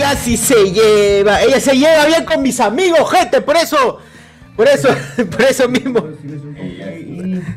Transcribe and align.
Ella 0.00 0.16
sí 0.16 0.34
se 0.38 0.72
lleva, 0.72 1.42
ella 1.42 1.60
se 1.60 1.76
lleva 1.76 2.06
bien 2.06 2.24
con 2.24 2.40
mis 2.40 2.58
amigos, 2.58 3.10
gente, 3.10 3.42
por 3.42 3.54
eso, 3.58 3.98
por 4.56 4.66
eso, 4.66 4.88
por 5.30 5.42
eso 5.42 5.68
mismo. 5.68 6.08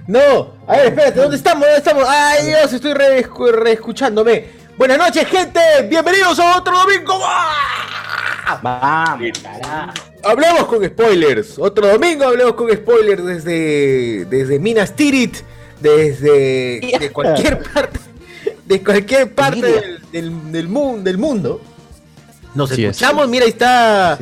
No, 0.08 0.54
a 0.68 0.76
ver, 0.76 0.88
espérate, 0.88 1.22
¿dónde 1.22 1.38
estamos? 1.38 1.62
¿Dónde 1.64 1.78
estamos? 1.78 2.04
Ay 2.06 2.48
Dios, 2.48 2.74
estoy 2.74 2.92
reescu- 2.92 3.50
reescuchándome. 3.54 4.44
Buenas 4.78 4.98
noches, 4.98 5.26
gente, 5.26 5.62
bienvenidos 5.90 6.38
a 6.40 6.58
otro 6.58 6.78
domingo. 6.80 7.18
Vamos. 8.62 9.32
Hablemos 10.26 10.66
con 10.66 10.84
spoilers. 10.86 11.58
Otro 11.60 11.88
domingo 11.88 12.26
hablemos 12.26 12.56
con 12.56 12.70
spoilers 12.74 13.24
desde, 13.24 14.26
desde 14.26 14.60
Minas 14.60 14.94
Tirith, 14.98 15.38
desde 15.80 16.82
de 17.00 17.10
cualquier 17.14 17.64
parte, 17.74 18.00
de 18.66 18.84
cualquier 18.84 19.34
parte 19.34 19.62
del, 20.12 20.52
del, 20.52 21.04
del 21.06 21.18
mundo. 21.18 21.62
Nos 22.56 22.72
es. 22.72 22.80
escuchamos, 22.80 23.28
mira, 23.28 23.46
ahí 23.46 23.52
está 23.52 24.18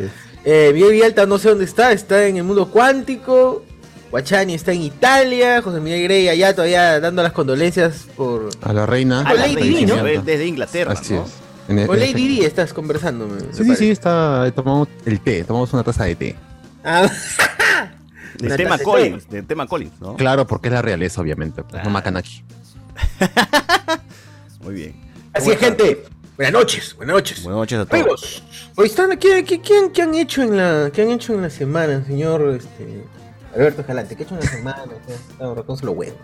eh, 0.45 0.71
Miguel 0.73 0.91
Villalta, 0.93 1.25
no 1.25 1.37
sé 1.37 1.49
dónde 1.49 1.65
está, 1.65 1.91
está 1.91 2.25
en 2.25 2.37
el 2.37 2.43
mundo 2.43 2.69
cuántico. 2.69 3.63
Guachani 4.11 4.55
está 4.55 4.73
en 4.73 4.81
Italia, 4.81 5.61
José 5.61 5.79
Miguel 5.79 6.03
Grey 6.03 6.27
allá 6.27 6.53
todavía 6.53 6.99
dando 6.99 7.23
las 7.23 7.31
condolencias 7.31 8.07
por... 8.17 8.49
A 8.61 8.73
la 8.73 8.85
reina. 8.85 9.21
A 9.21 9.33
la 9.33 9.47
Lady 9.47 9.69
Di, 9.69 9.85
¿no? 9.85 10.03
Desde 10.03 10.45
Inglaterra, 10.45 10.91
Así 10.93 11.13
¿no? 11.13 11.23
es. 11.23 11.31
En 11.69 11.79
el- 11.79 11.87
Con 11.87 11.97
Lady. 11.97 12.13
Di 12.27 12.43
estás 12.43 12.73
conversando. 12.73 13.25
me- 13.27 13.35
me 13.35 13.39
Sí, 13.39 13.47
sí, 13.53 13.63
parece. 13.63 13.75
sí, 13.77 13.89
está, 13.91 14.51
tomamos 14.53 14.89
el 15.05 15.21
té, 15.21 15.45
tomamos 15.45 15.71
una 15.71 15.83
taza 15.83 16.03
de 16.03 16.15
té. 16.15 16.35
Ah, 16.83 17.09
Del 18.37 18.57
tema 18.57 18.77
Collins, 18.79 19.29
del 19.29 19.45
tema 19.45 19.65
Collins, 19.67 19.93
¿no? 20.01 20.15
Claro, 20.17 20.45
porque 20.47 20.67
es 20.67 20.73
la 20.73 20.81
realeza, 20.81 21.21
obviamente. 21.21 21.61
pues, 21.61 21.71
Claro. 21.71 21.85
No 21.85 21.91
Macanaki. 21.91 22.43
Muy 24.61 24.73
bien. 24.73 24.95
Así 25.33 25.51
es, 25.51 25.57
gente. 25.59 26.03
Buenas 26.41 26.53
noches, 26.53 26.95
buenas 26.97 27.13
noches. 27.17 27.43
Buenas 27.43 27.59
noches 27.59 27.79
a 27.79 27.85
todos. 27.85 28.01
Amigos, 28.01 28.43
hoy 28.75 28.87
están 28.87 29.15
¿qué, 29.19 29.45
qué, 29.45 29.61
qué 29.61 29.77
han, 29.77 29.91
qué 29.91 30.01
han 30.01 30.15
hecho 30.15 30.41
en 30.41 30.57
la 30.57 30.89
qué 30.91 31.03
han 31.03 31.11
hecho 31.11 31.35
en 31.35 31.43
la 31.43 31.51
semana, 31.51 32.03
señor 32.03 32.57
este, 32.59 33.03
Alberto 33.53 33.83
Jalante? 33.85 34.15
¿Qué 34.15 34.23
ha 34.23 34.25
hecho 34.25 34.33
en 34.33 34.39
la 34.41 34.47
semana? 34.49 34.83
Está 35.07 35.53
reconoce 35.53 35.85
lo 35.85 35.93
bueno. 35.93 36.15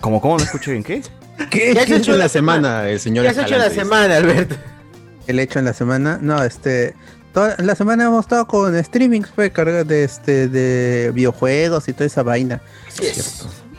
¿Cómo, 0.00 0.20
cómo 0.20 0.38
no 0.38 0.44
escuché 0.44 0.70
bien? 0.70 0.84
¿Qué? 0.84 1.02
¿Qué, 1.50 1.72
¿Qué 1.72 1.80
has 1.80 1.90
hecho 1.90 2.12
en 2.12 2.18
la 2.18 2.24
la 2.26 2.28
semana, 2.28 2.88
el 2.88 3.00
señor 3.00 3.24
¿Qué 3.24 3.30
has 3.30 3.38
hecho 3.38 3.54
en 3.54 3.60
la 3.60 3.70
semana, 3.70 4.16
Alberto? 4.18 4.54
el 5.26 5.40
hecho 5.40 5.58
en 5.58 5.64
la 5.64 5.72
semana. 5.72 6.20
No, 6.22 6.40
este. 6.44 6.94
Toda 7.34 7.56
la 7.58 7.74
semana 7.74 8.04
hemos 8.04 8.24
estado 8.24 8.46
con 8.46 8.80
streamings, 8.84 9.30
fue 9.30 9.50
carga 9.50 9.82
de 9.82 10.04
este 10.04 10.46
de 10.46 11.10
videojuegos 11.12 11.88
y 11.88 11.92
toda 11.92 12.06
esa 12.06 12.22
vaina. 12.22 12.62
Cierto. 12.88 13.20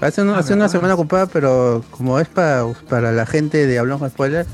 Hace, 0.02 0.22
una- 0.22 0.38
hace 0.40 0.54
una 0.54 0.68
semana 0.68 0.96
ocupada, 0.96 1.28
pero 1.28 1.82
como 1.92 2.20
es 2.20 2.28
para, 2.28 2.66
para 2.90 3.14
la 3.14 3.26
gente 3.26 3.66
de 3.66 3.80
Hablamos 3.80 4.02
con 4.02 4.10
Spoiler, 4.10 4.46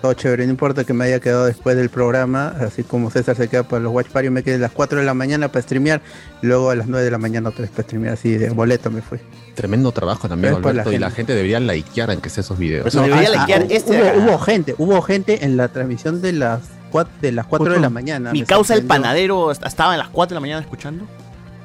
todo 0.00 0.12
chévere, 0.14 0.44
no 0.46 0.50
importa 0.50 0.84
que 0.84 0.92
me 0.92 1.04
haya 1.04 1.18
quedado 1.20 1.46
después 1.46 1.76
del 1.76 1.88
programa, 1.90 2.54
así 2.60 2.84
como 2.84 3.10
César 3.10 3.36
se 3.36 3.48
queda 3.48 3.64
para 3.64 3.82
los 3.82 3.92
Watch 3.92 4.08
Party, 4.08 4.30
me 4.30 4.42
quedé 4.42 4.54
a 4.56 4.58
las 4.58 4.72
4 4.72 5.00
de 5.00 5.04
la 5.04 5.14
mañana 5.14 5.48
para 5.48 5.62
streamear, 5.62 6.00
luego 6.42 6.70
a 6.70 6.76
las 6.76 6.86
9 6.86 7.04
de 7.04 7.10
la 7.10 7.18
mañana 7.18 7.48
otra 7.48 7.62
vez 7.62 7.70
para 7.70 7.82
streamear, 7.82 8.14
así 8.14 8.30
de 8.36 8.50
boleto 8.50 8.90
me 8.90 9.02
fui. 9.02 9.18
Tremendo 9.54 9.90
trabajo 9.92 10.28
también, 10.28 10.54
por 10.54 10.62
la 10.66 10.70
Alberto. 10.82 10.92
y 10.92 10.98
la 10.98 11.06
gente. 11.08 11.16
gente 11.16 11.34
debería 11.34 11.58
likear 11.60 12.10
en 12.10 12.20
que 12.20 12.30
sea 12.30 12.42
esos 12.42 12.58
videos. 12.58 12.86
Eso 12.86 13.02
debería 13.02 13.28
ah, 13.34 13.40
likear 13.40 13.62
ah, 13.62 13.66
este 13.70 14.18
hubo, 14.18 14.38
gente, 14.38 14.74
hubo 14.78 15.02
gente 15.02 15.44
en 15.44 15.56
la 15.56 15.68
transmisión 15.68 16.22
de 16.22 16.32
las 16.32 16.60
4 16.92 17.12
de 17.20 17.32
las 17.32 17.46
4 17.46 17.72
de 17.72 17.80
la 17.80 17.90
mañana. 17.90 18.30
Mi 18.32 18.44
causa 18.44 18.74
el 18.74 18.84
panadero 18.84 19.50
est- 19.50 19.66
estaba 19.66 19.94
en 19.94 19.98
las 19.98 20.08
4 20.10 20.30
de 20.30 20.36
la 20.36 20.40
mañana 20.40 20.60
escuchando. 20.60 21.04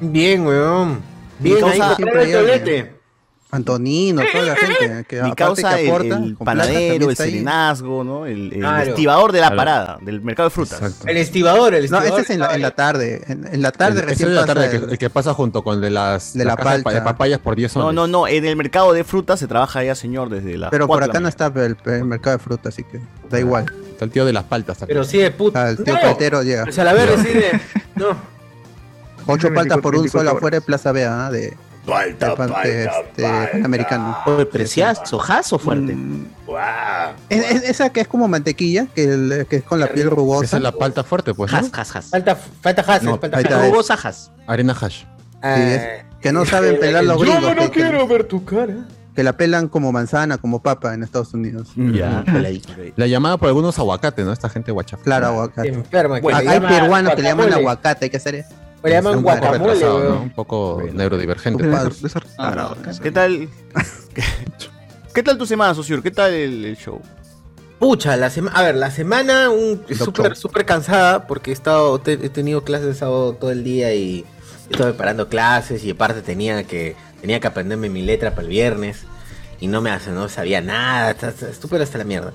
Bien, 0.02 0.46
weón. 0.46 1.02
Bien, 1.40 1.56
Mi 1.64 1.70
ahí 1.70 1.78
causa- 1.80 1.96
compraron 1.96 2.48
Antonino, 3.56 4.22
toda 4.32 4.44
la 4.46 4.56
gente 4.56 5.06
que 5.08 5.22
Mi 5.24 5.34
causa 5.34 5.76
que 5.76 5.84
el, 5.84 5.90
aporta, 5.90 6.16
el 6.18 6.36
plata, 6.36 6.46
panadero, 6.46 7.10
el 7.10 7.16
serenazgo, 7.16 8.04
¿no? 8.04 8.26
El, 8.26 8.52
el 8.54 8.60
Claro. 8.60 8.90
estibador 8.90 9.32
de 9.32 9.40
la 9.42 9.48
Claro. 9.48 9.58
parada, 9.58 9.98
del 10.02 10.22
mercado 10.22 10.50
de 10.50 10.54
frutas. 10.56 10.82
Exacto. 10.82 11.08
El 11.08 11.18
estibador, 11.18 11.74
el 11.74 11.82
No, 11.82 11.98
estibador. 11.98 12.20
este 12.20 12.22
es 12.22 12.30
en 12.32 12.40
la, 12.40 12.56
en 12.56 12.62
la 12.62 12.72
tarde. 12.72 13.22
En, 13.28 13.48
en 13.52 13.62
la 13.62 13.72
tarde 13.72 14.00
El- 14.02 14.06
recién 14.08 14.30
es 14.30 14.36
la 14.36 14.46
tarde, 14.46 14.66
el- 14.66 14.72
que- 14.86 14.92
el 14.94 14.98
que 14.98 15.10
pasa 15.10 15.34
junto 15.34 15.64
con 15.64 15.76
el 15.76 15.82
de 15.82 15.90
las 15.92 16.34
De 16.34 16.46
la 16.46 16.56
cajas 16.56 16.84
de 16.84 17.02
papayas 17.02 17.40
por 17.40 17.56
10 17.56 17.76
No, 17.76 17.82
soles. 17.84 17.96
no, 17.96 18.08
no, 18.08 18.28
en 18.28 18.46
el 18.46 18.56
mercado 18.56 18.92
de 18.94 19.04
frutas 19.04 19.40
se 19.40 19.48
trabaja 19.48 19.84
ya, 19.84 19.96
señor, 19.96 20.30
desde 20.30 20.58
la. 20.58 20.70
Pero 20.70 20.88
por 20.88 21.04
acá 21.04 21.20
no 21.20 21.28
está 21.28 21.48
el, 21.56 21.78
el 21.86 22.06
mercado 22.06 22.38
de 22.38 22.44
fruta, 22.44 22.70
así 22.70 22.84
que 22.84 23.00
da 23.30 23.40
igual. 23.40 23.66
Está 23.92 24.06
el 24.06 24.12
tío 24.12 24.26
de 24.26 24.34
las 24.34 24.46
paltas. 24.46 24.78
acá. 24.78 24.88
Pero 24.88 25.04
sí 25.04 25.20
de 25.20 25.32
puta. 25.32 25.66
Al 25.68 25.78
tío 25.78 25.94
No. 25.94 26.02
Paltero 26.02 26.42
llega. 26.44 26.64
O 26.64 26.72
sea, 26.72 26.84
la 26.84 26.94
verdad 26.94 27.18
sí 27.24 27.30
de... 27.32 27.62
No. 27.96 28.34
Ocho 29.26 29.54
paltas 29.54 29.78
por 29.80 29.96
un 29.96 30.10
solo 30.10 30.32
afuera 30.32 30.58
de 30.58 30.62
Plaza 30.62 30.92
Bea, 30.92 31.28
¿ah? 31.28 31.32
de, 31.32 31.56
De, 31.86 32.36
pan- 32.36 32.54
de, 32.64 32.86
este, 32.86 33.24
panamericano. 33.52 34.18
Oye, 34.26 34.46
preciazo, 34.46 35.20
jazo 35.20 35.60
fuerte. 35.60 35.96
Es- 37.30 37.52
es- 37.52 37.64
esa 37.70 37.90
que 37.92 38.02
es 38.02 38.08
como 38.08 38.28
mantequilla, 38.28 38.88
que, 38.94 39.04
el- 39.04 39.48
que 39.50 39.58
es 39.58 39.64
con 39.64 39.80
la 39.80 39.88
piel 39.88 40.08
Esa 40.08 40.16
rugosa. 40.16 40.58
es 40.58 40.64
la 40.64 40.72
palta 40.72 41.04
fuerte, 41.04 41.34
pues, 41.34 41.52
¿no? 41.52 41.58
Jas, 41.60 41.72
jas, 41.74 41.92
jas. 41.92 42.06
Falta, 42.10 42.36
falta 42.36 42.82
Hassel, 42.82 43.10
No. 43.10 43.62
Rugosa 43.70 43.98
jas. 43.98 44.32
Arena 44.48 44.76
hash. 44.80 45.04
Ah, 45.42 45.58
que 46.22 46.32
no 46.32 46.46
saben 46.46 46.80
pelar 46.80 47.04
los 47.04 47.18
Yo 47.18 47.24
gringos. 47.26 47.42
no 47.56 47.62
que- 47.64 47.72
que- 47.72 47.82
quiero 47.82 48.08
ver 48.08 48.24
tu 48.26 48.46
cara. 48.46 48.76
Que 49.14 49.22
la 49.24 49.34
pelan 49.34 49.68
como 49.68 49.92
manzana, 49.92 50.38
como 50.40 50.64
papa 50.64 50.94
en 50.96 51.04
Estados 51.04 51.34
Unidos. 51.36 51.70
Ya, 51.76 52.24
peladito. 52.26 52.70
La 52.96 53.06
llamada 53.08 53.38
por 53.38 53.48
algunos 53.50 53.78
aguacate, 53.78 54.24
¿no? 54.24 54.32
Esta 54.34 54.50
gente 54.50 54.72
guachafa. 54.72 55.04
Claro, 55.04 55.28
aguacate. 55.28 55.68
Enferma. 55.68 56.16
que 56.16 56.22
Bueno, 56.22 56.40
le 56.42 56.50
hay 56.50 56.60
peruanos 56.62 57.14
que 57.14 57.22
le 57.22 57.28
llaman 57.30 57.54
aguacate, 57.54 58.06
hay 58.06 58.10
que 58.10 58.18
hacer 58.18 58.36
eso. 58.36 58.50
Le 58.84 58.90
llaman 58.92 59.14
Un 59.14 59.18
Un 59.20 59.24
poco 59.24 59.38
guacamole, 59.40 59.80
¿no? 60.10 60.22
Un 60.22 60.30
poco 60.32 60.84
neurodivergente. 60.94 61.72
Ah, 62.38 62.76
¿Qué 63.02 63.12
tal? 63.12 63.50
¿Qué, 65.14 65.24
tal 65.24 65.38
tu 65.38 65.46
semana, 65.46 65.74
socio? 65.74 66.02
¿Qué 66.02 66.12
tal 66.12 66.34
el, 66.34 66.66
el 66.66 66.78
show? 66.78 67.02
Pucha, 67.80 68.16
la 68.18 68.30
semana, 68.30 68.58
a 68.58 68.64
ver, 68.64 68.76
la 68.76 68.92
semana 68.92 69.50
un 69.50 69.84
súper 69.98 70.36
súper 70.36 70.66
cansada 70.66 71.28
porque 71.28 71.52
he 71.52 71.54
estado 71.54 72.00
te- 72.00 72.14
he 72.14 72.30
tenido 72.30 72.64
clases 72.64 72.88
de 72.88 72.94
sábado 72.96 73.34
todo 73.34 73.52
el 73.52 73.64
día 73.64 73.94
y 73.94 74.26
estaba 74.70 74.90
preparando 74.92 75.28
clases 75.28 75.84
y 75.84 75.92
aparte 75.92 76.22
tenía 76.22 76.64
que 76.64 76.96
tenía 77.22 77.40
que 77.40 77.48
aprenderme 77.48 77.90
mi 77.90 78.02
letra 78.02 78.32
para 78.32 78.44
el 78.44 78.48
viernes 78.50 79.04
y 79.60 79.68
no 79.68 79.82
me 79.82 79.92
hace 79.92 80.12
no 80.12 80.30
sabía 80.30 80.62
nada, 80.62 81.16
súper 81.60 81.82
hasta 81.82 81.98
la 81.98 82.04
mierda. 82.06 82.34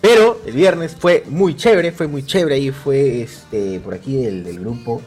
Pero 0.00 0.40
el 0.46 0.52
viernes 0.54 0.96
fue 0.98 1.24
muy 1.26 1.54
chévere, 1.56 1.92
fue 1.92 2.06
muy 2.06 2.24
chévere 2.24 2.54
ahí 2.56 2.70
fue 2.70 3.22
este 3.22 3.80
por 3.80 3.92
aquí 3.94 4.16
del, 4.22 4.44
del 4.44 4.60
grupo 4.60 5.02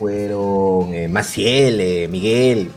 fueron 0.00 0.94
eh, 0.94 1.08
Maciel, 1.08 1.78
eh, 1.78 2.08
Miguel, 2.10 2.70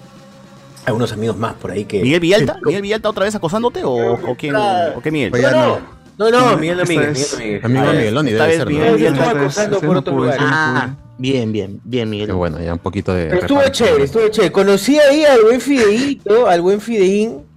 algunos 0.86 1.14
amigos 1.14 1.38
más 1.38 1.54
por 1.54 1.72
ahí 1.72 1.86
que 1.86 2.02
¿Miguel 2.02 2.20
Villalta? 2.20 2.58
¿Miguel 2.66 2.81
Villalta 2.81 3.10
otra 3.10 3.24
vez 3.24 3.34
acosándote 3.34 3.86
o, 3.86 4.16
o 4.16 4.36
quién? 4.36 4.54
¿O 4.58 5.02
qué 5.02 5.10
Miguel? 5.10 5.30
Pues 5.30 5.42
ya 5.42 5.52
no, 5.52 5.80
no. 6.18 6.30
no, 6.30 6.52
no, 6.52 6.58
Miguel 6.58 6.80
Domínguez, 6.80 7.38
Miguel 7.40 7.62
Domínguez. 7.62 7.64
Amigo 7.64 7.86
de 7.86 7.98
Migueloni 7.98 8.31
esta 8.31 8.44
debe 8.44 8.58
vez 8.58 8.58
ser, 8.58 8.68
Miguel 8.68 8.96
Villalta. 8.98 9.22
estaba 9.22 9.40
acosando 9.40 9.80
por 9.80 9.98
otro 9.98 10.18
lugar. 10.18 10.38
Ah, 10.42 10.96
bien, 11.18 11.54
bien, 11.54 11.80
bien, 11.86 12.10
Miguel. 12.10 12.28
Qué 12.28 12.34
bueno, 12.34 12.60
ya 12.60 12.74
un 12.74 12.80
poquito 12.80 13.14
de. 13.14 13.28
Pero 13.28 13.40
estuvo 13.40 13.62
chévere, 13.70 14.04
estuvo 14.04 14.28
chévere. 14.28 14.52
Conocí 14.52 15.00
ahí 15.00 15.24
al 15.24 15.44
buen 15.44 15.62
Fideíto, 15.62 16.48
al 16.48 16.62
buen 16.62 16.81
Fideín. 16.81 17.52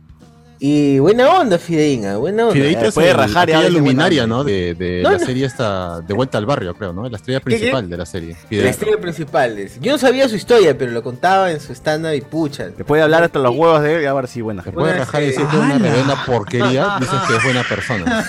Y 0.59 0.99
buena 1.01 1.29
onda, 1.39 1.59
Fideín, 1.59 2.07
ah, 2.07 2.17
buena 2.17 2.47
onda. 2.49 2.59
Es 2.67 2.95
puede 2.95 3.13
rajar 3.13 3.51
habla 3.51 3.63
de 3.65 3.71
luminaria, 3.71 4.27
¿no? 4.27 4.43
De, 4.43 4.75
de 4.75 5.03
No, 5.03 5.11
la 5.13 5.19
no. 5.19 5.25
serie 5.27 5.45
esta, 5.45 6.01
de 6.01 6.15
vuelta 6.15 6.39
al 6.39 6.47
barrio, 6.47 6.75
creo, 6.75 6.95
¿no? 6.95 7.07
La 7.09 7.17
estrella 7.19 7.41
qué? 7.41 7.45
principal 7.45 7.91
de 7.91 7.97
la 7.97 8.07
serie. 8.07 8.37
La 8.51 8.71
estrella 8.71 8.99
principal. 8.99 9.59
es- 9.59 9.79
Yo 9.81 9.93
no 9.93 9.99
sabía 9.99 10.29
su 10.31 10.37
historia, 10.37 10.77
pero 10.79 10.93
lo 10.93 11.03
contaba 11.03 11.51
en 11.53 11.61
su 11.61 11.73
stand-up 11.75 12.15
y 12.15 12.23
pucha. 12.23 12.71
Te 12.71 12.85
puede 12.85 13.03
hablar 13.03 13.23
hasta 13.25 13.39
los 13.39 13.55
huevos 13.55 13.83
de 13.83 13.97
él 13.97 14.03
y 14.03 14.07
a 14.07 14.15
ver 14.15 14.29
si 14.29 14.41
buena. 14.41 14.63
Te 14.63 14.73
puede 14.73 14.95
rajar 14.97 15.23
y 15.23 15.27
decir 15.27 15.45
que 15.47 15.57
es 15.57 15.63
una 15.63 15.77
reverenda 15.79 16.25
porquería, 16.25 16.97
dices 17.01 17.19
que 17.29 17.37
es 17.37 17.43
buena 17.45 17.63
persona. 17.63 18.25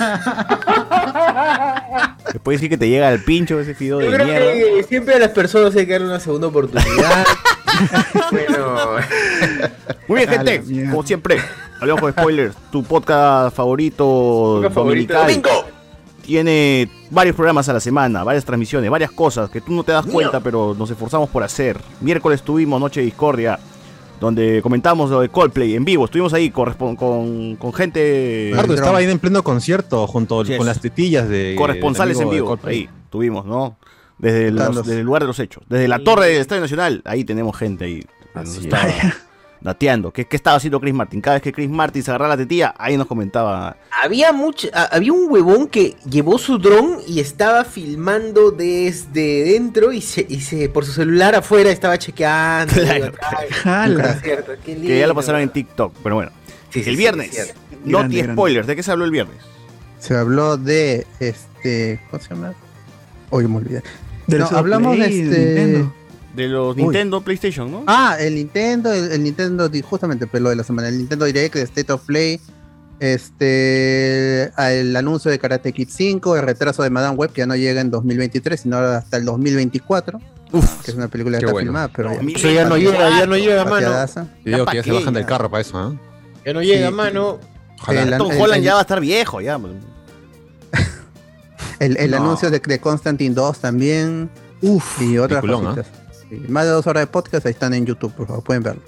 puedes 2.44 2.60
decir 2.62 2.70
que 2.70 2.78
te 2.78 2.90
llega 2.90 3.08
al 3.08 3.24
pincho 3.24 3.60
ese 3.60 3.74
fideo 3.74 4.00
Yo 4.02 4.10
de 4.12 4.16
creo 4.16 4.28
mierda. 4.28 4.54
que 4.54 4.84
siempre 4.88 5.16
a 5.16 5.20
las 5.20 5.30
personas 5.30 5.76
hay 5.76 5.86
que 5.86 5.94
darle 5.94 6.08
una 6.08 6.20
segunda 6.20 6.48
oportunidad. 6.48 7.26
bueno, 8.32 8.76
Muy 10.08 10.18
bien, 10.18 10.30
gente. 10.30 10.90
Como 10.90 11.04
siempre, 11.04 11.38
hablamos 11.80 12.04
de 12.04 12.12
spoilers. 12.12 12.56
Tu 12.72 12.84
podcast 12.84 13.56
favorito, 13.56 14.62
Podcast 14.74 15.08
domingo. 15.10 15.50
Tiene 16.22 16.90
varios 17.10 17.36
programas 17.36 17.70
a 17.70 17.74
la 17.74 17.80
semana, 17.80 18.24
varias 18.24 18.44
transmisiones, 18.44 18.90
varias 18.90 19.12
cosas 19.12 19.50
que 19.50 19.62
tú 19.62 19.72
no 19.72 19.84
te 19.84 19.94
das 19.94 20.06
cuenta, 20.06 20.42
pero 20.42 20.76
nos 20.78 20.90
esforzamos 20.90 21.30
por 21.30 21.44
hacer. 21.44 21.80
Miércoles 22.02 22.42
tuvimos 22.42 22.82
Noche 22.82 23.00
de 23.00 23.06
Discordia, 23.06 23.58
donde 24.20 24.62
comentamos 24.62 25.10
lo 25.10 25.22
de 25.22 25.30
Coldplay 25.30 25.76
en 25.76 25.86
vivo. 25.86 26.04
Estuvimos 26.06 26.34
ahí 26.34 26.50
con, 26.50 26.96
con 26.96 27.74
gente. 27.74 28.50
Ricardo 28.52 28.74
dron. 28.74 28.80
estaba 28.80 28.98
ahí 28.98 29.06
en 29.06 29.20
pleno 29.20 29.42
concierto 29.42 30.06
junto 30.08 30.44
con 30.58 30.66
las 30.66 30.82
tetillas 30.82 31.30
de. 31.30 31.56
corresponsales 31.58 32.20
en 32.20 32.30
vivo. 32.30 32.60
Ahí 32.64 32.90
tuvimos, 33.10 33.46
¿no? 33.46 33.78
Desde, 34.20 34.52
los- 34.52 34.76
desde 34.86 35.00
el 35.00 35.06
lugar 35.06 35.22
de 35.24 35.28
los 35.28 35.40
hechos. 35.40 35.64
Desde 35.70 35.88
la 35.88 36.00
torre 36.00 36.28
del 36.28 36.42
Estadio 36.42 36.62
Nacional, 36.62 37.02
ahí 37.06 37.24
tenemos 37.24 37.56
gente 37.58 37.86
ahí. 37.86 38.04
Así 38.34 38.62
estaba 38.66 38.86
dateando. 39.62 40.12
¿Qué, 40.12 40.26
¿Qué 40.26 40.36
estaba 40.36 40.58
haciendo 40.58 40.80
Chris 40.80 40.94
Martin? 40.94 41.22
Cada 41.22 41.36
vez 41.38 41.44
que 41.44 41.52
Chris 41.52 41.70
Martin 41.70 42.04
se 42.04 42.12
agarraba 42.12 42.30
la 42.36 42.38
tetilla, 42.38 42.74
ahí 42.78 42.96
nos 42.98 43.08
comentaba. 43.08 43.76
había 44.04 44.32
mucho, 44.32 44.68
a- 44.74 44.86
había 44.96 45.14
un 45.14 45.32
huevón 45.32 45.68
que 45.68 45.96
llevó 46.10 46.38
su 46.38 46.58
dron 46.60 46.98
y 47.08 47.20
estaba 47.20 47.64
filmando 47.66 48.52
desde 48.52 49.44
dentro 49.46 49.92
y 49.92 50.02
se, 50.02 50.26
y 50.30 50.40
se 50.42 50.70
por 50.70 50.86
su 50.86 50.92
celular 50.94 51.36
afuera 51.36 51.70
estaba 51.72 51.98
chequeando. 51.98 52.74
Claro. 52.74 53.06
acá, 53.08 53.38
Jala. 53.64 54.12
es 54.12 54.22
cierto, 54.22 54.52
qué 54.64 54.76
Que 54.76 55.00
ya 55.00 55.08
lo 55.08 55.16
pasaron 55.16 55.42
en 55.42 55.50
TikTok, 55.50 55.94
pero 56.04 56.16
bueno. 56.16 56.32
Sí, 56.70 56.84
sí, 56.84 56.90
el 56.90 56.96
sí, 56.96 57.00
viernes, 57.02 57.28
es 57.30 57.34
cierto. 57.46 57.54
no 57.86 58.00
Grande, 58.00 58.18
grande. 58.18 58.34
spoilers. 58.34 58.68
¿De 58.68 58.76
qué 58.76 58.84
se 58.84 58.92
habló 58.92 59.06
el 59.06 59.12
viernes? 59.12 59.38
Se 60.00 60.16
habló 60.16 60.58
de 60.58 61.08
este. 61.20 62.00
¿Cómo 62.12 62.22
se 62.22 62.30
llama? 62.30 62.54
Hoy 63.32 63.48
me 63.48 63.58
olvidé. 63.58 63.82
Del 64.28 64.40
No, 64.42 64.48
hablamos 64.48 64.98
de 64.98 65.06
este. 65.06 65.22
Nintendo. 65.22 65.94
De 66.36 66.48
los 66.48 66.76
Uy. 66.76 66.84
Nintendo, 66.84 67.22
PlayStation, 67.22 67.72
¿no? 67.72 67.84
Ah, 67.88 68.16
el 68.20 68.36
Nintendo, 68.36 68.94
el, 68.94 69.12
el 69.12 69.24
Nintendo, 69.24 69.70
justamente 69.84 70.28
pero 70.28 70.44
lo 70.44 70.50
de 70.52 70.56
la 70.58 70.64
semana, 70.64 70.88
el 70.90 70.98
Nintendo 71.00 71.26
Direct, 71.26 71.56
el 71.56 71.64
State 71.64 71.92
of 71.92 72.04
Play, 72.06 72.40
este, 73.00 74.52
el 74.80 74.96
anuncio 74.96 75.32
de 75.32 75.40
Karate 75.40 75.74
Kid 75.74 75.90
5, 75.92 76.36
el 76.38 76.44
retraso 76.44 76.84
de 76.84 76.90
Madame 76.90 77.16
Web 77.16 77.32
que 77.32 77.40
ya 77.42 77.46
no 77.48 77.56
llega 77.56 77.82
en 77.82 77.90
2023, 77.90 78.60
sino 78.60 78.78
hasta 78.78 79.18
el 79.18 79.26
2024, 79.26 80.20
que 80.86 80.92
es 80.92 80.96
una 80.96 81.08
película 81.08 81.38
que 81.40 81.46
está 81.46 81.52
bueno. 81.54 81.68
filmada, 81.70 81.88
pero 81.90 82.14
ya, 82.14 82.22
Eso 82.36 82.52
ya 82.52 82.66
no 82.70 82.78
llega, 82.78 83.10
ya 83.20 83.26
no 83.26 83.36
llega, 83.38 83.66
mano. 83.66 84.06
Yo 84.46 84.58
digo 84.58 84.66
que 84.66 84.78
ya 84.78 84.84
se 84.84 84.92
bajan 84.92 85.14
del 85.14 85.26
carro 85.26 85.50
para 85.50 85.62
eso, 85.62 85.92
¿eh? 85.94 85.98
Ya 86.46 86.54
no 86.54 86.62
llega, 86.62 86.88
Sí. 86.90 86.94
mano. 86.94 87.40
Ojalá. 87.82 88.02
El- 88.04 88.18
Tom 88.18 88.32
Holland 88.40 88.58
el- 88.60 88.64
ya 88.64 88.74
va 88.74 88.80
a 88.80 88.82
estar 88.82 89.00
viejo, 89.02 89.42
ya. 89.42 89.60
El, 91.80 91.98
el 91.98 92.12
No. 92.12 92.18
anuncio 92.18 92.50
de, 92.50 92.60
de 92.60 92.80
Constantine 92.80 93.34
2 93.36 93.60
también, 93.60 94.30
Uf. 94.62 95.02
y 95.02 95.18
otras 95.18 95.42
peliculón, 95.42 95.76
cositas. 95.76 95.92
Sí, 96.30 96.44
Más 96.50 96.66
de 96.66 96.72
dos 96.72 96.86
horas 96.88 97.02
de 97.04 97.08
podcast, 97.08 97.46
ahí 97.46 97.52
están 97.54 97.74
en 97.74 97.86
YouTube, 97.86 98.12
por 98.14 98.28
favor, 98.28 98.44
pueden 98.44 98.64
verlo. 98.64 98.82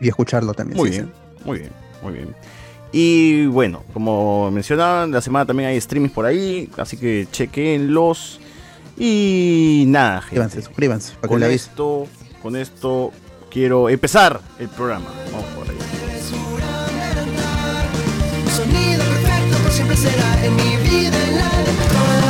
Y 0.00 0.08
escucharlo 0.08 0.54
también. 0.54 0.76
Muy 0.78 0.90
sí, 0.90 0.96
bien, 0.98 1.12
muy 1.44 1.58
bien, 1.58 1.70
muy 2.02 2.12
bien. 2.12 2.34
Y 2.92 3.46
bueno, 3.46 3.82
como 3.92 4.50
mencionaban, 4.50 5.10
la 5.10 5.20
semana 5.20 5.44
también 5.46 5.68
hay 5.70 5.80
streamings 5.80 6.12
por 6.14 6.24
ahí, 6.26 6.70
así 6.76 6.96
que 6.96 7.26
chequenlos. 7.30 8.40
Y 8.96 9.84
nada, 9.88 10.20
sí. 10.22 10.36
Suscríbanse, 10.36 10.54
gente. 10.56 10.66
suscríbanse, 10.66 11.12
para 11.14 11.20
que 11.22 11.28
Con 11.28 11.40
la 11.40 11.46
avisen. 11.46 11.70
esto, 11.70 12.06
con 12.42 12.56
esto 12.56 13.12
quiero 13.50 13.88
empezar 13.88 14.40
el 14.58 14.68
programa. 14.68 15.06
Vamos 15.32 15.46
por 15.56 15.68
ahí. 15.68 15.76
Sonido 18.56 19.04
siempre 19.88 19.96
será 19.96 20.44
en 20.44 20.56
mi 20.56 20.76
vida 20.76 21.16
el 21.28 21.38
¿Estás 21.38 22.27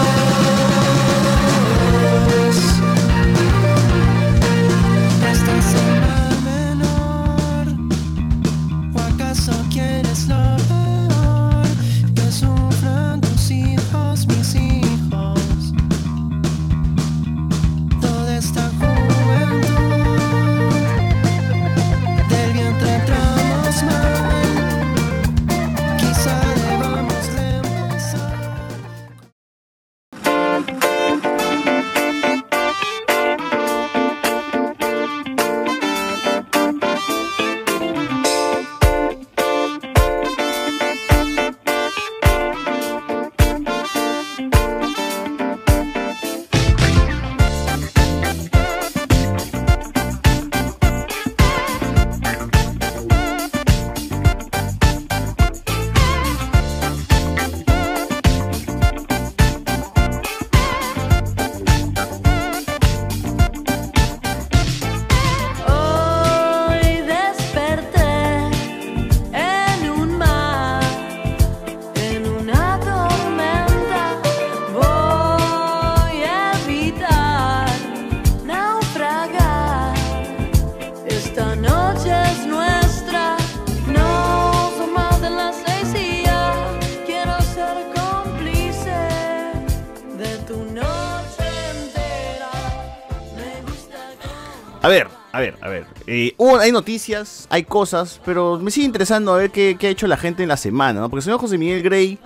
hubo- 96.48 96.58
hay 96.58 96.72
noticias, 96.72 97.46
hay 97.50 97.64
cosas, 97.64 98.20
pero 98.24 98.58
me 98.58 98.70
sigue 98.70 98.86
interesando 98.86 99.32
a 99.34 99.38
ver 99.38 99.50
qué, 99.50 99.76
qué 99.78 99.88
ha 99.88 99.90
hecho 99.90 100.06
la 100.06 100.16
gente 100.16 100.42
en 100.42 100.48
la 100.48 100.56
semana, 100.56 101.00
¿no? 101.00 101.08
Porque 101.10 101.20
el 101.20 101.24
señor 101.24 101.40
José 101.40 101.58
Miguel 101.58 101.82
Grey 101.82 102.18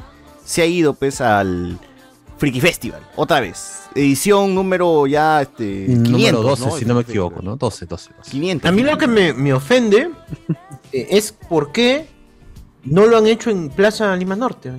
se 0.45 0.63
ha 0.63 0.67
ido, 0.67 0.95
pues, 0.95 1.21
al 1.21 1.79
Freaky 2.39 2.61
Festival, 2.61 3.01
otra 3.17 3.41
vez. 3.41 3.81
Edición 3.95 4.55
número 4.55 5.07
ya, 5.07 5.43
este, 5.43 5.85
500, 5.87 6.11
Número 6.11 6.43
12, 6.43 6.65
¿no? 6.67 6.77
si 6.79 6.85
no 6.87 6.95
me 6.95 7.01
equivoco, 7.03 7.43
¿no? 7.43 7.57
12, 7.57 7.87
12. 7.87 8.11
12. 8.17 8.31
500. 8.31 8.69
A 8.69 8.73
mí 8.73 8.83
lo 8.83 8.97
que 8.99 9.07
me, 9.07 9.33
me 9.35 9.53
ofende 9.53 10.11
eh, 10.93 11.07
es 11.11 11.31
por 11.33 11.73
qué 11.73 12.07
no 12.85 13.07
lo 13.07 13.19
han 13.19 13.27
hecho 13.27 13.51
en 13.51 13.69
Plaza 13.69 14.17
Lima 14.17 14.35
Norte. 14.35 14.73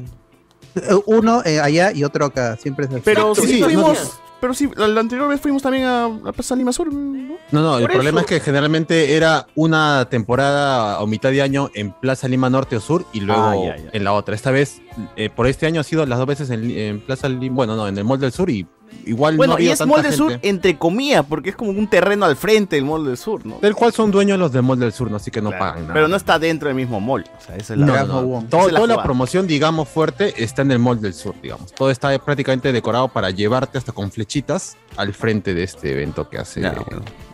Eh, 0.75 0.81
Uno 1.05 1.43
eh, 1.45 1.59
allá 1.59 1.91
y 1.93 2.03
otro 2.03 2.25
acá, 2.25 2.57
siempre 2.57 2.85
es 2.85 2.91
así. 2.91 3.01
Pero 3.05 3.29
Exacto, 3.29 3.47
sí, 3.47 3.57
sí, 3.57 3.63
fuimos, 3.63 3.99
no- 4.03 4.22
pero 4.43 4.53
sí, 4.53 4.69
la, 4.75 4.89
la 4.89 4.99
anterior 4.99 5.29
vez 5.29 5.39
fuimos 5.39 5.61
también 5.61 5.85
a, 5.85 6.03
a 6.07 6.33
Plaza 6.33 6.53
Lima 6.53 6.73
Sur, 6.73 6.91
¿no? 6.91 7.35
No, 7.53 7.61
no, 7.61 7.77
el 7.77 7.87
problema 7.87 8.19
es 8.19 8.25
que 8.27 8.41
generalmente 8.41 9.15
era 9.15 9.47
una 9.55 10.05
temporada 10.09 10.99
o 10.99 11.07
mitad 11.07 11.31
de 11.31 11.41
año 11.41 11.69
en 11.73 11.93
Plaza 11.93 12.27
Lima 12.27 12.49
Norte 12.49 12.75
o 12.75 12.81
Sur 12.81 13.05
y 13.13 13.21
luego 13.21 13.41
Ah, 13.41 13.55
ya, 13.55 13.77
ya. 13.77 13.89
en 13.93 14.03
la 14.03 14.11
otra. 14.11 14.35
Esta 14.35 14.51
vez, 14.51 14.81
eh, 15.15 15.29
por 15.29 15.47
este 15.47 15.65
año 15.65 15.79
ha 15.79 15.85
sido 15.85 16.05
las 16.05 16.19
dos 16.19 16.27
veces 16.27 16.49
en, 16.49 16.69
en 16.69 16.99
Plaza 16.99 17.29
Lima, 17.29 17.55
bueno, 17.55 17.77
no, 17.77 17.87
en 17.87 17.97
el 17.97 18.03
Mall 18.03 18.19
del 18.19 18.33
Sur 18.33 18.49
y 18.49 18.67
igual 19.05 19.37
Bueno, 19.37 19.53
no 19.55 19.59
y 19.59 19.67
es 19.69 19.79
tanta 19.79 19.93
Mall 19.93 20.03
del 20.03 20.13
Sur, 20.13 20.39
entre 20.41 20.77
comillas, 20.77 21.25
porque 21.27 21.49
es 21.51 21.55
como 21.55 21.71
un 21.71 21.87
terreno 21.87 22.25
al 22.25 22.35
frente 22.35 22.75
del 22.75 22.85
Mall 22.85 23.05
del 23.05 23.17
Sur, 23.17 23.45
¿no? 23.45 23.59
Del 23.61 23.75
cual 23.75 23.91
son 23.93 24.11
dueños 24.11 24.39
los 24.39 24.51
del 24.51 24.63
Mall 24.63 24.79
del 24.79 24.93
Sur, 24.93 25.09
¿no? 25.11 25.17
así 25.17 25.31
que 25.31 25.41
no 25.41 25.49
Claro, 25.49 25.65
pagan 25.65 25.81
nada. 25.83 25.93
Pero 25.93 26.07
no 26.07 26.15
está 26.15 26.39
dentro 26.39 26.67
del 26.67 26.75
mismo 26.75 26.99
mall. 26.99 27.23
O 27.37 27.41
sea, 27.45 27.55
esa 27.55 27.73
es 27.73 27.79
la 27.79 27.85
No, 27.85 27.93
No, 27.93 27.99
no, 27.99 28.05
no. 28.07 28.21
no, 28.21 28.41
no. 28.41 28.47
Todo- 28.49 28.59
Esa 28.61 28.67
es 28.67 28.73
la 28.73 28.79
toda 28.79 28.95
la 28.97 29.03
promoción, 29.03 29.47
digamos, 29.47 29.89
fuerte 29.89 30.43
está 30.43 30.61
en 30.61 30.71
el 30.71 30.79
Mall 30.79 30.99
del 31.01 31.13
Sur, 31.13 31.35
digamos. 31.41 31.71
Todo 31.73 31.89
está 31.91 32.17
prácticamente 32.19 32.71
decorado 32.71 33.07
para 33.07 33.29
llevarte 33.29 33.77
hasta 33.77 33.91
con 33.91 34.11
flechitas 34.11 34.77
al 34.97 35.13
frente 35.13 35.53
de 35.53 35.63
este 35.63 35.91
evento 35.91 36.29
que 36.29 36.37
hace. 36.37 36.61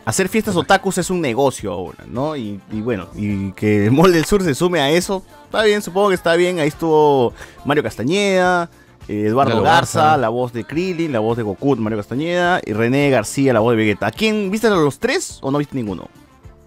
Hacer 0.04 0.28
fiestas 0.28 0.56
otakus 0.56 0.98
es 0.98 1.10
un 1.10 1.20
negocio 1.20 1.70
ahora, 1.72 1.98
¿no? 2.08 2.34
Y, 2.34 2.60
y 2.72 2.80
bueno, 2.80 3.08
y 3.14 3.52
que 3.52 3.84
el 3.86 3.92
Mall 3.92 4.12
del 4.12 4.24
Sur 4.24 4.42
se 4.42 4.54
sume 4.54 4.80
a 4.80 4.90
eso, 4.90 5.22
está 5.44 5.62
bien, 5.62 5.82
supongo 5.82 6.08
que 6.08 6.14
está 6.14 6.34
bien. 6.36 6.58
Ahí 6.58 6.68
estuvo 6.68 7.32
Mario 7.64 7.82
Castañeda, 7.82 8.70
Eduardo 9.10 9.50
Lalo 9.54 9.62
Garza, 9.64 10.00
Garza. 10.02 10.16
la 10.16 10.28
voz 10.28 10.52
de 10.52 10.64
Krillin, 10.64 11.12
la 11.12 11.18
voz 11.20 11.36
de 11.36 11.42
Goku, 11.42 11.76
Mario 11.76 11.98
Castañeda, 11.98 12.60
y 12.64 12.72
René 12.72 13.10
García, 13.10 13.52
la 13.52 13.60
voz 13.60 13.72
de 13.72 13.76
Vegeta. 13.76 14.06
¿A 14.08 14.10
quién 14.10 14.50
viste 14.50 14.66
a 14.66 14.70
los 14.70 14.98
tres 14.98 15.38
o 15.42 15.50
no 15.50 15.58
viste 15.58 15.76
ninguno? 15.76 16.08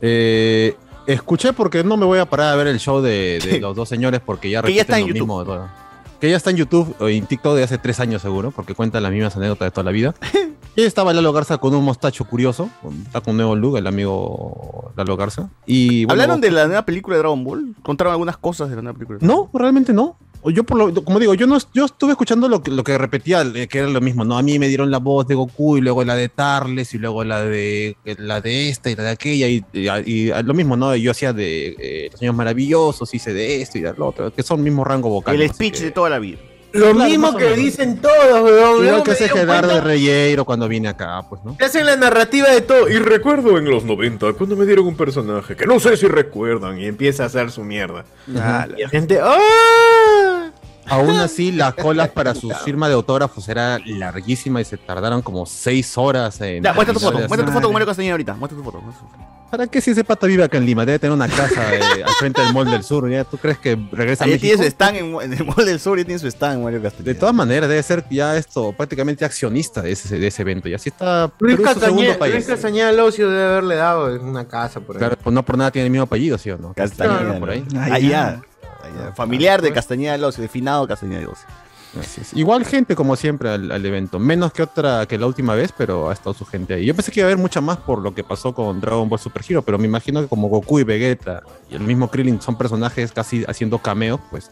Eh, 0.02 0.76
escuché 1.08 1.54
porque 1.54 1.84
no 1.84 1.98
me 1.98 2.06
voy 2.06 2.20
a 2.20 2.26
parar 2.26 2.54
a 2.54 2.56
ver 2.56 2.68
el 2.68 2.80
show 2.80 3.02
de, 3.02 3.40
de 3.44 3.60
los 3.60 3.76
dos 3.76 3.88
señores 3.90 4.22
porque 4.26 4.50
ya 4.50 4.62
Que 4.62 4.74
ya 4.74 4.82
está 4.82 4.96
repiten 4.96 4.96
en 4.96 5.02
lo 5.22 5.26
YouTube. 5.26 5.44
mismo. 5.46 5.46
todo. 5.46 5.70
que 6.20 6.28
ella 6.28 6.38
está 6.38 6.50
en 6.50 6.58
YouTube 6.58 6.96
o 7.00 7.08
en 7.10 7.26
TikTok 7.26 7.56
de 7.56 7.64
hace 7.64 7.78
tres 7.78 8.00
años 8.00 8.22
seguro, 8.22 8.52
porque 8.52 8.74
cuenta 8.76 9.00
las 9.02 9.12
mismas 9.12 9.36
anécdotas 9.36 9.68
de 9.68 9.72
toda 9.72 9.84
la 9.86 9.92
vida. 9.92 10.14
Y 10.76 10.82
estaba 10.82 11.14
Lalo 11.14 11.32
Garza 11.34 11.60
con 11.60 11.76
un 11.76 11.86
mostacho 11.86 12.26
curioso, 12.26 12.68
está 13.06 13.22
con 13.22 13.34
un 13.34 13.38
nuevo 13.38 13.56
look, 13.56 13.78
el 13.78 13.86
amigo 13.86 14.92
Lalo 14.98 15.16
Garza. 15.16 15.48
Y 15.68 16.06
bueno, 16.06 16.14
¿Hablaron 16.24 16.42
de 16.42 16.50
la 16.50 16.66
nueva 16.66 16.84
película 16.84 17.16
de 17.16 17.20
Dragon 17.20 17.44
Ball? 17.44 17.76
¿Contaron 17.84 18.12
algunas 18.12 18.38
cosas 18.38 18.72
de 18.72 18.78
la 18.78 18.82
nueva 18.82 18.98
película? 18.98 19.20
No, 19.22 19.52
realmente 19.54 19.94
no. 19.94 20.18
Yo, 20.52 20.64
por 20.64 20.78
lo, 20.78 21.04
como 21.04 21.20
digo, 21.20 21.34
yo 21.34 21.48
no 21.48 21.58
yo 21.74 21.86
estuve 21.86 22.12
escuchando 22.12 22.48
lo 22.50 22.62
que, 22.62 22.72
lo 22.72 22.84
que 22.84 22.98
repetía, 22.98 23.42
eh, 23.56 23.68
que 23.68 23.80
era 23.80 23.88
lo 23.88 24.02
mismo, 24.02 24.26
¿no? 24.26 24.38
A 24.38 24.42
mí 24.44 24.60
me 24.60 24.68
dieron 24.68 24.92
la 24.92 24.98
voz 25.00 25.28
de 25.28 25.36
Goku 25.36 25.78
y 25.78 25.82
luego 25.82 26.04
la 26.04 26.16
de 26.16 26.30
Tarles 26.30 26.94
y 26.94 26.98
luego 26.98 27.24
la 27.24 27.44
de 27.44 27.96
la 28.18 28.42
de 28.42 28.70
esta 28.70 28.90
y 28.90 28.96
la 28.96 29.04
de 29.04 29.10
aquella 29.10 29.48
y, 29.48 29.64
y- 29.74 29.90
y 30.06 30.32
lo 30.44 30.54
mismo, 30.54 30.76
¿no? 30.76 30.96
Yo 30.96 31.12
hacía 31.12 31.34
de 31.34 31.76
eh, 31.80 32.10
Los 32.12 32.22
Años 32.22 32.36
Maravillosos, 32.36 33.14
hice 33.14 33.34
de 33.34 33.62
esto 33.62 33.78
y 33.78 33.82
de 33.82 33.94
lo 33.94 34.08
otro, 34.08 34.34
que 34.34 34.44
son 34.44 34.62
mismo 34.64 34.84
rango 34.84 35.10
vocal. 35.10 35.40
El 35.42 35.50
speech 35.50 35.80
que- 35.80 35.86
de 35.86 35.92
toda 35.92 36.10
la 36.10 36.20
vida. 36.20 36.40
Lo 36.76 36.92
Claro, 36.92 37.08
mismo 37.08 37.38
que 37.38 37.56
dicen 37.56 38.02
todos, 38.02 38.42
weón. 38.50 38.84
Igual 38.84 39.04
que 39.04 39.12
hace 39.12 39.30
Gerardo 39.30 39.68
cuenta- 39.70 39.82
Reyeiro 39.86 40.44
cuando 40.44 40.68
viene 40.68 40.88
acá, 40.88 41.22
pues, 41.30 41.40
¿no? 41.46 41.56
Te 41.56 41.66
hacen 41.66 41.86
la 41.86 41.96
narrativa 41.96 42.50
de 42.50 42.62
todo. 42.62 42.90
Y 42.90 42.98
recuerdo 42.98 43.60
en 43.60 43.66
los 43.70 43.84
90 43.84 44.34
cuando 44.34 44.56
me 44.56 44.66
dieron 44.66 44.88
un 44.88 44.98
personaje 44.98 45.56
que 45.56 45.68
no 45.68 45.80
sé 45.80 45.96
si 45.98 46.08
recuerdan. 46.08 46.80
Y 46.80 46.88
empieza 46.88 47.22
a 47.22 47.26
hacer 47.28 47.52
su 47.52 47.64
mierda. 47.64 48.06
Y 48.28 48.32
la 48.34 48.68
gente. 48.90 49.20
¡Ah! 49.22 49.38
Aún 50.88 51.12
así, 51.20 51.52
las 51.52 51.74
colas 51.76 52.10
para 52.10 52.36
su 52.36 52.50
firma 52.50 52.88
de 52.88 52.96
autógrafos 52.96 53.48
era 53.50 53.80
larguísima 53.86 54.62
y 54.62 54.66
se 54.66 54.78
tardaron 54.78 55.22
como 55.22 55.46
seis 55.46 55.98
horas 55.98 56.40
en. 56.42 56.64
Ya, 56.64 56.74
muestra 56.74 56.94
tu 56.94 57.00
foto, 57.00 57.18
de 57.20 57.28
muestra 57.28 57.46
tu 57.46 57.52
foto 57.54 57.68
con 57.68 57.74
Mario 57.74 57.88
Castañeda 57.88 58.14
ahorita. 58.14 58.34
Muestra 58.36 58.58
tu 58.58 58.64
foto. 58.64 58.82
muestra 58.82 59.08
tu 59.08 59.12
foto. 59.12 59.24
¿Para 59.54 59.68
qué 59.68 59.82
si 59.82 59.92
ese 59.92 60.04
pata 60.04 60.26
vive 60.26 60.44
acá 60.44 60.58
en 60.58 60.66
Lima? 60.66 60.84
Debe 60.84 60.98
tener 60.98 61.14
una 61.14 61.28
casa 61.28 61.76
eh, 61.76 62.04
al 62.04 62.12
frente 62.14 62.42
del 62.42 62.54
Mall 62.56 62.72
del 62.72 62.84
Sur. 62.84 63.08
¿ya? 63.08 63.24
¿Tú 63.24 63.38
crees 63.38 63.60
que 63.60 63.78
regresa 63.92 64.24
a 64.24 64.28
Ahí 64.28 64.40
tiene 64.40 64.58
México? 64.58 64.64
su 64.64 64.68
stand 64.70 64.98
en, 64.98 65.22
en 65.22 65.34
el 65.34 65.46
Mall 65.46 65.64
del 65.64 65.80
Sur, 65.80 66.00
ya 66.00 66.06
tiene 66.06 66.18
su 66.18 66.26
stand 66.28 66.64
Mario 66.64 66.80
De 66.80 66.90
Castañeda. 66.90 67.20
todas 67.20 67.36
maneras, 67.36 67.70
debe 67.70 67.84
ser 67.84 68.04
ya 68.10 68.36
esto 68.36 68.72
prácticamente 68.72 69.24
accionista 69.26 69.84
de 69.84 69.92
ese, 69.92 70.18
de 70.18 70.26
ese 70.26 70.42
evento. 70.42 70.70
Y 70.70 70.74
así 70.74 70.90
está 70.90 71.32
Luis 71.38 71.56
Perú 71.58 71.68
es 71.70 71.74
su 71.76 71.80
segundo 71.82 72.02
Castañeda, 72.02 72.18
país. 72.18 72.34
Luis 72.34 72.48
Castañeda 72.48 72.92
Locio 72.94 73.30
debe 73.30 73.44
haberle 73.44 73.76
dado 73.76 74.20
una 74.24 74.48
casa 74.48 74.80
por 74.80 74.96
ahí. 74.96 75.00
Claro, 75.00 75.18
pues 75.24 75.32
no 75.36 75.46
por 75.46 75.56
nada 75.56 75.70
tiene 75.70 75.86
el 75.86 75.92
mismo 75.92 76.06
apellido, 76.06 76.40
¿sí 76.40 76.50
o 76.50 76.58
no? 76.58 76.74
Castañeda. 76.74 77.40
por 77.40 77.52
ahí. 77.52 77.64
Allá. 77.80 78.42
Allá. 78.84 79.14
Familiar 79.14 79.62
de 79.62 79.72
Castañeda 79.72 80.18
de 80.18 80.26
Ocio, 80.26 80.42
de 80.42 80.48
finado 80.50 80.88
Castañeda 80.88 81.22
de 81.22 81.28
Ocio. 81.28 81.48
Así 82.00 82.22
es. 82.22 82.34
Igual 82.34 82.66
gente 82.66 82.96
como 82.96 83.16
siempre 83.16 83.50
al, 83.50 83.72
al 83.72 83.86
evento, 83.86 84.18
menos 84.18 84.52
que 84.52 84.64
otra 84.64 85.06
que 85.06 85.18
la 85.18 85.28
última 85.28 85.54
vez, 85.54 85.72
pero 85.78 86.10
ha 86.10 86.14
estado 86.14 86.34
su 86.34 86.44
gente 86.44 86.74
ahí. 86.74 86.86
Yo 86.86 86.96
pensé 86.96 87.12
que 87.12 87.20
iba 87.20 87.28
a 87.28 87.32
haber 87.32 87.38
mucha 87.38 87.62
más 87.62 87.78
por 87.78 88.00
lo 88.00 88.16
que 88.16 88.24
pasó 88.24 88.54
con 88.54 88.82
Dragon 88.82 89.08
Ball 89.08 89.20
Super 89.20 89.44
Hero, 89.48 89.62
pero 89.62 89.78
me 89.78 89.86
imagino 89.86 90.22
que 90.22 90.28
como 90.28 90.48
Goku 90.50 90.80
y 90.80 90.84
Vegeta 90.84 91.44
y 91.70 91.76
el 91.76 91.82
mismo 91.82 92.10
Krillin 92.10 92.42
son 92.42 92.58
personajes 92.58 93.12
casi 93.12 93.46
haciendo 93.48 93.78
cameos, 93.78 94.20
pues 94.32 94.50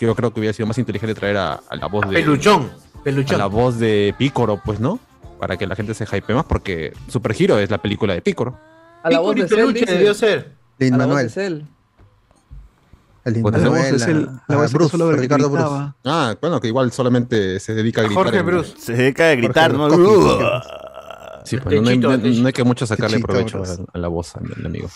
yo 0.00 0.14
creo 0.16 0.32
que 0.32 0.40
hubiera 0.40 0.52
sido 0.52 0.66
más 0.66 0.78
inteligente 0.78 1.14
traer 1.14 1.36
a, 1.36 1.60
a 1.68 1.76
la 1.76 1.86
voz 1.86 2.08
de 2.08 2.14
Peluchón. 2.14 2.70
a 2.98 3.02
Peluchón. 3.04 3.38
la 3.38 3.46
voz 3.46 3.78
de 3.78 4.14
Picoro, 4.18 4.60
pues, 4.64 4.80
¿no? 4.80 4.98
Para 5.38 5.56
que 5.56 5.66
la 5.68 5.76
gente 5.76 5.94
se 5.94 6.04
hype 6.06 6.34
más, 6.34 6.44
porque 6.46 6.92
Super 7.08 7.34
Hero 7.38 7.58
es 7.58 7.70
la 7.70 7.78
película 7.78 8.14
de 8.14 8.22
Picoro. 8.22 8.58
A 9.04 9.10
la 9.10 9.20
voz 9.20 9.36
de 9.36 9.48
Cell, 9.48 9.72
debió 9.72 10.14
ser. 10.14 10.52
Lin 10.78 10.94
A 10.94 10.98
la 10.98 11.06
voz 11.06 11.16
de 11.16 11.28
Manuel. 11.28 11.66
El 13.24 13.34
Lin 13.34 13.42
La 13.44 13.50
voz 13.50 13.60
Manuel. 13.62 13.94
es 13.94 14.02
el- 14.06 14.28
la 14.48 14.56
voz 14.56 14.64
es 14.66 14.72
Bruce, 14.72 14.90
solo 14.90 15.12
Ricardo 15.12 15.48
Bruce. 15.50 15.92
Ah, 16.04 16.34
bueno, 16.40 16.60
que 16.60 16.68
igual 16.68 16.90
solamente 16.92 17.60
se 17.60 17.74
dedica 17.74 18.00
a 18.00 18.04
gritar. 18.04 18.24
Jorge 18.24 18.38
en- 18.40 18.46
Bruce. 18.46 18.74
Se 18.78 18.92
dedica 18.94 19.30
a 19.30 19.34
gritar, 19.34 19.72
¿no? 19.74 19.88
Coqui, 19.88 20.02
Uh, 20.02 20.38
Sí, 21.44 21.56
pues 21.56 21.74
no 21.82 21.88
hay, 21.88 21.96
Techito, 21.96 22.08
no 22.08 22.14
hay- 22.14 22.20
Techito. 22.20 22.40
no 22.42 22.46
hay 22.46 22.52
que 22.52 22.64
mucho 22.64 22.86
sacarle 22.86 23.16
Techito 23.16 23.26
provecho 23.32 23.62
a, 23.64 23.96
a 23.96 23.98
la 23.98 24.08
voz, 24.08 24.34
amigo. 24.36 24.88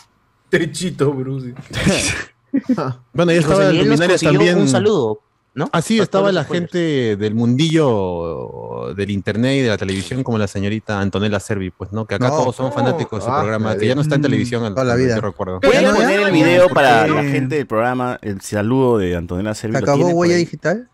Techito 0.49 1.13
Bruce. 1.13 1.55
Bueno, 3.13 3.33
y 3.33 3.35
Y 3.35 3.39
estaba 3.39 3.65
consiguió 3.67 4.33
también. 4.33 4.59
un 4.59 4.69
saludo, 4.69 5.21
¿no? 5.55 5.69
Así 5.73 5.99
estaba 5.99 6.33
la 6.33 6.45
gente 6.45 7.17
del 7.17 7.35
mundillo 7.35 8.66
del 8.95 9.11
internet 9.11 9.57
y 9.57 9.61
de 9.63 9.69
la 9.69 9.77
televisión, 9.77 10.23
como 10.23 10.39
la 10.39 10.47
señorita 10.47 11.01
Antonella 11.01 11.41
Servi, 11.41 11.71
pues, 11.71 11.93
¿no? 11.93 12.07
Que 12.07 12.15
acá 12.17 12.29
No. 12.29 12.37
todos 12.39 12.57
somos 12.57 12.75
fanáticos 12.75 13.21
de 13.21 13.25
su 13.27 13.31
Ah, 13.31 13.41
programa, 13.41 13.77
que 13.77 13.87
ya 13.87 13.95
no 13.95 14.01
está 14.03 14.15
en 14.17 14.23
televisión, 14.23 14.65
al- 14.65 14.75
toda 14.75 14.85
la 14.85 14.95
vida. 14.95 15.21
recuerdo. 15.21 15.61
¿Ya 15.73 15.83
no? 15.83 15.95
poner 15.95 16.21
el 16.21 16.33
video 16.33 16.69
para 16.69 17.07
la 17.07 17.23
gente 17.25 17.57
del 17.57 17.67
programa, 17.67 18.19
el 18.23 18.41
saludo 18.41 18.99
de 18.99 19.17
Antonella 19.17 19.55
¿Se 19.55 19.63
Servi. 19.63 19.77
acabó 19.77 20.09
huella 20.11 20.37
digital? 20.37 20.89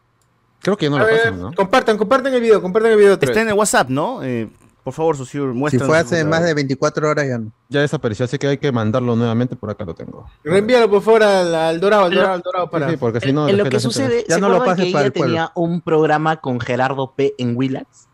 Creo 0.61 0.77
que 0.77 0.87
ya 0.87 0.91
no 0.91 0.97
A 0.97 1.01
lo 1.01 1.07
ver, 1.07 1.17
pasan, 1.19 1.41
¿no? 1.41 1.53
Compartan, 1.55 1.99
compartan 1.99 2.35
el 2.35 2.41
video, 2.41 2.63
compartan 2.63 2.93
el 2.93 2.99
video. 2.99 3.15
Está 3.15 3.27
vez. 3.27 3.37
en 3.37 3.49
el 3.49 3.55
WhatsApp, 3.55 3.89
¿no? 3.89 4.23
Eh, 4.23 4.49
por 4.83 4.93
favor, 4.93 5.17
Si 5.27 5.39
muestra. 5.39 5.87
fue 5.87 5.99
hace 5.99 6.25
más 6.25 6.43
de 6.43 6.55
24 6.55 7.09
horas 7.09 7.27
ya 7.29 7.39
no. 7.39 7.53
Ya 7.69 7.81
desapareció, 7.81 8.25
así 8.25 8.39
que 8.39 8.49
hay 8.49 8.59
que 8.59 8.73
mandarlo 8.73 9.15
nuevamente, 9.17 9.55
por 9.57 9.71
acá 9.71 9.85
lo 9.85 9.95
tengo. 9.95 10.27
Reenvíalo 10.43 10.91
por 10.91 11.03
favor 11.03 11.23
al, 11.23 11.55
al 11.55 11.81
Dorado, 11.81 12.05
al 12.05 12.15
Dorado, 12.15 12.33
al 12.35 12.41
Dorado 12.43 12.71
para. 12.71 12.87
Sí, 12.87 12.93
sí, 12.93 12.97
porque 12.99 13.21
si 13.21 13.33
no... 13.33 13.49
en 13.49 13.59
lo 13.59 13.65
que 13.67 13.79
sucede, 13.81 14.25
Ya 14.29 14.37
¿se 14.37 14.41
no 14.41 14.49
lo 14.49 14.65
pases 14.65 14.87
que 14.87 14.93
para 14.93 15.05
ella 15.07 15.07
el 15.07 15.13
tenía 15.13 15.53
un 15.55 15.81
programa 15.81 16.37
con 16.41 16.61
Gerardo 16.61 17.15
P. 17.15 17.35
en 17.39 17.57
Willax? 17.57 18.09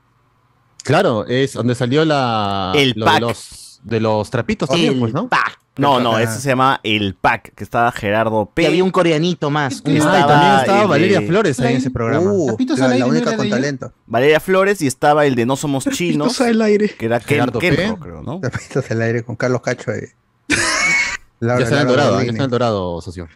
Claro, 0.84 1.26
es 1.26 1.54
donde 1.54 1.74
salió 1.74 2.04
la... 2.04 2.72
El 2.74 2.92
lo 2.96 3.06
pack. 3.06 3.14
De 3.14 3.20
los, 3.20 3.80
de 3.82 4.00
los 4.00 4.30
trapitos 4.30 4.68
también, 4.68 4.98
pues, 5.00 5.12
¿no? 5.12 5.28
pack. 5.28 5.58
No, 5.78 6.00
no, 6.00 6.18
ese 6.18 6.40
se 6.40 6.48
llama 6.48 6.80
El 6.82 7.14
Pack, 7.14 7.54
que 7.54 7.64
estaba 7.64 7.90
Gerardo 7.92 8.50
P. 8.52 8.62
Y 8.62 8.66
había 8.66 8.84
un 8.84 8.90
coreanito 8.90 9.48
más. 9.50 9.78
Ah, 9.84 9.88
un- 9.88 9.96
estaba 9.96 10.26
también 10.26 10.54
estaba 10.60 10.82
el 10.82 10.88
Valeria 10.88 11.20
de- 11.20 11.26
Flores 11.28 11.60
ahí 11.60 11.72
en 11.72 11.76
ese 11.78 11.90
programa. 11.90 12.30
Uh, 12.32 12.56
la, 12.58 12.74
al 12.74 12.78
la 12.78 12.86
aire, 12.94 12.98
¿no 13.00 13.06
única 13.06 13.36
con 13.36 13.48
talento. 13.48 13.92
Valeria 14.06 14.40
Flores 14.40 14.82
y 14.82 14.86
estaba 14.86 15.24
el 15.26 15.34
de 15.34 15.46
No 15.46 15.56
Somos 15.56 15.84
Chinos, 15.86 16.40
al 16.40 16.60
aire. 16.62 16.88
que 16.90 17.06
era 17.06 17.20
Ken, 17.20 17.28
Gerardo 17.28 17.58
Kenro, 17.60 17.94
P. 17.96 18.00
creo, 18.00 18.22
¿no? 18.22 18.40
Tapitos 18.40 18.90
al 18.90 19.02
aire 19.02 19.22
con 19.22 19.36
Carlos 19.36 19.62
Cacho 19.62 19.90
ahí. 19.92 20.00
Ya 20.48 20.56
Laura- 21.40 21.62
está 21.64 21.76
en 21.76 21.80
el 21.82 21.88
dorado, 21.88 22.14
ya 22.16 22.20
está 22.22 22.34
en 22.36 22.40
el 22.42 22.50
dorado, 22.50 23.00
socio. 23.00 23.28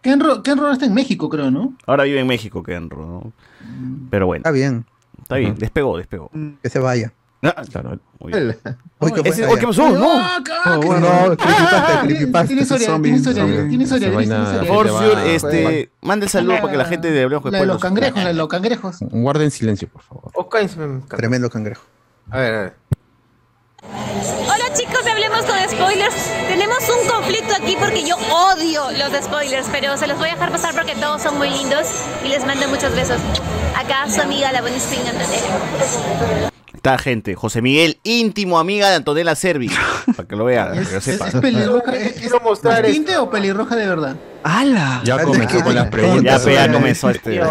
Kenro, 0.00 0.42
Kenro 0.44 0.62
ahora 0.64 0.74
está 0.74 0.86
en 0.86 0.94
México, 0.94 1.28
creo, 1.28 1.50
¿no? 1.50 1.74
Ahora 1.86 2.04
vive 2.04 2.20
en 2.20 2.26
México, 2.28 2.62
Kenro, 2.62 3.04
¿no? 3.04 3.32
Pero 4.10 4.26
bueno, 4.26 4.42
Está 4.42 4.52
bien, 4.52 4.86
está 5.20 5.36
bien, 5.36 5.56
despegó, 5.56 5.98
despegó. 5.98 6.30
que 6.62 6.70
se 6.70 6.78
vaya. 6.78 7.12
Ah, 7.40 7.62
Claro. 7.70 7.98
muy 8.18 8.32
bien. 8.32 8.58
Uy, 8.98 9.12
¿qué? 9.12 9.28
Ese- 9.28 9.44
Ah, 9.44 9.48
oh. 9.52 9.56
¿Qué 9.56 9.66
pasó? 9.66 9.88
No. 9.90 10.10
Ah, 10.12 10.42
Oh, 10.66 10.80
bueno, 10.80 11.06
Ah, 11.08 11.36
creepypasta, 11.36 12.00
creepypasta. 12.02 12.46
Tiene 12.48 12.62
historia, 12.62 12.86
Zombie, 12.88 13.02
tiene 13.10 13.18
historia, 13.18 13.42
zombie. 13.44 13.68
tiene 13.68 13.84
historia, 13.84 14.08
Esa 14.08 14.18
tiene 14.18 14.34
vaina- 14.34 14.50
historia. 14.50 14.72
Por 14.74 14.86
favor, 14.88 14.96
va- 14.96 15.00
señor, 15.00 15.22
fue- 15.22 15.34
este, 15.36 15.90
mande 16.02 16.26
el 16.26 16.30
saludo 16.30 16.56
para 16.60 16.70
que 16.72 16.76
la 16.78 16.84
gente 16.86 17.10
de 17.12 17.22
Hablemos 17.22 17.44
Después 17.44 17.66
los 17.68 17.80
cangrejos, 17.80 18.34
los 18.34 18.48
cangrejos. 18.48 18.96
Guarden 19.00 19.50
silencio, 19.52 19.88
por 19.88 20.02
favor. 20.02 20.32
Tremendo 21.16 21.48
cangrejo. 21.48 21.82
A 22.30 22.38
ver, 22.38 22.54
a 22.54 22.60
ver. 22.62 22.74
Hola 24.42 24.74
chicos, 24.74 25.06
hablemos 25.08 25.42
con 25.44 25.56
spoilers. 25.70 26.14
Tenemos 26.48 26.78
un 26.90 27.08
conflicto 27.08 27.54
aquí 27.54 27.76
porque 27.78 28.04
yo 28.04 28.16
odio 28.16 28.82
los 28.98 29.24
spoilers, 29.24 29.68
pero 29.70 29.96
se 29.96 30.08
los 30.08 30.18
voy 30.18 30.30
a 30.30 30.32
dejar 30.32 30.50
pasar 30.50 30.74
porque 30.74 30.96
todos 30.96 31.22
son 31.22 31.38
muy 31.38 31.50
lindos 31.50 31.86
y 32.24 32.28
les 32.28 32.44
mando 32.44 32.66
muchos 32.68 32.92
besos. 32.96 33.20
Acá 33.76 34.10
su 34.10 34.20
amiga 34.20 34.50
la 34.50 34.60
Bonisting 34.60 35.06
Antonella. 35.06 36.50
Está 36.78 36.96
gente, 36.96 37.34
José 37.34 37.60
Miguel, 37.60 37.98
íntimo 38.04 38.56
amiga 38.56 38.88
de 38.88 38.94
Antonella 38.94 39.34
Servi, 39.34 39.68
para 40.16 40.28
que 40.28 40.36
lo 40.36 40.44
vean, 40.44 40.68
para 40.68 40.84
que 40.84 40.92
lo 40.92 40.98
Es, 40.98 41.04
sepan. 41.04 41.28
es 41.28 41.34
pelirroja. 41.34 41.92
¿Es, 41.96 42.22
es 42.22 42.92
tinte 42.92 43.16
o 43.16 43.28
pelirroja 43.28 43.74
de 43.74 43.86
verdad? 43.88 44.14
¡Hala! 44.48 45.02
Ya 45.04 45.22
comenzó 45.22 45.62
con 45.62 45.74
las 45.74 45.88
preguntas. 45.88 46.44
ya 46.46 46.66
¿no? 46.68 46.74
comenzó 46.74 47.10
este. 47.10 47.40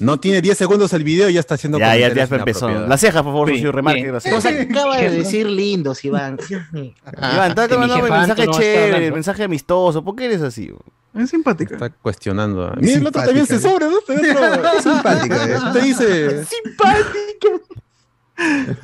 No, 0.00 0.20
tiene 0.20 0.42
10 0.42 0.58
segundos 0.58 0.92
el 0.92 1.04
video 1.04 1.30
y 1.30 1.34
ya 1.34 1.40
está 1.40 1.54
haciendo 1.54 1.78
Ya, 1.78 1.96
ya, 1.96 2.12
ya 2.12 2.24
empezó. 2.24 2.68
Las 2.68 3.00
cejas, 3.00 3.22
por 3.22 3.32
favor, 3.32 3.48
socio, 3.48 3.72
remarque. 3.72 4.12
Nos 4.12 4.44
acaba 4.44 4.98
de 4.98 5.10
decir 5.10 5.46
lindos, 5.48 6.04
Iván. 6.04 6.38
Iván, 6.48 7.50
está 7.50 7.68
jefa 7.68 8.18
mensaje 8.18 8.46
chévere, 8.48 9.12
mensaje 9.12 9.44
amistoso. 9.44 10.04
¿Por 10.04 10.16
qué 10.16 10.26
eres 10.26 10.42
así? 10.42 10.70
Es 11.14 11.30
simpática. 11.30 11.74
Está 11.74 11.88
cuestionando. 11.88 12.74
Es 12.74 12.82
Mira, 12.82 12.98
el 12.98 13.06
otro 13.06 13.22
también 13.22 13.46
se 13.46 13.58
simpática. 13.58 13.88
sobra, 13.88 14.62
¿no? 14.66 14.72
Es 14.76 14.82
simpática, 14.82 15.44
¿eh? 15.46 15.72
Te 15.72 15.80
dice. 15.80 16.44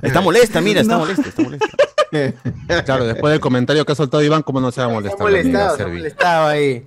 Está 0.02 0.21
molesta, 0.21 0.61
mira, 0.61 0.80
está 0.80 0.99
molesta, 0.99 1.28
está 1.28 1.42
molesta. 1.42 1.66
Claro, 2.85 3.06
después 3.06 3.30
del 3.32 3.40
comentario 3.40 3.87
que 3.87 3.92
ha 3.92 3.94
soltado 3.94 4.23
Iván, 4.23 4.42
¿cómo 4.42 4.61
no 4.61 4.71
se 4.71 4.82
va 4.82 4.87
a 4.87 4.90
molestar? 4.90 5.18
la 5.32 5.40
amiga 5.40 5.42
molestado, 5.44 5.76
se 5.76 5.82
ha 5.82 5.87
Servi? 5.87 5.99
molestado 5.99 6.47
ahí. 6.47 6.87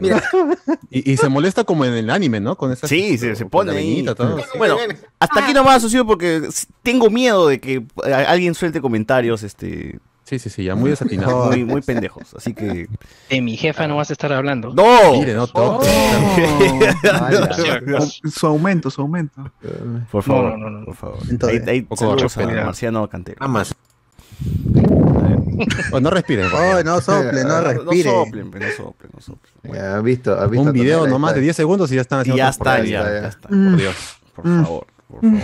Mira. 0.00 0.22
Y, 0.90 1.12
y 1.12 1.16
se 1.16 1.28
molesta 1.28 1.64
como 1.64 1.84
en 1.84 1.94
el 1.94 2.10
anime, 2.10 2.38
¿no? 2.38 2.56
Con 2.56 2.70
esa 2.70 2.86
Sí, 2.86 3.18
se, 3.18 3.34
se 3.34 3.46
pone 3.46 4.04
todo. 4.14 4.38
Bueno, 4.58 4.76
hasta 5.18 5.40
aquí 5.42 5.52
nomás, 5.54 5.82
socio, 5.82 6.06
porque 6.06 6.42
tengo 6.82 7.10
miedo 7.10 7.48
de 7.48 7.60
que 7.60 7.82
alguien 8.26 8.54
suelte 8.54 8.80
comentarios 8.80 9.42
este, 9.42 9.98
Sí, 10.30 10.38
sí, 10.38 10.48
sí, 10.48 10.62
ya 10.62 10.76
muy 10.76 10.90
desatinado. 10.90 11.46
muy, 11.50 11.64
muy 11.64 11.80
pendejos. 11.82 12.34
Así 12.36 12.54
que. 12.54 12.88
De 13.28 13.40
mi 13.40 13.56
jefa 13.56 13.88
no 13.88 13.96
vas 13.96 14.10
a 14.10 14.12
estar 14.12 14.32
hablando. 14.32 14.72
¡No! 14.72 15.10
Mire, 15.14 15.34
no 15.34 15.48
toque. 15.48 15.88
Oh, 17.98 18.28
su 18.30 18.46
aumento, 18.46 18.90
su 18.92 19.00
aumento. 19.00 19.50
Por 20.08 20.22
favor, 20.22 20.52
No, 20.52 20.56
no, 20.56 20.70
no, 20.70 20.78
no. 20.78 20.84
por 20.84 20.94
favor. 20.94 21.18
Entonces, 21.28 21.66
ahí, 21.66 21.80
ahí 21.90 21.96
saludos 21.96 22.36
a. 22.38 22.46
Marciano 22.46 23.08
Cantero. 23.08 23.38
Nada 23.40 23.52
más. 23.52 23.74
Oh, 25.92 26.00
no 26.00 26.08
respiren. 26.08 26.46
Oh, 26.54 26.82
no 26.82 27.00
sople, 27.02 27.44
no 27.44 27.60
respire. 27.64 28.10
No 28.10 28.24
soplen, 28.24 28.50
no 28.50 28.70
soplen, 28.74 29.10
no 29.14 29.20
soplen. 29.20 29.52
Bueno, 29.62 29.76
Ya, 29.84 29.96
¿has 29.96 30.02
visto, 30.02 30.40
has 30.40 30.50
visto 30.50 30.66
Un 30.66 30.72
video 30.72 31.06
nomás 31.06 31.34
de 31.34 31.42
10 31.42 31.54
segundos 31.54 31.92
y 31.92 31.96
ya 31.96 32.00
están 32.00 32.20
y 32.20 32.22
haciendo 32.22 32.38
ya 32.38 32.48
otras 32.48 32.78
está, 32.78 32.84
ya, 32.84 33.02
ya. 33.02 33.20
ya 33.20 33.28
está. 33.28 33.48
Por 33.48 33.76
Dios. 33.76 33.94
Por 34.34 34.44
favor, 34.44 34.86
por 35.08 35.20
favor. 35.20 35.40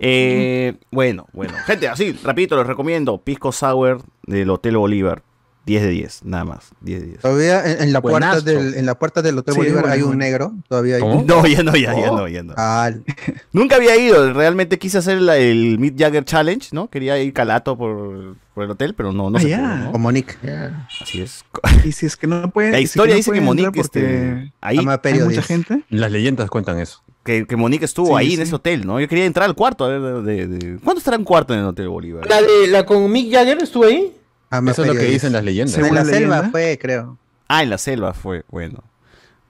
Eh, 0.00 0.76
bueno, 0.90 1.26
bueno. 1.32 1.54
Gente, 1.66 1.88
así, 1.88 2.12
rapidito, 2.24 2.56
les 2.56 2.66
recomiendo 2.66 3.18
Pisco 3.18 3.52
Sour 3.52 4.02
del 4.26 4.50
Hotel 4.50 4.76
Bolívar. 4.76 5.22
10 5.66 5.82
de 5.82 5.88
10, 5.90 6.24
nada 6.24 6.46
más. 6.46 6.70
10 6.80 7.00
de 7.02 7.06
10. 7.08 7.20
Todavía 7.20 7.62
en, 7.70 7.82
en 7.82 7.92
la 7.92 8.00
puerta 8.00 8.40
del, 8.40 8.72
en 8.74 8.86
la 8.86 8.98
puerta 8.98 9.20
del 9.20 9.36
Hotel 9.36 9.52
Sí, 9.52 9.58
Bolívar 9.60 9.80
bueno, 9.82 9.94
hay 9.94 10.00
un 10.00 10.06
bueno. 10.06 10.18
negro. 10.20 10.52
Todavía 10.66 10.94
hay. 10.96 11.02
¿Cómo? 11.02 11.22
No, 11.28 11.46
ya 11.46 11.62
no, 11.62 11.76
ya, 11.76 11.94
ya 11.94 12.06
no, 12.06 12.26
ya 12.26 12.42
no. 12.42 12.54
Ah, 12.56 12.90
Nunca 13.52 13.76
había 13.76 13.94
ido, 13.98 14.32
realmente 14.32 14.78
quise 14.78 14.96
hacer 14.96 15.20
la- 15.20 15.36
el 15.36 15.78
Meet 15.78 15.98
Jagger 15.98 16.24
Challenge, 16.24 16.68
¿no? 16.72 16.88
Quería 16.88 17.18
ir 17.22 17.34
calato 17.34 17.76
por, 17.76 18.36
por 18.54 18.64
el 18.64 18.70
hotel, 18.70 18.94
pero 18.94 19.12
no, 19.12 19.28
no 19.28 19.36
Ah, 19.36 19.40
se 19.42 19.48
pudo, 19.48 19.76
¿no? 19.76 19.92
con 19.92 20.00
Monique. 20.00 20.36
Así 21.02 21.20
es. 21.20 21.44
Y 21.84 21.92
si 21.92 22.06
es 22.06 22.16
que 22.16 22.26
no 22.26 22.48
puede. 22.50 22.70
La 22.70 22.78
si 22.78 22.84
historia 22.84 23.12
no 23.12 23.16
dice 23.18 23.32
que 23.32 23.40
Monique, 23.42 23.80
este, 23.80 24.52
ahí, 24.62 24.78
hay 24.78 25.20
mucha 25.20 25.42
gente. 25.42 25.82
Las 25.90 26.10
leyendas 26.10 26.48
cuentan 26.48 26.78
eso. 26.80 27.02
Que, 27.28 27.46
que 27.46 27.56
Monique 27.56 27.84
estuvo 27.84 28.08
Sí, 28.08 28.14
ahí 28.16 28.30
en 28.32 28.36
sí. 28.38 28.42
ese 28.42 28.54
hotel, 28.54 28.86
¿no? 28.86 28.98
Yo 28.98 29.06
quería 29.06 29.26
entrar 29.26 29.46
al 29.48 29.54
cuarto, 29.54 29.84
a 29.84 29.88
ver, 29.88 30.00
de, 30.00 30.46
de- 30.46 30.46
de- 30.46 30.78
¿cuánto 30.80 30.98
estará 30.98 31.16
un 31.18 31.24
cuarto 31.24 31.52
en 31.52 31.60
el 31.60 31.66
Hotel 31.66 31.88
Bolívar? 31.88 32.26
La, 32.28 32.40
de, 32.40 32.66
la 32.68 32.84
con 32.86 33.10
Mick 33.12 33.30
Jagger 33.32 33.58
estuvo 33.62 33.84
ahí. 33.84 34.14
Ama 34.50 34.70
Eso 34.70 34.82
es 34.82 34.88
lo 34.88 34.94
que 34.94 35.04
dicen 35.04 35.32
las 35.34 35.44
leyendas. 35.44 35.74
Según 35.74 35.88
En 35.90 35.94
la 35.96 36.00
la 36.04 36.06
selva 36.10 36.18
leyenda. 36.36 36.50
fue, 36.50 36.78
creo. 36.80 37.18
Ah, 37.48 37.62
en 37.62 37.70
la 37.70 37.76
selva 37.78 38.14
fue, 38.14 38.44
bueno. 38.50 38.82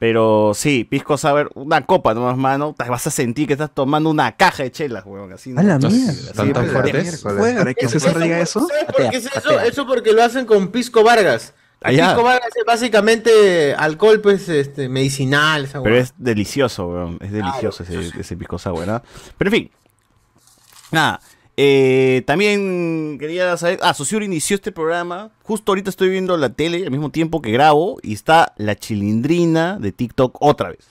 Pero 0.01 0.53
sí, 0.55 0.85
Pisco 0.85 1.17
Sour, 1.19 1.51
una 1.55 1.85
copa 1.85 2.15
nomás, 2.15 2.37
mano, 2.37 2.75
te 2.79 2.89
vas 2.89 3.05
a 3.07 3.11
sentir 3.11 3.49
que 3.49 3.55
estás 3.55 3.71
tomando 3.75 4.11
una 4.11 4.37
caja 4.37 4.63
de 4.63 4.71
chelas, 4.71 5.05
weón, 5.05 5.33
así. 5.33 5.51
¿no? 5.51 5.61
A 5.61 5.65
la 5.65 5.79
mierda. 5.79 6.33
¿Tan, 6.35 6.53
tan 6.53 6.67
fuertes? 6.69 7.23
Para 7.23 7.75
que 7.75 7.89
César 7.89 8.19
diga 8.21 8.39
eso. 8.41 8.65
¿Sabes 8.69 8.85
por 8.87 9.11
qué 9.11 9.17
es 9.17 9.27
eso? 9.27 9.61
Eso 9.61 9.87
porque 9.87 10.13
lo 10.13 10.23
hacen 10.23 10.47
con 10.47 10.69
Pisco 10.69 11.03
Vargas. 11.03 11.53
El 11.81 11.91
Allá. 11.91 12.07
Pisco 12.09 12.23
Vargas 12.25 12.51
es 12.57 12.65
básicamente 12.67 13.75
alcohol, 13.75 14.21
pues, 14.21 14.49
este, 14.49 14.89
medicinal. 14.89 15.65
Esa 15.65 15.83
Pero 15.83 15.97
es 15.97 16.13
delicioso, 16.17 16.89
weón. 16.89 17.19
Es 17.21 17.31
delicioso 17.31 17.85
ese, 17.85 18.11
ese 18.19 18.37
pisco 18.37 18.59
sour, 18.59 18.87
¿no? 18.87 19.01
Pero 19.37 19.49
en 19.51 19.53
fin. 19.53 19.71
Nada. 20.91 21.21
eh, 21.57 22.23
también 22.27 23.17
quería 23.21 23.57
saber. 23.57 23.79
Ah, 23.83 23.95
Sociur 23.95 24.23
inició 24.23 24.57
este 24.57 24.73
programa. 24.73 25.31
Justo 25.43 25.71
ahorita 25.73 25.91
estoy 25.91 26.09
viendo 26.09 26.37
la 26.37 26.49
tele 26.51 26.85
al 26.85 26.91
mismo 26.91 27.11
tiempo 27.11 27.41
que 27.43 27.53
grabo. 27.53 27.99
Y 28.03 28.13
está 28.15 28.55
la 28.57 28.75
chilindrina 28.75 29.79
de 29.79 29.93
TikTok 29.93 30.37
otra 30.41 30.71
vez. 30.71 30.87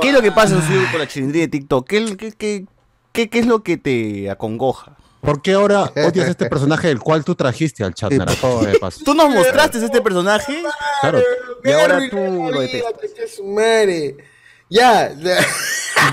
¿Qué 0.00 0.08
es 0.08 0.14
lo 0.14 0.22
que 0.22 0.32
pasa, 0.32 0.60
Sociur, 0.60 0.90
con 0.90 1.00
la 1.00 1.08
chilindrina 1.08 1.42
de 1.42 1.48
TikTok? 1.48 1.86
¿Qué, 1.88 2.16
qué, 2.16 2.32
qué, 2.32 2.66
qué- 3.12 3.28
qué 3.28 3.38
es 3.38 3.46
lo 3.46 3.62
que 3.62 3.76
te 3.76 4.30
acongoja? 4.30 4.96
¿Por 5.22 5.40
qué 5.40 5.52
ahora 5.54 5.84
odias 5.96 6.26
a 6.26 6.30
este 6.32 6.48
personaje 6.50 6.88
del 6.88 6.98
cual 7.00 7.24
tú 7.24 7.34
trajiste 7.34 7.82
al 7.84 7.94
chat, 7.94 8.12
Naranjo? 8.12 8.64
De 8.64 8.78
paso. 8.78 9.00
¿Tú 9.04 9.14
nos 9.14 9.30
mostraste 9.30 9.78
este 9.84 10.00
personaje? 10.02 10.62
Claro. 11.00 11.20
Y 11.64 11.70
ahora 11.70 11.98
tú 12.10 12.16
lo 12.50 12.60
detestas. 12.60 12.92
Ya. 14.68 15.14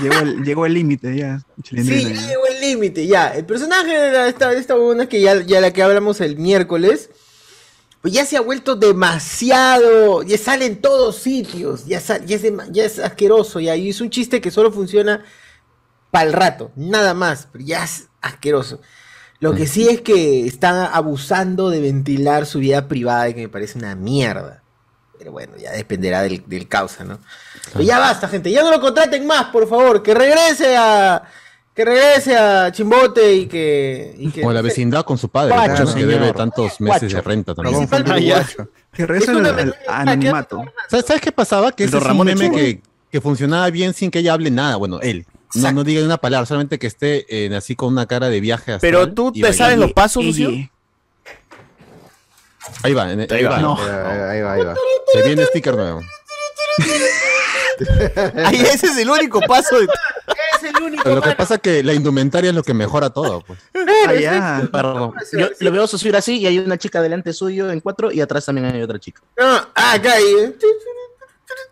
Llegó 0.00 0.18
el, 0.20 0.44
llegó 0.44 0.66
el 0.66 0.74
límite 0.74 1.16
ya. 1.16 1.42
Sí, 1.64 2.04
ya 2.14 2.28
llegó 2.28 2.46
el 2.46 2.60
límite, 2.60 3.06
ya. 3.06 3.28
El 3.34 3.44
personaje 3.46 3.90
de 3.92 4.28
esta, 4.28 4.52
esta 4.52 4.74
buena 4.76 5.06
que 5.08 5.20
ya, 5.20 5.42
ya 5.42 5.60
la 5.60 5.72
que 5.72 5.82
hablamos 5.82 6.20
el 6.20 6.36
miércoles, 6.36 7.10
pues 8.02 8.14
ya 8.14 8.24
se 8.24 8.36
ha 8.36 8.40
vuelto 8.42 8.76
demasiado, 8.76 10.22
ya 10.22 10.38
sale 10.38 10.66
en 10.66 10.80
todos 10.80 11.16
sitios, 11.16 11.86
ya, 11.86 12.00
sa- 12.00 12.24
ya, 12.24 12.36
es, 12.36 12.44
dema- 12.44 12.68
ya 12.70 12.84
es 12.84 12.98
asqueroso, 12.98 13.60
ya, 13.60 13.74
y 13.76 13.90
es 13.90 14.00
un 14.00 14.10
chiste 14.10 14.40
que 14.40 14.50
solo 14.50 14.70
funciona 14.72 15.24
para 16.10 16.26
el 16.26 16.32
rato, 16.32 16.70
nada 16.76 17.12
más, 17.14 17.48
pero 17.52 17.64
ya 17.64 17.84
es 17.84 18.08
asqueroso. 18.20 18.80
Lo 19.40 19.54
que 19.54 19.66
sí 19.66 19.88
es 19.88 20.02
que 20.02 20.46
están 20.46 20.90
abusando 20.92 21.70
de 21.70 21.80
ventilar 21.80 22.44
su 22.46 22.58
vida 22.58 22.86
privada 22.88 23.30
y 23.30 23.34
que 23.34 23.40
me 23.40 23.48
parece 23.48 23.78
una 23.78 23.94
mierda. 23.94 24.62
Pero 25.18 25.32
bueno, 25.32 25.54
ya 25.58 25.72
dependerá 25.72 26.22
del, 26.22 26.42
del 26.46 26.68
causa, 26.68 27.04
¿no? 27.04 27.18
Pero 27.72 27.84
ya 27.84 27.98
basta, 27.98 28.28
gente. 28.28 28.50
Ya 28.50 28.62
no 28.62 28.70
lo 28.70 28.80
contraten 28.80 29.26
más, 29.26 29.46
por 29.46 29.68
favor. 29.68 30.02
Que 30.02 30.14
regrese 30.14 30.76
a. 30.76 31.22
Que 31.74 31.84
regrese 31.84 32.36
a 32.36 32.70
Chimbote 32.72 33.34
y 33.34 33.46
que. 33.46 34.14
Y 34.18 34.30
que 34.30 34.44
O 34.44 34.52
la 34.52 34.60
vecindad 34.62 35.04
con 35.04 35.16
su 35.18 35.28
padre, 35.28 35.54
Guacho, 35.54 35.84
que 35.86 35.92
señor. 35.92 36.08
debe 36.08 36.32
tantos 36.32 36.80
meses 36.80 37.02
Guacho. 37.02 37.16
de 37.16 37.22
renta 37.22 37.54
también. 37.54 37.88
Ah. 37.92 38.44
Que 38.92 39.06
regresen 39.06 39.36
Es 39.36 39.40
una 39.40 39.50
al, 39.50 39.76
anonimato. 39.88 40.64
¿Sabes, 40.88 41.06
sabes 41.06 41.22
qué 41.22 41.32
pasaba? 41.32 41.72
Que 41.72 41.84
ese 41.84 41.96
es 41.96 42.02
un 42.02 42.08
Ramón 42.08 42.26
meme 42.26 42.50
que, 42.50 42.82
que 43.10 43.20
funcionaba 43.20 43.70
bien 43.70 43.94
sin 43.94 44.10
que 44.10 44.18
ella 44.18 44.32
hable 44.34 44.50
nada. 44.50 44.76
Bueno, 44.76 45.00
él. 45.00 45.26
No, 45.54 45.72
no 45.72 45.84
diga 45.84 46.04
una 46.04 46.18
palabra, 46.18 46.46
solamente 46.46 46.78
que 46.78 46.86
esté 46.86 47.26
eh, 47.28 47.54
así 47.56 47.74
con 47.76 47.92
una 47.92 48.06
cara 48.06 48.28
de 48.28 48.40
viaje 48.40 48.72
astral 48.72 48.80
Pero 48.92 49.12
tú 49.12 49.32
te 49.32 49.52
sabes 49.52 49.78
los 49.78 49.92
pasos, 49.92 50.24
Lucio. 50.24 50.50
Ahí 52.82 52.94
va, 52.94 53.12
en- 53.12 53.20
ahí, 53.20 53.26
Ahí 53.30 53.44
va. 53.44 53.58
No. 53.58 53.76
Ahí 53.76 54.40
va, 54.42 54.52
ahí 54.52 54.64
va. 54.64 54.74
Se 55.12 55.22
viene 55.22 55.44
sticker 55.46 55.74
nuevo. 55.74 56.02
Ay, 58.44 58.60
ese 58.60 58.86
es 58.88 58.96
el 58.98 59.08
único 59.10 59.40
paso 59.40 59.78
de. 59.80 59.86
Es 60.56 60.64
el 60.64 60.82
único. 60.82 61.02
Pero 61.02 61.16
lo 61.16 61.22
que 61.22 61.32
pasa 61.32 61.54
es 61.54 61.60
que 61.62 61.82
la 61.82 61.94
indumentaria 61.94 62.50
es 62.50 62.54
lo 62.54 62.62
que 62.62 62.74
mejora 62.74 63.08
todo. 63.08 63.40
Pues. 63.40 63.58
Ah, 64.06 64.14
ya. 64.14 64.68
Perdón. 64.70 65.14
Yo 65.32 65.48
lo 65.60 65.72
veo 65.72 65.86
subir 65.86 66.14
así 66.16 66.38
y 66.38 66.46
hay 66.46 66.58
una 66.58 66.76
chica 66.78 67.00
delante 67.00 67.32
suyo 67.32 67.70
en 67.70 67.80
cuatro 67.80 68.10
y 68.12 68.20
atrás 68.20 68.44
también 68.44 68.66
hay 68.66 68.82
otra 68.82 68.98
chica. 68.98 69.22
Ah, 69.38 69.68
acá 69.74 70.12
ahí. 70.14 70.54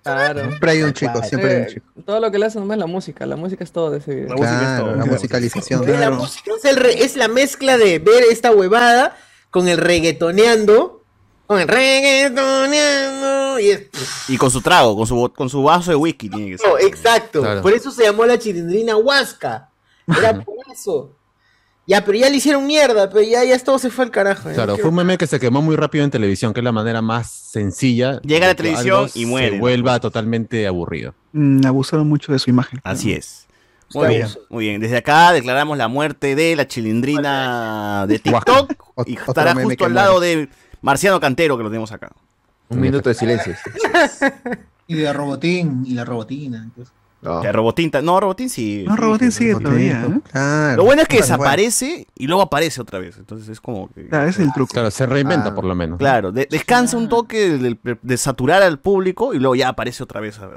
Claro. 0.02 0.40
Siempre 0.48 0.70
hay 0.70 0.82
un 0.82 0.92
chico, 0.92 1.22
siempre 1.22 1.54
hay 1.56 1.60
un 1.62 1.66
chico. 1.68 1.86
todo 2.06 2.20
lo 2.20 2.30
que 2.30 2.38
le 2.38 2.46
hacen 2.46 2.60
nomás 2.62 2.76
es 2.76 2.80
la 2.80 2.86
música. 2.86 3.26
La 3.26 3.36
música 3.36 3.64
es 3.64 3.72
todo 3.72 3.90
de 3.90 3.98
ese 3.98 4.14
video. 4.14 4.36
Claro, 4.36 4.96
la 4.96 5.04
musicalización. 5.04 5.88
Es 5.88 6.00
la 6.00 6.10
música, 6.10 6.50
es, 6.56 6.64
el 6.64 6.76
re- 6.76 7.04
es 7.04 7.16
la 7.16 7.28
mezcla 7.28 7.76
de 7.78 7.98
ver 7.98 8.24
esta 8.30 8.50
huevada 8.50 9.16
con 9.50 9.68
el 9.68 9.78
reggaetoneando. 9.78 11.02
Con 11.46 11.60
el 11.60 11.68
reggaetoneando. 11.68 13.58
Y 13.60 13.70
es. 13.70 13.82
Y 14.28 14.36
con 14.36 14.50
su 14.50 14.60
trago, 14.60 14.96
con 14.96 15.06
su, 15.06 15.32
con 15.34 15.48
su 15.48 15.62
vaso 15.62 15.90
de 15.90 15.96
whisky 15.96 16.28
tiene 16.28 16.50
que 16.52 16.58
ser. 16.58 16.68
No, 16.68 16.78
exacto. 16.78 17.40
Claro. 17.42 17.62
Por 17.62 17.72
eso 17.72 17.90
se 17.90 18.04
llamó 18.04 18.24
la 18.26 18.38
chilindrina 18.38 18.96
Huasca. 18.96 19.70
Era 20.06 20.40
por 20.44 20.54
eso. 20.72 21.14
Ya, 21.88 22.04
pero 22.04 22.18
ya 22.18 22.28
le 22.28 22.36
hicieron 22.36 22.66
mierda, 22.66 23.08
pero 23.08 23.22
ya, 23.22 23.42
ya 23.44 23.58
todo 23.58 23.78
se 23.78 23.88
fue 23.88 24.04
al 24.04 24.10
carajo. 24.10 24.50
Claro, 24.52 24.72
no 24.72 24.78
fue 24.78 24.90
un 24.90 24.96
meme 24.96 25.16
que 25.16 25.26
se 25.26 25.40
quemó 25.40 25.62
muy 25.62 25.74
rápido 25.74 26.04
en 26.04 26.10
televisión, 26.10 26.52
que 26.52 26.60
es 26.60 26.64
la 26.64 26.70
manera 26.70 27.00
más 27.00 27.30
sencilla. 27.30 28.20
Llega 28.20 28.44
a 28.44 28.50
la 28.50 28.54
televisión 28.54 29.08
y 29.14 29.24
muere, 29.24 29.48
Se 29.48 29.54
¿no? 29.54 29.60
vuelva 29.60 29.98
totalmente 29.98 30.66
aburrido. 30.66 31.14
Mm, 31.32 31.64
abusaron 31.64 32.06
mucho 32.06 32.30
de 32.30 32.38
su 32.38 32.50
imagen. 32.50 32.78
Así 32.84 33.14
es. 33.14 33.46
Muy 33.94 34.04
Está 34.04 34.08
bien, 34.08 34.28
muy 34.50 34.64
bien. 34.66 34.80
Desde 34.82 34.98
acá 34.98 35.32
declaramos 35.32 35.78
la 35.78 35.88
muerte 35.88 36.34
de 36.34 36.56
la 36.56 36.68
chilindrina 36.68 38.04
de 38.06 38.18
TikTok 38.18 38.74
y 39.06 39.14
estará 39.16 39.54
justo 39.54 39.86
al 39.86 39.94
lado 39.94 40.20
de 40.20 40.50
Marciano 40.82 41.18
Cantero, 41.20 41.56
que 41.56 41.62
lo 41.62 41.70
tenemos 41.70 41.90
acá. 41.90 42.12
Un 42.68 42.80
minuto 42.80 43.08
de 43.08 43.14
silencio. 43.14 43.54
Y 44.90 44.94
de 44.94 45.12
Robotín, 45.12 45.84
y 45.86 45.92
la 45.92 46.06
Robotina. 46.06 46.66
Incluso. 47.22 47.40
Que 47.42 47.52
Robotín, 47.52 47.90
no, 48.02 48.20
Robotín 48.20 48.48
sí. 48.50 48.84
No, 48.86 48.96
Robotín 48.96 49.32
sí, 49.32 49.38
sigue 49.38 49.54
sí. 49.56 49.62
todavía. 49.62 50.04
¿eh? 50.08 50.20
Claro. 50.30 50.76
Lo 50.76 50.84
bueno 50.84 51.02
es 51.02 51.08
que 51.08 51.18
desaparece 51.18 52.06
y 52.14 52.26
luego 52.26 52.42
aparece 52.42 52.80
otra 52.80 52.98
vez. 52.98 53.16
Entonces 53.18 53.48
es 53.48 53.60
como 53.60 53.88
que. 53.92 54.08
Claro, 54.08 54.28
ese 54.28 54.42
es 54.42 54.46
el 54.48 54.52
truco. 54.52 54.72
Claro, 54.72 54.90
se 54.90 55.06
reinventa 55.06 55.48
Ah, 55.48 55.54
por 55.54 55.64
lo 55.64 55.74
menos. 55.74 55.98
Claro, 55.98 56.32
de- 56.32 56.46
descansa 56.50 56.96
un 56.96 57.08
toque 57.08 57.50
de, 57.58 57.78
de- 57.82 57.98
de 58.00 58.16
saturar 58.16 58.62
al 58.62 58.78
público 58.78 59.34
y 59.34 59.38
luego 59.38 59.54
ya 59.54 59.68
aparece 59.68 60.02
otra 60.02 60.20
vez 60.20 60.38
a 60.38 60.48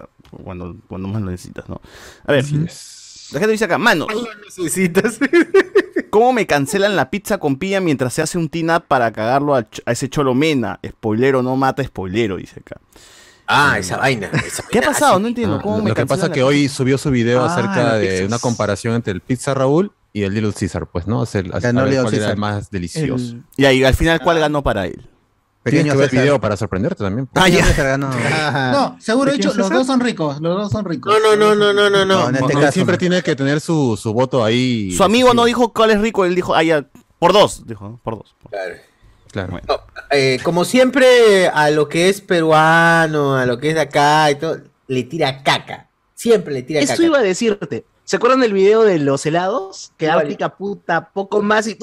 cuando, 0.43 0.75
cuando 0.87 1.07
más 1.07 1.21
lo 1.21 1.29
necesitas, 1.31 1.67
¿no? 1.67 1.81
A 2.25 2.31
ver, 2.31 2.45
la 2.51 3.39
gente 3.39 3.51
dice 3.51 3.65
acá, 3.65 3.77
manos, 3.77 4.07
necesitas. 4.45 5.19
¿cómo 6.09 6.33
me 6.33 6.45
cancelan 6.45 6.95
la 6.97 7.09
pizza 7.09 7.37
con 7.37 7.55
piña 7.55 7.79
mientras 7.79 8.13
se 8.13 8.21
hace 8.21 8.37
un 8.37 8.49
tina 8.49 8.81
para 8.81 9.11
cagarlo 9.13 9.55
a, 9.55 9.65
a 9.85 9.91
ese 9.93 10.09
cholo 10.09 10.35
mena? 10.35 10.79
Spoilero 10.85 11.41
no 11.41 11.55
mata 11.55 11.83
spoilero, 11.83 12.35
dice 12.37 12.59
acá. 12.59 12.77
Ah, 13.53 13.77
esa 13.77 13.97
vaina. 13.97 14.29
esa 14.45 14.63
¿Qué 14.69 14.77
ha 14.79 14.81
vaina 14.81 14.93
pasado? 14.93 15.19
No 15.19 15.27
entiendo. 15.27 15.57
Ah, 15.57 15.61
¿Cómo 15.61 15.77
lo 15.77 15.83
me 15.83 15.89
que 15.91 15.95
cancelan 15.95 16.17
pasa 16.19 16.27
la 16.29 16.33
que 16.33 16.43
hoy 16.43 16.67
subió 16.69 16.97
su 16.97 17.11
video 17.11 17.41
Ah, 17.43 17.53
acerca 17.53 17.95
de 17.95 18.07
pizza. 18.09 18.25
una 18.25 18.39
comparación 18.39 18.95
entre 18.95 19.13
el 19.13 19.21
Pizza 19.21 19.53
Raúl 19.53 19.91
y 20.13 20.23
el 20.23 20.33
Little 20.33 20.53
Caesar, 20.53 20.87
pues, 20.87 21.07
¿no? 21.07 21.21
O 21.21 21.25
sea, 21.25 21.41
a- 21.41 21.57
a 21.57 21.59
ver 21.59 21.73
cuál 22.03 22.13
era 22.13 22.31
el 22.31 22.37
más 22.37 22.69
delicioso. 22.71 23.23
El- 23.35 23.43
Y 23.57 23.65
ahí, 23.65 23.83
al 23.83 23.93
final, 23.95 24.19
¿cuál 24.21 24.39
ganó 24.39 24.61
para 24.63 24.85
él? 24.85 25.07
Tienes 25.63 25.83
Pequeño 25.83 25.91
que 25.93 25.97
ver 25.97 26.03
el 26.05 26.09
César. 26.09 26.23
video 26.23 26.41
para 26.41 26.57
sorprenderte 26.57 27.03
también. 27.03 27.27
pues. 27.27 27.45
Ah, 27.45 27.47
ya. 27.47 27.71
Ganó. 27.73 28.09
No, 28.71 28.97
seguro 28.99 29.25
¿De 29.31 29.37
quién 29.37 29.41
dicho, 29.41 29.51
es 29.51 29.57
los 29.57 29.69
dos 29.69 29.85
son 29.85 29.99
ricos, 29.99 30.41
los 30.41 30.55
dos 30.57 30.71
son 30.71 30.85
ricos. 30.85 31.13
No, 31.13 31.35
no, 31.35 31.53
no, 31.53 31.55
no, 31.55 31.71
no, 31.73 31.89
no, 31.89 32.05
No, 32.05 32.05
no. 32.05 32.29
en 32.29 32.35
este 32.35 32.53
Él 32.53 32.59
caso. 32.61 32.71
siempre 32.71 32.93
no. 32.95 32.99
tiene 32.99 33.21
que 33.21 33.35
tener 33.35 33.61
su, 33.61 33.95
su 34.01 34.11
voto 34.11 34.43
ahí. 34.43 34.91
Su 34.91 35.03
amigo 35.03 35.33
no 35.35 35.45
dijo 35.45 35.71
cuál 35.71 35.91
es 35.91 36.01
rico, 36.01 36.25
él 36.25 36.33
dijo, 36.33 36.55
ah, 36.55 36.63
ya, 36.63 36.87
por 37.19 37.31
dos, 37.31 37.61
dijo, 37.67 37.87
¿no? 37.89 37.99
por 38.03 38.17
dos. 38.17 38.35
Claro. 38.49 38.73
Claro. 39.31 39.59
No, 39.67 39.79
eh, 40.11 40.39
como 40.43 40.65
siempre, 40.65 41.47
a 41.47 41.69
lo 41.69 41.87
que 41.89 42.09
es 42.09 42.21
peruano, 42.21 43.35
a 43.37 43.45
lo 43.45 43.57
que 43.57 43.69
es 43.69 43.75
de 43.75 43.81
acá 43.81 44.29
y 44.31 44.35
todo, 44.35 44.57
le 44.87 45.03
tira 45.03 45.41
caca. 45.43 45.87
Siempre 46.15 46.53
le 46.53 46.63
tira 46.63 46.81
Eso 46.81 46.93
caca. 46.93 47.03
iba 47.05 47.17
a 47.19 47.21
decirte. 47.21 47.85
¿Se 48.03 48.17
acuerdan 48.17 48.41
del 48.41 48.51
video 48.53 48.83
de 48.83 48.99
los 48.99 49.25
helados? 49.25 49.93
Que 49.97 50.07
Igual. 50.07 50.27
pica 50.27 50.49
puta 50.57 51.09
poco 51.13 51.41
más 51.41 51.65
y 51.67 51.77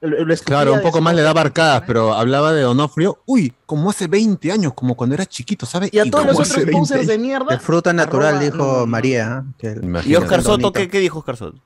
lo, 0.00 0.26
Claro, 0.44 0.72
un 0.74 0.82
poco 0.82 1.00
más 1.00 1.14
le 1.14 1.22
daba 1.22 1.42
arcadas, 1.42 1.84
pero 1.86 2.12
hablaba 2.12 2.52
de 2.52 2.62
Donofrio. 2.62 3.20
Uy, 3.24 3.52
como 3.66 3.90
hace 3.90 4.08
20 4.08 4.50
años, 4.50 4.74
como 4.74 4.96
cuando 4.96 5.14
era 5.14 5.24
chiquito, 5.24 5.64
¿sabes? 5.64 5.90
Y 5.94 6.00
a 6.00 6.10
todos 6.10 6.26
los 6.26 6.34
otros 6.34 6.50
hace 6.50 6.64
20 6.64 6.72
posers 6.80 7.06
de 7.06 7.18
mierda. 7.18 7.46
De 7.54 7.60
fruta 7.60 7.92
natural, 7.92 8.34
arroba- 8.34 8.40
dijo 8.44 8.56
no. 8.80 8.86
María. 8.86 9.44
¿eh? 9.46 9.54
Que 9.58 10.08
¿Y. 10.08 10.16
Oscar 10.16 10.42
Soto 10.42 10.72
qué, 10.72 10.88
qué 10.88 10.98
dijo 10.98 11.20
Oscar 11.20 11.36
Soto? 11.36 11.56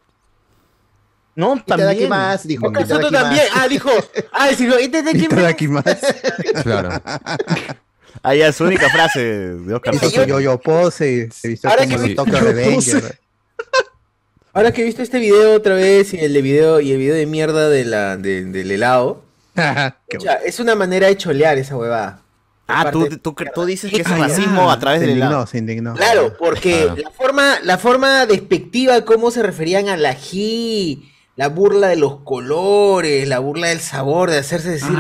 No, 1.37 1.62
también. 1.64 2.09
más, 2.09 2.46
dijo. 2.46 2.66
Soto 2.87 3.11
más. 3.11 3.22
también. 3.22 3.44
Ah, 3.55 3.68
dijo. 3.68 3.90
Ah, 4.33 4.49
dijo, 4.49 4.79
¿y 4.81 4.88
desde 4.88 5.11
quién 5.12 5.25
Itadakimasu. 5.27 5.88
Claro. 6.64 6.88
Ah, 8.22 8.35
ya, 8.35 8.51
su 8.53 8.64
única 8.64 8.88
frase 8.90 9.20
de 9.22 9.75
Oscar 9.75 9.94
Hizo 9.94 10.11
su 10.11 10.25
yo-yo 10.25 10.59
pose 10.59 11.12
y 11.12 11.31
se 11.31 11.49
vistió 11.49 11.70
Ahora 11.70 11.85
como 11.87 11.99
que 12.03 12.14
yo-yo 12.14 12.40
Revenger. 12.40 13.18
Ahora 14.53 14.72
que 14.72 14.81
he 14.83 14.85
visto 14.85 15.03
este 15.03 15.18
video 15.18 15.53
otra 15.55 15.75
vez 15.75 16.14
y 16.14 16.18
el 16.18 16.33
de 16.33 16.40
video 16.42 16.81
y 16.81 16.90
el 16.92 16.99
video 16.99 17.14
de 17.14 17.27
mierda 17.27 17.68
de 17.68 17.85
la, 17.85 18.16
de- 18.16 18.44
del 18.46 18.70
helado, 18.70 19.22
Escucha, 19.55 20.37
es 20.37 20.59
una 20.61 20.75
manera 20.75 21.07
de 21.09 21.16
cholear 21.16 21.59
esa 21.59 21.77
huevada. 21.77 22.22
Ah, 22.68 22.90
tú, 22.90 23.07
tú, 23.18 23.35
tú 23.55 23.64
dices 23.64 23.90
que 23.92 24.01
es 24.01 24.09
racismo 24.11 24.72
a 24.72 24.79
través 24.81 24.99
Se 25.01 25.07
del 25.07 25.11
indignó, 25.16 25.31
helado. 25.31 25.46
se 25.46 25.59
indignó. 25.59 25.94
Claro, 25.94 26.35
porque 26.38 26.90
la 26.96 27.11
forma, 27.11 27.59
la 27.62 27.79
forma 27.79 28.27
despectiva 28.27 29.03
cómo 29.05 29.31
se 29.31 29.42
referían 29.42 29.88
al 29.88 30.05
ají, 30.05 31.12
la 31.37 31.49
burla 31.49 31.88
de 31.88 31.96
los 31.96 32.20
colores, 32.22 33.29
la 33.29 33.38
burla 33.38 33.68
del 33.68 33.81
sabor, 33.81 34.31
de 34.31 34.38
hacerse 34.38 34.70
decir. 34.70 34.96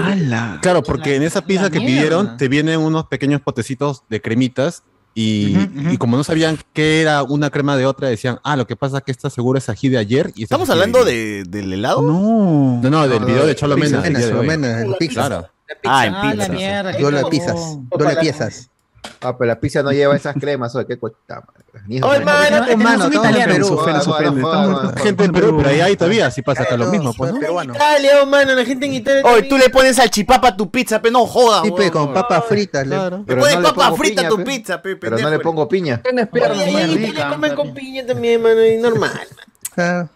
Claro, 0.60 0.82
porque 0.82 1.16
en 1.16 1.22
esa 1.22 1.42
pizza 1.42 1.70
que 1.70 1.78
mierda. 1.78 1.86
pidieron 1.94 2.36
te 2.36 2.48
vienen 2.48 2.80
unos 2.80 3.06
pequeños 3.06 3.40
potecitos 3.40 4.02
de 4.10 4.20
cremitas 4.20 4.82
y, 5.14 5.56
y 5.90 5.96
como 5.96 6.18
no 6.18 6.24
sabían 6.24 6.58
qué 6.74 7.00
era 7.00 7.22
una 7.22 7.48
crema 7.48 7.74
de 7.78 7.86
otra, 7.86 8.08
decían, 8.08 8.38
ah, 8.44 8.54
lo 8.54 8.66
que 8.66 8.76
pasa 8.76 8.98
es 8.98 9.04
que 9.04 9.12
esta 9.12 9.30
seguro 9.30 9.56
es 9.58 9.68
ají 9.70 9.88
de 9.88 9.96
ayer. 9.96 10.26
Y 10.34 10.42
esta 10.42 10.56
¿Estamos 10.56 10.68
hablando 10.68 10.98
ayer". 11.04 11.44
de, 11.46 11.58
del 11.58 11.72
helado? 11.72 12.02
No. 12.02 12.80
No, 12.82 12.90
no, 12.90 13.08
del 13.08 13.20
No, 13.20 13.26
video 13.26 13.40
no, 13.40 13.46
de 13.46 13.54
Cholo 13.56 13.76
Mena. 13.78 14.02
Cholo 14.02 14.96
pizza. 14.98 15.14
Claro. 15.14 15.48
Ah, 15.84 16.06
en 16.06 16.14
Ah, 16.14 16.24
la 16.34 16.44
pizza. 16.44 16.52
mierda. 16.52 16.96
qué 16.96 17.02
Doble 17.02 17.16
cagón. 17.16 17.30
pizzas. 17.30 17.78
Doble 17.90 18.16
piezas. 18.16 18.70
Ah, 19.20 19.36
pero 19.36 19.48
la 19.48 19.58
pizza 19.60 19.82
no 19.82 19.90
lleva 19.92 20.16
esas 20.16 20.34
cremas, 20.34 20.74
oye, 20.74 20.86
qué 20.86 20.98
cuesta. 20.98 21.42
Oye, 21.88 22.00
mano, 22.00 22.66
Hermano, 22.66 23.04
son 23.04 23.12
estamos 23.12 23.38
en. 23.38 23.44
Perú. 23.50 24.92
Gente 25.02 25.24
en 25.24 25.32
Perú, 25.32 25.56
pero 25.58 25.68
ahí, 25.68 25.80
ahí 25.80 25.96
todavía 25.96 26.30
sí 26.30 26.42
pasa 26.42 26.62
acá 26.62 26.76
lo 26.76 26.86
mismo, 26.86 27.12
pues, 27.14 27.32
¿no? 27.32 27.40
peruano. 27.40 27.74
Italia, 27.74 28.22
oh, 28.22 28.26
mano, 28.26 28.54
la 28.54 28.64
gente 28.64 28.86
en 28.86 28.94
Italia. 28.94 29.22
Oye, 29.24 29.42
tú 29.42 29.56
le 29.58 29.68
pones 29.70 29.96
salchipapa 29.96 30.48
a 30.48 30.56
tu 30.56 30.70
pizza, 30.70 31.00
pero 31.00 31.12
no 31.12 31.26
jodas. 31.26 31.62
Sí, 31.64 31.70
pe, 31.72 31.90
con 31.90 32.12
papas 32.12 32.44
fritas. 32.46 32.86
le- 32.86 32.96
Pero 32.96 33.24
pones 33.40 33.54
no 33.54 33.60
le 33.60 33.68
papa 33.68 33.84
pongo 33.84 33.96
frita 33.96 34.22
a 34.22 34.24
piña, 34.24 34.36
tu 34.36 34.44
pizza, 34.44 34.82
pe, 34.82 34.96
Pero 34.96 35.18
no 35.18 35.30
le 35.30 35.38
pongo 35.40 35.68
piña. 35.68 36.02
Tienes 36.02 36.28
piernas, 36.28 37.32
comen 37.32 37.54
con 37.54 37.74
piña 37.74 38.06
también, 38.06 38.42
mano, 38.42 38.60
es 38.60 38.80
normal. 38.80 39.20
Ah, 39.76 40.08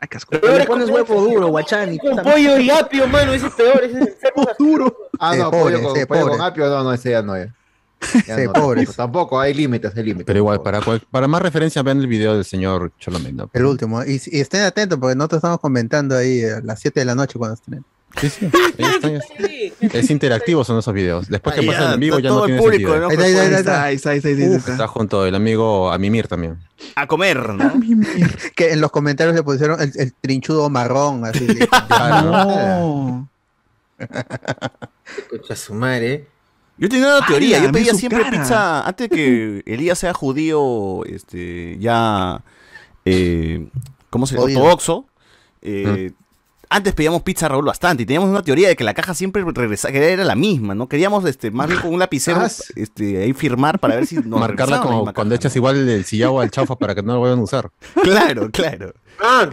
asco. 0.00 0.36
Le 0.42 0.64
pones 0.66 0.88
huevo 0.90 1.20
duro, 1.22 1.48
guachani. 1.48 1.98
Con 1.98 2.16
pollo 2.16 2.58
y 2.58 2.70
apio, 2.70 3.06
mano, 3.08 3.32
ese 3.32 3.46
es 3.46 3.54
peor, 3.54 3.82
ese 3.84 4.00
es. 4.00 4.16
Duro. 4.58 4.94
Ah, 5.18 5.34
no, 5.36 5.50
pobre, 5.50 5.78
pollo, 6.06 6.28
con 6.28 6.40
apio, 6.40 6.68
no, 6.68 6.82
no, 6.84 6.92
ese 6.92 7.10
ya 7.10 7.22
no 7.22 7.36
es. 7.36 7.48
Ya 8.26 8.36
Sí, 8.36 8.44
no, 8.44 8.52
pobre. 8.52 8.80
tampoco, 8.84 8.96
Tampoco, 8.96 9.40
hay 9.40 9.54
límites, 9.54 9.92
hay 9.96 10.02
límites. 10.04 10.26
Pero 10.26 10.38
igual, 10.38 10.60
para, 10.62 10.80
cual- 10.82 11.02
para 11.10 11.26
más 11.28 11.40
referencia, 11.42 11.82
vean 11.82 11.98
el 12.00 12.06
video 12.06 12.34
del 12.34 12.44
señor 12.44 12.92
Cholo 12.98 13.18
Mena. 13.18 13.46
el 13.52 13.64
último. 13.64 14.04
Y, 14.04 14.20
y 14.26 14.40
estén 14.40 14.62
atentos 14.62 14.98
porque 14.98 15.16
nosotros 15.16 15.38
estamos 15.38 15.60
comentando 15.60 16.16
ahí 16.16 16.44
a 16.44 16.60
las 16.60 16.78
7 16.80 17.00
de 17.00 17.06
la 17.06 17.14
noche 17.14 17.38
cuando 17.38 17.54
estén. 17.54 17.84
Sí, 18.20 18.30
sí. 18.30 18.48
Es 19.80 20.10
interactivo 20.10 20.64
son 20.64 20.78
esos 20.78 20.94
videos. 20.94 21.28
Después 21.28 21.54
que 21.56 21.68
Ah, 21.68 21.72
pasan 21.72 21.94
en 21.94 22.00
vivo 22.00 22.18
ya 22.18 22.28
todo 22.30 22.38
no 22.40 22.44
el 22.44 22.48
tiene 22.52 22.62
público, 22.62 22.90
sentido. 22.92 23.10
¿no? 23.10 23.82
Ahí 23.82 23.94
está, 23.96 24.10
ahí 24.10 24.20
ahí 24.24 24.86
junto 24.86 25.26
el 25.26 25.34
amigo 25.34 25.90
Amimir 25.92 26.26
también. 26.28 26.56
A 26.94 27.06
comer, 27.06 27.50
¿no? 27.50 27.72
Que 28.54 28.72
en 28.72 28.80
los 28.80 28.90
comentarios 28.90 29.34
le 29.34 29.42
pusieron 29.42 29.80
el, 29.82 29.92
el 29.96 30.14
trinchudo 30.14 30.70
marrón, 30.70 31.24
así. 31.26 31.44
de- 31.46 31.68
No. 32.24 33.28
Escucha 35.18 35.56
su 35.56 35.74
madre. 35.74 36.26
Yo 36.78 36.88
tenía 36.88 37.16
una 37.18 37.26
teoría, 37.26 37.56
¡Hala, 37.58 37.66
yo 37.66 37.72
pedía 37.72 37.94
siempre 37.94 38.22
cara! 38.22 38.38
pizza 38.38 38.86
antes 38.86 39.08
de 39.08 39.16
que 39.16 39.62
Elías 39.72 39.98
sea 39.98 40.12
judío, 40.12 41.04
este, 41.06 41.76
ya, 41.78 42.42
eh, 43.04 43.66
¿cómo 44.10 44.26
se 44.26 44.36
dice? 44.36 44.56
Ortodoxo. 44.58 45.06
eh, 45.62 46.12
Antes 46.68 46.94
pedíamos 46.94 47.22
pizza 47.22 47.46
Raúl 47.48 47.64
bastante 47.64 48.02
y 48.02 48.06
teníamos 48.06 48.28
una 48.28 48.42
teoría 48.42 48.66
de 48.66 48.74
que 48.74 48.82
la 48.82 48.92
caja 48.92 49.14
siempre 49.14 49.44
regresaba, 49.44 49.92
que 49.92 50.12
era 50.12 50.24
la 50.24 50.34
misma, 50.34 50.74
¿no? 50.74 50.88
Queríamos, 50.88 51.24
este, 51.24 51.52
más 51.52 51.68
bien 51.68 51.80
con 51.80 51.92
un 51.94 52.00
lapicero, 52.00 52.40
Ah, 52.42 52.48
sí. 52.48 52.72
este, 52.74 53.22
ahí 53.22 53.32
firmar 53.34 53.78
para 53.78 53.94
ver 53.94 54.06
si 54.06 54.16
nos 54.24 54.40
Marcarla 54.40 54.80
como 54.80 55.04
cuando 55.14 55.34
caja, 55.34 55.34
echas 55.36 55.54
igual 55.56 55.88
el 55.88 56.04
sillao 56.04 56.40
al 56.40 56.50
chaufa 56.50 56.74
para 56.76 56.94
que 56.96 57.02
no 57.04 57.14
lo 57.14 57.18
vuelvan 57.20 57.38
a 57.38 57.42
usar. 57.42 57.70
Claro, 58.02 58.50
claro. 58.50 58.92
Ah, 59.22 59.48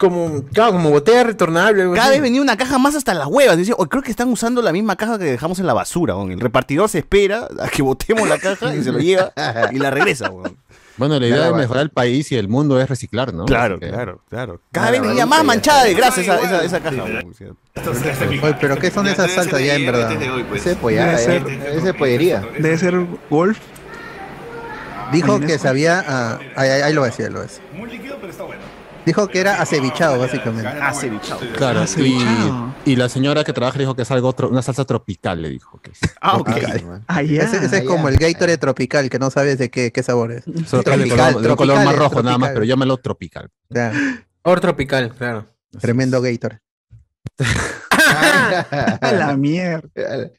como, 0.00 0.44
claro, 0.46 0.72
como 0.72 0.90
botella 0.90 1.24
retornable. 1.24 1.82
algo 1.82 1.94
Cada 1.94 2.06
así. 2.06 2.14
vez 2.14 2.22
venía 2.22 2.40
una 2.40 2.56
caja 2.56 2.78
más 2.78 2.94
hasta 2.96 3.12
las 3.12 3.26
huevas. 3.28 3.58
Decía, 3.58 3.74
"Oye, 3.76 3.88
creo 3.90 4.02
que 4.02 4.10
están 4.10 4.30
usando 4.30 4.62
la 4.62 4.72
misma 4.72 4.96
caja 4.96 5.18
que 5.18 5.24
dejamos 5.26 5.58
en 5.58 5.66
la 5.66 5.74
basura. 5.74 6.16
weón". 6.16 6.32
El 6.32 6.40
repartidor 6.40 6.88
se 6.88 6.98
espera 7.00 7.46
a 7.60 7.68
que 7.68 7.82
botemos 7.82 8.26
la 8.26 8.38
caja 8.38 8.74
y 8.74 8.82
se 8.82 8.90
lo 8.92 8.98
lleva 8.98 9.32
y 9.70 9.78
la 9.78 9.90
regresa. 9.90 10.30
Bueno, 10.96 11.18
la 11.20 11.26
idea 11.26 11.44
de 11.44 11.50
va. 11.50 11.56
mejorar 11.58 11.82
el 11.82 11.90
país 11.90 12.32
y 12.32 12.36
el 12.36 12.48
mundo 12.48 12.80
es 12.80 12.88
reciclar, 12.88 13.32
¿no? 13.32 13.44
Claro, 13.44 13.78
claro, 13.78 14.20
claro. 14.28 14.60
Cada 14.72 14.90
vez 14.90 15.00
venía 15.02 15.24
más 15.26 15.44
manchada 15.44 15.84
de 15.84 15.94
grasa 15.94 16.20
esa, 16.22 16.38
esa, 16.40 16.64
esa 16.64 16.80
caja. 16.80 17.04
weón. 17.04 17.34
Oye, 18.42 18.56
pero 18.60 18.76
¿qué 18.78 18.90
son 18.90 19.06
esas 19.06 19.30
salsas 19.30 19.62
ya 19.62 19.74
en 19.74 19.86
verdad? 19.86 20.12
Ese 20.54 20.72
es 20.72 20.76
pollada, 20.78 21.20
eh, 21.20 21.42
ese 21.74 21.90
es 21.90 21.94
pollería. 21.94 22.42
Debe 22.58 22.76
ser 22.78 23.06
golf. 23.28 23.58
Dijo 25.12 25.40
que 25.40 25.58
sabía. 25.58 26.04
ah, 26.06 26.38
ahí, 26.56 26.92
lo 26.94 27.00
voy 27.02 27.08
a 27.08 27.10
decir, 27.10 27.26
ahí 27.26 27.32
lo 27.32 27.38
voy 27.40 27.44
a 27.44 27.48
decir. 27.48 27.62
Muy 27.74 27.90
líquido, 27.90 28.16
pero 28.20 28.30
está 28.30 28.44
bueno. 28.44 28.62
Dijo 29.10 29.26
que 29.26 29.40
era 29.40 29.60
acevichado, 29.60 30.20
básicamente. 30.20 30.68
Acevichado. 30.68 31.40
Claro, 31.56 31.80
Ah, 31.80 31.86
y, 32.84 32.92
y 32.92 32.94
la 32.94 33.08
señora 33.08 33.42
que 33.42 33.52
trabaja 33.52 33.76
dijo 33.76 33.96
que 33.96 34.02
es 34.02 34.10
algo 34.12 34.32
tro- 34.36 34.48
una 34.48 34.62
salsa 34.62 34.84
tropical, 34.84 35.42
le 35.42 35.48
dijo 35.50 35.80
que 35.82 35.90
es. 35.90 35.98
Ah, 36.20 36.36
ok. 36.36 36.48
Ah. 37.08 37.20
Ese, 37.22 37.64
ese 37.64 37.78
es 37.78 37.82
como 37.84 38.08
el 38.08 38.18
Gatorade 38.18 38.56
tropical, 38.56 39.10
que 39.10 39.18
no 39.18 39.28
sabes 39.32 39.58
de 39.58 39.68
qué, 39.68 39.90
qué 39.90 40.02
sabor 40.04 40.30
es. 40.30 40.44
Solo 40.68 40.84
trae 40.84 40.96
de 40.96 41.06
Tropical, 41.06 41.32
color, 41.32 41.42
de 41.42 41.48
un 41.50 41.56
color 41.56 41.74
más 41.78 41.84
tropical, 41.86 42.08
rojo 42.10 42.22
nada 42.22 42.38
más, 42.38 42.50
pero 42.50 42.64
llámalo 42.64 42.96
tropical. 42.98 43.48
Ya, 43.68 43.92
Or 44.42 44.60
tropical, 44.60 45.12
claro. 45.12 45.46
tremendo 45.80 46.22
Gatorade. 46.22 46.60
A 49.00 49.12
la 49.12 49.36
mierda. 49.36 50.30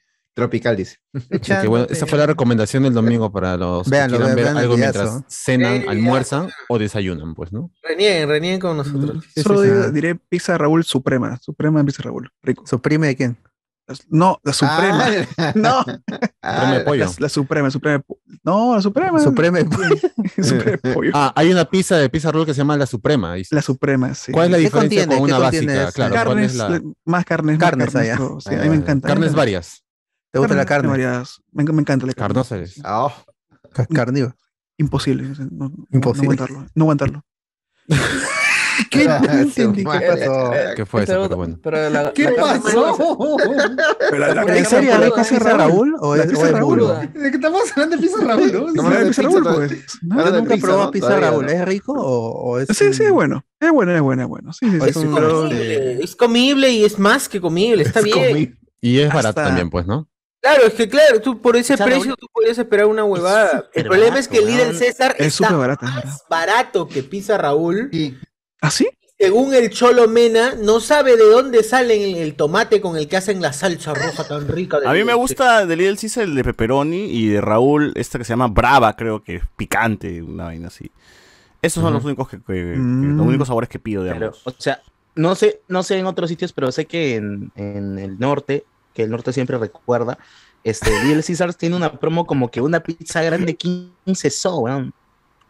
Tropical, 0.41 0.75
dice. 0.75 0.97
Así 1.13 1.53
que 1.61 1.67
bueno, 1.67 1.85
esa 1.89 2.07
fue 2.07 2.17
la 2.17 2.25
recomendación 2.25 2.81
del 2.83 2.93
domingo 2.93 3.31
para 3.31 3.57
los 3.57 3.87
Véanlo, 3.89 4.17
que 4.17 4.23
quieran 4.23 4.35
vean- 4.35 4.35
ver 4.35 4.45
vean 4.53 4.57
algo 4.57 4.77
mientras 4.77 5.23
cenan, 5.27 5.73
Eh, 5.75 5.85
almuerzan 5.87 6.49
o 6.67 6.79
desayunan, 6.79 7.35
pues, 7.35 7.51
¿no? 7.53 7.71
Renieguen, 7.83 8.27
renieguen 8.27 8.59
con 8.59 8.77
nosotros. 8.77 9.23
Sí, 9.35 9.41
Solo 9.43 9.61
sí, 9.61 9.67
sí. 9.69 9.73
digo- 9.75 9.91
diré 9.91 10.15
pizza 10.15 10.57
Raúl 10.57 10.83
Suprema. 10.83 11.37
Suprema 11.41 11.83
pizza 11.83 12.01
Raúl. 12.03 12.29
Rico. 12.41 12.65
¿Suprime 12.65 13.07
de 13.07 13.15
quién? 13.15 13.37
No, 14.09 14.39
la 14.43 14.53
Suprema. 14.53 15.05
Ah, 15.37 15.51
No, 15.55 15.79
Supreme 15.83 16.31
ah, 16.41 16.81
pollo. 16.85 17.05
la, 17.05 17.11
la 17.19 17.29
Suprema, 17.29 17.69
Suprema. 17.71 18.03
No, 18.43 18.75
la 18.75 18.81
Suprema. 18.81 19.19
Supreme. 19.19 19.65
Suprema 20.41 20.77
pollo. 20.93 21.11
Ah, 21.13 21.33
hay 21.35 21.51
una 21.51 21.65
pizza 21.65 21.97
de 21.97 22.09
pizza 22.09 22.31
roll 22.31 22.45
que 22.45 22.53
se 22.53 22.59
llama 22.59 22.77
la 22.77 22.85
Suprema. 22.85 23.33
dice. 23.35 23.53
La 23.53 23.61
Suprema, 23.61 24.13
sí. 24.15 24.31
¿Cuál 24.31 24.45
es 24.45 24.51
la 24.51 24.57
¿Qué 24.57 24.63
diferencia 24.63 25.05
contiene? 25.05 25.19
con 25.19 25.27
¿Qué 25.27 25.33
una 25.33 25.39
básica? 25.43 25.91
Claro, 25.91 26.13
¿cuál 26.13 26.25
carnes, 26.25 26.51
es 26.51 26.57
la- 26.57 26.69
le- 26.69 26.81
más 27.05 27.25
carnes. 27.25 27.57
más 27.59 27.69
Carnes 27.69 27.95
allá. 27.95 28.15
pero 28.17 28.39
sí, 28.39 28.55
a 28.55 28.59
mí 28.61 28.69
me 28.69 28.75
encanta. 28.75 29.07
Carnes 29.09 29.33
varias. 29.33 29.83
¿Te 30.31 30.39
gusta 30.39 30.55
la 30.55 30.65
carne? 30.65 30.89
variadas. 30.89 31.41
Me, 31.51 31.63
me 31.63 31.81
encanta 31.81 32.05
la 32.05 32.13
carne. 32.13 32.27
Carnosas. 32.33 32.51
eres. 32.57 32.81
Ah, 32.83 33.05
oh. 33.05 33.13
Ca- 33.73 33.85
Carnívoro. 33.87 34.35
Imposible. 34.77 35.27
no 35.51 35.71
Imposible. 35.91 36.35
No 36.37 36.43
aguantarlo. 36.43 36.65
No 36.75 36.83
aguantarlo. 36.85 37.25
¿Qué? 38.89 39.07
Ah, 39.07 39.19
No 39.21 39.31
entendí 39.31 39.51
su 39.53 39.73
qué 39.73 39.83
madre. 39.83 40.07
pasó. 40.07 40.51
¿Qué 40.75 40.85
fue 40.85 41.03
eso? 41.03 41.13
Pero- 41.23 41.35
bueno. 41.37 41.59
Pero 41.61 41.89
la, 41.89 42.13
¿Qué 42.13 42.23
la 42.31 42.35
pasó? 42.41 42.97
Pero 44.09 44.17
la, 44.17 44.33
la 44.33 44.41
¿En 44.43 44.49
¿En 44.49 44.55
pizza 44.55 44.69
serio 44.69 44.91
Raúl, 44.91 45.03
rico 45.03 45.15
pizza 45.17 45.39
Raúl 45.57 45.95
o 45.99 46.15
La 46.15 46.23
es, 46.23 46.33
o 46.33 46.45
Raúl. 46.51 46.79
¿De 47.13 47.29
qué 47.31 47.35
estamos 47.35 47.71
hablando 47.71 47.95
de 47.97 48.01
pizza 48.01 48.17
Raúl? 48.23 48.51
¿no? 48.51 48.83
No, 48.83 48.89
la 48.89 49.05
pizza 49.05 49.21
Raúl, 49.21 49.43
pues. 49.43 49.71
No, 50.01 50.15
Yo 50.15 50.19
Habla 50.19 50.31
de 50.31 50.37
nunca 50.41 50.53
he 50.53 50.91
pizza, 50.91 51.19
Raúl. 51.19 51.49
¿Es 51.49 51.65
rico 51.65 51.93
o, 51.95 52.59
es.? 52.59 52.67
Sí, 52.75 52.93
sí, 52.93 53.03
es 53.03 53.11
bueno. 53.11 53.45
Es 53.59 53.71
bueno, 53.71 53.93
es 53.95 54.01
bueno, 54.01 54.23
es 54.23 54.27
bueno. 54.29 54.53
Sí, 54.53 54.69
sí, 54.69 54.77
es 54.87 54.97
Eh, 55.51 56.15
comible 56.17 56.69
y 56.71 56.83
es 56.85 56.97
más 56.97 57.29
que 57.29 57.39
comible, 57.39 57.83
está 57.83 58.01
bien. 58.01 58.57
Y 58.81 58.99
es 58.99 59.13
barato 59.13 59.41
también, 59.43 59.69
pues, 59.69 59.85
¿no? 59.85 60.07
Claro, 60.41 60.63
es 60.65 60.73
que 60.73 60.89
claro, 60.89 61.21
tú 61.21 61.39
por 61.39 61.55
ese 61.55 61.77
precio 61.77 62.15
tú 62.15 62.27
podrías 62.33 62.57
esperar 62.57 62.87
una 62.87 63.03
huevada. 63.03 63.69
El 63.73 63.85
problema 63.85 64.17
es 64.17 64.27
que 64.27 64.39
el 64.39 64.47
líder. 64.47 64.75
César 64.75 65.15
Es 65.19 65.27
está 65.27 65.47
súper 65.49 65.57
barata, 65.59 65.85
más 65.85 65.95
verdad. 65.97 66.17
barato 66.29 66.87
que 66.87 67.03
Pizza 67.03 67.37
Raúl. 67.37 67.89
Sí. 67.93 68.17
¿Ah, 68.61 68.71
sí? 68.71 68.87
Según 69.19 69.53
el 69.53 69.69
Cholo 69.69 70.07
Mena, 70.07 70.55
no 70.59 70.79
sabe 70.79 71.15
de 71.15 71.23
dónde 71.23 71.61
sale 71.63 72.23
el, 72.23 72.33
tomate 72.33 72.81
con 72.81 72.97
el 72.97 73.07
que 73.07 73.17
hacen 73.17 73.39
la 73.39 73.53
salsa 73.53 73.93
roja 73.93 74.27
tan 74.27 74.47
rica. 74.47 74.79
de 74.79 74.87
A 74.87 74.93
mí 74.93 75.03
me 75.03 75.13
gusta 75.13 75.63
de 75.67 75.75
Lidl 75.75 75.95
Caesar 75.99 76.23
el 76.23 76.33
de 76.33 76.43
pepperoni 76.43 77.05
y 77.05 77.27
de 77.27 77.39
Raúl 77.39 77.91
esta 77.95 78.17
que 78.17 78.23
se 78.25 78.29
llama 78.33 78.47
Brava, 78.47 78.95
creo 78.95 79.21
que 79.23 79.35
es 79.35 79.43
picante, 79.55 80.23
una 80.23 80.45
vaina 80.45 80.69
así. 80.69 80.89
Esos 81.61 81.83
son 81.83 81.93
los 81.93 82.03
únicos 82.03 82.27
que, 82.27 82.37
que- 82.37 82.43
que- 82.53 82.75
Mm. 82.77 83.17
los 83.17 83.27
únicos 83.27 83.47
sabores 83.47 83.69
que 83.69 83.77
pido 83.77 84.03
de 84.03 84.11
Pero, 84.13 84.25
ambos. 84.27 84.41
o 84.45 84.53
sea, 84.57 84.81
no 85.13 85.35
sé, 85.35 85.61
no 85.67 85.83
sé 85.83 85.99
en 85.99 86.07
otros 86.07 86.27
sitios, 86.27 86.51
pero 86.51 86.71
sé 86.71 86.85
que 86.87 87.15
en, 87.17 87.51
en 87.55 87.99
el 87.99 88.17
norte, 88.17 88.65
que 88.93 89.03
el 89.03 89.09
norte 89.09 89.33
siempre 89.33 89.57
recuerda, 89.57 90.17
este, 90.63 90.89
Little 91.03 91.23
Caesars 91.23 91.57
tiene 91.57 91.75
una 91.75 91.91
promo 91.99 92.25
como 92.25 92.49
que 92.51 92.61
una 92.61 92.79
pizza 92.81 93.21
grande 93.23 93.55
15 93.55 94.29
so, 94.29 94.59
weón. 94.59 94.93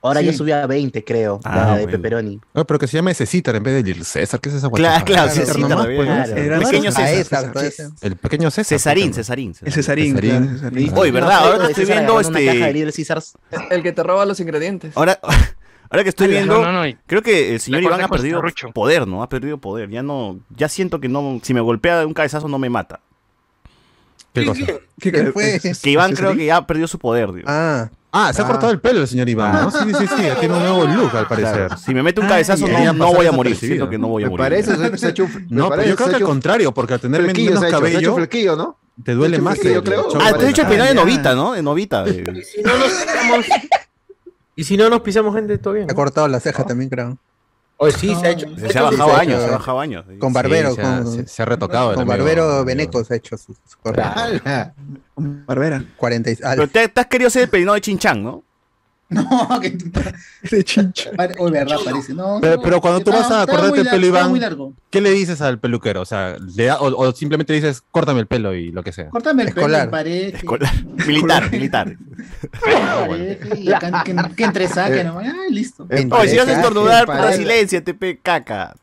Ahora 0.04 0.22
Sí. 0.22 0.26
ya 0.26 0.34
subió 0.34 0.56
a 0.56 0.66
20, 0.66 1.04
creo, 1.04 1.40
Ah, 1.44 1.56
la 1.58 1.66
de 1.66 1.72
bueno. 1.84 1.92
pepperoni. 1.92 2.42
No, 2.56 2.66
pero 2.66 2.80
que 2.80 2.88
se 2.88 2.98
llama 2.98 3.14
César 3.14 3.56
en 3.56 3.62
vez 3.62 3.76
de 3.76 3.84
Little 3.84 4.04
César. 4.04 4.40
¿Qué 4.40 4.50
es 4.50 4.56
esa 4.56 4.68
Claro, 4.72 5.06
claro, 5.06 5.30
César 5.30 5.46
César 5.56 5.60
nomás, 5.62 5.86
pues, 5.86 5.98
¿no? 6.00 6.04
claro. 6.06 6.36
Era 6.38 6.60
Pequeño 6.60 6.92
César. 6.92 7.08
Esa, 7.14 7.42
César. 7.42 7.60
César. 7.60 7.92
El 8.02 8.16
pequeño 8.16 8.50
César. 8.50 8.66
Cesarín, 8.80 9.06
pues, 9.10 9.16
Cesarín. 9.18 9.54
El 9.62 9.72
Cesarín. 9.72 10.16
Cesarín. 10.16 10.42
claro, 10.42 10.58
Cesarín. 10.58 10.92
Oye, 10.98 11.12
¿verdad? 11.12 11.38
Ahora 11.46 11.66
de 11.66 11.70
estoy 11.74 11.86
viendo 11.86 12.20
este. 12.20 12.74
Little 12.74 12.92
Caesars. 12.92 13.34
El 13.70 13.84
que 13.84 13.92
te 13.92 14.02
roba 14.02 14.26
los 14.26 14.40
ingredientes. 14.40 14.98
Ahora, 14.98 15.20
ahora 15.92 16.02
que 16.02 16.10
estoy 16.10 16.30
viendo, 16.30 16.64
no, 16.64 16.72
no, 16.72 16.84
no, 16.84 16.94
creo 17.06 17.22
que 17.22 17.54
el 17.54 17.60
señor 17.60 17.84
Iván 17.84 18.02
ha 18.02 18.08
perdido 18.08 18.42
poder, 18.74 19.08
¿no? 19.08 19.22
Ha 19.22 19.30
perdido 19.30 19.60
poder. 19.60 19.92
Ya 19.92 20.02
no, 20.02 20.40
ya 20.50 20.68
siento 20.68 21.00
que 21.00 21.10
no, 21.10 21.40
si 21.44 21.54
me 21.54 21.62
golpea 21.62 22.00
de 22.00 22.06
un 22.08 22.16
cabezazo 22.16 22.48
no 22.48 22.58
me 22.58 22.72
mata. 22.72 23.02
¿Qué 24.34 24.46
cosa? 24.46 24.66
¿Qué 25.00 25.12
Que 25.84 25.90
Iván 25.90 26.14
creo 26.16 26.36
que 26.36 26.46
ya 26.46 26.58
ha 26.58 26.68
perdido 26.68 26.88
su 26.88 27.00
poder, 27.00 27.32
digo. 27.34 27.48
Ah, 27.50 27.90
Ah, 28.14 28.34
se 28.34 28.42
ha 28.42 28.46
cortado 28.46 28.74
el 28.74 28.82
pelo 28.82 29.00
el 29.00 29.08
señor 29.08 29.30
Iván, 29.30 29.54
¿no? 29.54 29.72
Sí, 29.72 29.78
sí, 29.98 30.06
sí, 30.06 30.24
tiene 30.42 30.54
un 30.54 30.60
nuevo 30.62 30.86
look 30.86 31.16
al 31.16 31.28
parecer. 31.30 31.70
Si 31.78 31.94
me 31.94 32.04
mete 32.04 32.20
un 32.20 32.28
cabezazo, 32.28 32.66
Ay, 32.66 32.90
no, 32.94 33.14
voy 33.14 33.26
a 33.26 33.32
morir. 33.32 33.56
Siento 33.56 33.90
que 33.90 33.98
no 33.98 34.10
voy 34.10 34.24
a 34.24 34.26
Me 34.26 34.32
morir. 34.32 34.44
parece, 34.44 34.76
se, 34.76 34.98
se 34.98 35.06
ha 35.06 35.10
hecho 35.12 35.28
me 35.30 35.46
No, 35.50 35.50
pero 35.50 35.70
parece, 35.70 35.90
yo 35.92 35.96
creo 35.96 36.10
que 36.10 36.16
al 36.18 36.24
contrario, 36.24 36.74
porque 36.74 36.94
al 36.96 37.00
tener 37.00 37.22
menos 37.22 37.38
se 37.38 37.42
ha 37.42 37.48
hecho, 37.48 37.60
se 37.60 37.66
ha 37.66 37.68
hecho 37.70 37.78
cabello, 37.80 38.16
flequillo, 38.16 38.56
¿no? 38.58 38.78
te 39.02 39.14
duele 39.14 39.40
más. 39.40 39.58
creo. 39.58 39.82
choque. 39.82 39.96
Ah, 40.22 40.34
te 40.38 40.46
he 40.46 40.50
hecho 40.50 40.64
el 40.64 40.68
peinado 40.68 40.90
de 40.90 40.96
novita, 40.96 41.34
¿no? 41.36 41.54
De 41.54 41.62
novita. 41.64 42.04
de- 42.04 42.44
Si 42.44 42.62
no 42.62 42.78
nos 42.78 42.90
pisamos. 42.92 43.46
y 44.58 44.64
si 44.66 44.76
no 44.78 44.90
nos 44.90 45.00
pisamos 45.02 45.34
gente, 45.34 45.58
todo 45.58 45.76
bien. 45.76 45.90
Ha 45.90 45.94
cortado 45.94 46.28
la 46.28 46.42
ceja 46.42 46.66
también, 46.66 46.90
creo. 46.90 47.18
Sí, 47.90 48.16
se 48.16 48.28
ha 48.28 48.30
hecho. 48.32 48.48
Se 48.58 48.78
ha 48.78 48.84
bajado 48.84 49.16
años, 49.16 49.42
se 49.42 49.48
ha 49.48 49.52
bajado 49.52 49.80
años. 49.80 50.06
Con 50.20 50.34
barbero, 50.34 50.70
Sí, 50.70 50.76
se 50.76 50.82
ha- 50.82 50.98
con, 51.04 51.12
se- 51.16 51.28
se 51.28 51.42
ha 51.42 51.46
retocado 51.46 51.96
con 51.96 52.08
barbero. 52.08 52.64
Beneco 52.64 53.04
se 53.04 53.14
ha 53.14 53.18
hecho 53.18 53.38
su, 53.38 53.54
su. 53.54 53.78
Barbera. 55.48 55.84
40 55.98 56.32
y- 56.32 56.38
ah, 56.44 56.52
Pero 56.56 56.68
te, 56.68 56.88
te 56.88 57.02
has 57.02 57.08
querido 57.08 57.28
hacer 57.28 57.44
el 57.44 57.50
peinado 57.50 57.76
de 57.76 57.82
chinchán, 57.82 58.24
¿no? 58.24 58.44
No, 59.50 59.60
que 59.60 59.78
De 60.50 60.64
chincha. 60.64 61.12
Uy, 61.40 61.52
verdad, 61.52 61.78
parece. 61.84 62.14
No, 62.14 62.40
Pero, 62.42 62.56
no, 62.56 62.62
pero 62.62 62.80
cuando 62.82 63.02
tú 63.02 63.12
estaba- 63.12 63.46
vas 63.46 63.58
a 63.58 63.70
muy 63.70 63.80
el 63.80 63.88
pelo, 63.88 64.08
Iván. 64.08 64.74
¿qué 64.90 65.02
le 65.02 65.12
dices 65.12 65.42
al 65.42 65.60
peluquero? 65.60 66.02
O 66.02 66.06
sea, 66.06 66.38
le 66.56 66.66
da- 66.66 66.80
o, 66.80 66.96
o 66.96 67.12
simplemente 67.12 67.52
dices, 67.54 67.84
córtame 67.92 68.22
el 68.22 68.28
pelo 68.28 68.54
y 68.56 68.72
lo 68.72 68.84
que 68.84 68.92
sea. 68.94 69.10
Córtame 69.10 69.44
el 69.44 69.54
pelo 69.54 69.68
Escolar. 69.68 69.84
en 69.86 69.92
pared. 69.92 70.36
Escolar. 70.36 70.72
Militar, 71.06 71.52
militar. 71.52 71.98
Que, 74.06 74.16
que 74.36 74.44
entre 74.44 74.68
saque 74.68 75.04
nomás. 75.04 75.26
Ay, 75.26 75.54
listo. 75.54 75.84
Oye, 75.90 76.00
si 76.02 76.10
vas 76.10 76.20
a 76.22 76.28
pareja, 76.38 76.52
estornudar, 76.54 77.00
en 77.02 77.06
puta 77.08 77.18
pareja. 77.20 77.38
silencio, 77.38 77.84
te 77.84 77.94
pe 77.94 78.20
caca. 78.22 78.76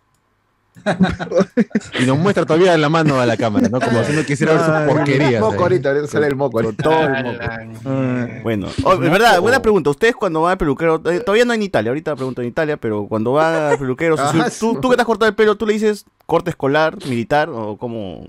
Y 2.01 2.05
nos 2.07 2.19
muestra 2.19 2.45
todavía 2.47 2.77
la 2.79 2.88
mano 2.88 3.21
a 3.21 3.27
la 3.27 3.37
cámara, 3.37 3.69
¿no? 3.69 3.81
Como 3.81 4.03
si 4.05 4.12
no 4.12 4.25
quisiera 4.25 4.53
ver 4.55 4.62
sus 4.62 4.95
porquerías. 4.95 5.41
Moco 5.41 5.62
ahorita, 5.62 5.88
ahorita 5.91 6.07
sale 6.09 6.27
el 6.29 6.37
moco. 6.37 6.61
ahorita. 6.61 6.83
Todo 6.83 7.03
el 7.05 7.25
moco. 7.25 8.43
Bueno, 8.43 8.69
oh, 8.85 8.93
es 8.95 8.99
verdad, 9.01 9.41
buena 9.41 9.61
pregunta. 9.62 9.91
Ustedes 9.91 10.14
cuando 10.14 10.43
van 10.43 10.53
al 10.53 10.59
peluquero, 10.59 11.03
eh, 11.11 11.21
todavía 11.21 11.45
no 11.45 11.53
en 11.53 11.62
Italia, 11.62 11.91
ahorita 11.91 12.17
pregunto 12.17 12.43
en 12.43 12.49
Italia, 12.49 12.77
pero 12.77 13.07
cuando 13.09 13.33
van 13.33 13.55
al 13.55 13.79
peluquero, 13.79 14.17
si- 14.17 14.23
Ah, 14.41 14.49
tú, 14.59 14.79
tú 14.81 14.91
que 14.91 14.97
te 14.97 15.03
has 15.03 15.07
cortado 15.07 15.29
el 15.29 15.35
pelo, 15.35 15.57
¿tú 15.57 15.67
le 15.67 15.73
dices 15.75 16.05
corte 16.27 16.51
escolar, 16.51 16.97
militar 17.09 17.49
o 17.51 17.77
cómo? 17.77 18.27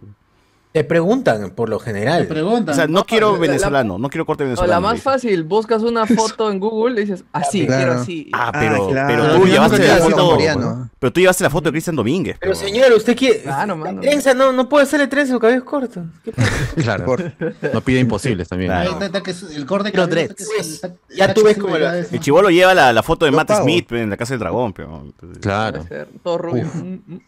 Te 0.72 0.84
preguntan, 0.84 1.50
por 1.50 1.68
lo 1.68 1.80
Te 1.80 1.86
general. 1.86 2.28
preguntan. 2.28 2.74
O 2.74 2.76
sea, 2.76 2.86
no 2.86 3.04
quiero 3.04 3.28
la- 3.32 3.34
la- 3.34 3.40
venezolano, 3.40 3.98
no 3.98 4.08
quiero 4.08 4.26
corte 4.28 4.44
O 4.44 4.46
venezolano. 4.46 4.72
la 4.74 4.80
más 4.80 5.02
fácil, 5.02 5.44
buscas 5.44 5.82
una 5.82 6.06
foto 6.06 6.52
en 6.52 6.60
Google 6.60 7.02
y 7.02 7.06
dices, 7.06 7.24
así, 7.34 7.66
Claro. 7.66 7.80
quiero 7.86 8.02
así. 8.02 8.30
Ah, 8.34 8.52
Ah, 8.54 8.60
pero, 8.60 8.88
claro. 8.90 9.08
pero 9.08 9.24
tú 9.24 9.32
final 9.46 9.52
llevaste 9.52 9.88
la 9.88 9.98
foto. 9.98 10.88
Pero 11.00 11.14
tú 11.14 11.20
llevaste 11.22 11.44
la 11.44 11.50
foto 11.50 11.64
de 11.66 11.72
Cristian 11.72 11.96
Domínguez. 11.96 12.38
Pero 12.40 12.54
pero- 12.54 12.68
señor, 12.68 12.92
usted 12.94 13.18
quiere. 13.18 13.42
Claro, 13.42 13.78
mano. 13.78 14.02
Trenza, 14.02 14.36
no, 14.36 14.52
no 14.52 14.70
puede 14.70 14.84
hacerle 14.84 15.08
trenza, 15.08 15.34
su 15.34 15.40
cabello 15.40 15.58
es 15.60 15.64
corto. 15.66 16.04
¿Qué 16.24 16.32
pasa? 16.34 16.50
Claro. 16.76 17.06
Por- 17.06 17.34
No 17.74 17.82
pide 17.82 18.00
imposibles 18.00 18.48
también. 18.48 18.70
Claro. 18.70 18.92
Es- 19.26 19.44
El 19.56 19.66
corte 19.66 19.92
que 19.92 19.98
está- 20.00 20.44
está- 20.60 20.94
Ya 21.10 21.34
tú 21.34 21.44
ves 21.44 21.58
cómo 21.58 21.78
El 21.78 22.20
chivolo 22.20 22.52
lleva 22.52 22.76
la, 22.76 22.94
la 22.94 23.02
foto 23.02 23.26
de 23.26 23.32
Yo 23.32 23.38
Matt 23.38 23.48
pago. 23.48 23.64
Smith 23.64 23.88
pe, 23.88 24.02
en 24.04 24.12
la 24.12 24.18
casa 24.18 24.34
del 24.34 24.40
dragón, 24.40 24.74
pero. 24.74 25.04
Claro. 25.42 25.84
Todo 26.24 26.38
rubio. 26.38 26.66
Mm, 26.76 27.00
mm. 27.08 27.20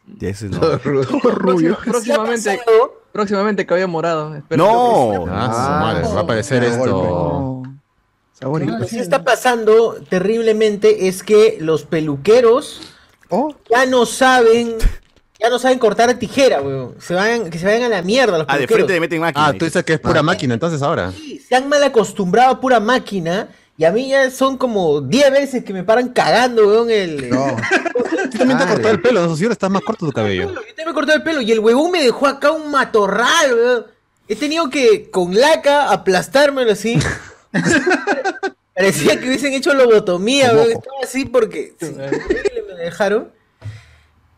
no. 0.52 0.60
Todo 0.60 0.78
rubio. 0.78 1.76
Próxima- 1.84 2.24
próximamente, 2.24 2.60
próximamente 3.12 3.66
cabello 3.66 3.88
morado. 3.88 4.36
Espero 4.36 4.64
No, 4.64 5.26
Ah, 5.30 5.52
su 5.54 5.60
Ah, 5.60 5.80
madre, 5.82 6.08
va 6.14 6.20
a 6.20 6.24
aparecer 6.24 6.62
no, 6.62 6.68
esto. 6.68 6.88
No. 6.88 7.62
Lo 8.42 8.80
que 8.80 8.88
sí 8.88 8.98
está 8.98 9.24
pasando 9.24 9.98
terriblemente 10.10 11.08
es 11.08 11.22
que 11.22 11.58
los 11.60 11.84
peluqueros 11.84 12.82
Oh, 13.30 13.56
ya 13.70 13.86
no 13.86 14.06
saben. 14.06 14.76
Ya 15.40 15.50
no 15.50 15.58
saben 15.58 15.80
cortar 15.80 16.10
a 16.10 16.20
tijera, 16.20 16.62
weón. 16.62 16.96
Se 17.00 17.14
vayan, 17.16 17.50
que 17.50 17.58
se 17.58 17.66
vayan 17.66 17.84
a 17.84 17.90
la 17.90 18.02
mierda 18.04 18.38
los 18.38 18.46
Ah, 18.50 18.58
de 18.58 18.68
frente 18.68 18.94
le 18.94 19.00
meten 19.00 19.22
máquina. 19.22 19.48
Ah, 19.48 19.54
tú 19.54 19.66
dices 19.66 19.84
que 19.84 19.94
es 19.94 20.00
pura 20.00 20.22
máquina 20.22 20.54
entonces 20.54 20.82
ahora. 20.84 21.12
Sí, 21.12 21.40
se 21.40 21.56
han 21.56 21.68
mal 21.70 21.82
acostumbrado 21.84 22.52
a 22.52 22.60
pura 22.60 22.80
máquina. 22.80 23.48
Y 23.78 23.86
a 23.86 23.92
mí 23.92 24.10
ya 24.10 24.30
son 24.30 24.58
como 24.58 25.02
10 25.02 25.32
veces 25.32 25.64
que 25.64 25.74
me 25.74 25.84
paran 25.84 26.10
cagando, 26.10 26.68
weón. 26.68 26.90
El, 26.92 27.30
no. 27.30 27.56
Tú 28.32 28.38
también 28.38 28.58
te 28.58 28.64
has 28.66 28.70
cortado 28.72 28.94
el 28.94 29.02
pelo, 29.02 29.26
¿no? 29.26 29.36
Si 29.36 29.44
ahora 29.44 29.54
estás 29.54 29.72
más 29.72 29.82
corto 29.82 30.06
tu 30.06 30.12
cabello. 30.12 30.50
Yo 30.50 30.54
también 30.54 30.76
me 30.88 30.94
cortó 30.94 31.14
el 31.14 31.24
pelo 31.24 31.42
y 31.42 31.52
el 31.52 31.60
huevón 31.60 31.92
me 31.92 32.04
dejó 32.04 32.28
acá 32.28 32.52
un 32.52 32.70
matorral, 32.70 33.54
weón. 33.54 33.86
He 34.28 34.36
tenido 34.36 34.70
que 34.70 35.10
con 35.10 35.34
laca 35.36 35.92
aplastármelo 35.92 36.72
así. 36.72 37.00
Parecía 38.76 39.20
que 39.20 39.28
hubiesen 39.28 39.54
hecho 39.54 39.74
lobotomía, 39.74 40.52
weón. 40.54 40.72
Estaba 40.72 40.98
así 41.04 41.26
porque 41.26 41.74
sí, 41.80 41.94
me 41.96 42.76
dejaron. 42.84 43.30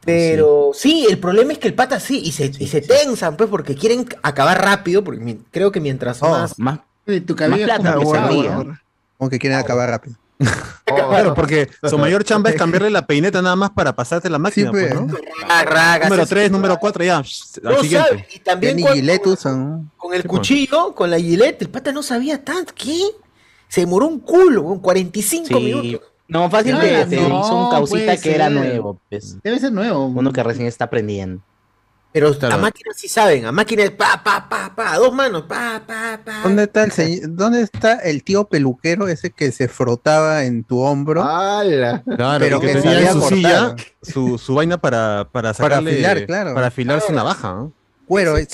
Pero 0.06 0.72
sí, 0.74 1.06
el 1.10 1.18
problema 1.18 1.54
es 1.54 1.60
que 1.60 1.68
el 1.70 1.76
pata 1.76 2.00
sí, 2.00 2.20
y 2.26 2.32
se, 2.34 2.52
y 2.60 2.68
se 2.68 2.82
tensan, 2.82 3.38
pues, 3.38 3.50
porque 3.50 3.76
quieren 3.76 4.06
acabar 4.22 4.62
rápido, 4.62 5.02
porque 5.04 5.22
mi- 5.22 5.40
creo 5.50 5.72
que 5.72 5.80
mientras 5.80 6.22
Oh. 6.22 6.30
más... 6.30 6.60
Más, 6.60 6.80
Tu 7.26 7.36
cabello 7.36 7.68
Más 7.68 7.80
es 7.80 7.86
como 7.86 8.00
que 8.00 8.06
se 8.06 8.12
bueno, 8.12 8.28
¿no? 8.50 8.56
bueno. 8.56 8.80
Como 9.24 9.30
que 9.30 9.40
quieren 9.40 9.58
acabar 9.58 9.90
rápido. 9.90 10.18
Oh, 10.92 11.08
Claro, 11.10 11.34
porque 11.34 11.70
su 11.90 11.98
mayor 11.98 12.24
chamba 12.26 12.50
es 12.50 12.56
cambiarle 12.58 12.90
la 12.90 13.08
peineta 13.08 13.42
nada 13.42 13.56
más 13.56 13.70
para 13.72 13.96
pasarte 13.96 14.30
la 14.30 14.38
máquina, 14.38 14.68
Sí, 14.68 14.72
pues, 14.72 14.94
pues. 14.94 15.08
¿no? 15.08 15.18
Ah, 15.50 15.64
ragas, 15.64 16.10
Número 16.10 16.24
es- 16.24 16.30
3, 16.30 16.52
número 16.52 16.78
4, 16.78 17.04
ya. 17.06 17.18
No 17.20 17.24
siguiente. 17.82 18.10
sabe, 18.10 18.28
y 18.36 18.40
también 18.40 18.78
usan. 19.26 19.90
con 19.98 20.14
el 20.14 20.26
cuchillo, 20.26 20.94
con 20.94 21.10
la 21.10 21.18
gilet, 21.20 21.62
el 21.62 21.70
pata 21.70 21.92
no 21.94 22.04
sabía 22.04 22.44
tanto. 22.44 22.74
¿Qué? 22.76 23.00
Se 23.70 23.82
demoró 23.82 24.08
un 24.08 24.20
culo, 24.20 24.62
weón, 24.64 24.80
45 24.80 25.48
Sí. 25.48 25.54
minutos. 25.56 26.02
No, 26.28 26.50
fácil 26.50 26.74
No, 26.74 26.82
se 26.82 27.06
no, 27.22 27.40
hizo 27.42 27.56
un 27.56 27.72
causita 27.72 28.18
que 28.18 28.36
era 28.36 28.46
ser. 28.50 28.54
nuevo. 28.54 29.00
Pues. 29.10 29.38
Debe 29.42 29.60
ser 29.60 29.72
nuevo. 29.72 30.06
Uno 30.08 30.32
que 30.34 30.44
recién 30.44 30.68
está 30.68 30.86
aprendiendo. 30.86 31.42
Pero 32.14 32.38
Claro. 32.38 32.56
a 32.56 32.58
máquinas 32.60 32.96
sí 32.96 33.08
saben, 33.10 33.46
a 33.46 33.52
máquinas 33.52 33.90
pa, 33.90 34.22
pa, 34.24 34.48
pa, 34.48 34.74
pa, 34.76 34.98
dos 34.98 35.12
manos, 35.14 35.44
pa, 35.44 35.82
pa, 35.86 36.20
pa. 36.24 36.42
¿Dónde 36.44 36.64
está 36.64 36.84
el 36.84 36.92
señor- 36.92 37.22
¿Dónde 37.36 37.62
está 37.62 37.94
el 38.00 38.24
tío 38.24 38.46
peluquero 38.46 39.08
ese 39.08 39.32
que 39.32 39.52
se 39.52 39.68
frotaba 39.68 40.44
en 40.46 40.64
tu 40.64 40.80
hombro? 40.82 41.24
¡Hala! 41.24 42.04
Claro, 42.16 42.40
Pero 42.46 42.60
que 42.60 42.68
que 42.68 42.74
tenía 42.76 43.00
en 43.02 43.08
su 43.14 43.20
cortar. 43.20 43.36
silla 43.38 43.76
su, 44.02 44.38
su 44.38 44.54
vaina 44.54 44.78
para, 44.78 45.28
para 45.32 45.54
sacarle, 45.56 45.92
afilar, 45.94 46.26
claro. 46.28 46.54
Para 46.54 46.68
afilar 46.68 47.02
su 47.02 47.12
navaja, 47.14 47.52
¿no? 47.54 47.74
Cuero. 48.08 48.38
es- 48.38 48.50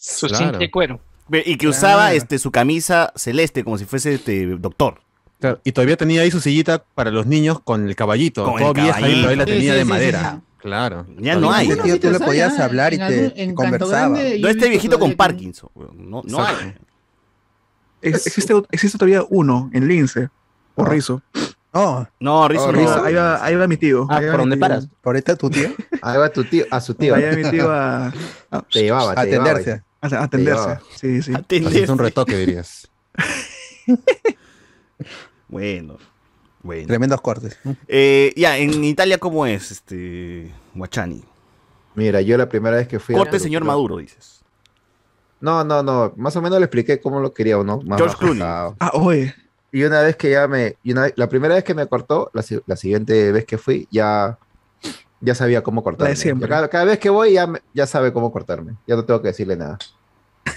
Su 0.00 0.26
Claro. 0.26 0.44
cinta 0.44 0.58
de 0.58 0.70
cuero. 0.70 1.00
Y 1.44 1.56
que 1.56 1.68
usaba 1.68 2.12
este 2.14 2.38
su 2.38 2.50
camisa 2.50 3.12
celeste 3.14 3.62
como 3.62 3.78
si 3.78 3.84
fuese 3.84 4.14
este 4.14 4.46
doctor. 4.56 5.00
Claro, 5.38 5.60
Y 5.62 5.70
todavía 5.70 5.96
tenía 5.96 6.22
ahí 6.22 6.32
su 6.32 6.40
sillita 6.40 6.82
para 6.96 7.12
los 7.12 7.26
niños 7.26 7.60
con 7.60 7.86
el 7.86 7.94
caballito. 7.94 8.42
Con 8.44 8.54
el 8.54 8.58
Todo 8.60 8.72
vieja 8.74 8.88
y 8.88 8.92
caballito. 9.02 9.20
todavía 9.20 9.36
la 9.36 9.44
tenía 9.44 9.72
sí, 9.72 9.78
de 9.78 9.84
sí, 9.84 9.88
madera. 9.88 10.30
sí, 10.32 10.47
Claro. 10.68 11.06
Ya 11.18 11.36
no 11.36 11.50
hay. 11.52 11.68
Tío 11.68 11.98
tú 11.98 12.10
le 12.10 12.20
podías 12.20 12.58
hablar 12.60 12.92
y 12.94 12.98
te, 12.98 13.04
algún- 13.04 13.30
te 13.34 13.54
conversaba. 13.54 14.08
No 14.38 14.48
este 14.48 14.68
viejito 14.68 14.98
con 14.98 15.14
Parkinson. 15.14 15.70
No, 15.94 16.22
no 16.24 16.44
hay. 16.44 16.74
Ex- 18.02 18.26
Existe, 18.26 18.54
existe 18.70 18.96
todavía 18.98 19.24
uno 19.28 19.70
en 19.72 19.88
Lince, 19.88 20.28
por 20.74 20.88
Ah. 20.88 20.90
Rizo. 20.92 21.22
Oh, 21.72 22.06
No, 22.20 22.48
Rizzo 22.48 22.64
Oh, 22.68 22.72
no. 22.72 22.78
Rizo, 22.78 23.04
ahí 23.04 23.14
va, 23.14 23.44
ahí 23.44 23.54
va 23.56 23.66
mi 23.66 23.76
tío. 23.76 24.06
Ah, 24.08 24.20
¿por 24.30 24.38
dónde 24.38 24.56
paras? 24.56 24.88
¿por 25.02 25.14
ahí 25.16 25.18
está 25.18 25.36
tu 25.36 25.50
tío? 25.50 25.70
Ahí 26.02 26.16
va 26.18 26.30
tu 26.30 26.44
tío, 26.44 26.64
a 26.70 26.80
su 26.80 26.94
tío. 26.94 27.14
Ahí 27.14 27.24
va 27.24 27.32
mi 27.32 27.50
tío 27.50 27.70
a, 27.70 28.12
Te 28.72 28.82
llevaba, 28.82 29.14
te 29.14 29.20
Atenderse. 29.20 29.82
a- 30.00 30.06
a 30.06 30.22
atenderse. 30.24 30.60
llevaba. 30.60 30.80
Sí, 30.96 31.22
sí. 31.22 31.32
Atender. 31.34 31.76
Es 31.76 31.90
un 31.90 31.98
retoque, 31.98 32.36
dirías. 32.36 32.88
Bueno. 35.48 35.96
Bueno. 36.62 36.86
Tremendos 36.88 37.20
cortes. 37.20 37.58
Eh, 37.86 38.32
ya, 38.36 38.56
en 38.58 38.82
Italia, 38.84 39.18
¿cómo 39.18 39.46
es 39.46 39.70
este 39.70 40.52
Guachani? 40.74 41.22
Mira, 41.94 42.20
yo 42.20 42.36
la 42.36 42.48
primera 42.48 42.76
vez 42.76 42.88
que 42.88 42.98
fui. 42.98 43.14
Corte 43.14 43.38
señor 43.38 43.64
Maduro, 43.64 43.96
dices. 43.98 44.42
No, 45.40 45.62
no, 45.64 45.82
no. 45.82 46.12
Más 46.16 46.34
o 46.36 46.42
menos 46.42 46.58
le 46.58 46.64
expliqué 46.64 47.00
cómo 47.00 47.20
lo 47.20 47.32
quería 47.32 47.58
uno. 47.58 47.80
Más 47.84 47.98
George 47.98 48.16
Clooney. 48.18 48.42
Ah, 48.80 48.90
oye. 48.94 49.34
Y 49.70 49.84
una 49.84 50.02
vez 50.02 50.16
que 50.16 50.30
ya 50.30 50.48
me. 50.48 50.76
y 50.82 50.92
una 50.92 51.08
la 51.14 51.28
primera 51.28 51.54
vez 51.54 51.62
que 51.64 51.74
me 51.74 51.86
cortó, 51.86 52.30
la, 52.34 52.44
la 52.66 52.76
siguiente 52.76 53.30
vez 53.32 53.44
que 53.44 53.58
fui, 53.58 53.86
ya. 53.90 54.38
Ya 55.20 55.34
sabía 55.34 55.62
cómo 55.64 55.82
cortarme. 55.82 56.12
Cada, 56.48 56.68
cada 56.68 56.84
vez 56.84 56.98
que 57.00 57.10
voy, 57.10 57.32
ya, 57.32 57.46
me- 57.48 57.60
ya 57.74 57.86
sabe 57.86 58.12
cómo 58.12 58.30
cortarme. 58.32 58.76
Ya 58.86 58.94
no 58.94 59.04
tengo 59.04 59.20
que 59.20 59.28
decirle 59.28 59.56
nada. 59.56 59.76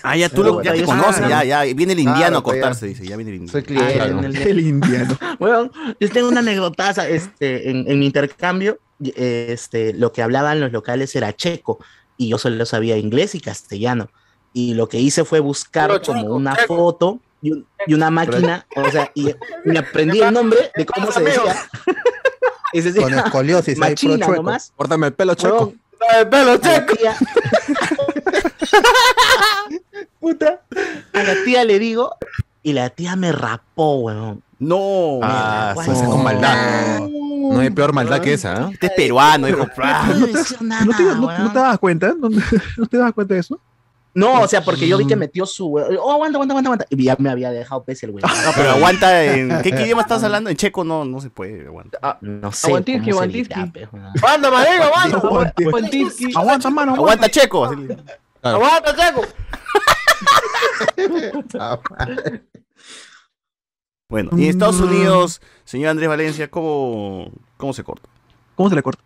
Ah, 0.03 0.15
ya 0.17 0.29
tú 0.29 0.43
lo, 0.43 0.61
ya 0.63 0.71
te 0.73 0.79
ya 0.79 0.85
conoces, 0.85 1.27
ya, 1.27 1.43
ya. 1.43 1.61
Viene 1.73 1.93
el 1.93 1.99
indiano 1.99 2.17
a 2.17 2.17
Claro, 2.19 2.37
ya. 2.39 2.43
cortarse, 2.43 2.85
dice. 2.87 3.05
Ya 3.05 3.15
viene 3.17 3.31
el 3.31 3.37
indiano. 3.37 3.51
Soy 3.51 3.63
cliente. 3.63 3.99
Ah, 4.01 4.05
en 4.07 4.23
el- 4.23 4.35
El 4.47 4.59
indiano. 4.59 5.17
Bueno, 5.39 5.71
yo 5.99 6.09
tengo 6.09 6.27
una 6.29 6.39
anécdota, 6.41 7.07
este, 7.09 7.69
en, 7.69 7.85
en 7.89 7.99
mi 7.99 8.05
intercambio, 8.07 8.79
este, 9.15 9.93
lo 9.93 10.11
que 10.11 10.21
hablaban 10.21 10.59
los 10.59 10.71
locales 10.71 11.15
era 11.15 11.33
checo, 11.35 11.79
y 12.17 12.29
yo 12.29 12.37
solo 12.37 12.65
sabía 12.65 12.97
inglés 12.97 13.33
y 13.35 13.39
castellano. 13.39 14.09
Y 14.53 14.73
lo 14.73 14.87
que 14.89 14.99
hice 14.99 15.23
fue 15.25 15.39
buscar 15.39 15.87
Pero 15.89 16.01
como 16.01 16.21
checo, 16.21 16.35
una 16.35 16.55
checo. 16.55 16.75
foto 16.75 17.19
y, 17.41 17.51
un- 17.51 17.65
y 17.87 17.93
una 17.93 18.11
máquina, 18.11 18.65
o 18.75 18.89
sea, 18.91 19.09
y, 19.15 19.33
me 19.65 19.79
aprendí 19.79 20.19
el 20.21 20.33
nombre 20.33 20.71
de 20.75 20.85
cómo 20.85 21.11
se 21.11 21.21
decía. 21.23 21.55
Y 22.73 22.81
se 22.81 22.91
decía, 22.91 23.03
Con 23.03 23.13
escoliosis, 23.13 23.77
machina 23.77 24.17
chueco. 24.25 24.35
nomás. 24.43 24.71
Córtame 24.75 25.07
el 25.07 25.13
pelo, 25.13 25.33
choco. 25.35 25.73
Huevón, 25.73 25.79
¡Ay, 26.09 26.25
pelo 26.25 26.57
checo! 26.57 26.93
Puta, 30.19 30.61
a 31.13 31.23
la 31.23 31.35
tía 31.43 31.65
le 31.65 31.79
digo, 31.79 32.15
y 32.63 32.73
la 32.73 32.89
tía 32.89 33.15
me 33.15 33.31
rapó, 33.31 33.95
weón. 33.95 34.43
No. 34.59 35.19
Ah, 35.23 35.73
es 35.77 36.01
con 36.03 36.23
maldad. 36.23 36.99
No 36.99 37.59
hay 37.59 37.71
peor 37.71 37.93
maldad 37.93 38.21
que 38.21 38.33
esa, 38.33 38.53
¿eh? 38.53 38.69
Este 38.73 38.87
es 38.87 38.93
peruano, 38.93 39.49
hijo. 39.49 39.67
No 39.67 39.67
nada, 40.61 40.85
¿No 40.85 40.95
te, 40.95 41.03
no- 41.03 41.27
weón. 41.27 41.43
no 41.45 41.51
te 41.51 41.59
das 41.59 41.79
cuenta? 41.79 42.13
¿No, 42.17 42.29
no 42.29 42.85
te 42.89 42.97
das 42.97 43.13
cuenta 43.13 43.33
de 43.33 43.39
eso? 43.39 43.59
No, 44.13 44.41
o 44.41 44.47
sea, 44.47 44.61
porque 44.61 44.87
yo 44.87 44.97
vi 44.97 45.07
que 45.07 45.15
metió 45.15 45.45
su. 45.45 45.73
Oh, 45.73 46.11
aguanta, 46.11 46.35
aguanta, 46.37 46.51
aguanta, 46.53 46.67
aguanta. 46.67 46.85
Y 46.89 47.03
ya 47.03 47.15
me 47.17 47.29
había 47.29 47.49
dejado 47.49 47.83
pez 47.83 48.03
el 48.03 48.11
güey. 48.11 48.23
No, 48.23 48.51
pero 48.55 48.71
aguanta 48.71 49.23
en. 49.23 49.61
¿Qué, 49.61 49.69
idioma 49.69 50.01
estás 50.01 50.23
hablando? 50.23 50.49
En 50.49 50.57
checo 50.57 50.83
no, 50.83 51.05
no 51.05 51.21
se 51.21 51.29
puede. 51.29 51.65
Aguanta. 51.65 52.17
No 52.19 52.51
sé. 52.51 52.67
Aguantiski, 52.67 53.09
aguantiski. 53.11 53.53
¡Aguanta, 53.53 54.51
marico, 54.51 54.83
aguanta! 54.83 55.17
Aguantiski. 55.65 56.33
Aguanta, 56.35 56.69
mano. 56.69 56.95
Aguanta 56.95 57.29
checo. 57.29 57.71
Le- 58.43 58.49
¡Aguanta! 58.49 58.95
Bueno, 64.09 64.31
y 64.37 64.43
en 64.43 64.49
Estados 64.49 64.81
Unidos, 64.81 65.41
señor 65.63 65.91
Andrés 65.91 66.09
Valencia, 66.09 66.49
¿cómo, 66.51 67.31
cómo 67.55 67.71
se 67.71 67.81
corta? 67.83 68.09
¿Cómo 68.55 68.69
se 68.69 68.75
le 68.75 68.83
corta? 68.83 69.01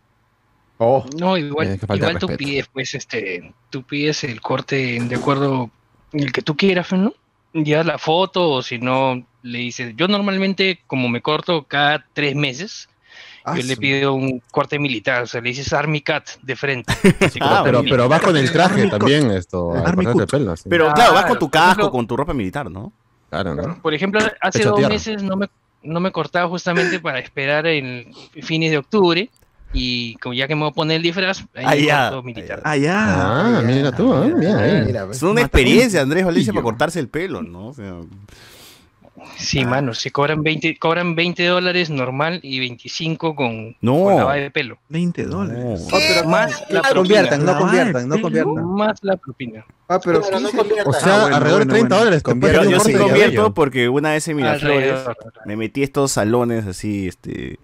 Oh, 0.79 1.05
No, 1.19 1.37
igual, 1.37 1.67
igual 1.97 2.13
tú 2.19 2.27
pides, 2.37 2.67
pues, 2.73 2.95
este, 2.95 3.53
tú 3.69 3.83
pides 3.83 4.23
el 4.23 4.41
corte 4.41 4.97
de 4.99 5.15
acuerdo 5.15 5.69
el 6.11 6.31
que 6.31 6.41
tú 6.41 6.57
quieras, 6.57 6.91
¿no? 6.91 7.13
Ya 7.53 7.83
la 7.83 7.99
foto, 7.99 8.49
o 8.49 8.61
si 8.63 8.79
no, 8.79 9.23
le 9.43 9.59
dices, 9.59 9.93
yo 9.95 10.07
normalmente, 10.07 10.81
como 10.87 11.07
me 11.07 11.21
corto 11.21 11.65
cada 11.65 12.03
tres 12.13 12.35
meses, 12.35 12.89
Ah, 13.47 13.55
yo 13.55 13.63
le 13.63 13.77
pido 13.77 14.13
un 14.15 14.41
corte 14.49 14.79
militar, 14.79 15.21
o 15.23 15.27
sea, 15.27 15.39
le 15.39 15.49
dices 15.49 15.71
Army 15.71 16.01
Cat 16.01 16.29
de 16.41 16.55
frente. 16.55 16.91
así 17.21 17.37
Ah, 17.41 17.61
Pero, 17.63 17.79
militar. 17.79 17.97
pero 17.99 18.09
vas 18.09 18.21
con 18.21 18.35
el 18.37 18.51
traje 18.51 18.79
Army 18.81 18.89
también, 18.89 19.29
esto, 19.31 19.71
Army 19.73 20.05
Cut. 20.07 20.29
pelo. 20.31 20.55
Pero 20.67 20.91
claro, 20.93 21.13
vas 21.13 21.25
con 21.25 21.37
tu 21.39 21.45
ejemplo- 21.45 21.49
casco, 21.51 21.91
con 21.91 22.07
tu 22.07 22.17
ropa 22.17 22.33
militar, 22.33 22.71
¿no? 22.71 22.91
Claro, 23.29 23.53
¿no? 23.53 23.81
Por 23.81 23.93
ejemplo, 23.93 24.19
hace 24.41 24.59
Hecho 24.59 24.69
dos 24.69 24.77
tierra. 24.79 24.93
meses 24.93 25.21
no 25.21 25.35
me, 25.35 25.47
no 25.83 25.99
me 25.99 26.11
cortaba 26.11 26.47
justamente 26.49 26.99
para 26.99 27.19
esperar 27.19 27.67
el 27.67 28.07
fines 28.41 28.71
de 28.71 28.77
octubre, 28.79 29.29
y 29.73 30.15
como 30.15 30.33
ya 30.33 30.47
que 30.47 30.55
me 30.55 30.61
voy 30.61 30.69
a 30.69 30.73
poner 30.73 30.97
el 30.97 31.03
disfraz, 31.03 31.45
ahí 31.53 31.89
Ah, 31.89 32.11
ya. 32.11 32.21
militar. 32.23 32.61
Ah, 32.63 32.77
ya. 32.77 33.57
Ah, 33.57 33.61
mira 33.63 33.91
tú, 33.91 34.13
¿eh? 34.23 34.33
Bien. 34.39 34.85
mira, 34.87 35.05
pues. 35.05 35.17
Es 35.17 35.23
una 35.23 35.41
experiencia, 35.41 36.01
Andrés 36.01 36.23
Valencia, 36.25 36.53
para 36.53 36.63
cortarse 36.63 36.99
el 36.99 37.09
pelo, 37.09 37.41
¿no? 37.43 37.67
O 37.67 37.73
sea, 37.73 37.93
Sí, 39.37 39.65
mano, 39.65 39.93
se 39.93 40.11
cobran 40.11 40.41
20, 40.43 40.77
cobran 40.77 41.15
20 41.15 41.45
dólares 41.45 41.89
normal 41.89 42.39
y 42.43 42.59
25 42.59 43.35
con, 43.35 43.75
No. 43.81 44.03
con 44.03 44.15
lavado 44.17 44.39
de 44.39 44.51
pelo. 44.51 44.77
20 44.89 45.23
dólares. 45.25 45.87
no. 46.23 46.29
Más 46.29 46.51
la 46.69 46.81
propina. 46.81 46.93
conviertan, 46.93 47.45
no 47.45 47.57
conviertan, 47.57 48.09
no 48.09 48.21
conviertan. 48.21 48.65
Más 48.75 48.99
la 49.03 49.17
propina. 49.17 49.65
Ah, 49.87 49.99
pero 50.03 50.21
Claro, 50.21 50.39
no 50.39 50.49
15. 50.49 50.57
convierta. 50.57 50.89
O 50.89 50.93
sea, 50.93 51.15
Ah, 51.15 51.21
bueno, 51.21 51.35
alrededor 51.35 51.59
de 51.59 51.65
bueno, 51.65 51.73
30 51.73 51.87
bueno. 51.87 51.99
dólares. 51.99 52.23
te 52.23 52.29
Convierte 52.31 52.57
puede 52.59 52.71
Yo, 52.71 52.79
sí 52.79 52.93
convierto 52.93 53.53
porque 53.53 53.89
una 53.89 54.11
vez 54.11 54.27
en 54.27 54.37
Miraflores 54.37 54.99
me 55.45 55.55
metí 55.57 55.83
estos 55.83 56.11
salones 56.11 56.65
así, 56.65 57.07
este, 57.07 57.59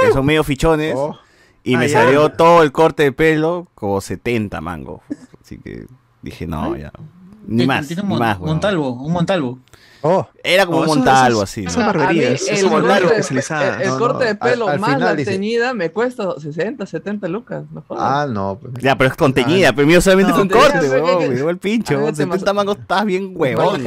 que 0.00 0.12
son 0.12 0.24
medio 0.26 0.42
fichones, 0.44 0.94
Oh, 0.96 1.16
y 1.64 1.74
Ah, 1.74 1.78
me 1.78 1.88
ya. 1.88 2.02
salió 2.02 2.30
todo 2.30 2.62
el 2.62 2.72
corte 2.72 3.04
de 3.04 3.12
pelo 3.12 3.68
como 3.74 4.00
70 4.00 4.60
mangos. 4.60 5.00
Así 5.40 5.58
que 5.58 5.84
dije, 6.22 6.46
no, 6.46 6.76
ya. 6.76 6.90
Ni 7.46 7.66
más, 7.66 7.86
Tiene 7.86 8.02
ni 8.02 8.06
un 8.06 8.08
mon- 8.10 8.18
más, 8.18 8.38
weón. 8.38 8.50
Montalvo, 8.50 8.90
un 8.92 9.12
Montalvo. 9.12 9.58
Oh, 10.04 10.26
Era 10.42 10.66
como 10.66 10.78
No, 10.84 10.90
un 10.90 10.98
montalvo 10.98 11.42
así. 11.42 11.64
eso 11.64 11.78
¿no? 11.78 11.86
es 11.90 11.94
barbería, 11.96 12.26
A 12.26 12.30
mí 12.32 12.36
es- 12.36 12.64
barbería 12.70 12.96
de- 12.98 13.06
especializada. 13.06 13.76
El, 13.76 13.82
el 13.82 13.88
No, 13.90 13.98
corte 14.00 14.24
no, 14.24 14.30
de 14.30 14.34
pelo 14.34 14.64
al- 14.66 14.72
al 14.74 14.80
más 14.80 14.88
final 14.94 15.00
la 15.08 15.14
dice- 15.14 15.30
teñida 15.30 15.74
me 15.74 15.90
cuesta 15.92 16.40
60, 16.40 16.86
70 16.86 17.28
lucas. 17.28 17.62
No. 17.70 17.84
Ah, 17.90 18.26
no. 18.28 18.58
pues. 18.60 18.74
Ya, 18.82 18.98
pero 18.98 19.10
es 19.10 19.16
con 19.16 19.32
teñida, 19.32 19.72
pero 19.72 19.86
mío 19.86 20.00
solamente 20.00 20.32
No, 20.32 20.38
es 20.38 20.42
un 20.42 20.48
te- 20.48 20.54
corte, 20.56 20.88
weón. 20.90 21.18
que- 21.20 21.28
Me 21.28 21.34
dio 21.36 21.50
el 21.50 21.58
pincho, 21.58 21.94
Ah, 21.94 21.98
weón. 21.98 22.10
te 22.14 22.24
70 22.24 22.52
mangos 22.52 22.78
estás 22.78 23.04
bien 23.04 23.32
huevón. 23.36 23.80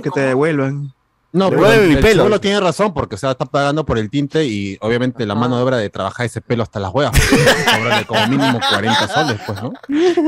Que 0.00 0.10
te 0.10 0.20
devuelvan. 0.20 0.94
No, 1.32 1.48
pero 1.48 1.62
Devuelve 1.62 1.86
mi 1.88 1.94
el 1.94 2.00
pelo. 2.00 2.40
tiene 2.40 2.60
razón 2.60 2.92
porque, 2.92 3.14
o 3.14 3.18
sea, 3.18 3.30
está 3.30 3.46
pagando 3.46 3.86
por 3.86 3.98
el 3.98 4.10
tinte 4.10 4.44
y 4.44 4.76
obviamente 4.82 5.24
la 5.24 5.34
mano 5.34 5.56
de 5.56 5.62
obra 5.62 5.78
de 5.78 5.88
trabajar 5.88 6.26
ese 6.26 6.42
pelo 6.42 6.62
hasta 6.62 6.78
las 6.78 6.92
huevas. 6.92 7.18
Como 8.06 8.26
mínimo 8.26 8.60
40 8.70 9.08
soles, 9.08 9.40
pues, 9.46 9.62
¿no? 9.62 9.72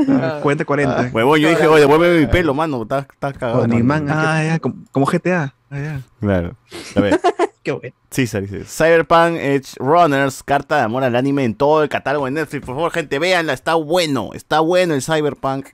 Ah, 0.09 0.39
40, 0.41 0.65
40. 0.65 1.09
Huevón, 1.13 1.39
yo 1.39 1.49
dije, 1.49 1.67
oye, 1.67 1.81
devuélveme 1.81 2.21
mi 2.21 2.27
pelo, 2.27 2.55
mano. 2.55 2.81
Estás 2.81 3.05
cagado. 3.37 3.59
Con 3.61 3.73
imán. 3.73 4.07
Ah, 4.09 4.43
ya, 4.43 4.59
como, 4.59 4.75
como 4.91 5.05
GTA. 5.05 5.53
Ah, 5.69 5.79
ya. 5.79 6.01
Claro. 6.19 6.55
A 6.95 6.99
ver. 7.01 7.19
Qué 7.65 7.71
bueno. 7.73 7.95
César 8.11 8.43
dice, 8.43 8.63
Cyberpunk 8.63 9.35
Edge 9.37 9.73
Runners, 9.77 10.41
carta 10.43 10.77
de 10.77 10.83
amor 10.83 11.03
al 11.03 11.15
anime 11.17 11.43
en 11.43 11.55
todo 11.55 11.83
el 11.83 11.89
catálogo 11.89 12.25
de 12.25 12.31
Netflix. 12.31 12.65
Por 12.65 12.75
favor, 12.75 12.91
gente, 12.91 13.19
véanla, 13.19 13.51
está 13.51 13.73
bueno, 13.75 14.29
está 14.33 14.61
bueno 14.61 14.93
el 14.93 15.01
Cyberpunk. 15.01 15.67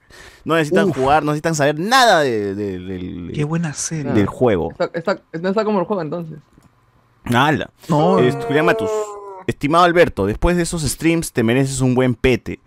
No 0.45 0.55
necesitan 0.55 0.89
Uf. 0.89 0.97
jugar, 0.97 1.23
no 1.23 1.31
necesitan 1.33 1.53
saber 1.53 1.77
nada 1.77 2.21
de- 2.21 2.55
de- 2.55 2.79
del, 2.79 3.31
Qué 3.35 3.43
buena 3.43 3.73
serie. 3.73 4.11
del 4.13 4.25
juego. 4.25 4.71
Está, 4.71 4.89
está- 4.93 5.21
no 5.39 5.49
está 5.49 5.63
como 5.63 5.79
el 5.79 5.85
juego 5.85 6.01
entonces. 6.01 6.39
Hala. 7.25 7.69
No. 7.87 8.17
Eh, 8.19 8.31
Julián 8.47 8.65
Matus, 8.65 8.89
estimado 9.45 9.83
Alberto, 9.83 10.25
después 10.25 10.57
de 10.57 10.63
esos 10.63 10.81
streams 10.81 11.31
te 11.31 11.43
mereces 11.43 11.81
un 11.81 11.93
buen 11.93 12.15
pete. 12.15 12.59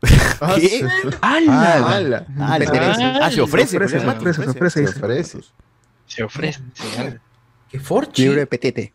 ¿Qué? 0.56 0.86
¡Hala! 1.20 1.72
¡Hala! 1.74 1.96
Hala. 1.96 2.26
Ah, 2.38 3.18
Ah, 3.24 3.30
se 3.30 3.40
ofrece. 3.40 3.70
Se 3.70 3.76
ofrece, 3.76 4.00
se 4.00 4.94
ofrece, 4.94 5.40
se 6.06 6.22
ofrece. 6.22 7.20
¡Qué 7.68 7.78
forchi! 7.80 8.22
Libre 8.22 8.40
de 8.40 8.46
petete. 8.46 8.92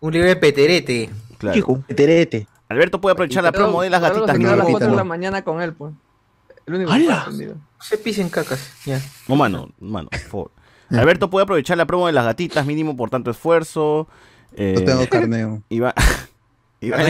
Un 0.00 0.12
libre 0.12 0.28
de 0.28 0.36
peterete. 0.36 1.10
Claro. 1.38 1.54
Chico. 1.54 1.80
Peterete. 1.86 2.46
Alberto 2.68 3.00
puede 3.00 3.12
aprovechar 3.12 3.44
la 3.44 3.52
promo 3.52 3.82
de 3.82 3.90
las 3.90 4.00
gatitas 4.00 4.30
se 4.30 4.32
que 4.32 4.38
queda 4.38 4.52
a 4.54 4.56
las 4.56 4.64
gatita, 4.66 4.78
4 4.78 4.86
de 4.86 4.90
no. 4.92 4.96
la 4.96 5.04
mañana 5.04 5.42
con 5.44 5.60
él, 5.62 5.74
pues. 5.74 5.92
Se 7.80 7.98
pisen 7.98 8.28
cacas. 8.28 8.72
Ya. 8.84 9.00
No, 9.28 9.36
mano, 9.36 9.70
mano, 9.80 10.08
por 10.10 10.20
favor. 10.20 10.50
Alberto 10.90 11.30
puede 11.30 11.44
aprovechar 11.44 11.76
la 11.76 11.86
promo 11.86 12.06
de 12.06 12.12
las 12.12 12.24
gatitas 12.24 12.64
mínimo 12.66 12.96
por 12.96 13.10
tanto 13.10 13.30
esfuerzo. 13.30 14.08
Eh, 14.54 14.74
No 14.78 14.84
tengo 14.84 15.08
carneo. 15.08 15.62
Iván, 15.68 15.94
Iván. 16.80 17.00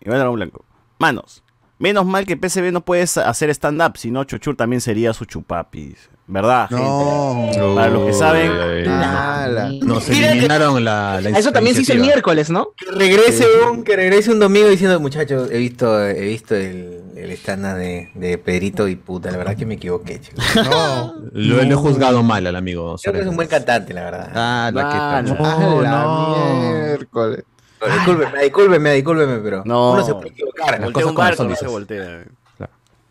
Iván 0.00 0.18
Dragón 0.18 0.34
Blanco. 0.36 0.64
Manos. 0.98 1.42
Menos 1.82 2.06
mal 2.06 2.24
que 2.26 2.36
PCB 2.36 2.70
no 2.72 2.84
puedes 2.84 3.16
hacer 3.18 3.50
stand-up, 3.50 3.96
si 3.98 4.12
no 4.12 4.22
Chochur 4.22 4.54
también 4.56 4.80
sería 4.80 5.12
su 5.12 5.24
chupapis. 5.24 6.08
¿Verdad, 6.28 6.68
gente? 6.68 6.82
No. 6.84 7.74
Para 7.74 7.88
los 7.88 8.06
que 8.06 8.12
saben, 8.12 8.52
¡Hala! 8.88 9.72
Nos 9.82 10.04
que- 10.04 10.12
eliminaron 10.30 10.84
la, 10.84 11.20
la 11.20 11.36
Eso 11.36 11.50
también 11.50 11.74
se 11.74 11.82
hizo 11.82 11.92
el 11.94 11.98
miércoles, 12.00 12.48
¿no? 12.50 12.68
Que 12.76 12.92
regrese 12.92 13.44
un, 13.68 13.82
que 13.82 13.96
regrese 13.96 14.30
un 14.30 14.38
domingo 14.38 14.68
diciendo, 14.68 15.00
muchachos, 15.00 15.50
he 15.50 15.58
visto, 15.58 16.00
he 16.06 16.20
visto 16.28 16.54
el, 16.54 17.02
el 17.16 17.30
stand 17.32 17.76
de, 17.76 18.10
de 18.14 18.38
Pedrito 18.38 18.86
y 18.86 18.94
puta, 18.94 19.32
la 19.32 19.38
verdad 19.38 19.56
que 19.56 19.66
me 19.66 19.74
equivoqué, 19.74 20.20
chicos. 20.20 20.44
No. 20.64 21.14
Lo, 21.32 21.56
lo 21.56 21.62
he 21.62 21.74
juzgado 21.74 22.22
mal 22.22 22.46
al 22.46 22.54
amigo. 22.54 22.94
Creo 23.02 23.12
que 23.14 23.20
es 23.22 23.26
un 23.26 23.34
buen 23.36 23.48
cantante, 23.48 23.92
la 23.92 24.04
verdad. 24.04 24.30
Ah, 24.32 24.70
la 24.72 24.82
que 24.82 24.96
Ah, 24.96 25.22
tal. 25.26 25.36
¡A 25.46 25.82
la 25.82 26.02
no. 26.04 26.70
miércoles! 26.70 27.44
Discúlpeme, 27.86 28.42
discúlpeme, 28.42 28.92
discúlpeme, 28.94 29.38
pero 29.38 29.62
No. 29.64 29.92
uno 29.92 30.04
se 30.04 30.12
puede 30.14 30.28
equivocar. 30.28 30.70
Las 30.72 30.80
voltea 30.80 30.92
cosas 30.92 31.08
un 31.10 31.14
barco, 31.16 31.36
son, 31.36 31.48
no 31.50 31.56
se 31.56 31.66
voltea. 31.66 32.24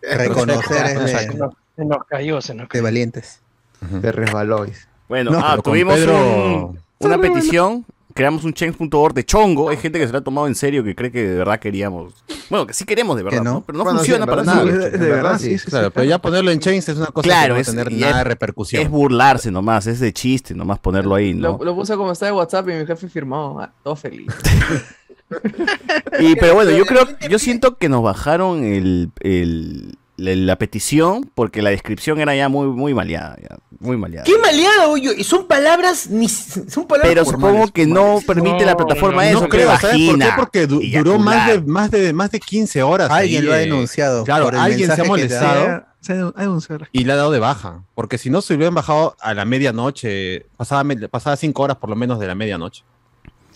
Reconocer 0.01 0.86
es 0.86 1.12
Se 1.12 1.27
de, 1.27 1.34
nos, 1.36 1.53
se 1.75 1.86
nos 1.86 2.05
cayó, 2.05 2.41
se 2.41 2.53
nos 2.53 2.63
de 2.63 2.67
cayó. 2.69 2.84
valientes. 2.84 3.39
Te 4.01 4.12
resbaló. 4.12 4.65
Bueno, 5.10 5.31
No, 5.31 5.39
ah, 5.43 5.57
tuvimos 5.63 5.95
Pedro- 5.95 6.65
un- 6.67 6.79
una 6.99 7.17
petición, 7.17 7.86
creamos 8.13 8.43
un 8.43 8.54
change.org 8.54 9.13
de 9.13 9.24
chongo. 9.26 9.69
Hay 9.69 9.78
gente 9.78 10.00
que 10.00 10.06
se 10.06 10.12
lo 10.12 10.19
ha 10.19 10.24
tomado 10.24 10.47
en 10.47 10.56
serio, 10.56 10.84
que 10.84 10.95
cree 10.95 11.12
que 11.12 11.24
de 11.24 11.36
verdad 11.38 11.60
queríamos. 11.60 12.13
Bueno, 12.50 12.67
que 12.67 12.74
sí 12.74 12.86
queremos 12.86 13.15
de 13.17 13.24
verdad, 13.24 13.39
Que 13.39 13.43
no. 13.43 13.54
¿no? 13.54 13.62
Pero 13.62 13.78
no 13.78 13.84
Bueno, 13.84 14.00
funciona 14.00 14.26
para 14.26 14.38
verdad 14.43 14.54
nada. 14.56 14.65
de, 14.65 14.78
verdad, 14.89 15.00
verdad, 15.00 15.38
sí, 15.39 15.43
sí. 15.45 15.52
sí, 15.52 15.58
sí. 15.65 15.69
Claro, 15.71 15.91
pero 15.91 16.04
ya 16.06 16.19
ponerlo 16.19 16.52
en 16.52 16.60
chains 16.60 16.89
es 16.89 16.97
una 16.97 17.08
cosa 17.08 17.24
Claro, 17.24 17.41
que 17.41 17.47
no 17.50 17.54
va 17.54 17.58
a 17.58 17.62
es- 17.62 17.67
tener 17.67 17.91
nada 17.91 18.17
de 18.19 18.24
repercusión. 18.26 18.82
Es 18.84 18.89
burlarse 18.89 19.52
nomás, 19.52 19.88
es 19.88 20.00
de 20.00 20.12
chiste 20.13 20.54
nomás 20.54 20.80
ponerlo 20.80 21.15
ahí, 21.15 21.34
¿no? 21.34 21.58
Lo, 21.60 21.65
lo 21.65 21.76
puse 21.76 21.95
como 21.95 22.12
está 22.12 22.26
de 22.26 22.32
WhatsApp 22.34 22.67
y 22.69 22.74
mi 22.74 22.86
jefe 22.86 23.08
firmó. 23.08 23.60
Ah, 23.62 23.71
todo 23.84 23.95
feliz. 23.95 24.28
Y, 26.19 26.36
pero 26.36 26.56
bueno, 26.56 26.71
yo 26.71 26.86
creo, 26.86 27.08
yo 27.30 27.39
siento 27.39 27.78
que 27.78 27.88
nos 27.88 28.04
bajaron 28.04 28.65
el, 28.65 29.12
el- 29.21 29.97
la, 30.21 30.36
la 30.36 30.55
petición 30.57 31.29
porque 31.36 31.62
la 31.62 31.69
descripción 31.71 32.19
era 32.19 32.36
ya 32.36 32.49
muy, 32.49 32.67
muy 32.67 32.93
maleada, 32.93 33.38
ya, 33.41 33.57
muy 33.79 33.97
maleada. 33.97 34.23
¡Qué 34.25 34.38
maleado, 34.38 34.91
oye! 34.91 35.13
Y 35.17 35.23
son 35.23 35.47
palabras, 35.47 36.10
ni 36.10 36.27
son 36.29 36.88
palabras 36.88 37.12
Pero 37.12 37.25
formales, 37.25 37.51
supongo 37.51 37.73
que 37.73 37.88
no 37.88 38.19
permite 38.25 38.65
la 38.65 38.77
plataforma 38.77 39.23
no, 39.23 39.29
eso, 39.29 39.41
no 39.41 39.49
creo, 39.49 39.77
¿sabes 39.77 40.10
por 40.10 40.19
qué? 40.19 40.29
Porque 40.36 40.67
du- 40.67 40.81
duró 40.81 41.17
más 41.19 41.47
de, 41.47 41.62
más, 41.62 41.91
de, 41.91 42.13
más 42.13 42.31
de 42.31 42.39
15 42.39 42.84
horas. 42.84 43.10
Alguien 43.10 43.41
ahí, 43.41 43.47
lo 43.47 43.53
ha 43.53 43.57
eh, 43.57 43.65
denunciado. 43.65 44.23
Claro, 44.23 44.45
por 44.45 44.53
el 44.55 44.60
alguien 44.62 44.91
se 44.95 45.01
ha 45.01 45.05
molestado 45.05 45.84
Se 45.99 46.13
ha- 46.13 46.31
denunciado. 46.38 46.86
y 46.91 47.03
le 47.03 47.13
ha 47.13 47.15
dado 47.15 47.31
de 47.31 47.39
baja. 47.39 47.84
Porque 47.95 48.17
si 48.17 48.29
no 48.29 48.41
se 48.41 48.53
hubieran 48.53 48.75
bajado 48.75 49.15
a 49.21 49.34
la 49.34 49.45
medianoche, 49.45 50.45
pasada, 50.57 50.84
pasada 51.10 51.36
5 51.36 51.62
horas 51.63 51.77
por 51.77 51.89
lo 51.89 51.95
menos 51.95 52.19
de 52.19 52.27
la 52.27 52.36
medianoche. 52.36 52.84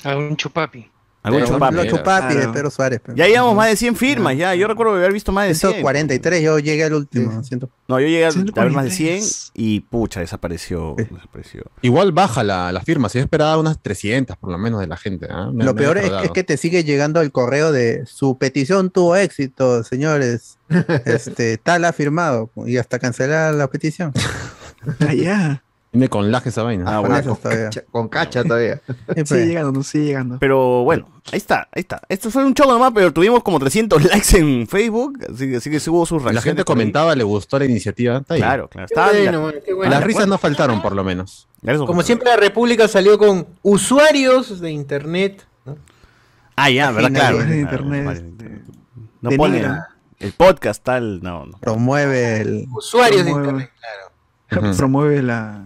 A 0.04 0.16
un 0.18 0.36
chupapi. 0.36 0.90
Algún 1.26 1.42
Pero 1.42 1.54
chupapi. 1.56 1.76
Los 1.76 1.88
chupapi 1.88 2.36
de. 2.36 2.48
Pedro 2.50 2.70
Suárez. 2.70 3.02
pero- 3.04 3.18
Ya 3.18 3.26
llevamos 3.28 3.56
más 3.56 3.68
de 3.70 3.76
100 3.76 3.96
firmas, 3.96 4.38
ya. 4.38 4.54
Yo 4.54 4.68
recuerdo 4.68 4.94
haber 4.94 5.12
visto 5.12 5.32
más 5.32 5.48
de 5.48 5.56
100. 5.56 5.72
143, 5.74 6.42
yo 6.44 6.60
llegué 6.60 6.84
al 6.84 6.94
último. 6.94 7.44
siento- 7.44 7.70
No, 7.88 8.00
yo 8.00 8.06
llegué 8.08 8.26
a 8.26 8.30
ver 8.30 8.72
más 8.72 8.86
de 8.86 8.92
100 8.92 9.22
143. 9.24 9.52
y 9.56 9.80
pucha, 9.80 10.20
desapareció. 10.20 10.94
desapareció. 10.98 11.64
Igual 11.82 12.12
baja 12.12 12.44
la, 12.44 12.72
la 12.72 12.82
firma, 12.82 13.10
si 13.10 13.18
yo 13.18 13.24
esperaba 13.24 13.58
unas 13.58 13.82
300 13.82 14.38
por 14.38 14.52
lo 14.52 14.58
menos 14.60 14.80
de 14.82 14.88
la 14.88 14.98
gente. 14.98 15.28
¿ah? 15.32 15.50
Me- 15.52 15.64
Lo 15.66 15.74
me 15.74 15.82
peor 15.82 15.98
es, 15.98 16.12
es 16.24 16.32
que 16.32 16.44
te 16.44 16.58
sigue 16.58 16.84
llegando 16.84 17.22
el 17.22 17.32
correo 17.32 17.72
de 17.72 18.06
su 18.06 18.38
petición 18.38 18.92
tuvo 18.92 19.16
éxito, 19.16 19.84
señores. 19.84 20.58
Este, 21.06 21.58
tal 21.58 21.86
ha 21.86 21.94
firmado 21.94 22.50
y 22.66 22.78
hasta 22.78 23.00
cancelar 23.00 23.54
la 23.56 23.68
petición. 23.68 24.14
Ah, 25.00 25.14
ya. 25.16 25.64
Viene 25.96 26.10
con 26.10 26.30
lag 26.32 26.46
esa 26.46 26.64
vaina. 26.64 26.84
Ah, 26.88 27.02
Con, 27.02 27.10
bueno. 27.12 27.38
cacha, 27.42 27.82
con 27.90 28.08
cacha 28.10 28.44
todavía. 28.44 28.82
Sigue 29.26 29.48
llegando, 29.48 29.72
no 29.72 29.82
sigue 29.84 30.06
llegando. 30.06 30.38
Pero 30.40 30.84
bueno, 30.84 31.08
ahí 31.32 31.38
está, 31.38 31.70
ahí 31.72 31.80
está. 31.82 32.02
Esto 32.10 32.30
fue 32.30 32.44
un 32.46 32.54
choco 32.54 32.74
nomás, 32.74 32.92
pero 32.94 33.14
tuvimos 33.14 33.42
como 33.44 33.60
300 33.60 34.04
likes 34.12 34.38
en 34.38 34.68
Facebook, 34.68 35.20
así, 35.34 35.50
que- 35.50 35.56
así 35.58 35.70
que 35.72 35.80
sí 35.80 35.90
hubo 35.90 36.06
sus 36.06 36.18
reacciones. 36.22 36.36
La 36.36 36.42
gente 36.50 36.64
comentaba, 36.66 37.16
le 37.16 37.24
gustó 37.24 37.58
la 37.58 37.66
iniciativa. 37.66 38.18
Está 38.18 38.34
ahí. 38.34 38.42
Claro, 38.42 38.68
claro. 38.68 38.88
Qué 38.88 38.94
Estaba- 38.94 39.12
bueno, 39.12 39.42
mano, 39.42 39.58
qué 39.66 39.74
bueno. 39.74 39.92
Las 39.92 40.04
risas 40.04 40.28
no 40.28 40.38
faltaron, 40.38 40.82
por 40.82 40.94
lo 40.94 41.04
menos. 41.04 41.48
Gracias, 41.62 41.88
Como 41.88 42.04
siempre 42.04 42.30
la 42.30 42.36
República 42.38 42.88
salió 42.88 43.18
con 43.18 43.48
usuarios 43.62 44.60
de 44.60 44.72
internet. 44.72 45.48
¿no? 45.66 45.78
Ah, 46.58 46.70
ya, 46.70 46.92
¿verdad? 46.92 47.10
Claro. 47.12 47.38
De 47.38 47.44
claro, 47.46 47.56
internet. 47.60 48.06
vale. 48.06 48.22
No 49.22 49.30
De 49.30 49.38
ponen 49.38 49.62
negra. 49.62 49.88
el 50.20 50.34
podcast 50.34 50.84
tal, 50.84 51.22
no, 51.24 51.46
no. 51.46 51.58
Promueve 51.60 52.42
el. 52.42 52.68
Usuarios 52.76 53.26
de 53.26 53.32
internet, 53.32 53.72
claro. 54.50 54.76
Promueve 54.78 55.22
la. 55.24 55.66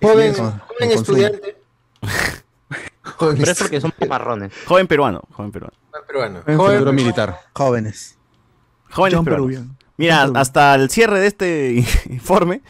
Joven, 0.00 0.34
joven 0.34 0.90
estudiante. 0.90 1.56
joven 3.02 3.36
Pero 3.38 3.50
es 3.52 3.58
porque 3.58 3.80
son 3.80 3.92
marrones. 4.08 4.52
Joven 4.66 4.86
peruano, 4.86 5.22
joven 5.32 5.52
peruano. 5.52 5.74
peruano. 6.06 6.40
Joven 6.40 6.56
Joven 6.56 6.56
Futuro 6.56 6.68
peruano. 6.78 6.92
militar. 6.92 7.40
Jóvenes. 7.54 8.16
Jóvenes 8.90 9.16
John 9.16 9.24
peruanos. 9.24 9.46
Peruvian. 9.48 9.76
Mira, 9.96 10.30
hasta 10.34 10.74
el 10.76 10.88
cierre 10.90 11.20
de 11.20 11.26
este 11.26 11.84
informe 12.10 12.62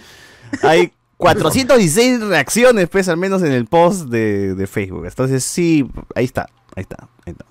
hay 0.62 0.93
416 1.16 2.22
reacciones, 2.22 2.89
pues, 2.89 3.09
al 3.09 3.18
menos 3.18 3.43
en 3.43 3.53
el 3.53 3.66
post 3.66 4.09
de, 4.09 4.55
de 4.55 4.66
Facebook. 4.66 5.05
Entonces, 5.07 5.45
sí, 5.45 5.89
ahí 6.14 6.24
está, 6.24 6.49
ahí 6.74 6.81
está, 6.83 7.09
ahí 7.26 7.33
está. 7.33 7.45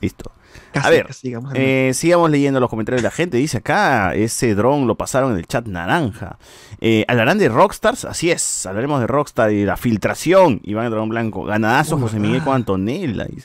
Listo. 0.00 0.32
Casi, 0.76 0.86
A 0.86 0.90
ver, 0.90 1.06
casi 1.06 1.28
llegamos 1.28 1.50
al- 1.52 1.56
eh, 1.58 1.90
sigamos 1.94 2.30
leyendo 2.30 2.60
los 2.60 2.70
comentarios 2.70 3.02
de 3.02 3.06
la 3.08 3.10
gente. 3.10 3.36
Dice 3.36 3.58
acá, 3.58 4.14
ese 4.14 4.54
dron 4.54 4.86
lo 4.86 4.94
pasaron 4.96 5.32
en 5.32 5.38
el 5.38 5.46
chat 5.46 5.66
naranja. 5.66 6.38
Eh, 6.80 7.04
¿Hablarán 7.08 7.38
de 7.38 7.48
Rockstars? 7.48 8.04
Así 8.04 8.30
es, 8.30 8.66
hablaremos 8.66 9.00
de 9.00 9.06
Rockstar 9.06 9.52
y 9.52 9.64
la 9.64 9.76
filtración. 9.76 10.60
Iván 10.64 10.84
el 10.86 10.90
Dragón 10.90 11.08
Blanco, 11.08 11.44
ganadazo 11.44 11.98
José 11.98 12.18
Miguel 12.20 12.42
con 12.42 12.54
Antonella. 12.54 13.26
Y, 13.26 13.38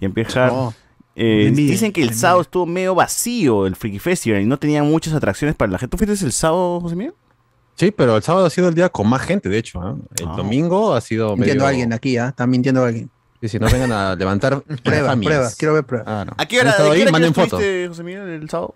y 0.00 0.04
empieza... 0.04 0.46
No. 0.48 0.74
Eh, 1.20 1.50
dicen 1.52 1.90
que 1.90 2.00
el 2.02 2.14
sábado 2.14 2.42
estuvo 2.42 2.64
medio 2.64 2.94
vacío 2.94 3.66
el 3.66 3.74
Freaky 3.74 3.98
Festival 3.98 4.40
y 4.40 4.46
no 4.46 4.56
tenía 4.56 4.84
muchas 4.84 5.14
atracciones 5.14 5.56
para 5.56 5.72
la 5.72 5.78
gente. 5.78 5.90
¿Tú 5.90 6.04
fuiste 6.04 6.24
el 6.24 6.30
sábado, 6.32 6.80
José 6.80 6.94
Miguel? 6.94 7.14
Sí, 7.74 7.90
pero 7.90 8.16
el 8.16 8.22
sábado 8.22 8.46
ha 8.46 8.50
sido 8.50 8.68
el 8.68 8.74
día 8.76 8.88
con 8.88 9.08
más 9.08 9.22
gente, 9.22 9.48
de 9.48 9.58
hecho. 9.58 9.80
¿ah? 9.82 9.96
El 10.16 10.28
Ah. 10.28 10.34
domingo 10.36 10.94
ha 10.94 11.00
sido 11.00 11.30
Mintiendo 11.36 11.62
medio... 11.62 11.66
a 11.66 11.68
alguien 11.70 11.92
aquí, 11.92 12.16
¿ah? 12.18 12.28
Está 12.28 12.46
mintiendo 12.46 12.84
a 12.84 12.88
alguien. 12.88 13.10
Y 13.40 13.48
si 13.48 13.58
no 13.58 13.68
vengan 13.70 13.92
a 13.92 14.14
levantar 14.16 14.60
Prueba, 14.82 15.06
infamias. 15.14 15.30
prueba. 15.32 15.50
Quiero 15.58 15.74
ver 15.74 15.84
pruebas. 15.84 16.08
Ah, 16.08 16.24
no. 16.26 16.32
¿A 16.36 16.46
qué 16.46 16.56
¿Han 16.56 16.62
hora, 16.62 16.70
estado 16.70 16.90
¿de 16.90 16.96
qué 16.96 17.02
hora 17.02 17.12
Manden 17.12 17.32
que 17.32 17.40
foto. 17.42 17.56
estuviste, 17.58 17.88
José 17.88 18.02
Miguel, 18.02 18.28
el 18.28 18.50
sábado? 18.50 18.74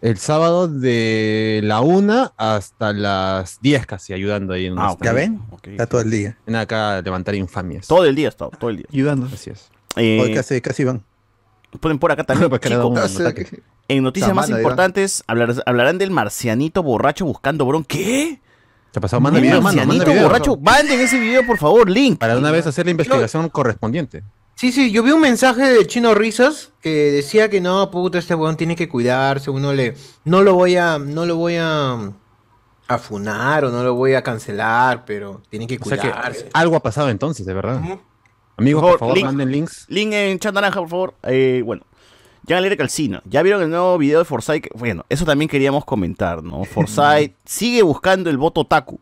El 0.00 0.16
sábado 0.18 0.68
de 0.68 1.60
la 1.64 1.80
una 1.80 2.32
hasta 2.36 2.92
las 2.92 3.60
10 3.62 3.84
casi, 3.86 4.12
ayudando 4.12 4.54
ahí. 4.54 4.66
En 4.66 4.78
Ah. 4.78 4.94
¿Ya 5.02 5.12
ven? 5.12 5.40
Está 5.64 5.86
todo 5.86 6.02
el 6.02 6.10
día. 6.10 6.36
Vienen 6.46 6.62
acá 6.62 6.98
a 6.98 7.02
levantar 7.02 7.34
infamias. 7.34 7.88
Todo 7.88 8.04
el 8.04 8.14
día 8.14 8.28
estaba, 8.28 8.50
todo 8.56 8.70
el 8.70 8.76
día. 8.76 8.86
Ayudando. 8.92 9.26
Así 9.32 9.50
es. 9.50 9.70
Eh, 9.96 10.20
Hoy 10.22 10.34
casi, 10.34 10.60
casi 10.60 10.84
van. 10.84 11.02
ponen 11.80 11.98
por 11.98 12.12
acá 12.12 12.22
también. 12.24 12.52
Ataque. 12.54 13.62
en 13.88 14.02
noticias 14.04 14.32
más 14.34 14.50
importantes, 14.50 15.24
hablar- 15.26 15.62
hablarán 15.66 15.98
del 15.98 16.10
marcianito 16.12 16.82
borracho 16.84 17.24
buscando 17.24 17.64
bron. 17.66 17.84
¿Qué? 17.84 18.40
¿Qué 18.92 19.00
pasó? 19.00 19.20
Manda 19.20 19.38
Un 19.38 19.42
video, 19.42 19.60
mano, 19.60 19.84
manda 19.86 20.04
video. 20.04 20.22
borracho. 20.24 20.56
Manden 20.56 21.00
ese 21.00 21.18
video, 21.18 21.44
por 21.46 21.58
favor, 21.58 21.88
link. 21.90 22.18
Para 22.18 22.34
de 22.34 22.40
una 22.40 22.50
vez 22.50 22.66
hacer 22.66 22.86
la 22.86 22.90
investigación 22.92 23.48
correspondiente. 23.50 24.22
Sí, 24.54 24.72
sí, 24.72 24.90
yo 24.90 25.02
vi 25.04 25.12
un 25.12 25.20
mensaje 25.20 25.62
del 25.70 25.86
chino 25.86 26.14
Risas 26.14 26.72
que 26.80 27.12
decía 27.12 27.48
que 27.48 27.60
no, 27.60 27.90
puta, 27.92 28.18
este 28.18 28.34
weón 28.34 28.56
tiene 28.56 28.74
que 28.74 28.88
cuidarse, 28.88 29.50
uno 29.50 29.72
le, 29.72 29.94
no 30.24 30.42
lo 30.42 30.54
voy 30.54 30.74
a, 30.76 30.98
no 30.98 31.26
lo 31.26 31.36
voy 31.36 31.56
a, 31.60 31.96
a 32.88 32.98
funar 32.98 33.64
o 33.66 33.70
no 33.70 33.84
lo 33.84 33.94
voy 33.94 34.14
a 34.14 34.22
cancelar, 34.22 35.04
pero 35.04 35.42
tiene 35.48 35.68
que 35.68 35.78
O 35.80 35.84
sea 35.84 35.96
que 35.98 36.10
cuidarse. 36.10 36.48
algo 36.54 36.74
ha 36.74 36.80
pasado 36.80 37.08
entonces, 37.08 37.46
de 37.46 37.54
verdad. 37.54 37.80
Amigos, 38.56 38.82
Por 38.82 38.90
por 38.92 38.98
favor, 38.98 39.14
link. 39.16 39.26
manden 39.26 39.52
links. 39.52 39.84
Link 39.88 40.12
en 40.12 40.38
chat 40.40 40.52
naranja, 40.52 40.80
por 40.80 40.88
favor. 40.88 41.14
Eh, 41.22 41.62
bueno. 41.64 41.84
Ya 42.48 42.56
Alegre 42.56 42.76
Calcina. 42.78 43.22
Ya 43.26 43.42
vieron 43.42 43.62
el 43.62 43.68
nuevo 43.70 43.98
video 43.98 44.20
de 44.20 44.24
Forsyth. 44.24 44.68
Bueno, 44.74 45.04
eso 45.10 45.24
también 45.26 45.48
queríamos 45.50 45.84
comentar, 45.84 46.42
¿no? 46.42 46.64
Forsyth 46.64 47.34
sigue 47.44 47.82
buscando 47.82 48.30
el 48.30 48.38
voto 48.38 48.64
Taku. 48.64 48.98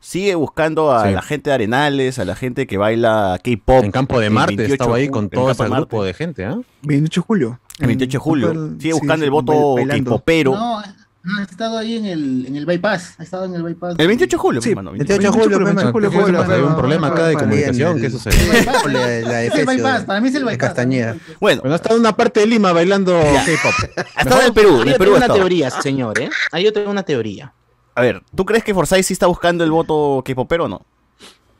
Sigue 0.00 0.34
buscando 0.34 0.90
a 0.92 1.06
Sí. 1.06 1.12
la 1.12 1.22
gente 1.22 1.50
de 1.50 1.54
Arenales, 1.54 2.18
a 2.18 2.24
la 2.24 2.34
gente 2.34 2.66
que 2.66 2.78
baila 2.78 3.38
K-pop. 3.44 3.84
En 3.84 3.92
Campo 3.92 4.18
de 4.18 4.30
Marte 4.30 4.56
28 4.56 4.72
estaba 4.74 4.96
ahí 4.96 5.08
con 5.08 5.28
todo 5.28 5.46
Campo 5.46 5.64
ese 5.64 5.72
grupo 5.74 6.04
de 6.04 6.14
gente, 6.14 6.44
¿ah? 6.44 6.58
28 6.82 7.20
de 7.20 7.24
julio. 7.26 7.60
El 7.78 7.86
28 7.86 8.10
de 8.12 8.18
julio. 8.18 8.70
Sigue 8.78 8.92
buscando 8.94 9.18
sí, 9.18 9.24
el 9.24 9.30
voto. 9.30 9.76
K-popero. 9.88 10.54
No, 10.54 10.82
no, 11.22 11.38
ha 11.38 11.42
estado 11.42 11.76
ahí 11.78 11.96
en 11.96 12.06
el, 12.06 12.46
en 12.46 12.56
el 12.56 12.64
bypass. 12.66 13.14
Ha 13.18 13.22
estado 13.22 13.44
en 13.44 13.54
el 13.54 13.62
bypass. 13.62 13.94
El 13.98 14.06
28 14.06 14.36
de 14.36 14.40
julio, 14.40 14.62
Sí, 14.62 14.70
hermano. 14.70 14.92
28 14.92 15.20
de 15.22 15.28
julio, 15.28 15.58
28 15.58 15.64
pe, 15.68 15.74
mano. 15.74 15.92
julio. 16.10 16.42
Hay 16.54 16.62
un 16.62 16.76
problema 16.76 17.06
acá 17.08 17.26
de 17.28 17.34
comunicación. 17.34 17.94
el- 17.96 18.00
¿Qué 18.00 18.06
El 18.06 18.12
sucede? 18.12 18.36
bypass. 18.60 18.86
La, 18.86 19.00
la 19.20 19.42
Es 19.44 19.54
el 19.54 19.66
bypass, 19.66 20.00
de- 20.00 20.06
para 20.06 20.20
mí 20.20 20.28
es 20.28 20.34
el 20.34 20.44
de 20.44 20.50
bypass. 20.50 20.68
Castañeda. 20.68 21.16
Bueno, 21.40 21.60
Bueno, 21.62 21.76
está 21.76 21.92
en 21.94 22.00
una 22.00 22.16
parte 22.16 22.40
de 22.40 22.46
Lima 22.46 22.72
bailando 22.72 23.12
K-pop. 23.12 24.04
ha 24.16 24.20
estado 24.22 24.40
en 24.40 24.46
el 24.46 24.52
Perú. 24.54 24.68
En 24.68 24.74
Ahí 24.80 24.80
el 24.88 24.92
yo 24.92 24.98
Perú 24.98 24.98
tengo 24.98 25.14
ha 25.14 25.16
una 25.18 25.26
estado. 25.26 25.38
teoría, 25.40 25.70
señor, 25.70 26.20
¿eh? 26.20 26.30
Ahí 26.52 26.64
yo 26.64 26.72
tengo 26.72 26.90
una 26.90 27.02
teoría. 27.02 27.52
A 27.94 28.00
ver, 28.02 28.22
¿tú 28.34 28.44
crees 28.46 28.64
que 28.64 28.72
Forsyth 28.72 29.04
sí 29.04 29.12
está 29.12 29.26
buscando 29.26 29.62
el 29.64 29.70
voto 29.70 30.22
K-popero 30.24 30.64
o 30.64 30.68
no? 30.68 30.86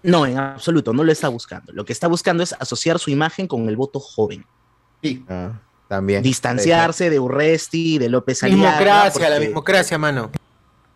No, 0.03 0.25
en 0.25 0.39
absoluto, 0.39 0.95
no 0.95 1.05
lo 1.05 1.13
está 1.13 1.29
buscando. 1.29 1.73
Lo 1.75 1.85
que 1.85 1.93
está 1.93 2.09
buscando 2.09 2.43
es 2.43 2.55
asociar 2.59 2.99
su 2.99 3.11
imagen 3.11 3.47
con 3.47 3.69
el 3.69 3.77
voto 3.77 4.01
joven. 4.01 4.47
Sí. 5.03 5.23
Ah, 5.29 5.53
también. 5.91 6.23
Distanciarse 6.23 7.11
de 7.11 7.19
Urresti, 7.19 7.99
de 7.99 8.09
López 8.09 8.45
Aliaga. 8.45 8.63
Mismocracia, 8.79 9.29
la 9.29 9.41
mismocracia, 9.41 9.99
mano. 9.99 10.31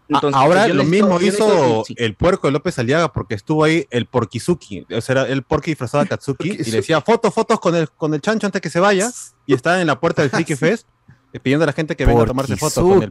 Entonces, 0.08 0.36
Ah, 0.38 0.42
Ahora 0.44 0.68
yo 0.68 0.74
lo 0.74 0.84
mismo 0.84 1.20
hizo 1.20 1.82
el 1.96 2.14
puerco 2.14 2.46
de 2.46 2.52
López 2.52 2.78
Aliaga 2.78 3.12
porque 3.12 3.34
estuvo 3.34 3.64
ahí 3.64 3.88
el 3.90 4.06
Porkizuki. 4.06 4.86
O 4.96 5.00
sea, 5.00 5.22
el 5.22 5.42
Porky 5.42 5.72
disfrazado 5.72 6.04
de 6.04 6.10
Katsuki 6.10 6.52
y 6.52 6.70
le 6.70 6.76
decía 6.76 7.00
fotos, 7.00 7.34
fotos 7.34 7.58
con 7.58 7.74
el, 7.74 7.90
con 7.90 8.14
el 8.14 8.20
chancho 8.20 8.46
antes 8.46 8.62
que 8.62 8.70
se 8.70 8.78
vaya. 8.78 9.10
Y 9.46 9.54
estaba 9.54 9.80
en 9.80 9.88
la 9.88 9.98
puerta 9.98 10.22
del 10.22 10.30
Freaky 10.30 10.54
Fest 10.54 10.86
eh, 11.32 11.40
pidiendo 11.40 11.64
a 11.64 11.66
la 11.66 11.72
gente 11.72 11.96
que 11.96 12.06
venga 12.06 12.22
a 12.22 12.26
tomarse 12.26 12.56
fotos 12.56 12.84
con 12.84 13.02
el. 13.02 13.10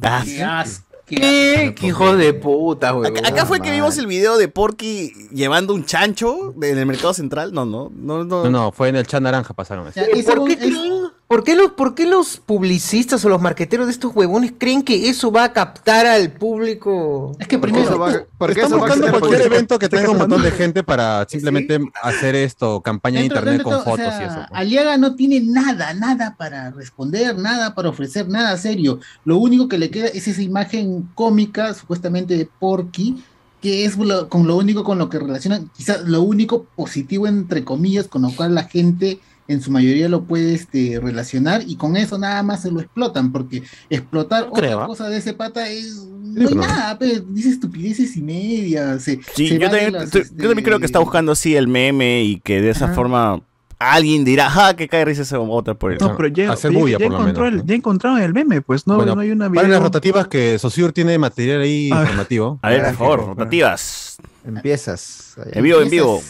Ah, 0.00 0.60
asco. 0.60 0.84
¿Qué? 1.06 1.74
¿Qué 1.78 1.86
hijo 1.88 2.16
de 2.16 2.32
puta, 2.32 2.94
weón. 2.94 3.16
Acá, 3.16 3.28
acá 3.28 3.46
fue 3.46 3.60
que 3.60 3.70
vimos 3.70 3.98
el 3.98 4.06
video 4.06 4.36
de 4.38 4.48
Porky 4.48 5.12
llevando 5.32 5.74
un 5.74 5.84
chancho 5.84 6.54
en 6.62 6.78
el 6.78 6.86
mercado 6.86 7.12
central. 7.12 7.52
No, 7.52 7.66
no, 7.66 7.90
no, 7.94 8.24
no. 8.24 8.44
No, 8.44 8.50
no, 8.50 8.72
fue 8.72 8.88
en 8.88 8.96
el 8.96 9.06
chat 9.06 9.20
naranja 9.22 9.52
pasaron 9.52 9.88
eso. 9.88 10.00
¿Y 10.14 10.22
¿Por 10.22 10.44
qué, 10.46 10.58
creen- 10.58 11.10
por, 11.28 11.44
qué 11.44 11.56
los, 11.56 11.70
¿Por 11.72 11.94
qué 11.94 12.04
los 12.06 12.36
publicistas 12.36 13.24
o 13.24 13.28
los 13.30 13.40
marqueteros 13.40 13.86
de 13.86 13.92
estos 13.92 14.14
huevones 14.14 14.52
creen 14.58 14.82
que 14.82 15.08
eso 15.08 15.32
va 15.32 15.44
a 15.44 15.52
captar 15.54 16.04
al 16.04 16.30
público? 16.32 17.34
Es 17.38 17.48
que 17.48 17.58
primero, 17.58 17.98
va- 17.98 18.24
porque 18.36 18.60
Están 18.60 18.66
eso 18.72 18.78
va 18.78 18.86
a 18.86 18.88
buscando 18.90 19.06
cualquier 19.10 19.20
político. 19.30 19.54
evento 19.54 19.78
que 19.78 19.88
tenga 19.88 20.10
un 20.10 20.18
montón 20.18 20.42
de 20.42 20.50
gente 20.50 20.82
para 20.82 21.26
simplemente 21.28 21.80
hacer 22.02 22.34
esto, 22.34 22.82
campaña 22.82 23.20
en 23.20 23.28
dentro- 23.28 23.38
internet 23.38 23.62
dentro 23.64 23.64
con 23.64 23.72
de 23.72 23.80
o 23.80 23.84
fotos 23.96 24.14
sea, 24.14 24.22
y 24.22 24.26
eso. 24.26 24.34
pues. 24.48 24.60
Aliaga 24.60 24.96
no 24.98 25.14
tiene 25.14 25.40
nada, 25.40 25.94
nada 25.94 26.34
para 26.36 26.70
responder, 26.70 27.38
nada 27.38 27.74
para 27.74 27.88
ofrecer, 27.88 28.28
nada 28.28 28.56
serio. 28.58 29.00
Lo 29.24 29.38
único 29.38 29.68
que 29.68 29.78
le 29.78 29.90
queda 29.90 30.08
es 30.08 30.28
esa 30.28 30.42
imagen 30.42 31.08
cómica, 31.14 31.72
supuestamente 31.72 32.36
de 32.36 32.46
Porky, 32.58 33.24
que 33.62 33.86
es 33.86 33.96
lo- 33.96 34.28
con 34.28 34.46
lo 34.46 34.56
único 34.56 34.84
con 34.84 34.98
lo 34.98 35.08
que 35.08 35.18
relacionan, 35.18 35.70
quizás 35.74 36.02
lo 36.02 36.20
único 36.22 36.64
positivo 36.76 37.26
entre 37.26 37.64
comillas, 37.64 38.06
con 38.08 38.20
lo 38.22 38.30
cual 38.32 38.54
la 38.54 38.64
gente 38.64 39.20
en 39.48 39.60
su 39.60 39.70
mayoría 39.70 40.08
lo 40.08 40.24
puede 40.24 40.54
este, 40.54 40.98
relacionar 41.02 41.62
y 41.66 41.76
con 41.76 41.96
eso 41.96 42.16
nada 42.18 42.42
más 42.42 42.62
se 42.62 42.70
lo 42.70 42.80
explotan, 42.80 43.32
porque 43.32 43.62
explotar 43.90 44.44
No 44.46 44.52
otra 44.52 44.82
¿ah? 44.82 44.86
cosa 44.86 45.08
de 45.08 45.18
ese 45.18 45.34
pata 45.34 45.68
es... 45.68 45.96
No 46.22 46.40
hay 46.40 46.46
pero- 46.48 46.60
nada, 46.62 46.98
pe, 46.98 47.22
dice 47.28 47.50
estupideces 47.50 48.16
y 48.16 48.22
media. 48.22 48.98
Se, 48.98 49.20
Sí, 49.34 49.48
se 49.48 49.58
yo 49.58 49.68
también, 49.68 49.92
las, 49.92 50.04
estoy- 50.04 50.22
este, 50.22 50.36
yo 50.42 50.48
también 50.48 50.64
creo 50.64 50.78
que 50.78 50.86
está 50.86 50.98
buscando 51.00 51.32
así 51.32 51.54
el 51.56 51.68
meme 51.68 52.22
y 52.22 52.40
que 52.40 52.62
de 52.62 52.70
esa 52.70 52.86
Ajá. 52.86 52.94
forma 52.94 53.42
alguien 53.78 54.24
dirá, 54.24 54.48
ja, 54.48 54.74
que 54.76 54.88
cae 54.88 55.04
risa 55.04 55.22
ese 55.22 55.36
otra 55.36 55.74
por 55.74 55.92
el. 55.92 55.98
No, 55.98 56.16
pero 56.16 56.28
ya, 56.28 56.52
Hacer 56.52 56.70
bulla, 56.70 56.98
ya 56.98 57.06
por 57.06 57.12
lo 57.14 57.18
encontró 57.20 57.44
menos, 57.44 57.52
el, 57.54 57.58
¿no? 57.58 57.64
ya 57.66 57.74
encontraron 57.74 58.22
el 58.22 58.32
meme, 58.32 58.60
pues 58.62 58.86
no, 58.86 58.94
Bueno, 58.96 59.16
no 59.16 59.20
hay 59.20 59.32
una 59.32 59.48
Para 59.48 59.62
las 59.62 59.66
video. 59.70 59.80
rotativas 59.80 60.28
que 60.28 60.58
Sosur 60.58 60.92
tiene 60.92 61.18
material 61.18 61.60
ahí 61.62 61.88
informativo. 61.88 62.58
A 62.62 62.70
ver, 62.70 62.82
por 62.84 62.94
favor, 62.94 63.26
rotativas. 63.26 64.16
Empiezas. 64.46 65.34
En 65.52 65.62
vivo, 65.64 65.80
en 65.82 65.90
vivo. 65.90 66.22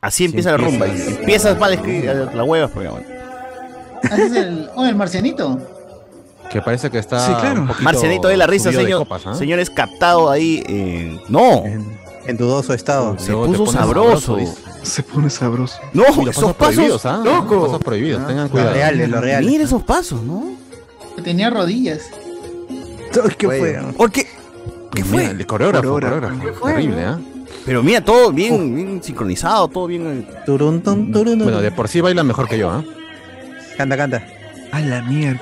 Así 0.00 0.24
empieza 0.24 0.52
la 0.52 0.56
rumba. 0.56 0.86
y 0.86 0.90
empiezas. 0.90 1.18
Empiezas 1.18 1.58
mal 1.58 1.72
escribir 1.74 2.04
la 2.34 2.44
hueva, 2.44 2.68
pero 2.68 2.92
bueno. 2.92 3.06
El, 4.10 4.70
oh, 4.74 4.86
el 4.86 4.96
marcianito. 4.96 5.58
Que 6.50 6.60
parece 6.62 6.90
que 6.90 6.98
está. 6.98 7.24
Sí, 7.26 7.32
claro. 7.40 7.62
un 7.62 7.70
Marcianito 7.84 8.28
de 8.28 8.36
la 8.36 8.46
risa, 8.46 8.72
señor. 8.72 9.00
copas, 9.00 9.26
¿ah? 9.26 9.34
Señores, 9.34 9.70
captado 9.70 10.30
ahí. 10.30 10.64
eh, 10.66 11.20
No, 11.28 11.64
En, 11.64 11.86
en 12.26 12.36
dudoso 12.36 12.72
estado. 12.74 13.18
se 13.18 13.30
Luego 13.32 13.46
puso 13.52 13.72
sabroso. 13.72 14.38
Se 14.82 15.02
pone 15.02 15.28
sabroso. 15.30 15.78
No, 15.92 16.04
los 16.24 16.28
esos 16.36 16.54
pasos. 16.56 17.04
¿ah? 17.06 17.20
loco. 17.22 17.54
Los 17.56 17.64
pasos 17.66 17.84
prohibidos, 17.84 18.26
tengan 18.26 18.44
Los 18.44 18.50
cuidado. 18.52 18.72
reales, 18.72 19.08
los 19.10 19.20
reales. 19.20 19.50
Mira 19.50 19.64
esos 19.64 19.82
pasos, 19.82 20.22
¿no? 20.22 20.54
Tenía 21.22 21.50
rodillas. 21.50 22.00
¿Qué 23.36 23.46
fue? 23.46 23.78
Porque. 23.96 24.26
¿Qué 24.92 25.04
Mira, 25.04 25.06
fue? 25.08 25.24
el 25.26 25.46
coreógrafo, 25.46 25.88
Coreógrafo. 25.90 26.34
coreógrafo. 26.38 26.66
Terrible, 26.66 27.04
¿ah? 27.04 27.18
Pero 27.66 27.82
mira, 27.82 28.00
todo 28.00 28.32
bien, 28.32 28.74
bien 28.74 29.02
sincronizado, 29.02 29.68
todo 29.68 29.86
bien. 29.86 30.06
eh. 30.06 30.26
Turun, 30.46 30.80
tun, 30.82 31.12
turun, 31.12 31.38
Bueno, 31.38 31.60
de 31.60 31.70
por 31.70 31.88
sí 31.88 32.00
baila 32.00 32.24
mejor 32.24 32.48
que 32.48 32.58
yo, 32.58 32.70
¿ah? 32.70 32.82
Canta, 33.76 33.96
canta. 33.96 34.22
A 34.72 34.80
la 34.80 35.02
mierda. 35.02 35.40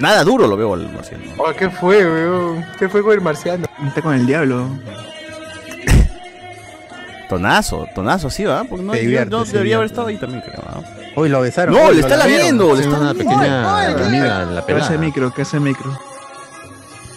Nada 0.00 0.24
duro 0.24 0.46
lo 0.46 0.56
veo 0.56 0.74
al 0.74 0.90
marciano. 0.92 1.24
Oh, 1.38 1.52
¿Qué 1.56 1.70
fue, 1.70 2.04
weón? 2.04 2.64
¿Qué 2.78 2.88
fue 2.88 3.02
con 3.02 3.12
el 3.12 3.20
marciano? 3.20 3.66
Está 3.86 4.02
con 4.02 4.14
el 4.14 4.26
diablo. 4.26 4.68
Tonazo, 7.28 7.86
tonazo, 7.94 8.30
sí, 8.30 8.44
¿va? 8.44 8.64
Porque 8.64 8.84
no, 8.84 8.92
Se 8.92 8.98
yo- 8.98 9.02
divierte, 9.04 9.30
yo 9.32 9.44
se 9.44 9.52
debería 9.54 9.76
haber 9.76 9.90
divierte. 9.90 9.92
estado 9.92 10.08
ahí 10.08 10.16
también, 10.18 10.42
creo. 10.42 10.62
¿ah? 10.66 10.80
Uy, 11.16 11.28
lo 11.28 11.40
besaron. 11.40 11.74
No, 11.74 11.90
le 11.90 12.00
está 12.00 12.16
lamiendo, 12.16 12.74
le 12.74 12.82
está 12.82 12.98
una 13.00 13.14
pequeña 13.14 13.88
amiga 14.06 14.42
en 14.42 14.54
la 14.54 14.64
Que 14.66 14.72
hace 14.74 14.82
pelada. 14.90 14.98
micro, 14.98 15.34
que 15.34 15.42
hace 15.42 15.58
micro. 15.58 15.98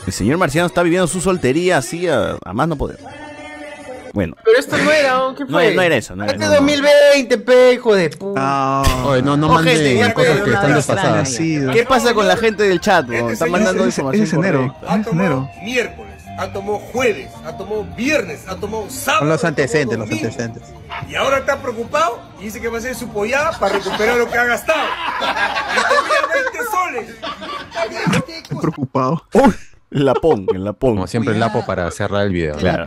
El 0.08 0.14
señor 0.14 0.38
marciano 0.38 0.66
está 0.68 0.82
viviendo 0.82 1.06
su 1.08 1.22
soltería 1.22 1.78
así 1.78 2.08
a, 2.08 2.38
a 2.44 2.54
más 2.54 2.68
no 2.68 2.76
poder. 2.76 2.98
Bueno, 4.14 4.36
Pero 4.44 4.58
esto 4.60 4.78
no 4.78 4.92
era, 4.92 5.24
¿o 5.24 5.36
¿qué 5.36 5.44
no, 5.46 5.52
fue? 5.52 5.74
no 5.76 5.82
era 5.82 5.96
eso, 5.96 6.16
no 6.16 6.24
era 6.24 6.34
Este 6.34 6.44
no, 6.46 6.52
no. 6.52 6.58
2020, 6.58 7.38
pe, 7.40 7.74
hijo 7.74 7.96
de 7.96 8.10
puta. 8.10 8.82
Oye, 9.06 9.22
no, 9.22 9.38
no 9.38 9.48
Oh, 9.54 9.58
gente, 9.58 9.74
manden 9.74 9.98
ya, 9.98 10.14
cosas 10.14 10.32
pero 10.34 10.44
que 10.46 10.52
están 10.54 10.74
desfasadas. 10.74 11.30
Sí, 11.30 11.60
¿Qué 11.74 11.84
pasa 11.86 12.14
con 12.14 12.28
la 12.28 12.38
gente 12.38 12.64
del 12.64 12.80
chat? 12.82 13.06
bro? 13.06 13.30
Están 13.30 13.52
mandando 13.52 13.86
ese- 13.86 14.02
información 14.02 14.24
es 14.24 14.34
enero. 14.34 14.76
es 15.02 15.08
enero. 15.08 15.50
miércoles, 15.64 16.24
ha 16.40 16.52
tomado 16.54 16.80
jueves, 16.80 17.30
ha 17.46 17.58
tomado 17.58 17.84
viernes, 17.96 18.42
ha 18.48 18.56
tomado 18.56 18.90
sábado. 18.90 19.20
Son 19.22 19.30
los 19.30 19.44
antecedentes, 19.44 19.96
ha 19.96 20.00
los 20.00 20.10
tomado 20.10 20.26
antecedentes. 20.28 20.64
Y 21.08 21.16
ahora 21.16 21.38
está 21.40 21.62
preocupado 21.62 22.20
y 22.40 22.46
dice 22.46 22.60
que 22.62 22.68
va 22.68 22.78
a 22.78 22.80
hacer 22.80 22.96
su 22.96 23.08
pollada 23.10 23.58
para 23.60 23.76
recuperar 23.76 24.18
lo 24.18 24.30
que 24.30 24.38
ha 24.38 24.46
gastado. 24.46 24.88
Y 25.72 25.80
tenía 25.90 26.44
20 26.44 26.72
soles. 26.72 27.16
Estoy 28.42 28.58
preocupado. 28.60 29.24
La 29.34 29.42
pon, 30.14 30.46
en 30.54 30.64
la 30.64 30.74
pon. 30.74 30.96
Como 30.96 31.08
siempre, 31.08 31.34
el 31.34 31.40
lapo 31.40 31.66
para 31.66 31.90
cerrar 31.92 32.26
el 32.26 32.34
video. 32.34 32.56
Claro. 32.58 32.86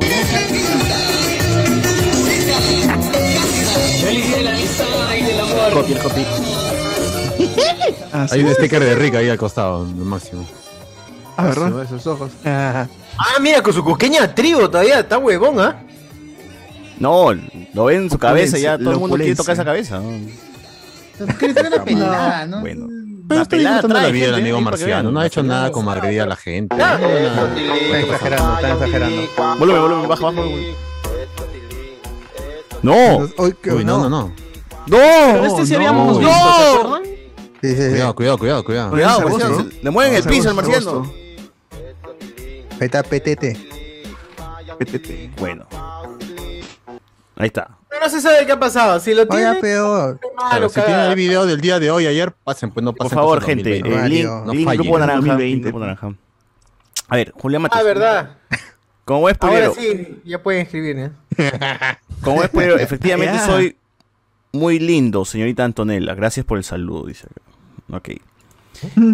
Copy, 5.72 5.92
el 5.92 5.98
copy. 5.98 6.26
Ah, 8.14 8.28
sí. 8.28 8.34
Hay 8.34 8.44
un 8.44 8.52
sticker 8.52 8.84
de 8.84 8.94
Rick 8.94 9.14
ahí 9.14 9.30
al 9.30 9.38
costado, 9.38 9.86
máximo. 9.86 10.46
Ah, 11.36 11.46
¿verdad? 11.46 11.82
Esos 11.82 12.06
ojos. 12.06 12.30
Ah, 12.44 12.86
mira, 13.40 13.62
con 13.62 13.72
su 13.72 13.82
coqueña 13.82 14.34
trigo 14.34 14.68
todavía, 14.68 15.00
está 15.00 15.16
huevón, 15.16 15.58
¿ah? 15.58 15.82
No, 16.98 17.32
lo 17.72 17.84
ven 17.86 18.02
en 18.02 18.10
su 18.10 18.18
cabeza 18.18 18.58
ya, 18.58 18.76
todo 18.76 18.92
el 18.92 18.98
mundo 18.98 19.16
quiere 19.16 19.34
tocar 19.34 19.54
esa 19.54 19.64
cabeza. 19.64 19.98
una 19.98 21.84
pelada, 21.84 22.46
¿no? 22.46 22.60
Bueno. 22.60 22.86
Pero 23.32 23.38
La 23.38 23.42
está 23.42 23.56
pelada 23.56 23.74
disfrutando 23.76 24.06
la 24.06 24.12
vida 24.12 24.26
del 24.26 24.34
amigo 24.36 24.60
marciano. 24.60 25.10
No 25.10 25.20
ha 25.20 25.26
hecho 25.26 25.42
nada 25.42 25.70
como 25.72 25.90
agredir 25.90 26.20
a 26.22 26.26
la 26.26 26.36
gente. 26.36 26.76
No. 26.76 26.84
Están 26.84 28.00
exagerando, 28.00 28.54
están 28.56 28.72
exagerando. 28.72 29.22
Volumen, 29.58 29.82
volumen, 29.82 30.08
baja, 30.08 30.24
baja. 30.24 30.40
No, 32.82 33.28
Uy, 33.38 33.54
qué- 33.62 33.70
Uy, 33.70 33.84
no, 33.84 33.98
no, 33.98 34.08
no. 34.08 34.32
Pero 34.86 35.36
no, 35.42 35.46
este 35.46 35.66
sí 35.66 35.72
no, 35.72 35.76
habíamos 35.78 36.14
no. 36.14 36.18
visto, 36.18 36.34
¿se 36.34 36.76
acuerdan? 36.78 37.02
Sí, 37.04 37.68
sí, 37.68 37.76
sí. 37.76 37.88
Cuidado, 37.90 38.14
cuidado, 38.16 38.38
cuidado, 38.38 38.64
cuidado. 38.64 38.90
Cuidado, 38.90 39.20
marciano, 39.28 39.66
le 39.82 39.90
mueven 39.90 40.14
el 40.16 40.24
piso 40.24 40.48
al 40.48 40.54
marciano. 40.56 41.12
Ahí 42.80 42.86
está 42.86 43.02
PTT. 43.04 43.56
PTT. 44.78 45.38
Bueno. 45.38 45.66
Ahí 47.36 47.46
está. 47.46 47.78
No 48.02 48.08
se 48.10 48.20
sabe 48.20 48.44
qué 48.46 48.52
ha 48.52 48.58
pasado. 48.58 48.98
Si 49.00 49.14
lo 49.14 49.22
Oiga, 49.22 49.30
tiene, 49.52 49.60
peor. 49.60 50.18
Malo, 50.36 50.68
si 50.68 50.80
tienen 50.80 51.00
el 51.10 51.14
video 51.14 51.46
del 51.46 51.60
día 51.60 51.78
de 51.78 51.90
hoy, 51.90 52.06
ayer, 52.06 52.32
pasen, 52.32 52.70
pues 52.70 52.82
no 52.82 52.92
Por 52.92 53.06
pasen. 53.06 53.16
favor, 53.16 53.38
cosas 53.38 53.54
gente, 53.54 53.78
2020. 53.80 54.04
eh, 54.04 54.08
link. 54.08 54.28
No 54.46 54.52
link 54.52 54.64
fallen. 54.64 54.82
grupo 54.82 54.98
naranja. 54.98 55.16
2020. 55.20 55.54
link 55.54 55.62
grupo 55.64 55.78
naranja. 55.78 56.14
A 57.08 57.16
ver, 57.16 57.32
Julián 57.32 57.62
Matos. 57.62 57.78
Ah, 57.78 57.82
verdad. 57.84 58.36
Como 59.04 59.28
es 59.28 59.36
Ahora 59.40 59.70
sí, 59.70 60.20
ya 60.24 60.42
pueden 60.42 60.62
escribir, 60.62 60.96
¿eh? 60.98 61.10
como 62.22 62.42
es 62.42 62.50
efectivamente 62.80 63.38
soy 63.40 63.76
muy 64.52 64.78
lindo, 64.78 65.24
señorita 65.24 65.64
Antonella. 65.64 66.14
Gracias 66.14 66.46
por 66.46 66.58
el 66.58 66.64
saludo, 66.64 67.06
dice. 67.06 67.26
Ok. 67.92 68.08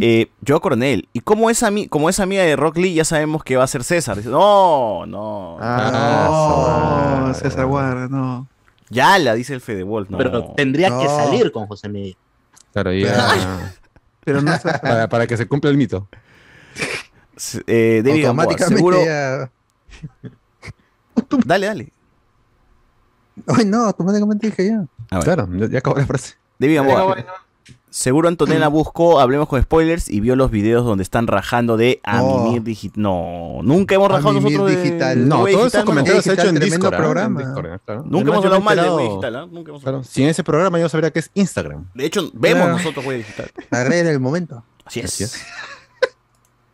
Eh, 0.01 0.31
yo 0.41 0.61
Coronel. 0.61 1.09
Y 1.13 1.21
como 1.21 1.51
es, 1.51 1.63
ami 1.63 1.89
como 1.89 2.09
es 2.09 2.21
amiga 2.21 2.43
de 2.43 2.57
Rock 2.57 2.79
Lee, 2.79 2.95
ya 2.95 3.05
sabemos 3.05 3.45
que 3.45 3.57
va 3.57 3.65
a 3.65 3.67
ser 3.67 3.85
César. 3.85 4.17
Dice, 4.17 4.31
no, 4.31 5.05
no. 5.05 5.59
Ah, 5.61 7.27
No, 7.27 7.35
César 7.35 7.67
Guarda, 7.67 8.09
no. 8.09 8.47
Ya 8.91 9.19
la 9.19 9.35
dice 9.35 9.55
el 9.55 9.61
Fede 9.61 9.83
Wolf. 9.83 10.11
No. 10.11 10.19
Pero 10.19 10.53
tendría 10.57 10.89
que 10.99 11.07
salir 11.07 11.53
con 11.53 11.67
José 11.67 11.89
Miguel. 11.89 12.17
Claro, 12.73 12.93
ya. 12.93 13.73
Pero 14.25 14.43
no 14.43 14.53
sé. 14.59 14.71
para, 14.83 15.09
para 15.09 15.27
que 15.27 15.37
se 15.37 15.47
cumpla 15.47 15.71
el 15.71 15.77
mito. 15.77 16.09
Eh, 17.67 18.03
David 18.05 18.25
Gamboa, 18.25 18.45
Automáticamente 18.45 18.77
seguro. 18.77 19.05
ya. 19.05 19.51
Dale, 21.47 21.67
dale. 21.67 21.93
Ay, 23.47 23.65
no, 23.65 23.85
automáticamente 23.85 24.49
dije 24.49 24.67
ya. 24.67 24.85
A 25.11 25.17
ver. 25.17 25.25
Claro, 25.25 25.49
ya, 25.53 25.69
ya 25.69 25.79
acabó 25.79 25.97
la 25.99 26.07
frase. 26.07 26.35
David 26.59 26.77
Gamboa. 26.77 27.17
Seguro 27.99 28.29
Antonella 28.29 28.69
buscó, 28.69 29.19
hablemos 29.19 29.49
con 29.49 29.61
spoilers, 29.61 30.09
y 30.09 30.21
vio 30.21 30.37
los 30.37 30.53
videos 30.53 30.85
donde 30.85 31.03
están 31.03 31.27
rajando 31.27 31.77
de 31.77 31.99
a 32.05 32.19
No. 32.19 32.45
Mimir 32.45 32.63
Digital. 32.63 33.03
No, 33.03 33.59
nunca 33.65 33.97
hemos 33.97 34.09
rajado 34.09 34.35
nosotros 34.35 34.71
de 34.71 34.77
Digital. 34.81 35.29
No, 35.29 35.45
de 35.45 35.51
todos 35.51 35.65
Digital, 35.65 35.67
esos 35.67 35.85
comentarios 35.85 36.23
se 36.25 36.31
han 36.31 36.39
hecho 36.39 36.49
en 36.49 36.55
Tremendo 36.55 36.77
Discord. 36.77 36.95
¿ah? 36.95 36.97
programa. 36.97 37.41
En 37.43 37.47
Discord, 37.49 37.67
¿ah? 37.73 37.79
claro. 37.85 38.03
Nunca 38.05 38.17
Además, 38.17 38.33
hemos 38.35 38.45
hablado 38.45 38.61
mal 38.63 38.77
de 38.77 38.91
Web 38.91 39.09
Digital, 39.09 39.35
¿ah? 39.37 39.47
Nunca 39.51 39.71
hemos 39.71 39.83
Claro, 39.83 39.97
hablado. 39.99 40.13
si 40.13 40.23
en 40.23 40.29
ese 40.29 40.45
programa 40.45 40.79
yo 40.79 40.89
sabría 40.89 41.11
que 41.11 41.19
es 41.19 41.31
Instagram. 41.35 41.87
De 41.93 42.07
hecho, 42.07 42.31
vemos 42.35 42.59
Claro. 42.63 42.77
nosotros 42.79 43.05
Web 43.05 43.17
Digital. 43.19 43.51
Agrede 43.73 44.11
el 44.13 44.21
momento. 44.21 44.63
Así 44.85 45.01
es. 45.01 45.07
Así 45.07 45.25
es. 45.25 45.43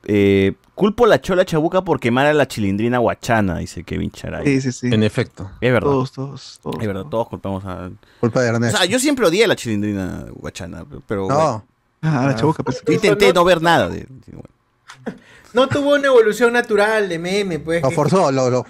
Eh, 0.07 0.53
culpo 0.75 1.07
la 1.07 1.21
chola 1.21 1.45
chabuca 1.45 1.83
por 1.83 2.01
quemar 2.01 2.27
a 2.27 2.33
la 2.35 2.47
chilindrina 2.49 2.99
guachana, 2.99 3.59
dice 3.59 3.85
Kevin 3.85 4.11
Charay. 4.11 4.45
Sí, 4.45 4.61
sí, 4.61 4.73
sí. 4.73 4.95
En 4.95 5.03
efecto. 5.03 5.51
Es 5.61 5.73
verdad. 5.73 5.91
Todos, 5.91 6.13
todos, 6.13 6.61
todos. 6.63 6.77
Es 6.81 6.87
verdad, 6.87 7.05
todos 7.05 7.29
culpamos 7.29 7.65
a. 7.65 7.91
Culpa 8.21 8.41
de 8.43 8.51
O 8.51 8.55
Ernesto. 8.55 8.79
sea, 8.79 8.87
yo 8.87 8.99
siempre 8.99 9.27
odié 9.27 9.45
a 9.45 9.49
la 9.49 9.57
chilindrina 9.57 10.27
guachana, 10.35 10.85
pero. 11.07 11.27
bueno, 11.27 11.65
No, 12.03 12.11
Ah, 12.11 12.27
la 12.27 12.35
chabuca, 12.37 12.63
pues. 12.63 12.83
yo 12.87 12.93
intenté 12.93 13.33
no 13.33 13.45
ver 13.45 13.63
nada 13.63 13.89
de. 13.89 14.07
bueno. 14.33 14.49
No 15.55 15.69
tuvo 15.69 15.95
una 15.95 16.07
evolución 16.09 16.53
natural 16.53 17.09
de 17.09 17.19
meme, 17.19 17.59
pues. 17.61 17.83
lo 17.83 17.91
forzó, 17.93 18.31
lo, 18.33 18.51
lo- 18.51 18.67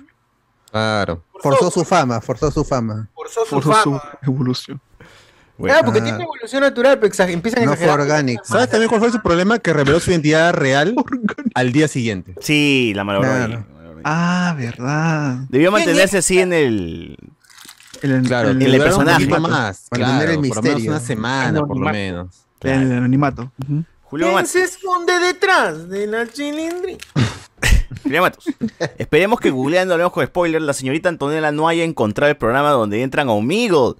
Claro. 0.71 1.23
forzó 1.41 1.71
su 1.71 1.85
fama, 1.85 2.21
forzó 2.21 2.51
su 2.51 2.65
fama. 2.65 3.09
Forzó 3.15 3.41
su 3.45 3.51
Forzó 3.61 3.73
su 3.83 3.91
fama. 3.99 4.19
evolución. 4.23 4.81
Bueno. 5.57 5.73
Claro, 5.75 5.85
porque 5.85 6.01
Ah. 6.01 6.05
tiene 6.05 6.25
evolución 6.25 6.63
natural, 6.63 6.99
pero 6.99 7.07
empiezan 7.33 7.63
a 7.63 7.67
No 7.67 7.69
fue 7.69 7.75
exagerar. 7.75 8.01
orgánico. 8.01 8.45
¿Sabes 8.45 8.69
también 8.71 8.89
cuál 8.89 9.01
fue 9.01 9.13
su 9.13 9.21
problema? 9.21 9.59
Que 9.61 9.73
reveló 9.73 10.01
su 10.01 10.11
identidad 10.11 10.53
real 10.53 10.95
al 11.55 11.73
día 11.73 11.87
siguiente. 11.89 12.35
Sí, 12.41 12.93
la 12.95 13.05
malogró 13.05 13.31
Claro. 13.31 13.65
Ah, 14.05 14.55
verdad. 14.59 15.37
Debió 15.49 15.71
mantenerse 15.73 16.19
así 16.19 16.39
en 16.41 16.53
el. 16.53 17.17
El, 18.03 18.23
Claro, 18.23 18.51
el, 18.51 18.61
el 18.61 18.73
duraron 18.73 19.05
personaje. 19.05 19.27
más. 19.41 19.87
Mantener 19.91 20.27
Claro, 20.27 20.31
el 20.33 20.37
por 20.37 20.57
lo 20.57 20.63
menos 20.63 20.65
misterio. 20.65 20.91
una 20.91 21.01
semana, 21.01 21.61
por 21.65 21.79
lo 21.79 21.87
menos. 21.91 22.29
el 22.63 22.73
anonimato. 22.93 23.51
Ujú. 23.63 23.85
Julio 24.03 24.27
¿Quién 24.27 24.35
Matos. 24.35 24.51
se 24.51 24.63
esconde 24.65 25.19
detrás 25.21 25.89
de 25.89 26.07
la 26.07 26.27
chilindrina? 26.29 26.99
Julio 28.03 28.21
Matos. 28.23 28.45
Esperemos 28.99 29.41
que 29.41 29.51
googleando 29.51 29.95
hablemos 29.95 30.13
con 30.13 30.27
spoiler, 30.27 30.61
la 30.61 30.73
señorita 30.75 31.09
Antonella 31.09 31.51
no 31.53 31.67
haya 31.69 31.85
encontrado 31.85 32.31
el 32.31 32.37
programa 32.37 32.71
donde 32.71 33.03
entran 33.03 33.29
a 33.29 33.33
Omegle 33.33 33.95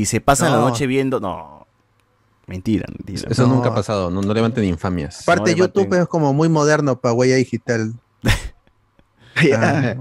y 0.00 0.06
se 0.06 0.20
pasan 0.20 0.50
la 0.52 0.58
No. 0.58 0.68
noche 0.68 0.86
viendo. 0.86 1.20
No. 1.20 1.66
Mentira, 2.46 2.86
mentira. 2.90 3.28
Eso 3.30 3.46
No. 3.46 3.54
nunca 3.54 3.68
ha 3.68 3.74
pasado. 3.74 4.10
No, 4.10 4.22
no 4.22 4.34
levanten 4.34 4.64
infamias. 4.64 5.22
Aparte, 5.22 5.52
No, 5.52 5.56
YouTube 5.58 5.82
levanten. 5.84 6.02
es 6.02 6.08
como 6.08 6.32
muy 6.32 6.48
moderno 6.48 6.98
para 7.00 7.12
huella 7.14 7.36
digital. 7.36 7.92
Ah, 9.54 9.94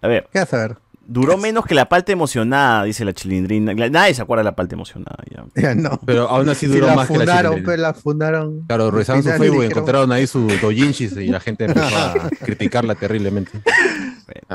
A 0.00 0.08
ver, 0.08 0.28
¿Qué 0.32 0.38
vas 0.38 0.52
a 0.54 0.56
ver? 0.58 0.76
duró 1.06 1.36
menos 1.36 1.66
que 1.66 1.74
la 1.74 1.86
parte 1.88 2.12
emocionada, 2.12 2.84
dice 2.84 3.04
la 3.04 3.12
chilindrina. 3.12 3.74
Nadie 3.74 4.14
se 4.14 4.22
acuerda 4.22 4.40
de 4.40 4.44
la 4.44 4.56
parte 4.56 4.74
emocionada. 4.74 5.16
Ya. 5.30 5.44
Ya 5.62 5.74
no. 5.74 6.00
Pero 6.06 6.28
aún 6.28 6.48
así 6.48 6.66
duró 6.66 6.86
más 6.94 7.06
que 7.08 7.14
la 7.14 7.18
fundaron, 7.20 7.52
chilindrina. 7.52 7.64
pues 7.64 7.78
la 7.80 7.94
fundaron. 7.94 8.60
Claro, 8.66 8.90
revisaron 8.90 9.22
su 9.22 9.28
Facebook 9.30 9.44
y 9.46 9.50
dijeron- 9.50 9.70
encontraron 9.72 10.12
ahí 10.12 10.26
su 10.26 10.46
dojinshis 10.62 11.12
y 11.16 11.26
la 11.28 11.40
gente 11.40 11.64
empezó 11.66 11.96
a 11.96 12.14
criticarla 12.44 12.94
terriblemente. 12.94 13.50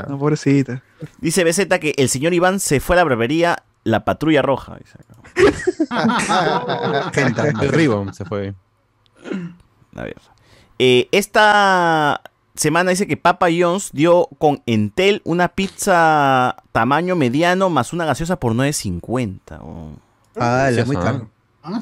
No, 0.08 0.18
pobrecita. 0.18 0.82
Dice 1.20 1.44
BZ 1.44 1.68
que 1.78 1.94
el 1.96 2.08
señor 2.08 2.34
Iván 2.34 2.58
se 2.58 2.80
fue 2.80 2.96
a 2.96 2.98
la 2.98 3.04
barbería 3.04 3.62
La 3.84 4.04
Patrulla 4.04 4.42
Roja. 4.42 4.76
dice 4.76 4.98
acá. 4.98 5.10
Gente, 7.14 7.40
El 7.48 7.68
Ribbon 7.70 8.12
se 8.14 8.24
fue. 8.24 8.54
A 9.96 10.02
ver. 10.02 10.16
Eh, 10.78 11.08
esta 11.12 12.22
semana 12.54 12.90
dice 12.90 13.06
que 13.06 13.16
Papa 13.16 13.46
John's 13.56 13.90
dio 13.92 14.28
con 14.38 14.62
Entel 14.66 15.22
una 15.24 15.48
pizza 15.48 16.56
tamaño 16.72 17.16
mediano 17.16 17.70
más 17.70 17.92
una 17.92 18.04
gaseosa 18.04 18.36
por 18.38 18.52
9.50. 18.54 19.58
oh. 19.62 19.92
Ah, 20.36 20.68
Sí, 20.74 20.82
muy 20.86 20.96
eso, 20.96 21.04
caro. 21.04 21.28
Ah, 21.62 21.80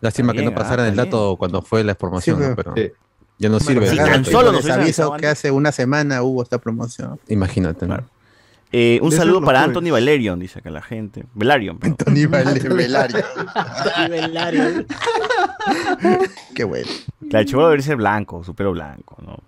Lástima 0.00 0.32
que 0.34 0.42
no 0.42 0.54
pasaran 0.54 0.86
ah, 0.86 0.88
el 0.88 0.96
dato 0.96 1.36
cuando 1.38 1.62
fue 1.62 1.82
la 1.84 1.94
promoción, 1.94 2.38
Sí, 2.42 2.48
¿no? 2.48 2.56
pero- 2.56 2.74
pero 2.74 2.88
Sí. 2.88 2.92
ya 3.38 3.48
no 3.48 3.60
sirve. 3.60 3.96
tan 3.96 4.24
solo 4.24 4.52
nos 4.52 4.68
aviso 4.68 5.12
que 5.12 5.26
hace 5.28 5.50
una 5.50 5.72
semana 5.72 6.22
hubo 6.22 6.42
esta 6.42 6.58
promoción. 6.58 7.18
Imagínate. 7.28 7.86
¿no? 7.86 7.94
Claro. 7.96 8.10
Eh, 8.76 8.98
un 9.02 9.10
De 9.10 9.16
saludo 9.16 9.40
para 9.40 9.62
Anthony 9.62 9.92
Valerion, 9.92 10.40
dice 10.40 10.58
acá 10.58 10.68
la 10.68 10.82
gente. 10.82 11.26
Valerion, 11.34 11.78
perdón. 11.78 11.96
Tony 11.96 12.26
Velario. 12.26 13.24
Qué 16.56 16.64
bueno. 16.64 16.88
Claro, 17.30 17.38
el 17.38 17.46
chihuahua 17.46 17.68
debería 17.68 17.86
ser 17.86 17.94
blanco, 17.94 18.42
su 18.42 18.52
pelo 18.56 18.72
blanco, 18.72 19.16
¿no? 19.24 19.38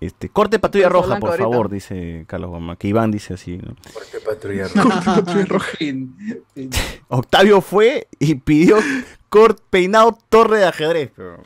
Este, 0.00 0.28
corte 0.28 0.60
patrulla 0.60 0.88
roja, 0.88 1.18
por 1.18 1.30
ahorita. 1.30 1.48
favor, 1.48 1.68
dice 1.68 2.26
Carlos 2.28 2.50
Guamá. 2.50 2.76
Que 2.76 2.86
Iván 2.86 3.10
dice 3.10 3.34
así, 3.34 3.56
¿no? 3.56 3.74
Corte 3.92 4.20
patrulla 4.24 4.68
Octavio 7.08 7.60
fue 7.60 8.06
y 8.20 8.36
pidió 8.36 8.76
cort 9.30 9.58
peinado 9.68 10.16
torre 10.28 10.58
de 10.58 10.66
ajedrez, 10.66 11.10
pero... 11.16 11.42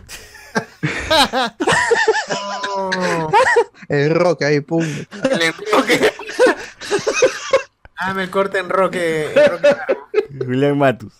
El 3.89 4.11
rock 4.11 4.43
ahí, 4.43 4.61
pum. 4.61 4.83
El 4.83 5.43
enroque. 5.43 6.13
Dame 8.01 8.25
el 8.25 8.31
corte 8.31 8.59
en 8.59 8.69
roque. 8.69 9.33
en 9.35 9.51
roque. 9.51 9.77
Julián 10.45 10.79
Matus. 10.79 11.13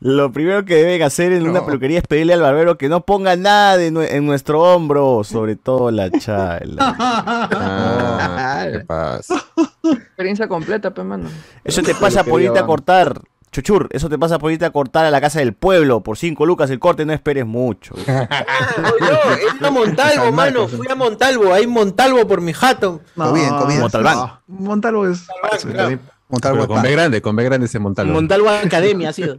Lo 0.00 0.30
primero 0.30 0.64
que 0.64 0.74
deben 0.74 1.02
hacer 1.02 1.32
en 1.32 1.48
una 1.48 1.64
peluquería 1.64 1.98
es 1.98 2.06
pedirle 2.06 2.34
al 2.34 2.42
barbero 2.42 2.76
que 2.76 2.88
no 2.88 3.00
ponga 3.00 3.34
nada 3.34 3.78
de 3.78 3.86
en 3.86 4.26
nuestro 4.26 4.60
hombro, 4.62 5.24
sobre 5.24 5.56
todo 5.56 5.90
la 5.90 6.10
chala. 6.10 6.94
Ah, 6.98 8.66
¿Qué 8.70 8.80
pasa? 8.80 9.42
Experiencia 9.84 10.48
completa, 10.48 10.92
pe, 10.92 11.02
mano. 11.02 11.28
Eso 11.64 11.82
te 11.82 11.94
pasa 11.94 12.24
por 12.24 12.42
irte 12.42 12.58
a 12.58 12.66
cortar, 12.66 13.22
chuchur, 13.56 13.88
eso 13.90 14.08
te 14.10 14.18
pasa 14.18 14.38
por 14.38 14.52
irte 14.52 14.64
a 14.66 14.70
cortar 14.70 15.06
a 15.06 15.10
la 15.10 15.20
casa 15.20 15.38
del 15.38 15.54
pueblo 15.54 16.02
por 16.02 16.18
5 16.18 16.44
lucas 16.44 16.68
el 16.70 16.78
corte, 16.78 17.06
no 17.06 17.12
esperes 17.12 17.46
mucho. 17.46 17.94
No, 18.06 19.32
es 19.34 19.62
a 19.62 19.70
Montalvo, 19.70 20.32
mano. 20.32 20.68
Fui 20.68 20.86
a 20.88 20.94
Montalvo. 20.94 21.52
Hay 21.52 21.66
Montalvo 21.66 22.26
por 22.26 22.40
mi 22.40 22.52
jato. 22.52 23.00
Comida, 23.14 23.58
comida. 23.58 23.80
Montalbán. 23.80 24.16
No, 24.16 24.40
Montalvo 24.46 25.06
es. 25.08 25.26
claro. 25.70 25.98
Montalvo 26.28 26.56
Pero 26.58 26.68
con 26.68 26.82
B 26.82 26.90
grande, 26.92 27.22
con 27.22 27.36
B 27.36 27.44
grande 27.44 27.66
ese 27.66 27.78
Montalvo. 27.78 28.12
Montalvo 28.12 28.50
Academia 28.50 29.10
ha 29.10 29.12
sido. 29.12 29.38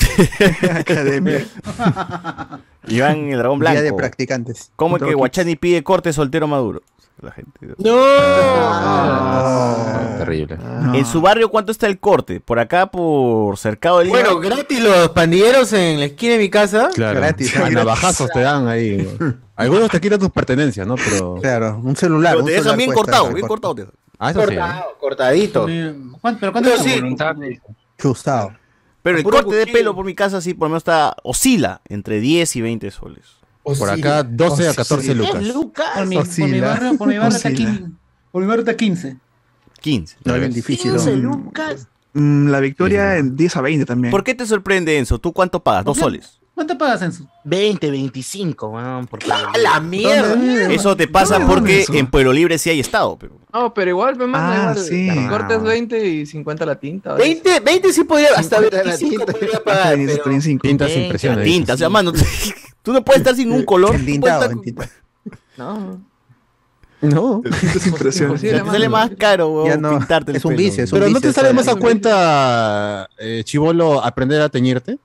Academia. 0.74 1.46
Iván 2.88 3.30
el 3.30 3.38
dragón 3.38 3.60
Día 3.60 3.72
de 3.74 3.80
blanco. 3.82 3.96
practicantes. 3.96 4.72
¿Cómo 4.76 4.96
es 4.96 5.02
que 5.02 5.14
Guachani 5.14 5.56
pide 5.56 5.82
corte 5.82 6.12
soltero 6.12 6.46
maduro? 6.46 6.82
La 7.22 7.32
gente. 7.32 7.52
Ah, 8.82 10.14
terrible. 10.18 10.56
En 10.94 11.04
su 11.06 11.20
barrio, 11.20 11.50
¿cuánto 11.50 11.72
está 11.72 11.86
el 11.86 11.98
corte? 12.00 12.40
Por 12.40 12.58
acá, 12.58 12.90
por 12.90 13.58
Cercado 13.58 13.98
del 13.98 14.08
Lima. 14.08 14.20
Bueno, 14.20 14.38
gratis 14.40 14.82
los 14.82 15.10
pandilleros 15.10 15.72
en 15.72 15.98
la 16.00 16.06
esquina 16.06 16.32
de 16.34 16.38
mi 16.38 16.48
casa. 16.50 16.88
Claro. 16.94 17.20
Gratis. 17.20 17.56
A 17.56 17.68
navajazos 17.70 18.30
te 18.30 18.40
dan 18.40 18.68
ahí. 18.68 19.06
Algunos 19.56 19.90
te 19.90 20.00
quitan 20.00 20.18
tus 20.18 20.30
pertenencias, 20.30 20.86
¿no? 20.86 20.94
Pero. 20.96 21.36
Claro, 21.40 21.80
un 21.82 21.94
celular. 21.96 22.34
Pero 22.34 22.46
te 22.46 22.52
dejan 22.52 22.76
bien 22.76 22.92
cortado, 22.92 23.32
bien 23.32 23.46
cortado. 23.46 23.74
te. 23.74 23.86
Ah, 24.18 24.30
eso 24.30 24.40
sí. 24.46 24.54
¿eh? 24.54 24.56
Cortado, 24.58 24.84
cortadito. 24.98 25.66
¿Cuánto- 26.20 26.40
¿Pero 26.40 26.52
cuánto 26.52 26.70
Pero 26.70 26.82
es? 26.82 26.82
sí, 26.82 27.00
Voluntad. 27.00 27.36
Chustado. 27.98 28.52
Pero 29.02 29.18
el 29.18 29.24
corte 29.24 29.54
de 29.54 29.66
pelo 29.66 29.94
por 29.94 30.04
mi 30.04 30.14
casa 30.14 30.40
sí, 30.40 30.52
por 30.54 30.66
lo 30.66 30.70
menos 30.70 30.80
está, 30.82 31.16
oscila 31.22 31.80
entre 31.88 32.20
10 32.20 32.56
y 32.56 32.60
20 32.60 32.90
soles. 32.90 33.39
Por 33.62 33.90
acá 33.90 34.22
12 34.22 34.68
a 34.68 34.74
14 34.74 35.14
lucas. 35.14 35.32
Por 35.94 36.06
mi, 36.06 36.16
por 36.16 36.38
mi 36.48 36.60
barrio, 36.60 36.96
por 36.96 37.08
mi 37.08 37.18
barrio 37.18 37.36
está 37.36 37.48
Oscila. 37.50 37.70
15. 37.70 37.90
Por 38.32 38.42
mi 38.42 38.48
barrio 38.48 38.60
está 38.62 38.76
15. 38.76 39.16
15. 39.80 40.16
No 40.24 40.34
es 40.34 40.40
bien 40.40 40.52
difícil. 40.52 40.92
¿no? 41.22 41.52
Mm, 42.12 42.48
La 42.48 42.60
victoria 42.60 43.16
en 43.18 43.36
10 43.36 43.56
a 43.56 43.60
20 43.60 43.86
también. 43.86 44.10
¿Por 44.10 44.24
qué 44.24 44.34
te 44.34 44.46
sorprende, 44.46 44.98
Enzo? 44.98 45.18
¿Tú 45.18 45.32
cuánto 45.32 45.62
pagas? 45.62 45.84
Dos 45.84 45.98
soles. 45.98 46.38
¿Cuánto 46.54 46.76
pagas 46.76 47.00
en 47.02 47.12
su? 47.12 47.26
20, 47.44 47.90
25, 47.90 48.68
weón. 48.68 49.06
Por 49.06 49.20
¡A 49.32 49.56
la 49.56 49.80
mierda! 49.80 50.34
Eso 50.70 50.94
te 50.94 51.08
pasa 51.08 51.38
¿Dónde 51.38 51.54
porque 51.54 51.80
eso? 51.82 51.94
en 51.94 52.06
Pueblo 52.08 52.34
Libre 52.34 52.58
sí 52.58 52.68
hay 52.68 52.80
estado. 52.80 53.16
Pero... 53.18 53.38
No, 53.52 53.72
pero 53.72 53.90
igual, 53.90 54.16
pe, 54.18 54.26
mano, 54.26 54.44
Ah, 54.46 54.70
igual. 54.72 54.78
sí. 54.86 55.08
El 55.08 55.28
corte 55.28 55.54
es 55.54 55.62
20 55.62 56.06
y 56.06 56.26
50 56.26 56.66
la 56.66 56.78
tinta. 56.78 57.12
¿vale? 57.12 57.24
20, 57.24 57.60
20 57.60 57.92
sí 57.94 58.04
podría, 58.04 58.28
hasta 58.36 58.56
50 58.56 58.76
de 58.76 58.84
la 58.84 58.90
25 58.90 59.24
tinta. 59.24 59.32
podría 59.32 59.64
pagar, 59.64 59.94
pero... 60.06 60.22
35. 60.24 60.62
Tintas 60.62 60.90
impresiones. 60.96 61.44
Tinta, 61.46 61.74
o 61.74 61.76
sea, 61.78 61.88
mano, 61.88 62.12
tú 62.82 62.92
no 62.92 63.04
puedes 63.04 63.20
estar 63.20 63.34
sin 63.34 63.52
un 63.52 63.64
color. 63.64 63.94
En 63.94 64.00
tú 64.00 64.04
puedes 64.04 64.12
tintado, 64.12 64.40
estar 64.42 64.50
en 64.50 64.56
con- 64.56 64.64
tintado. 64.64 64.90
No. 65.56 66.00
No. 67.02 67.40
Tintas 67.42 67.86
impresiones. 67.86 68.40
Te 68.42 68.58
sale 68.64 68.88
más 68.88 69.10
caro, 69.18 69.48
weón, 69.50 69.68
Ya 69.68 69.76
no, 69.78 69.98
pintarte 69.98 70.32
el 70.32 70.36
es 70.36 70.44
un 70.44 70.50
pelo. 70.50 70.58
vicio, 70.62 70.84
es 70.84 70.92
un 70.92 70.98
Pero 70.98 71.10
¿no 71.10 71.20
te 71.20 71.32
sale 71.32 71.52
más 71.54 71.66
a 71.68 71.74
cuenta, 71.76 73.08
eh, 73.18 73.42
Chivolo, 73.44 74.04
aprender 74.04 74.42
a 74.42 74.48
teñirte? 74.50 74.98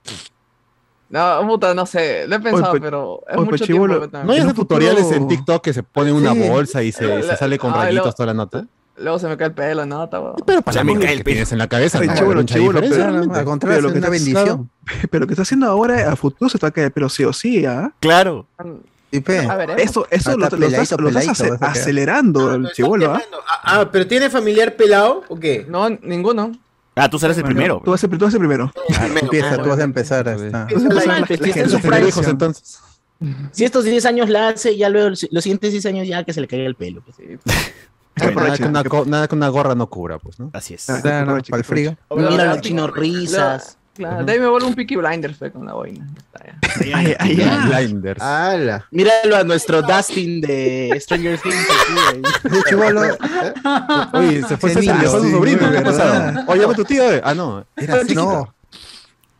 No, 1.09 1.47
puta, 1.47 1.73
no 1.73 1.85
sé. 1.85 2.27
Lo 2.27 2.35
he 2.35 2.39
pensado, 2.39 2.73
pe- 2.73 2.81
pero 2.81 3.21
es 3.29 3.37
oye, 3.37 3.49
mucho 3.49 3.65
tiempo. 3.65 3.87
¿No 3.87 4.31
hay 4.33 4.53
tutoriales 4.53 5.11
en 5.11 5.27
TikTok 5.27 5.63
que 5.63 5.71
se 5.73 5.83
ponen 5.83 6.15
una 6.15 6.33
Sí. 6.33 6.49
bolsa 6.49 6.83
y 6.83 6.91
se, 6.91 7.21
se 7.23 7.37
sale 7.37 7.57
con 7.57 7.71
Ay, 7.73 7.79
rayitos 7.85 8.07
lo- 8.07 8.13
toda 8.13 8.27
la 8.27 8.33
nota? 8.33 8.65
Luego 8.97 9.19
se 9.19 9.27
me 9.27 9.35
cae 9.35 9.47
el 9.47 9.53
pelo, 9.53 9.85
¿no? 9.85 10.07
Bueno. 10.07 10.35
Pero 10.45 10.61
para 10.61 10.81
el 10.81 10.87
que 10.87 11.07
pelo. 11.07 11.23
tienes 11.23 11.51
en 11.51 11.57
la 11.57 11.67
cabeza, 11.67 11.99
Ay, 11.99 12.07
no, 12.07 12.13
chibolo, 12.15 12.41
diferencia. 12.79 13.21
pero- 13.21 13.33
Al 13.35 13.45
contrario, 13.45 13.77
Pero 13.77 13.81
lo 13.81 13.87
es 13.89 13.93
que 13.93 13.97
una 13.99 14.07
está- 14.07 14.09
bendición. 14.09 14.69
Pero 15.11 15.21
lo 15.21 15.27
que 15.27 15.33
está 15.33 15.41
haciendo 15.41 15.67
ahora, 15.67 16.11
a 16.11 16.15
futuro 16.15 16.49
se 16.49 16.57
te 16.57 16.65
va 16.65 16.69
a 16.69 16.71
caer, 16.71 16.91
pero 16.91 17.09
sí 17.09 17.23
o 17.25 17.33
sí, 17.33 17.65
¿ah? 17.65 17.91
Claro. 17.99 18.47
Y 19.11 19.19
pe, 19.19 19.39
A 19.39 19.55
ver, 19.55 19.71
¿eh? 19.71 19.75
Eso, 19.79 20.07
eso 20.09 20.31
Ah, 20.31 20.35
lo, 20.37 20.43
está 20.45 20.57
lo 20.57 20.65
estás, 20.67 20.89
peladito, 20.89 20.97
lo 20.97 21.09
estás 21.19 21.61
a 21.61 21.65
acelerando 21.71 22.49
Ah, 22.49 22.55
el 22.55 22.71
chivolo, 22.71 23.13
¿ah? 23.13 23.21
Ah, 23.63 23.79
ah, 23.81 23.89
pero 23.91 24.07
¿tiene 24.07 24.29
familiar 24.29 24.75
pelado 24.75 25.23
o 25.27 25.37
qué? 25.39 25.65
No, 25.69 25.89
ninguno. 25.89 26.51
Ah, 26.95 27.09
tú 27.09 27.19
serás 27.19 27.37
el 27.37 27.43
primero. 27.43 27.81
Tú 27.83 27.91
vas 27.91 27.99
a 27.99 28.07
ser, 28.07 28.09
tú 28.09 28.17
vas 28.23 28.29
a 28.29 28.31
ser 28.31 28.39
primero. 28.39 28.71
empieza, 29.21 29.61
tú 29.61 29.69
vas 29.69 29.79
a 29.79 29.83
empezar. 29.83 30.25
está 30.27 31.99
hijos 32.01 32.27
entonces. 32.27 32.79
Si 33.51 33.63
estos 33.63 33.85
10 33.85 34.05
años 34.05 34.29
la 34.29 34.49
hace, 34.49 34.75
ya 34.77 34.89
luego 34.89 35.09
los 35.09 35.19
siguientes 35.43 35.71
10 35.71 35.85
años 35.85 36.07
ya 36.07 36.23
que 36.23 36.33
se 36.33 36.41
le 36.41 36.47
caiga 36.47 36.65
el 36.65 36.75
pelo. 36.75 37.01
pues. 37.01 37.17
Nada 38.15 38.57
que, 38.57 38.63
una, 38.63 38.83
nada 39.05 39.27
que 39.27 39.35
una 39.35 39.49
gorra 39.49 39.75
no 39.75 39.89
cubra, 39.89 40.19
pues, 40.19 40.39
¿no? 40.39 40.49
Así 40.53 40.73
es. 40.73 40.89
Ah, 40.89 41.21
aprovecha, 41.21 41.51
para 41.51 41.59
el 41.59 41.65
frío. 41.65 41.97
Mira 42.15 42.45
los 42.45 42.61
chinos 42.61 42.91
risas. 42.91 43.77
Claro, 43.95 44.25
de 44.25 44.33
ahí 44.33 44.39
me 44.39 44.47
vuelvo 44.47 44.67
un 44.67 44.75
Peaky 44.75 44.97
Blinders 44.97 45.37
fe, 45.37 45.51
con 45.51 45.65
la 45.65 45.73
boina. 45.73 46.05
Ay, 46.93 47.15
ay, 47.17 47.41
ay. 47.41 47.85
Blinders. 47.85 48.21
¡Hala! 48.21 48.85
Míralo 48.91 49.37
a 49.37 49.43
nuestro 49.45 49.81
Dustin 49.81 50.41
de 50.41 50.97
Stranger 50.99 51.39
Things. 51.39 51.65
Chibolo, 52.67 53.01
Oye, 54.13 54.43
se 54.43 54.57
fue 54.57 54.71
Ese 54.71 54.81
César, 54.81 54.97
niño, 54.97 55.09
se 55.09 55.17
fue 55.17 55.21
su 55.21 55.31
sobrino, 55.31 55.71
¿qué 55.71 55.81
pasado? 55.81 56.43
Oye, 56.47 56.75
tu 56.75 56.83
tío, 56.83 57.09
eh. 57.09 57.21
Ah, 57.23 57.33
no. 57.33 57.65
era 57.77 58.01
así, 58.01 58.13
no. 58.13 58.53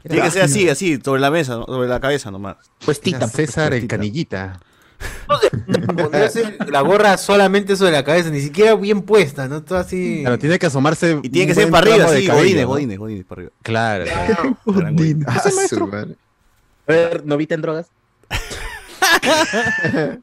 Tiene 0.04 0.22
que 0.22 0.32
ser 0.32 0.44
así, 0.44 0.70
así, 0.70 1.00
sobre 1.04 1.20
la 1.20 1.32
mesa, 1.32 1.58
¿no? 1.58 1.66
sobre 1.66 1.90
la 1.90 2.00
cabeza 2.00 2.32
nomás. 2.32 2.56
Pues 2.86 3.02
Era 3.04 3.20
tita. 3.20 3.28
César 3.28 3.74
el 3.74 3.88
canillita. 3.88 4.60
Ponerse 5.96 6.58
la 6.68 6.82
gorra 6.82 7.18
solamente 7.18 7.76
sobre 7.76 7.92
la 7.92 8.04
cabeza, 8.04 8.30
ni 8.30 8.40
siquiera 8.40 8.76
bien 8.76 9.02
puesta, 9.02 9.48
¿no? 9.48 9.64
Todo 9.64 9.80
así. 9.80 10.20
Claro, 10.22 10.38
tiene 10.40 10.60
que 10.60 10.66
asomarse. 10.68 11.20
Y 11.24 11.30
tiene 11.30 11.48
que 11.48 11.56
ser 11.56 11.70
para 11.70 11.90
arriba, 11.92 12.08
sí, 12.10 12.28
godines, 12.28 12.62
¿no? 12.64 12.68
godines, 12.70 12.98
godines, 13.00 13.26
para 13.26 13.42
arriba. 13.42 13.54
Claro. 13.64 14.06
Odín. 14.66 15.26
Ah, 15.28 15.42
su 15.68 15.88
madre. 15.88 16.16
A 16.88 16.92
ver, 16.92 17.26
novita 17.26 17.56
en 17.56 17.62
drogas. 17.62 17.88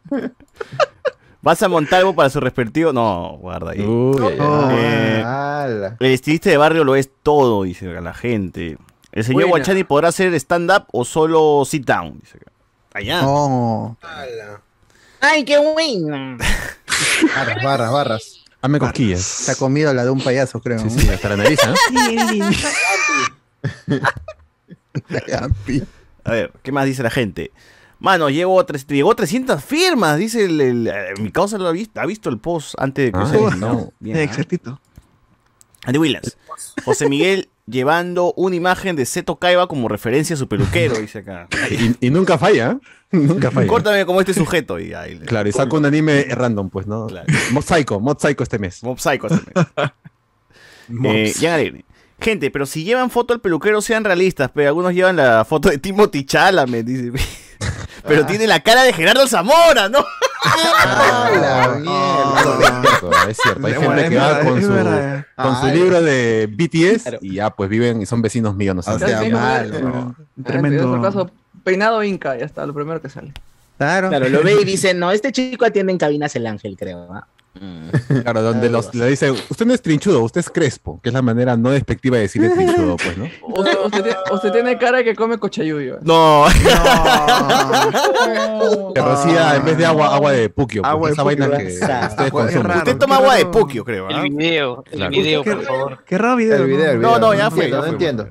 ¿Vas 1.43 1.61
a 1.63 1.69
Montalvo 1.69 2.15
para 2.15 2.31
su 2.31 2.39
respectivo? 2.39 2.93
No, 2.93 3.37
guarda 3.41 3.73
ahí. 3.73 3.81
Uy, 3.81 4.17
ay, 4.23 4.33
ay. 4.33 4.39
Oh, 4.41 4.69
Eh, 4.71 5.97
el 5.99 6.13
estilista 6.13 6.51
de 6.51 6.57
barrio 6.57 6.85
lo 6.85 6.95
es 6.95 7.11
todo, 7.23 7.65
dice 7.65 7.87
la 8.01 8.15
gente. 8.15 8.79
¿El 9.11 9.25
señor 9.25 9.43
Buena. 9.43 9.51
Guachani 9.59 9.83
podrá 9.85 10.09
hacer 10.09 10.33
stand-up 10.35 10.85
o 10.93 11.05
solo 11.05 11.65
sit-down? 11.65 12.21
Dice 12.21 12.39
acá. 12.39 12.53
Allá. 12.95 13.23
No. 13.23 13.97
¡Ay, 15.23 15.45
qué 15.45 15.57
bueno! 15.59 16.37
Barras, 17.35 17.63
barras, 17.65 17.93
barras. 17.93 18.39
Hazme 18.61 18.79
cosquillas. 18.79 19.23
Se 19.23 19.53
ha 19.53 19.55
comido 19.55 19.93
la 19.95 20.05
de 20.05 20.11
un 20.11 20.21
payaso, 20.23 20.61
creo. 20.61 20.79
Sí, 20.81 20.91
sí, 20.91 21.09
hasta 21.09 21.31
la 21.31 21.37
nariz, 21.39 21.59
¿eh? 21.67 22.41
A 26.25 26.31
ver, 26.31 26.53
¿qué 26.63 26.71
más 26.73 26.87
dice 26.87 27.03
la 27.03 27.11
gente? 27.11 27.51
Mano, 27.99 28.31
llegó, 28.31 28.65
tres- 28.67 28.87
llegó 28.87 29.15
300 29.15 29.63
firmas, 29.63 30.19
dice 30.19 30.45
el, 30.45 30.61
el- 30.61 30.87
eh, 30.89 31.15
mi 31.21 31.31
causa 31.31 31.59
lo 31.59 31.69
ha 31.69 31.73
visto, 31.73 32.01
ha 32.01 32.07
visto 32.07 32.29
el 32.31 32.39
post 32.39 32.75
antes 32.79 33.07
de 33.07 33.13
que 33.13 33.19
Ah, 33.19 33.27
se 33.27 33.41
no. 33.41 33.51
no. 33.51 33.93
Bien, 34.01 34.17
¿ah? 34.17 34.23
Exactito. 34.23 34.81
Andy 35.85 35.99
Williams. 35.99 36.37
José 36.85 37.09
Miguel 37.09 37.49
llevando 37.73 38.33
una 38.37 38.55
imagen 38.55 38.95
de 38.95 39.05
Seto 39.07 39.37
Caiba 39.37 39.67
como 39.67 39.89
referencia 39.89 40.35
a 40.35 40.37
su 40.37 40.47
peluquero, 40.49 40.95
dice 40.97 41.19
acá. 41.21 41.49
Y, 41.71 42.07
y 42.07 42.11
nunca 42.11 42.39
falla, 42.39 42.73
¿eh? 42.73 42.87
Nunca 43.13 43.51
falla. 43.51 43.67
Córtame 43.67 44.07
como 44.07 44.21
este 44.21 44.33
sujeto. 44.33 44.79
Y 44.79 44.95
ahí 44.95 45.17
le- 45.19 45.27
Claro, 45.27 45.49
y 45.49 45.53
saca 45.53 45.77
un 45.77 45.85
anime 45.85 46.25
random, 46.31 46.71
pues, 46.71 46.87
¿no? 46.87 47.09
Claro. 47.09 47.27
Mod 47.51 47.63
Psycho, 48.19 48.43
este 48.43 48.59
mes. 48.59 48.83
Mob 48.83 48.99
Psycho 48.99 49.29
también. 49.29 49.53
eh, 51.05 51.33
Jan 51.39 51.53
Alegre. 51.53 51.85
Gente, 52.21 52.51
pero 52.51 52.67
si 52.67 52.85
llevan 52.85 53.11
foto 53.11 53.35
al 53.35 53.41
peluquero 53.41 53.83
sean 53.83 54.05
realistas, 54.05 54.51
pero 54.55 54.69
algunos 54.69 54.95
llevan 54.95 55.17
la 55.17 55.45
foto 55.45 55.69
de 55.69 55.79
Timothy 55.79 56.25
Chalamet, 56.25 56.87
dice. 56.87 57.13
Pero 58.07 58.25
tiene 58.27 58.47
la 58.47 58.61
cara 58.61 58.83
de 58.85 58.93
Gerardo 58.93 59.27
Zamora, 59.27 59.89
¿no? 59.89 60.05
¡Hala! 60.45 61.77
¡Mierda! 61.81 63.31
Es 63.31 63.39
cierto, 63.43 63.67
hay 63.67 63.75
gente 63.75 64.09
que 64.09 64.17
va 64.17 64.41
con 64.41 64.61
su, 64.63 64.69
con 65.37 65.61
su 65.61 65.67
libro 65.69 66.03
de 66.03 66.49
BTS 66.51 67.19
y 67.23 67.35
ya 67.35 67.51
pues 67.51 67.71
viven 67.71 68.03
y 68.03 68.07
son 68.07 68.23
vecinos 68.23 68.55
míos, 68.55 68.75
no 68.77 68.83
sé. 68.83 68.91
O 68.91 68.99
sea, 68.99 69.21
Sí, 69.23 69.31
mal. 69.31 69.83
¿no? 69.83 70.15
Tremendo. 70.45 70.97
En 70.97 71.03
caso, 71.03 71.31
peinado 71.65 72.03
Inca, 72.03 72.37
ya 72.37 72.45
está, 72.45 72.67
lo 72.67 72.75
primero 72.75 73.01
que 73.01 73.09
sale. 73.09 73.33
Claro. 73.79 74.09
Claro, 74.11 74.29
lo 74.29 74.43
ve 74.43 74.61
y 74.61 74.65
dice, 74.65 74.95
no, 74.95 75.11
este 75.11 75.33
chico 75.33 75.65
atiende 75.65 75.93
en 75.93 75.99
cabinas 75.99 76.35
el 76.37 76.47
ángel, 76.47 76.77
creo. 76.79 77.09
¿ah? 77.13 77.27
Claro, 78.23 78.43
donde 78.43 78.71
los, 78.71 78.95
le 78.95 79.07
dice, 79.09 79.31
usted 79.31 79.67
no 79.67 79.75
es 79.75 79.83
trinchudo, 79.83 80.23
usted 80.23 80.41
es 80.41 80.51
crespo, 80.51 81.01
que 81.03 81.11
es 81.11 81.13
la 81.13 81.21
manera 81.23 81.57
no 81.57 81.71
despectiva 81.71 82.17
de 82.17 82.23
decirle 82.23 82.49
trinchudo, 82.51 82.97
pues, 82.97 83.17
¿no? 83.19 83.25
Usted, 83.55 83.77
usted 83.85 84.03
tiene, 84.03 84.17
usted 84.33 84.53
tiene 84.53 84.79
cara 84.79 85.05
que 85.05 85.15
come 85.15 85.39
cochayuyo. 85.39 85.99
No. 86.03 86.47
Que 88.95 89.01
rocía 89.01 89.57
en 89.57 89.65
vez 89.65 89.79
de 89.79 89.87
agua, 89.87 90.15
agua 90.15 90.33
de 90.33 90.49
puquio. 90.49 90.85
Agua 90.85 91.01
pues, 91.01 91.11
de 91.11 91.13
esa 91.15 91.23
vaina 91.23 91.47
puquio. 91.47 91.59
que 91.59 91.67
Esa. 91.75 92.09
ustedes 92.09 92.31
Agua 92.31 92.47
de 92.47 92.53
consumen. 92.53 92.77
Usted 92.79 92.97
toma 92.99 93.17
agua 93.17 93.35
de 93.37 93.47
puquio, 93.47 93.85
creo. 93.85 94.09
¿ah? 94.09 94.23
El 94.25 94.31
video, 94.31 94.85
el 94.91 94.97
Claro. 94.99 95.11
video, 95.11 95.43
Qué- 95.43 95.55
por 95.57 95.65
favor. 95.65 95.99
Qué 96.07 96.19
raro 96.19 96.37
video. 96.37 96.57
El 96.57 96.67
video, 96.67 96.91
el 96.93 97.01
No, 97.01 97.09
video. 97.09 97.21
no, 97.21 97.35
ya 97.35 97.45
No 97.45 97.51
fue, 97.51 97.65
entiendo, 97.65 97.77
ya 97.77 97.77
no 97.77 97.83
fue. 97.99 98.07
entiendo. 98.07 98.29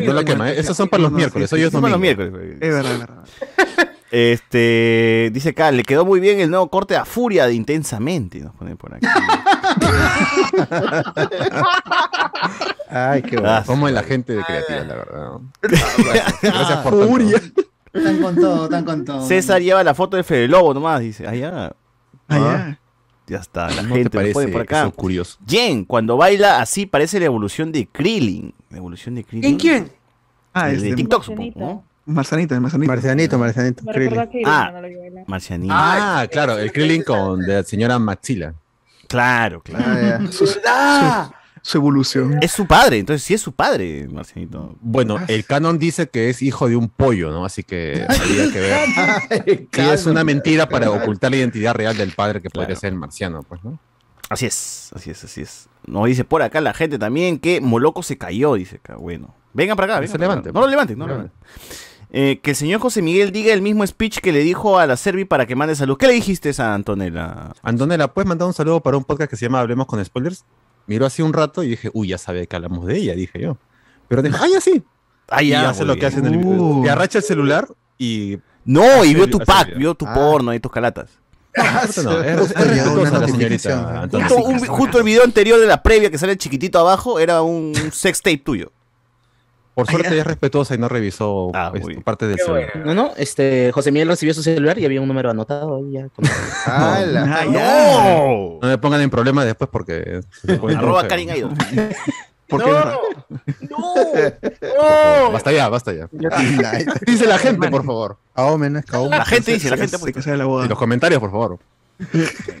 No, 0.00 0.06
no 0.06 0.12
la 0.14 0.24
quema, 0.24 0.50
¿eh? 0.50 0.54
esos 0.58 0.76
son 0.76 0.88
para 0.88 1.02
los 1.02 1.12
miércoles, 1.12 1.52
No, 1.52 1.58
domingo. 1.70 1.88
los 1.88 2.00
miércoles. 2.00 2.32
Es 2.60 2.74
verdad, 2.74 2.92
es 2.92 2.98
verdad. 2.98 3.24
Este, 4.10 5.30
dice 5.32 5.50
acá, 5.50 5.70
le 5.70 5.82
quedó 5.82 6.04
muy 6.04 6.20
bien 6.20 6.40
el 6.40 6.50
nuevo 6.50 6.68
corte 6.68 6.96
a 6.96 7.04
Furia 7.04 7.46
de 7.46 7.54
Intensamente, 7.54 8.40
nos 8.40 8.54
pone 8.54 8.76
por 8.76 8.94
aquí. 8.94 9.06
Ay, 12.90 13.22
qué 13.22 13.36
bueno. 13.36 13.62
Como 13.66 13.88
en 13.88 13.94
la 13.94 14.02
gente 14.02 14.34
de 14.34 14.42
creativa, 14.44 14.80
la 14.80 14.94
verdad. 14.94 15.30
Gracias, 15.62 16.34
gracias 16.42 16.78
por 16.78 16.98
tanto. 16.98 17.18
Están 17.92 18.20
con 18.22 18.36
todo, 18.36 18.64
están 18.64 18.84
con 18.84 19.04
todo. 19.04 19.26
César 19.26 19.60
lleva 19.60 19.82
la 19.84 19.94
foto 19.94 20.16
de 20.16 20.22
Fede 20.24 20.48
Lobo 20.48 20.72
nomás, 20.74 21.00
dice. 21.00 21.26
Ah, 21.26 21.34
ya. 21.34 21.72
Ah, 22.28 22.76
Ya 23.26 23.38
está, 23.38 23.68
la 23.70 23.82
¿No 23.82 23.88
te 23.88 23.94
gente 23.94 24.04
nos 24.04 24.10
parece 24.12 24.32
pone 24.34 24.48
por 24.48 24.62
acá. 24.62 24.82
eso 24.82 24.92
curioso? 24.92 25.38
Jen, 25.46 25.84
cuando 25.84 26.16
baila 26.16 26.60
así 26.60 26.86
parece 26.86 27.18
la 27.20 27.26
evolución 27.26 27.72
de 27.72 27.86
Krillin. 27.86 28.54
La 28.70 28.78
evolución 28.78 29.14
de 29.14 29.24
Krillin. 29.24 29.50
¿En 29.52 29.56
quién? 29.58 29.92
Ah, 30.54 30.70
es 30.70 30.82
de 30.82 30.90
de 30.90 30.96
TikTok, 30.96 31.24
supongo. 31.24 31.60
¿no? 31.60 31.84
Marcianito, 32.08 32.54
el 32.54 32.60
Marcianito. 32.60 32.88
Marcianito, 32.90 33.38
Marcianito. 33.38 33.84
Ah. 34.46 34.72
Marcianito. 35.26 35.74
Ah, 35.76 36.26
claro, 36.30 36.58
el 36.58 36.72
Krillin 36.72 37.02
con 37.02 37.40
de 37.40 37.54
la 37.54 37.62
señora 37.62 37.98
Maxila. 37.98 38.54
Claro, 39.06 39.60
claro. 39.62 39.84
Ah. 39.86 40.20
Su, 40.30 40.46
su- 40.46 40.60
su 41.60 41.76
evolución. 41.76 42.38
Es 42.40 42.52
su 42.52 42.66
padre, 42.66 42.98
entonces 42.98 43.22
sí 43.24 43.34
es 43.34 43.42
su 43.42 43.52
padre, 43.52 44.08
Marcianito. 44.10 44.76
Bueno, 44.80 45.18
el 45.28 45.44
canon 45.44 45.78
dice 45.78 46.08
que 46.08 46.30
es 46.30 46.40
hijo 46.40 46.66
de 46.68 46.76
un 46.76 46.88
pollo, 46.88 47.30
¿no? 47.30 47.44
Así 47.44 47.62
que 47.62 48.06
habría 48.08 48.50
que 48.52 48.60
ver. 48.60 49.68
Y 49.76 49.80
es 49.80 50.06
una 50.06 50.24
mentira 50.24 50.68
para 50.68 50.90
ocultar 50.90 51.30
la 51.30 51.36
identidad 51.36 51.74
real 51.74 51.96
del 51.96 52.12
padre 52.12 52.40
que 52.40 52.48
podría 52.48 52.74
ser 52.76 52.92
el 52.92 52.98
marciano, 52.98 53.42
pues, 53.42 53.62
¿no? 53.64 53.78
Así 54.30 54.46
es, 54.46 54.90
así 54.94 55.10
es, 55.10 55.24
así 55.24 55.40
es. 55.42 55.68
Nos 55.86 56.06
dice 56.06 56.24
por 56.24 56.42
acá 56.42 56.60
la 56.60 56.72
gente 56.74 56.98
también 56.98 57.38
que 57.38 57.60
Moloco 57.60 58.02
se 58.02 58.16
cayó, 58.16 58.54
dice 58.54 58.76
acá. 58.76 58.96
Bueno, 58.96 59.34
vengan 59.52 59.76
para 59.76 59.94
acá. 59.94 60.00
Vengan 60.00 60.12
se 60.12 60.18
para 60.18 60.32
acá. 60.32 60.34
levante, 60.42 60.52
No 60.52 60.60
lo 60.60 60.66
levanten, 60.68 60.98
no 60.98 61.06
lo 61.06 61.14
levanten. 61.14 61.38
Eh, 62.10 62.40
que 62.42 62.50
el 62.52 62.56
señor 62.56 62.80
José 62.80 63.02
Miguel 63.02 63.32
diga 63.32 63.52
el 63.52 63.60
mismo 63.60 63.86
speech 63.86 64.20
que 64.20 64.32
le 64.32 64.40
dijo 64.40 64.78
a 64.78 64.86
la 64.86 64.96
Servi 64.96 65.24
para 65.26 65.44
que 65.46 65.54
mande 65.54 65.76
salud. 65.76 65.98
¿Qué 65.98 66.06
le 66.06 66.14
dijiste 66.14 66.50
a 66.58 66.72
Antonella? 66.74 67.52
Antonella, 67.62 68.08
¿puedes 68.08 68.26
mandar 68.28 68.48
un 68.48 68.54
saludo 68.54 68.80
para 68.80 68.96
un 68.96 69.04
podcast 69.04 69.28
que 69.30 69.36
se 69.36 69.44
llama 69.46 69.60
Hablemos 69.60 69.86
con 69.86 70.02
Spoilers? 70.02 70.44
Miró 70.86 71.04
así 71.04 71.20
un 71.20 71.34
rato 71.34 71.62
y 71.62 71.68
dije, 71.68 71.90
uy, 71.92 72.08
ya 72.08 72.16
sabe 72.18 72.46
que 72.46 72.56
hablamos 72.56 72.86
de 72.86 72.96
ella, 72.96 73.14
dije 73.14 73.38
yo. 73.40 73.58
Pero 74.08 74.22
dijo, 74.22 74.38
ah, 74.40 74.46
ya 74.50 74.60
sí. 74.60 74.82
Ah, 75.28 75.42
y 75.42 75.48
ya, 75.48 75.68
hace 75.68 75.84
muy 75.84 75.94
lo 75.94 76.00
que 76.00 76.06
hace 76.06 76.20
en 76.20 76.26
el 76.26 76.38
video. 76.38 76.52
Uh. 76.62 76.82
Te 76.82 76.90
arracha 76.90 77.18
el 77.18 77.24
celular 77.24 77.68
y. 77.98 78.38
No, 78.64 78.82
y 79.04 79.08
hace 79.08 79.14
vio 79.14 79.26
tu 79.28 79.36
hace 79.36 79.44
pack, 79.46 79.76
vio 79.76 79.94
tu 79.94 80.06
Ah. 80.06 80.14
porno 80.14 80.54
y 80.54 80.60
tus 80.60 80.72
calatas. 80.72 81.10
No, 82.04 82.22
es, 82.22 82.50
es 82.56 83.64
la. 83.66 84.08
Justo, 84.10 84.36
un- 84.44 84.58
justo 84.66 84.98
el 84.98 85.04
video 85.04 85.24
anterior 85.24 85.60
de 85.60 85.66
la 85.66 85.82
previa 85.82 86.10
que 86.10 86.16
sale 86.16 86.38
chiquitito 86.38 86.78
abajo 86.78 87.18
era 87.18 87.42
un 87.42 87.74
sex 87.92 88.22
tape 88.22 88.38
tuyo. 88.38 88.72
Por 89.78 89.86
suerte 89.90 90.18
es 90.18 90.26
respetuosa 90.26 90.74
y 90.74 90.78
no 90.78 90.88
revisó 90.88 91.50
Ah, 91.54 91.70
bien. 91.72 92.02
parte 92.02 92.26
del 92.26 92.38
celular. 92.38 92.72
No, 92.84 92.94
no, 92.94 93.12
este, 93.16 93.70
José 93.72 93.92
Miguel 93.92 94.08
recibió 94.08 94.34
su 94.34 94.42
celular 94.42 94.76
y 94.78 94.84
había 94.84 95.00
un 95.00 95.06
número 95.08 95.30
anotado 95.30 95.76
ahí 95.76 95.92
ya. 95.92 96.08
con- 96.08 96.24
¡Hala! 96.66 97.24
Ah, 97.38 97.44
ya. 97.44 98.18
¡No! 98.18 98.58
No 98.60 98.68
me 98.68 98.78
pongan 98.78 99.00
en 99.02 99.10
problemas 99.10 99.44
después 99.44 99.70
porque. 99.72 100.20
Arroba. 100.76 101.06
Karin 101.06 101.30
Aido. 101.30 101.50
¿Por 102.48 102.64
qué? 102.64 102.70
Basta 105.32 105.52
ya, 105.52 105.68
basta 105.68 105.92
ya. 105.92 106.08
Dice 107.06 107.26
la 107.26 107.38
gente, 107.38 107.68
por 107.70 107.84
favor. 107.84 108.18
Kaomen, 108.34 108.74
¿no? 108.74 108.78
es 108.78 108.86
Kaomen. 108.86 109.18
La 109.18 109.24
gente 109.24 109.52
dice, 109.52 109.70
la 109.70 109.76
gente 109.76 109.96
de 109.98 110.36
la 110.36 110.44
En 110.44 110.48
boda. 110.48 110.66
los 110.66 110.78
comentarios, 110.78 111.20
por 111.20 111.30
favor. 111.30 111.58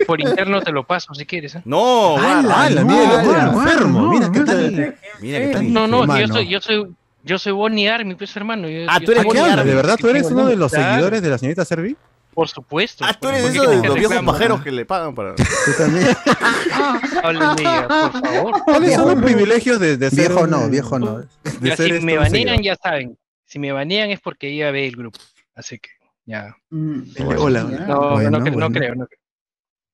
Por 0.06 0.20
interno 0.20 0.60
te 0.62 0.72
lo 0.72 0.84
paso 0.84 1.14
si 1.14 1.24
quieres. 1.24 1.54
¿eh? 1.54 1.62
No. 1.64 2.16
¡Hala! 2.18 2.82
no, 2.82 2.86
Mira 2.86 3.22
no, 3.22 3.62
enfermo. 3.62 4.00
no, 4.02 4.10
Mira 4.10 4.30
qué 4.32 4.38
no. 4.40 4.44
tal. 4.44 4.96
Mira 5.20 5.38
qué 5.38 5.48
tal. 5.52 5.72
No, 5.72 5.86
no, 5.86 6.18
yo 6.18 6.26
soy, 6.28 6.48
yo 6.48 6.60
soy, 6.60 6.94
yo 7.28 7.38
soy 7.38 7.52
Bonnie 7.52 7.88
Army, 7.88 8.14
pues 8.14 8.34
hermano. 8.36 8.68
Yo- 8.68 8.86
Ah, 8.88 8.98
yo 9.00 9.06
tú 9.06 9.12
eres 9.12 9.22
soy 9.22 9.32
¿Qué 9.32 9.38
Bonnie? 9.40 9.52
Army. 9.52 9.70
¿De 9.70 9.76
verdad 9.76 9.96
tú 10.00 10.08
eres 10.08 10.24
uno 10.30 10.46
de 10.46 10.56
los 10.56 10.72
Claro. 10.72 10.90
seguidores 10.92 11.22
de 11.22 11.28
la 11.28 11.38
señorita 11.38 11.64
Servi? 11.64 11.96
Por 12.34 12.48
supuesto. 12.48 13.04
Ah, 13.04 13.14
tú 13.20 13.28
eres 13.28 13.42
¿Por 13.42 13.50
qué 13.52 13.58
eso 13.58 13.70
de 13.70 13.86
los 13.88 13.94
viejos 13.96 14.22
pajeros 14.24 14.62
que 14.62 14.70
le 14.70 14.84
pagan 14.86 15.14
para. 15.14 15.34
Tú 15.34 15.42
también. 15.76 16.06
Hablen 17.22 17.56
de 17.56 17.62
ella, 17.62 17.88
por 17.88 18.12
favor. 18.12 18.62
¿Cuáles 18.64 18.94
son 18.94 19.04
Viejo 19.04 19.14
los 19.14 19.22
privilegios 19.24 19.80
de, 19.80 19.96
de 19.96 20.10
ser 20.10 20.28
Viejo 20.28 20.44
un- 20.44 20.50
no, 20.50 20.68
viejo 20.68 20.98
no. 20.98 21.22
Ya, 21.60 21.76
si 21.76 21.82
este 21.84 22.00
me 22.00 22.16
un 22.16 22.24
banean, 22.24 22.62
ya 22.62 22.76
saben. 22.76 23.18
Si 23.44 23.58
me 23.58 23.72
banean 23.72 24.10
es 24.10 24.20
porque 24.20 24.48
ella 24.50 24.70
ve 24.70 24.86
el 24.86 24.96
grupo. 24.96 25.18
Así 25.54 25.78
que, 25.78 25.88
ya. 26.26 26.54
Mm, 26.70 27.00
Hola, 27.26 27.38
hola. 27.40 27.62
No, 27.62 28.10
Bueno, 28.12 28.30
no, 28.30 28.38
no 28.38 28.50
bueno. 28.52 28.70
creo, 28.70 28.94
no 28.94 29.06
creo. 29.06 29.18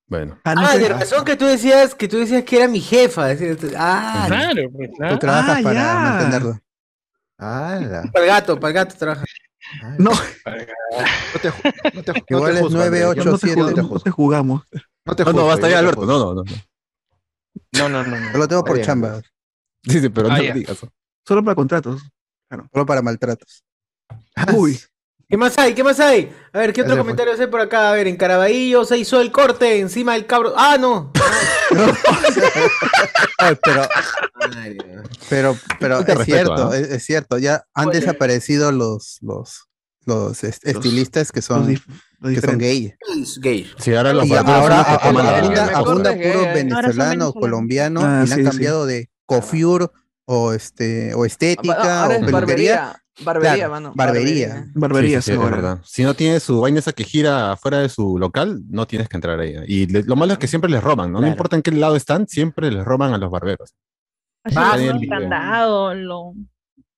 Bueno. 0.07 0.37
Ah, 0.43 0.53
no 0.53 0.61
Ah, 0.67 0.77
de 0.77 0.89
razón 0.89 1.25
que 1.25 1.35
tú 1.35 1.45
decías 1.45 1.95
que 1.95 2.07
tú 2.07 2.17
decías 2.19 2.43
que 2.43 2.57
era 2.57 2.67
mi 2.67 2.79
jefa. 2.79 3.35
tú- 3.35 3.71
Ah, 3.75 4.25
Claro, 4.27 4.61
pues, 4.71 4.89
Tú 4.91 4.95
claro. 4.97 5.19
trabajas 5.19 5.57
Ah, 5.59 5.63
para 5.63 5.73
ya. 5.81 5.93
mantenerlo. 5.95 6.59
¡Hala! 7.37 8.03
para 8.13 8.25
el 8.25 8.31
gato, 8.31 8.59
para 8.59 8.67
el 8.69 8.73
gato 8.75 8.95
trabaja. 8.97 9.25
No, 9.97 10.11
No 10.11 11.39
te, 11.41 11.49
no 11.93 12.03
te, 12.03 12.13
no 12.13 12.23
Igual 12.29 12.53
te 12.53 12.57
es 12.59 12.63
juzgo, 12.63 12.77
nueve, 12.77 12.97
Andrés, 13.03 13.05
ocho, 13.11 13.23
yo 13.23 13.31
no 13.31 13.37
te 13.37 13.47
siete. 13.47 13.61
juzgo, 13.61 13.93
no 13.95 13.99
te 13.99 14.11
jugamos. 14.11 14.63
No 15.05 15.15
te 15.15 15.23
No, 15.23 15.29
no, 15.31 15.35
juzgo, 15.37 15.47
basta 15.47 15.69
ya, 15.69 15.81
no 15.81 15.89
te 15.89 15.95
Alberto. 15.95 16.01
juzgo. 16.01 16.19
No, 16.19 16.33
no, 16.35 16.43
no. 16.43 16.51
No, 17.71 17.89
no, 17.89 18.03
no. 18.03 18.19
no. 18.19 18.31
Yo 18.31 18.37
lo 18.37 18.47
tengo 18.47 18.63
por 18.63 18.81
chamba, 18.81 19.21
Sí, 19.83 19.99
sí, 20.01 20.09
pero 20.09 20.29
Ah, 20.31 20.37
no 20.37 20.43
ya. 20.43 20.49
lo 20.49 20.55
digas. 20.59 20.85
Solo 21.27 21.43
para 21.43 21.55
contratos. 21.55 22.01
solo 22.71 22.85
para 22.85 23.01
maltratos. 23.01 23.63
Uy. 24.55 24.79
¿Qué 25.27 25.37
más 25.37 25.57
hay? 25.57 25.73
¿Qué 25.73 25.83
más 25.83 25.99
hay? 25.99 26.31
A 26.53 26.59
ver, 26.59 26.71
¿qué 26.71 26.81
otro 26.81 26.93
fue. 26.93 26.99
comentario 27.01 27.33
hace 27.33 27.47
por 27.47 27.59
acá? 27.59 27.89
A 27.89 27.93
ver, 27.93 28.07
en 28.07 28.15
Caraballo 28.15 28.85
se 28.85 28.97
hizo 28.97 29.19
el 29.21 29.31
corte 29.31 29.79
encima 29.79 30.13
del 30.13 30.27
cabro. 30.27 30.53
¡Ah, 30.55 30.77
no! 30.79 31.11
Ay, 33.37 33.55
pero, 33.63 33.81
Ay, 34.55 34.77
pero, 35.29 35.51
es 35.99 36.05
respeto, 36.05 36.23
cierto, 36.25 36.69
¿ah? 36.71 36.77
es, 36.77 36.89
es 36.89 37.03
cierto. 37.05 37.37
Ya 37.37 37.63
han 37.73 37.89
Oye. 37.89 37.99
desaparecido 37.99 38.71
los, 38.71 39.17
los, 39.21 39.67
los 40.05 40.43
est- 40.43 40.65
estilistas 40.67 41.31
que 41.31 41.41
son, 41.41 41.67
que 42.23 42.41
son 42.41 42.57
gay. 42.57 42.93
Gay. 43.37 43.71
Sí, 43.79 43.93
ahora 43.95 44.13
los 44.13 44.25
Y 44.27 44.29
barberos 44.29 44.55
ahora 44.61 44.81
abunda, 44.81 46.13
puro 46.13 46.41
la- 46.43 46.53
venezolano, 46.53 46.53
venezolanos. 46.53 47.33
colombiano, 47.33 48.01
Ah, 48.03 48.23
y 48.25 48.27
le 48.27 48.33
han 48.33 48.39
sí, 48.39 48.45
sí. 48.45 48.49
cambiado 48.51 48.85
de 48.85 49.09
coiffure 49.25 49.87
o 50.25 50.53
este 50.53 51.13
o 51.13 51.25
estética 51.25 52.03
Ahora 52.03 52.15
o 52.15 52.19
es 52.19 52.25
peluquería. 52.25 53.01
Barbería. 53.21 53.23
Barbería, 53.23 53.55
Claro, 53.55 53.71
mano. 53.71 53.93
barbería. 53.95 54.65
Barberías 54.73 55.25
Sí, 55.25 55.31
sí, 55.31 55.35
sí, 55.35 55.37
es 55.39 55.43
ahora. 55.43 55.55
verdad. 55.55 55.79
Si 55.85 56.03
no 56.03 56.13
tiene 56.13 56.39
su 56.39 56.59
vaina 56.61 56.79
esa 56.79 56.91
que 56.93 57.03
gira 57.03 57.55
fuera 57.57 57.79
de 57.79 57.89
su 57.89 58.17
local, 58.17 58.61
no 58.69 58.85
tienes 58.87 59.07
que 59.07 59.17
entrar 59.17 59.39
ahí. 59.39 59.55
Y 59.67 59.87
le- 59.87 60.03
lo 60.03 60.15
malo 60.15 60.33
es 60.33 60.39
que 60.39 60.47
siempre 60.47 60.69
les 60.69 60.83
roban, 60.83 61.11
¿no? 61.11 61.21
No 61.21 61.27
importa 61.27 61.55
en 61.55 61.61
qué 61.61 61.71
lado 61.71 61.95
están, 61.95 62.27
siempre 62.27 62.71
les 62.71 62.83
roban 62.83 63.13
a 63.13 63.17
los 63.17 63.31
barberos. 63.31 63.73
Así 64.43 64.55
Ah, 64.59 64.75
lo. 65.95 66.33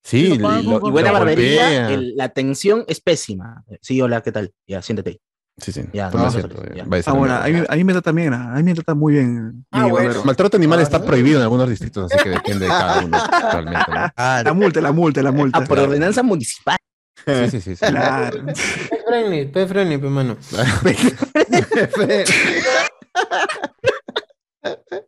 Sí, 0.04 0.38
Lo 0.38 0.62
Y 0.88 0.92
buena 0.92 1.12
Lo 1.12 1.20
barbería, 1.20 1.90
el- 1.94 2.16
la 2.16 2.24
atención 2.26 2.86
es 2.88 3.02
pésima. 3.02 3.64
Sí, 3.82 4.02
hola, 4.02 4.22
¿qué 4.22 4.32
tal? 4.32 4.54
Ya, 4.66 4.82
siéntate. 4.82 5.10
ahí. 5.12 5.20
Sí, 5.60 5.72
sí. 5.72 5.82
Ya, 5.92 6.12
toma 6.12 6.24
no, 6.24 6.30
asiento, 6.30 6.64
ya. 6.66 6.76
ya, 6.76 6.84
Ah, 6.84 7.10
a 7.10 7.14
bueno, 7.14 7.34
a 7.36 7.44
mierda. 7.46 7.60
mí, 7.62 7.66
a 7.70 7.76
mí 7.78 7.84
me 7.84 7.94
trata 7.94 8.12
bien, 8.12 8.34
a 8.34 8.54
mí 8.58 8.64
me 8.64 8.74
trata 8.76 8.94
muy 8.94 9.14
bien. 9.14 9.66
Ah, 9.72 9.84
mi 9.86 9.90
bueno. 9.90 10.06
barbero. 10.10 10.24
Maltrato 10.26 10.58
animal 10.58 10.80
está 10.82 11.04
prohibido 11.04 11.38
en 11.40 11.44
algunos 11.44 11.68
distritos, 11.70 12.12
así 12.12 12.24
que 12.24 12.30
depende 12.30 12.66
de 12.66 12.72
cada 12.72 13.04
uno 13.04 13.18
realmente. 13.52 13.92
¿no? 13.92 14.12
Ah, 14.16 14.42
La 14.46 14.54
multa, 14.54 14.82
la 14.82 14.92
multa, 14.92 15.24
la 15.24 15.32
multa. 15.32 15.58
Ah, 15.60 15.64
por 15.66 15.80
ordenanza 15.80 16.22
municipal. 16.22 16.78
Sí, 17.26 17.50
sí, 17.50 17.62
sí. 17.62 17.76
sí. 17.76 17.86
Claro. 17.88 18.46
Pet 18.46 19.04
friendly, 19.08 19.46
pet 19.48 19.68
friendly, 19.68 19.98
pe, 19.98 20.08
mano. 20.10 20.38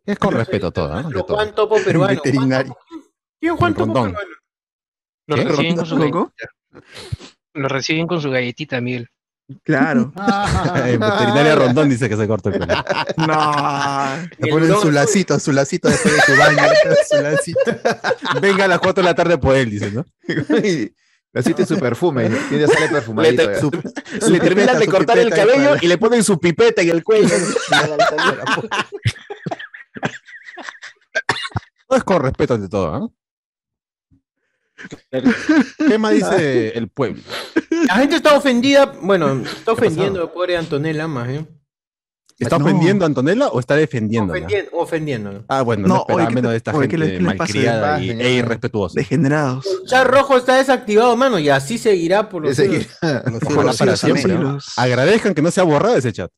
Es 0.05 0.17
con 0.17 0.33
respeto 0.33 0.71
todo, 0.71 1.01
¿no? 1.01 1.23
Juan 1.23 1.53
Topo 1.53 1.75
peruano. 1.83 2.15
veterinario. 2.15 2.77
¿Quién 3.39 3.55
Juan 3.55 3.73
Topo 3.75 3.93
peruano? 3.93 4.17
Lo 5.27 5.35
¿Qué? 5.35 5.43
reciben, 5.43 5.75
con 5.75 5.85
su 5.85 5.95
¿Loco? 5.97 6.31
galletita, 6.71 6.87
lo 7.53 7.67
reciben 7.69 8.07
con 8.07 8.19
su 8.21 8.31
galletita, 8.31 8.81
Miguel. 8.81 9.09
Claro. 9.63 10.13
En 10.85 10.99
veterinaria 10.99 11.55
Rondón 11.55 11.89
dice 11.89 12.07
que 12.07 12.15
se 12.15 12.27
corta 12.27 12.49
el 12.49 12.59
pelo. 12.59 12.73
No. 13.17 14.15
Le 14.37 14.51
ponen 14.51 14.75
su 14.79 14.91
lacito, 14.91 15.39
su 15.39 15.51
lacito 15.51 15.89
después 15.89 16.15
de 16.15 16.21
su 16.21 16.37
baño, 16.37 16.61
su 17.09 17.21
lacito. 17.21 17.59
Venga 18.41 18.65
a 18.65 18.67
las 18.67 18.79
4 18.79 19.01
de 19.03 19.09
la 19.09 19.15
tarde 19.15 19.37
por 19.37 19.55
él, 19.55 19.69
dice, 19.71 19.91
¿no? 19.91 20.05
Le 21.31 21.43
siente 21.43 21.65
su 21.65 21.77
perfume, 21.79 22.29
y 22.49 22.57
ya 22.59 22.67
sale 22.67 22.89
perfumadito. 22.89 23.49
Le-. 23.49 23.59
Su- 23.59 23.69
su 24.21 24.31
le 24.31 24.39
terminan 24.39 24.75
pipeta, 24.75 24.79
de 24.79 24.87
cortar 24.87 25.19
el 25.19 25.29
cabello 25.29 25.75
y 25.81 25.87
le 25.87 25.97
ponen 25.97 26.23
su 26.23 26.39
pipeta 26.39 26.81
en 26.81 26.89
el 26.89 27.03
cuello. 27.03 27.35
Todo 31.87 31.97
es 31.97 32.03
con 32.03 32.21
respeto 32.21 32.53
ante 32.55 32.69
todo, 32.69 32.91
¿no? 32.99 33.13
¿Qué 35.87 35.97
más 35.97 36.13
dice 36.13 36.77
el 36.77 36.87
pueblo? 36.89 37.21
La 37.87 37.95
gente 37.95 38.15
está 38.17 38.35
ofendida, 38.37 38.85
bueno, 39.01 39.41
está 39.43 39.71
ofendiendo 39.73 40.23
a 40.23 40.31
pobre 40.31 40.57
Antonella 40.57 41.07
más, 41.07 41.29
¿eh? 41.29 41.45
¿Está 42.37 42.57
No. 42.57 42.63
ofendiendo 42.63 43.03
a 43.03 43.07
Antonella 43.07 43.49
o 43.49 43.59
está 43.59 43.75
defendiéndola? 43.75 44.39
Ofendiendo, 44.39 44.71
ofendiendo. 44.77 45.43
Ah, 45.49 45.61
bueno, 45.61 45.87
no, 45.89 45.95
No, 45.95 45.99
esperaba 46.01 46.21
oye, 46.21 46.29
¿qué 46.29 46.35
menos 46.35 46.51
de 46.51 46.57
esta 46.57 46.71
oye, 46.73 46.87
¿qué 46.87 46.97
gente 46.97 47.19
les 47.19 47.21
pasa? 47.21 47.37
malcriada 47.37 47.95
Ah, 47.95 48.01
y, 48.01 48.09
e 48.11 48.31
irrespetuosa. 48.35 48.93
Degenerados. 48.97 49.65
El 49.65 49.87
chat 49.89 50.07
rojo 50.07 50.37
está 50.37 50.55
desactivado, 50.55 51.17
mano, 51.17 51.37
y 51.37 51.49
así 51.49 51.77
seguirá 51.77 52.29
por 52.29 52.43
los 52.43 52.55
siglos. 52.55 52.87
Ojalá 53.45 53.73
para 53.73 53.97
siempre. 53.97 54.35
¿no? 54.35 54.57
Agradezcan 54.77 55.33
que 55.33 55.41
no 55.41 55.51
se 55.51 55.59
ha 55.59 55.63
borrado 55.65 55.97
ese 55.97 56.13
chat. 56.13 56.31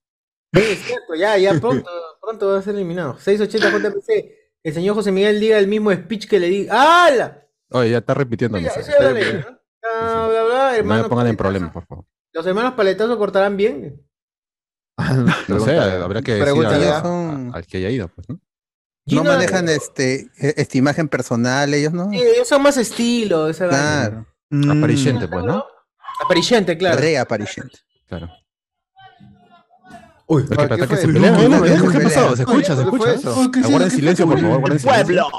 Sí, 0.54 0.62
es 0.62 0.80
cierto, 0.84 1.14
ya, 1.16 1.38
ya 1.38 1.54
pronto, 1.60 1.88
pronto 2.20 2.48
va 2.48 2.58
a 2.58 2.62
ser 2.64 2.74
eliminado. 2.74 3.18
680 3.20 3.70
JPC. 3.90 4.32
El 4.64 4.74
señor 4.74 4.96
José 4.96 5.12
Miguel 5.12 5.40
diga 5.40 5.60
el 5.60 5.68
mismo 5.68 5.92
speech 5.94 6.28
que 6.28 6.40
le 6.40 6.48
diga. 6.50 7.06
¡Hala! 7.06 7.41
Oye, 7.72 7.90
ya 7.92 7.98
está 8.00 8.14
repitiendo. 8.14 8.58
Sí, 8.60 8.66
dale, 9.00 9.34
¿no? 9.34 9.42
Bla, 9.82 10.28
bla, 10.28 10.44
bla, 10.44 10.70
No 10.72 10.76
hermano, 10.76 11.04
me 11.04 11.10
pongan 11.10 11.28
en 11.28 11.34
¿qué 11.34 11.38
problemas, 11.38 11.72
por 11.72 11.86
favor. 11.86 12.06
¿Los 12.34 12.46
hermanos 12.46 12.74
paletazos 12.74 13.18
cortarán 13.18 13.58
bien? 13.58 14.02
No 15.48 15.60
sé, 15.66 15.78
habrá 15.80 16.22
que 16.22 16.32
decir 16.34 16.44
Pregúntale. 16.46 16.86
a- 16.86 16.90
Ellos 16.90 17.02
son- 17.02 17.52
al 17.56 17.66
que 17.66 17.78
haya 17.78 17.90
ido, 17.90 18.08
pues, 18.10 18.30
¿no? 18.30 18.36
No 18.36 19.22
Gino- 19.22 19.24
manejan 19.24 19.68
este, 19.70 20.30
e- 20.38 20.54
esta 20.58 20.78
imagen 20.78 21.08
personal, 21.08 21.74
ellos 21.74 21.92
no. 21.92 22.10
Sí, 22.12 22.22
ellos 22.22 22.48
son 22.48 22.62
más 22.62 22.78
estilo, 22.78 23.48
esa 23.50 23.68
Claro. 23.68 24.26
vaina. 24.52 24.74
Apariciente, 24.80 25.28
pues, 25.28 25.44
¿no? 25.44 25.66
Apariciente, 26.24 26.78
claro. 26.78 27.00
Reapariciente. 27.00 27.80
Claro. 28.08 28.30
Uy, 30.28 30.46
¿qué 30.48 30.56
que 30.56 30.88
fue? 30.88 30.98
se 30.98 31.08
pelean, 31.08 31.36
¿eh? 31.40 31.50
No, 31.50 31.62
¿Qué 31.64 31.70
no, 31.72 31.76
ha 31.90 31.94
no, 31.94 32.04
pasado? 32.04 32.30
no, 32.30 32.36
¿Se 32.38 32.44
no, 32.46 32.52
escucha? 32.52 32.76
¿Se 32.76 32.82
¿qué 32.84 32.90
escucha? 32.90 33.14
eso? 33.14 33.52
¿Qué 33.52 33.60
es 33.60 33.66
Aguarden 33.66 33.88
eso? 33.88 33.96
silencio, 33.98 34.26
por 34.28 34.36
¿Qué 34.36 34.42
favor, 34.44 34.60
guarden 34.60 34.80
silencio. 34.80 35.32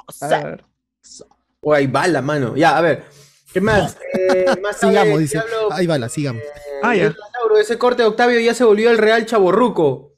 O 1.63 1.73
ahí 1.73 1.87
va 1.87 2.07
la 2.09 2.21
mano. 2.23 2.57
Ya, 2.57 2.77
a 2.77 2.81
ver. 2.81 3.05
¿Qué 3.53 3.61
más? 3.61 3.97
Eh, 4.19 4.47
más 4.61 4.77
Sigamos, 4.81 5.19
dice. 5.21 5.39
Diablo, 5.39 5.73
Ahí 5.73 5.87
va 5.87 5.97
la, 5.99 6.09
sigamos. 6.09 6.43
Ah, 6.83 6.95
ya. 6.97 7.15
Ese 7.61 7.79
corte 7.79 8.03
de 8.03 8.09
Octavio 8.09 8.41
ya 8.41 8.55
se 8.55 8.65
volvió 8.65 8.91
el 8.91 8.99
real 8.99 9.25
chaborruco. 9.27 10.15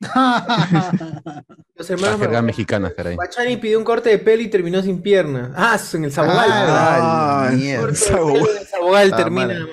Los 0.00 1.88
La 1.90 1.94
hermanos 1.94 2.20
jerga 2.20 2.42
mexicana, 2.42 2.92
caray. 2.94 3.16
Guachani 3.16 3.56
pidió 3.58 3.78
un 3.78 3.84
corte 3.84 4.08
de 4.10 4.18
pelo 4.18 4.42
y 4.42 4.48
terminó 4.48 4.82
sin 4.82 5.02
pierna. 5.02 5.52
Ah, 5.54 5.78
en 5.92 6.04
el 6.04 6.12
Sabogal. 6.12 6.50
Ah, 6.50 7.50
Corte 7.78 7.98
de 7.98 8.16
pelo 8.16 8.50
en 8.50 8.56
el 8.58 8.66
Sabogal 8.66 9.10
Ah, 9.12 9.16
termina. 9.16 9.46
madre. 9.46 9.66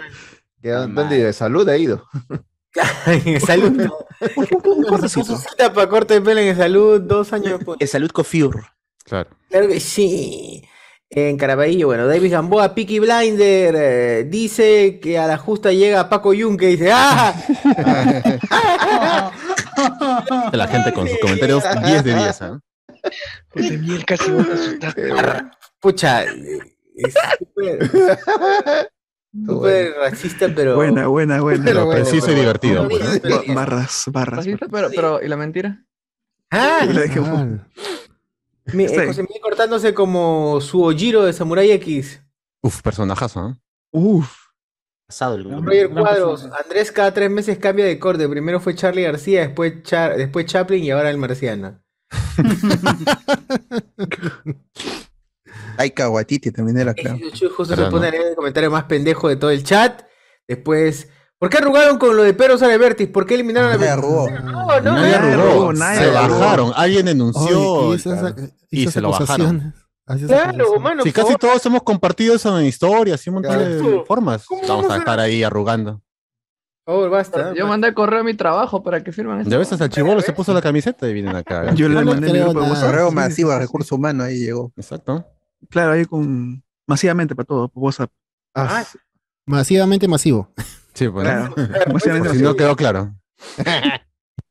¿Qué- 0.62 0.70
¿Dónde 0.72 1.18
vive? 1.18 1.34
Salud 1.34 1.68
he 1.70 1.80
ido. 1.80 2.04
En 3.06 3.40
salud. 3.46 3.90
Cita 5.08 5.74
para 5.74 5.88
corte 5.90 6.16
de 6.16 6.22
pelo 6.22 6.40
en 6.42 6.56
salud 6.58 7.00
dos 7.02 7.32
años 7.34 7.54
después. 7.58 7.78
El 7.80 7.88
salud 7.88 8.12
Cofiur. 8.12 8.66
Claro. 9.06 9.30
Claro 9.50 9.68
que 9.70 9.80
sí. 9.80 10.64
En 11.10 11.38
Caraballo, 11.38 11.88
bueno, 11.88 12.06
David 12.06 12.32
Gamboa, 12.34 12.76
Peaky 12.76 13.00
Blinder, 13.00 13.76
eh, 13.78 14.26
dice 14.30 15.00
que 15.00 15.18
a 15.18 15.26
la 15.26 15.38
justa 15.38 15.72
llega 15.72 16.10
Paco 16.10 16.34
Yunque 16.34 16.70
y 16.70 16.76
dice 16.76 16.92
¡Ah! 16.94 17.34
La 20.52 20.68
gente 20.68 20.92
con 20.94 21.08
sus 21.08 21.18
comentarios 21.20 21.64
10 21.86 22.04
de 22.04 22.14
10, 22.16 22.42
¿ah? 22.42 22.60
De 23.56 23.78
miel 23.78 24.04
casi 24.06 24.30
voy 24.32 24.46
a 24.50 24.54
asustar. 24.54 25.52
Pucha, 25.80 26.24
eh, 26.26 26.60
es 26.96 27.14
súper 27.40 27.90
súper 29.46 29.94
racista, 30.02 30.48
pero. 30.54 30.76
Buena, 30.76 31.08
buena, 31.08 31.40
buena. 31.42 31.64
Pero 31.64 31.86
bueno, 31.86 32.02
preciso 32.04 32.26
y 32.32 32.36
bueno. 32.36 32.40
divertido. 32.42 32.90
pues, 32.90 33.04
¿no? 33.04 33.10
Pero- 33.22 33.44
Ba- 33.48 33.54
Barras, 33.54 34.04
barras. 34.08 34.38
Racista, 34.46 34.68
pero, 34.72 34.90
pero, 34.94 35.22
¿y 35.24 35.28
la 35.28 35.38
mentira? 35.38 35.84
¡Ah! 36.52 36.80
Y 36.90 36.94
la 36.94 37.02
dejé- 37.02 37.22
Mi- 38.74 38.86
eh. 38.86 39.06
José 39.08 39.22
Miguel 39.24 39.42
cortándose 39.42 39.94
como 39.94 40.60
su 40.62 40.84
Ojiro 40.84 41.24
de 41.24 41.34
Samurai 41.34 41.72
X. 41.72 42.22
Uf, 42.62 42.82
personajazo, 42.82 43.40
¿ah? 43.40 43.58
Uf. 43.92 44.32
Pasado 45.08 45.36
el 45.36 45.46
Roger 45.46 45.90
Cuadros, 45.90 46.50
Andrés 46.64 46.92
cada 46.92 47.14
tres 47.14 47.32
meses 47.32 47.58
cambia 47.60 47.86
de 47.86 47.98
corte. 47.98 48.28
Primero 48.28 48.60
fue 48.60 48.76
Charlie 48.76 49.04
García, 49.04 49.42
después, 49.42 49.82
Char- 49.84 50.18
después 50.18 50.46
Chaplin 50.48 50.84
y 50.84 50.92
ahora 50.92 51.10
el 51.10 51.18
Marciano. 51.18 51.82
Taika 55.78 56.10
Waititi 56.10 56.52
también 56.52 56.78
era 56.80 56.94
claro. 56.94 57.18
Justo 57.56 57.76
se 57.76 57.86
pone 57.86 58.12
leer 58.12 58.28
el 58.28 58.36
comentario 58.36 58.70
más 58.72 58.84
pendejo 58.86 59.30
de 59.30 59.36
todo 59.38 59.52
el 59.52 59.64
chat. 59.64 60.04
Después, 60.48 61.10
¿por 61.40 61.50
qué 61.50 61.58
arrugaron 61.58 61.98
con 61.98 62.16
lo 62.18 62.24
de 62.24 62.34
Pero 62.34 62.58
Sara 62.58 62.78
Vertis? 62.78 63.08
¿Por 63.10 63.26
qué 63.26 63.36
eliminaron 63.36 63.72
a 63.72 63.76
Nadie 63.76 63.90
arrugó. 63.90 64.30
No, 64.30 64.82
no, 64.82 64.82
Nadie 64.82 65.16
arrugó, 65.16 65.74
nadie 65.74 66.00
se 66.00 66.18
arrugó. 66.18 66.40
bajaron. 66.40 66.72
Alguien 66.76 67.06
denunció 67.06 67.60
Oye, 67.74 68.02
y 68.72 68.84
claro, 68.86 68.92
se 68.92 69.02
lo 69.02 69.12
bajaron. 69.12 69.74
Claro, 70.28 70.80
mano. 70.80 71.04
Sí, 71.04 71.12
por 71.12 71.24
casi 71.26 71.36
todos 71.36 71.66
hemos 71.66 71.84
compartido 71.84 72.36
eso 72.36 72.58
en 72.60 72.66
historias 72.66 73.26
y 73.26 73.30
un 73.30 73.34
montón 73.36 73.58
de 73.60 74.04
formas. 74.08 74.46
¿Cómo 74.46 74.62
Vamos 74.68 74.90
a 74.90 74.96
a- 74.96 74.98
estar 75.00 75.20
ahí 75.20 75.44
arrugando. 75.44 76.02
Favor, 76.86 77.10
basta. 77.10 77.54
Yo 77.54 77.68
mandé 77.68 77.94
correo 77.94 78.22
a 78.22 78.24
mi 78.24 78.34
trabajo 78.34 78.82
para 78.82 79.04
que 79.04 79.12
firman 79.12 79.40
esto. 79.42 79.52
Ya 79.52 79.58
ves, 79.58 79.70
hasta 79.74 79.84
el 79.84 79.92
chivolo 79.92 80.22
se 80.22 80.32
puso 80.32 80.54
la 80.54 80.62
camiseta 80.62 81.06
y 81.10 81.14
vienen 81.14 81.36
acá. 81.36 81.74
Yo 81.74 81.90
le 81.90 82.02
mandé 82.02 82.30
el 82.32 82.44
grupo. 82.46 82.62
Correo 82.62 83.12
masivo 83.12 83.52
a 83.52 83.60
recursos 83.60 83.92
humanos 83.92 84.28
ahí 84.28 84.40
llegó. 84.40 84.72
Exacto. 84.78 85.26
Claro, 85.70 85.92
ahí 85.92 86.06
con. 86.06 86.64
Masivamente 86.88 87.36
para 87.36 87.46
todo, 87.46 87.70
WhatsApp. 87.76 88.10
Ah, 88.56 88.86
Masivamente 89.46 90.08
masivo. 90.08 90.50
Sí, 90.98 91.08
pues. 91.10 91.26
Claro. 91.28 91.54
Por 91.54 91.94
Masivamente 91.94 92.30
si 92.36 92.42
no 92.42 92.56
quedó 92.56 92.76
claro. 92.76 93.16
ya 93.64 94.02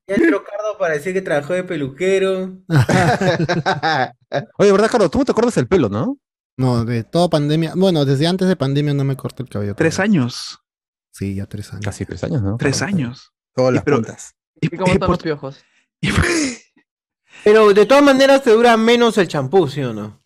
entró 0.06 0.44
Cardo 0.44 0.78
para 0.78 0.94
decir 0.94 1.12
que 1.12 1.20
trabajó 1.22 1.54
de 1.54 1.64
peluquero. 1.64 2.56
Oye, 4.58 4.72
¿verdad, 4.72 4.90
Carlos? 4.90 5.10
Tú 5.10 5.18
no 5.18 5.24
te 5.24 5.32
acuerdas 5.32 5.54
del 5.56 5.66
pelo, 5.66 5.88
¿no? 5.88 6.18
No, 6.56 6.84
de 6.84 7.02
toda 7.04 7.28
pandemia. 7.28 7.72
Bueno, 7.76 8.04
desde 8.04 8.26
antes 8.26 8.46
de 8.48 8.56
pandemia 8.56 8.94
no 8.94 9.04
me 9.04 9.16
corto 9.16 9.42
el 9.42 9.48
cabello. 9.48 9.74
Tres 9.74 9.96
todavía. 9.96 10.20
años. 10.20 10.58
Sí, 11.12 11.34
ya 11.34 11.46
tres 11.46 11.72
años. 11.72 11.84
Casi 11.84 12.06
tres 12.06 12.22
años, 12.24 12.42
¿no? 12.42 12.56
Tres 12.58 12.80
años. 12.82 13.32
Todas 13.54 13.72
Y 13.72 13.74
las 13.74 13.84
pero- 13.84 13.96
puntas. 13.98 14.34
Y, 14.60 14.66
¿Y 14.66 14.78
cómo 14.78 14.86
y 14.86 14.92
están 14.92 15.00
por- 15.08 15.16
los 15.16 15.22
piojos? 15.22 15.64
y- 16.00 16.10
Pero 17.44 17.72
de 17.74 17.86
todas 17.86 18.04
maneras 18.04 18.42
te 18.42 18.50
dura 18.50 18.76
menos 18.76 19.18
el 19.18 19.28
champú, 19.28 19.68
¿sí 19.68 19.82
o 19.82 19.92
no? 19.92 20.22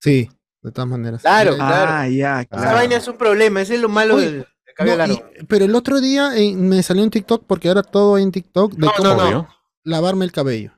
Sí, 0.00 0.28
de 0.62 0.72
todas 0.72 0.88
maneras. 0.90 1.22
Claro, 1.22 1.52
Eh, 1.52 1.56
claro. 1.56 1.90
Ah, 1.92 2.08
ya, 2.08 2.40
Esa 2.42 2.72
vaina 2.72 2.96
es 2.96 3.06
un 3.08 3.16
problema, 3.16 3.60
ese 3.60 3.76
es 3.76 3.80
lo 3.80 3.88
malo 3.88 4.16
del 4.16 4.46
cabello 4.74 4.96
no, 4.96 5.06
largo. 5.06 5.24
y- 5.40 5.44
pero 5.46 5.64
el 5.64 5.74
otro 5.74 6.00
día 6.00 6.36
eh, 6.36 6.54
me 6.54 6.82
salió 6.82 7.02
un 7.02 7.10
TikTok, 7.10 7.44
porque 7.46 7.68
ahora 7.68 7.82
todo 7.82 8.18
en 8.18 8.30
TikTok, 8.32 8.72
de 8.74 8.86
No, 8.86 8.92
cómo 8.96 9.08
no, 9.08 9.16
no. 9.16 9.24
Obvio. 9.24 9.48
lavarme 9.84 10.24
el 10.24 10.32
cabello. 10.32 10.72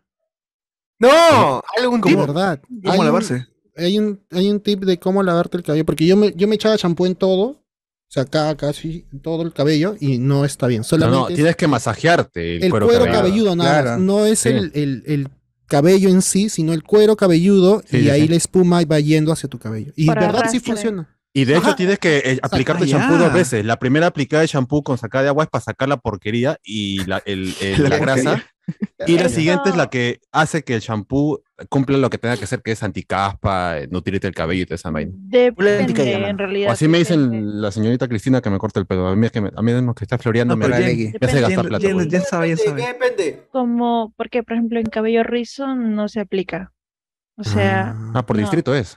No, 0.99 1.63
algún 1.79 2.01
De 2.01 2.09
tipo. 2.11 2.21
verdad. 2.21 2.61
¿Cómo 2.63 2.93
Hay 2.93 2.99
un- 3.01 3.05
lavarse? 3.07 3.47
hay 3.77 3.99
un, 3.99 4.21
hay 4.31 4.51
un 4.51 4.61
tip 4.61 4.85
de 4.85 4.99
cómo 4.99 5.23
lavarte 5.23 5.57
el 5.57 5.63
cabello, 5.65 5.85
porque 5.85 6.07
yo 6.07 6.17
me, 6.17 6.33
yo 6.37 6.47
me 6.47 6.55
echaba 6.55 6.77
champú 6.79 7.07
en 7.07 7.17
todo, 7.17 7.43
o 7.45 7.63
sea, 8.09 8.23
acá 8.23 8.57
casi 8.57 9.05
todo 9.23 9.43
el 9.43 9.53
cabello, 9.53 9.97
y 9.99 10.19
no 10.19 10.45
está 10.45 10.67
bien. 10.69 10.81
No, 10.81 10.85
Solamente 10.85 11.19
no, 11.21 11.29
es 11.29 11.35
tienes 11.35 11.57
que 11.57 11.67
masajearte 11.67 12.57
el, 12.59 12.65
el 12.65 12.71
cuero, 12.71 12.87
cuero, 12.87 13.05
cabelludo. 13.05 13.21
cabelludo, 13.23 13.57
nada 13.57 13.71
Claro. 13.83 13.91
más. 13.91 14.01
No 14.01 14.25
es 14.27 14.39
Sí. 14.39 14.51
el, 14.51 14.71
el- 14.75 15.03
el 15.07 15.29
cabello 15.67 16.09
en 16.09 16.23
sí, 16.23 16.49
sino 16.49 16.73
el 16.73 16.85
cuero 16.85 17.17
cabelludo, 17.17 17.83
Sí, 17.87 17.97
y 17.97 18.03
sí, 18.05 18.11
ahí 18.11 18.29
la 18.29 18.37
espuma 18.37 18.85
va 18.85 19.01
yendo 19.01 19.33
hacia 19.33 19.49
tu 19.49 19.59
cabello. 19.59 19.93
Y 19.97 20.07
de 20.07 20.15
verdad 20.15 20.45
sí 20.51 20.61
funciona. 20.61 21.14
Y 21.37 21.45
de 21.47 21.57
hecho 21.57 21.75
tienes 21.75 21.99
que 21.99 22.19
eh, 22.25 22.39
aplicarte 22.43 22.85
Ah, 22.85 22.87
champú 22.87 23.15
ya. 23.15 23.25
dos 23.25 23.33
veces. 23.33 23.65
La 23.65 23.79
primera 23.79 24.07
aplicada 24.07 24.43
de 24.43 24.49
champú 24.49 24.83
con 24.85 24.97
sacada 24.99 25.25
de 25.25 25.29
agua 25.31 25.45
es 25.45 25.51
para 25.51 25.65
sacar 25.65 25.89
la 25.89 25.97
porquería 25.97 26.59
y 26.63 27.05
la, 27.07 27.21
el- 27.27 27.53
el- 27.61 27.83
La 27.83 27.89
la 27.91 27.99
grasa. 27.99 28.45
Y 29.07 29.19
la 29.19 29.29
siguiente 29.29 29.69
es 29.69 29.77
la 29.77 29.91
que 29.91 30.21
hace 30.33 30.63
que 30.63 30.75
el 30.77 30.81
champú 30.81 31.43
cumpla 31.69 31.99
lo 31.99 32.09
que 32.09 32.17
tenga 32.17 32.37
que 32.39 32.45
hacer, 32.45 32.63
que 32.63 32.73
es 32.73 32.83
anticaspa, 32.83 33.79
eh, 33.81 33.89
nutrirte 33.91 34.27
el 34.27 34.35
cabello 34.35 34.63
y 34.63 34.65
toda 34.65 34.77
esa 34.77 34.91
vaina. 34.91 35.13
Depende, 35.15 36.13
en 36.15 36.39
realidad. 36.39 36.71
O 36.71 36.73
así 36.73 36.89
me 36.89 36.99
depende. 36.99 37.27
dicen 37.37 37.61
la 37.61 37.71
señorita 37.71 38.09
Cristina 38.09 38.41
que 38.41 38.49
me 38.49 38.57
corta 38.59 38.81
el 38.81 38.87
pelo. 38.87 39.07
A 39.09 39.17
mí 39.17 39.27
es 39.27 39.33
que 39.33 39.41
me, 39.43 39.51
a 39.55 39.61
mí 39.61 39.73
es 39.73 39.83
que 39.97 40.05
está 40.05 40.17
floreando 40.19 40.55
No, 40.57 40.59
me, 40.67 40.69
me 40.69 40.77
hace 41.21 41.41
gastar 41.43 41.67
plata. 41.69 41.85
Jen- 41.87 41.95
pues. 41.95 42.09
Jen 42.11 42.23
sabe, 42.23 42.49
ya 42.49 42.55
¿De 42.55 42.63
qué 42.63 42.69
sabe. 42.71 42.83
depende? 42.87 43.43
Como, 43.53 44.15
porque 44.17 44.43
por 44.43 44.55
ejemplo 44.55 44.79
en 44.81 44.87
cabello 44.87 45.23
rizo 45.25 45.75
no 45.75 46.09
se 46.09 46.21
aplica. 46.21 46.73
O 47.37 47.43
sea, 47.45 47.95
Ah, 48.15 48.25
por 48.25 48.37
no. 48.37 48.43
distrito 48.43 48.75
es, 48.75 48.89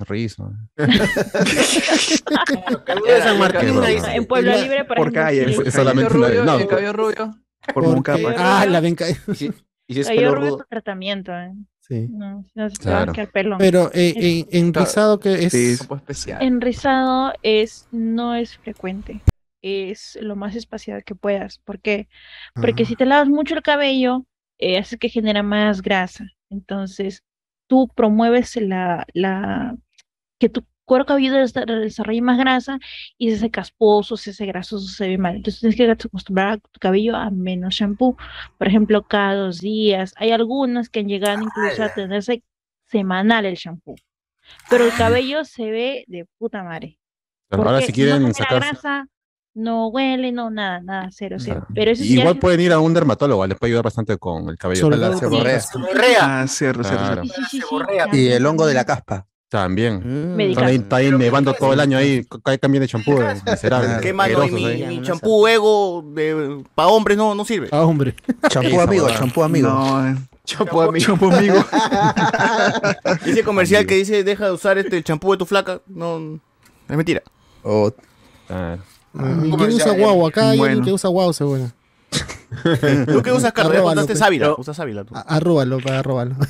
San 3.24 3.40
Martín, 3.40 3.74
broma. 3.76 4.16
en 4.16 4.26
Pueblo 4.26 4.52
Libre, 4.58 4.86
por, 4.86 4.98
por 4.98 5.08
ejemplo, 5.08 5.22
calle, 5.24 5.68
Es 5.68 5.74
solamente 5.74 6.12
Cabello 6.12 6.18
una 6.18 6.28
vez. 6.28 6.38
rubio, 6.38 6.46
No, 6.46 6.60
el 6.60 6.68
cabello 6.68 6.94
rubio. 6.94 7.36
Por 7.74 7.84
Moncapa. 7.84 8.34
Ah, 8.38 8.66
la 8.68 8.80
venca. 8.80 9.06
Y 9.10 9.16
si, 9.36 9.52
y 9.88 9.94
si 9.96 10.00
es 10.02 10.08
Cabello 10.08 10.36
rubio 10.36 10.46
es 10.46 10.52
rudo, 10.52 10.58
tu 10.64 10.70
tratamiento, 10.70 11.32
¿eh? 11.34 11.52
Sí. 11.82 12.08
No, 12.12 12.44
si 12.44 12.52
no 12.56 12.70
se 12.70 12.76
te 12.76 12.82
Claro. 12.84 13.06
va 13.08 13.12
a 13.12 13.16
quedar 13.16 13.32
pelo. 13.32 13.58
Pero 13.58 13.90
eh, 13.94 14.46
en, 14.52 14.74
rizado 14.74 15.20
que 15.20 15.46
es... 15.46 15.52
Sí, 15.54 15.72
especial. 15.96 16.42
En 16.42 16.60
rizado 16.62 17.34
es, 17.44 17.88
no 17.92 18.36
es 18.36 18.58
frecuente. 18.58 19.22
Es 19.62 20.18
lo 20.22 20.36
más 20.36 20.56
espaciado 20.56 21.02
que 21.06 21.16
puedas. 21.16 21.60
¿Por 21.60 21.80
qué? 21.80 22.08
Porque 22.56 22.84
Ah. 22.84 22.86
si 22.86 22.96
te 22.96 23.06
lavas 23.06 23.30
mucho 23.30 23.56
el 23.56 23.62
cabello, 23.64 24.26
eh, 24.60 24.78
hace 24.78 24.98
que 24.98 25.10
genera 25.10 25.44
más 25.44 25.82
grasa. 25.82 26.26
Entonces, 26.50 27.24
tú 27.68 27.90
promueves 27.96 28.56
la, 28.58 29.06
la, 29.14 29.76
que 30.40 30.50
tu 30.50 30.66
cuero 30.86 31.06
cabelludo 31.06 31.38
des- 31.40 31.54
desarrolle 31.54 32.22
más 32.22 32.38
grasa 32.38 32.80
y 33.18 33.30
se 33.30 33.36
hace 33.36 33.52
casposo, 33.52 34.16
se 34.18 34.30
hace 34.32 34.46
grasoso, 34.46 34.88
se 34.88 35.08
ve 35.08 35.18
mal. 35.18 35.36
Entonces 35.36 35.60
tienes 35.60 35.76
que 35.76 36.08
acostumbrar 36.08 36.50
a 36.50 36.58
tu 36.58 36.80
cabello 36.80 37.16
a 37.16 37.30
menos 37.30 37.76
shampoo. 37.76 38.16
Por 38.58 38.68
ejemplo, 38.68 39.04
cada 39.04 39.36
dos 39.36 39.60
días. 39.60 40.14
Hay 40.18 40.32
algunas 40.32 40.90
que 40.90 41.02
han 41.02 41.08
llegado 41.08 41.42
incluso 41.44 41.84
a 41.84 41.94
tenerse 41.94 42.44
semanal 42.86 43.46
el 43.46 43.56
shampoo. 43.56 43.96
Pero 44.70 44.86
el 44.86 44.94
cabello 44.94 45.44
se 45.44 45.70
ve 45.70 46.06
de 46.08 46.26
puta 46.38 46.64
madre. 46.64 46.98
Pero 47.50 47.64
ahora 47.64 47.82
si 47.82 47.92
quieren 47.92 48.22
no 48.24 48.30
genera 48.30 48.34
sacarse... 48.46 48.70
grasa, 48.72 49.08
no 49.58 49.88
huele, 49.88 50.32
no 50.32 50.50
nada, 50.50 50.80
nada, 50.82 51.10
cero, 51.12 51.38
cero. 51.40 51.56
Claro. 51.62 51.68
Pero 51.74 51.92
eso 51.92 52.04
sí 52.04 52.14
Igual 52.14 52.28
hace- 52.30 52.40
pueden 52.40 52.60
ir 52.62 52.72
a 52.72 52.80
un 52.80 52.94
dermatólogo, 52.94 53.46
les 53.48 53.58
puede 53.58 53.72
ayudar 53.72 53.84
bastante 53.86 54.18
con 54.18 54.48
el 54.50 54.58
cabello. 54.58 54.82
Sobre 54.82 54.98
La. 54.98 55.18
Seborrea. 55.18 55.62
Ah, 56.42 56.48
cierto. 56.48 56.84
Claro. 56.84 57.24
Sí, 57.24 57.32
sí, 57.52 57.62
Y 58.14 58.28
el 58.28 58.46
hongo 58.46 58.66
de 58.66 58.74
la 58.74 58.86
caspa. 58.86 59.26
También. 59.50 60.36
Mm. 60.36 60.58
Ahí, 60.58 60.76
está 60.76 60.98
ahí 60.98 61.10
nevando 61.10 61.54
todo 61.54 61.72
el 61.72 61.80
año 61.80 61.98
ahí, 61.98 62.26
cae 62.44 62.60
cambio 62.60 62.82
de 62.82 62.88
champú, 62.88 63.14
eh. 63.22 63.34
¿Qué? 64.02 64.10
Y 64.10 64.20
asquerosos 64.20 64.52
mi, 64.52 65.02
champú 65.04 65.48
ego 65.48 66.04
de, 66.14 66.64
para 66.76 66.90
hombres 66.90 67.18
no, 67.18 67.34
no 67.34 67.46
sirve. 67.46 67.70
Ah, 67.72 67.84
hombre. 67.84 68.14
Champú 68.50 68.68
Esa 68.72 68.84
amigo, 68.84 69.10
champú 69.10 69.44
amigo. 69.44 69.70
No, 69.70 70.06
eh, 70.10 70.16
Champú 70.44 70.82
amigo. 70.82 71.06
champú 71.06 71.32
amigo. 71.32 71.56
Ese 73.26 73.44
comercial 73.44 73.86
que 73.86 73.96
dice 73.96 74.24
deja 74.26 74.46
de 74.48 74.52
usar 74.52 74.78
este 74.78 74.98
el 74.98 75.04
champú 75.06 75.32
de 75.32 75.38
tu 75.38 75.46
flaca, 75.46 75.82
no, 75.88 76.40
es 76.90 76.98
mentira. 76.98 77.22
O 77.64 77.94
Ah, 78.50 78.78
¿Y 78.78 78.97
¿Quién 79.18 79.74
usa 79.74 79.92
wow? 79.94 80.28
Acá 80.28 80.42
hay 80.42 80.60
alguien 80.60 80.68
Bueno. 80.76 80.86
que 80.86 80.94
usa 80.94 81.10
wow, 81.10 81.34
seguro. 81.34 81.72
¿Tú 83.08 83.22
qué 83.22 83.32
usas, 83.32 83.52
Carlos? 83.52 83.74
Ya 83.74 83.80
Arróbalo, 83.80 83.84
contaste 83.84 84.08
pues. 84.14 84.20
Sábila. 84.20 84.56
Usas 84.58 84.78
Sábila 84.78 85.04
tú. 85.04 85.16
A- 85.16 85.22
Arróbalo, 85.22 85.80
para 85.80 86.00
arróbalo. 86.00 86.36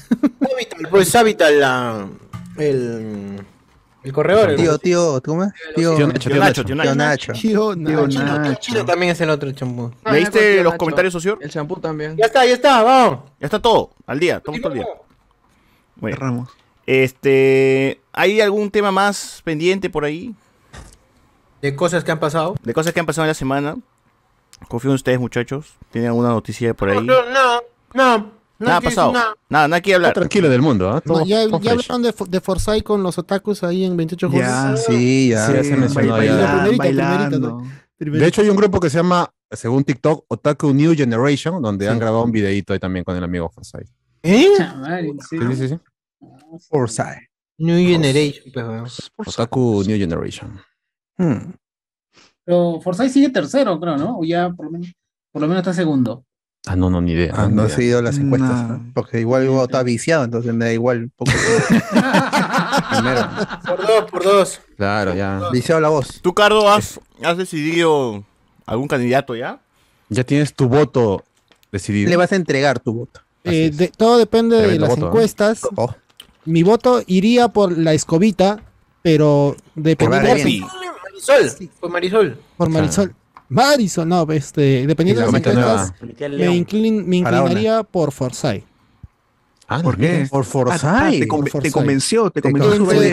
Pues 0.91 1.13
la, 1.13 2.07
el, 2.57 3.39
el 4.03 4.13
corredor. 4.13 4.51
el- 4.51 4.55
Tío, 4.57 4.77
tío, 4.77 5.21
¿cómo 5.25 5.43
es? 5.43 5.51
Tío, 5.75 5.95
Tío 5.95 6.07
Nacho, 6.07 6.29
tío 6.29 6.39
Nacho, 6.39 6.63
tío 6.63 6.75
Tío 6.75 6.95
Nacho. 6.95 6.95
Nacho. 6.95 7.33
Tío 7.33 8.55
Chino 8.59 8.85
también 8.85 9.11
es 9.11 9.21
el 9.21 9.29
otro 9.31 9.51
champú. 9.51 9.91
¿Leíste 10.09 10.63
los 10.63 10.75
comentarios, 10.75 11.13
socio? 11.13 11.37
El 11.41 11.49
champú 11.49 11.77
también. 11.77 12.15
Ya 12.15 12.25
está, 12.25 12.45
ya 12.45 12.53
está, 12.53 12.83
vamos. 12.83 13.19
Ya 13.39 13.45
está 13.47 13.59
todo, 13.59 13.91
al 14.05 14.19
día, 14.19 14.39
todo 14.39 14.55
el 14.55 14.73
día. 14.73 14.85
Bueno. 15.95 16.47
Este, 16.85 17.99
¿hay 18.13 18.39
algún 18.39 18.71
tema 18.71 18.91
más 18.91 19.41
pendiente 19.43 19.89
por 19.89 20.05
ahí? 20.05 20.33
De 21.61 21.75
cosas 21.75 22.03
que 22.03 22.11
han 22.11 22.19
pasado. 22.19 22.55
De 22.63 22.73
cosas 22.73 22.93
que 22.93 22.99
han 22.99 23.05
pasado 23.05 23.25
en 23.25 23.29
la 23.29 23.33
semana. 23.33 23.75
Confío 24.69 24.91
en 24.91 24.95
ustedes, 24.95 25.19
muchachos. 25.19 25.75
¿Tienen 25.91 26.09
alguna 26.09 26.29
noticia 26.29 26.73
por 26.73 26.89
ahí? 26.89 27.01
No, 27.05 27.15
no, 27.29 27.61
no. 27.93 28.37
Nada 28.59 28.77
ha 28.77 28.81
pasado. 28.81 29.13
Nada, 29.49 29.67
nada 29.67 29.81
que 29.81 29.93
hablar. 29.93 30.13
tranquilo 30.13 30.49
del 30.49 30.63
mundo, 30.63 30.89
¿ah? 30.89 30.95
No, 31.05 31.13
Todo- 31.13 31.25
ya 31.25 31.47
todo 31.47 31.59
ya 31.59 31.73
fresh. 31.75 31.91
hablaron 31.91 32.01
de, 32.03 32.25
de 32.29 32.41
Forsyth 32.41 32.83
con 32.83 33.03
los 33.03 33.15
otakus 33.19 33.63
ahí 33.63 33.83
en 33.85 33.95
28 33.95 34.27
julio. 34.29 34.41
Ya, 34.45 34.75
sí, 34.77 35.29
ya. 35.29 35.45
Sí, 35.45 35.53
ya 35.53 35.63
se 35.63 35.75
mencionó 35.77 36.13
Baila- 36.17 36.25
ya. 36.25 36.51
primerito, 36.63 36.77
Bailando. 36.77 37.63
primerito. 37.97 38.23
De 38.23 38.27
hecho, 38.27 38.41
hay 38.41 38.49
un 38.49 38.55
grupo 38.57 38.79
que 38.79 38.89
se 38.89 38.97
llama, 38.97 39.29
según 39.51 39.83
TikTok, 39.83 40.25
Otaku 40.27 40.73
New 40.73 40.95
Generation, 40.95 41.61
donde 41.61 41.87
han 41.87 41.99
grabado 41.99 42.23
un 42.23 42.31
videito 42.31 42.73
ahí 42.73 42.79
también 42.79 43.05
con 43.05 43.15
el 43.15 43.23
amigo 43.23 43.47
Forsyth. 43.49 43.89
¿Eh? 44.23 44.47
Sí, 45.29 45.37
sí, 45.39 45.55
sí. 45.55 45.67
sí. 45.69 45.77
Forsyth. 46.69 47.27
New 47.59 47.77
Generation, 47.77 48.43
pues. 48.53 49.11
Otaku 49.17 49.83
New 49.85 49.97
Generation. 49.99 50.59
Hmm. 51.17 51.53
Pero 52.45 52.79
Forsyth 52.81 53.11
sigue 53.11 53.29
tercero, 53.29 53.79
creo, 53.79 53.97
¿no? 53.97 54.19
O 54.19 54.23
ya 54.23 54.49
por 54.49 54.65
lo 54.67 54.71
menos, 54.71 54.93
por 55.31 55.41
lo 55.41 55.47
menos 55.47 55.61
está 55.61 55.73
segundo. 55.73 56.23
Ah, 56.65 56.75
no, 56.75 56.89
no, 56.89 56.99
ni 57.01 57.13
idea. 57.13 57.33
Ah, 57.35 57.47
no 57.49 57.65
he 57.65 57.69
seguido 57.69 58.01
las 58.01 58.17
encuestas, 58.17 58.79
porque 58.93 59.21
igual 59.21 59.47
Hugo 59.47 59.63
está 59.63 59.83
viciado, 59.83 60.25
entonces 60.25 60.53
me 60.53 60.65
da 60.65 60.73
igual 60.73 61.03
un 61.03 61.11
poco. 61.15 61.31
Primero. 62.91 63.29
Por 63.65 63.87
dos, 63.87 64.11
por 64.11 64.23
dos. 64.23 64.61
Claro, 64.75 65.13
ya. 65.15 65.49
Viciado 65.51 65.79
la 65.79 65.89
voz. 65.89 66.19
¿Tú, 66.21 66.33
Cardo, 66.33 66.69
has, 66.69 66.99
has 67.23 67.37
decidido 67.37 68.23
algún 68.65 68.87
candidato 68.87 69.35
ya? 69.35 69.59
Ya 70.09 70.23
tienes 70.23 70.53
tu 70.53 70.67
voto 70.67 71.23
decidido. 71.71 72.09
Le 72.09 72.15
vas 72.17 72.31
a 72.31 72.35
entregar 72.35 72.79
tu 72.79 72.93
voto. 72.93 73.21
Eh, 73.43 73.71
de- 73.73 73.87
todo 73.89 74.17
depende 74.17 74.57
de 74.57 74.79
las 74.79 74.89
voto, 74.89 75.05
¿eh? 75.05 75.07
encuestas. 75.07 75.61
Mi 76.43 76.63
voto 76.63 77.01
iría 77.07 77.47
por 77.49 77.77
la 77.77 77.93
escobita, 77.93 78.59
pero 79.01 79.55
dependiendo. 79.75 80.67
Marisol, 81.25 81.69
por 81.79 81.89
Marisol. 81.89 82.37
por 82.57 82.69
Marisol. 82.69 83.15
Marisol, 83.49 84.09
no, 84.09 84.29
este, 84.31 84.85
dependiendo 84.87 85.21
de 85.25 85.31
las 85.31 85.35
encuestas, 85.39 85.93
me, 86.01 86.49
inclin- 86.51 87.05
me 87.05 87.23
Faraona. 87.23 87.45
inclinaría 87.51 87.83
por 87.83 88.11
Forsyth. 88.11 88.63
Ah, 89.69 89.81
¿Por 89.81 89.97
qué? 89.97 90.27
Por 90.29 90.41
Ah, 90.43 90.47
Forsyth. 90.47 90.83
ah, 90.85 91.09
te, 91.11 91.27
Por 91.27 91.61
te 91.61 91.71
convenció, 91.71 92.29
te 92.29 92.41
convenció. 92.41 92.71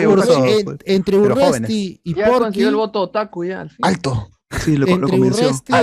Urso, 0.09 0.41
Urresti- 0.45 0.59
en- 0.85 0.95
entre 0.95 1.17
Urresti 1.17 1.99
y 2.03 2.13
Ya 2.15 2.27
Porky, 2.27 2.63
el 2.63 2.75
voto 2.75 3.01
otaku 3.01 3.43
ya, 3.45 3.61
al 3.61 3.69
fin. 3.69 3.79
Alto. 3.81 4.29
Sí, 4.63 4.77
lo, 4.77 4.85
lo 4.85 4.93
entre 4.93 5.09
convenció. 5.09 5.47
Urresti, 5.47 5.73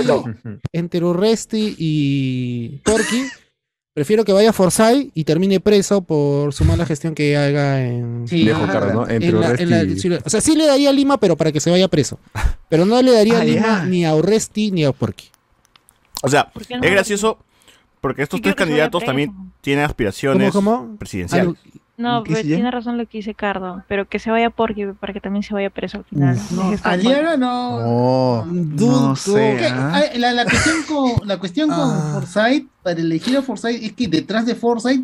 entre 0.71 1.03
Urresti 1.05 1.75
y 1.77 2.69
Porky, 2.83 3.23
prefiero 3.93 4.25
que 4.25 4.33
vaya 4.33 4.51
Forsyth 4.53 5.11
y 5.13 5.23
termine 5.23 5.59
preso 5.59 6.01
por 6.01 6.53
su 6.53 6.65
mala 6.65 6.85
gestión 6.85 7.13
que 7.13 7.37
haga 7.37 7.81
en, 7.85 8.27
Sí, 8.27 8.43
Viejo 8.43 8.63
ah, 8.63 8.71
Cardo, 8.71 8.93
¿no? 8.93 9.01
Entre 9.09 9.29
en 9.29 9.39
la- 9.39 9.51
en 9.51 9.69
la- 9.69 9.77
Urresti 9.83 9.93
y- 10.07 10.11
sí, 10.11 10.19
o 10.25 10.29
sea, 10.29 10.41
sí 10.41 10.55
le 10.55 10.65
daría 10.65 10.91
Lima, 10.91 11.19
pero 11.19 11.37
para 11.37 11.51
que 11.51 11.59
se 11.59 11.69
vaya 11.69 11.87
preso. 11.87 12.19
Pero 12.69 12.85
no 12.85 13.01
le 13.01 13.11
daría 13.11 13.39
Ah, 13.39 13.43
Lima 13.43 13.61
ya. 13.67 13.85
ni 13.85 14.05
a 14.05 14.15
Urresti 14.15 14.71
ni 14.71 14.83
a 14.83 14.91
Porky. 14.91 15.25
O 16.23 16.29
sea, 16.29 16.49
¿Por 16.51 16.65
qué 16.65 16.77
no? 16.77 16.83
es 16.83 16.91
gracioso 16.91 17.37
porque 18.01 18.23
estos 18.23 18.37
Sí, 18.39 18.43
tres 18.43 18.55
candidatos 18.55 19.03
también 19.05 19.31
tienen 19.61 19.85
aspiraciones 19.85 20.51
¿Cómo, 20.51 20.77
cómo? 20.81 20.97
presidenciales. 20.97 21.53
No, 21.95 22.23
¿Qué 22.23 22.29
pero 22.29 22.37
dice 22.39 22.49
ya? 22.49 22.55
tiene 22.55 22.71
razón 22.71 22.97
lo 22.97 23.05
que 23.05 23.19
dice 23.19 23.35
Cardo, 23.35 23.83
pero 23.87 24.07
que 24.07 24.17
se 24.17 24.31
vaya 24.31 24.49
Porky 24.49 24.85
para 24.99 25.13
que 25.13 25.21
también 25.21 25.43
se 25.43 25.53
vaya 25.53 25.69
preso 25.69 25.99
al 25.99 26.03
final. 26.05 26.37
No, 26.51 26.73
Aliaga 26.83 27.37
no. 27.37 27.77
Oh, 27.83 28.45
No 28.47 29.15
sé. 29.15 29.59
Ah, 29.71 30.01
La, 30.15 30.33
la 30.33 30.43
cuestión 30.45 30.75
con, 30.87 31.27
la 31.27 31.37
cuestión 31.37 31.69
con 31.69 31.77
Ah. 31.91 32.09
Forsyth, 32.13 32.67
para 32.81 32.99
elegir 32.99 33.37
a 33.37 33.41
Forsyth, 33.43 33.83
es 33.83 33.93
que 33.93 34.07
detrás 34.07 34.45
de 34.47 34.55
Forsyth 34.55 35.01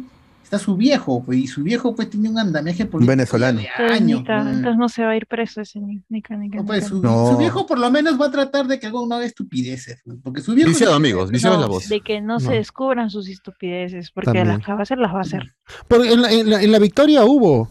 está 0.50 0.58
su 0.58 0.76
viejo, 0.76 1.22
pues, 1.24 1.38
y 1.38 1.45
su 1.47 1.62
viejo 1.62 1.93
pues 1.93 2.10
tiene 2.10 2.28
un 2.28 2.39
andamiaje 2.39 2.88
político 2.88 3.12
venezolano. 3.12 3.60
de 3.62 3.68
años. 3.70 4.22
Nica, 4.22 4.41
pues. 4.41 4.56
entonces 4.56 4.78
no 4.80 4.89
se 4.89 5.04
va 5.04 5.12
a 5.12 5.16
ir 5.16 5.28
preso 5.28 5.62
ese 5.62 5.80
ni- 5.80 6.02
Nica, 6.10 6.36
Nica, 6.36 6.58
No, 6.58 6.66
pues, 6.66 6.88
su, 6.88 7.02
No. 7.04 7.30
su 7.32 7.38
viejo 7.38 7.68
por 7.68 7.78
lo 7.78 7.91
menos 7.91 8.20
va 8.20 8.26
a 8.26 8.32
tratar 8.32 8.66
de 8.66 8.80
que 8.80 8.88
haga 8.88 9.00
una 9.00 9.24
estupideces, 9.24 10.02
pues, 10.04 10.18
porque 10.24 10.41
su 10.41 10.56
viejo 10.56 10.70
Viciado, 10.70 10.95
amigos, 10.95 11.30
viciado 11.30 11.56
es 11.56 11.62
la 11.62 11.68
No, 11.68 11.74
voz. 11.74 11.88
de 11.88 12.02
que 12.02 12.20
no, 12.20 12.34
No. 12.34 12.39
se 12.39 12.54
descubran 12.54 13.12
sus 13.12 13.30
estupideces, 13.30 14.10
porque 14.12 14.26
También. 14.26 14.47
las 14.47 14.66
que 14.66 14.72
va 14.74 14.80
a 14.80 14.82
hacer, 14.82 14.97
las 14.97 15.14
va 15.14 15.20
a 15.20 15.22
hacer. 15.22 15.54
Porque 15.88 16.12
en 16.14 16.22
la, 16.24 16.32
en 16.32 16.50
la- 16.50 16.64
en 16.64 16.72
la 16.72 16.80
victoria 16.80 17.24
hubo. 17.26 17.70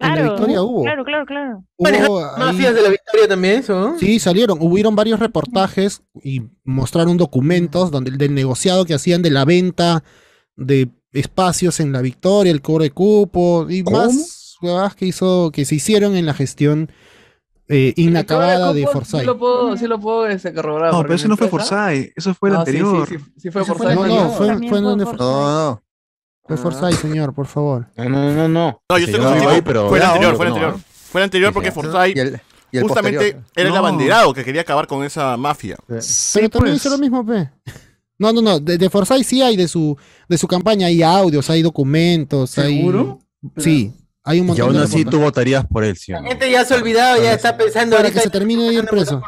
En 0.00 0.08
la 0.10 0.14
Claro, 0.14 0.30
victoria 0.34 0.62
hubo. 0.62 0.82
claro, 0.84 1.04
claro, 1.04 1.26
claro. 1.26 1.64
Hubo 1.76 1.88
ahí- 1.88 2.38
Mafias 2.38 2.72
de 2.76 2.82
la 2.82 2.90
victoria 2.90 3.26
también, 3.26 3.58
eso, 3.58 3.80
¿no? 3.80 3.98
Sí, 3.98 4.20
salieron. 4.20 4.58
Hubieron 4.60 4.94
varios 4.94 5.18
reportajes 5.18 6.02
y 6.22 6.42
mostraron 6.62 7.16
documentos 7.16 7.90
donde 7.90 8.12
del 8.12 8.32
negociado 8.32 8.84
que 8.84 8.94
hacían 8.94 9.22
de 9.22 9.30
la 9.32 9.44
venta 9.44 10.04
de 10.54 10.88
espacios 11.12 11.80
en 11.80 11.92
la 11.92 12.02
Victoria, 12.02 12.52
el 12.52 12.62
cobro 12.62 12.84
de 12.84 12.90
cupo 12.90 13.66
y 13.68 13.82
más 13.82 14.56
huevadas 14.60 14.94
que 14.94 15.06
hizo, 15.06 15.50
que 15.52 15.64
se 15.64 15.76
hicieron 15.76 16.16
en 16.16 16.26
la 16.26 16.34
gestión 16.34 16.90
eh, 17.68 17.92
inacabada 17.96 18.72
de 18.72 18.80
Sí 18.82 18.86
Forsyth. 18.92 19.22
lo 19.24 19.38
puedo, 19.38 19.76
sí 19.76 19.86
lo 19.86 20.00
puedo 20.00 20.26
este, 20.26 20.52
corroborar. 20.54 20.92
No, 20.92 21.02
pero 21.02 21.14
eso 21.14 21.28
no 21.28 21.36
fue 21.36 21.48
empresa- 21.48 21.86
Forsyth, 21.86 22.12
eso 22.16 22.34
fue 22.34 22.48
el 22.48 22.54
No, 22.54 22.64
sí, 22.64 22.70
anterior. 22.70 23.08
Sí, 23.08 23.16
sí, 23.18 23.24
sí 23.36 23.50
fue 23.50 23.64
fue 23.64 23.74
Forsyth. 23.76 23.94
No, 23.94 24.06
no, 24.06 24.30
fue, 24.30 24.46
fue 24.58 24.68
fue 24.68 24.80
donde 24.80 25.04
Forsyth. 25.04 25.20
No, 25.20 25.70
no. 25.70 25.82
fue 26.46 26.56
Forsyth, 26.56 27.00
señor, 27.00 27.34
por 27.34 27.46
favor. 27.46 27.86
No, 27.96 28.04
no, 28.08 28.32
no, 28.34 28.48
no. 28.48 28.82
No, 28.88 28.98
yo 28.98 29.06
Sí, 29.06 29.12
estoy 29.12 29.24
contigo. 29.24 29.50
voy, 29.50 29.62
pero- 29.62 29.88
Fue 29.88 29.98
el 29.98 30.04
anterior, 30.04 30.36
fue 30.36 30.46
el 30.46 30.52
anterior. 30.52 30.80
Fue 31.10 31.20
el 31.20 31.24
anterior 31.24 31.52
porque 31.52 31.72
Forsyth 31.72 32.16
el, 32.18 32.40
y 32.72 32.76
el 32.78 32.82
justamente 32.84 33.18
posterior. 33.18 33.44
era 33.54 33.68
el 33.70 33.76
abanderado 33.76 34.32
que 34.34 34.44
quería 34.44 34.62
acabar 34.62 34.86
con 34.86 35.04
esa 35.04 35.36
mafia. 35.36 35.76
Sí, 36.00 36.38
Pero 36.38 36.48
también 36.50 36.72
pues. 36.74 36.86
hizo 36.86 36.90
lo 36.90 36.98
mismo, 36.98 37.24
pe. 37.24 37.50
No, 38.18 38.32
no, 38.32 38.42
no. 38.42 38.58
De, 38.60 38.76
de 38.78 38.90
Forsyth 38.90 39.24
sí 39.24 39.42
hay 39.42 39.56
de 39.56 39.68
su, 39.68 39.96
de 40.28 40.38
su 40.38 40.46
campaña, 40.48 40.86
hay 40.88 41.02
audios, 41.02 41.48
hay 41.50 41.62
documentos, 41.62 42.50
¿Seguro? 42.50 43.20
hay. 43.56 43.62
Sí, 43.62 43.92
hay 44.24 44.40
un 44.40 44.46
Y 44.46 44.48
montón 44.48 44.66
aún 44.66 44.76
de 44.76 44.82
así 44.82 45.04
tú 45.04 45.20
votarías 45.20 45.64
por 45.66 45.84
él, 45.84 45.96
¿sí 45.96 46.12
La 46.12 46.22
gente 46.22 46.50
ya 46.50 46.64
se 46.64 46.74
ha 46.74 46.76
olvidado, 46.78 47.22
ya 47.22 47.32
está 47.32 47.56
pensando 47.56 47.96
Para 47.96 48.10
que 48.10 48.18
ahorita 48.18 48.22
se 48.22 48.30
termine 48.30 48.64
de 48.64 48.74
ir 48.74 48.84
preso. 48.86 49.20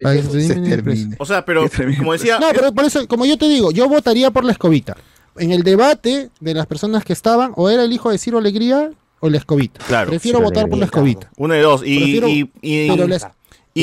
Para 0.00 0.14
que 0.16 0.22
se 0.22 0.28
termine 0.28 0.46
Se 0.54 0.60
de 0.60 0.68
ir 0.68 0.84
preso. 0.84 0.98
termine. 1.00 1.16
O 1.18 1.24
sea, 1.26 1.44
pero 1.44 1.64
como 1.98 2.12
decía, 2.12 2.38
No, 2.38 2.48
pero 2.52 2.72
por 2.72 2.84
eso, 2.84 3.08
como 3.08 3.24
yo 3.26 3.36
te 3.38 3.48
digo, 3.48 3.70
yo 3.72 3.88
votaría 3.88 4.30
por 4.30 4.44
la 4.44 4.52
escobita. 4.52 4.96
En 5.36 5.50
el 5.52 5.62
debate 5.62 6.30
de 6.40 6.54
las 6.54 6.66
personas 6.66 7.04
que 7.04 7.12
estaban, 7.12 7.52
o 7.56 7.70
era 7.70 7.84
el 7.84 7.92
hijo 7.92 8.10
de 8.10 8.18
Ciro 8.18 8.38
Alegría 8.38 8.90
o 9.20 9.28
la 9.28 9.38
escobita. 9.38 9.84
Claro, 9.86 10.10
Prefiero 10.10 10.40
votar 10.40 10.68
por 10.68 10.78
la 10.78 10.84
escobita. 10.84 11.30
uno 11.36 11.54
de 11.54 11.60
dos. 11.62 11.82
Y, 11.84 11.98
Prefiero- 11.98 12.28
y, 12.28 12.50
y- 12.62 12.88
Pero 12.90 13.06
les- 13.08 13.26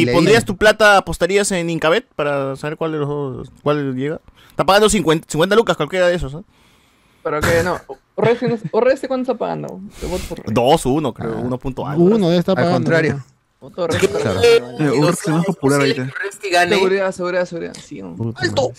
¿y 0.02 0.06
pondrías 0.08 0.46
tu 0.46 0.58
plata, 0.58 0.98
apostarías 0.98 1.52
en 1.52 1.70
Incabet 1.70 2.06
para 2.16 2.56
saber 2.56 2.78
cuál 2.78 2.91
de 2.93 2.98
los 3.00 3.08
dos, 3.08 3.52
cuál 3.64 3.96
llega? 3.96 4.20
Está 4.50 4.66
pagando 4.66 4.89
50, 4.89 5.28
50 5.30 5.56
lucas 5.56 5.76
cualquiera 5.78 6.08
de 6.08 6.16
esos, 6.16 6.34
¿eh? 6.34 6.41
Pero 7.24 7.41
que 7.41 7.64
no. 7.64 7.80
Orresti, 8.72 9.08
¿cuánto 9.08 9.32
está 9.32 9.36
pagando? 9.38 9.82
Yo 10.02 10.08
voto 10.10 10.24
por 10.30 10.39
Orresti. 10.39 10.54
Dos, 10.54 10.86
uno, 10.86 11.14
creo, 11.14 11.38
uno 11.38 11.58
punto 11.58 11.86
algo. 11.86 12.04
Uno 12.06 12.28
debe 12.30 12.39
estar 12.39 12.58
Al 12.58 12.66
pagando. 12.66 12.86
contrario. 12.86 13.26
Voto 13.60 13.84
Orresti. 13.84 14.06
Eh, 14.43 14.62
es 14.80 15.28
más 15.28 15.46
popular 15.46 15.80
ahorita. 15.82 16.10
Seguridad, 16.70 17.12
seguridad, 17.12 17.46
seguridad. 17.46 17.74
Sí, 17.84 18.02
¡Alto! 18.36 18.72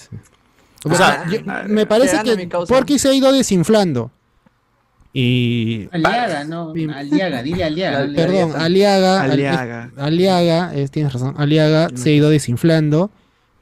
O 0.84 0.94
sea, 0.94 1.26
yo- 1.28 1.40
me 1.66 1.86
parece 1.86 2.22
que. 2.22 2.48
Porky 2.68 2.98
se 2.98 3.08
ha 3.08 3.14
ido 3.14 3.32
desinflando. 3.32 4.10
Y. 5.18 5.88
Aliaga, 5.92 6.44
no, 6.44 6.74
Aliaga, 6.94 7.42
dile 7.42 7.64
Aliaga. 7.64 8.06
Perdón, 8.14 8.52
Aliaga. 8.54 9.22
Al- 9.22 9.30
Aliaga. 9.30 9.90
Aliaga, 9.96 10.72
tienes 10.90 11.10
razón. 11.14 11.34
Aliaga 11.38 11.88
se 11.94 12.10
ha 12.10 12.12
ido 12.12 12.28
desinflando. 12.28 13.04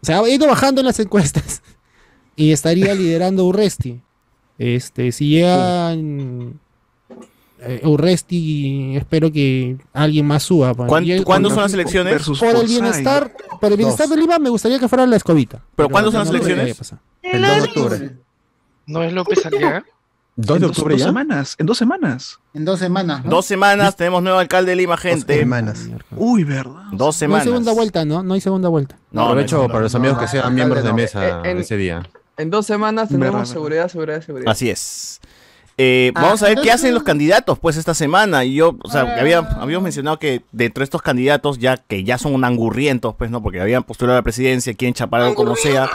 O 0.02 0.06
sea, 0.06 0.18
ha 0.18 0.28
ido 0.28 0.48
bajando 0.48 0.80
en 0.80 0.86
las 0.86 0.98
encuestas. 1.00 1.62
Y 2.36 2.50
estaría 2.50 2.92
liderando 2.96 3.44
Urresti. 3.46 4.00
Este, 4.58 5.12
si 5.12 5.28
llega 5.28 5.92
eh, 5.92 7.80
Urresti, 7.84 8.96
espero 8.96 9.30
que 9.30 9.76
alguien 9.92 10.26
más 10.26 10.42
suba. 10.42 10.74
pa. 10.74 10.88
¿Cuán- 10.88 11.04
Y- 11.06 11.22
¿Cuándo 11.22 11.50
son 11.50 11.62
las 11.62 11.72
elecciones? 11.74 12.22
Por 12.40 12.56
el 12.56 12.66
bienestar, 12.66 13.32
por 13.60 13.70
el 13.70 13.76
bienestar 13.78 14.08
Dos. 14.08 14.16
de 14.16 14.20
Lima 14.22 14.40
me 14.40 14.50
gustaría 14.50 14.80
que 14.80 14.88
fuera 14.88 15.06
la 15.06 15.14
escobita. 15.14 15.62
¿Pero 15.76 15.88
cuándo 15.88 16.10
son 16.10 16.20
las 16.22 16.30
elecciones? 16.30 16.76
El 17.22 17.40
2 17.42 17.54
de 17.54 17.60
octubre. 17.62 18.10
¿No 18.86 19.04
es 19.04 19.12
López 19.12 19.46
Aliaga? 19.46 19.84
¿2 20.36 20.54
En 20.56 20.60
de 20.62 20.66
dos, 20.66 20.70
octubre 20.70 20.94
dos 20.94 21.00
ya? 21.00 21.06
semanas, 21.06 21.54
en 21.58 21.66
dos 21.66 21.78
semanas. 21.78 22.40
En 22.54 22.64
dos 22.64 22.78
semanas, 22.80 23.24
¿no? 23.24 23.30
Dos 23.30 23.46
semanas, 23.46 23.94
tenemos 23.96 24.22
nuevo 24.22 24.38
alcalde 24.38 24.70
de 24.72 24.76
Lima, 24.76 24.94
Dos 24.94 25.00
gente. 25.02 25.38
semanas. 25.38 25.88
Uy, 26.16 26.42
verdad. 26.44 26.82
Dos 26.90 26.98
No 26.98 27.06
hay 27.06 27.12
semanas. 27.12 27.44
segunda 27.44 27.72
vuelta, 27.72 28.04
¿no? 28.04 28.22
No 28.24 28.34
hay 28.34 28.40
segunda 28.40 28.68
vuelta. 28.68 28.96
No, 29.12 29.22
Aprovecho 29.26 29.58
no, 29.62 29.68
para 29.68 29.80
los 29.80 29.94
amigos 29.94 30.16
no. 30.16 30.22
que 30.22 30.28
sean 30.28 30.52
miembros 30.54 30.82
de 30.82 30.92
mesa 30.92 31.24
Eh, 31.44 31.50
en- 31.52 31.58
ese 31.58 31.76
día. 31.76 32.02
En 32.36 32.50
dos 32.50 32.66
semanas 32.66 33.08
tenemos 33.10 33.32
Verdad, 33.34 33.44
seguridad, 33.52 33.88
seguridad, 33.88 34.20
seguridad. 34.22 34.50
Así 34.50 34.68
es. 34.70 35.20
Eh, 35.76 36.12
Ah, 36.16 36.22
vamos 36.22 36.42
a 36.42 36.46
ver 36.48 36.58
qué 36.62 36.70
hacen 36.72 36.94
los 36.94 37.02
candidatos 37.04 37.58
pues 37.60 37.76
esta 37.76 37.94
semana. 37.94 38.44
Y 38.44 38.54
yo, 38.54 38.76
o 38.82 38.88
sea, 38.90 39.02
había, 39.20 39.38
habíamos 39.38 39.84
mencionado 39.84 40.18
que 40.18 40.42
dentro 40.50 40.80
de 40.80 40.84
estos 40.84 41.02
candidatos, 41.02 41.58
ya 41.58 41.76
que 41.76 42.02
ya 42.02 42.18
son 42.18 42.44
angurrientos, 42.44 43.14
pues, 43.16 43.30
¿no? 43.30 43.40
Porque 43.42 43.60
habían 43.60 43.84
postulado 43.84 44.16
a 44.16 44.20
la 44.20 44.22
presidencia, 44.24 44.74
quieren 44.74 44.94
chapar 44.94 45.20
algo 45.22 45.34
como 45.36 45.54
sea. 45.56 45.88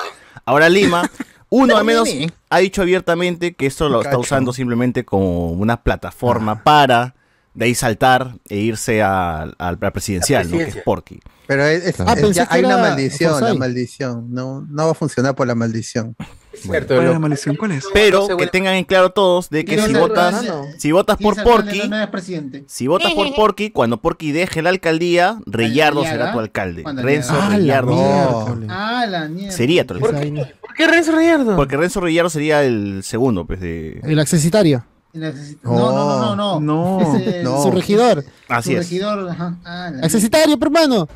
Ahora 0.45 0.69
Lima, 0.69 1.09
uno 1.49 1.77
al 1.77 1.85
menos 1.85 2.09
ha 2.49 2.57
dicho 2.59 2.81
abiertamente 2.81 3.53
que 3.55 3.65
esto 3.65 3.89
lo 3.89 4.01
está 4.01 4.17
usando 4.17 4.53
simplemente 4.53 5.03
como 5.05 5.51
una 5.51 5.81
plataforma 5.83 6.63
para 6.63 7.15
de 7.59 7.65
ahí 7.65 7.75
saltar 7.75 8.35
e 8.47 8.57
irse 8.57 9.01
a, 9.01 9.41
a- 9.43 9.51
a 9.57 9.71
la 9.79 9.91
presidencial, 9.91 10.49
¿no? 10.49 10.57
Que 10.57 10.63
es. 10.63 10.75
Porky. 10.77 11.19
Pero 11.45 11.65
es- 11.65 11.83
es- 11.87 11.99
Ah, 11.99 12.13
es- 12.17 12.35
ya 12.35 12.47
hay 12.49 12.63
una 12.63 12.77
maldición, 12.77 13.43
la 13.43 13.53
maldición. 13.53 14.27
No, 14.33 14.65
no 14.69 14.85
va 14.85 14.91
a 14.91 14.93
funcionar 14.93 15.35
por 15.35 15.45
la 15.45 15.55
maldición. 15.55 16.15
Cierto, 16.53 16.95
¿Cuál 16.95 16.99
es 17.01 17.05
lo- 17.07 17.13
la 17.13 17.19
maldición? 17.19 17.55
¿Cuál 17.55 17.71
es? 17.73 17.85
Pero 17.93 18.27
que 18.37 18.47
tengan 18.47 18.75
en 18.75 18.83
claro 18.83 19.11
todos 19.11 19.49
de 19.49 19.63
que 19.65 19.79
si 19.81 19.93
votas, 19.93 20.45
si 20.77 20.91
votas 20.91 21.17
por 21.17 21.41
Porky, 21.41 21.87
no 21.87 21.95
eres 21.97 22.07
presidente. 22.09 22.63
Si 22.67 22.87
votas 22.87 23.13
por 23.13 23.33
Porky, 23.35 23.71
cuando 23.71 24.01
Porky 24.01 24.31
deje 24.31 24.61
la 24.61 24.69
alcaldía, 24.69 25.39
Reyardo 25.45 26.03
será 26.03 26.31
tu 26.31 26.39
alcalde. 26.39 26.83
Renzo. 26.95 27.33
Ah, 27.39 27.49
Reyardo. 27.55 28.57
Ah, 28.69 29.05
la 29.07 29.27
mierda. 29.27 29.51
sería 29.55 29.85
tu 29.85 29.99
¿Por 29.99 30.15
alcalde. 30.15 30.43
qué, 30.47 30.55
¿Por 30.61 30.73
qué 30.75 30.87
Renzo 30.87 31.11
Reyardo? 31.13 31.55
Porque 31.55 31.75
Renzo 31.77 31.99
Reyardo 32.01 32.29
sería 32.29 32.63
el 32.63 33.01
segundo, 33.03 33.45
pues, 33.45 33.59
de... 33.59 33.99
El 34.03 34.19
accesitario. 34.19 34.85
No, 35.13 35.31
no, 35.63 36.35
no, 36.35 36.35
no. 36.35 36.59
No. 36.59 37.15
Es 37.17 37.43
No. 37.43 37.63
Su 37.63 37.71
regidor. 37.71 38.23
Así 38.47 38.71
su 38.73 38.77
es. 38.77 38.85
regidor, 38.89 39.29
ajá. 39.29 39.57
Ah, 39.65 39.91
Accesitario, 40.03 40.57
hermano. 40.61 41.07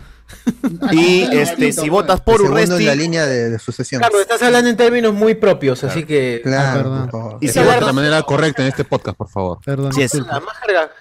Y 0.91 1.24
Ah, 1.24 1.30
este, 1.34 1.62
listo, 1.66 1.84
si 1.84 1.89
pues. 1.89 2.02
votas 2.02 2.22
por 2.22 2.41
Urresti, 2.41 2.76
en 2.78 2.86
la 2.88 2.96
línea 2.96 3.26
de, 3.28 3.52
de 3.52 3.60
sucesión. 3.60 4.02
Carlos, 4.02 4.22
estás 4.22 4.41
hablando 4.41 4.70
en 4.70 4.78
términos 4.78 5.14
muy 5.14 5.36
propios, 5.36 5.84
así 5.84 6.06
que. 6.06 6.41
Claro, 6.44 7.08
favor. 7.12 7.38
y 7.39 7.50
si 7.50 7.60
de 7.60 7.66
votas, 7.66 7.84
la 7.84 7.94
manera 7.94 8.24
correcta 8.24 8.64
en 8.64 8.70
este 8.70 8.84
podcast, 8.84 9.16
por 9.16 9.30
favor. 9.30 9.60
Perdón. 9.64 9.91
Es. 10.00 10.14
La 10.16 10.41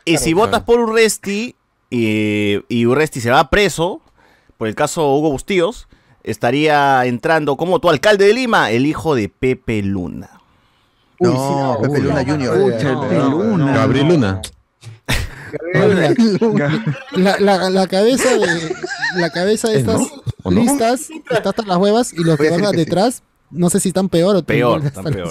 y 0.04 0.18
si 0.18 0.32
Claro. 0.32 0.36
votas 0.46 0.62
por 0.64 0.80
Urresti 0.80 1.56
y, 1.88 2.58
y 2.68 2.86
Urresti 2.86 3.20
se 3.22 3.30
va 3.30 3.48
preso, 3.48 4.02
por 4.58 4.68
el 4.68 4.74
caso 4.74 5.14
Hugo 5.14 5.30
Bustíos, 5.30 5.88
estaría 6.24 7.04
entrando 7.06 7.56
como 7.56 7.78
tu 7.78 7.88
alcalde 7.88 8.26
de 8.26 8.34
Lima, 8.34 8.70
el 8.70 8.84
hijo 8.84 9.14
de 9.14 9.30
Pepe 9.30 9.80
Luna. 9.82 10.41
No, 11.30 11.78
Pepe 11.82 11.98
Luna 12.00 12.24
Junior. 12.26 12.58
Pucha, 12.60 13.00
Pepe 13.00 13.14
Luna. 13.18 13.72
Gabriel 13.74 14.08
Luna. 14.08 14.42
La, 17.12 17.38
la, 17.38 17.70
la 17.70 17.86
cabeza 17.86 18.30
de 18.30 18.74
la 19.16 19.30
cabeza 19.30 19.68
de 19.68 19.78
¿Es, 19.80 19.84
no? 19.84 19.92
estas 20.00 20.12
¿O 20.42 20.50
no? 20.50 20.60
listas 20.60 21.08
está 21.30 21.50
hasta 21.50 21.62
las 21.66 21.76
huevas 21.76 22.12
y 22.12 22.24
los 22.24 22.38
que 22.38 22.50
van 22.50 22.70
sí. 22.70 22.76
detrás 22.76 23.22
no 23.50 23.68
sé 23.68 23.80
si 23.80 23.88
están 23.88 24.08
peor 24.08 24.34
o 24.34 24.42
Peor, 24.42 24.82
están 24.82 25.04
peor. 25.04 25.30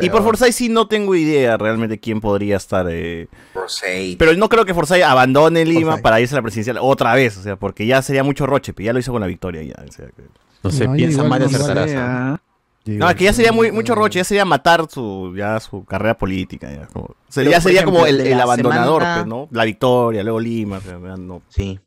Y 0.00 0.10
por 0.10 0.22
Forsyth 0.22 0.52
sí 0.52 0.68
no 0.68 0.86
tengo 0.86 1.16
idea 1.16 1.56
realmente 1.56 1.98
quién 1.98 2.20
podría 2.20 2.56
estar... 2.56 2.86
eh, 2.88 3.26
Forsyth. 3.52 4.16
Pero 4.16 4.32
no 4.36 4.48
creo 4.48 4.64
que 4.64 4.74
Forsyth 4.74 5.02
abandone 5.02 5.64
Lima 5.64 5.90
Forsyth. 5.90 6.02
para 6.04 6.20
irse 6.20 6.36
a 6.36 6.38
la 6.38 6.42
presidencial 6.42 6.78
otra 6.80 7.14
vez, 7.16 7.36
o 7.36 7.42
sea, 7.42 7.56
porque 7.56 7.84
ya 7.84 8.00
sería 8.00 8.22
mucho 8.22 8.46
roche, 8.46 8.72
pero 8.72 8.86
ya 8.86 8.92
lo 8.92 9.00
hizo 9.00 9.10
con 9.10 9.20
la 9.20 9.26
victoria 9.26 9.60
ya. 9.64 9.74
o 9.88 9.90
sea, 9.90 10.06
que- 10.06 10.22
No 10.62 10.70
sé, 10.70 10.86
No, 10.86 10.92
piensa 10.94 11.24
mal 11.24 11.40
no 11.40 11.46
acertarás. 11.46 12.38
No, 12.84 13.08
es 13.10 13.16
que 13.16 13.24
ya 13.24 13.32
sería 13.34 13.52
muy, 13.52 13.70
mucho 13.70 13.94
roche, 13.94 14.18
ya 14.18 14.24
sería 14.24 14.44
matar 14.46 14.86
su, 14.90 15.34
ya 15.36 15.60
su 15.60 15.84
carrera 15.84 16.16
política. 16.16 16.72
Ya, 16.72 16.86
como- 16.86 17.08
Pero, 17.08 17.20
sería 17.30 17.56
ejemplo, 17.58 17.84
como 17.84 18.06
el, 18.06 18.20
el 18.22 18.40
abandonador, 18.40 19.02
semana- 19.02 19.22
pues, 19.22 19.26
¿no? 19.28 19.48
La 19.50 19.64
victoria, 19.64 20.22
luego 20.22 20.40
Lima, 20.40 20.78
o 20.78 20.80
sea, 20.80 20.92
ya 20.98 21.16
no. 21.16 21.42
Sí. 21.48 21.78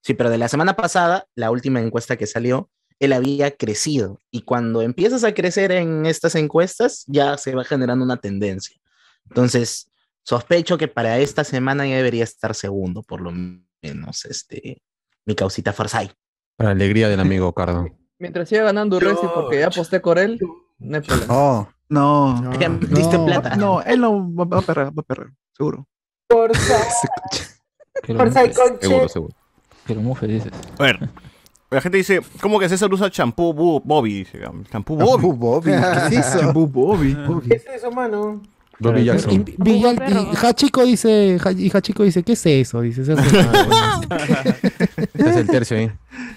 Sí, 0.00 0.14
pero 0.14 0.30
de 0.30 0.38
la 0.38 0.48
semana 0.48 0.76
pasada, 0.76 1.26
la 1.34 1.50
última 1.50 1.80
encuesta 1.80 2.16
que 2.16 2.26
salió, 2.26 2.70
él 3.00 3.12
había 3.12 3.50
crecido. 3.56 4.20
Y 4.30 4.42
cuando 4.42 4.82
empiezas 4.82 5.24
a 5.24 5.34
crecer 5.34 5.72
en 5.72 6.06
estas 6.06 6.34
encuestas, 6.36 7.04
ya 7.08 7.36
se 7.38 7.54
va 7.54 7.64
generando 7.64 8.04
una 8.04 8.18
tendencia. 8.18 8.76
Entonces, 9.28 9.90
sospecho 10.22 10.78
que 10.78 10.86
para 10.88 11.18
esta 11.18 11.42
semana 11.42 11.86
ya 11.86 11.96
debería 11.96 12.22
estar 12.22 12.54
segundo, 12.54 13.02
por 13.02 13.20
lo 13.22 13.32
menos, 13.82 14.24
este, 14.26 14.82
mi 15.24 15.34
causita 15.34 15.72
Farsay. 15.72 16.12
Para 16.56 16.70
alegría 16.70 17.08
del 17.08 17.18
amigo 17.20 17.52
Cardo. 17.52 17.88
Mientras 18.24 18.48
siga 18.48 18.62
ganando 18.62 18.98
Resi 18.98 19.26
porque 19.34 19.58
ya 19.60 19.66
aposté 19.66 20.00
por 20.00 20.18
él, 20.18 20.40
no 20.78 20.96
hay 20.96 21.02
problema. 21.02 21.34
Oh, 21.34 21.68
No. 21.90 22.42
Diste 22.88 23.18
No. 23.18 23.26
plata. 23.26 23.54
No, 23.56 23.82
él 23.82 24.00
no 24.00 24.34
va, 24.34 24.44
va 24.46 24.58
a 24.60 24.62
perder, 24.62 24.86
va 24.86 24.92
a 25.00 25.02
perder, 25.02 25.26
seguro. 25.54 25.86
Forsyth, 26.30 26.62
conche. 28.56 28.78
Seguro, 28.80 29.08
seguro. 29.10 29.34
Que 29.86 29.94
lo 29.94 30.00
mufe, 30.00 30.26
dices. 30.26 30.50
A 30.78 30.82
ver, 30.84 31.06
la 31.70 31.82
gente 31.82 31.98
dice, 31.98 32.22
¿cómo 32.40 32.58
que 32.58 32.66
César 32.70 32.90
usa 32.94 33.10
champú 33.10 33.52
Bobby? 33.52 34.14
Dice, 34.20 34.40
champú 34.72 34.96
Bobby. 34.96 35.70
¿Qué 36.08 36.16
es 36.16 36.26
eso? 36.26 36.40
Champú 36.40 36.66
Bobby. 36.66 37.14
¿Qué 37.46 37.56
es 37.56 37.66
eso, 37.66 37.90
mano? 37.90 38.40
Bobby 38.78 39.02
Y, 39.02 39.04
Jackson. 39.04 39.44
y- 39.64 39.70
y 39.70 40.36
Hachiko 40.42 40.82
dice, 40.84 41.38
Ja- 41.38 41.52
y 41.52 41.70
Hachiko 41.70 42.02
dice, 42.04 42.22
¿qué 42.22 42.32
es 42.32 42.46
eso? 42.46 42.80
Dice. 42.80 43.02
Ese 45.12 45.30
es 45.30 45.36
el 45.36 45.46
tercio 45.46 45.76
ahí. 45.76 45.90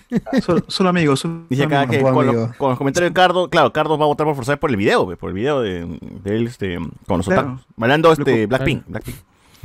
Solo, 0.46 0.64
solo 0.68 0.90
amigos. 0.90 1.20
Solo 1.20 1.42
Dice 1.50 1.64
acá 1.64 1.82
amigos. 1.82 2.08
que 2.10 2.14
con, 2.58 2.70
los 2.70 2.78
comentarios 2.78 3.10
de 3.12 3.14
Cardo, 3.14 3.50
claro, 3.50 3.74
Cardo 3.74 3.98
va 3.98 4.06
a 4.06 4.08
votar 4.08 4.26
por 4.26 4.36
Forsyth 4.36 4.60
por 4.60 4.70
el 4.70 4.78
video, 4.78 5.06
pues, 5.06 5.18
por 5.18 5.30
el 5.30 5.36
video 5.36 5.62
de, 5.62 5.86
de 6.24 6.36
él 6.36 6.48
este, 6.48 6.78
con 7.08 7.18
los 7.18 7.26
Claro. 7.28 7.60
otakus. 7.78 8.20
Este 8.20 8.42
Lo- 8.44 8.48
Blackpink. 8.48 8.84
Blackpink. 8.88 9.18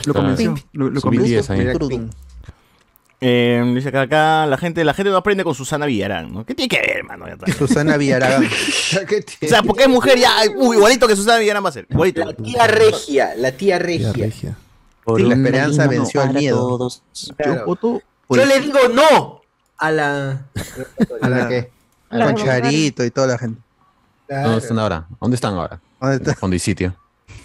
Lo 0.07 0.15
convenció. 0.15 0.55
Lo, 0.73 0.91
lo 0.91 1.01
Subí 1.01 1.19
convenció. 1.19 1.37
10 1.43 1.51
ahí. 1.51 1.73
Trudum. 1.75 2.11
Eh, 3.25 3.63
dice 3.77 3.91
acá, 3.91 4.01
acá 4.03 4.47
la 4.47 4.57
gente, 4.59 4.83
la 4.83 4.95
gente 4.95 5.11
no 5.13 5.17
aprende 5.17 5.45
con 5.45 5.55
Susana 5.55 5.87
Villarán, 5.87 6.33
¿no? 6.33 6.45
¿Qué 6.45 6.57
tiene 6.57 6.69
que 6.69 6.81
ver, 6.81 6.97
hermano? 6.99 7.27
Susana 7.57 7.97
Villaragán. 7.97 8.43
O 9.43 9.47
sea, 9.49 9.63
porque 9.63 9.85
es 9.85 9.89
mujer 9.89 10.19
ya, 10.19 10.31
uy, 10.57 10.77
igualito 10.77 11.07
que 11.07 11.15
Susana 11.15 11.39
Villarán 11.39 11.65
va 11.65 11.69
a 11.69 11.73
ser. 11.73 11.87
Igualito. 11.89 12.25
La 12.25 12.33
tía 12.33 12.67
regia, 12.67 13.35
la 13.37 13.53
tía 13.53 13.79
regia. 13.79 14.13
Sí, 14.13 15.23
la 15.23 15.35
esperanza 15.35 15.87
venció 15.87 16.21
al 16.21 16.35
miedo. 16.35 16.79
Claro. 17.37 17.55
Yo 17.61 17.67
voto 17.67 18.03
por 18.27 18.39
Yo 18.39 18.43
el- 18.43 18.49
le 18.49 18.61
digo 18.61 18.79
no 18.93 19.42
a 19.83 19.91
la. 19.91 20.47
¿A 21.21 21.29
la 21.29 21.49
qué? 21.49 21.71
Con 22.09 22.35
Charito 22.37 23.05
y 23.05 23.11
toda 23.11 23.27
la 23.27 23.39
gente. 23.39 23.61
¿Dónde 24.29 24.59
están 24.59 24.79
ahora? 24.79 25.07
¿Dónde 25.21 25.35
están 25.35 25.55
ahora? 25.55 25.81
¿Dónde 26.01 26.17
está? 26.17 26.35
Fondo 26.35 26.55
y 26.57 26.59
sitio. 26.59 26.95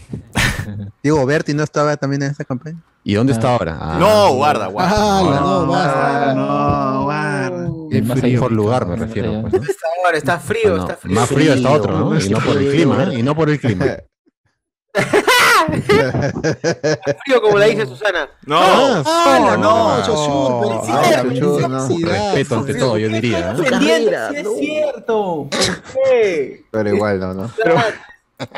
Diego 1.04 1.26
Berti 1.26 1.54
no 1.54 1.64
estaba 1.64 1.98
también 1.98 2.22
en 2.24 2.32
esa 2.32 2.46
campaña. 2.46 2.78
¿Y 3.04 3.14
dónde 3.16 3.34
está 3.34 3.54
ahora? 3.54 3.78
Ah, 3.80 3.98
No, 4.00 4.34
guarda, 4.36 4.68
guarda. 4.68 4.94
Ah, 4.96 5.22
guarda. 5.24 5.40
no. 5.42 5.74
Ah, 5.76 6.34
no, 6.36 7.04
guarda. 7.04 7.68
El 7.92 8.04
más 8.04 8.22
mejor 8.22 8.52
lugar 8.52 8.86
me 8.86 8.96
refiero. 8.98 9.42
pues, 9.42 9.54
¿no? 9.54 9.60
Está 9.62 9.88
ahora, 10.06 10.18
está 10.18 10.40
frío, 10.40 10.76
No, 10.78 10.82
está 10.84 10.96
frío. 10.98 11.16
Más 11.16 11.30
frío 11.30 11.54
está 11.54 11.72
otro, 11.72 11.98
¿no? 11.98 12.20
Y 12.20 12.30
no 12.30 12.40
por 12.40 12.58
el 12.58 12.70
clima, 12.72 13.04
¿eh? 13.04 13.20
Y 13.20 13.24
no 13.24 13.36
por 13.36 13.50
el 13.50 13.60
clima. 13.60 13.86
frío 17.26 17.42
como 17.42 17.58
la 17.58 17.66
dice 17.66 17.86
Susana. 17.86 18.30
No, 18.46 18.58
Ah, 18.60 19.40
no, 19.40 19.58
no, 19.58 19.58
no. 19.58 20.84
Ah, 20.90 21.24
felicidades. 21.24 22.02
Respeto 22.04 22.56
ante 22.56 22.74
todo, 22.76 22.98
yo 22.98 23.10
diría. 23.10 23.56
¿eh? 23.58 24.42
Es 24.42 24.48
cierto. 24.60 25.48
¿Por 25.50 26.04
qué? 26.12 26.64
Pero 26.72 26.96
igual, 26.96 27.20
no, 27.20 27.34
no. 27.34 27.52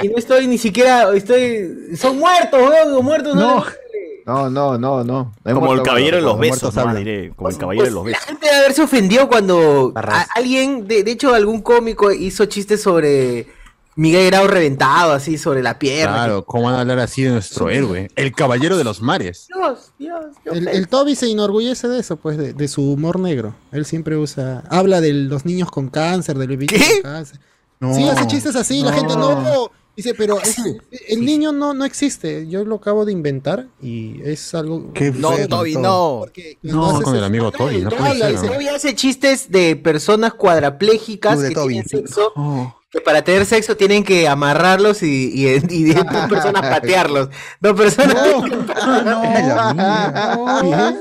Y 0.03 0.09
no 0.09 0.17
estoy 0.17 0.47
ni 0.47 0.57
siquiera, 0.57 1.09
estoy, 1.15 1.95
son 1.95 2.19
muertos, 2.19 2.59
weón, 2.61 3.03
muertos 3.05 3.35
no. 3.35 3.63
No. 4.25 4.49
No, 4.51 4.77
no, 4.77 5.03
no, 5.03 5.33
Como 5.43 5.73
el 5.73 5.81
caballero 5.81 6.17
de 6.17 6.21
los 6.23 6.37
besos, 6.37 6.75
¿no? 6.75 6.93
Diré, 6.93 7.31
como 7.35 7.49
el 7.49 7.57
caballero 7.57 7.85
de 7.85 7.91
los 7.91 8.03
Pues, 8.03 8.11
la 8.11 8.17
besos. 8.19 8.27
gente 8.29 8.45
debe 8.45 8.57
haberse 8.59 8.81
ofendido 8.83 9.27
cuando 9.27 9.91
a- 9.95 10.27
alguien, 10.35 10.87
de, 10.87 11.03
de 11.03 11.11
hecho 11.11 11.33
algún 11.33 11.61
cómico 11.63 12.11
hizo 12.11 12.45
chistes 12.45 12.79
sobre 12.83 13.47
Miguel 13.99 14.27
Grau 14.27 14.47
reventado, 14.47 15.11
así, 15.11 15.37
sobre 15.37 15.61
la 15.61 15.77
pierna. 15.77 16.13
Claro, 16.15 16.45
¿cómo 16.45 16.63
van 16.65 16.75
a 16.75 16.79
hablar 16.81 16.99
así 16.99 17.23
de 17.23 17.31
nuestro 17.31 17.69
héroe? 17.69 18.09
El 18.15 18.31
caballero 18.33 18.77
de 18.77 18.83
los 18.85 19.01
mares. 19.01 19.47
Dios, 19.53 19.91
Dios, 19.99 20.25
qué 20.43 20.51
El, 20.57 20.87
Toby 20.87 21.15
se 21.15 21.29
enorgullece 21.29 21.87
de 21.89 21.99
eso, 21.99 22.15
pues, 22.15 22.37
de, 22.37 22.53
de 22.53 22.67
su 22.69 22.93
humor 22.93 23.19
negro. 23.19 23.55
Él 23.73 23.85
siempre 23.85 24.15
usa, 24.15 24.63
habla 24.69 25.01
de 25.01 25.11
los 25.13 25.43
niños 25.45 25.69
con 25.69 25.89
cáncer, 25.89 26.37
de 26.37 26.47
los 26.47 26.57
bichos 26.57 26.79
¿Qué? 26.79 27.01
con 27.01 27.11
cáncer. 27.11 27.39
No. 27.81 27.93
Sí, 27.93 28.07
hace 28.07 28.25
chistes 28.27 28.55
así, 28.55 28.81
la 28.83 28.93
gente 28.93 29.15
no. 29.17 29.69
Dice, 29.97 30.13
pero 30.13 30.39
es- 30.39 30.55
el 31.09 31.25
niño 31.25 31.51
no, 31.51 31.73
no 31.73 31.83
existe. 31.83 32.47
Yo 32.47 32.63
lo 32.63 32.75
acabo 32.75 33.03
de 33.03 33.11
inventar 33.11 33.67
y 33.81 34.21
es 34.23 34.53
algo. 34.55 34.93
Qué 34.93 35.11
No, 35.11 35.33
feo, 35.33 35.47
Toby, 35.49 35.73
todo. 35.73 35.83
no. 35.83 36.19
Porque 36.21 36.57
No, 36.61 37.01
con 37.01 37.17
el 37.17 37.23
amigo 37.25 37.51
Toby, 37.51 37.79
no 37.81 37.89
Toby 37.89 37.99
puede 37.99 38.11
habla, 38.11 38.25
ser, 38.27 38.31
dice, 38.35 38.45
¿no? 38.47 38.53
Toby 38.53 38.67
hace 38.69 38.95
chistes 38.95 39.51
de 39.51 39.75
personas 39.75 40.35
cuadraplégicas 40.35 41.41
que 41.41 41.51
Toby. 41.51 41.73
tienen 41.83 41.89
sexo, 41.89 42.31
Oh. 42.37 42.75
Que 42.91 43.01
para 43.01 43.21
tener 43.23 43.45
sexo 43.45 43.77
tienen 43.77 44.03
que 44.03 44.27
amarrarlos 44.27 45.03
y, 45.03 45.31
y, 45.33 45.47
y 45.69 45.83
de 45.83 45.93
dos 45.93 46.29
personas 46.29 46.61
patearlos. 46.61 47.29
Dos 47.59 47.77
personas. 47.77 48.15
La 49.05 50.59
mierda. 50.63 50.95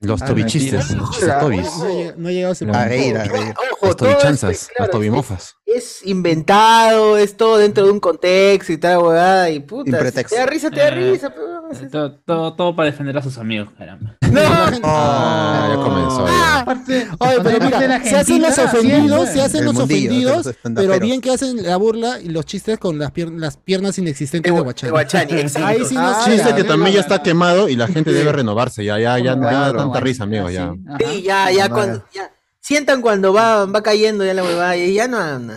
Los 0.00 0.20
Ah, 0.20 0.26
tobichistes, 0.26 0.90
los 0.90 1.10
chistes 1.12 1.38
tobis. 1.40 1.62
No, 1.78 1.86
he 1.88 1.92
lleg- 1.94 2.14
no 2.16 2.28
he 2.28 2.34
llegado 2.34 2.50
a 2.50 2.52
ese 2.52 2.70
A 2.70 2.84
reír, 2.84 3.16
a 3.16 3.24
reír. 3.24 3.54
Ojo, 3.72 3.86
Las 3.86 3.96
tobichanzas, 3.96 4.66
claro, 4.68 4.84
las 4.84 4.90
tobimofas. 4.90 5.54
es 5.64 6.00
inventado, 6.04 7.16
es 7.16 7.36
todo 7.38 7.56
dentro 7.56 7.86
de 7.86 7.92
un 7.92 8.00
contexto 8.00 8.70
y 8.72 8.76
tal, 8.76 8.98
huevada, 8.98 9.48
y 9.48 9.60
puta. 9.60 10.04
Si. 10.10 10.24
Te 10.24 10.36
da 10.36 10.44
risa, 10.46 10.70
te 10.70 10.80
da 10.80 10.90
risa. 10.90 11.30
pero- 11.30 11.53
Todo, 11.90 12.12
todo, 12.24 12.54
todo 12.54 12.76
para 12.76 12.90
defender 12.90 13.16
a 13.18 13.22
sus 13.22 13.38
amigos, 13.38 13.68
caramba. 13.78 14.16
Ah, 14.82 15.68
ya 15.70 15.76
comenzó. 15.82 16.26
ya. 16.26 16.60
Aparte, 16.60 17.08
Oye, 17.18 17.36
pero 17.42 17.58
la 17.70 17.80
mira, 17.80 18.02
se 18.04 18.16
hacen 18.16 18.42
los 18.42 18.58
ofendidos, 18.58 19.28
se 19.28 19.40
hacen 19.40 19.64
los 19.64 19.74
mundillo, 19.74 20.38
ofendidos, 20.40 20.56
pero 20.74 20.98
bien 21.00 21.20
que 21.20 21.30
hacen 21.32 21.62
la 21.62 21.76
burla 21.76 22.20
y 22.20 22.28
los 22.28 22.44
chistes 22.44 22.78
con 22.78 22.98
las, 22.98 23.12
pier- 23.12 23.36
las 23.38 23.56
piernas 23.56 23.98
inexistentes 23.98 24.52
de 24.52 24.60
Guachani. 24.60 24.92
Ahí 25.64 25.84
sí 25.84 25.94
no 25.94 26.00
Ah, 26.02 26.22
chiste 26.24 26.54
que 26.54 26.64
también 26.64 26.94
ya 26.94 27.00
está 27.00 27.22
quemado 27.22 27.68
y 27.68 27.76
la 27.76 27.86
gente 27.86 28.12
debe 28.12 28.32
renovarse. 28.32 28.84
Ya, 28.84 28.98
ya, 28.98 29.18
ya, 29.18 29.24
ya 29.24 29.36
no 29.36 29.46
da 29.46 29.72
tanta 29.76 30.00
risa, 30.00 30.24
amigos. 30.24 30.52
Ya. 30.52 30.72
Sí, 30.98 31.22
ya, 31.22 31.50
ya, 31.50 31.68
cuando, 31.68 32.04
ya. 32.12 32.30
Sientan 32.60 33.02
cuando 33.02 33.32
va, 33.32 33.66
va 33.66 33.82
cayendo 33.82 34.24
ya 34.24 34.32
la 34.34 34.42
huevada 34.42 34.76
y 34.76 34.94
ya 34.94 35.06
no. 35.06 35.38
no, 35.38 35.52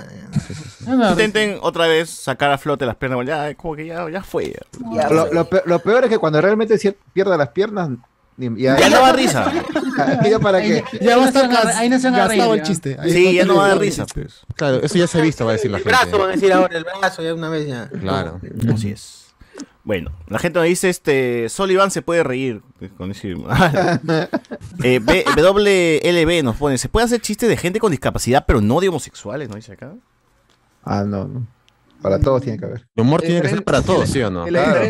Intenten 0.88 1.58
otra 1.62 1.88
vez 1.88 2.10
sacar 2.10 2.52
a 2.52 2.58
flote 2.58 2.86
las 2.86 2.96
piernas. 2.96 3.26
Ya, 3.26 3.54
como 3.56 3.76
que 3.76 3.86
ya, 3.86 4.10
ya 4.10 4.24
fue. 4.24 4.54
ya. 4.94 5.10
Lo, 5.10 5.32
lo 5.34 5.50
pe- 5.50 5.64
lo 5.66 5.80
peor 5.80 6.04
es 6.06 6.10
que 6.10 6.18
cuando 6.18 6.40
realmente 6.42 6.78
pierda 7.14 7.38
las 7.38 7.50
piernas, 7.50 7.90
ni- 8.38 8.62
ya, 8.62 8.78
Ya 8.80 8.90
no 8.90 9.02
da 9.02 9.14
risa. 9.14 9.52
ya 10.30 10.40
para 10.40 10.62
qué. 10.62 10.84
Ya 11.02 11.18
va 11.18 11.26
a 11.26 11.28
estar 11.28 11.50
ahí 11.76 11.90
no 11.90 11.98
se 12.00 12.10
van 12.10 12.20
a 12.20 12.28
gastado 12.28 12.54
el 12.54 12.60
ya. 12.60 12.66
chiste. 12.66 12.98
Ahí 13.00 13.12
Sí, 13.12 13.34
ya 13.34 13.46
no 13.46 13.56
va 13.56 13.66
a 13.66 13.68
dar 13.70 13.80
risa. 13.80 14.06
pues. 14.14 14.42
Claro, 14.56 14.82
eso 14.84 14.98
ya 14.98 15.08
se 15.08 15.18
ha 15.20 15.22
visto, 15.22 15.44
va 15.46 15.52
a 15.52 15.54
decir 15.54 15.72
la 15.72 15.78
El 15.78 15.84
gente. 15.84 15.98
brazo, 15.98 16.18
van 16.20 16.30
a 16.30 16.34
decir 16.34 16.54
ahora, 16.54 16.78
el 16.78 16.84
brazo, 16.84 17.22
ya 17.24 17.34
una 17.34 17.50
vez 17.50 17.68
ya. 17.68 17.90
Claro. 17.90 18.40
Así 18.74 18.92
es. 18.92 19.24
Bueno, 19.84 20.12
la 20.28 20.38
gente 20.38 20.60
nos 20.60 20.68
dice, 20.68 20.90
este, 20.90 21.48
Iván 21.70 21.92
se 21.92 22.02
puede 22.02 22.22
reír. 22.22 22.62
Con 22.98 23.12
ese... 23.12 23.32
eh, 24.84 25.00
B- 25.02 25.24
WLB 25.36 26.44
nos 26.44 26.58
pone, 26.58 26.78
¿se 26.78 26.90
puede 26.90 27.06
hacer 27.06 27.22
chistes 27.22 27.48
de 27.48 27.56
gente 27.58 27.80
con 27.80 27.92
discapacidad, 27.92 28.44
pero 28.46 28.60
no 28.60 28.80
de 28.82 28.90
homosexuales? 28.90 29.48
¿No 29.50 29.56
dice 29.56 29.72
acá? 29.74 29.94
Ah, 30.88 31.04
no, 31.06 31.28
no. 31.28 31.48
Para 32.02 32.20
todos 32.20 32.44
tiene 32.44 32.60
que 32.60 32.66
haber. 32.66 32.86
El 32.96 33.02
humor 33.02 33.24
tiene 33.24 33.42
que 33.42 33.50
ser 33.50 33.64
para 33.64 33.82
todos, 33.82 34.08
¿sí 34.08 34.22
o 34.22 34.30
no? 34.30 34.46
Claro. 34.46 34.82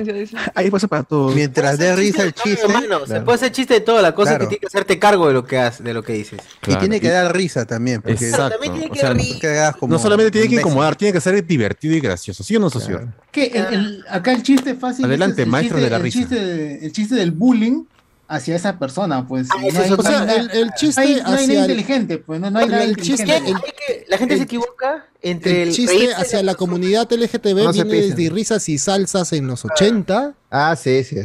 Ahí 0.54 0.70
pasa 0.70 0.90
para 0.90 1.04
todos. 1.04 1.34
Mientras 1.34 1.78
dé 1.80 1.96
risa 1.96 2.22
el 2.24 2.34
chiste. 2.34 2.66
hermano, 2.66 3.00
se 3.00 3.06
Claro. 3.06 3.24
puede 3.26 3.36
hacer 3.38 3.52
chiste 3.54 3.76
de 3.76 3.80
todo, 3.80 4.02
la 4.02 4.14
cosa 4.14 4.32
es 4.32 4.36
Claro. 4.38 4.44
que 4.50 4.50
tienes 4.50 4.60
que 4.60 4.68
hacerte 4.68 5.00
cargo 5.00 5.26
de 5.28 5.34
lo 5.34 5.46
que 5.46 5.58
haces, 5.58 5.86
de 5.86 5.94
lo 5.94 6.04
que 6.04 6.12
dices. 6.14 6.42
Y 6.68 6.76
tiene 6.76 7.00
que 7.00 7.08
dar 7.10 7.34
risa 7.34 7.66
también. 7.66 8.02
Porque 8.02 8.26
Exacto. 8.26 8.56
También 8.60 8.74
tiene 8.74 8.88
O 8.88 8.92
que 8.94 9.00
sea, 9.48 9.52
hagas 9.70 9.78
como 9.78 9.94
no 9.94 10.00
solamente 10.00 10.32
tiene 10.32 10.50
que 10.50 10.56
incomodar, 10.56 10.98
tiene 10.98 11.14
que 11.14 11.22
ser 11.22 11.44
divertido 11.48 11.96
y 11.96 12.02
gracioso. 12.02 12.44
¿Sí 12.44 12.58
o 12.58 12.60
no, 12.60 12.70
socio? 12.70 13.00
Que 13.32 13.46
el- 13.48 13.74
el- 13.74 14.06
acá 14.10 14.34
el 14.34 14.44
chiste 14.44 14.76
fácil. 14.76 15.06
Adelante, 15.06 15.42
es 15.44 15.46
el 15.46 15.52
maestro 15.52 15.78
chiste- 15.78 15.86
de 15.86 15.90
la 15.90 15.96
el 15.98 16.04
risa. 16.04 16.20
chiste 16.20 16.36
de- 16.46 16.86
el 16.86 16.92
chiste 16.92 17.16
del 17.16 17.32
bullying 17.32 17.86
hacia 18.28 18.56
esa 18.56 18.78
persona, 18.80 19.28
pues. 19.28 19.48
no 19.50 19.60
hay 19.80 19.92
O 19.92 20.02
sea, 20.02 20.20
nada- 20.20 20.36
el, 20.36 20.52
el 20.52 20.72
chiste 20.78 21.02
no 21.02 21.08
hay, 21.08 21.16
no 21.16 21.28
hay 21.28 21.34
hacia 21.36 21.48
nada 21.54 21.66
el, 21.66 21.72
inteligente, 21.72 22.18
pues. 22.18 22.40
No, 22.42 22.52
no 22.52 22.60
hay 22.60 22.68
nada 22.70 22.84
el 22.84 22.96
chiste, 22.98 23.24
inteligente. 23.24 23.62
el, 23.88 24.06
La 24.10 24.18
gente 24.18 24.34
El- 24.34 24.40
se 24.40 24.44
equivoca 24.46 25.06
entre 25.22 25.64
el 25.64 25.70
el, 25.70 25.74
chiste 25.76 26.14
hacia 26.14 26.44
la 26.44 26.56
comunidad 26.56 27.12
LGTB 27.12 27.64
No 27.64 27.72
viene 27.74 27.94
desde 27.94 28.30
risas 28.30 28.68
y 28.70 28.78
salsas 28.78 29.34
en 29.34 29.48
los 29.48 29.64
80. 29.66 30.34
Ah, 30.52 30.76
sí, 30.76 31.04
sí. 31.04 31.18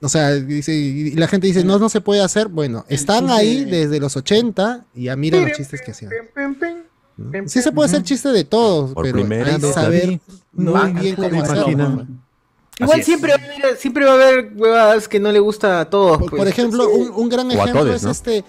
O 0.00 0.08
sea, 0.10 0.32
dice, 0.32 0.74
y 0.74 1.12
la 1.12 1.26
gente 1.28 1.46
dice, 1.46 1.64
no, 1.64 1.78
no 1.78 1.88
se 1.88 2.02
puede 2.02 2.20
hacer. 2.22 2.48
Bueno, 2.48 2.84
están 2.88 3.30
ahí 3.30 3.64
desde 3.64 3.98
los 4.00 4.16
80 4.16 4.84
y 4.94 5.04
ya 5.04 5.16
mira 5.16 5.40
los 5.40 5.52
chistes 5.52 5.80
que 5.80 5.92
hacían. 5.92 6.10
Sí 7.46 7.62
se 7.62 7.72
puede 7.72 7.88
hacer 7.88 8.02
chiste 8.02 8.28
de 8.30 8.44
todos, 8.44 8.92
Por 8.92 9.04
pero 9.04 9.18
hay 9.18 9.60
que 9.60 9.72
saber 9.72 10.20
muy 10.52 10.92
bien 10.92 11.16
cómo 11.16 11.42
hacerlo. 11.42 12.06
Igual 12.78 13.04
siempre 13.04 13.32
va, 13.32 13.42
a 13.42 13.44
haber, 13.44 13.76
siempre 13.76 14.04
va 14.04 14.10
a 14.12 14.14
haber 14.14 14.52
huevadas 14.54 15.08
que 15.08 15.20
no 15.20 15.30
le 15.30 15.38
gusta 15.38 15.80
a 15.80 15.90
todos. 15.90 16.18
Por, 16.18 16.30
pues. 16.30 16.40
por 16.40 16.48
ejemplo, 16.48 16.88
un, 16.88 17.10
un 17.10 17.28
gran 17.28 17.50
ejemplo 17.50 17.82
todes, 17.82 17.96
es 17.96 18.02
¿no? 18.04 18.10
este. 18.10 18.44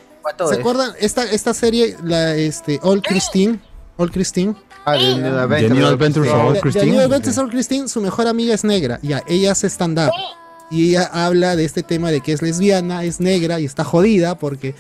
¿Se 0.49 0.56
acuerdan? 0.56 0.93
Esta, 0.99 1.23
esta 1.23 1.53
serie, 1.53 1.97
la 2.03 2.35
este, 2.35 2.80
All 2.81 3.02
Christine. 3.02 3.60
All 3.97 4.11
Christine. 4.11 4.56
Ah, 4.85 4.93
de 4.93 5.15
New 5.15 5.22
The 5.22 5.39
Adventures. 5.39 5.73
New 5.73 5.88
Adventures 5.88 6.30
of 6.30 6.60
Christine. 6.61 6.91
New 6.91 6.99
Adventures 6.99 7.38
of 7.38 7.49
Christine, 7.49 7.88
su 7.88 8.02
mejor 8.02 8.27
amiga 8.27 8.53
es 8.53 8.64
negra. 8.64 8.99
Ya, 9.02 9.23
ella 9.27 9.52
hace 9.52 9.68
stand-up. 9.68 10.11
Y 10.72 10.89
ella 10.89 11.10
habla 11.11 11.56
de 11.56 11.65
este 11.65 11.84
tema 11.84 12.11
de 12.11 12.22
que 12.22 12.31
es 12.31 12.41
lesbiana, 12.41 13.03
es 13.03 13.19
negra 13.19 13.60
y 13.60 13.65
está 13.65 13.84
jodida 13.84 14.38
porque, 14.38 14.73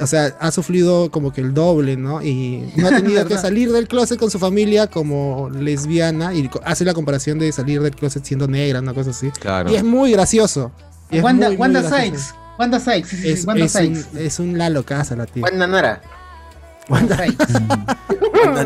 o 0.00 0.06
sea, 0.06 0.36
ha 0.40 0.50
sufrido 0.50 1.10
como 1.10 1.32
que 1.32 1.40
el 1.40 1.54
doble, 1.54 1.96
¿no? 1.96 2.22
Y 2.22 2.72
no 2.76 2.86
ha 2.88 2.90
tenido 2.96 3.26
que 3.26 3.36
salir 3.38 3.72
del 3.72 3.88
closet 3.88 4.18
con 4.18 4.30
su 4.30 4.38
familia 4.38 4.86
como 4.86 5.50
lesbiana 5.50 6.32
y 6.34 6.48
hace 6.64 6.84
la 6.84 6.94
comparación 6.94 7.38
de 7.38 7.50
salir 7.52 7.80
del 7.82 7.94
closet 7.94 8.24
siendo 8.24 8.46
negra, 8.46 8.80
una 8.80 8.94
cosa 8.94 9.10
así. 9.10 9.30
Claro. 9.32 9.70
Y 9.70 9.76
es 9.76 9.84
muy 9.84 10.12
gracioso. 10.12 10.70
Y 11.10 11.18
es 11.18 11.24
Wanda, 11.24 11.48
muy, 11.48 11.56
muy 11.56 11.60
Wanda 11.62 11.80
gracioso. 11.82 12.04
Sykes. 12.18 12.34
Wanda 12.58 12.80
Sykes. 12.80 13.08
Sí, 13.08 13.16
sí, 13.16 13.22
sí, 13.22 13.28
Es, 13.30 13.44
Wanda 13.46 13.64
es 13.64 13.72
Sykes. 13.72 14.06
un, 14.12 14.18
es 14.18 14.38
un 14.38 14.58
Lalo 14.58 14.84
Casa 14.84 15.16
la 15.16 15.26
tía. 15.26 15.42
Wanda 15.42 15.66
Nara. 15.66 16.00
Wanda 16.88 17.16
Sykes. 17.16 17.46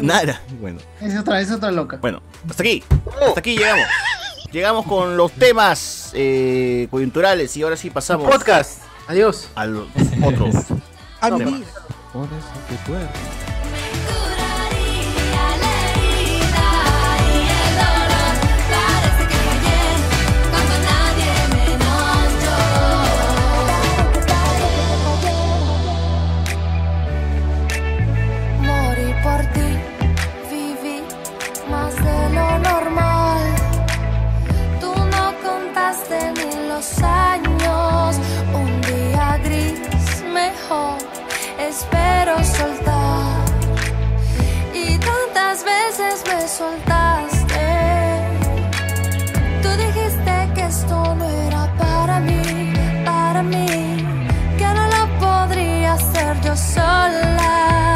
Nada. 0.03 0.41
Bueno, 0.61 0.79
Es 1.01 1.17
otra, 1.19 1.41
es 1.41 1.51
otra 1.51 1.71
loca. 1.73 1.99
bueno, 2.01 2.23
hasta 2.49 2.63
aquí. 2.63 2.83
Hasta 3.27 3.41
aquí 3.41 3.57
llegamos. 3.57 3.85
Llegamos 4.53 4.87
con 4.87 5.17
los 5.17 5.33
temas 5.33 6.11
eh, 6.15 6.87
coyunturales 6.91 7.57
y 7.57 7.63
ahora 7.63 7.77
sí 7.77 7.89
pasamos 7.89 8.29
Podcast. 8.31 8.83
Adiós. 9.09 9.49
a 9.55 9.65
los 9.67 9.89
otros. 10.23 10.55
Amigo. 11.23 11.51
Morí 28.61 29.15
por 29.23 29.40
ti, 29.53 29.69
viví 30.51 31.05
más 31.70 31.94
de 32.05 32.23
mejor 40.47 40.98
espero 41.70 42.35
soltar. 42.59 43.44
Y 44.74 44.98
tantas 44.98 45.56
veces 45.74 46.14
me 46.31 46.40
soltaste. 46.60 47.66
Tú 49.62 49.70
dijiste 49.85 50.35
que 50.55 50.62
esto 50.74 50.97
no 51.14 51.27
era 51.47 51.62
para 51.85 52.19
mí, 52.28 52.73
para 53.05 53.43
mí, 53.43 53.69
que 54.59 54.69
no 54.78 54.85
lo 54.94 55.02
podría 55.24 55.93
hacer 55.94 56.32
yo 56.44 56.55
sola. 56.56 57.91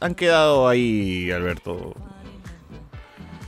Han 0.00 0.14
quedado 0.14 0.68
ahí, 0.68 1.30
Alberto? 1.30 1.94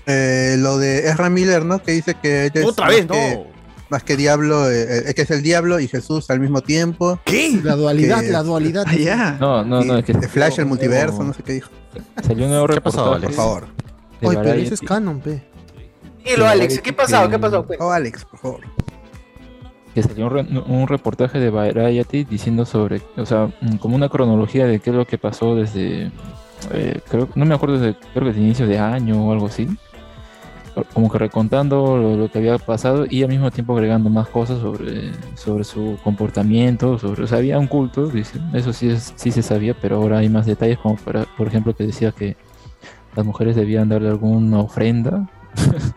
Eh, 0.07 0.57
lo 0.59 0.79
de 0.79 1.09
Ezra 1.09 1.31
Miller, 1.31 1.65
¿no? 1.65 1.83
Que 1.83 1.93
dice 1.93 2.15
que 2.21 2.47
ella 2.47 2.61
es 2.61 2.67
Otra 2.67 2.89
vez, 2.89 3.07
que- 3.07 3.35
no. 3.37 3.53
Más 3.89 4.03
que 4.05 4.17
diablo, 4.17 4.71
eh, 4.71 5.11
eh, 5.11 5.15
que 5.15 5.21
es 5.23 5.31
el 5.31 5.43
diablo 5.43 5.79
y 5.79 5.87
Jesús 5.87 6.31
al 6.31 6.41
mismo 6.41 6.63
tiempo. 6.63 7.21
¿Qué? 7.27 7.61
La 7.63 7.77
dualidad, 7.77 8.23
Que- 8.23 8.31
la 8.31 8.43
dualidad. 8.43 8.87
Ah. 8.89 9.37
No, 9.39 9.63
no, 9.65 9.85
no, 9.85 9.99
es 9.99 10.05
que 10.07 10.15
De 10.15 10.29
Flash, 10.29 10.59
el 10.61 10.65
multiverso, 10.67 11.23
no 11.23 11.35
sé 11.35 11.43
qué 11.43 11.53
dijo. 11.55 11.71
salió 12.27 12.45
un 12.47 12.51
nuevo 12.53 12.67
¿Qué 12.69 12.79
ha 12.79 12.81
pasado, 12.81 13.15
reportaje 13.19 13.27
Alex? 13.27 13.37
Por 13.37 13.45
favor. 13.45 13.67
Oye, 14.23 14.39
pero 14.43 14.61
ese 14.63 14.75
es 14.75 14.81
canon, 14.81 15.21
pe. 15.21 15.43
Dilo, 16.25 16.47
Alex, 16.49 16.81
¿qué 16.81 16.91
ha 16.91 16.97
pasado? 16.97 17.29
¿Qué 17.29 17.35
ha 17.37 17.39
pasado? 17.39 17.67
Oh, 17.81 17.91
Alex, 17.91 18.25
por 18.25 18.39
favor. 18.41 18.61
que 19.95 20.03
salió 20.03 20.25
un, 20.29 20.31
re- 20.33 20.59
un 20.69 20.89
reportaje 20.89 21.39
de 21.39 21.51
Variety 21.51 22.25
diciendo 22.25 22.65
sobre, 22.65 23.03
o 23.19 23.27
sea, 23.27 23.51
mm, 23.61 23.77
como 23.77 23.95
una 23.95 24.09
cronología 24.09 24.65
de 24.65 24.81
qué 24.81 24.89
es 24.89 24.97
lo 24.97 25.07
que 25.07 25.19
pasó 25.19 25.55
desde, 25.55 26.11
eh, 26.73 27.01
creo, 27.09 27.29
no 27.35 27.45
me 27.45 27.55
acuerdo, 27.55 27.79
desde, 27.79 27.99
creo 28.13 28.25
que 28.25 28.31
desde 28.31 28.41
inicio 28.41 28.67
de 28.67 28.79
año 28.79 29.27
o 29.27 29.33
algo 29.33 29.47
así, 29.47 29.69
como 30.95 31.11
que 31.11 31.19
recontando 31.19 31.97
lo, 31.97 32.17
lo 32.17 32.31
que 32.31 32.39
había 32.39 32.59
pasado 32.59 33.05
y 33.09 33.23
al 33.23 33.29
mismo 33.29 33.51
tiempo 33.51 33.75
agregando 33.75 34.09
más 34.09 34.29
cosas 34.29 34.61
sobre, 34.61 35.13
sobre 35.35 35.65
su 35.65 35.99
comportamiento, 36.03 36.99
sobre, 36.99 37.25
o 37.25 37.27
sea, 37.27 37.39
había 37.39 37.59
un 37.59 37.67
culto, 37.67 38.07
dice, 38.07 38.39
eso 38.55 38.73
sí, 38.73 38.89
es, 38.89 39.13
sí 39.17 39.31
se 39.31 39.43
sabía, 39.43 39.75
pero 39.75 39.97
ahora 39.97 40.19
hay 40.19 40.29
más 40.29 40.47
detalles, 40.47 40.79
como 40.79 40.97
para, 40.97 41.25
por 41.37 41.47
ejemplo 41.47 41.75
que 41.75 41.85
decía 41.85 42.13
que 42.13 42.37
las 43.15 43.27
mujeres 43.27 43.57
debían 43.57 43.89
darle 43.89 44.09
alguna 44.09 44.61
ofrenda. 44.61 45.29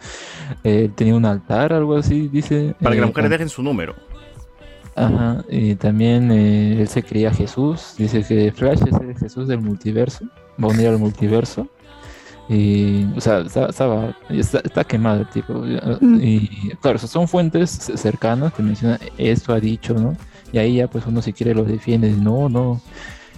Eh, 0.64 0.92
tenía 0.94 1.16
un 1.16 1.26
altar, 1.26 1.74
algo 1.74 1.96
así, 1.96 2.28
dice. 2.28 2.76
Para 2.80 2.94
que 2.94 3.02
las 3.02 3.08
eh, 3.08 3.12
mujeres 3.12 3.32
dejen 3.32 3.50
su 3.50 3.64
número. 3.64 3.96
Ajá, 4.96 5.44
y 5.50 5.76
también 5.76 6.32
eh, 6.32 6.82
él 6.82 6.88
se 6.88 7.02
creía 7.02 7.32
Jesús. 7.32 7.96
Dice 7.98 8.24
que 8.24 8.52
Flash 8.52 8.82
es 8.88 8.94
el 9.02 9.18
Jesús 9.18 9.48
del 9.48 9.62
multiverso. 9.62 10.26
Va 10.64 10.68
a 10.68 10.72
unir 10.72 10.88
al 10.88 10.98
multiverso. 11.00 11.68
Y, 12.48 13.06
o 13.16 13.22
sea, 13.22 13.40
está, 13.40 13.66
estaba- 13.68 14.16
está, 14.30 14.60
está 14.60 14.84
quemado 14.84 15.22
el 15.22 15.30
tipo. 15.30 15.64
Y, 16.22 16.72
claro, 16.82 17.00
son 17.00 17.28
fuentes 17.28 17.72
cercanas 17.96 18.54
que 18.54 18.62
mencionan 18.64 19.00
esto 19.18 19.54
ha 19.54 19.60
dicho, 19.60 19.94
¿no? 19.96 20.16
Y 20.54 20.60
ahí 20.60 20.76
ya, 20.78 20.88
pues 20.88 21.06
uno 21.08 21.22
si 21.22 21.34
quiere 21.34 21.56
los 21.56 21.68
defiende. 21.68 22.12
No, 22.12 22.48
no, 22.50 22.80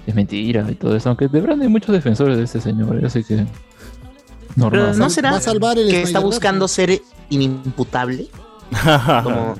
es 0.05 0.13
mentira 0.13 0.65
y 0.69 0.75
todo 0.75 0.95
eso. 0.95 1.09
Aunque 1.09 1.27
de 1.29 1.39
verdad 1.41 1.61
hay 1.61 1.69
muchos 1.69 1.93
defensores 1.93 2.37
de 2.37 2.43
este 2.43 2.59
señor, 2.61 2.97
¿eh? 3.01 3.05
así 3.05 3.23
que. 3.23 3.35
Pero 4.55 4.69
Normal. 4.71 4.99
¿no 4.99 5.09
será 5.09 5.31
va 5.31 5.37
a 5.37 5.41
salvar 5.41 5.77
el 5.77 5.87
que 5.89 6.01
está 6.01 6.19
buscando 6.19 6.67
ser 6.67 7.01
inimputable? 7.29 8.27
Como 9.23 9.55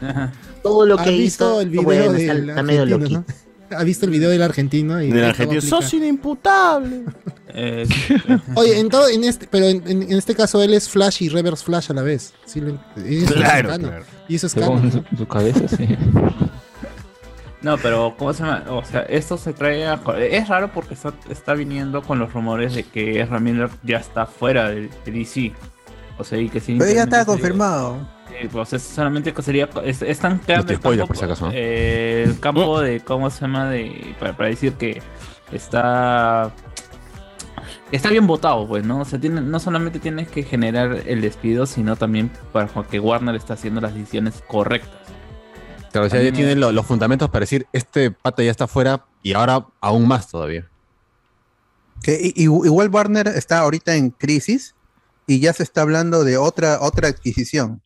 todo 0.64 0.86
lo 0.86 1.00
¿Has 1.00 1.06
que 1.06 1.12
visto 1.12 1.46
hizo, 1.46 1.62
el 1.62 1.70
video 1.70 1.84
bueno, 1.84 2.12
del 2.12 2.22
está, 2.22 2.34
está 2.52 2.64
medio 2.64 2.86
loquito. 2.86 3.20
¿no? 3.20 3.47
¿Ha 3.76 3.84
visto 3.84 4.06
el 4.06 4.12
video 4.12 4.30
del 4.30 4.42
argentino? 4.42 5.02
Y 5.02 5.12
Del 5.12 5.26
argentino. 5.26 5.62
Sos 5.62 5.94
inimputable. 5.94 7.04
Eh, 7.50 7.88
Oye, 8.56 8.80
en, 8.80 8.90
todo, 8.90 9.08
en 9.10 9.24
este, 9.24 9.48
pero 9.50 9.66
en, 9.66 9.82
en- 9.88 10.04
en 10.04 10.18
este 10.18 10.36
caso 10.36 10.62
él 10.62 10.74
es 10.74 10.88
Flash 10.90 11.24
y 11.24 11.30
Reverse 11.30 11.64
Flash 11.66 11.92
a 11.92 11.94
la 11.94 12.02
vez. 12.04 12.34
Sí, 12.46 12.62
lo- 12.62 12.80
y 13.06 13.24
eso 13.24 13.34
es 13.34 13.42
Claro, 13.42 13.70
canon. 13.70 13.90
claro. 13.90 14.06
Y 14.28 14.36
eso 14.36 14.48
es 14.48 14.54
canon. 14.56 14.92
su, 14.92 15.04
su 15.18 15.28
cabeza, 15.28 15.68
sí. 15.68 15.88
No, 17.62 17.76
pero 17.80 18.14
¿cómo 18.18 18.34
se 18.34 18.44
llama? 18.44 18.64
O 18.70 18.86
sea, 18.86 19.02
esto 19.02 19.36
se 19.36 19.52
trae 19.52 19.88
a... 19.88 20.00
Es 20.20 20.48
raro 20.48 20.72
porque 20.72 20.94
está, 20.94 21.12
está 21.28 21.54
viniendo 21.56 22.04
con 22.04 22.20
los 22.20 22.32
rumores 22.32 22.76
de 22.76 22.84
que 22.84 23.28
Miller 23.42 23.70
ya 23.84 23.98
está 23.98 24.28
fuera 24.28 24.70
de, 24.70 24.90
de 25.06 25.12
DC. 25.12 25.54
O 26.20 26.24
sea, 26.24 26.38
y 26.40 26.50
que 26.50 26.60
sí. 26.60 26.76
Pero 26.80 26.94
ya 26.94 27.04
está 27.04 27.26
confirmado. 27.26 28.08
Eh, 28.34 28.50
pues 28.52 28.74
es 28.74 28.84
solamente 28.84 29.34
que 29.34 29.42
sería... 29.42 29.70
Es, 29.84 30.02
están 30.02 30.40
creando 30.40 30.72
el 30.72 30.78
spoiler, 30.78 31.00
campo, 31.06 31.08
por 31.14 31.18
si 31.18 31.26
acaso, 31.26 31.46
¿no? 31.48 31.52
eh, 31.54 32.24
el 32.28 32.40
campo 32.40 32.80
de... 32.82 33.00
¿Cómo 33.02 33.30
se 33.30 33.42
llama? 33.42 33.70
de 33.70 34.16
Para, 34.20 34.36
para 34.36 34.50
decir 34.50 34.74
que 34.74 35.02
está... 35.52 36.52
Está 37.92 38.10
bien 38.10 38.28
votado, 38.28 38.68
pues, 38.68 38.86
¿no? 38.86 39.00
O 39.00 39.06
sea, 39.06 39.20
tiene, 39.20 39.40
no 39.42 39.60
solamente 39.60 40.00
tienes 40.00 40.28
que 40.28 40.44
generar 40.44 41.04
el 41.06 41.22
despido, 41.22 41.66
sino 41.66 41.96
también 41.96 42.32
para 42.52 42.68
que 42.90 43.00
Warner 43.00 43.36
está 43.36 43.54
haciendo 43.54 43.80
las 43.80 43.94
decisiones 43.94 44.44
correctas. 44.46 44.92
Claro, 45.92 46.08
o 46.08 46.10
sea, 46.10 46.22
ya 46.22 46.34
tienen 46.34 46.60
lo- 46.60 46.74
los 46.74 46.86
fundamentos 46.86 47.30
para 47.30 47.42
decir, 47.44 47.66
este 47.72 48.12
pata 48.12 48.44
ya 48.44 48.52
está 48.52 48.68
fuera 48.68 49.06
y 49.24 49.34
ahora 49.34 49.66
aún 49.80 50.06
más 50.08 50.28
todavía. 50.30 50.68
Que 52.04 52.20
i- 52.36 52.44
igual 52.44 52.90
Warner 52.90 53.28
está 53.30 53.60
ahorita 53.60 53.96
en 53.96 54.10
crisis 54.12 54.76
y 55.26 55.40
ya 55.40 55.54
se 55.54 55.64
está 55.64 55.82
hablando 55.82 56.26
de 56.26 56.38
otra, 56.38 56.80
otra 56.82 57.08
adquisición. 57.08 57.82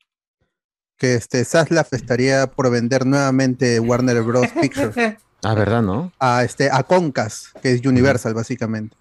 Que 1.02 1.16
este 1.16 1.44
Zaslav 1.46 1.88
estaría 1.94 2.46
por 2.46 2.70
vender 2.70 3.08
nuevamente 3.08 3.80
Warner 3.80 4.22
Bros. 4.22 4.46
Pictures 4.62 4.96
Ah, 5.44 5.56
¿verdad, 5.56 5.82
no? 5.82 6.12
a, 6.20 6.44
este, 6.44 6.70
a 6.72 6.84
Concas, 6.84 7.48
que 7.64 7.72
es 7.74 7.84
Universal 7.84 8.36
básicamente. 8.36 8.96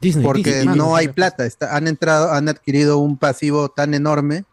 Disney, 0.00 0.24
Porque 0.24 0.54
Disney, 0.60 0.66
no 0.78 0.84
Disney. 0.86 0.94
hay 1.00 1.08
plata. 1.08 1.44
está- 1.44 1.76
han 1.76 1.86
entrado, 1.86 2.32
han 2.32 2.48
adquirido 2.48 2.96
un 2.96 3.18
pasivo 3.18 3.68
tan 3.68 3.92
enorme 3.92 4.44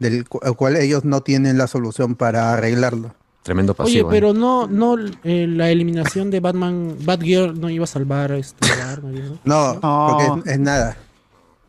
del 0.00 0.28
cu- 0.28 0.40
el 0.42 0.56
cual 0.56 0.76
ellos 0.76 1.04
no 1.04 1.20
tienen 1.20 1.56
la 1.58 1.68
solución 1.68 2.16
para 2.16 2.52
arreglarlo. 2.54 3.14
Tremendo 3.44 3.72
Oye, 3.72 3.76
pasivo. 3.78 4.08
¿eh? 4.10 4.12
pero 4.12 4.34
no, 4.34 4.66
no, 4.66 4.96
eh, 5.22 5.46
la 5.48 5.70
eliminación 5.70 6.30
de 6.32 6.40
Batman, 6.40 6.96
Batgirl 7.04 7.58
no 7.60 7.70
iba 7.70 7.84
a 7.84 7.86
salvar 7.86 8.32
a 8.32 8.36
este 8.36 8.66
Batman, 8.68 9.14
¿no? 9.14 9.38
No, 9.44 9.74
No. 9.80 10.08
porque 10.34 10.50
es, 10.50 10.54
es 10.56 10.58
nada. 10.60 10.96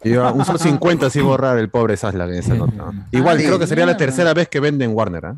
Iba 0.03 0.31
un 0.31 0.43
solo 0.45 0.57
50 0.57 1.05
así 1.07 1.19
borrar 1.21 1.57
el 1.57 1.69
pobre 1.69 1.95
Saslav 1.97 2.29
en 2.31 2.39
esa 2.39 2.55
nota. 2.55 2.91
Igual 3.11 3.37
Ah, 3.37 3.41
creo 3.41 3.53
sí. 3.53 3.59
que 3.59 3.67
sería 3.67 3.85
la 3.85 3.97
tercera 3.97 4.33
vez 4.33 4.47
que 4.49 4.59
venden 4.59 4.91
Warner, 4.95 5.25
¿ah? 5.27 5.35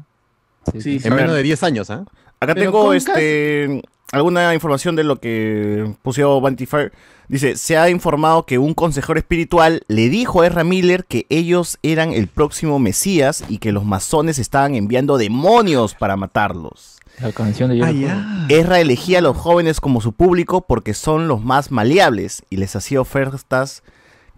Sí, 0.79 0.99
En 1.03 1.15
menos 1.15 1.35
de 1.35 1.43
10 1.43 1.63
años, 1.63 1.89
¿ah? 1.89 2.05
Acá 2.39 2.53
Pero 2.55 2.71
tengo 2.71 2.93
este 2.93 3.81
alguna 4.11 4.53
información 4.53 4.95
de 4.95 5.03
lo 5.03 5.17
que 5.19 5.91
puso 6.03 6.39
Vanity 6.39 6.65
Fair. 6.67 6.91
Dice, 7.27 7.55
se 7.57 7.77
ha 7.77 7.89
informado 7.89 8.45
que 8.45 8.59
un 8.59 8.73
consejero 8.75 9.17
espiritual 9.17 9.81
le 9.87 10.07
dijo 10.09 10.41
a 10.41 10.47
Ezra 10.47 10.63
Miller 10.63 11.05
que 11.05 11.25
ellos 11.29 11.79
eran 11.81 12.11
el 12.13 12.27
próximo 12.27 12.77
Mesías 12.79 13.43
y 13.49 13.57
que 13.57 13.71
los 13.71 13.85
masones 13.85 14.37
estaban 14.39 14.75
enviando 14.75 15.17
demonios 15.17 15.95
para 15.95 16.15
matarlos. 16.15 16.99
La 17.19 17.31
canción 17.31 17.71
de 17.71 17.81
Ah, 17.83 17.87
Jericho. 17.87 18.07
ya. 18.07 18.45
Ezra 18.49 18.79
elegía 18.79 19.17
a 19.19 19.21
los 19.21 19.35
jóvenes 19.35 19.81
como 19.81 19.99
su 19.99 20.13
público 20.13 20.61
porque 20.61 20.93
son 20.93 21.27
los 21.27 21.43
más 21.43 21.71
maleables 21.71 22.43
y 22.49 22.57
les 22.57 22.75
hacía 22.75 23.01
ofertas 23.01 23.81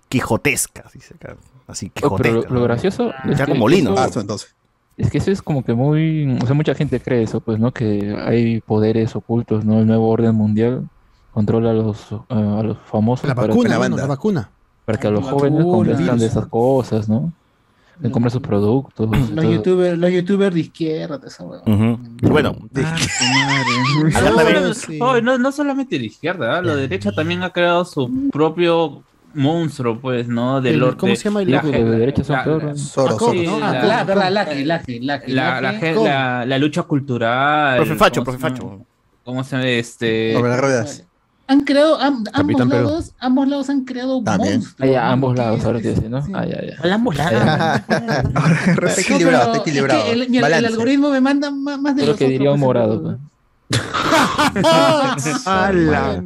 quijotescas. 0.10 0.92
Dice 0.94 1.16
acá. 1.16 1.36
Así, 1.68 1.88
Oh, 1.88 1.92
pero 1.94 2.10
lo, 2.10 2.20
quijotescas. 2.42 2.52
lo 2.52 2.60
¿no? 2.60 2.64
gracioso 2.66 3.12
es 3.30 3.38
Ya 3.38 3.46
que 3.46 3.54
molinos. 3.54 4.00
eso- 4.00 4.22
entonces. 4.22 4.56
Es 4.98 5.12
que 5.12 5.18
eso 5.18 5.30
es 5.30 5.42
como 5.42 5.66
que 5.66 5.74
muy, 5.74 6.38
o 6.42 6.46
sea, 6.46 6.56
mucha 6.56 6.74
gente 6.74 7.02
cree 7.02 7.24
eso, 7.24 7.42
pues, 7.42 7.60
¿no? 7.60 7.74
Que 7.74 8.16
hay 8.26 8.62
poderes 8.62 9.14
ocultos, 9.16 9.66
¿no? 9.66 9.80
El 9.80 9.88
nuevo 9.88 10.08
orden 10.08 10.34
mundial 10.36 10.88
controla 11.34 11.72
a 11.72 11.74
los, 11.74 12.12
eh, 12.14 12.16
a 12.30 12.64
los 12.64 12.78
famosos 12.86 13.28
La 13.28 13.36
para 13.36 13.50
vacuna, 13.50 13.72
que, 13.72 13.78
bueno, 13.78 13.98
la 13.98 14.06
vacuna. 14.06 14.50
para 14.86 14.98
que 14.98 15.08
a 15.08 15.12
los 15.12 15.26
La 15.26 15.32
jóvenes 15.32 15.58
vacuna, 15.66 15.76
convenzcan 15.90 16.18
de 16.20 16.26
esas 16.28 16.48
cosas, 16.48 17.10
¿no? 17.10 17.34
De 18.00 18.10
comprar 18.10 18.32
sus 18.32 18.42
productos. 18.42 19.10
Los 19.32 19.44
youtubers, 19.46 19.98
los 19.98 20.12
youtubers 20.12 20.54
de 20.56 20.62
izquierda, 20.62 21.20
esa. 21.28 21.44
Y 21.66 22.28
bueno, 22.30 22.56
Ah. 22.76 22.96
Ah, 25.02 25.20
no, 25.22 25.38
no, 25.38 25.52
solamente 25.52 25.98
la 26.00 26.06
izquierda, 26.06 26.58
¿ah? 26.58 26.62
la 26.62 26.76
derecha 26.76 27.12
también 27.12 27.44
ha 27.44 27.50
creado 27.52 27.84
su 27.86 28.30
propio 28.32 29.04
monstruo, 29.36 30.00
pues, 30.00 30.28
¿no? 30.28 30.62
Del 30.62 30.76
El- 30.76 30.84
or- 30.84 30.98
¿cómo 30.98 31.12
de- 31.12 31.16
se 31.18 31.24
llama 31.26 31.42
el 31.42 31.52
la 31.52 31.62
de 31.62 31.84
derecha 32.00 32.24
son 32.24 32.36
la- 32.38 32.44
peor, 32.44 32.78
Soros. 32.78 33.18
la- 36.46 36.58
lucha 36.58 36.84
cultural. 36.84 37.78
Profe 37.78 37.96
Facho, 37.96 38.24
¿cómo 38.24 38.38
profe? 38.38 38.54
Facho. 38.54 38.80
¿Cómo 39.24 39.44
se 39.44 39.56
llama 39.56 39.68
este? 39.70 40.34
Sobre 40.34 40.50
las 40.52 40.60
ruedas. 40.60 41.04
Han 41.48 41.62
creado, 41.62 42.02
am- 42.02 42.24
ambos 42.34 42.68
lados, 42.68 43.12
ambos 43.20 43.48
lados 43.48 43.70
han 43.70 43.86
creado 43.86 44.22
También. 44.24 44.56
monstruos. 44.56 44.96
Ah, 44.98 45.12
ambos 45.12 45.38
lados, 45.38 45.64
ahora 45.64 45.78
es- 45.78 45.84
decir, 45.84 46.10
¿no? 46.10 46.26
sí. 46.26 46.32
Ah, 46.34 46.44
ya, 46.46 46.60
ya. 46.84 46.94
Ambos 46.96 47.16
lados. 47.16 47.34
Está 47.88 48.22
No, 48.34 48.90
equilibrado, 48.98 49.52
está 49.54 49.58
equilibrado. 49.60 50.00
es 50.00 50.28
que 50.28 50.38
el, 50.40 50.66
algoritmo 50.66 51.10
me 51.12 51.22
manda 51.22 51.52
más, 51.52 51.84
de 51.96 52.02
Creo 52.02 52.08
los 52.08 52.18
que 52.18 52.28
diría 52.30 52.50
un 52.50 52.56
otros, 52.56 52.60
morado, 52.66 53.20
pues, 53.70 53.82
pues. 55.24 55.48
¡Hala! 55.48 56.24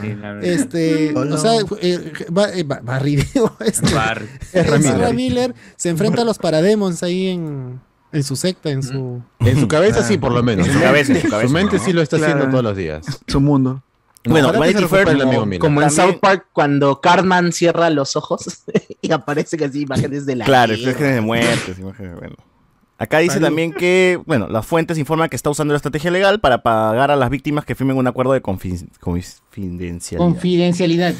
Sí, 0.00 0.14
la- 0.14 0.40
Este, 0.40 1.12
Hola. 1.14 1.34
o 1.34 1.38
sea, 1.38 1.52
eh, 1.80 2.12
ba- 2.30 2.50
eh, 2.52 2.64
ba- 2.64 2.80
este, 3.64 3.94
Bar- 3.94 4.22
Ezra 4.52 4.76
Ezra 4.76 5.12
Miller. 5.12 5.54
Se 5.76 5.88
enfrenta 5.90 6.22
a 6.22 6.24
los 6.24 6.38
parademons 6.38 7.02
ahí 7.02 7.28
en, 7.28 7.80
en 8.12 8.22
su 8.24 8.36
secta, 8.36 8.70
en 8.70 8.82
su... 8.82 9.22
En 9.40 9.60
su 9.60 9.68
cabeza 9.68 10.02
sí, 10.02 10.18
por 10.18 10.32
lo 10.32 10.42
menos. 10.42 10.66
En 10.66 10.72
su 10.74 10.80
cabeza, 10.80 11.12
en 11.12 11.22
su 11.22 11.28
cabeza, 11.28 11.48
Su 11.48 11.54
mente 11.54 11.76
¿no? 11.78 11.84
sí 11.84 11.92
lo 11.92 12.02
está 12.02 12.16
Claro. 12.16 12.32
haciendo 12.34 12.50
todos 12.52 12.64
los 12.64 12.76
días. 12.76 13.06
Su 13.26 13.40
mundo. 13.40 13.82
Bueno, 14.24 14.52
Vanity 14.52 14.84
Fair 14.86 15.06
como-. 15.16 15.32
Como 15.58 15.80
en 15.82 15.88
También- 15.88 15.90
South 15.90 16.16
Park 16.20 16.46
cuando 16.52 17.00
Cartman 17.00 17.52
cierra 17.52 17.88
los 17.90 18.16
ojos 18.16 18.44
y 19.00 19.12
aparecen 19.12 19.62
así 19.64 19.82
imágenes 19.82 20.26
de 20.26 20.36
la 20.36 20.44
Claro, 20.44 20.74
imágenes 20.74 21.14
de 21.14 21.20
muertes, 21.20 21.78
imágenes 21.78 22.12
de- 22.12 22.18
bueno. 22.18 22.36
Acá 23.00 23.18
dice 23.20 23.38
también 23.38 23.72
que, 23.72 24.20
bueno, 24.26 24.48
las 24.48 24.66
fuentes 24.66 24.98
informan 24.98 25.28
que 25.28 25.36
está 25.36 25.48
usando 25.50 25.72
la 25.72 25.76
estrategia 25.76 26.10
legal 26.10 26.40
para 26.40 26.62
pagar 26.62 27.10
a 27.12 27.16
las 27.16 27.30
víctimas 27.30 27.64
que 27.64 27.74
firmen 27.76 27.96
un 27.96 28.06
acuerdo 28.08 28.32
de 28.32 28.42
confi- 28.42 28.88
confidencialidad. 28.98 30.18
Confidencialidad. 30.26 31.14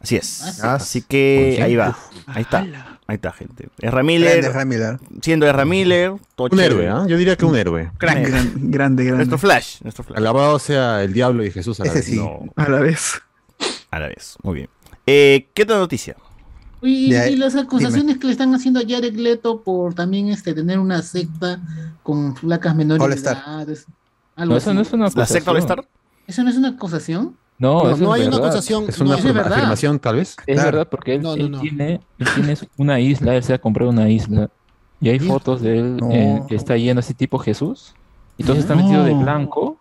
Así 0.00 0.16
es. 0.16 0.60
Ah, 0.62 0.74
Así 0.74 1.02
que 1.02 1.54
¿Con 1.56 1.64
ahí 1.64 1.76
va. 1.76 1.98
Ahí 2.26 2.42
está. 2.42 2.60
Ahí 3.06 3.16
está, 3.16 3.32
gente. 3.32 3.68
Grande 3.78 4.02
Miller, 4.04 4.44
siendo 5.22 5.46
Ezra 5.46 5.64
Miller, 5.64 6.12
todo 6.36 6.48
Un 6.52 6.58
chévere. 6.58 6.84
héroe, 6.84 6.88
¿ah? 6.88 7.04
Yo 7.08 7.16
diría 7.16 7.36
que 7.36 7.44
un 7.44 7.56
héroe. 7.56 7.90
Gran- 7.98 8.22
grande, 8.22 8.70
grande. 8.70 9.12
Nuestro 9.16 9.38
Flash, 9.38 9.80
nuestro 9.82 10.04
Flash. 10.04 10.18
Alabado 10.18 10.58
sea 10.58 11.02
el 11.02 11.12
diablo 11.12 11.44
y 11.44 11.50
Jesús 11.50 11.80
a 11.80 11.84
la 11.84 11.90
Ese 11.90 11.98
vez. 11.98 12.06
sí. 12.06 12.16
No. 12.16 12.40
A 12.56 12.68
la 12.68 12.78
vez. 12.80 13.20
A 13.90 13.98
la 13.98 14.08
vez, 14.08 14.36
muy 14.42 14.54
bien. 14.54 14.68
Eh, 15.06 15.48
¿Qué 15.52 15.62
otra 15.64 15.78
noticia? 15.78 16.16
Y, 16.86 17.10
De 17.10 17.18
ahí- 17.18 17.32
y 17.32 17.36
las 17.36 17.56
acusaciones 17.56 18.18
que 18.18 18.26
le 18.26 18.32
están 18.32 18.54
haciendo 18.54 18.80
a 18.80 18.82
Jared 18.86 19.14
Leto 19.14 19.62
por 19.62 19.94
también 19.94 20.28
este 20.28 20.52
tener 20.54 20.78
una 20.78 21.00
secta 21.02 21.60
con 22.02 22.36
flacas 22.36 22.76
menores 22.76 23.02
All 23.02 23.10
de 23.10 23.16
edad, 23.20 23.68
No, 24.36 24.56
eso 24.56 24.74
no 24.74 24.80
es 24.82 24.92
una 24.92 25.08
¿La 25.14 25.26
secta 25.26 25.50
All 25.50 25.56
acusación. 25.58 25.86
¿Eso 26.26 26.42
no 26.42 26.50
es 26.50 26.56
una 26.56 26.68
acusación? 26.68 27.36
No, 27.58 27.84
No, 27.84 27.90
eso 27.90 28.04
no 28.04 28.14
es 28.14 28.20
hay 28.20 28.26
una 28.28 28.36
verdad. 28.36 28.48
acusación. 28.50 28.84
Es 28.88 29.00
una 29.00 29.16
Eso 29.16 29.28
es 29.28 29.34
verdad. 29.34 29.52
afirmación, 29.52 29.98
tal 30.00 30.16
vez. 30.16 30.36
Es 30.46 30.54
Claro. 30.56 30.70
verdad, 30.72 30.88
porque 30.90 31.14
él, 31.14 31.22
No, 31.22 31.36
no, 31.36 31.44
él 31.44 31.50
no. 31.52 31.60
Tiene, 31.60 32.00
él 32.18 32.28
tiene 32.34 32.54
una 32.76 33.00
isla, 33.00 33.36
él 33.36 33.42
se 33.44 33.54
ha 33.54 33.58
comprado 33.58 33.90
una 33.90 34.08
isla. 34.10 34.50
Y 35.00 35.08
hay 35.08 35.18
fotos 35.20 35.60
de 35.62 35.78
él 35.78 35.96
No. 35.98 36.10
eh, 36.10 36.42
que 36.48 36.56
está 36.56 36.76
yendo 36.76 37.00
así 37.00 37.14
tipo 37.14 37.38
Jesús. 37.38 37.94
Y 38.36 38.44
todo 38.44 38.56
está 38.56 38.74
metido 38.74 39.04
de 39.04 39.14
blanco. 39.14 39.78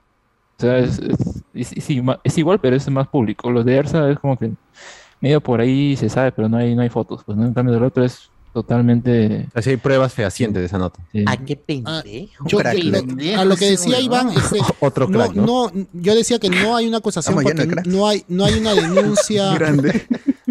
O 0.58 0.62
sea, 0.62 0.78
es, 0.78 1.00
es, 1.00 1.18
es- 1.54 1.72
es 1.74 1.90
igual, 1.90 2.20
es 2.24 2.38
igual, 2.38 2.60
pero 2.60 2.76
es 2.76 2.88
más 2.92 3.08
público. 3.08 3.50
Los 3.50 3.66
de 3.66 3.76
Ersa 3.76 4.10
es 4.10 4.20
como 4.20 4.38
que 4.38 4.52
medio 5.24 5.40
por 5.42 5.62
ahí 5.62 5.96
se 5.96 6.10
sabe, 6.10 6.32
pero 6.34 6.50
no 6.50 6.58
hay, 6.58 6.76
no 6.76 6.82
hay 6.82 6.90
fotos. 6.90 7.22
Pues, 7.26 7.38
¿no? 7.38 7.46
En 7.46 7.54
cambio, 7.54 7.74
del 7.74 7.84
otro 7.84 8.04
es 8.04 8.30
totalmente. 8.54 9.48
Así 9.54 9.72
hay 9.72 9.78
pruebas 9.78 10.14
fehacientes 10.14 10.60
de 10.62 10.66
esa 10.68 10.78
nota. 10.78 11.00
Ah, 11.26 11.38
qué 11.38 11.54
Ah, 11.86 12.04
pendejo. 12.04 12.46
yo- 12.48 12.58
crack. 12.60 12.78
lo- 12.84 13.40
a 13.40 13.46
lo 13.46 13.56
que 13.56 13.72
decía 13.72 14.00
Iván, 14.00 14.30
este, 14.32 14.60
Otro 14.80 15.08
no, 15.08 15.18
crack, 15.20 15.34
¿no? 15.36 15.46
no, 15.74 15.88
yo 15.94 16.14
decía 16.16 16.40
que 16.40 16.50
no 16.50 16.76
hay 16.76 16.88
una 16.88 16.98
acusación 16.98 17.36
porque 17.36 17.54
no 17.86 18.08
hay, 18.08 18.24
no 18.28 18.46
hay 18.46 18.54
una 18.56 18.74
denuncia, 18.76 19.54
Grande. 19.58 20.06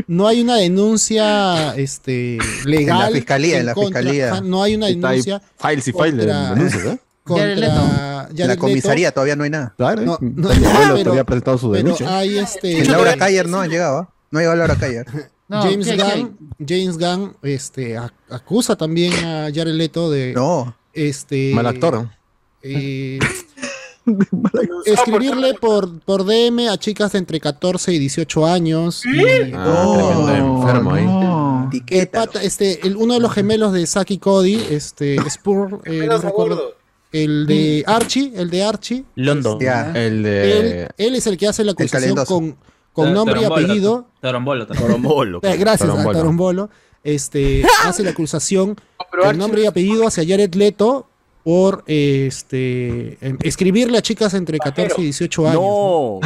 no 0.09 0.27
hay 0.27 0.41
una 0.41 0.57
denuncia 0.57 1.75
este, 1.77 2.39
legal. 2.65 3.09
En 3.09 3.13
la 3.13 3.17
fiscalía, 3.19 3.59
en 3.61 3.67
la 3.67 3.75
contra- 3.75 4.01
fiscalía. 4.01 4.41
no 4.41 4.63
hay 4.63 4.75
una 4.75 4.87
denuncia 4.87 5.41
Files 5.59 5.87
y 5.89 5.93
files 5.93 6.27
denuncias, 6.27 6.85
¿eh? 6.87 6.99
Contra 7.25 7.47
Jared 7.47 7.59
la 7.61 8.29
Leto, 8.47 8.59
comisaría 8.61 9.13
todavía 9.13 9.37
no 9.37 9.45
hay 9.45 9.51
nada. 9.51 9.75
Claro, 9.77 10.03
No, 10.03 10.19
no, 10.21 10.49
pero- 10.49 10.99
todavía 11.05 11.21
ha 11.21 11.25
presentado 11.25 11.57
su 11.59 11.71
pero 11.71 11.83
denuncia. 11.85 12.19
hay 12.19 12.39
este 12.39 12.73
Y 12.73 12.85
Laura 12.85 13.15
Cayer 13.17 13.49
no 13.49 13.61
ha 13.61 13.67
llegado. 13.69 14.09
No 14.33 14.39
ha 14.39 14.43
llegado 14.43 14.57
Laura 14.59 14.77
Cayer. 14.77 15.07
No, 15.49 15.61
James 15.65 15.87
¿qué- 15.87 15.97
qué 15.97 16.03
hay? 16.03 16.23
Gunn, 16.23 16.39
James 16.67 16.97
Gunn 16.99 17.37
este, 17.43 17.99
ac- 17.99 18.13
acusa 18.31 18.75
también 18.75 19.13
a 19.23 19.51
Jared 19.55 19.75
Leto 19.75 20.11
de 20.11 20.33
No. 20.33 20.75
este 20.95 21.53
Mal 21.55 21.67
actor. 21.67 22.09
eh, 22.63 23.19
escribirle 24.87 25.55
por, 25.55 26.01
por 26.01 26.25
DM 26.25 26.69
a 26.69 26.79
chicas 26.79 27.13
de 27.13 27.19
entre 27.19 27.39
14 27.41 27.93
y 27.93 27.99
18 27.99 28.47
años. 28.47 29.03
y- 29.05 29.53
Ah, 29.55 30.35
enfermo 30.39 30.95
ahí. 30.95 31.05
No. 31.05 31.71
el 31.89 32.09
pata- 32.09 32.43
este, 32.43 32.87
el- 32.87 32.97
uno 32.97 33.15
de 33.15 33.21
los 33.21 33.33
gemelos 33.33 33.73
de 33.73 33.87
Saki 33.87 34.19
Cody, 34.19 34.55
este, 34.71 35.17
Spur, 35.31 35.81
eh, 35.85 36.07
no 36.09 36.19
recuerdo, 36.19 36.75
el 37.13 37.47
de 37.47 37.85
Archie, 37.87 38.33
el 38.37 38.49
de 38.49 38.65
Archie, 38.65 39.05
Londo. 39.17 39.59
El 39.61 39.97
él, 39.97 40.23
de. 40.23 40.89
él 40.97 41.15
es 41.15 41.27
el 41.27 41.37
que 41.37 41.47
hace 41.49 41.63
la 41.63 41.73
acusación 41.73 42.17
con, 42.25 42.57
con 42.93 43.13
nombre 43.13 43.41
y 43.43 43.45
apellido. 43.45 44.07
Torombolo, 44.21 44.67
Torombolo. 44.67 45.41
Gracias 45.41 45.81
Torombolo. 45.89 46.11
a 46.11 46.21
Torombolo. 46.21 46.71
Este, 47.05 47.65
hace 47.85 48.05
la 48.05 48.11
acusación 48.11 48.77
con 49.23 49.37
nombre 49.39 49.63
y 49.63 49.67
apellido 49.67 50.07
hacia 50.07 50.25
Jared 50.27 50.55
Leto 50.55 51.09
por 51.43 51.83
este 51.89 53.19
em, 53.21 53.37
escribirle 53.43 53.99
a 53.99 54.03
chicas 54.03 54.33
entre 54.35 54.59
14 54.59 55.01
y 55.01 55.05
18 55.05 55.49
años. 55.49 55.61
No. 55.61 56.21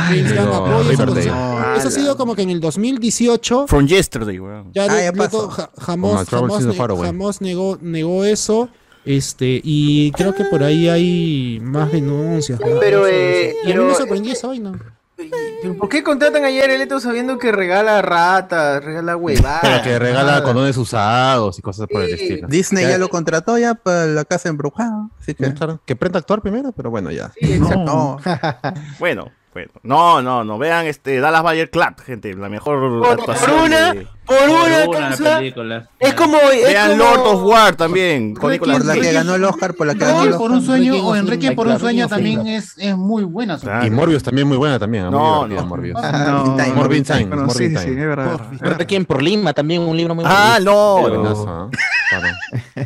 Eso 1.76 1.88
ha 1.88 1.90
sido 1.90 2.16
como 2.18 2.34
que 2.34 2.42
en 2.42 2.50
el 2.50 2.60
2018 2.60 3.66
From 3.66 3.86
yesterday, 3.86 4.38
weón. 4.38 4.70
Jared 4.74 4.90
Ah, 4.90 5.02
ya 5.04 5.12
Leto 5.12 5.48
jamás, 5.78 7.40
negó, 7.40 7.78
negó 7.80 8.24
eso. 8.24 8.68
Este, 9.06 9.60
y 9.62 10.10
creo 10.12 10.34
que 10.34 10.44
por 10.44 10.64
ahí 10.64 10.88
hay 10.88 11.60
más 11.62 11.92
denuncias. 11.92 12.58
¿no? 12.60 12.66
Pero, 12.80 13.06
eh. 13.06 13.54
Y 13.64 13.66
a 13.66 13.68
mí 13.68 13.72
pero- 13.72 13.86
me 13.86 13.94
sorprendió 13.94 14.32
esa 14.32 14.48
vaina. 14.48 14.72
¿Pero 15.16 15.76
¿Por 15.78 15.88
qué 15.88 16.02
contratan 16.02 16.44
a 16.44 16.50
Leto 16.50 17.00
sabiendo 17.00 17.38
que 17.38 17.50
regala 17.50 18.02
ratas, 18.02 18.84
regala 18.84 19.16
huevadas? 19.16 19.60
Pero 19.62 19.82
que 19.82 19.98
regala 19.98 20.32
nada? 20.32 20.42
condones 20.42 20.76
usados 20.76 21.58
y 21.58 21.62
cosas 21.62 21.86
por 21.90 22.02
el 22.02 22.12
estilo. 22.12 22.48
Disney 22.48 22.86
ya 22.86 22.98
lo 22.98 23.08
contrató 23.08 23.56
ya 23.58 23.74
para 23.74 24.06
la 24.06 24.24
casa 24.24 24.48
embrujada. 24.48 25.08
Así 25.18 25.34
que. 25.34 25.54
Que 25.86 25.96
prenda 25.96 26.18
a 26.18 26.20
actuar 26.20 26.42
primero, 26.42 26.72
pero 26.72 26.90
bueno, 26.90 27.10
ya. 27.10 27.32
Sí, 27.40 27.54
exacto. 27.54 27.84
No. 27.84 28.18
Bueno, 28.98 29.30
bueno. 29.56 29.70
No, 29.82 30.20
no, 30.22 30.44
no. 30.44 30.58
Vean 30.58 30.86
este 30.86 31.18
Dallas 31.20 31.42
Bayer 31.42 31.70
Clap, 31.70 32.00
gente. 32.00 32.34
La 32.34 32.48
mejor 32.48 33.00
Por, 33.00 33.12
actuación. 33.20 33.50
por 33.50 33.60
una, 33.64 33.92
de- 33.94 34.06
por 34.26 34.36
Por 34.38 34.48
una, 34.50 34.88
una 34.88 34.98
causa, 35.08 35.38
película. 35.38 35.88
es 36.00 36.14
como, 36.14 36.36
es 36.38 36.64
Vean 36.64 36.90
como- 36.98 37.04
Lord 37.04 37.20
of 37.26 37.42
War 37.44 37.76
también. 37.76 38.34
Con 38.34 38.50
Nicolas 38.52 38.78
Por 38.78 38.86
la 38.86 38.94
que 38.94 39.12
ganó 39.12 39.34
el 39.36 39.44
Oscar, 39.44 39.74
por 39.74 39.86
la 39.86 39.94
que 39.94 40.00
ganó 40.00 40.22
el 40.22 40.26
Enrique 40.26 40.38
por 40.38 40.50
un 40.50 40.56
Oscar. 40.58 40.66
sueño 40.76 40.92
Requiem 40.92 41.06
o 41.06 41.16
Enrique 41.16 41.52
por 41.52 41.66
un 41.68 41.78
sueño 41.80 42.08
también 42.08 42.46
es, 42.46 42.74
es 42.78 42.96
muy 42.96 43.24
buena. 43.24 43.56
su- 43.58 43.66
Claro. 43.66 43.86
Y 43.86 43.90
Morbius 43.90 44.22
también 44.22 44.46
muy 44.48 44.56
buena 44.56 44.78
también. 44.78 45.04
Muy 45.04 45.12
No, 45.12 45.34
divertida, 45.44 45.60
no. 45.62 45.66
Morbius. 45.66 45.96
Ah, 46.02 46.24
No, 46.28 46.74
Morbid 46.74 47.02
Time. 47.04 47.18
Time. 47.20 47.24
Bueno, 47.36 47.50
sí, 47.50 47.62
Morbid 47.64 47.78
sí, 47.78 47.84
Time. 47.86 48.00
es 48.02 48.06
verdad. 48.08 48.40
Requiem 48.60 49.04
por 49.06 49.22
Lima 49.22 49.52
también, 49.54 49.82
un 49.82 49.96
libro 49.96 50.14
muy 50.14 50.24
Ah, 50.26 50.58
no. 50.62 50.98
Buenazo, 51.00 51.46
¿ah? 51.48 51.70
Claro. 52.10 52.26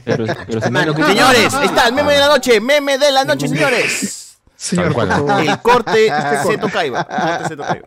Pero, 0.05 0.25
pero 0.47 0.61
si 0.61 0.67
no 0.67 0.71
Mano, 0.71 0.87
lo- 0.89 0.95
que- 0.95 1.05
Señores, 1.05 1.55
ahí 1.55 1.67
está 1.67 1.89
el 1.89 1.95
meme 1.95 2.13
de 2.15 2.21
la 2.21 2.29
noche. 2.29 2.61
Meme 2.61 2.99
de 2.99 3.11
la 3.13 3.25
noche, 3.25 3.49
señores. 3.49 4.30
Señor, 4.61 4.93
por 4.93 5.09
favor. 5.09 5.41
El 5.47 5.59
corte 5.61 6.13
Seto 6.47 6.69
Caiba. 6.69 7.05
Corte 7.05 7.49
Seto 7.49 7.63
Caiba. 7.63 7.87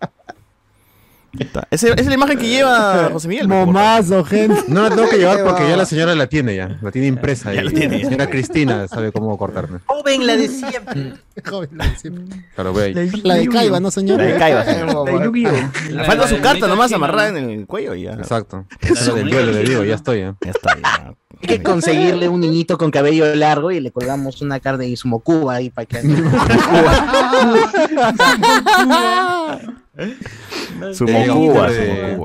Ahí 1.36 1.48
está. 1.48 1.68
Esa 1.72 1.88
esa 1.88 1.96
es 2.02 2.06
la 2.08 2.14
imagen 2.14 2.38
que 2.38 2.48
lleva 2.48 3.10
José 3.12 3.28
Miguel. 3.28 3.48
Momazo, 3.48 4.24
gente. 4.24 4.64
No 4.68 4.84
la 4.84 4.90
tengo 4.90 5.10
que 5.10 5.18
llevar 5.18 5.44
porque 5.44 5.68
ya 5.68 5.76
la 5.76 5.86
señora 5.86 6.14
la 6.14 6.28
tiene 6.28 6.56
ya. 6.56 6.78
La 6.82 6.92
tiene 6.92 7.08
impresa. 7.08 7.52
Ya 7.54 7.62
y 7.62 7.66
la 7.66 7.72
tiene. 7.72 7.98
La 7.98 8.04
señora 8.06 8.30
Cristina 8.30 8.88
sabe 8.88 9.12
cómo 9.12 9.36
cortarme. 9.38 9.80
joven 9.88 10.28
la 10.28 10.36
de 10.38 10.48
siempre. 10.48 11.14
Joven, 11.44 11.70
la 11.74 11.88
de 11.88 11.96
siempre. 11.96 12.26
Claro, 12.54 12.74
ve 12.74 12.84
ahí. 12.84 13.10
La 13.24 13.36
de 13.36 13.48
Caiba, 13.48 13.80
¿no, 13.80 13.90
señor? 13.90 14.20
La 14.20 14.26
de 14.26 14.38
Caiba, 14.38 14.64
señor. 14.64 14.94
La 15.08 15.12
de 15.20 15.26
Yu-Gi-Oh. 15.26 15.92
Le 15.92 16.04
falta 16.04 16.28
su 16.28 16.40
carta 16.40 16.68
nomás 16.68 16.92
amarrada 16.92 17.30
en 17.30 17.50
el 17.50 17.66
cuello 17.66 17.96
y 17.96 18.04
ya. 18.04 18.14
Exacto. 18.14 18.66
La 18.82 18.90
Esa 18.90 19.06
del 19.14 19.24
bonita 19.24 19.38
duelo 19.38 19.52
le 19.54 19.64
digo, 19.64 19.84
ya 19.84 19.96
estoy. 19.96 20.20
¿eh? 20.20 20.34
Ya 20.42 20.52
está. 20.52 20.76
Ya. 20.76 21.14
Hay 21.44 21.48
que 21.58 21.62
conseguirle 21.64 22.30
un 22.30 22.40
niñito 22.40 22.78
con 22.78 22.90
cabello 22.90 23.36
largo 23.36 23.70
y 23.72 23.82
le 23.82 23.92
colgamos 23.92 24.42
una 24.42 24.60
carne 24.62 24.88
de 24.88 24.96
Sumocuba 24.96 25.56
ahí 25.56 25.70
para 25.70 25.86
que. 25.86 26.02
Su 30.94 31.06
Eh, 31.08 31.26
Mocuba, 31.28 31.68
eh. 31.72 32.18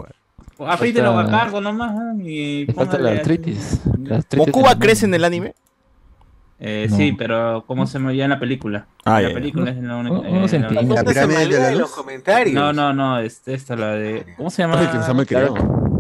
Afeítelo 0.67 1.13
Falta- 1.15 1.37
a 1.37 1.41
cargo 1.41 1.61
nomás. 1.61 1.95
¿no? 1.95 2.21
Y 2.27 2.67
falta 2.75 2.99
la 2.99 3.11
artritis. 3.11 3.81
¿Mocuba 4.37 4.77
crece 4.79 5.07
en 5.07 5.15
el 5.15 5.25
anime? 5.25 5.55
Eh, 6.61 6.89
No. 6.91 6.97
Sí, 6.97 7.13
pero 7.13 7.63
¿cómo 7.69 7.87
se 7.87 8.01
me 8.01 8.09
veía 8.09 8.25
en 8.25 8.31
la 8.31 8.41
película? 8.41 8.87
Ah, 9.05 9.21
la 9.21 9.33
película 9.33 9.71
es 9.71 9.77
la 9.77 9.97
única. 9.97 10.29
Eh, 10.29 10.41
la- 10.41 10.49
centímetros. 10.49 10.89
La 10.97 11.05
pirámide 11.05 11.47
de 11.47 11.61
la 11.61 11.69
en 11.69 11.79
los 11.79 11.89
luz. 11.89 11.97
comentarios. 11.97 12.55
No, 12.55 12.73
no, 12.73 12.93
no, 12.93 13.21
este, 13.21 13.55
esta 13.55 13.77
la 13.77 13.93
de. 13.93 14.27
¿Cómo 14.37 14.51
se 14.51 14.63
llama? 14.63 14.81
Ay, 14.81 14.89
que 14.89 14.99
que. 15.27 15.35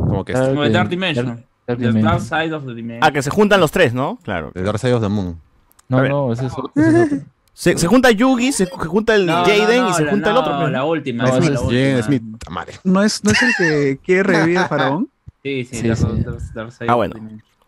Como 0.09 0.24
que- 0.24 0.32
Dark 0.32 0.89
Dimension. 0.89 1.45
The. 1.77 1.93
Dark 2.03 2.20
Side 2.23 2.53
of 2.55 2.65
the 2.65 2.74
Dimension. 2.74 3.05
Ah, 3.05 3.12
que 3.12 3.23
se 3.23 3.31
juntan 3.31 3.61
los 3.61 3.70
tres, 3.70 3.93
¿no? 3.95 4.19
Claro. 4.23 4.51
The 4.55 4.62
Dark 4.62 4.78
Side 4.78 4.95
of 4.95 5.03
the 5.03 5.09
Moon. 5.09 5.40
No, 5.89 6.03
no, 6.07 6.32
ese 6.32 6.47
es 6.47 6.53
otro. 6.53 6.70
ese 6.74 7.03
es 7.03 7.12
otro. 7.12 7.27
Se, 7.55 7.77
se 7.77 7.86
junta 7.89 8.11
Yugi, 8.12 8.53
se 8.53 8.66
ju- 8.70 8.86
junta 8.86 9.15
el 9.16 9.27
No, 9.27 9.40
no, 9.40 9.45
Jaden 9.45 9.81
no, 9.82 9.90
y 9.90 9.95
se 9.95 10.05
la- 10.05 10.11
junta 10.12 10.28
el 10.28 10.35
no, 10.35 10.40
otro. 10.40 10.59
pues. 10.61 10.70
La 10.70 10.85
última. 10.85 11.24
No, 11.24 11.28
es 11.36 11.49
la 11.49 11.55
es 11.55 11.61
Jaden 11.61 11.95
última. 11.97 12.03
Smith. 12.03 12.23
Amare. 12.47 12.73
¿No 12.85 13.03
es, 13.03 13.24
¿No 13.24 13.31
es 13.32 13.43
el 13.43 13.53
que 13.59 13.99
quiere 14.05 14.23
revivir 14.23 14.59
a 14.59 14.69
Faraón? 14.69 15.09
Sí, 15.43 15.65
sí, 15.65 15.77
Sí, 15.77 15.89
Dark- 15.89 15.97
sí. 15.99 16.05
Dark- 16.24 16.53
Dark 16.55 16.73
Side 16.73 16.86
Ah, 16.89 16.93
of 16.95 16.97
bueno. 16.99 17.15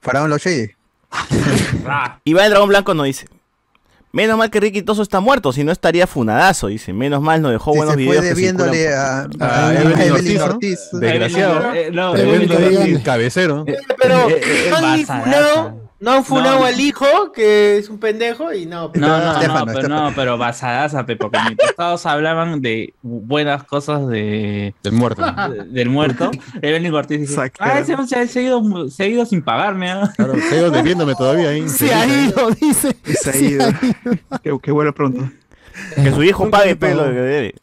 Faraón 0.01 0.31
los 0.31 0.41
Shady. 0.45 0.71
Iván 2.25 2.45
el 2.45 2.51
Dragón 2.51 2.69
Blanco 2.69 2.95
nos 2.95 3.07
dice. 3.07 3.27
Menos 4.13 4.37
mal 4.37 4.51
que 4.51 4.59
Ricky 4.59 4.83
Toso 4.83 5.03
está 5.03 5.21
muerto, 5.21 5.53
si 5.53 5.63
no 5.63 5.71
estaría 5.71 6.07
funadazo, 6.07 6.67
dice. 6.67 6.93
Menos 6.93 7.23
mal 7.23 7.41
nos 7.41 7.53
dejó 7.53 7.73
Que 7.73 7.79
buenos 7.79 7.95
se 7.95 8.01
videos. 8.01 8.17
fue 8.17 8.27
debiéndole 8.27 8.79
circulan 8.89 8.99
a, 8.99 9.29
Ah, 9.41 9.67
a- 9.67 9.69
a 9.69 9.75
Evelyn 9.75 10.01
Evelyn 10.01 10.13
Ortiz, 10.13 10.39
¿no? 10.39 10.45
Ortiz. 10.47 10.79
Desgraciado. 10.93 11.75
Eh, 11.75 11.91
no, 11.93 12.17
Evelyn 12.17 12.51
eh, 12.51 12.55
Ortiz. 12.57 12.79
El 12.97 13.03
cabecero. 13.05 13.65
Pero 14.03 14.29
Eh, 14.31 14.41
eh, 14.45 14.71
no 16.01 16.13
han 16.13 16.25
funado, 16.25 16.55
no 16.55 16.61
No. 16.61 16.67
al 16.67 16.81
hijo, 16.81 17.07
que 17.33 17.79
es 17.79 17.89
un 17.91 17.99
pendejo, 18.01 18.53
y 18.53 18.67
no. 18.67 18.91
No, 18.95 19.09
no, 19.19 19.33
Estefano, 19.35 19.67
no, 19.67 19.73
pero, 19.73 19.89
no, 19.89 20.13
pero 20.17 20.39
basadaza, 20.39 21.05
porque 21.07 21.39
mientras 21.45 21.75
todos 21.77 22.07
hablaban 22.07 22.61
de 22.63 22.95
buenas 23.03 23.65
cosas 23.65 24.07
de, 24.09 24.75
Del 24.83 24.93
muerto. 24.95 25.23
de- 25.25 25.65
del 25.65 25.89
muerto, 25.91 26.31
Evelyn 26.63 26.95
Ortiz 26.95 27.21
dice, 27.21 27.33
Exagerado. 27.45 27.77
ah, 27.77 27.81
ese 27.81 28.07
se, 28.09 28.17
ha- 28.19 28.27
se 28.27 28.39
ha 28.39 28.43
ido, 28.43 28.91
se 28.91 29.03
ha 29.03 29.07
ido 29.07 29.27
sin 29.27 29.43
pagarme, 29.43 29.91
¿ah?". 29.91 30.11
Claro, 30.17 30.35
sigo 30.51 30.71
debiéndome 30.71 31.15
todavía 31.15 31.51
ahí. 31.51 31.69
Se 31.69 31.93
ha 31.93 32.07
ido, 32.07 32.51
dice. 32.53 32.97
Se 33.05 33.31
ha 33.31 33.33
Se 33.35 33.45
ido. 33.45 33.65
ha 33.67 33.69
ido. 33.69 34.41
Que, 34.43 34.59
que 34.63 34.73
vuelva 34.73 34.93
pronto. 34.93 35.31
Que 35.95 36.11
su 36.13 36.23
hijo 36.23 36.51
pague 36.51 36.77
pelo 36.77 37.03
pagó. 37.03 37.13
que 37.15 37.21
debe. 37.21 37.55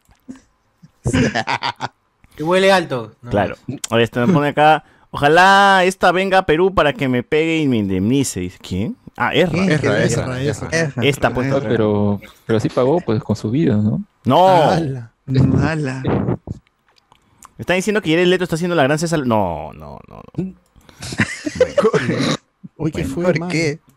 Que 2.35 2.43
huele 2.43 2.71
alto. 2.71 3.13
No. 3.21 3.31
Claro. 3.31 3.55
Ver, 3.67 4.01
este 4.01 4.19
me 4.25 4.31
pone 4.31 4.49
acá. 4.49 4.83
Ojalá 5.11 5.83
esta 5.85 6.11
venga 6.11 6.39
a 6.39 6.45
Perú 6.45 6.73
para 6.73 6.93
que 6.93 7.07
me 7.07 7.23
pegue 7.23 7.59
y 7.59 7.67
me 7.67 7.77
indemnice. 7.77 8.41
Dice, 8.41 8.57
¿quién? 8.61 8.97
Ah, 9.15 9.33
Erra. 9.33 9.65
Erra, 9.65 10.03
Erra, 10.03 10.41
esa. 10.41 10.67
Erra. 10.71 11.03
Esta 11.03 11.33
pues. 11.33 11.53
Pero, 11.63 12.21
pero 12.45 12.59
sí 12.59 12.69
pagó 12.69 12.99
pues 13.01 13.23
con 13.23 13.35
su 13.35 13.49
vida, 13.49 13.75
¿no? 13.75 14.03
No. 14.25 14.47
Ala. 14.47 15.11
Mala. 15.25 16.01
Me 16.03 17.63
están 17.63 17.77
diciendo 17.77 18.01
que 18.01 18.11
Jared 18.11 18.27
Leto 18.27 18.43
está 18.43 18.55
haciendo 18.55 18.75
la 18.75 18.83
gran 18.83 18.99
César. 18.99 19.25
No, 19.25 19.73
no, 19.73 19.99
no. 20.07 20.21
no. 20.35 20.53
Uy, 22.77 22.91
¿qué 22.91 23.03
fue, 23.05 23.23
¿Por 23.23 23.39
mano? 23.39 23.53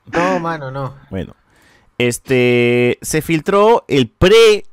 No, 0.06 0.40
mano, 0.40 0.70
no. 0.70 0.94
Bueno. 1.10 1.34
Este. 1.98 2.98
Se 3.02 3.20
filtró 3.20 3.84
el 3.88 4.08
pre 4.08 4.64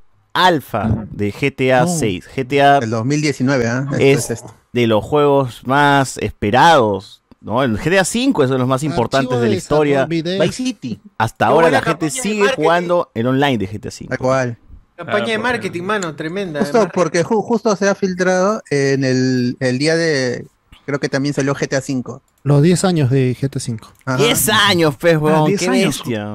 alfa 0.45 1.05
de 1.11 1.31
GTA 1.31 1.83
Oh. 1.85 1.87
6. 1.87 2.27
GTA 2.35 2.77
El 2.79 2.89
2019, 2.89 3.67
¿ah? 3.67 3.85
Esto 3.91 3.95
es 4.03 4.17
es 4.25 4.29
esto. 4.31 4.53
de 4.73 4.87
los 4.87 5.03
juegos 5.03 5.61
más 5.65 6.17
esperados. 6.17 7.21
¿no? 7.39 7.63
El 7.63 7.77
GTA 7.77 8.03
5 8.03 8.43
es 8.43 8.49
de 8.49 8.57
los 8.57 8.67
más 8.67 8.83
importantes 8.83 9.39
de 9.39 9.47
la 9.49 9.55
historia. 9.55 10.05
Vice 10.05 10.51
City. 10.51 10.99
Hasta 11.17 11.45
Qué 11.45 11.51
ahora 11.51 11.69
la 11.69 11.81
gente 11.81 12.09
sigue 12.09 12.47
jugando 12.55 13.09
el 13.13 13.27
online 13.27 13.57
de 13.59 13.67
GTA 13.67 13.91
5. 13.91 14.15
cual? 14.17 14.57
Campaña 14.95 15.27
de 15.27 15.37
marketing, 15.37 15.83
mano, 15.83 16.15
tremenda. 16.15 16.59
Justo 16.61 16.89
porque 16.93 17.23
ju- 17.23 17.43
justo 17.43 17.75
se 17.75 17.87
ha 17.87 17.93
filtrado 17.93 18.63
en 18.71 19.03
el, 19.03 19.55
el 19.59 19.77
día 19.77 19.95
de. 19.95 20.47
Creo 20.87 20.99
que 20.99 21.07
también 21.09 21.35
salió 21.35 21.53
GTA 21.53 21.77
V. 21.87 22.19
Los 22.43 22.63
10 22.63 22.83
años 22.85 23.09
de 23.11 23.35
GT 23.39 23.59
5. 23.59 23.93
10 24.17 24.49
años, 24.49 24.95
pues, 24.99 25.15
Ah, 25.15 25.19
weón, 25.19 25.45
10 25.45 25.59
qué 25.59 25.67
años. 25.69 25.97
bestia. 25.99 26.27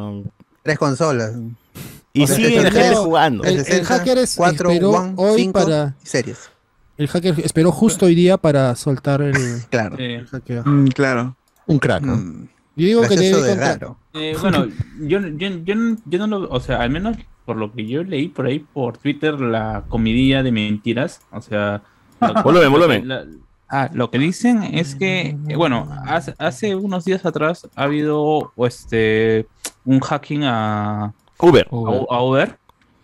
Tres 0.62 0.78
consolas. 0.78 1.32
Y 2.14 2.24
O 2.24 2.26
sea, 2.26 2.36
sigue 2.36 2.56
el 2.56 2.64
la 2.64 2.70
gente 2.70 2.90
hacker- 2.90 3.04
jugando. 3.04 3.44
El, 3.44 3.56
el 3.58 3.64
60, 3.64 3.86
hacker 3.86 4.18
es- 4.18 4.34
4, 4.36 4.70
esperó 4.70 4.90
One, 4.90 5.14
hoy 5.16 5.40
5 5.42 5.52
para. 5.52 5.94
series. 6.02 6.50
El 6.98 7.08
hacker 7.08 7.40
esperó 7.40 7.72
justo 7.72 8.06
hoy 8.06 8.14
día 8.14 8.36
para 8.36 8.74
soltar 8.76 9.22
el. 9.22 9.32
Claro. 9.70 9.96
Mm, 10.64 10.88
claro. 10.88 11.36
Un 11.66 11.78
crack. 11.78 12.02
¿no? 12.02 12.16
Mm. 12.16 12.48
Yo 12.76 12.86
digo 12.86 13.02
que 13.02 13.16
debe 13.16 13.40
de 13.42 13.54
raro. 13.54 13.96
Eh, 14.14 14.36
bueno, 14.40 14.66
yo, 15.00 15.20
yo, 15.20 15.48
yo, 15.64 15.74
no- 15.74 15.96
yo 16.04 16.18
no 16.18 16.26
lo, 16.26 16.48
o 16.50 16.60
sea, 16.60 16.80
al 16.82 16.90
menos 16.90 17.16
por 17.46 17.56
lo 17.56 17.72
que 17.72 17.86
yo 17.86 18.04
leí 18.04 18.28
por 18.28 18.46
ahí 18.46 18.60
por 18.60 18.98
Twitter, 18.98 19.40
la 19.40 19.84
comidilla 19.88 20.42
de 20.42 20.52
mentiras, 20.52 21.20
o 21.32 21.40
sea... 21.42 21.82
lo- 22.20 22.42
Volumen, 22.44 22.70
volumen. 22.70 23.40
ah, 23.68 23.90
lo 23.92 24.10
que 24.10 24.18
dicen 24.18 24.62
es 24.62 24.94
que, 24.94 25.36
eh, 25.48 25.56
bueno, 25.56 25.88
hace, 26.06 26.34
hace 26.38 26.76
unos 26.76 27.04
días 27.04 27.26
atrás 27.26 27.66
ha 27.74 27.82
habido 27.82 28.52
este 28.58 29.46
un 29.84 29.98
hacking 29.98 30.44
a 30.44 31.12
Uber. 31.42 31.66
a, 31.70 32.14
a 32.16 32.22
Uber 32.22 32.56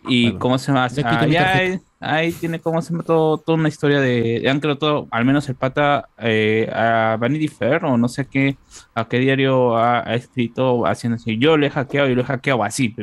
y 0.06 0.32
cómo 0.34 0.56
se 0.58 0.68
llama, 0.72 0.86
Ah, 1.04 1.20
hay- 1.20 1.80
ahí 2.00 2.32
tiene 2.32 2.60
como 2.60 2.80
se 2.80 2.92
llama 2.92 3.02
todo, 3.02 3.36
toda 3.38 3.58
una 3.58 3.68
historia 3.68 4.00
de, 4.00 4.48
han 4.48 4.60
creado 4.60 4.78
todo, 4.78 5.08
al 5.10 5.24
menos 5.24 5.48
el 5.48 5.54
pata 5.56 6.08
eh, 6.18 6.70
a 6.72 7.16
Vanity 7.20 7.48
Fair 7.48 7.84
o 7.84 7.98
no 7.98 8.08
sé 8.08 8.26
qué, 8.26 8.56
a 8.94 9.06
qué 9.06 9.18
diario 9.18 9.76
ha, 9.76 10.08
ha 10.08 10.14
escrito 10.14 10.86
haciendo 10.86 11.16
así, 11.16 11.36
yo 11.38 11.56
le 11.58 11.66
he 11.66 11.70
hackeado 11.70 12.08
y 12.08 12.14
lo 12.14 12.22
he 12.22 12.24
hackeado 12.24 12.62
así, 12.64 12.94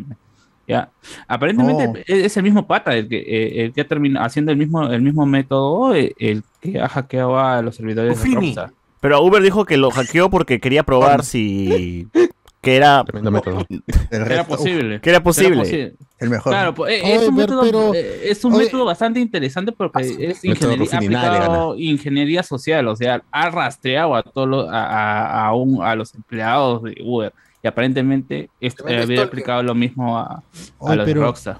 ya, 0.68 0.90
aparentemente 1.28 1.86
Oh. 1.88 1.94
es, 2.08 2.26
es 2.26 2.38
el 2.38 2.44
mismo 2.44 2.66
pata 2.66 2.96
el 2.96 3.08
que, 3.08 3.18
eh, 3.20 3.66
el 3.66 3.74
que 3.74 3.82
ha 3.82 3.88
terminado 3.88 4.26
haciendo 4.26 4.52
el 4.52 4.58
mismo, 4.58 4.88
el 4.88 5.02
mismo 5.02 5.26
método, 5.28 5.94
eh, 5.94 6.16
el 6.18 6.42
que 6.62 6.80
ha 6.80 6.88
hackeado 6.90 7.38
a 7.38 7.62
los 7.62 7.76
servidores 7.76 8.24
de. 8.24 8.32
Rockstar. 8.34 8.72
Pero 9.00 9.22
Uber 9.22 9.44
dijo 9.44 9.66
que 9.66 9.78
lo 9.78 9.92
hackeó 9.92 10.32
porque 10.32 10.60
quería 10.60 10.82
probar 10.82 11.24
si 11.24 12.08
que 12.66 12.76
era 12.76 13.04
Tremendo 13.06 13.32
método. 13.32 13.66
El 13.70 14.22
Era 14.22 14.26
resto, 14.26 14.48
posible. 14.58 15.00
que 15.00 15.10
era 15.10 15.22
posible. 15.24 15.96
el 16.20 16.30
mejor. 16.30 16.52
Claro, 16.52 16.74
pues, 16.76 16.94
eh, 16.94 17.02
Oye, 17.04 17.16
es 17.16 17.28
un, 17.30 17.36
pero- 17.36 17.48
método, 17.48 17.62
pero- 17.62 17.94
eh, 17.94 18.20
es 18.32 18.44
un 18.44 18.54
oye- 18.54 18.66
método 18.66 18.86
bastante 18.86 19.20
interesante 19.20 19.72
porque 19.72 20.02
es 20.02 20.44
método 20.44 20.74
ingeniería, 20.74 20.98
aplicado 20.98 21.76
ingeniería 21.78 22.44
social, 22.44 22.88
o 22.88 22.96
sea, 22.96 23.22
ha 23.32 23.50
rastreado 23.50 24.16
a 24.16 24.24
todos 24.24 24.48
los, 24.48 24.68
a, 24.70 24.86
a, 24.86 25.46
a 25.48 25.54
un- 25.56 25.82
a 25.84 25.96
los 25.96 26.14
empleados 26.16 26.84
de 26.84 26.96
Uber 27.04 27.32
y 27.64 27.68
aparentemente 27.68 28.50
esto, 28.60 28.84
Tremendo 28.84 29.04
había 29.14 29.24
aplicado 29.24 29.64
lo 29.64 29.76
mismo 29.76 30.18
a, 30.18 30.42
a 30.82 30.96
los 30.96 31.06
pero- 31.06 31.20
de 31.22 31.26
Rockstar. 31.26 31.60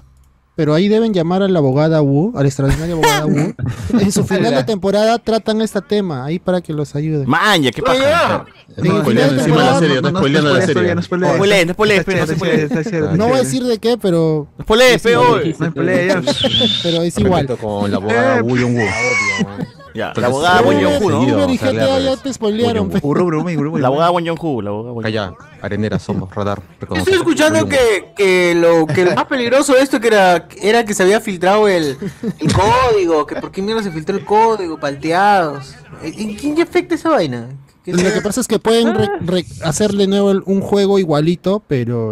Pero 0.56 0.72
ahí 0.72 0.88
deben 0.88 1.12
llamar 1.12 1.42
a 1.42 1.48
la 1.48 1.58
abogada 1.58 2.00
Wu, 2.00 2.32
a 2.34 2.40
la 2.40 2.48
extraordinaria 2.48 2.94
abogada 2.94 3.26
Wu. 3.26 3.54
En 4.00 4.10
su 4.10 4.24
final 4.24 4.54
de 4.54 4.64
temporada 4.64 5.18
tratan 5.18 5.60
este 5.60 5.82
tema, 5.82 6.24
ahí 6.24 6.38
para 6.38 6.62
que 6.62 6.72
los 6.72 6.94
ayude. 6.96 7.26
Maña, 7.26 7.70
qué 7.70 7.82
serie, 9.78 10.00
no 10.00 10.10
spoileando 10.10 10.54
la 10.54 10.66
serie. 10.66 10.94
No 13.16 13.28
voy 13.28 13.36
a 13.36 13.42
decir 13.42 13.64
de 13.64 13.78
qué, 13.78 13.98
pero. 13.98 14.48
No 14.58 14.64
pero 16.82 17.02
es 17.02 17.18
igual. 17.18 17.46
Con 17.58 17.90
la 17.90 17.98
abogada 17.98 18.38
Eh, 18.38 18.42
Wu 18.42 18.56
Wu. 18.56 18.80
Ya, 19.96 20.08
Entonces, 20.08 20.22
la 20.22 20.26
abogada 20.28 20.60
Won 20.62 20.76
Jong-hu, 20.76 21.10
¿no? 21.10 21.20
seguido, 21.20 21.36
Uber 21.38 21.50
y 21.50 21.54
hacerle 21.56 21.80
GTA 21.80 21.98
ya 22.00 22.16
te 22.22 22.32
spoilearon. 22.32 22.86
Uy, 22.86 22.92
pe. 22.92 23.00
Urru, 23.02 23.24
urru, 23.26 23.40
urru, 23.40 23.50
urru. 23.70 23.78
La 23.78 23.88
abogada 23.88 24.10
Won 24.10 24.26
Jong-hu, 24.26 24.62
la 24.62 24.70
abogada 24.70 25.02
Calla, 25.02 25.34
arenera, 25.62 25.98
somos 25.98 26.34
radar. 26.34 26.62
Estoy 26.96 27.14
escuchando 27.14 27.66
que, 27.66 28.12
que 28.16 28.54
lo 28.54 28.86
que 28.86 29.04
lo 29.06 29.14
más 29.14 29.24
peligroso 29.24 29.72
de 29.74 29.80
esto 29.82 29.98
que 30.00 30.08
era, 30.08 30.46
era 30.60 30.84
que 30.84 30.94
se 30.94 31.02
había 31.02 31.20
filtrado 31.20 31.66
el, 31.68 31.96
el 32.38 32.52
código, 32.52 33.26
que 33.26 33.36
por 33.36 33.50
qué 33.50 33.62
mierda 33.62 33.82
se 33.82 33.90
filtró 33.90 34.16
el 34.16 34.24
código, 34.24 34.78
palteados. 34.78 35.74
¿En 36.02 36.34
quién 36.36 36.60
afecta 36.60 36.94
esa 36.94 37.08
vaina? 37.10 37.48
¿Qué 37.84 37.92
Lo 37.92 38.12
que 38.12 38.20
pasa 38.20 38.40
es 38.40 38.48
que 38.48 38.58
pueden 38.58 38.96
re- 38.96 39.08
re- 39.20 39.44
hacer 39.62 39.92
de 39.92 40.08
nuevo 40.08 40.32
el- 40.32 40.42
un 40.46 40.60
juego 40.60 40.98
igualito, 40.98 41.62
pero. 41.68 42.10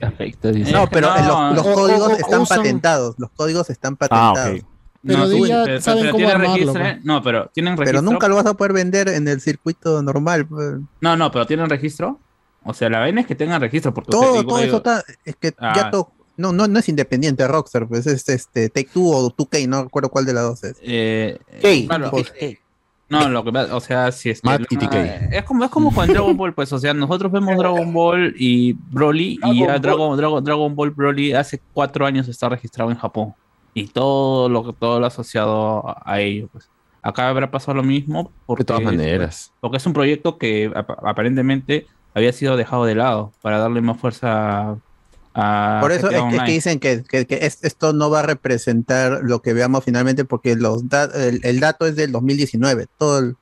Afecta, 0.00 0.52
dice. 0.52 0.70
No, 0.70 0.88
pero 0.88 1.08
No, 1.16 1.52
los, 1.52 1.66
códigos 1.66 2.08
o- 2.08 2.12
o 2.12 2.16
están 2.16 2.40
usan- 2.42 2.58
patentados. 2.58 3.16
Los 3.18 3.30
códigos 3.32 3.68
están 3.68 3.94
Ah, 4.00 4.32
patentados. 4.32 4.60
Pero 5.04 5.18
No, 5.26 5.46
ya 5.46 5.64
pero- 5.64 5.80
saben 5.80 6.00
pero 6.02 6.12
cómo 6.12 6.18
tienen 6.26 6.40
armarlo, 6.42 6.72
registro. 6.74 7.00
No, 7.04 7.22
pero 7.22 7.50
tienen 7.52 7.76
registro. 7.76 8.00
Pero 8.02 8.12
nunca 8.12 8.28
lo 8.28 8.36
vas 8.36 8.46
a 8.46 8.54
poder 8.54 8.72
vender 8.72 9.08
en 9.08 9.26
el 9.28 9.40
circuito 9.40 10.02
normal. 10.02 10.46
pues. 10.46 10.74
No, 11.00 11.16
no, 11.16 11.30
pero 11.30 11.46
tienen 11.46 11.68
registro. 11.68 12.18
O 12.64 12.74
sea, 12.74 12.88
la 12.90 12.98
vaina 13.00 13.20
es 13.20 13.26
que 13.26 13.34
tengan 13.34 13.60
registro 13.60 13.94
porque 13.94 14.10
Todo, 14.10 14.22
todo 14.22 14.40
digo, 14.42 14.58
eso 14.58 14.76
está. 14.78 15.04
Es 15.24 15.36
que 15.36 15.54
Ah. 15.58 15.72
ya 15.76 15.90
todo. 15.90 16.10
No, 16.36 16.52
no, 16.52 16.66
no 16.68 16.78
es 16.78 16.88
independiente 16.88 17.46
Rockstar, 17.48 17.86
pues 17.88 18.06
es 18.06 18.28
este 18.28 18.68
Take 18.68 18.90
Two 18.92 19.08
o 19.08 19.30
2K, 19.30 19.66
no 19.68 19.84
recuerdo 19.84 20.10
cuál 20.10 20.26
de 20.26 20.34
las 20.34 20.42
dos 20.44 20.64
es. 20.64 20.76
Eh, 20.82 21.38
claro, 21.86 22.10
Pues, 22.10 22.32
No, 23.08 23.28
lo 23.28 23.44
que 23.44 23.52
pasa, 23.52 23.74
o 23.76 23.80
sea, 23.80 24.10
si 24.10 24.30
es 24.30 24.40
que 24.40 24.48
Matt 24.48 24.62
y 24.68 24.74
no, 24.74 24.80
TK. 24.80 24.94
eh, 24.96 25.28
es 25.30 25.44
como 25.44 25.64
es 25.64 25.70
como 25.70 25.94
con 25.94 26.08
Dragon 26.08 26.36
Ball, 26.36 26.52
pues, 26.54 26.72
o 26.72 26.78
sea, 26.80 26.92
nosotros 26.92 27.30
vemos 27.30 27.56
Dragon 27.56 27.90
Ball 27.92 28.34
y 28.36 28.72
Broly 28.72 29.38
y 29.44 29.60
ya 29.60 29.78
Dragon, 29.78 30.16
Dragon, 30.16 30.42
Dragon 30.44 30.74
Ball 30.74 30.90
Broly 30.90 31.32
hace 31.32 31.60
cuatro 31.72 32.04
años 32.04 32.26
está 32.28 32.48
registrado 32.48 32.90
en 32.90 32.96
Japón 32.98 33.32
y 33.76 33.88
todo 33.88 34.48
lo 34.48 34.72
todo 34.72 34.98
lo 35.00 35.06
asociado 35.06 35.84
a, 35.86 36.20
ello, 36.20 36.48
pues. 36.50 36.68
Acá 37.02 37.28
habrá 37.28 37.50
pasado 37.50 37.74
lo 37.76 37.82
mismo 37.84 38.32
porque 38.46 38.62
De 38.62 38.66
todas 38.66 38.80
es- 38.80 38.86
maneras. 38.86 39.52
porque 39.60 39.76
es 39.76 39.86
un 39.86 39.92
proyecto 39.92 40.38
que 40.38 40.72
ap- 40.74 41.04
aparentemente 41.06 41.86
había 42.14 42.32
sido 42.32 42.56
dejado 42.56 42.86
de 42.86 42.94
lado 42.94 43.32
para 43.42 43.58
darle 43.58 43.82
más 43.82 43.98
fuerza 44.00 44.76
a 45.34 45.78
Por 45.82 45.92
eso 45.92 46.08
es, 46.10 46.16
es 46.34 46.42
que 46.42 46.50
dicen 46.50 46.80
que, 46.80 47.04
que- 47.06 47.26
que 47.26 47.44
es- 47.46 47.62
esto 47.62 47.92
no 47.92 48.08
va 48.08 48.20
a 48.20 48.22
representar 48.22 49.20
lo 49.22 49.42
que 49.42 49.52
veamos 49.52 49.84
finalmente 49.84 50.24
porque 50.24 50.56
los 50.56 50.88
da- 50.88 51.10
el, 51.14 51.40
el 51.44 51.60
dato 51.60 51.86
es 51.86 51.94
del 51.96 52.10
2019. 52.12 52.86
Todo 52.98 53.18
el- 53.18 53.36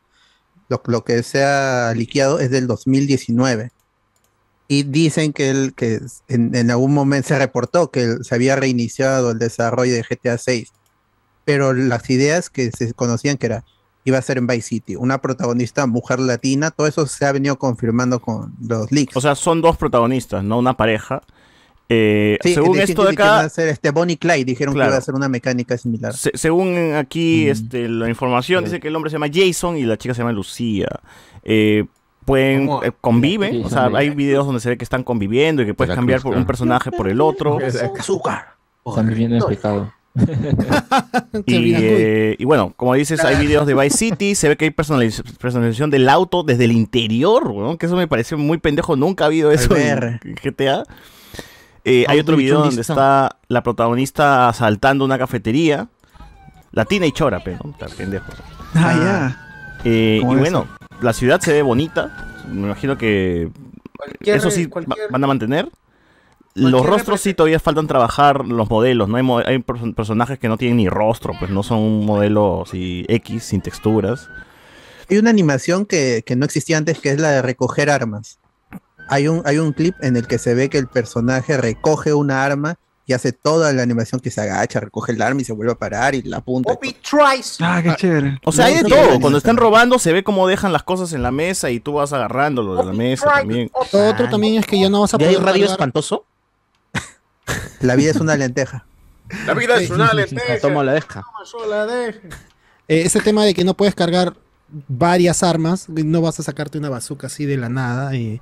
lo, 0.68 0.82
lo 0.86 1.04
que 1.04 1.22
se 1.22 1.44
ha 1.44 1.92
liqueado 1.94 2.40
es 2.40 2.50
del 2.50 2.66
2019. 2.66 3.70
Y 4.66 4.84
dicen 4.84 5.32
que, 5.32 5.50
el, 5.50 5.74
que 5.74 6.00
en, 6.28 6.54
en 6.54 6.70
algún 6.70 6.94
momento 6.94 7.28
se 7.28 7.38
reportó 7.38 7.90
que 7.90 8.16
se 8.22 8.34
había 8.34 8.56
reiniciado 8.56 9.30
el 9.32 9.38
desarrollo 9.38 9.92
de 9.92 10.02
GTA 10.02 10.38
6. 10.38 10.72
Pero 11.44 11.74
las 11.74 12.08
ideas 12.08 12.48
que 12.48 12.70
se 12.70 12.94
conocían 12.94 13.36
que 13.36 13.46
era 13.46 13.64
iba 14.06 14.18
a 14.18 14.22
ser 14.22 14.38
en 14.38 14.46
Vice 14.46 14.62
City, 14.68 14.96
una 14.96 15.20
protagonista 15.20 15.86
mujer 15.86 16.20
latina, 16.20 16.70
todo 16.70 16.86
eso 16.86 17.06
se 17.06 17.24
ha 17.26 17.32
venido 17.32 17.58
confirmando 17.58 18.20
con 18.20 18.54
los 18.66 18.90
leaks. 18.92 19.16
O 19.16 19.20
sea, 19.20 19.34
son 19.34 19.60
dos 19.62 19.76
protagonistas, 19.78 20.44
no 20.44 20.58
una 20.58 20.76
pareja. 20.76 21.22
Eh, 21.90 22.38
Sí, 22.42 22.54
según 22.54 22.78
esto 22.80 23.02
de 23.04 23.14
que 23.14 23.22
acá, 23.22 23.40
a 23.40 23.48
ser 23.50 23.68
este 23.68 23.90
Bonnie 23.90 24.16
Clyde, 24.16 24.44
dijeron 24.46 24.74
Claro. 24.74 24.88
que 24.90 24.94
iba 24.94 24.98
a 24.98 25.02
ser 25.02 25.14
una 25.14 25.28
mecánica 25.28 25.76
similar. 25.76 26.14
se- 26.16 26.32
según 26.34 26.94
aquí 26.94 27.48
este, 27.48 27.88
la 27.88 28.08
información, 28.08 28.64
dice 28.64 28.80
que 28.80 28.88
el 28.88 28.96
hombre 28.96 29.10
se 29.10 29.16
llama 29.16 29.28
Jason 29.32 29.76
y 29.76 29.84
la 29.84 29.96
chica 29.98 30.14
se 30.14 30.18
llama 30.20 30.32
Lucía. 30.32 30.88
Eh, 31.42 31.84
pueden, 32.24 32.68
eh, 32.82 32.92
conviven, 33.00 33.64
o 33.64 33.68
sea, 33.68 33.90
hay 33.94 34.10
videos 34.10 34.46
donde 34.46 34.60
se 34.60 34.70
ve 34.70 34.76
que 34.78 34.84
están 34.84 35.02
conviviendo 35.04 35.62
y 35.62 35.66
que 35.66 35.74
puedes 35.74 35.94
cambiar 35.94 36.20
por 36.22 36.36
un 36.36 36.46
personaje 36.46 36.90
por 36.90 37.08
el 37.08 37.20
otro. 37.20 37.58
Azúcar. 37.98 38.54
Están 38.86 39.08
viviendo 39.08 39.36
en 39.36 39.44
pecado. 39.46 39.92
Y, 41.46 41.74
eh, 41.74 42.36
y 42.38 42.44
bueno, 42.44 42.72
como 42.76 42.94
dices, 42.94 43.24
hay 43.24 43.36
videos 43.36 43.66
de 43.66 43.74
Vice 43.74 43.96
City, 43.98 44.34
se 44.36 44.48
ve 44.48 44.56
que 44.56 44.66
hay 44.66 44.70
personaliz- 44.70 45.22
personalización 45.38 45.90
del 45.90 46.08
auto 46.08 46.44
desde 46.44 46.64
el 46.66 46.72
interior, 46.72 47.48
weón, 47.48 47.76
que 47.76 47.86
eso 47.86 47.96
me 47.96 48.06
parece 48.06 48.36
muy 48.36 48.58
pendejo, 48.58 48.94
nunca 48.94 49.24
ha 49.24 49.26
habido 49.26 49.50
eso 49.50 49.76
en. 49.76 50.20
GTA. 50.42 50.84
Eh, 51.84 52.04
hay 52.08 52.18
otro 52.20 52.36
video 52.36 52.60
donde 52.60 52.80
está 52.80 53.38
la 53.48 53.62
protagonista 53.62 54.48
asaltando 54.48 55.04
una 55.04 55.18
cafetería, 55.18 55.88
latina 56.70 57.06
y 57.06 57.12
chora, 57.12 57.40
pero 57.44 57.58
¿no? 57.64 57.70
Está 57.72 57.86
pendejo. 57.88 58.26
Ah, 58.74 58.94
ya. 58.94 59.80
Eh, 59.84 60.18
y 60.18 60.20
¿Cómo 60.20 60.34
es 60.34 60.40
bueno, 60.40 60.66
la 61.04 61.12
ciudad 61.12 61.40
se 61.40 61.52
ve 61.52 61.62
bonita, 61.62 62.44
me 62.48 62.66
imagino 62.66 62.98
que 62.98 63.50
Cualquier- 63.96 64.36
eso 64.36 64.50
sí 64.50 64.66
cualquier- 64.66 65.10
van 65.10 65.22
a 65.22 65.26
mantener. 65.26 65.68
Los 66.56 66.86
rostros 66.86 67.20
sí 67.20 67.34
todavía 67.34 67.58
faltan 67.58 67.88
trabajar 67.88 68.46
los 68.46 68.70
modelos, 68.70 69.08
¿no? 69.08 69.16
Hay, 69.16 69.22
mo- 69.24 69.38
hay 69.38 69.58
perso- 69.58 69.92
personajes 69.94 70.38
que 70.38 70.48
no 70.48 70.56
tienen 70.56 70.76
ni 70.76 70.88
rostro, 70.88 71.32
pues 71.38 71.50
no 71.50 71.62
son 71.64 71.78
un 71.78 72.06
modelo 72.06 72.62
así 72.62 73.04
X 73.08 73.42
sin 73.44 73.60
texturas. 73.60 74.28
Hay 75.10 75.18
una 75.18 75.30
animación 75.30 75.84
que, 75.84 76.22
que 76.24 76.36
no 76.36 76.44
existía 76.44 76.78
antes, 76.78 77.00
que 77.00 77.10
es 77.10 77.20
la 77.20 77.30
de 77.30 77.42
recoger 77.42 77.90
armas. 77.90 78.38
Hay 79.08 79.26
un, 79.28 79.42
hay 79.44 79.58
un 79.58 79.72
clip 79.72 79.94
en 80.00 80.16
el 80.16 80.26
que 80.28 80.38
se 80.38 80.54
ve 80.54 80.70
que 80.70 80.78
el 80.78 80.86
personaje 80.86 81.56
recoge 81.56 82.14
una 82.14 82.44
arma 82.44 82.76
y 83.06 83.12
hace 83.12 83.32
toda 83.32 83.72
la 83.72 83.82
animación 83.82 84.20
que 84.20 84.30
se 84.30 84.40
agacha, 84.40 84.80
recoge 84.80 85.12
el 85.12 85.20
arma 85.20 85.40
y 85.40 85.44
se 85.44 85.52
vuelve 85.52 85.72
a 85.72 85.76
parar 85.76 86.14
y 86.14 86.22
la 86.22 86.38
apunta. 86.38 86.72
Poppy 86.72 86.94
tries. 86.94 87.58
Ah, 87.60 87.82
qué 87.82 87.94
chévere. 87.96 88.38
O 88.44 88.52
sea, 88.52 88.66
hay 88.66 88.76
de 88.76 88.84
todo. 88.84 89.20
Cuando 89.20 89.38
están 89.38 89.56
robando 89.56 89.98
se 89.98 90.12
ve 90.12 90.24
cómo 90.24 90.46
dejan 90.46 90.72
las 90.72 90.82
cosas 90.82 91.12
en 91.12 91.22
la 91.22 91.30
mesa 91.30 91.70
y 91.70 91.80
tú 91.80 91.94
vas 91.94 92.12
agarrándolo 92.12 92.76
de 92.76 92.84
la 92.84 92.92
mesa 92.92 93.26
también. 93.26 93.70
Lo 93.92 94.08
otro 94.08 94.28
también 94.30 94.56
es 94.56 94.66
que 94.66 94.80
ya 94.80 94.88
no 94.88 95.02
vas 95.02 95.12
a 95.14 95.18
¿Ya 95.18 95.28
hay 95.28 95.34
poder 95.34 95.46
radio 95.46 95.66
espantoso? 95.66 96.24
La 97.80 97.96
vida 97.96 98.10
es 98.10 98.16
una 98.16 98.36
lenteja. 98.36 98.86
La 99.46 99.54
vida 99.54 99.76
es 99.76 99.90
una 99.90 100.12
La 100.14 100.26
toma 100.60 100.80
o 100.80 100.82
la 100.82 100.92
deja. 100.94 101.24
Eh, 102.88 103.02
ese 103.02 103.20
tema 103.20 103.44
de 103.44 103.54
que 103.54 103.64
no 103.64 103.74
puedes 103.74 103.94
cargar 103.94 104.34
varias 104.88 105.42
armas, 105.42 105.88
no 105.88 106.20
vas 106.20 106.40
a 106.40 106.42
sacarte 106.42 106.78
una 106.78 106.88
bazooka 106.88 107.26
así 107.26 107.44
de 107.44 107.56
la 107.56 107.68
nada 107.68 108.14
y, 108.16 108.40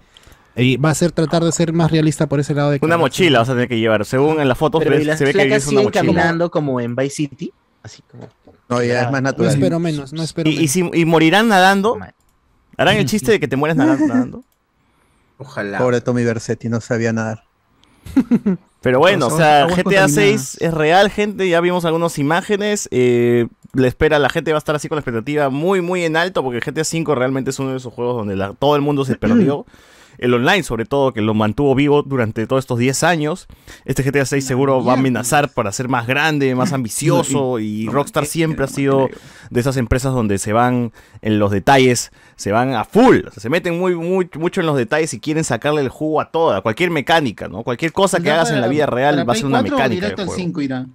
y 0.56 0.76
va 0.76 0.90
a 0.90 0.94
ser 0.94 1.12
tratar 1.12 1.42
de 1.44 1.52
ser 1.52 1.72
más 1.72 1.90
realista 1.90 2.26
por 2.28 2.40
ese 2.40 2.54
lado 2.54 2.70
de 2.70 2.78
Una 2.82 2.98
mochila 2.98 3.38
vas 3.40 3.48
a 3.48 3.52
tener 3.52 3.68
que 3.68 3.78
llevar. 3.78 4.04
Según 4.04 4.40
en 4.40 4.48
la 4.48 4.54
foto 4.54 4.78
Pero 4.78 4.90
ves- 4.92 5.02
¿y 5.02 5.04
las 5.04 5.18
se 5.18 5.24
ve 5.24 5.32
que 5.32 5.54
es 5.54 5.66
una 5.68 5.82
mochila. 5.82 6.00
caminando 6.02 6.50
como 6.50 6.80
en 6.80 6.94
Vice 6.96 7.14
City? 7.16 7.52
Así 7.82 8.02
como... 8.10 8.28
No, 8.68 8.82
ya 8.82 9.00
es 9.02 9.10
más 9.10 9.20
No 9.22 9.28
natural. 9.30 9.52
espero 9.52 9.78
menos, 9.78 10.12
no 10.12 10.22
espero 10.22 10.48
¿Y, 10.48 10.52
y 10.52 10.56
menos. 10.56 10.70
si, 10.70 10.90
y 10.94 11.04
morirán 11.04 11.48
nadando? 11.48 11.98
¿Harán 12.76 12.96
el 12.96 13.06
chiste 13.06 13.32
de 13.32 13.40
que 13.40 13.48
te 13.48 13.56
mueres 13.56 13.76
nadando? 13.76 14.06
nadando? 14.14 14.44
Ojalá. 15.38 15.78
Pobre 15.78 16.00
Tommy 16.00 16.24
Versetti, 16.24 16.68
no 16.68 16.80
sabía 16.80 17.12
nadar. 17.12 17.44
Pero 18.82 18.98
bueno, 18.98 19.28
o 19.28 19.36
sea, 19.36 19.66
GTA 19.66 19.74
contaminadas. 19.84 20.12
6 20.14 20.56
es 20.60 20.74
real, 20.74 21.08
gente. 21.10 21.48
Ya 21.48 21.60
vimos 21.60 21.84
algunas 21.84 22.18
imágenes. 22.18 22.88
eh, 22.90 23.46
la 23.74 23.86
espera, 23.86 24.18
la 24.18 24.28
gente 24.28 24.50
va 24.52 24.56
a 24.56 24.58
estar 24.58 24.74
así 24.74 24.88
con 24.88 24.96
la 24.96 25.00
expectativa 25.00 25.50
muy, 25.50 25.80
muy 25.80 26.02
en 26.04 26.16
alto. 26.16 26.42
Porque 26.42 26.58
GTA 26.60 26.82
5 26.84 27.14
realmente 27.14 27.50
es 27.50 27.58
uno 27.60 27.70
de 27.70 27.76
esos 27.76 27.92
juegos 27.92 28.16
donde 28.16 28.34
la- 28.36 28.54
todo 28.54 28.74
el 28.74 28.82
mundo 28.82 29.04
se 29.04 29.14
perdió. 29.16 29.66
El 30.18 30.34
online, 30.34 30.62
sobre 30.62 30.84
todo, 30.84 31.12
que 31.12 31.20
lo 31.20 31.34
mantuvo 31.34 31.74
vivo 31.74 32.02
durante 32.02 32.46
todos 32.46 32.60
estos 32.64 32.78
10 32.78 33.02
años. 33.04 33.46
Este 33.84 34.02
GTA 34.02 34.24
6 34.26 34.44
seguro 34.44 34.84
va 34.84 34.92
a 34.92 34.96
amenazar 34.96 35.52
para 35.52 35.72
ser 35.72 35.88
más 35.88 36.06
grande, 36.06 36.54
más 36.54 36.72
ambicioso. 36.72 37.58
Y 37.58 37.88
Rockstar 37.88 38.26
siempre 38.26 38.64
ha 38.64 38.68
sido 38.68 39.08
de 39.50 39.60
esas 39.60 39.76
empresas 39.76 40.12
donde 40.14 40.38
se 40.38 40.52
van 40.52 40.92
en 41.20 41.38
los 41.38 41.50
detalles, 41.50 42.10
se 42.36 42.52
van 42.52 42.74
a 42.74 42.84
full. 42.84 43.18
o 43.26 43.30
sea, 43.30 43.40
se 43.40 43.48
meten 43.50 43.78
muy, 43.78 43.94
muy, 43.94 44.28
mucho 44.38 44.60
en 44.60 44.66
los 44.66 44.76
detalles 44.76 45.12
y 45.14 45.20
quieren 45.20 45.44
sacarle 45.44 45.80
el 45.82 45.88
jugo 45.88 46.20
a 46.20 46.30
toda, 46.30 46.60
cualquier 46.62 46.90
mecánica, 46.90 47.48
¿no? 47.48 47.62
Cualquier 47.62 47.92
cosa 47.92 48.18
que 48.18 48.24
¿Ya 48.26 48.34
hagas 48.34 48.50
en 48.50 48.60
la 48.60 48.68
vida 48.68 48.86
real 48.86 49.28
va 49.28 49.32
a 49.32 49.36
ser 49.36 49.46
una 49.46 49.60
4 49.60 49.76
o 49.76 49.78
mecánica. 49.78 49.94
directo 50.06 50.22
del 50.22 50.28
al 50.30 50.34
juego. 50.34 50.42
5 50.46 50.60
irá. 50.62 50.86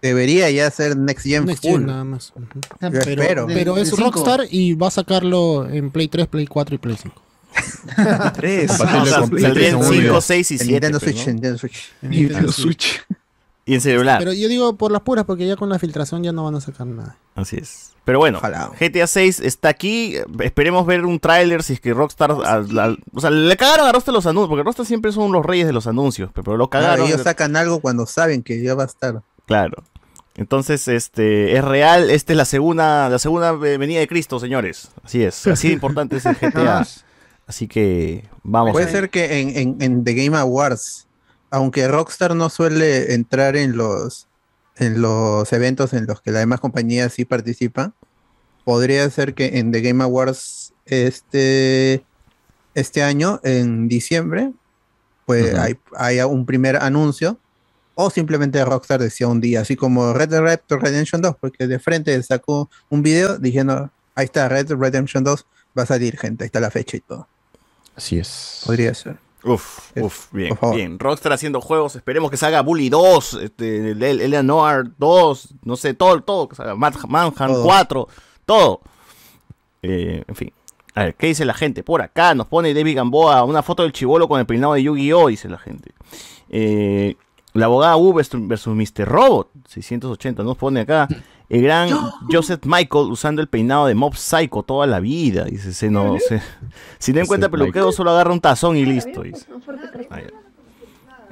Debería 0.00 0.50
ya 0.50 0.68
ser 0.70 0.96
Next 0.96 1.24
Gen 1.24 1.44
Next 1.44 1.62
full. 1.62 1.72
Gen 1.78 1.86
nada 1.86 2.04
más. 2.04 2.32
Ujú. 2.34 2.46
Yo 2.80 2.90
Pero, 2.90 2.98
espero. 2.98 3.46
pero 3.46 3.76
es. 3.76 3.96
Rockstar 3.96 4.40
y 4.50 4.74
va 4.74 4.88
a 4.88 4.90
sacarlo 4.90 5.68
en 5.68 5.90
Play 5.90 6.08
3, 6.08 6.26
Play 6.26 6.46
4 6.46 6.74
y 6.74 6.78
Play 6.78 6.96
5. 7.00 7.22
Tres. 8.34 8.70
O 8.70 8.76
sea, 8.86 9.04
saldría 9.04 9.68
en 9.70 9.82
5, 9.82 10.20
6 10.20 10.50
y 10.50 10.54
En 10.54 10.58
7. 10.60 10.72
Nintendo 10.72 11.00
pues, 11.00 11.12
Switch. 11.12 11.26
Nintendo 11.26 11.58
Switch. 11.58 11.92
Nintendo 12.02 12.52
Switch. 12.52 13.04
Y 13.64 13.74
en 13.74 13.80
celular. 13.80 14.18
Pero 14.18 14.32
yo 14.32 14.48
digo 14.48 14.76
por 14.76 14.90
las 14.90 15.02
puras, 15.02 15.24
porque 15.24 15.46
ya 15.46 15.54
con 15.56 15.68
la 15.68 15.78
filtración 15.78 16.22
ya 16.24 16.32
no 16.32 16.44
van 16.44 16.56
a 16.56 16.60
sacar 16.60 16.86
nada. 16.86 17.16
Así 17.36 17.56
es. 17.56 17.92
Pero 18.04 18.18
bueno, 18.18 18.40
GTA 18.80 19.06
6 19.06 19.38
está 19.38 19.68
aquí. 19.68 20.16
Esperemos 20.40 20.84
ver 20.86 21.04
un 21.04 21.20
tráiler 21.20 21.62
si 21.62 21.74
es 21.74 21.80
que 21.80 21.94
Rockstar... 21.94 22.32
o 22.32 23.20
sea, 23.20 23.30
le 23.30 23.56
cagaron 23.56 23.86
a 23.86 23.92
Rockstar 23.92 24.12
los 24.12 24.26
anuncios, 24.26 24.48
porque 24.48 24.64
Rockstar 24.64 24.84
siempre 24.86 25.12
son 25.12 25.30
los 25.30 25.46
reyes 25.46 25.68
de 25.68 25.72
los 25.72 25.86
anuncios, 25.86 26.30
pero 26.34 26.56
lo 26.56 26.68
Claro, 26.68 26.86
cagaron. 26.86 27.06
ellos 27.06 27.22
sacan 27.22 27.54
algo 27.54 27.78
cuando 27.80 28.06
saben 28.06 28.42
que 28.42 28.60
ya 28.60 28.74
va 28.74 28.82
a 28.82 28.86
estar. 28.86 29.22
Claro. 29.46 29.84
Entonces, 30.34 30.88
este, 30.88 31.56
es 31.56 31.64
real. 31.64 32.10
Esta 32.10 32.32
es 32.32 32.36
la 32.36 32.44
segunda, 32.46 33.08
la 33.08 33.20
segunda 33.20 33.52
ve- 33.52 33.78
venida 33.78 34.00
de 34.00 34.08
Cristo, 34.08 34.40
señores. 34.40 34.88
Así 35.04 35.22
es. 35.22 35.46
Así 35.46 35.68
de 35.68 35.74
importante 35.74 36.16
es 36.16 36.26
el 36.26 36.34
GTA. 36.34 36.84
Así 37.52 37.68
que 37.68 38.24
vamos. 38.42 38.72
Puede 38.72 38.90
ser 38.90 39.10
que 39.10 39.40
en, 39.42 39.50
en- 39.58 39.76
en 39.82 40.04
The 40.04 40.14
Game 40.14 40.38
Awards, 40.38 41.06
aunque 41.50 41.86
Rockstar 41.86 42.34
no 42.34 42.48
suele 42.48 43.12
entrar 43.12 43.56
en 43.56 43.76
los 43.76 44.26
en 44.76 45.02
los 45.02 45.52
eventos 45.52 45.92
en 45.92 46.06
los 46.06 46.22
que 46.22 46.30
las 46.30 46.40
demás 46.40 46.60
compañías 46.60 47.12
sí 47.12 47.26
participan, 47.26 47.92
podría 48.64 49.08
ser 49.10 49.34
que 49.34 49.58
en 49.58 49.70
The 49.70 49.82
Game 49.82 50.02
Awards 50.02 50.72
este 50.86 52.02
este 52.74 53.02
año, 53.02 53.38
en 53.44 53.86
diciembre, 53.86 54.50
pues 55.26 55.52
hay, 55.58 55.78
haya 55.98 56.26
un 56.26 56.46
primer 56.46 56.76
anuncio, 56.76 57.38
o 57.94 58.08
simplemente 58.08 58.64
Rockstar 58.64 58.98
decía 58.98 59.28
un 59.28 59.42
día, 59.42 59.60
así 59.60 59.76
como 59.76 60.14
Red 60.14 60.30
Dead 60.30 60.58
Redemption 60.70 61.20
2, 61.20 61.36
porque 61.38 61.66
de 61.66 61.78
frente 61.78 62.22
sacó 62.22 62.70
un 62.88 63.02
video 63.02 63.36
diciendo, 63.36 63.90
ahí 64.14 64.24
está, 64.24 64.48
Red 64.48 64.72
Redemption 64.72 65.22
2 65.22 65.44
va 65.78 65.82
a 65.82 65.86
salir, 65.86 66.16
gente, 66.18 66.44
ahí 66.44 66.46
está 66.46 66.60
la 66.60 66.70
fecha 66.70 66.96
y 66.96 67.00
todo. 67.00 67.28
Así 67.96 68.18
es. 68.18 68.62
Podría 68.66 68.94
ser. 68.94 69.16
Uf, 69.44 69.90
uf, 69.96 70.32
bien, 70.32 70.56
bien. 70.72 70.98
Rockstar 71.00 71.32
haciendo 71.32 71.60
juegos, 71.60 71.96
esperemos 71.96 72.30
que 72.30 72.36
salga 72.36 72.60
Bully 72.62 72.88
2, 72.88 73.34
este, 73.42 73.90
el- 73.90 74.02
el- 74.02 74.20
Eleanor 74.20 74.92
2, 74.98 75.54
no 75.64 75.76
sé, 75.76 75.94
todo, 75.94 76.20
todo, 76.22 76.48
que 76.48 76.54
salga 76.54 76.76
Manhunt 76.76 77.36
Todo. 77.36 77.64
4, 77.64 78.08
todo. 78.46 78.80
Eh, 79.82 80.22
en 80.28 80.34
fin. 80.36 80.52
A 80.94 81.04
ver, 81.04 81.14
¿qué 81.16 81.26
dice 81.28 81.44
la 81.44 81.54
gente? 81.54 81.82
Por 81.82 82.02
acá 82.02 82.34
nos 82.34 82.46
pone 82.46 82.72
David 82.72 82.96
Gamboa 82.96 83.42
una 83.44 83.62
foto 83.62 83.82
del 83.82 83.92
chivolo 83.92 84.28
con 84.28 84.38
el 84.38 84.46
peinado 84.46 84.74
de 84.74 84.82
Yu-Gi-Oh! 84.84 85.28
dice 85.28 85.48
la 85.48 85.58
gente. 85.58 85.92
Eh, 86.50 87.16
la 87.54 87.66
abogada 87.66 87.96
U 87.96 88.12
versus, 88.12 88.46
versus 88.46 88.74
Mr. 88.76 89.06
Robot, 89.08 89.48
680, 89.68 90.42
nos 90.44 90.56
pone 90.56 90.80
acá. 90.82 91.08
El 91.52 91.62
gran 91.62 91.90
Joseph 92.30 92.64
Michael 92.64 93.10
usando 93.10 93.42
el 93.42 93.46
peinado 93.48 93.86
de 93.86 93.94
Mob 93.94 94.16
Psycho 94.16 94.62
toda 94.62 94.86
la 94.86 95.00
vida. 95.00 95.44
Dice, 95.44 95.74
se 95.74 95.90
no, 95.90 96.16
se- 96.28 96.40
si 96.98 97.12
no 97.12 97.20
encuentra 97.20 97.50
peluquero, 97.50 97.92
solo 97.92 98.10
agarra 98.10 98.32
un 98.32 98.40
tazón 98.40 98.76
y 98.76 98.86
listo. 98.86 99.22
dice. 99.22 99.46
Ya. 100.10 100.16
Eso 100.16 100.32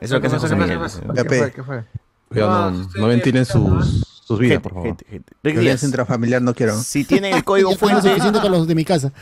es 0.01 0.11
lo 0.11 0.21
que 0.21 0.27
hace 0.27 0.37
¿Qué 0.37 0.41
José 0.41 1.85
no, 2.33 2.71
no 2.71 3.07
ventilen 3.09 3.45
sus, 3.47 4.07
sus 4.25 4.39
vidas, 4.39 4.53
Gente, 4.57 4.63
por 4.63 4.73
favor. 4.75 4.87
gente, 4.89 5.05
gente. 5.09 5.33
Violencia 5.43 5.87
intrafamiliar 5.87 6.41
no 6.43 6.55
quiero. 6.55 6.77
si 6.79 7.05
tienen 7.05 7.35
el 7.35 7.43
código 7.43 7.75
fuente, 7.77 8.03
suficiente 8.03 8.41
con 8.41 8.53
los 8.53 8.67
de 8.69 8.75
mi 8.75 8.85
casa. 8.85 9.13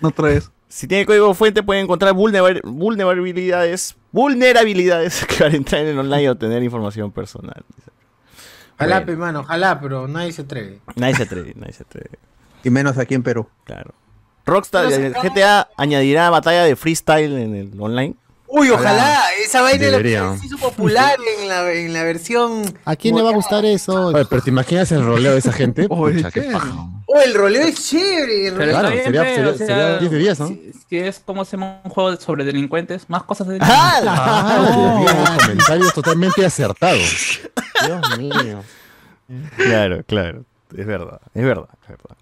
No 0.00 0.10
traes. 0.10 0.50
si 0.68 0.86
tienen 0.86 1.00
el 1.02 1.06
código 1.06 1.34
fuente 1.34 1.62
pueden 1.62 1.84
encontrar 1.84 2.12
vulnerabil- 2.14 2.60
vulnerabilidades, 2.64 3.96
vulnerabilidades 4.12 5.24
que 5.28 5.42
van 5.42 5.52
a 5.52 5.56
entrar 5.56 5.80
en 5.82 5.88
el 5.88 5.98
online 5.98 6.22
y 6.24 6.28
obtener 6.28 6.62
información 6.62 7.10
personal. 7.10 7.64
dice. 7.76 7.90
Ojalá, 8.74 9.00
Bueno. 9.00 9.20
mano, 9.20 9.40
ojalá, 9.40 9.80
pero 9.80 10.08
nadie 10.08 10.32
se 10.32 10.42
atreve. 10.42 10.80
Nadie 10.96 11.14
se 11.14 11.22
atreve, 11.24 11.52
nadie 11.56 11.72
se 11.72 11.82
atreve. 11.84 12.10
Y 12.62 12.70
menos 12.70 12.98
aquí 12.98 13.14
en 13.14 13.22
Perú. 13.22 13.48
Claro. 13.64 13.92
Rockstar. 14.46 14.86
GTA 14.90 15.68
añadirá 15.76 16.28
batalla 16.30 16.64
de 16.64 16.76
freestyle 16.76 17.32
en 17.38 17.54
el 17.54 17.80
online. 17.80 18.14
Uy, 18.56 18.70
ojalá, 18.70 19.20
esa 19.44 19.62
vaina 19.62 19.86
Debería. 19.86 20.22
la 20.22 20.38
se 20.38 20.46
hizo 20.46 20.58
popular 20.58 21.16
en 21.40 21.48
la, 21.48 21.72
en 21.72 21.92
la 21.92 22.04
versión. 22.04 22.62
¿A 22.84 22.94
quién 22.94 23.16
le 23.16 23.22
va 23.22 23.30
a 23.30 23.32
gustar 23.32 23.64
eso? 23.64 24.06
Oye, 24.06 24.24
pero 24.30 24.42
¿te 24.42 24.50
imaginas 24.50 24.92
el 24.92 25.04
roleo 25.04 25.32
de 25.32 25.38
esa 25.38 25.52
gente? 25.52 25.86
Oye, 25.90 26.16
Pucha, 26.18 26.30
qué 26.30 26.42
paja. 26.52 26.72
Oh, 27.06 27.20
el 27.20 27.34
roleo 27.34 27.62
es 27.62 27.88
chévere. 27.90 28.48
el 28.48 28.54
Pero 28.54 28.72
roleo- 28.72 28.80
Claro, 28.80 28.88
está 28.90 29.10
bien, 29.10 29.24
sería- 29.24 29.34
sería- 29.34 29.50
o 29.50 29.56
sea, 29.56 29.66
sería 29.66 29.98
10 29.98 30.10
de 30.12 30.18
10, 30.18 30.40
¿no? 30.40 30.48
Si, 30.48 30.72
si 30.88 30.98
es 30.98 31.18
como 31.18 31.44
se 31.44 31.56
llama 31.56 31.80
un 31.84 31.90
juego 31.90 32.16
sobre 32.16 32.44
delincuentes, 32.44 33.10
más 33.10 33.24
cosas 33.24 33.48
de 33.48 33.58
¡Ah! 33.60 34.00
Ah, 34.06 34.68
Dios 34.70 35.16
mío, 35.16 35.36
comentarios 35.40 35.92
totalmente 35.94 36.46
acertados. 36.46 37.40
Dios 37.84 38.18
mío. 38.18 38.62
Claro, 39.56 40.02
claro. 40.06 40.44
Es 40.76 40.86
verdad, 40.86 41.20
es 41.34 41.44
verdad, 41.44 41.68
es 41.82 41.88
verdad. 41.88 42.16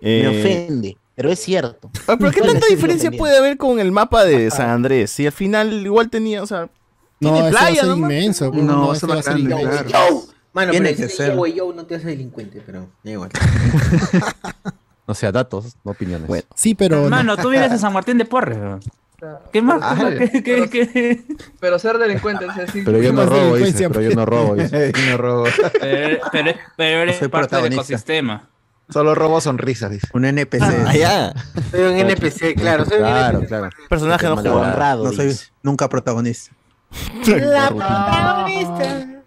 Me 0.00 0.20
Eh, 0.20 0.28
ofende, 0.40 0.96
pero 1.22 1.32
es 1.32 1.38
cierto. 1.40 1.90
ah, 2.08 2.16
pero 2.18 2.30
¿qué 2.32 2.40
tanta 2.40 2.66
diferencia 2.68 3.10
puede 3.10 3.38
haber 3.38 3.56
con 3.56 3.78
el 3.78 3.92
mapa 3.92 4.24
de 4.24 4.50
San 4.50 4.68
Andrés? 4.70 5.10
Si 5.10 5.24
al 5.24 5.32
final 5.32 5.72
igual 5.86 6.10
tenía, 6.10 6.42
o 6.42 6.46
sea, 6.46 6.68
No, 7.20 7.32
tiene 7.32 7.48
a 7.48 7.50
playa, 7.50 7.82
¿no? 7.84 7.96
inmenso. 7.96 8.50
No, 8.52 8.62
no, 8.62 8.92
eso 8.92 9.06
va 9.06 9.20
a 9.20 9.22
ser 9.22 9.36
claro. 9.36 9.86
Yo. 9.86 10.24
Mano, 10.52 10.72
Tiene 10.72 10.88
pero 10.90 10.98
que 10.98 11.04
ese 11.04 11.16
ser. 11.16 11.34
yo, 11.34 11.46
yo 11.46 11.72
no 11.72 11.86
te 11.86 11.94
hace 11.94 12.08
delincuente, 12.08 12.60
pero 12.66 12.90
da 13.02 13.10
igual. 13.10 13.30
O 15.04 15.14
sea, 15.14 15.32
datos, 15.32 15.76
no 15.84 15.90
opiniones. 15.90 16.28
Bueno. 16.28 16.44
Sí, 16.54 16.74
pero. 16.74 16.96
no. 16.98 17.04
Hermano, 17.04 17.36
tú 17.36 17.50
vienes 17.50 17.72
a 17.72 17.78
San 17.78 17.92
Martín 17.92 18.18
de 18.18 18.24
Porres. 18.24 18.56
weón. 18.56 18.80
¿Qué 19.52 19.62
más? 19.62 19.78
Ah, 19.82 20.10
¿Qué, 20.18 20.42
qué, 20.42 20.68
qué? 20.68 21.24
Pero 21.60 21.78
ser 21.78 21.98
delincuente, 21.98 22.44
o 22.44 22.52
sea, 22.52 22.66
sí. 22.66 22.82
Pero 22.84 23.00
yo 23.00 23.12
no 23.12 23.24
robo, 23.26 23.56
dice, 23.56 23.88
pero 23.88 24.00
yo 24.00 24.10
no 24.14 24.24
robo, 24.26 24.54
dice. 24.54 24.92
no 25.10 25.16
robo. 25.16 25.44
Pero, 25.80 26.18
pero, 26.32 26.52
pero 26.76 26.98
eres 27.02 27.18
Soy 27.18 27.28
parte 27.28 27.56
del 27.56 27.72
ecosistema. 27.72 28.48
Solo 28.92 29.14
robo 29.14 29.40
sonrisas, 29.40 29.90
dice. 29.90 30.06
Un 30.12 30.24
NPC. 30.24 30.62
Ah, 30.62 30.94
ya. 30.96 31.32
Soy 31.70 31.80
un 31.82 31.96
NPC, 31.96 32.54
claro. 32.54 32.84
Soy 32.84 32.98
un 32.98 33.04
Claro, 33.04 33.38
NPC. 33.38 33.48
claro. 33.48 33.70
Personaje 33.88 34.26
no 34.26 34.36
jugado. 34.36 34.60
Honrado, 34.60 35.04
No 35.04 35.12
soy 35.12 35.26
dice. 35.28 35.46
nunca 35.62 35.88
protagonista. 35.88 36.52
La 37.26 37.68
protagonista. 37.68 39.22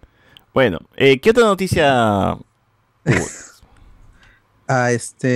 Bueno, 0.54 0.80
eh, 0.96 1.20
¿qué 1.20 1.30
otra 1.32 1.46
noticia? 1.46 2.38
Ah, 4.68 4.92
este. 4.92 5.28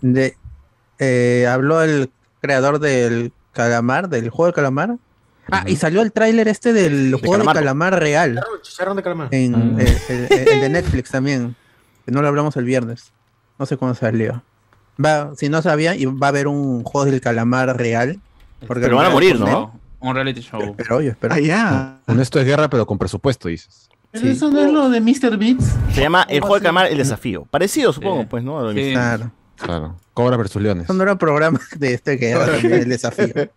De, 0.00 0.36
eh, 1.00 1.46
habló 1.50 1.82
el 1.82 2.10
creador 2.40 2.78
del 2.78 3.32
calamar, 3.52 4.08
del 4.08 4.30
juego 4.30 4.46
del 4.46 4.54
calamar. 4.54 4.96
Ah, 5.50 5.64
y 5.66 5.74
salió 5.74 6.02
el 6.02 6.12
tráiler 6.12 6.46
este 6.46 6.72
del 6.72 7.12
juego 7.16 7.38
de 7.38 7.52
calamar 7.52 7.98
real. 7.98 8.40
Chicharrón 8.62 8.96
de 8.96 9.02
calamar. 9.02 9.28
En, 9.32 9.74
Mm. 9.74 9.80
el, 9.80 9.98
el- 10.08 10.48
el 10.48 10.60
de 10.60 10.68
Netflix 10.68 11.10
también. 11.10 11.56
No 12.06 12.22
lo 12.22 12.28
hablamos 12.28 12.56
el 12.56 12.64
viernes. 12.64 13.12
No 13.58 13.66
sé 13.66 13.76
cuándo 13.76 13.94
salió. 13.94 14.42
Va, 15.02 15.32
si 15.36 15.48
no 15.48 15.62
sabía, 15.62 15.94
y 15.96 16.04
va 16.06 16.26
a 16.26 16.30
haber 16.30 16.46
un 16.48 16.82
juego 16.84 17.10
del 17.10 17.20
calamar 17.20 17.76
real. 17.76 18.20
Pero 18.66 18.96
van 18.96 19.06
a 19.06 19.10
morir, 19.10 19.38
¿no? 19.40 19.78
Un 20.00 20.14
reality 20.14 20.40
show. 20.40 20.74
Pero 20.76 21.00
yo 21.00 21.10
espero. 21.12 21.34
Ah, 21.34 21.40
ya. 21.40 21.98
Un 22.06 22.20
esto 22.20 22.40
es 22.40 22.46
guerra, 22.46 22.68
pero 22.68 22.86
con 22.86 22.98
presupuesto, 22.98 23.48
dices. 23.48 23.88
Pero 24.10 24.26
eso 24.28 24.50
no 24.50 24.60
es 24.60 24.70
lo 24.72 24.90
de 24.90 25.00
Mr. 25.00 25.38
Beats. 25.38 25.74
Se 25.92 26.02
llama 26.02 26.26
El 26.28 26.40
juego 26.40 26.56
de 26.56 26.60
calamar, 26.62 26.86
el 26.88 26.98
desafío. 26.98 27.46
Parecido, 27.50 27.92
supongo, 27.92 28.22
Sí. 28.22 28.26
pues, 28.28 28.44
¿no? 28.44 28.72
Sí. 28.72 28.90
Claro. 28.92 29.30
Claro. 29.56 29.96
Cobra 30.14 30.36
versus 30.36 30.60
leones. 30.60 30.86
Son 30.86 30.98
nuevos 30.98 31.16
programas 31.16 31.62
de 31.78 31.94
este 31.94 32.18
que 32.18 32.30
era 32.30 32.46
también 32.46 32.72
el 32.74 32.88
desafío. 32.88 33.32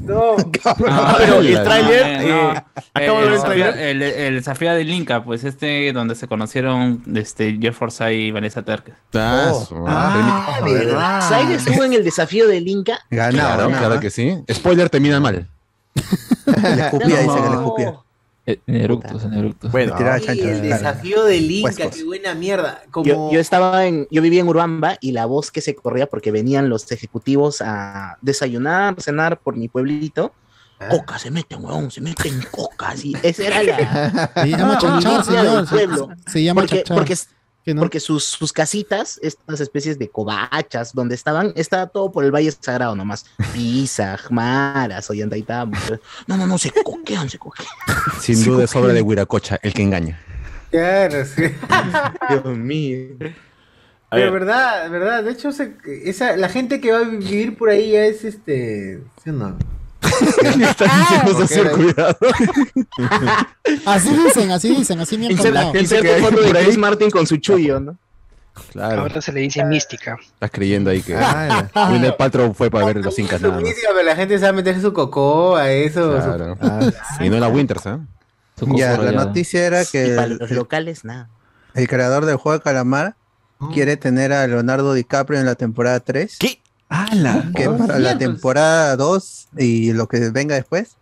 No. 0.00 0.36
Ah, 0.90 1.14
pero 1.18 1.38
el 1.38 1.62
tráiler, 1.62 2.26
no, 2.28 2.52
eh, 2.52 2.64
acabo 2.94 3.20
de 3.20 3.28
ver 3.28 3.32
el, 3.32 3.32
el 3.32 3.32
desafío, 3.32 3.64
tráiler. 3.64 3.78
el, 3.78 4.02
el 4.02 4.34
desafío 4.34 4.74
del 4.74 4.90
Inca, 4.90 5.24
pues 5.24 5.44
este 5.44 5.92
donde 5.92 6.14
se 6.14 6.26
conocieron 6.26 7.02
este, 7.14 7.56
Jeff 7.60 7.76
Forsyth 7.76 8.10
y 8.12 8.30
Vanessa 8.32 8.62
Terques. 8.62 8.94
Ah, 9.14 10.58
¿verdad? 10.64 11.20
Zaire 11.28 11.54
estuvo 11.54 11.84
en 11.84 11.92
el 11.92 12.04
desafío 12.04 12.48
del 12.48 12.66
Inca. 12.66 12.98
Claro, 13.08 13.68
claro 13.68 14.00
que 14.00 14.10
sí. 14.10 14.36
Spoiler 14.52 14.90
termina 14.90 15.20
mal. 15.20 15.48
Le 16.46 16.80
escupía, 16.82 17.20
dice 17.20 17.34
que 17.36 17.48
le 17.48 17.54
escupía. 17.54 17.94
En 18.66 18.76
eructos, 18.76 19.24
en 19.24 19.34
eructos. 19.34 19.70
Bueno, 19.70 19.94
chancho. 19.98 20.32
el 20.32 20.62
desafío 20.62 21.24
del 21.24 21.50
Inca, 21.50 21.66
Huescos. 21.68 21.96
qué 21.96 22.04
buena 22.04 22.34
mierda. 22.34 22.82
Como... 22.90 23.04
Yo, 23.04 23.30
yo 23.30 23.40
estaba 23.40 23.84
en, 23.84 24.08
yo 24.10 24.22
vivía 24.22 24.40
en 24.40 24.48
Urubamba 24.48 24.96
y 25.02 25.12
la 25.12 25.26
voz 25.26 25.50
que 25.50 25.60
se 25.60 25.74
corría 25.74 26.06
porque 26.06 26.30
venían 26.30 26.70
los 26.70 26.90
ejecutivos 26.90 27.60
a 27.60 28.16
desayunar, 28.22 29.00
cenar 29.02 29.38
por 29.40 29.56
mi 29.56 29.68
pueblito. 29.68 30.32
Coca, 30.90 31.18
se 31.18 31.30
meten, 31.30 31.62
weón, 31.62 31.90
se 31.90 32.00
meten 32.00 32.40
coca, 32.50 32.96
sí. 32.96 33.12
Esa 33.22 33.42
era 33.48 33.62
la 33.64 34.30
Se 34.42 34.48
llama 34.48 34.78
chachar, 34.78 34.90
convivencia 34.92 35.40
señor. 35.40 35.56
del 35.56 35.66
pueblo. 35.66 36.08
Se, 36.26 36.32
se 36.32 36.42
llama 36.44 36.60
porque, 36.62 36.76
chachar. 36.78 36.96
porque, 36.96 37.16
Porque 37.76 38.00
sus, 38.00 38.24
sus 38.24 38.52
casitas, 38.52 39.18
estas 39.22 39.60
especies 39.60 39.98
de 39.98 40.08
covachas, 40.08 40.92
donde 40.94 41.14
estaban, 41.14 41.52
estaba 41.56 41.86
todo 41.88 42.10
por 42.12 42.24
el 42.24 42.30
Valle 42.34 42.50
Sagrado 42.52 42.94
nomás. 42.96 43.26
Pisa, 43.52 44.16
Jmaras, 44.16 45.10
Ollantaytambo. 45.10 45.76
No, 46.26 46.36
no, 46.36 46.46
no, 46.46 46.58
se 46.58 46.70
coquean, 46.70 47.28
se 47.28 47.38
coquean. 47.38 47.68
Sin 48.20 48.42
duda 48.44 48.64
es 48.64 48.74
obra 48.76 48.92
de 48.92 49.02
Huiracocha, 49.02 49.58
el 49.62 49.74
que 49.74 49.82
engaña. 49.82 50.20
Claro, 50.70 51.24
sí. 51.24 51.42
Dios 52.28 52.44
mío. 52.56 53.16
Pero 53.18 53.32
ver. 54.10 54.32
verdad, 54.32 54.90
verdad. 54.90 55.24
De 55.24 55.32
hecho, 55.32 55.52
se- 55.52 55.76
esa, 56.04 56.36
la 56.36 56.48
gente 56.48 56.80
que 56.80 56.92
va 56.92 56.98
a 56.98 57.04
vivir 57.04 57.56
por 57.56 57.68
ahí 57.70 57.92
ya 57.92 58.04
es 58.06 58.24
este. 58.24 59.00
¿Sí 59.22 59.30
o 59.30 59.32
no? 59.32 59.58
Así 63.86 64.10
dicen, 64.16 64.50
así 64.50 64.74
dicen, 64.74 65.00
así 65.00 65.18
me 65.18 65.26
han 65.26 65.32
Inserta, 65.32 65.62
contado. 65.64 65.82
inserta 65.82 66.24
foto 66.26 66.42
de 66.42 66.50
Chris 66.52 66.78
Martin 66.78 67.10
con 67.10 67.26
su 67.26 67.36
chullo, 67.38 67.80
¿no? 67.80 67.96
Claro. 68.72 69.02
Ahora 69.02 69.20
se 69.20 69.32
le 69.32 69.40
dice 69.40 69.64
mística. 69.64 70.16
Estás 70.20 70.50
creyendo 70.50 70.90
ahí 70.90 71.00
que 71.00 71.14
Ah, 71.16 71.68
Winner 71.92 72.16
Paltrow 72.16 72.52
fue 72.54 72.70
para 72.70 72.86
ver 72.86 72.96
los 73.04 73.16
incas 73.18 73.40
nada 73.40 73.60
más. 73.60 73.62
Pero 73.62 74.02
la 74.02 74.16
gente 74.16 74.36
se 74.36 74.42
va 74.44 74.48
a 74.48 74.52
meter 74.52 74.80
su 74.80 74.92
cocó 74.92 75.54
a 75.56 75.70
eso. 75.70 76.16
Claro. 76.16 76.58
su- 77.16 77.24
Y 77.24 77.30
no 77.30 77.38
la 77.38 77.48
Winters, 77.48 77.86
¿eh? 77.86 77.98
Ya, 78.74 78.96
la 78.98 79.12
noticia 79.12 79.64
era 79.64 79.82
Y 79.82 79.86
que 79.86 80.14
para 80.16 80.26
el, 80.26 80.38
los 80.38 80.50
locales, 80.50 81.04
nada. 81.04 81.28
el 81.74 81.86
creador 81.86 82.24
del 82.24 82.34
juego 82.36 82.58
de 82.58 82.64
Calamar 82.64 83.14
quiere 83.72 83.96
tener 83.96 84.32
a 84.32 84.44
Leonardo 84.48 84.92
DiCaprio 84.92 85.38
en 85.38 85.46
la 85.46 85.54
temporada 85.54 86.00
3. 86.00 86.36
¿Qué? 86.40 86.60
¡Hala! 86.88 87.50
Que 87.54 87.68
para 87.68 87.98
la 87.98 88.16
temporada 88.18 88.96
2 88.96 89.48
y 89.58 89.92
lo 89.92 90.06
que 90.08 90.30
venga 90.30 90.54
después, 90.54 90.96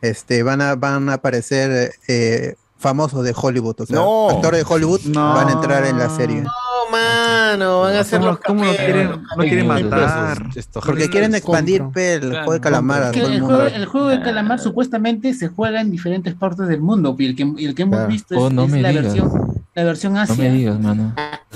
este, 0.00 0.42
van 0.42 0.60
a, 0.60 0.74
van 0.76 1.08
a 1.08 1.14
aparecer 1.14 1.92
eh, 2.08 2.54
famosos 2.78 3.24
de 3.24 3.34
Hollywood. 3.36 3.80
O 3.80 3.86
sea, 3.86 3.96
No. 3.96 4.30
actores 4.30 4.64
de 4.66 4.74
Hollywood 4.74 5.00
No. 5.06 5.34
van 5.34 5.48
a 5.48 5.52
entrar 5.52 5.84
en 5.86 5.98
la 5.98 6.08
serie. 6.10 6.42
No, 6.42 6.50
mano, 6.90 7.80
van 7.80 7.96
a 7.96 8.00
hacer 8.00 8.22
los 8.22 8.38
¿Cómo 8.40 8.64
lo 8.64 8.74
quieren, 8.76 9.10
lo 9.36 9.42
quieren 9.42 9.66
matar? 9.66 10.38
Porque 10.72 11.08
quieren 11.10 11.34
expandir 11.34 11.82
el 11.94 12.30
juego 12.30 12.52
de 12.52 12.60
Calamar 12.60 13.02
a 13.04 13.10
Que 13.12 13.20
todo 13.20 13.28
el 13.28 13.34
el, 13.36 13.40
mundo. 13.42 13.56
juego, 13.56 13.74
el 13.76 13.86
juego 13.86 14.08
de 14.08 14.22
calamar 14.22 14.60
supuestamente 14.60 15.34
se 15.34 15.48
juega 15.48 15.80
en 15.80 15.90
diferentes 15.90 16.34
partes 16.34 16.68
del 16.68 16.80
mundo 16.80 17.16
y 17.18 17.26
el 17.26 17.34
que, 17.36 17.42
el 17.42 17.74
que 17.74 17.82
hemos 17.82 17.96
Claro. 17.96 18.08
visto 18.08 18.34
es, 18.34 18.40
Oh, 18.40 18.50
no 18.50 18.64
es 18.66 18.72
la, 18.72 18.88
digas. 18.90 19.04
versión, 19.04 19.45
la 19.76 19.84
versión 19.84 20.14
No 20.14 20.20
Asia. 20.20 20.36
me 20.36 20.50
digas, 20.50 20.80
mano. 20.80 21.14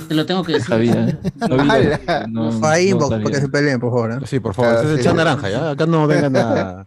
Te 0.09 0.15
lo 0.15 0.27
tengo 0.27 0.45
que 0.45 0.53
No 0.53 0.59
decir. 0.59 0.71
sabía. 0.71 1.19
No 1.49 1.67
sabía. 1.67 2.01
Ala. 2.07 2.27
No, 2.29 2.61
Ahí 2.67 2.91
no 2.93 3.09
para 3.09 3.23
que 3.25 3.35
se 3.41 3.49
peleen, 3.49 3.81
por 3.81 3.91
favor. 3.91 4.13
¿eh? 4.13 4.27
Sí, 4.27 4.41
por 4.41 4.55
favor. 4.55 4.73
Claro, 4.73 4.83
ese 4.89 4.93
es 4.93 4.99
el 4.99 4.99
sí, 4.99 5.05
chat 5.05 5.13
sí. 5.13 5.17
naranja, 5.17 5.51
¿ya? 5.51 5.71
Acá 5.71 5.87
no 5.87 6.07
vengan 6.07 6.37
a... 6.37 6.87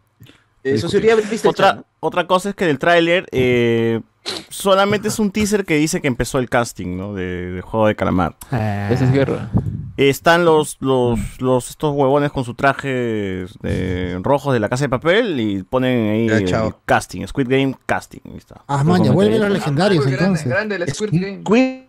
Eso 0.64 0.88
sería 0.88 1.16
Otra, 1.46 1.84
otra 2.00 2.26
cosa 2.26 2.50
es 2.50 2.56
que 2.56 2.66
del 2.66 2.80
tráiler 2.80 3.28
eh, 3.34 4.00
solamente 4.48 5.10
es 5.10 5.20
un 5.20 5.30
teaser 5.32 5.66
que 5.66 5.76
dice 5.76 6.00
que 6.02 6.08
empezó 6.08 6.40
el 6.40 6.50
casting, 6.50 6.96
¿no? 6.96 7.14
De, 7.14 7.52
de 7.52 7.62
Juego 7.62 7.88
de 7.88 7.96
Calamar. 7.96 8.36
Esa 8.50 9.04
es 9.04 9.12
guerra. 9.12 9.50
Están 9.96 10.44
los, 10.44 10.78
los, 10.80 11.20
los 11.40 11.70
estos 11.70 11.94
huevones 11.94 12.32
con 12.32 12.44
sus 12.44 12.56
trajes 12.56 13.54
de- 13.62 14.20
rojos 14.24 14.52
de 14.54 14.60
la 14.60 14.68
casa 14.68 14.86
de 14.86 14.90
papel 14.90 15.40
y 15.40 15.62
ponen 15.64 16.10
ahí 16.32 16.46
Ya, 16.48 16.66
el 16.66 16.74
casting, 16.86 17.28
Squid 17.28 17.48
Game 17.48 17.76
casting. 17.86 18.20
ahí 18.26 18.38
está. 18.38 18.64
Ah, 18.68 18.84
man, 18.84 19.04
ya 19.04 19.12
vuelven 19.12 19.40
los 19.42 19.52
legendarios 19.52 20.04
Grande, 20.06 20.24
entonces. 20.24 20.48
grande 20.48 20.76
el 20.78 20.90
Squid 20.94 21.10
Game. 21.12 21.44
Squid- 21.44 21.84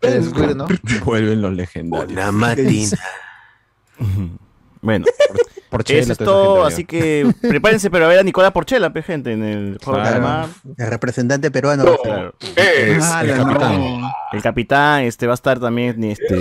El 0.00 0.24
Squid, 0.24 0.54
¿no? 0.56 0.66
Vuelven 1.04 1.42
los 1.42 1.52
legendarios. 1.52 2.10
Una 2.12 2.32
matina. 2.32 2.98
Bueno, 4.84 5.04
Porchela, 5.70 6.00
eso 6.00 6.12
es 6.12 6.18
legendario. 6.18 6.64
así 6.64 6.84
que 6.84 7.32
prepárense 7.40 7.88
para 7.88 8.08
ver 8.08 8.18
a 8.18 8.22
Nicola 8.24 8.52
Porchela, 8.52 8.92
pe, 8.92 9.04
gente, 9.04 9.30
en 9.32 9.44
el 9.44 9.78
Juego 9.84 10.00
de 10.02 10.18
Claro. 10.18 10.48
El 10.76 10.86
representante 10.88 11.52
peruano. 11.52 11.84
Claro. 12.02 12.34
¡Hala, 13.00 13.20
el 13.22 13.36
capitán. 13.36 14.00
no! 14.00 14.12
El 14.32 14.42
capitán, 14.42 15.02
este 15.04 15.28
va 15.28 15.34
a 15.34 15.36
estar 15.36 15.60
también, 15.60 16.02
este, 16.02 16.34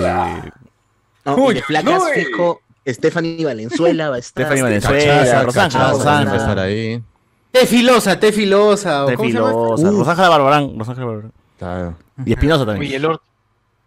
No, 1.26 1.52
y 1.52 1.56
de 1.56 1.61
flacas 1.61 2.03
fijo, 2.14 2.61
Stephanie 2.88 3.45
Valenzuela 3.45 4.10
va 4.10 4.15
a 4.15 4.19
estar. 4.19 4.43
Stephanie 4.43 4.64
Valenzuela, 4.64 5.43
Rosángela, 5.43 5.91
Rosángela. 5.91 6.31
va 6.31 6.38
a 6.38 6.38
estar 6.38 6.60
ahí. 6.60 7.03
Té 7.52 7.65
filosa, 7.65 8.19
té 8.19 8.31
filosa. 8.31 9.06
o 9.06 9.07
Té 9.07 9.15
¿cómo 9.15 9.30
se 9.30 9.35
llama? 9.35 9.49
Filosa, 9.49 9.89
Uf. 9.89 9.98
Rosángela 9.99 10.30
Barbarán, 10.30 10.80
Rosángela 10.80 11.06
Barbarán. 11.06 11.31
Claro. 11.60 11.95
Y 12.26 12.31
Espinosa 12.31 12.65
también. 12.65 12.88
Oye, 12.89 12.95
el 12.95 13.02
Lord. 13.03 13.19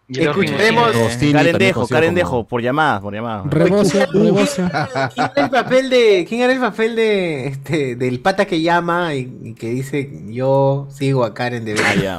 Y 0.06 0.18
el 0.20 0.26
Lord 0.26 0.36
Escucharemos- 0.38 0.92
Ringo 0.92 1.04
Rostini 1.04 1.32
Karen 1.32 1.52
también 1.52 1.58
Dejo, 1.58 1.74
conocido 1.74 1.96
Karen 1.96 2.08
como- 2.10 2.18
Dejo, 2.18 2.46
por 2.46 2.62
llamadas, 2.62 3.00
por 3.00 3.14
llamadas. 3.14 3.46
Rebocio, 3.50 4.06
rebocio. 4.12 4.70
¿Quién 4.70 5.30
era 5.36 5.44
el 5.44 5.50
papel 5.50 5.90
de, 5.90 6.26
quién 6.28 6.40
era 6.42 6.52
el 6.52 6.60
papel 6.60 6.96
de 6.96 7.46
este 7.46 7.96
del 7.96 8.20
pata 8.20 8.44
que 8.44 8.60
llama 8.60 9.14
y, 9.14 9.32
y 9.42 9.54
que 9.54 9.70
dice 9.70 10.10
yo 10.28 10.86
sigo 10.90 11.24
a 11.24 11.32
Karen 11.32 11.64
de 11.64 11.74
Ah, 11.80 11.94
ya. 11.94 12.18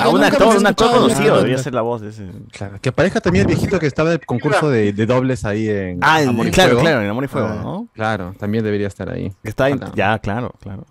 A 0.00 0.08
un 0.08 0.22
actor, 0.22 0.56
un 0.56 0.66
actor 0.66 0.90
conocido 0.90 1.36
debería 1.36 1.58
ser 1.58 1.74
la 1.74 1.82
voz 1.82 2.00
de 2.00 2.10
ese. 2.10 2.26
Claro. 2.52 2.78
Que 2.80 2.88
aparezca 2.90 3.20
también 3.20 3.42
el 3.42 3.54
viejito 3.54 3.78
que 3.78 3.86
estaba 3.86 4.10
en 4.10 4.14
el 4.20 4.26
concurso 4.26 4.70
de, 4.70 4.92
de 4.92 5.06
dobles 5.06 5.44
ahí 5.44 5.68
en 5.68 5.98
Ah, 6.02 6.18
Amor 6.26 6.46
y 6.46 6.50
claro, 6.50 6.70
Fuego. 6.70 6.82
claro, 6.82 7.02
en 7.02 7.10
Amor 7.10 7.24
y 7.24 7.28
Fuego, 7.28 7.48
Ah, 7.50 7.60
¿no? 7.62 7.88
Claro, 7.94 8.34
también 8.38 8.64
debería 8.64 8.86
estar 8.86 9.10
ahí. 9.10 9.32
Está 9.42 9.66
Ojalá. 9.68 9.92
ya, 9.94 10.18
claro, 10.18 10.52
claro. 10.60 10.84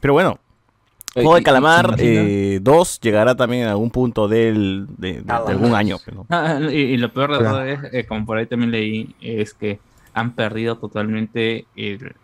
Pero 0.00 0.12
bueno, 0.12 0.38
Juego 1.22 1.34
de 1.36 1.42
Calamar 1.42 1.96
¿se 1.98 2.04
imagina? 2.06 2.60
2 2.62 3.00
llegará 3.00 3.34
también 3.34 3.62
en 3.64 3.68
algún 3.68 3.90
punto 3.90 4.28
del, 4.28 4.86
de, 4.98 5.14
de- 5.14 5.22
de 5.22 5.32
algún 5.32 5.74
año. 5.74 5.96
pues, 6.04 6.16
¿no? 6.16 6.26
Ah, 6.30 6.58
y, 6.70 6.74
y 6.76 6.96
lo 6.96 7.12
peor 7.12 7.32
de 7.32 7.38
Claro. 7.38 7.54
todo 7.56 7.64
es, 7.64 7.80
eh, 7.92 8.06
como 8.06 8.24
por 8.26 8.38
ahí 8.38 8.46
también 8.46 8.70
leí, 8.70 9.14
es 9.20 9.54
que 9.54 9.80
han 10.14 10.34
perdido 10.34 10.78
totalmente 10.78 11.66
el, 11.74 12.14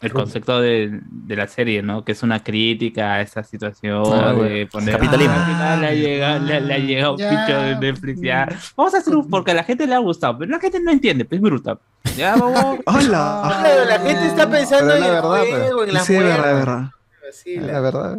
el 0.00 0.12
concepto 0.12 0.60
de, 0.60 1.00
de 1.10 1.36
la 1.36 1.46
serie, 1.46 1.82
¿no? 1.82 2.04
Que 2.04 2.12
es 2.12 2.22
una 2.22 2.42
crítica 2.42 3.14
a 3.14 3.20
esa 3.20 3.44
situación 3.44 4.02
Ah, 4.06 4.32
de 4.32 4.66
poner... 4.66 4.94
Capitalismo. 4.96 5.34
"Ah, 5.36 5.76
le 5.80 5.86
ha 5.86 5.94
llegado, 5.94 6.44
le, 6.44 6.60
le 6.60 6.74
ha 6.74 6.78
llegado 6.78 7.12
un 7.12 7.18
Ya. 7.18 7.28
pincho 7.28 7.60
de 7.60 7.76
Netflix, 7.76 8.20
ya. 8.22 8.48
Vamos 8.76 8.94
a 8.94 8.98
hacer 8.98 9.14
un... 9.14 9.28
Porque 9.30 9.50
a 9.52 9.54
la 9.54 9.64
gente 9.64 9.86
le 9.86 9.94
ha 9.94 9.98
gustado, 9.98 10.38
pero 10.38 10.50
la 10.50 10.58
gente 10.60 10.80
no 10.80 10.90
entiende, 10.90 11.24
pues 11.24 11.38
es 11.38 11.42
brutal. 11.42 11.78
Ya, 12.16 12.36
vamos... 12.36 12.78
¡Hala! 12.86 13.56
Claro, 13.60 13.84
la 13.84 13.98
gente 14.00 14.26
está 14.26 14.50
pensando 14.50 14.94
en 14.94 15.00
la 15.00 15.06
el 15.06 15.12
verdad, 15.12 15.28
juego, 15.28 15.84
en 15.84 15.94
la 15.94 16.00
Sí, 16.00 16.14
verdad. 16.14 16.90
Sí, 17.32 17.56
la 17.56 17.80
verdad. 17.80 18.18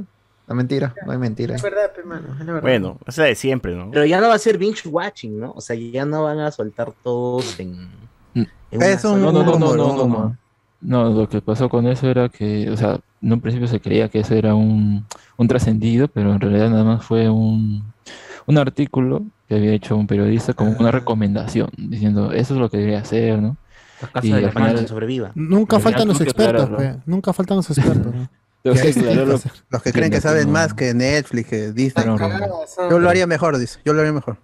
Mentira, 0.56 0.94
no 1.06 1.12
hay 1.12 1.18
mentira. 1.18 1.56
es 1.56 1.62
verdad, 1.62 1.92
pe, 1.96 2.04
mano, 2.04 2.28
es 2.34 2.40
la 2.40 2.46
verdad. 2.54 2.62
Bueno, 2.62 2.98
es 3.06 3.18
la 3.18 3.26
de 3.26 3.36
siempre, 3.36 3.76
¿no? 3.76 3.90
Pero 3.92 4.06
ya 4.06 4.20
no 4.22 4.28
va 4.28 4.36
a 4.36 4.40
ser 4.40 4.58
binge 4.58 4.88
watching, 4.88 5.40
¿no? 5.40 5.52
O 5.52 5.62
sea, 5.62 5.76
ya 5.76 6.06
no 6.06 6.24
van 6.24 6.40
a 6.40 6.52
soltar 6.52 6.94
todos 7.04 7.60
en. 7.60 7.90
en 8.36 8.48
una 8.72 8.86
Es 8.88 9.04
un- 9.06 9.12
sola- 9.22 9.26
No, 9.26 9.32
no, 9.32 9.44
no, 9.44 9.60
no, 9.60 9.76
no, 9.76 9.98
no, 9.98 10.08
no. 10.08 10.38
No, 10.82 11.10
lo 11.12 11.30
que 11.30 11.42
pasó 11.42 11.70
con 11.70 11.88
eso 11.88 12.10
era 12.10 12.28
que, 12.28 12.70
o 12.70 12.76
sea, 12.76 13.00
en 13.22 13.32
un 13.34 13.40
principio 13.40 13.68
se 13.70 13.80
creía 13.80 14.10
que 14.10 14.20
eso 14.20 14.34
era 14.36 14.54
un, 14.54 15.06
un 15.38 15.48
trascendido, 15.48 16.10
pero 16.10 16.34
en 16.34 16.42
realidad 16.42 16.70
nada 16.70 16.84
más 16.84 17.06
fue 17.06 17.30
un, 17.30 17.84
un 18.48 18.58
artículo 18.58 19.24
que 19.48 19.56
había 19.56 19.72
hecho 19.72 19.96
un 19.96 20.08
periodista 20.08 20.54
como 20.54 20.72
una 20.78 20.92
recomendación, 20.92 21.70
diciendo 21.78 22.34
eso 22.34 22.54
es 22.56 22.60
lo 22.60 22.70
que 22.70 22.78
debería 22.78 23.00
hacer, 23.00 23.42
¿no? 23.42 23.56
La 24.02 24.08
casa 24.10 24.28
Y 24.28 24.32
de 24.34 24.88
sobreviva. 24.88 25.32
Nunca 25.36 25.80
faltan 25.80 26.06
los 26.10 26.20
expertos. 26.20 26.70
Nunca 27.06 27.32
faltan 27.32 27.58
los 27.58 27.70
expertos. 27.70 28.14
¿No? 28.64 28.74
Que 28.74 29.46
Los 29.70 29.82
que 29.82 29.92
creen 29.92 30.12
que 30.12 30.22
saben 30.22 30.48
no. 30.48 30.54
más 30.54 30.74
que 30.74 30.94
Netflix, 30.94 31.50
que 31.50 31.72
Disney. 31.72 32.06
Son. 32.06 32.90
Yo 32.90 33.00
lo 33.00 33.10
haría 33.10 33.28
mejor, 33.28 33.58
dice. 33.58 33.80
Yo 33.86 33.94
lo 33.94 34.00
haría 34.02 34.14
mejor. 34.14 34.38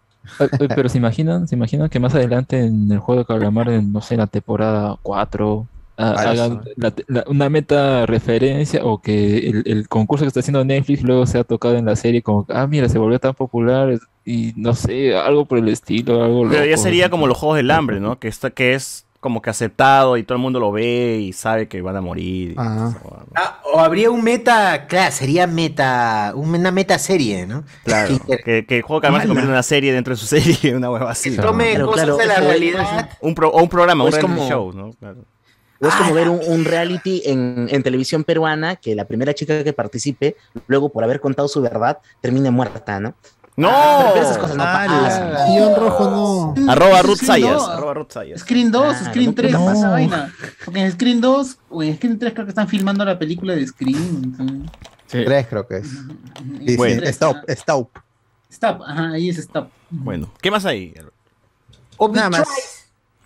Pero 0.75 0.89
se 0.89 0.97
imaginan, 0.97 1.47
se 1.47 1.55
imaginan 1.55 1.89
que 1.89 1.99
más 1.99 2.13
adelante 2.13 2.59
en 2.59 2.91
el 2.91 2.99
juego 2.99 3.21
de 3.21 3.25
calamar, 3.25 3.69
en, 3.69 3.91
no 3.91 4.01
sé, 4.01 4.17
la 4.17 4.27
temporada 4.27 4.97
4, 5.01 5.65
ha- 5.97 6.09
Ah, 6.11 6.29
hagan 6.29 6.61
la- 6.75 6.93
la- 7.07 7.23
una 7.27 7.49
meta 7.49 8.05
referencia 8.05 8.83
o 8.85 9.01
que 9.01 9.49
el, 9.49 9.63
el 9.65 9.87
concurso 9.87 10.23
que 10.23 10.27
está 10.27 10.41
haciendo 10.41 10.63
Netflix 10.63 11.01
luego 11.03 11.25
se 11.25 11.39
ha 11.39 11.43
tocado 11.43 11.75
en 11.77 11.85
la 11.85 11.95
serie 11.95 12.21
como, 12.21 12.45
ah, 12.49 12.67
mira, 12.67 12.87
se 12.89 12.97
volvió 12.99 13.19
tan 13.19 13.33
popular 13.33 13.97
y 14.25 14.53
no 14.55 14.75
sé, 14.75 15.15
algo 15.15 15.45
por 15.45 15.57
el 15.57 15.67
estilo, 15.69 16.23
algo 16.23 16.47
Pero 16.49 16.65
ya 16.65 16.77
sería 16.77 17.09
como 17.09 17.25
los 17.27 17.37
Juegos 17.37 17.57
del 17.57 17.71
Hambre, 17.71 17.99
¿no? 17.99 18.19
Que, 18.19 18.27
está, 18.27 18.49
que 18.51 18.75
es 18.75 19.05
como 19.19 19.41
que 19.41 19.49
aceptado 19.49 20.15
y 20.17 20.23
todo 20.23 20.35
el 20.37 20.41
mundo 20.41 20.59
lo 20.59 20.71
ve 20.71 21.19
y 21.21 21.33
sabe 21.33 21.67
que 21.67 21.81
van 21.81 21.95
a 21.97 22.01
morir. 22.01 22.55
Ah. 22.57 22.93
eso, 22.95 23.25
Ah, 23.35 23.61
o 23.73 23.79
habría 23.79 24.09
un 24.11 24.23
meta, 24.23 24.87
claro, 24.87 25.11
sería 25.11 25.45
meta, 25.45 26.31
una 26.35 26.71
meta 26.71 26.97
serie, 26.97 27.45
¿no? 27.45 27.63
Claro, 27.83 28.17
que, 28.45 28.65
que 28.65 28.77
el 28.77 28.81
juego 28.81 29.01
que 29.01 29.07
además 29.07 29.23
se 29.23 29.27
convierte 29.27 29.47
en 29.49 29.53
una 29.53 29.63
serie 29.63 29.91
dentro 29.93 30.13
de 30.13 30.17
su 30.17 30.25
serie, 30.25 30.75
una 30.75 30.89
hueva 30.89 31.11
así. 31.11 31.31
Que 31.31 31.41
tome 31.41 31.71
Claro, 31.71 31.85
cosas 31.87 32.05
claro, 32.05 32.17
de 32.17 32.25
la 32.27 32.33
es 32.35 32.43
realidad. 32.45 33.09
Un 33.21 33.35
pro- 33.35 33.49
o 33.49 33.61
un 33.61 33.69
programa, 33.69 34.03
O 34.03 34.07
un 34.07 34.13
reality 34.13 34.33
como- 34.33 34.47
show, 34.49 34.71
¿no? 34.73 34.91
Claro. 34.93 35.25
O 35.81 35.87
es 35.87 35.95
como 35.95 36.13
ver 36.13 36.27
un, 36.27 36.39
un 36.45 36.65
reality 36.65 37.21
en, 37.25 37.67
en 37.71 37.83
televisión 37.83 38.25
peruana 38.25 38.75
que 38.75 38.95
la 38.95 39.05
primera 39.05 39.33
chica 39.33 39.63
que 39.63 39.71
participe, 39.71 40.35
luego 40.67 40.89
por 40.89 41.05
haber 41.05 41.21
contado 41.21 41.47
su 41.47 41.61
verdad, 41.61 41.99
termine 42.19 42.51
muerta, 42.51 42.99
¿no? 42.99 43.13
¡No! 43.59 44.11
Pero 44.13 44.25
esas 44.25 44.37
cosas 44.37 44.55
no 44.55 44.63
Ah, 44.63 44.85
pasan. 44.87 45.51
Guión 45.53 45.75
rojo 45.75 46.53
no. 46.55 46.71
Arroba 46.71 47.01
Ruth 47.01 47.17
sí, 47.19 47.25
Sayas. 47.25 47.51
no. 47.51 47.65
Arroba 47.67 47.93
Ruth 47.93 48.11
Sayas. 48.11 48.41
Screen 48.41 48.71
2, 48.71 48.81
Claro, 48.97 49.05
Screen 49.05 49.25
no 49.27 49.33
3, 49.35 49.53
pasa. 49.55 49.73
esa 49.73 49.89
vaina. 49.89 50.33
Porque 50.65 50.79
en 50.81 50.91
Screen 50.91 51.21
2 51.21 51.57
o 51.69 51.83
en 51.83 51.95
Screen 51.97 52.19
3 52.19 52.33
creo 52.33 52.45
que 52.45 52.49
están 52.51 52.67
filmando 52.67 53.03
la 53.05 53.19
película 53.19 53.53
de 53.55 53.67
Screen. 53.67 54.21
entonces- 54.23 54.71
Tres 55.07 55.47
creo 55.47 55.67
que 55.67 55.77
es. 55.77 55.87
Sí, 55.87 56.67
sí, 56.67 56.77
Bueno. 56.77 57.03
Stop, 57.03 57.37
stop. 57.49 57.89
Stop, 58.51 58.81
ajá, 58.83 59.11
ahí 59.11 59.29
es 59.29 59.37
stop. 59.39 59.69
Bueno, 59.89 60.29
¿qué 60.41 60.51
más 60.51 60.65
hay? 60.65 60.93
Nada 62.13 62.29
más. 62.29 62.47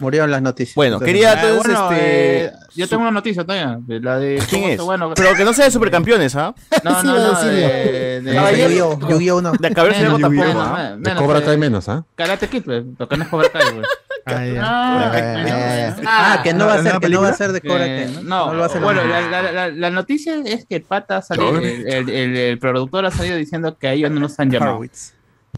Murieron 0.03 0.29
las 0.31 0.41
noticias. 0.41 0.75
Bueno, 0.75 0.95
Entonces, 0.97 1.13
quería 1.13 1.31
Ah, 1.31 1.33
entonces 1.41 1.73
bueno, 1.73 1.91
este. 1.91 2.45
eh, 2.45 2.51
yo 2.75 2.87
tengo 2.89 3.01
una 3.03 3.11
noticia 3.11 3.43
todavía, 3.43 3.77
de 3.79 3.99
la 3.99 4.19
de 4.19 4.41
¿Quién 4.49 4.63
es? 4.71 4.81
bueno, 4.81 5.13
Pero 5.15 5.33
que 5.33 5.43
no 5.45 5.53
sea 5.53 5.65
de 5.65 5.71
supercampeones, 5.71 6.35
¿ah? 6.35 6.53
no, 6.83 7.01
Sí, 7.01 7.07
no, 7.07 7.17
no, 7.17 7.31
no, 7.33 7.41
de- 7.43 8.21
Yu-Gi-Oh, 8.23 9.09
Yu-Gi-Oh 9.09 9.41
no. 9.41 9.51
De 9.53 9.71
Cabeza 9.73 9.97
de 9.99 10.03
menos, 10.05 10.21
tampoco. 10.21 10.47
menos, 10.47 10.67
¿ah? 10.67 10.73
menos, 10.77 10.91
De 10.91 11.09
menos, 11.09 11.21
Cobra 11.23 11.39
eh, 11.39 11.43
Kai 11.43 11.57
menos, 11.57 11.89
¿ah? 11.89 12.03
Karate 12.15 12.47
Kid, 12.49 12.63
pues, 12.63 12.83
lo 12.97 13.07
que 13.07 13.17
no 13.17 13.23
es 13.23 13.29
Cobra 13.29 13.49
Kai, 13.49 13.63
pues. 13.73 13.87
Ah, 14.25 14.45
ya. 14.45 15.95
Ah, 16.05 16.39
que 16.43 16.53
no 16.53 16.65
va 16.65 16.73
a 16.75 16.77
¿la 16.77 16.83
ser, 16.91 16.99
que 17.01 17.09
no 17.09 17.21
va 17.21 17.27
a 17.29 17.33
ser 17.33 17.51
de 17.51 17.59
Cobra 17.61 17.85
Kai. 17.85 18.19
no, 18.23 18.53
lo 18.53 18.59
va 18.59 18.63
a 18.63 18.67
hacer 18.67 18.79
la- 18.81 18.85
bueno, 18.85 19.03
la, 19.05 19.21
la- 19.21 19.51
la- 19.51 19.67
la 19.69 19.89
noticia 19.89 20.35
es 20.45 20.65
que 20.65 20.77
el 20.77 20.83
pata 20.83 21.21
salió, 21.21 21.57
el, 21.57 21.65
el- 21.87 22.09
el- 22.09 22.37
el 22.37 22.57
productor 22.59 23.05
ha 23.05 23.11
salido 23.11 23.35
diciendo 23.35 23.77
que 23.77 23.87
a 23.89 23.93
ellos 23.93 24.11
no 24.11 24.21
nos 24.21 24.39
han 24.39 24.49
llamado. 24.49 24.81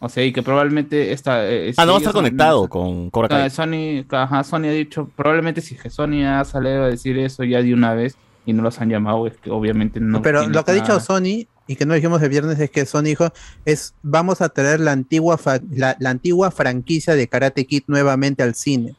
O 0.02 0.10
sea, 0.10 0.24
y 0.26 0.34
que 0.34 0.44
probablemente 0.44 1.12
esta. 1.14 1.50
eh, 1.50 1.74
Ah, 1.78 1.86
no 1.86 1.94
va 1.94 1.98
a 1.98 2.00
estar 2.00 2.14
conectado 2.14 2.68
con 2.70 3.10
Cobra 3.10 3.28
Ah, 3.32 3.40
Kai. 3.42 3.50
Sony, 3.50 4.06
ajá, 4.10 4.44
Sony 4.44 4.66
ha 4.66 4.72
dicho, 4.72 5.10
probablemente 5.16 5.62
si 5.62 5.76
que 5.76 5.90
Sony 5.90 6.24
ha 6.26 6.44
salido 6.44 6.84
a 6.84 6.88
decir 6.90 7.18
eso 7.18 7.44
ya 7.44 7.62
de 7.62 7.74
una 7.74 7.94
vez 7.94 8.18
y 8.46 8.54
no 8.54 8.62
los 8.62 8.80
han 8.82 8.90
llamado, 8.90 9.26
es 9.26 9.38
que 9.38 9.50
obviamente 9.50 10.00
no. 10.00 10.22
Pero 10.22 10.48
lo 10.48 10.64
que 10.66 10.72
ha 10.72 10.74
dicho. 10.76 11.00
Sony 11.00 11.48
y 11.68 11.76
que 11.78 11.86
no 11.86 11.94
dijimos 11.96 12.22
el 12.22 12.30
viernes 12.30 12.60
es 12.60 12.70
que 12.70 12.86
Sony 12.86 13.04
dijo 13.06 13.30
es 13.64 13.96
vamos 14.04 14.42
a 14.42 14.50
traer 14.50 14.80
la 14.82 14.92
antigua 14.92 15.38
fa- 15.40 15.62
la, 15.72 15.96
la 16.00 16.12
antigua 16.12 16.52
franquicia 16.52 17.16
de 17.16 17.28
Karate 17.28 17.66
Kid 17.66 17.84
nuevamente 17.88 18.44
al 18.44 18.54
cine 18.54 18.96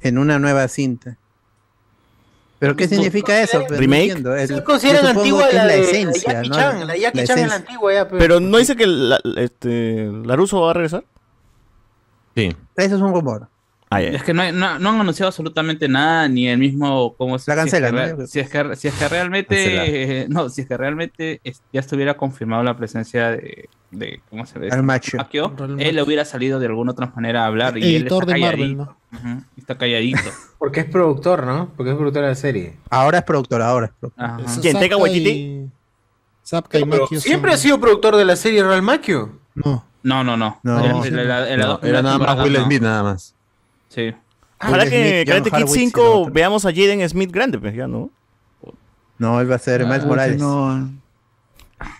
en 0.00 0.18
una 0.18 0.38
nueva 0.40 0.66
cinta. 0.68 1.18
¿Pero 2.64 2.76
qué 2.76 2.88
significa 2.88 3.40
eso? 3.42 3.58
Pues, 3.60 3.72
no 3.72 3.76
¿Remake? 3.78 4.02
entiendo. 4.04 4.34
Es- 4.34 4.48
Sí, 4.48 4.54
yo 4.56 4.64
consideran 4.64 5.06
antigua 5.06 5.46
la 5.52 5.64
la 5.66 5.74
esencia, 5.74 6.32
la 6.32 6.34
Jackie 6.42 6.48
¿no? 6.48 6.54
Chan, 6.56 6.86
la 6.86 6.96
Jackie 6.96 7.18
La 7.18 7.24
Chan 7.26 7.38
es 7.38 7.48
la 7.48 7.54
antigua 7.56 7.92
ya, 7.92 8.08
pero... 8.08 8.18
Pero 8.18 8.40
no 8.40 8.58
dice 8.58 8.74
que 8.76 8.86
la, 8.86 9.20
este, 9.36 10.10
Laruso 10.24 10.60
va 10.62 10.70
a 10.70 10.74
regresar. 10.74 11.04
Sí. 12.34 12.56
Eso 12.76 12.96
es 12.96 13.00
un 13.02 13.12
rumor. 13.12 13.48
Ah. 13.96 14.00
Es 14.02 14.22
que 14.22 14.34
no, 14.34 14.42
hay- 14.42 14.52
no, 14.52 14.78
no 14.78 14.90
han 14.90 15.00
anunciado 15.00 15.28
absolutamente 15.28 15.88
nada, 15.88 16.28
ni 16.28 16.48
el 16.48 16.58
mismo 16.58 17.14
cómo 17.16 17.38
se 17.38 17.50
La 17.50 17.56
cancelan, 17.56 17.94
si 17.94 17.98
es 18.00 18.10
que, 18.10 18.16
¿no? 18.18 18.26
si 18.26 18.40
es 18.40 18.50
que, 18.50 18.76
si 18.76 18.88
es 18.88 18.94
que 18.94 19.08
realmente 19.08 20.22
eh, 20.22 20.26
no, 20.28 20.48
si 20.48 20.62
es 20.62 20.68
que 20.68 20.76
realmente 20.76 21.40
es- 21.44 21.62
ya 21.72 21.80
estuviera 21.80 22.16
confirmado 22.16 22.62
la 22.62 22.76
presencia 22.76 23.30
de, 23.30 23.68
de 23.90 24.20
¿cómo 24.30 24.46
se 24.46 24.58
ve? 24.58 24.70
Al 24.70 24.82
macho. 24.82 25.18
Él 25.32 25.94
macho. 25.96 26.04
hubiera 26.04 26.24
salido 26.24 26.58
de 26.58 26.66
alguna 26.66 26.92
otra 26.92 27.12
manera 27.14 27.44
a 27.44 27.46
hablar 27.46 27.76
y 27.78 27.94
él 27.96 28.02
Editor 28.02 28.24
está 28.24 28.34
de 28.34 28.40
Marvel, 28.40 28.76
calladito. 28.76 28.96
¿no? 29.28 29.44
Está 29.56 29.78
calladito. 29.78 30.18
Porque 30.58 30.80
es 30.80 30.86
productor, 30.86 31.46
¿no? 31.46 31.70
Porque 31.76 31.90
es 31.92 31.96
productor 31.96 32.22
de 32.22 32.28
la 32.28 32.34
serie. 32.34 32.76
Ahora 32.90 33.18
es 33.18 33.24
productor, 33.24 33.62
ahora 33.62 33.86
es 33.86 33.92
productor. 34.00 34.60
¿Quién, 34.60 34.76
Waititi? 35.00 35.30
y- 35.30 35.70
y 37.10 37.20
siempre 37.20 37.50
son- 37.52 37.54
ha 37.54 37.58
sido 37.58 37.80
productor 37.80 38.16
de 38.16 38.24
la 38.24 38.36
serie 38.36 38.62
Real 38.62 38.82
Macchio. 38.82 39.38
No. 39.54 39.84
No, 40.02 40.22
no, 40.22 40.36
no. 40.36 40.60
Era 40.62 42.02
nada 42.02 42.18
más 42.18 42.44
Will 42.44 42.52
no. 42.52 42.64
Smith, 42.64 42.82
nada 42.82 43.02
más. 43.02 43.34
Sí. 43.88 44.14
Ojalá 44.60 44.84
Will 44.84 44.90
que 44.90 45.24
Karate 45.26 45.50
Kid 45.50 45.56
Horowitz 45.56 45.76
y 45.76 45.78
5 45.80 46.00
lo 46.02 46.20
otro. 46.20 46.32
veamos 46.32 46.64
a 46.66 46.70
Jaden 46.72 47.08
Smith 47.08 47.30
grande, 47.32 47.58
pues 47.58 47.74
ya, 47.74 47.86
¿no? 47.86 48.10
No, 49.18 49.40
él 49.40 49.50
va 49.50 49.56
a 49.56 49.58
ser 49.58 49.84
Miles 49.84 50.02
Ah, 50.04 50.06
Morales. 50.06 50.38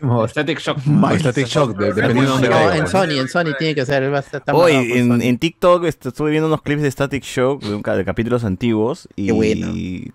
No, 0.01 0.27
Static 0.28 0.59
Shock. 0.61 0.78
Static 1.19 1.47
Shock, 1.47 1.77
de- 1.77 1.93
dependiendo 1.93 2.39
de 2.39 2.48
dónde 2.48 2.48
No, 2.48 2.73
en. 2.73 2.86
Sony, 2.86 3.19
en 3.20 3.28
Sony 3.28 3.55
tiene 3.59 3.74
que 3.74 3.85
ser, 3.85 4.02
él 4.05 4.12
va 4.12 4.19
a 4.19 4.20
estar 4.20 4.43
Hoy 4.52 4.73
en, 4.73 5.20
en 5.20 5.39
TikTok 5.39 5.85
este, 5.85 6.09
estuve 6.09 6.31
viendo 6.31 6.47
unos 6.47 6.62
clips 6.62 6.82
de 6.82 6.90
Static 6.90 7.23
Shock 7.23 7.62
de, 7.62 7.74
un 7.74 7.82
de 7.82 8.05
capítulos 8.05 8.44
antiguos 8.44 9.09
y, 9.16 9.27
Qué 9.27 9.32
bueno. 9.32 9.66
y 9.74 10.12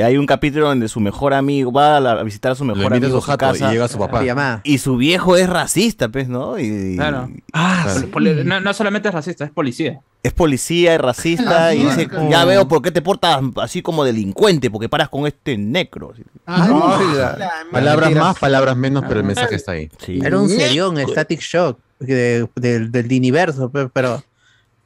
hay 0.00 0.16
un 0.18 0.26
capítulo 0.26 0.68
donde 0.68 0.88
su 0.88 1.00
mejor 1.00 1.34
amigo 1.34 1.72
va 1.72 1.96
a, 1.96 2.00
la- 2.00 2.12
a 2.12 2.22
visitar 2.22 2.52
a 2.52 2.54
su 2.54 2.64
mejor 2.64 2.92
a 2.92 2.96
amigo 2.96 3.08
su 3.12 3.18
a 3.18 3.20
su 3.20 3.26
jato 3.26 3.38
casa 3.52 3.68
y 3.68 3.72
llega 3.72 3.88
su 3.88 3.98
papá. 3.98 4.60
Y 4.64 4.78
su 4.78 4.96
viejo 4.96 5.36
es 5.36 5.48
racista, 5.48 6.08
pues, 6.08 6.28
¿no? 6.28 6.58
Y, 6.58 6.96
Claro. 6.96 7.28
Ah, 7.52 7.80
Claro. 7.84 8.00
sí. 8.00 8.06
Poli- 8.06 8.44
No, 8.44 8.60
no 8.60 8.74
solamente 8.74 9.08
es 9.08 9.14
racista, 9.14 9.44
es 9.44 9.50
policía. 9.50 10.00
es 10.22 10.32
policía, 10.32 10.94
es 10.94 11.00
racista 11.00 11.66
Ah, 11.66 11.74
y 11.74 11.84
dice, 11.84 12.08
ya 12.30 12.44
veo 12.44 12.66
por 12.68 12.80
qué 12.82 12.90
te 12.90 13.02
portas 13.02 13.40
así 13.60 13.82
como 13.82 14.04
delincuente, 14.04 14.70
porque 14.70 14.88
paras 14.88 15.08
con 15.08 15.26
este 15.26 15.56
necro. 15.58 16.12
Ah, 16.46 16.68
Hola. 16.70 17.38
Palabras 17.70 18.08
Mentiras. 18.10 18.24
más, 18.28 18.38
palabras 18.38 18.76
menos, 18.76 19.04
pero 19.08 19.20
el 19.20 19.26
mensaje 19.26 19.54
está 19.56 19.72
ahí. 19.72 19.90
Sí. 19.98 20.20
Era 20.22 20.38
un 20.38 20.48
serión, 20.48 20.96
Static 20.98 21.40
Shock, 21.40 21.78
de- 22.00 22.48
del- 22.56 22.90
del 22.92 23.06
universo, 23.06 23.70
pe- 23.70 23.88
pero 23.92 24.22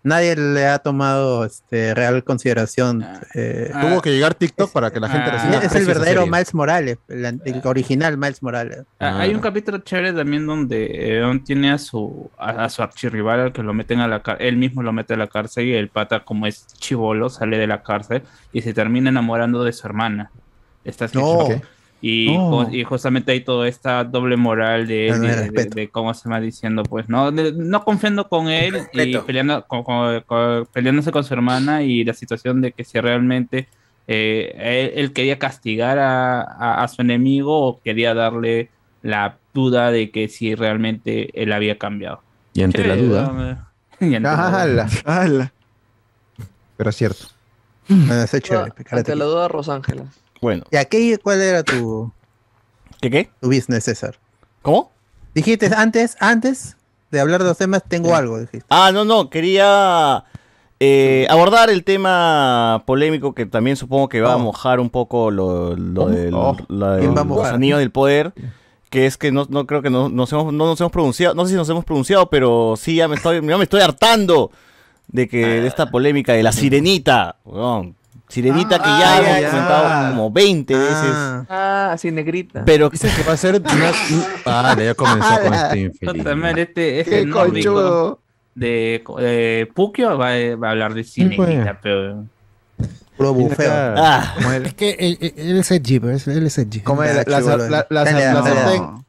nadie 0.09 0.35
le 0.35 0.67
ha 0.67 0.79
tomado 0.81 1.45
este, 1.45 1.95
real 1.95 2.25
consideración. 2.25 3.05
eh, 3.35 3.71
Ah, 3.73 3.81
Tuvo 3.83 4.03
que 4.03 4.11
llegar 4.11 4.35
TikTok 4.35 4.73
para 4.73 4.91
que 4.91 4.99
la 4.99 5.09
gente 5.09 5.29
ah, 5.31 5.33
reciba. 5.33 5.63
es 5.65 5.75
el 5.75 5.87
verdadero 5.87 6.23
serie. 6.23 6.31
Miles 6.33 6.55
Morales, 6.55 6.99
el, 7.09 7.25
el 7.45 7.61
original 7.65 8.17
Miles 8.19 8.43
Morales. 8.43 8.83
Ah, 8.99 9.21
Hay 9.21 9.31
Ah. 9.31 9.35
un 9.35 9.41
capítulo 9.41 9.79
chévere 9.79 10.13
también 10.13 10.47
donde 10.47 11.17
Eon 11.19 11.45
tiene 11.45 11.71
a 11.71 11.79
su, 11.79 12.31
a, 12.39 12.65
a 12.65 12.69
su 12.69 12.83
archirrival 12.83 13.41
al 13.41 13.53
que 13.53 13.63
lo 13.63 13.73
meten 13.75 14.01
a 14.01 14.09
la 14.09 14.23
cárcel, 14.23 14.47
él 14.47 14.57
mismo 14.57 14.83
lo 14.83 14.93
mete 14.93 15.15
a 15.15 15.17
la 15.17 15.27
cárcel 15.29 15.67
y 15.67 15.75
el 15.75 15.89
pata 15.89 16.25
como 16.25 16.47
es 16.47 16.67
chivolo 16.79 17.29
sale 17.29 17.59
de 17.59 17.67
la 17.67 17.83
cárcel 17.83 18.23
y 18.53 18.63
se 18.63 18.73
termina 18.75 19.11
enamorando 19.11 19.63
de 19.63 19.73
su 19.73 19.87
hermana. 19.87 20.31
Esta 20.85 21.07
No. 21.15 21.47
Y, 22.01 22.29
ju- 22.29 22.73
y 22.73 22.85
justamente 22.85 23.33
hay 23.33 23.41
toda 23.41 23.67
esta 23.67 24.05
doble 24.05 24.37
moral 24.37 24.87
de, 24.87 25.09
No, 25.11 25.17
no 25.17 25.23
de- 25.23 25.29
hay 25.31 25.35
de- 25.37 25.43
respeto. 25.43 25.75
de 25.77 25.89
cómo 25.89 26.15
se 26.15 26.29
va 26.29 26.41
diciendo, 26.41 26.85
pues, 26.85 27.09
no, 27.09 27.33
De- 27.33 27.53
no 27.53 27.83
confiando 27.85 28.29
con 28.29 28.49
él 28.49 28.83
y 28.93 29.17
peleando, 29.19 29.65
con- 29.67 29.83
con- 29.83 30.21
con- 30.23 30.67
peleándose 30.73 31.11
con 31.11 31.25
su 31.25 31.35
hermana 31.35 31.83
y 31.83 32.05
la 32.05 32.15
situación 32.15 32.61
de 32.61 32.71
que 32.73 32.85
si 32.85 33.01
realmente 33.01 33.67
eh, 34.11 34.55
él, 34.95 35.01
él 35.05 35.13
quería 35.13 35.39
castigar 35.39 35.99
a, 35.99 36.41
a- 36.41 36.83
a 36.83 36.89
su 36.89 37.03
enemigo 37.03 37.67
o 37.67 37.81
quería 37.83 38.15
darle 38.15 38.71
la 39.03 39.37
duda 39.53 39.91
de 39.91 40.11
que 40.11 40.29
si 40.29 40.55
realmente 40.55 41.31
él 41.43 41.53
había 41.53 41.77
cambiado. 41.79 42.23
Y 42.55 42.63
ante 42.63 42.87
la 42.87 42.97
duda. 42.97 43.65
Y 44.01 44.15
ante 44.15 44.21
la 44.21 44.37
duda. 44.37 44.63
Ala. 44.63 44.89
Ala. 45.05 45.53
Pero 46.77 46.91
es 46.91 46.97
cierto. 46.97 47.27
Es 47.89 48.31
chévere, 48.43 48.73
Ante 48.93 49.17
la 49.17 49.25
duda, 49.25 49.49
Rosángela. 49.49 50.05
Bueno, 50.41 50.65
¿Y 50.71 50.77
aquí 50.77 51.17
cuál 51.23 51.41
era 51.41 51.63
tu, 51.63 52.13
¿qué 53.01 53.11
qué? 53.11 53.31
tu 53.41 53.49
business, 53.49 53.85
César? 53.85 54.17
¿Cómo? 54.63 54.91
Dijiste 55.35 55.71
antes, 55.77 56.17
antes 56.21 56.77
de 57.11 57.21
hablar 57.21 57.43
de 57.43 57.49
los 57.49 57.59
temas, 57.59 57.83
tengo 57.87 58.15
algo, 58.15 58.39
dijiste. 58.39 58.67
Ah, 58.71 58.91
no, 58.93 59.05
no, 59.05 59.31
quería 59.31 60.25
eh, 60.81 61.27
abordar 61.31 61.71
el 61.71 61.85
tema 61.85 62.83
polémico 62.87 63.35
que 63.35 63.47
también 63.47 63.77
supongo 63.77 64.09
que 64.09 64.21
va 64.21 64.33
a 64.33 64.37
Oh. 64.37 64.41
mojar 64.41 64.79
un 64.81 64.91
poco 64.91 65.31
lo, 65.31 65.75
lo 65.77 66.07
del- 66.09 66.35
Oh. 66.35 66.57
la 66.69 66.93
de 66.97 67.01
¿Quién 67.01 67.17
va 67.17 67.23
a 67.23 67.25
los 67.25 67.47
anillos 67.47 67.79
del 67.79 67.91
poder. 67.91 68.33
Que 68.91 69.05
es 69.05 69.19
que 69.19 69.31
no, 69.33 69.47
no 69.51 69.67
creo 69.67 69.83
que 69.83 69.91
no, 69.91 70.09
nos 70.09 70.33
hemos, 70.33 70.51
no 70.53 70.65
nos 70.65 70.81
hemos 70.81 70.91
pronunciado, 70.93 71.35
no 71.35 71.45
sé 71.45 71.51
si 71.51 71.57
nos 71.57 71.69
hemos 71.69 71.85
pronunciado, 71.85 72.31
pero 72.31 72.75
sí 72.79 72.95
ya 72.95 73.07
me 73.07 73.17
estoy, 73.17 73.47
ya 73.47 73.59
me 73.59 73.65
estoy 73.65 73.83
hartando 73.83 74.51
de 75.09 75.29
que 75.29 75.45
de 75.47 75.67
esta 75.67 75.91
polémica 75.91 76.33
de 76.33 76.43
la 76.43 76.53
sirenita. 76.53 77.37
weón. 77.45 77.97
Sirenita 78.29 78.79
que 78.79 78.85
ya 78.89 79.15
Ah, 79.17 79.19
hemos 79.21 79.41
ya. 79.41 79.51
comentado 79.51 80.11
como 80.11 80.31
20 80.31 80.75
veces. 80.77 80.95
Ah, 81.15 81.45
Ah, 81.49 81.91
así 81.93 82.11
negrita. 82.11 82.65
Pero 82.65 82.91
Dice 82.91 83.11
que 83.17 83.23
va 83.23 83.33
a 83.33 83.37
ser 83.37 83.55
una... 83.61 83.93
Ah, 84.45 84.77
ya 84.79 84.95
comenzó 84.95 85.41
con 85.41 85.55
este 85.55 85.79
infeliz. 85.81 86.25
Madre, 86.37 86.63
este, 86.63 87.01
este 87.01 87.25
nórdico 87.27 88.21
de, 88.55 89.03
de 89.19 89.69
Puquio 89.75 90.19
va, 90.19 90.31
va 90.57 90.69
a 90.69 90.71
hablar 90.73 90.93
de 90.95 91.05
cine, 91.05 91.37
pues. 91.37 91.67
pero 91.83 92.25
puro 93.17 93.33
bufeo. 93.35 93.73
Ah, 93.97 94.35
Como 94.37 94.53
Es 94.53 94.75
que 94.75 94.91
él, 94.99 95.19
es 95.21 95.71
edgy, 95.71 95.99
pero 95.99 96.13
él 96.13 96.47
es 96.47 96.59
edgy. 96.59 96.81
Como 96.81 97.03
el- 97.03 97.17
la, 97.17 97.25
la, 97.27 97.41
la- 97.41 97.57
la- 97.57 97.87
la 97.89 98.05
dale, 98.05 98.21
sartén. 98.23 98.83
No. 98.83 98.87
¿Cómo 98.87 99.05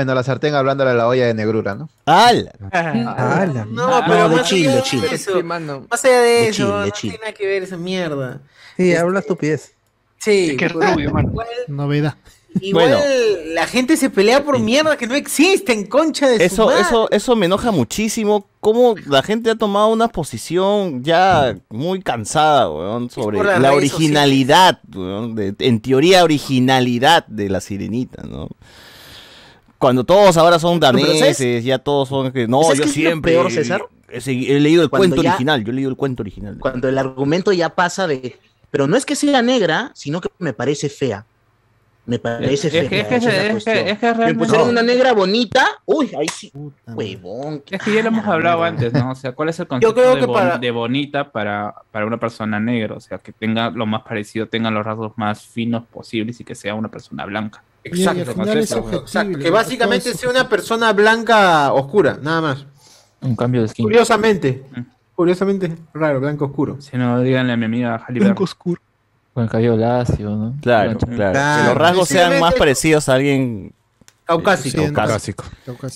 es? 0.00 0.06
No, 0.06 0.14
la 0.14 0.22
sartén 0.22 0.54
hablándole 0.54 0.90
a 0.90 0.94
la 0.94 1.06
olla 1.08 1.26
de 1.26 1.34
negrura, 1.34 1.74
¿no? 1.74 1.88
¡Al! 2.04 2.50
Ah, 2.72 3.46
la 3.52 3.64
No, 3.64 3.86
mierda. 3.86 4.04
pero 4.06 4.18
No, 4.24 4.28
de 4.30 4.36
más 4.36 4.48
Chile, 4.48 4.80
Chile. 4.84 5.08
eso, 5.12 5.36
Sí, 5.36 5.42
mano. 5.42 5.86
Más 5.90 6.04
allá 6.04 6.20
de, 6.20 6.28
De 6.28 6.48
eso, 6.48 6.66
Chile, 6.66 6.86
no 6.86 6.92
tiene 6.92 7.18
nada 7.18 7.32
que 7.32 7.46
ver 7.46 7.62
esa 7.62 7.76
mierda. 7.76 8.40
Sí, 8.76 8.94
habla 8.94 9.20
estupidez. 9.20 9.72
Sí, 10.18 10.50
Es 10.50 10.56
que 10.56 10.68
rubio, 10.68 11.10
mano. 11.12 11.28
igual- 11.30 11.46
Novedad. 11.68 12.14
Igual 12.58 12.88
Bueno. 12.88 13.04
la 13.52 13.66
gente 13.66 13.98
se 13.98 14.08
pelea 14.08 14.42
por 14.42 14.58
mierda 14.58 14.96
que 14.96 15.06
no 15.06 15.14
existen, 15.14 15.84
concha 15.84 16.26
de 16.26 16.38
su 16.38 16.42
Eso, 16.54 16.66
madre. 16.66 16.80
eso, 16.80 17.10
eso 17.10 17.36
me 17.36 17.44
enoja 17.44 17.70
muchísimo. 17.70 18.46
Cómo 18.60 18.94
la 19.06 19.22
gente 19.22 19.50
ha 19.50 19.56
tomado 19.56 19.88
una 19.88 20.08
posición 20.08 21.04
ya 21.04 21.54
muy 21.68 22.00
cansada, 22.00 22.70
weón, 22.70 23.10
sobre 23.10 23.42
la 23.44 23.58
redes 23.58 23.72
originalidad, 23.76 24.80
weón, 24.94 25.34
de- 25.34 25.54
en 25.58 25.80
teoría 25.80 26.24
originalidad 26.24 27.26
de 27.26 27.50
la 27.50 27.60
sirenita, 27.60 28.22
¿no? 28.22 28.48
Cuando 29.78 30.04
todos 30.04 30.36
ahora 30.36 30.58
son 30.58 30.80
daneses, 30.80 31.64
ya 31.64 31.78
todos 31.78 32.08
son 32.08 32.32
no, 32.48 32.62
¿Sabes 32.62 32.78
yo 32.78 32.84
qué 32.84 32.88
es 32.90 32.96
lo 32.96 33.00
siempre 33.02 33.32
peor, 33.32 33.50
César? 33.50 33.82
he, 34.08 34.20
leído 34.60 34.82
el 34.82 34.88
Cuando 34.88 35.08
cuento 35.08 35.22
ya- 35.22 35.30
original, 35.32 35.64
yo 35.64 35.70
he 35.72 35.74
leído 35.74 35.90
el 35.90 35.96
cuento 35.96 36.22
original. 36.22 36.56
Cuando 36.58 36.88
el 36.88 36.96
argumento 36.96 37.52
ya 37.52 37.70
pasa 37.70 38.06
de, 38.06 38.38
pero 38.70 38.86
no 38.86 38.96
es 38.96 39.04
que 39.04 39.14
sea 39.16 39.42
negra, 39.42 39.90
sino 39.94 40.20
que 40.20 40.28
me 40.38 40.52
parece 40.52 40.88
fea. 40.88 41.26
Me 42.06 42.20
parece 42.20 42.68
Es 42.68 42.72
fea. 42.72 42.88
que- 42.88 43.00
es 43.00 43.06
que- 43.08 43.16
es 43.16 43.24
que- 43.64 43.90
es 43.90 43.98
que 43.98 44.06
Me 44.06 44.14
realmente- 44.14 44.34
pusieron 44.38 44.66
No. 44.68 44.72
una 44.72 44.82
negra 44.84 45.12
bonita, 45.12 45.66
uy, 45.86 46.12
ahí 46.16 46.28
sí, 46.32 46.52
huevón. 46.86 47.62
Es 47.68 47.82
que 47.82 47.92
ya 47.92 48.02
lo 48.02 48.08
hemos 48.08 48.24
hablado 48.26 48.62
antes, 48.62 48.92
¿no? 48.92 49.10
O 49.10 49.14
sea, 49.16 49.32
¿cuál 49.32 49.48
es 49.48 49.58
el 49.58 49.66
concepto 49.68 49.94
creo 49.94 50.14
de, 50.14 50.20
que 50.20 50.26
bon- 50.26 50.34
para- 50.36 50.58
de 50.58 50.70
bonita 50.70 51.30
para, 51.32 51.74
para 51.90 52.06
una 52.06 52.18
persona 52.18 52.60
negra? 52.60 52.94
O 52.94 53.00
sea, 53.00 53.18
que 53.18 53.32
tenga 53.32 53.70
lo 53.70 53.86
más 53.86 54.02
parecido, 54.02 54.46
tenga 54.46 54.70
los 54.70 54.84
rasgos 54.86 55.12
más 55.16 55.42
finos 55.42 55.84
posibles 55.92 56.40
y 56.40 56.44
que 56.44 56.54
sea 56.54 56.74
una 56.74 56.88
persona 56.90 57.24
blanca. 57.26 57.62
Exacto, 57.86 59.38
que 59.38 59.50
básicamente 59.50 60.14
sea 60.14 60.30
una 60.30 60.48
persona 60.48 60.92
blanca 60.92 61.72
oscura, 61.72 62.18
nada 62.20 62.40
más. 62.40 62.66
Un 63.22 63.34
cambio 63.36 63.62
de 63.62 63.68
skin. 63.68 63.84
Curiosamente. 63.84 64.62
Curiosamente, 65.14 65.74
raro, 65.94 66.20
blanco 66.20 66.44
oscuro. 66.46 66.76
Si 66.80 66.96
no, 66.96 67.20
díganle 67.22 67.52
a 67.54 67.56
mi 67.56 67.64
amiga 67.64 68.04
Halle 68.06 68.20
Blanco 68.20 68.44
oscuro. 68.44 68.80
Con 69.32 69.44
el 69.44 69.50
cabello 69.50 69.76
lacio, 69.76 70.30
¿no? 70.30 70.54
Claro, 70.60 70.96
claro. 70.98 71.32
Claro. 71.32 71.62
Que 71.62 71.68
los 71.68 71.76
rasgos 71.78 72.08
sean 72.08 72.40
más 72.40 72.54
parecidos 72.54 73.08
a 73.08 73.14
alguien 73.14 73.72
Caucásico. 74.24 74.80
eh, 74.82 74.92
Caucásico. 74.92 75.44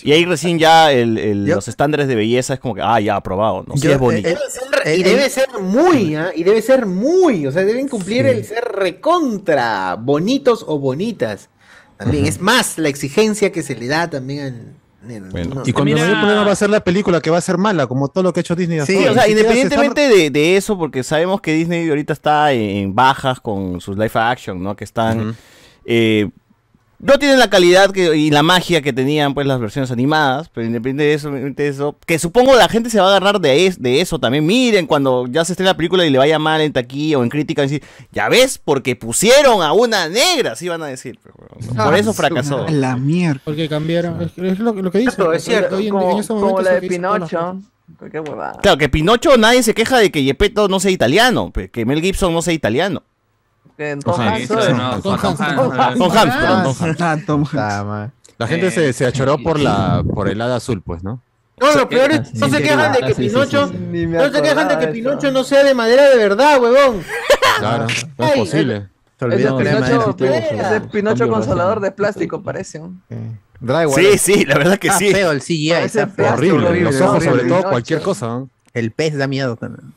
Y 0.02 0.12
ahí 0.12 0.24
recién 0.24 0.58
ya 0.58 0.92
el- 0.92 1.18
el- 1.18 1.46
Yo- 1.46 1.56
los 1.56 1.68
estándares 1.68 2.06
de 2.08 2.14
belleza 2.14 2.54
es 2.54 2.60
como 2.60 2.74
que, 2.74 2.80
ah, 2.82 3.00
ya, 3.00 3.16
aprobado, 3.16 3.64
¿no? 3.66 3.74
Sí 3.76 3.82
Yo- 3.82 3.92
es 3.92 3.98
bonito. 3.98 4.28
eh, 4.28 4.38
eh, 4.84 4.96
Y 4.96 5.00
eh, 5.00 5.04
debe 5.04 5.28
ser 5.28 5.48
muy, 5.60 6.14
¿ah? 6.16 6.30
Y 6.34 6.44
debe 6.44 6.62
ser 6.62 6.86
muy. 6.86 7.46
O 7.46 7.52
sea, 7.52 7.64
deben 7.64 7.88
cumplir 7.88 8.24
el 8.26 8.44
ser 8.44 8.64
recontra. 8.64 9.96
Bonitos 10.00 10.64
o 10.66 10.78
bonitas. 10.78 11.48
También. 12.00 12.26
Es 12.26 12.40
más 12.40 12.78
la 12.78 12.88
exigencia 12.88 13.52
que 13.52 13.62
se 13.62 13.76
le 13.76 13.86
da 13.86 14.10
también 14.10 14.40
al. 14.40 15.28
no. 15.30 15.62
Y 15.64 15.72
cuando 15.72 15.96
no 15.96 16.02
hay 16.02 16.10
problema 16.14 16.44
va 16.44 16.52
a 16.52 16.56
ser 16.56 16.70
la 16.70 16.82
película 16.82 17.20
que 17.20 17.30
va 17.30 17.38
a 17.38 17.40
ser 17.40 17.56
mala, 17.58 17.86
como 17.86 18.08
todo 18.08 18.24
lo 18.24 18.32
que 18.32 18.40
ha 18.40 18.42
hecho 18.42 18.56
Disney. 18.56 18.80
Sí, 18.86 18.96
o 19.06 19.14
sea, 19.14 19.28
independientemente 19.28 20.08
de, 20.08 20.30
de 20.30 20.56
eso, 20.56 20.76
porque 20.76 21.02
sabemos 21.02 21.40
que 21.40 21.52
Disney 21.54 21.88
ahorita 21.88 22.12
está 22.12 22.52
en 22.52 22.94
bajas 22.94 23.40
con 23.40 23.80
sus 23.80 23.96
live 23.96 24.10
action, 24.14 24.62
¿no? 24.62 24.74
Que 24.76 24.84
están. 24.84 25.36
eh, 25.84 26.28
no 27.02 27.18
tienen 27.18 27.38
la 27.38 27.48
calidad 27.48 27.90
que, 27.92 28.14
y 28.16 28.30
la 28.30 28.42
magia 28.42 28.82
que 28.82 28.92
tenían 28.92 29.32
pues 29.34 29.46
las 29.46 29.58
versiones 29.58 29.90
animadas, 29.90 30.50
pero 30.52 30.66
independiente 30.66 31.04
de 31.04 31.14
eso, 31.14 31.28
independiente 31.28 31.62
de 31.62 31.68
eso, 31.70 31.96
que 32.06 32.18
supongo 32.18 32.54
la 32.56 32.68
gente 32.68 32.90
se 32.90 33.00
va 33.00 33.06
a 33.06 33.10
agarrar 33.16 33.40
de, 33.40 33.66
es- 33.66 33.80
de 33.80 34.00
eso 34.00 34.18
también. 34.18 34.44
Miren, 34.46 34.86
cuando 34.86 35.26
ya 35.26 35.44
se 35.44 35.54
esté 35.54 35.64
la 35.64 35.76
película 35.76 36.04
y 36.04 36.10
le 36.10 36.18
vaya 36.18 36.38
mal 36.38 36.60
en 36.60 36.72
taquilla 36.72 37.18
o 37.18 37.22
en 37.22 37.28
crítica, 37.30 37.62
decir, 37.62 37.82
ya 38.12 38.28
ves, 38.28 38.58
porque 38.62 38.96
pusieron 38.96 39.62
a 39.62 39.72
una 39.72 40.08
negra, 40.08 40.52
así 40.52 40.68
van 40.68 40.82
a 40.82 40.86
decir. 40.86 41.18
pero, 41.22 41.34
bueno, 41.58 41.84
por 41.84 41.96
eso 41.96 42.12
fracasó. 42.12 42.66
La 42.68 42.96
mierda. 42.96 43.40
Porque 43.44 43.68
cambiaron. 43.68 44.20
Es, 44.22 44.32
es 44.36 44.58
lo, 44.58 44.74
lo 44.74 44.90
que 44.90 44.98
dicen. 44.98 45.14
Cierto, 45.14 45.32
es 45.32 45.42
cierto. 45.44 45.78
En- 45.78 45.88
Como, 45.90 46.18
en 46.20 46.26
como 46.26 46.60
la 46.60 46.72
de 46.72 46.88
Pinocho. 46.88 47.60
Claro, 48.62 48.78
que 48.78 48.88
Pinocho 48.88 49.36
nadie 49.36 49.62
se 49.62 49.74
queja 49.74 49.98
de 49.98 50.10
que 50.12 50.22
Gepetto 50.22 50.68
no 50.68 50.78
sea 50.80 50.90
italiano, 50.90 51.52
que 51.72 51.84
Mel 51.84 52.00
Gibson 52.00 52.32
no 52.32 52.40
sea 52.42 52.52
italiano. 52.54 53.02
Tom 54.04 54.20
Hanks. 54.20 54.48
Tom 54.48 56.10
Hanks. 56.12 57.54
Ah. 57.56 57.84
Ah. 57.86 58.10
La 58.38 58.46
gente 58.46 58.70
se, 58.70 58.92
se 58.92 59.06
achoró 59.06 59.38
por 59.38 59.58
la 59.58 60.02
por 60.14 60.28
el 60.28 60.40
hada 60.40 60.56
azul, 60.56 60.82
pues, 60.82 61.02
¿no? 61.02 61.22
No, 61.60 61.74
lo 61.74 61.88
peor 61.90 62.10
es, 62.12 62.34
no 62.34 62.48
se 62.48 62.62
quejan 62.62 62.92
de 62.92 63.00
que 63.00 63.14
Pinocho, 63.14 63.70
no 63.70 64.32
se 64.32 64.42
quejan 64.42 64.68
de 64.68 64.78
que 64.78 64.86
Pinocho 64.88 65.30
no 65.30 65.44
sea 65.44 65.62
de 65.62 65.74
madera 65.74 66.08
de 66.08 66.16
verdad, 66.16 66.58
huevón. 66.60 67.02
Claro, 67.58 67.86
no 68.16 68.24
es 68.26 68.32
posible. 68.32 68.88
Se 69.18 69.24
olvidó 69.26 69.60
Ese 69.60 69.64
que 69.64 69.68
era 69.76 69.86
Pinocho, 69.86 70.16
ese 70.24 70.80
Pinocho 70.90 71.28
consolador 71.28 71.80
de 71.80 71.90
plástico 71.90 72.42
parece. 72.42 72.80
Sí, 73.94 74.18
sí, 74.18 74.44
la 74.46 74.56
verdad 74.56 74.78
que 74.78 74.86
Está 74.88 74.98
sí. 74.98 75.12
feo 75.12 75.32
el 75.32 75.40
CGI. 75.42 75.72
Horrible. 76.32 76.66
horrible, 76.66 76.80
Los 76.80 77.00
ojos, 77.02 77.16
horrible. 77.16 77.30
sobre 77.30 77.42
todo, 77.42 77.48
Pinocho. 77.58 77.68
cualquier 77.68 78.00
cosa. 78.00 78.26
¿no? 78.26 78.48
El 78.72 78.92
pez 78.92 79.18
da 79.18 79.26
miedo 79.26 79.56
también. 79.56 79.92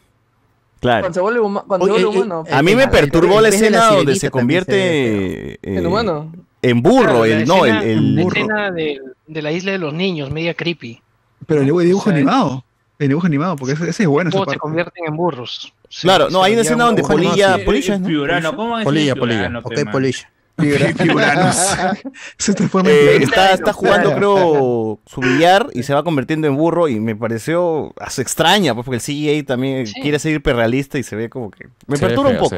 Claro. 0.84 1.02
Cuando 1.02 1.14
se 1.16 1.22
vuelve, 1.22 1.40
huma- 1.40 1.64
cuando 1.66 1.86
se 1.88 1.92
Oye, 1.94 2.04
vuelve 2.04 2.20
eh, 2.20 2.24
humano. 2.24 2.44
eh, 2.46 2.54
A 2.54 2.62
mí 2.62 2.76
me 2.76 2.88
perturbó 2.90 3.38
el 3.38 3.44
la 3.44 3.50
escena 3.50 3.86
donde 3.88 4.16
se 4.16 4.30
convierte 4.30 5.54
eh, 5.54 5.58
En 5.64 5.88
humano. 5.88 6.32
en 6.62 6.82
burro, 6.82 7.04
Claro, 7.22 7.26
el, 7.26 7.46
no, 7.48 7.66
el, 7.66 7.72
escena- 7.72 7.84
el- 7.86 8.16
la 8.16 8.22
escena 8.24 8.72
de, 8.72 9.02
de 9.28 9.42
la 9.42 9.52
isla 9.54 9.72
de 9.72 9.78
los 9.78 9.94
niños, 9.94 10.30
media 10.30 10.54
creepy. 10.54 11.02
Pero 11.48 11.62
el 11.62 11.66
dibujo 11.68 11.98
O 12.00 12.04
sea, 12.04 12.14
animado. 12.14 12.66
El 13.00 13.08
dibujo 13.08 13.26
animado, 13.28 13.56
porque 13.56 13.74
ese, 13.74 13.90
ese 13.90 14.04
es 14.04 14.10
bueno. 14.10 14.30
Esa 14.30 14.44
se 14.46 14.58
convierten 14.58 15.06
en 15.08 15.16
burros. 15.16 15.74
Sí, 15.90 16.02
Claro, 16.08 16.30
no, 16.30 16.44
hay 16.44 16.54
una 16.54 16.62
escena 16.64 16.84
donde 16.86 17.02
Polilla, 17.02 17.58
Polilla, 17.64 17.98
¿no? 17.98 18.08
Piurano, 18.08 18.56
¿cómo 18.56 18.78
decir 18.78 18.86
Polilla, 18.86 19.14
Piurano, 19.16 19.60
Ok? 19.64 19.74
Polilla. 19.92 20.30
Figuranos. 20.58 21.56
Se 22.38 22.54
transforma 22.54 22.90
en 22.90 22.96
Eh, 22.96 23.16
está, 23.24 23.54
está 23.54 23.74
jugando, 23.74 24.14
creo, 24.16 25.00
su 25.06 25.22
billar 25.22 25.68
y 25.74 25.84
se 25.84 25.94
va 25.94 26.04
convirtiendo 26.04 26.48
en 26.48 26.56
burro 26.56 26.88
y 26.88 27.00
me 27.00 27.16
pareció 27.16 27.94
as- 28.00 28.20
extraña, 28.20 28.74
pues 28.74 28.86
porque 28.86 28.98
el 28.98 29.02
CGI 29.02 29.44
también 29.44 29.88
Sí. 29.88 29.94
quiere 30.02 30.20
ser 30.20 30.36
hiperrealista 30.36 30.98
y 31.00 31.04
se 31.04 31.16
ve 31.16 31.30
como 31.30 31.50
que... 31.52 31.68
Me 31.88 31.98
Se 31.98 32.06
perturba 32.06 32.30
un 32.30 32.38
poco. 32.38 32.56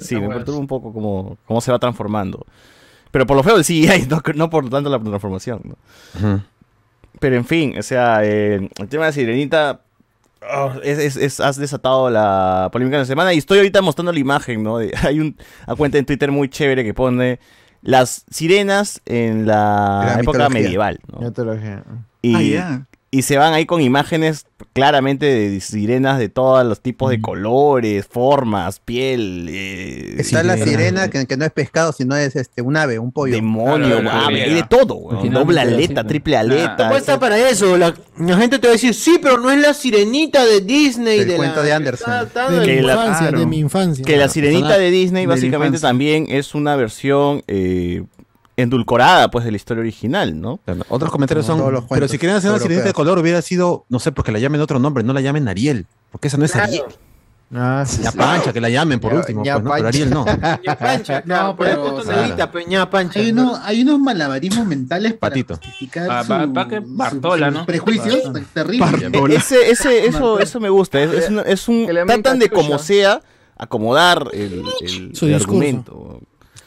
Sí, 0.00 0.16
me 0.16 0.28
perturba 0.28 0.58
un 0.58 0.66
poco 0.66 0.92
cómo, 0.92 1.38
cómo 1.46 1.60
se 1.60 1.72
va 1.72 1.78
transformando. 1.78 2.44
Pero 3.10 3.26
por 3.26 3.36
lo 3.36 3.42
feo 3.42 3.56
el 3.56 3.64
CGI, 3.64 4.06
no, 4.08 4.22
no 4.34 4.50
por 4.50 4.68
tanto 4.70 4.90
la 4.90 4.98
transformación. 5.00 5.76
Pero 7.18 7.36
en 7.36 7.44
fin, 7.44 7.76
o 7.78 7.82
sea, 7.82 8.20
eh, 8.24 8.68
el 8.78 8.88
tema 8.88 9.06
de 9.06 9.12
sirenita 9.12 9.80
oh, 10.42 10.72
es, 10.82 10.98
es- 10.98 11.16
es- 11.16 11.40
has 11.40 11.56
desatado 11.56 12.10
la 12.10 12.68
polémica 12.72 12.96
de 12.96 13.02
la 13.02 13.06
semana 13.06 13.32
y 13.34 13.38
estoy 13.38 13.58
ahorita 13.58 13.82
mostrando 13.82 14.12
la 14.12 14.18
imagen, 14.18 14.62
¿no? 14.62 14.78
De- 14.78 14.92
hay 15.02 15.20
un 15.20 15.36
a 15.66 15.74
cuenta 15.74 15.98
en 15.98 16.06
Twitter 16.06 16.30
muy 16.30 16.48
chévere 16.48 16.84
que 16.84 16.94
pone 16.94 17.40
las 17.82 18.24
sirenas 18.30 19.00
en 19.06 19.46
la, 19.46 20.02
La 20.04 20.20
época 20.20 20.38
mitología. 20.48 20.48
medieval, 20.62 21.00
¿no? 21.12 21.20
Mitología. 21.20 21.84
Y, 22.22 22.34
Ah, 22.34 22.42
ya. 22.42 22.86
Y 23.12 23.22
se 23.22 23.36
van 23.38 23.52
ahí 23.54 23.66
con 23.66 23.80
imágenes 23.80 24.46
claramente 24.72 25.26
de 25.26 25.60
sirenas 25.60 26.20
de 26.20 26.28
todos 26.28 26.64
los 26.64 26.80
tipos 26.80 27.10
de 27.10 27.20
colores, 27.20 28.06
formas, 28.06 28.78
piel. 28.78 29.48
eh, 29.50 30.14
Está 30.18 30.44
la 30.44 30.56
Sirena. 30.56 31.08
que, 31.10 31.26
que 31.26 31.36
no 31.36 31.44
es 31.44 31.50
pescado, 31.50 31.92
sino 31.92 32.14
es 32.14 32.36
este 32.36 32.62
un 32.62 32.76
ave, 32.76 33.00
un 33.00 33.10
pollo. 33.10 33.34
Demonio, 33.34 34.00
Claro, 34.00 34.02
la 34.02 34.26
hay 34.28 34.54
de 34.54 34.62
todo, 34.62 34.94
weón. 34.94 35.28
Doble 35.32 35.58
aleta, 35.60 36.04
triple 36.06 36.36
aleta. 36.36 36.76
¿Cómo 36.76 36.96
está 36.96 37.18
para 37.18 37.36
eso? 37.48 37.76
La, 37.76 37.92
la 38.18 38.36
gente 38.36 38.60
te 38.60 38.68
va 38.68 38.72
a 38.72 38.74
decir, 38.74 38.94
sí, 38.94 39.18
pero 39.20 39.38
no 39.38 39.50
es 39.50 39.58
la 39.58 39.74
sirenita 39.74 40.44
de 40.44 40.60
Disney. 40.60 41.18
Del 41.20 41.28
de 41.30 41.36
cuento 41.36 41.56
la, 41.56 41.62
de 41.64 41.72
Anderson. 41.72 42.12
está- 42.12 42.22
está- 42.44 42.50
De 42.50 42.60
mi 42.60 42.64
Que 42.66 42.82
la- 42.82 42.92
infancia, 42.92 43.18
claro. 43.26 43.38
de 43.40 43.46
mi 43.46 43.58
infancia. 43.58 44.04
Que 44.04 44.16
la 44.18 44.28
sirenita 44.28 44.78
de 44.78 44.90
Disney 44.92 45.26
básicamente 45.26 45.80
también 45.80 46.26
es 46.28 46.54
una 46.54 46.76
versión 46.76 47.42
eh, 47.48 48.04
endulcorada 48.62 49.30
pues 49.30 49.44
de 49.44 49.50
la 49.50 49.56
historia 49.56 49.80
original, 49.80 50.40
¿no? 50.40 50.58
Claro, 50.64 50.82
Otros 50.88 51.10
comentarios 51.10 51.46
Como 51.46 51.70
son, 51.70 51.86
pero 51.88 52.08
si 52.08 52.18
quieren 52.18 52.36
hacer 52.36 52.50
una 52.50 52.58
sirenita 52.60 52.86
de 52.86 52.92
color 52.92 53.18
hubiera 53.18 53.42
sido, 53.42 53.84
no 53.88 53.98
sé, 53.98 54.12
porque 54.12 54.32
la 54.32 54.38
llamen 54.38 54.60
otro 54.60 54.78
nombre, 54.78 55.02
no 55.04 55.12
la 55.12 55.20
llamen 55.20 55.48
Ariel, 55.48 55.86
porque 56.12 56.28
esa 56.28 56.36
no 56.36 56.44
es 56.44 56.52
Claro. 56.52 56.66
Ariel. 56.68 56.84
Ah, 57.52 57.82
sí, 57.84 58.00
sí. 58.04 58.16
Pancha, 58.16 58.52
que 58.52 58.60
la 58.60 58.68
llamen 58.68 59.00
por 59.00 59.10
Ya- 59.12 59.18
último, 59.18 59.44
ya 59.44 59.54
pues, 59.54 59.64
¿no? 59.64 59.70
pero. 59.74 59.88
Ariel 59.88 60.10
no. 60.10 60.24
Ña 60.64 60.78
Pancha, 60.78 61.22
No, 61.26 61.56
pero 61.56 61.96
pero, 62.04 62.16
negrita, 62.16 62.52
pero 62.52 62.64
Ña 62.68 62.88
Pancha. 62.88 63.18
Hay, 63.18 63.32
uno, 63.32 63.58
hay 63.64 63.82
unos 63.82 63.98
malabarismos 63.98 64.64
mentales 64.68 65.14
para 65.14 65.30
Patito. 65.32 65.56
justificar 65.56 66.06
Ah, 66.08 66.20
que 66.68 66.76
su- 66.76 66.82
Bartola, 66.96 67.46
sus 67.48 67.54
¿no? 67.58 67.66
prejuicios 67.66 68.22
Bartola. 68.22 68.44
terribles. 68.54 69.02
Bartola. 69.02 69.34
Ese, 69.34 69.68
ese, 69.68 70.06
eso, 70.06 70.38
eso 70.38 70.60
me 70.60 70.68
gusta. 70.68 71.00
Es, 71.00 71.12
es 71.12 71.28
un, 71.28 71.40
es 71.44 71.68
un- 71.68 71.86
tratan 72.06 72.38
de 72.38 72.48
como 72.50 72.78
sea 72.78 73.20
acomodar 73.56 74.28
el, 74.32 74.62
el- 74.80 75.16
Su 75.16 75.26
el 75.26 75.34
discurso. 75.34 76.20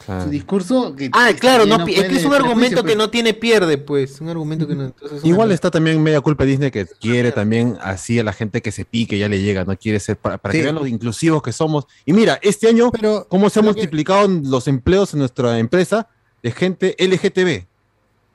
Argumento. 0.06 0.24
Su 0.26 0.30
discurso 0.30 0.94
que 0.96 1.10
Ah, 1.12 1.30
claro, 1.38 1.66
no, 1.66 1.86
es 1.86 2.04
que 2.04 2.16
es 2.16 2.24
un 2.24 2.34
argumento 2.34 2.82
pues. 2.82 2.92
que 2.92 2.96
no 2.96 3.10
tiene 3.10 3.34
pierde, 3.34 3.78
pues. 3.78 4.20
Un 4.20 4.28
argumento 4.28 4.66
que 4.66 4.74
no. 4.74 4.84
entonces 4.84 5.18
es 5.18 5.24
una- 5.24 5.32
Igual 5.32 5.52
está 5.52 5.70
también 5.70 6.02
media 6.02 6.20
culpa 6.20 6.44
Disney 6.44 6.70
que 6.70 6.86
quiere 7.00 7.32
también 7.32 7.76
así 7.82 8.18
a 8.18 8.24
la 8.24 8.32
gente 8.32 8.62
que 8.62 8.72
se 8.72 8.84
pique, 8.84 9.18
ya 9.18 9.28
le 9.28 9.40
llega, 9.40 9.64
no 9.64 9.76
quiere 9.76 10.00
ser 10.00 10.16
para, 10.16 10.38
para 10.38 10.52
Sí. 10.52 10.58
que 10.58 10.62
vean 10.64 10.74
lo 10.76 10.86
inclusivos 10.86 11.42
que 11.42 11.52
somos. 11.52 11.86
Y 12.04 12.12
mira, 12.12 12.38
este 12.42 12.68
año, 12.68 12.90
Pero 12.90 13.26
cómo 13.28 13.48
se 13.50 13.60
han 13.60 13.64
que- 13.66 13.72
multiplicado 13.72 14.28
los 14.28 14.68
empleos 14.68 15.12
en 15.14 15.20
nuestra 15.20 15.58
empresa 15.58 16.08
de 16.42 16.50
gente 16.50 16.94
LGTB. 16.98 17.66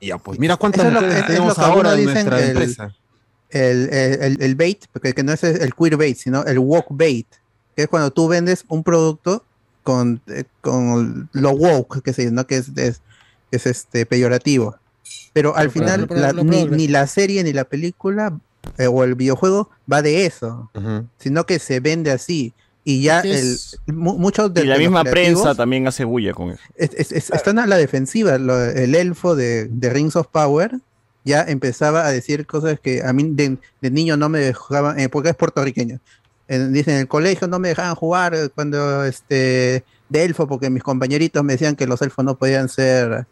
Y 0.00 0.08
ya, 0.08 0.18
pues 0.18 0.38
mira 0.38 0.56
cuántas 0.56 0.86
es 0.86 0.92
lo- 0.92 1.00
mujeres 1.00 1.16
es- 1.16 1.20
es 1.22 1.26
tenemos 1.26 1.58
ahora 1.58 1.94
en 1.94 2.04
nuestra 2.04 2.40
el- 2.40 2.48
empresa. 2.50 2.94
El, 3.50 3.88
el, 3.92 4.22
el- 4.22 4.42
el 4.42 4.54
bait, 4.54 4.84
porque 4.92 5.12
que 5.12 5.22
no 5.22 5.32
es 5.32 5.42
el 5.44 5.74
queer 5.74 5.96
bait, 5.96 6.16
sino 6.16 6.44
el 6.44 6.58
woke 6.60 6.86
bait, 6.90 7.26
que 7.76 7.82
es 7.82 7.88
cuando 7.88 8.10
tú 8.12 8.28
vendes 8.28 8.64
un 8.68 8.82
producto 8.84 9.44
con, 9.90 10.20
eh, 10.28 10.44
con 10.60 11.28
lo 11.32 11.50
woke, 11.52 12.02
que 12.02 12.12
se 12.12 12.22
dice, 12.22 12.32
¿no? 12.34 12.46
Que 12.46 12.56
es, 12.58 12.68
es, 12.76 13.00
es 13.50 13.66
este 13.66 14.06
peyorativo. 14.06 14.76
Pero 15.32 15.56
al 15.56 15.66
Lo 15.66 15.72
final, 15.72 16.06
pro- 16.06 16.18
la- 16.18 16.30
pro- 16.32 16.44
ni, 16.44 16.64
ni 16.66 16.88
la 16.88 17.06
serie 17.06 17.42
ni 17.42 17.52
la 17.52 17.64
película 17.64 18.38
eh, 18.78 18.86
o 18.86 19.02
el 19.04 19.14
videojuego 19.14 19.68
va 19.90 20.02
de 20.02 20.26
eso, 20.26 20.70
Ujú. 20.74 21.06
sino 21.18 21.44
que 21.46 21.58
se 21.58 21.80
vende 21.80 22.10
así. 22.10 22.52
y 22.82 23.02
ya 23.02 23.20
Es- 23.20 23.76
el, 23.86 23.94
mu- 23.94 24.16
muchos 24.18 24.52
de 24.54 24.62
Y 24.62 24.66
la 24.66 24.74
de 24.74 24.80
misma 24.80 25.04
prensa 25.04 25.54
también 25.54 25.86
hace 25.86 26.04
bulla 26.04 26.32
con 26.32 26.50
eso. 26.50 26.62
es- 26.76 26.94
es- 26.96 27.12
es- 27.12 27.30
están 27.30 27.58
a 27.58 27.66
la 27.66 27.76
defensiva. 27.76 28.38
Lo- 28.38 28.64
el 28.64 28.94
elfo 28.94 29.36
de, 29.36 29.66
de 29.66 29.90
Rings 29.90 30.16
of 30.16 30.28
Power 30.28 30.78
ya 31.24 31.42
empezaba 31.42 32.06
a 32.06 32.10
decir 32.10 32.46
cosas 32.46 32.80
que 32.80 33.02
a 33.04 33.12
mí 33.12 33.24
de, 33.32 33.58
de 33.82 33.90
niño 33.90 34.16
no 34.16 34.28
me 34.30 34.38
dejaban, 34.38 34.98
eh, 34.98 35.08
porque 35.10 35.28
es 35.30 35.36
puertorriqueño. 35.36 36.00
En, 36.50 36.72
dice, 36.72 36.92
en 36.92 36.98
el 36.98 37.08
colegio 37.08 37.46
no 37.48 37.58
me 37.58 37.68
dejaban 37.68 37.94
jugar 37.94 38.34
eh, 38.34 38.48
cuando 38.54 39.04
este 39.04 39.84
de 40.08 40.24
elfo, 40.24 40.48
porque 40.48 40.68
mis 40.68 40.82
compañeritos 40.82 41.44
me 41.44 41.52
decían 41.52 41.76
que 41.76 41.86
los 41.86 42.02
elfos 42.02 42.24
no 42.24 42.36
podían 42.36 42.68
ser 42.68 43.26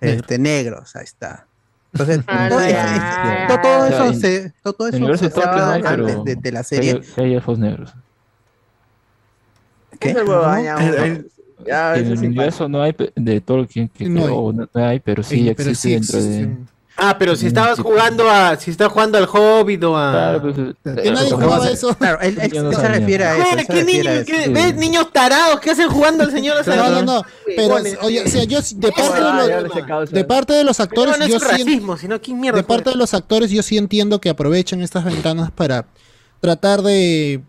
este, 0.00 0.38
negros. 0.38 0.94
Ahí 0.94 1.04
está. 1.04 1.46
Entonces, 1.92 2.20
Ah, 2.28 2.46
todo, 2.48 2.60
ya. 2.68 2.96
es- 2.96 3.02
es- 3.24 3.48
todo- 3.48 3.58
todo 3.58 3.84
O 3.84 3.88
sea, 3.88 4.04
eso 4.06 4.14
se, 4.20 4.52
todo, 4.62 4.88
eso 4.88 5.16
se 5.16 5.30
pero 5.30 6.06
antes 6.06 6.24
de, 6.24 6.36
de 6.36 6.52
la 6.52 6.62
serie. 6.62 6.92
hay- 6.92 7.00
que 7.00 7.20
hay 7.20 7.34
elfos 7.34 7.58
negros. 7.58 7.92
¿Qué? 9.98 10.14
Ya, 10.14 10.76
Ya, 11.66 11.96
en 11.96 12.04
eso 12.06 12.12
el 12.12 12.18
universo 12.20 12.68
no 12.68 12.82
hay 12.82 12.94
de 13.16 13.40
Tolkien, 13.40 13.88
que 13.88 14.08
No 14.08 14.22
creo, 14.24 14.50
hay. 14.50 14.56
no, 14.56 14.68
no 14.72 14.84
hay, 14.86 15.00
pero 15.00 15.22
sí 15.22 15.52
pero 15.56 15.70
existe 15.70 15.88
sí 15.88 15.94
dentro 15.94 16.18
de... 16.18 16.24
existen. 16.42 16.68
Ah, 17.02 17.16
pero 17.18 17.34
si 17.34 17.46
estabas 17.46 17.78
jugando 17.80 18.28
a. 18.30 18.56
Si 18.56 18.70
estás 18.70 18.88
jugando 18.88 19.16
al 19.16 19.24
Hobbit 19.24 19.82
o 19.84 19.96
a. 19.96 20.10
Claro, 20.12 20.42
pues, 20.42 20.58
eh, 20.58 21.02
Que 21.02 21.10
nadie 21.10 21.28
eh, 21.28 21.32
jugaba 21.32 21.68
eh, 21.68 21.72
eso. 21.72 21.94
Claro, 21.96 22.20
él, 22.20 22.38
él 22.40 22.52
Yo 22.52 22.62
no 22.62 22.72
se 22.72 22.88
refiere 22.88 23.24
a 23.24 23.36
eso. 23.36 23.44
¿qué 23.50 23.56
refiere 23.56 23.80
a 23.80 23.84
niño, 23.84 24.10
eso. 24.10 24.24
qué- 24.26 24.44
Sí. 24.44 24.50
¿Ves 24.52 24.74
niños 24.76 25.12
tarados 25.12 25.60
que 25.60 25.70
hacen 25.70 25.88
jugando 25.88 26.24
al 26.24 26.30
Señor 26.30 26.66
No, 26.66 26.90
no, 26.90 27.02
no, 27.02 27.22
pero, 27.56 27.76
oye, 28.02 28.22
o 28.22 28.28
sea, 28.28 28.44
yo 28.44 28.60
de 28.60 28.92
parte 28.92 29.20
de, 29.22 29.62
los- 29.62 30.10
de 30.10 30.24
parte 30.24 30.52
de 30.52 30.64
los 30.64 30.78
actores, 30.80 31.18
no 31.18 31.24
es 31.24 31.30
yo 31.30 31.36
un 31.36 31.40
sí, 31.40 31.46
racismo, 31.48 31.96
sino 31.96 32.20
¿quién 32.20 32.38
mierda 32.38 32.58
de 32.58 32.64
parte 32.64 32.90
de 32.90 32.96
los 32.96 33.14
actores, 33.14 33.50
yo 33.50 33.62
sí 33.62 33.78
entiendo 33.78 34.20
que 34.20 34.28
aprovechan 34.28 34.82
estas 34.82 35.04
ventanas 35.04 35.50
para 35.50 35.86
tratar 36.40 36.82
de 36.82 37.40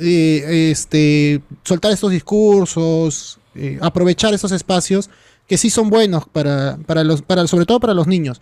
eh, 0.00 0.70
este 0.70 1.42
soltar 1.64 1.92
estos 1.92 2.10
discursos, 2.10 3.38
eh, 3.54 3.78
aprovechar 3.82 4.32
esos 4.34 4.52
espacios 4.52 5.10
que 5.46 5.58
sí 5.58 5.68
son 5.70 5.90
buenos 5.90 6.24
para, 6.30 6.78
para 6.86 7.04
los, 7.04 7.20
para, 7.22 7.46
sobre 7.46 7.66
todo 7.66 7.80
para 7.80 7.94
los 7.94 8.06
niños. 8.06 8.40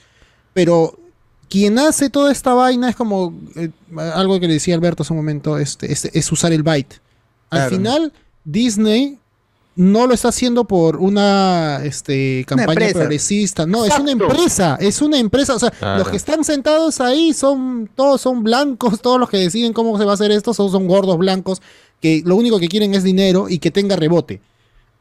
Pero 0.53 0.99
quien 1.49 1.79
hace 1.79 2.11
toda 2.11 2.31
esta 2.33 2.55
vaina 2.55 2.89
es 2.91 2.97
como 2.97 3.35
eh, 3.57 3.71
algo 3.97 4.39
que 4.41 4.47
le 4.47 4.55
decía 4.55 4.75
Alberto 4.75 5.03
hace 5.03 5.13
un 5.13 5.19
momento, 5.19 5.59
este, 5.59 5.93
es, 5.93 6.05
es 6.07 6.33
usar 6.33 6.53
el 6.53 6.63
byte. 6.63 7.01
Al 7.51 7.59
Claro. 7.61 7.77
final, 7.77 8.13
Disney 8.45 9.19
no 9.77 10.07
lo 10.07 10.15
está 10.15 10.29
haciendo 10.29 10.65
por 10.65 10.97
una 10.97 11.81
este, 11.85 12.45
campaña 12.47 12.73
empresa. 12.73 12.99
progresista, 12.99 13.67
no, 13.67 13.85
es 13.85 13.99
una 13.99 14.11
empresa, 14.13 14.77
es 14.81 15.01
una 15.01 15.19
empresa, 15.19 15.55
o 15.55 15.59
sea, 15.59 15.71
Claro. 15.71 16.01
los 16.01 16.09
que 16.09 16.17
están 16.17 16.45
sentados 16.45 17.01
ahí 17.01 17.33
son, 17.33 17.89
todos 17.95 18.21
son 18.21 18.43
blancos, 18.43 19.01
todos 19.01 19.19
los 19.19 19.31
que 19.31 19.39
deciden 19.39 19.73
cómo 19.73 19.97
se 19.99 20.05
va 20.05 20.11
a 20.13 20.15
hacer 20.15 20.31
esto 20.33 20.53
son, 20.55 20.71
son 20.71 20.87
gordos 20.87 21.17
blancos, 21.19 21.63
que 22.01 22.23
lo 22.25 22.37
único 22.37 22.59
que 22.59 22.69
quieren 22.69 22.95
es 22.95 23.03
dinero 23.05 23.49
y 23.49 23.59
que 23.59 23.71
tenga 23.71 23.97
rebote. 23.97 24.41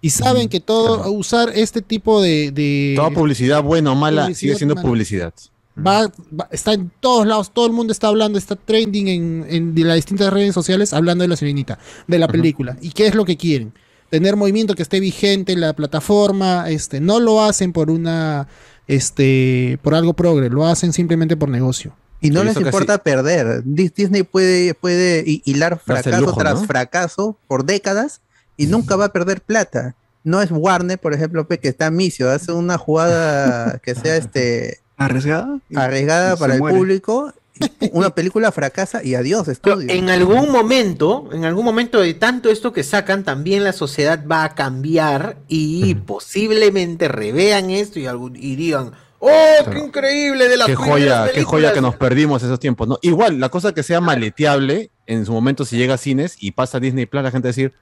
Y 0.02 0.12
saben 0.12 0.48
que 0.50 0.60
todo, 0.60 1.12
usar 1.12 1.52
este 1.56 1.82
tipo 1.82 2.22
de... 2.22 2.52
de- 2.52 2.94
Toda 2.96 3.10
publicidad, 3.12 3.62
buena 3.64 3.92
o 3.92 3.96
mala, 3.96 4.24
Publicidad 4.24 4.40
sigue 4.40 4.56
siendo 4.56 4.76
mala. 4.76 4.88
publicidad. 4.88 5.34
va, 5.78 6.08
va- 6.38 6.48
está 6.52 6.74
en 6.74 6.90
todos 7.02 7.28
lados, 7.28 7.52
todo 7.54 7.66
el 7.66 7.74
mundo 7.74 7.92
está 7.92 8.08
hablando, 8.08 8.38
está 8.38 8.56
trending 8.56 9.08
en, 9.10 9.46
en 9.50 9.76
de 9.76 9.84
las 9.84 9.96
distintas 9.96 10.32
redes 10.32 10.54
sociales 10.54 10.94
hablando 10.94 11.24
de 11.24 11.28
la 11.28 11.36
sirenita, 11.36 11.80
de 12.08 12.18
la 12.20 12.28
película. 12.28 12.78
¿Y 12.82 12.92
qué 12.92 13.08
es 13.08 13.16
lo 13.16 13.26
que 13.26 13.36
quieren? 13.38 13.74
Tener 14.10 14.36
movimiento 14.38 14.74
que 14.74 14.82
esté 14.84 15.00
vigente 15.00 15.52
en 15.54 15.60
la 15.62 15.74
plataforma, 15.74 16.70
este, 16.70 17.00
no 17.02 17.20
lo 17.20 17.44
hacen 17.44 17.74
por 17.74 17.92
una, 17.92 18.48
este, 18.88 19.80
por 19.82 19.94
algo 19.96 20.14
progre, 20.14 20.50
lo 20.50 20.66
hacen 20.66 20.94
simplemente 20.94 21.38
por 21.38 21.50
negocio. 21.50 21.96
Y 22.22 22.32
no 22.32 22.44
les 22.44 22.54
casi- 22.56 22.66
importa 22.66 22.98
perder. 22.98 23.64
Dis- 23.64 23.94
Disney 23.94 24.24
puede, 24.24 24.74
puede 24.74 25.24
hi- 25.26 25.42
hilar 25.46 25.80
fracaso 25.80 26.20
lujo, 26.20 26.38
tras 26.38 26.62
¿no? 26.62 26.68
fracaso 26.68 27.38
por 27.48 27.64
décadas 27.66 28.22
y 28.60 28.68
nunca 28.68 28.95
va 28.95 29.06
a 29.06 29.11
perder 29.14 29.41
plata. 29.41 29.95
No 30.23 30.41
es 30.41 30.49
Warner, 30.52 30.99
por 30.99 31.14
ejemplo, 31.14 31.48
que 31.48 31.60
está 31.64 31.90
misio, 31.91 32.30
hace 32.30 32.52
una 32.52 32.77
jugada 32.77 33.80
que 33.84 33.95
sea 33.95 34.18
este 34.18 34.80
¿Arriesgada? 34.98 35.60
arriesgada 35.76 36.36
para 36.36 36.53
el 36.56 36.60
muere. 36.60 36.77
público, 36.77 37.34
una 37.94 38.10
película 38.11 38.52
fracasa 38.52 39.02
y 39.03 39.15
adiós, 39.15 39.44
Pero 39.61 39.80
estudio. 39.80 39.90
en 39.94 40.10
algún 40.10 40.52
momento, 40.52 41.30
en 41.31 41.45
algún 41.45 41.64
momento 41.65 41.99
de 42.02 42.14
tanto 42.14 42.49
esto 42.49 42.73
que 42.73 42.84
sacan, 42.84 43.23
también 43.23 43.64
la 43.64 43.72
sociedad 43.73 44.23
va 44.30 44.44
a 44.44 44.56
cambiar 44.56 45.38
y 45.48 45.95
posiblemente 45.95 47.07
revean 47.07 47.69
esto 47.69 47.99
y, 47.99 48.06
algún- 48.07 48.36
y 48.36 48.56
digan, 48.56 48.91
¡Oh, 49.22 49.69
qué 49.72 49.80
increíble 49.80 50.48
de 50.48 50.56
las 50.57 50.68
Qué 50.68 50.76
joya, 50.76 51.26
qué 51.26 51.31
películas". 51.34 51.45
joya 51.45 51.73
que 51.73 51.81
nos 51.81 51.95
perdimos 51.95 52.41
esos 52.44 52.60
tiempos, 52.60 52.88
¿no? 52.88 52.98
Igual, 53.02 53.40
la 53.40 53.49
cosa 53.49 53.73
que 53.73 53.84
sea 53.84 53.99
maleteable, 53.99 54.91
en 55.07 55.26
su 55.26 55.34
momento 55.34 55.65
si 55.65 55.76
llega 55.77 55.95
a 55.95 55.98
cines 55.98 56.38
y 56.40 56.52
pasa 56.52 56.77
a 56.77 56.80
Disney 56.80 57.06
Plus, 57.06 57.23
la 57.23 57.31
gente 57.31 57.48
va 57.48 57.49
a 57.49 57.56
decir, 57.56 57.73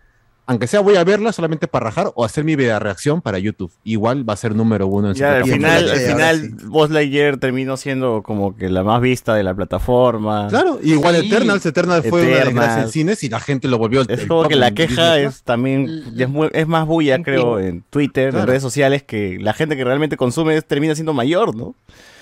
aunque 0.47 0.65
sea 0.67 0.79
voy 0.79 0.95
a 0.95 1.03
verla 1.03 1.31
solamente 1.33 1.67
para 1.67 1.85
rajar 1.85 2.11
o 2.15 2.25
hacer 2.25 2.43
mi 2.43 2.55
video 2.55 2.79
reacción 2.79 3.21
para 3.21 3.37
YouTube. 3.37 3.71
Igual 3.83 4.27
va 4.27 4.33
a 4.33 4.37
ser 4.37 4.55
número 4.55 4.87
uno 4.87 5.09
en 5.09 5.15
su 5.15 5.19
Ya, 5.19 5.35
al 5.37 5.43
plataforma. 5.43 5.67
final, 5.77 5.89
al 5.91 5.97
final 5.99 6.41
sí. 6.59 6.65
Buzz 6.67 6.89
Lightyear 6.89 7.37
terminó 7.37 7.77
siendo 7.77 8.23
como 8.23 8.55
que 8.55 8.69
la 8.69 8.83
más 8.83 9.01
vista 9.01 9.35
de 9.35 9.43
la 9.43 9.53
plataforma. 9.53 10.47
Claro, 10.49 10.79
y 10.81 10.93
igual 10.93 11.15
Sí. 11.19 11.27
Eternals, 11.27 11.65
Eternals 11.65 12.07
fue 12.07 12.21
una 12.21 12.29
desgracia 12.29 12.51
en 12.51 12.57
Eternals. 12.71 12.91
cines 12.91 13.23
y 13.23 13.29
la 13.29 13.39
gente 13.39 13.67
lo 13.67 13.77
volvió 13.77 14.01
Es 14.07 14.25
como 14.25 14.47
que 14.47 14.55
la 14.55 14.71
queja 14.71 15.15
Disney 15.15 15.25
es 15.27 15.43
también 15.43 16.03
es, 16.17 16.29
muy- 16.29 16.49
es 16.53 16.67
más 16.67 16.87
bulla, 16.87 17.21
creo, 17.21 17.59
en 17.59 17.83
Twitter, 17.89 18.29
Claro. 18.29 18.43
en 18.43 18.47
redes 18.47 18.61
sociales, 18.63 19.03
que 19.03 19.37
la 19.41 19.53
gente 19.53 19.75
que 19.75 19.83
realmente 19.83 20.15
consume 20.17 20.55
es- 20.57 20.65
termina 20.65 20.95
siendo 20.95 21.13
mayor, 21.13 21.55
¿no? 21.55 21.75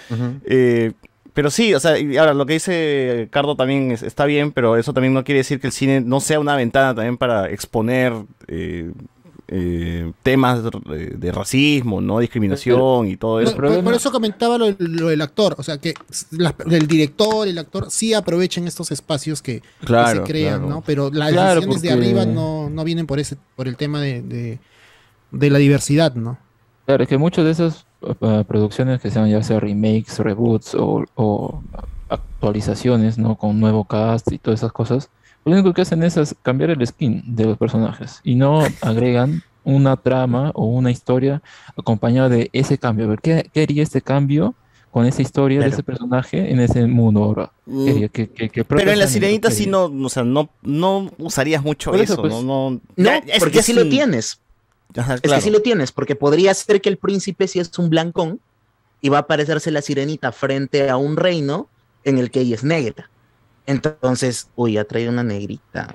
Ujú. 0.10 0.40
Eh, 0.46 0.92
pero 1.36 1.52
sí, 1.52 1.74
o 1.76 1.80
sea, 1.80 2.00
y 2.00 2.18
ahora 2.18 2.34
lo 2.34 2.48
que 2.48 2.54
dice 2.54 3.28
Cardo 3.30 3.56
también 3.56 3.92
es- 3.92 4.02
está 4.02 4.26
bien, 4.26 4.52
pero 4.52 4.76
eso 4.78 4.92
también 4.94 5.14
no 5.14 5.24
quiere 5.24 5.40
decir 5.40 5.60
que 5.60 5.68
el 5.68 5.74
cine 5.74 6.02
no 6.02 6.20
sea 6.20 6.40
una 6.40 6.56
ventana 6.56 6.96
también 6.96 7.18
para 7.18 7.52
exponer 7.52 8.12
eh, 8.48 8.92
eh, 9.48 10.12
temas 10.24 10.64
de, 10.64 11.12
de 11.18 11.32
racismo, 11.32 12.02
¿no? 12.02 12.18
Discriminación 12.18 13.08
y 13.08 13.16
todo 13.16 13.40
eso. 13.42 13.56
por- 13.56 13.84
por 13.84 13.94
eso 13.94 14.12
comentaba 14.12 14.58
lo, 14.58 14.74
lo 14.80 15.10
del 15.10 15.22
actor, 15.22 15.54
o 15.60 15.62
sea, 15.62 15.78
que 15.78 15.94
la- 16.32 16.56
el 16.72 16.88
director, 16.88 17.48
el 17.48 17.58
actor, 17.60 17.92
sí 17.92 18.16
aprovechen 18.16 18.68
estos 18.68 18.90
espacios 18.92 19.44
que, 19.44 19.62
se 19.82 20.22
crean, 20.24 20.62
claro. 20.62 20.68
¿no? 20.68 20.82
Pero 20.84 21.12
las 21.12 21.32
Claro, 21.32 21.60
decisiones 21.62 21.82
de 21.84 21.92
arriba 21.92 22.26
no, 22.26 22.72
no 22.72 22.84
vienen 22.84 23.06
por 23.06 23.20
ese, 23.20 23.38
por 23.56 23.68
el 23.68 23.76
tema 23.78 24.02
de, 24.02 24.24
de, 24.24 24.58
de 25.30 25.50
la 25.52 25.60
diversidad, 25.60 26.16
¿no? 26.16 26.40
Claro, 26.88 27.04
es 27.04 27.10
que 27.10 27.18
muchas 27.20 27.46
de 27.46 27.52
esas 27.52 27.86
uh, 28.02 28.44
producciones 28.46 29.02
que 29.02 29.12
sean 29.12 29.30
ya 29.30 29.42
sea 29.44 29.60
remakes, 29.60 30.20
reboots 30.20 30.76
o, 30.76 31.06
o 31.16 31.62
actualizaciones, 32.10 33.18
¿no? 33.18 33.36
Con 33.36 33.60
nuevo 33.60 33.84
cast 33.86 34.32
y 34.32 34.38
todas 34.38 34.60
esas 34.60 34.72
cosas, 34.72 35.10
lo 35.44 35.54
único 35.54 35.74
que 35.74 35.82
hacen 35.82 36.04
es 36.04 36.36
cambiar 36.42 36.72
el 36.72 36.86
skin 36.86 37.24
de 37.36 37.46
los 37.46 37.58
personajes 37.58 38.20
y 38.24 38.36
no 38.36 38.62
agregan 38.82 39.44
una 39.64 39.96
trama 39.98 40.52
o 40.54 40.66
una 40.66 40.92
historia 40.92 41.42
acompañada 41.76 42.30
de 42.30 42.50
ese 42.54 42.78
cambio. 42.78 43.06
A 43.06 43.10
ver, 43.10 43.20
¿qué, 43.22 43.50
qué 43.54 43.64
haría 43.64 43.84
este 43.84 44.02
cambio 44.02 44.54
con 44.92 45.06
esa 45.06 45.22
historia 45.22 45.58
de 45.60 45.66
Claro. 45.66 45.74
ese 45.74 45.84
personaje 45.84 46.52
en 46.52 46.60
ese 46.60 46.86
mundo 46.86 47.24
ahora? 47.24 47.52
Mm, 47.66 47.86
¿Qué 47.86 47.92
haría? 47.92 48.08
¿Qué- 48.10 48.30
qué- 48.30 48.50
qué 48.50 48.64
Pero 48.64 48.92
en 48.92 49.00
la 49.00 49.08
sirenita 49.08 49.50
sí 49.52 49.66
no, 49.68 49.86
o 49.86 50.10
sea, 50.10 50.24
no, 50.24 50.50
no 50.62 51.12
usarías 51.18 51.64
mucho 51.64 51.94
eso, 51.96 52.14
eso, 52.14 52.22
pues. 52.22 52.34
¿no? 52.34 52.42
No, 52.44 52.70
No, 52.96 53.04
ya- 53.06 53.18
es 53.28 53.40
porque 53.40 53.58
que 53.58 53.64
sí 53.64 53.72
es 53.72 53.78
lo 53.78 53.90
tienes. 53.90 54.40
Ajá, 54.98 55.16
Es 55.16 55.22
que 55.22 55.42
sí 55.42 55.50
lo 55.50 55.62
tienes, 55.62 55.92
porque 55.92 56.16
podría 56.16 56.54
ser 56.54 56.82
que 56.82 56.90
el 56.90 56.98
príncipe 56.98 57.48
si 57.48 57.60
es 57.60 57.78
un 57.78 57.90
blancón 57.90 58.40
y 59.02 59.10
va 59.10 59.18
a 59.18 59.22
aparecerse 59.22 59.72
la 59.72 59.82
sirenita 59.82 60.32
frente 60.32 60.90
a 60.90 60.98
un 60.98 61.18
reino 61.18 61.68
en 62.04 62.18
el 62.18 62.32
que 62.32 62.42
ella 62.42 62.56
es 62.56 62.64
negra. 62.64 63.10
Entonces, 63.68 64.48
uy, 64.56 64.78
ha 64.78 64.86
traído 64.86 65.12
una 65.12 65.24
negrita. 65.24 65.90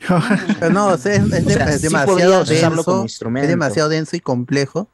No, 0.72 0.88
o 0.88 0.96
sea, 0.98 1.14
es, 1.14 1.32
es 1.32 1.46
O 1.46 1.50
sea, 1.50 1.64
es 1.70 1.80
sí 1.80 1.82
demasiado 1.88 2.44
denso, 2.44 2.84
como 2.84 3.04
es 3.44 3.48
demasiado 3.48 3.88
denso 3.88 4.16
y 4.16 4.20
complejo 4.20 4.88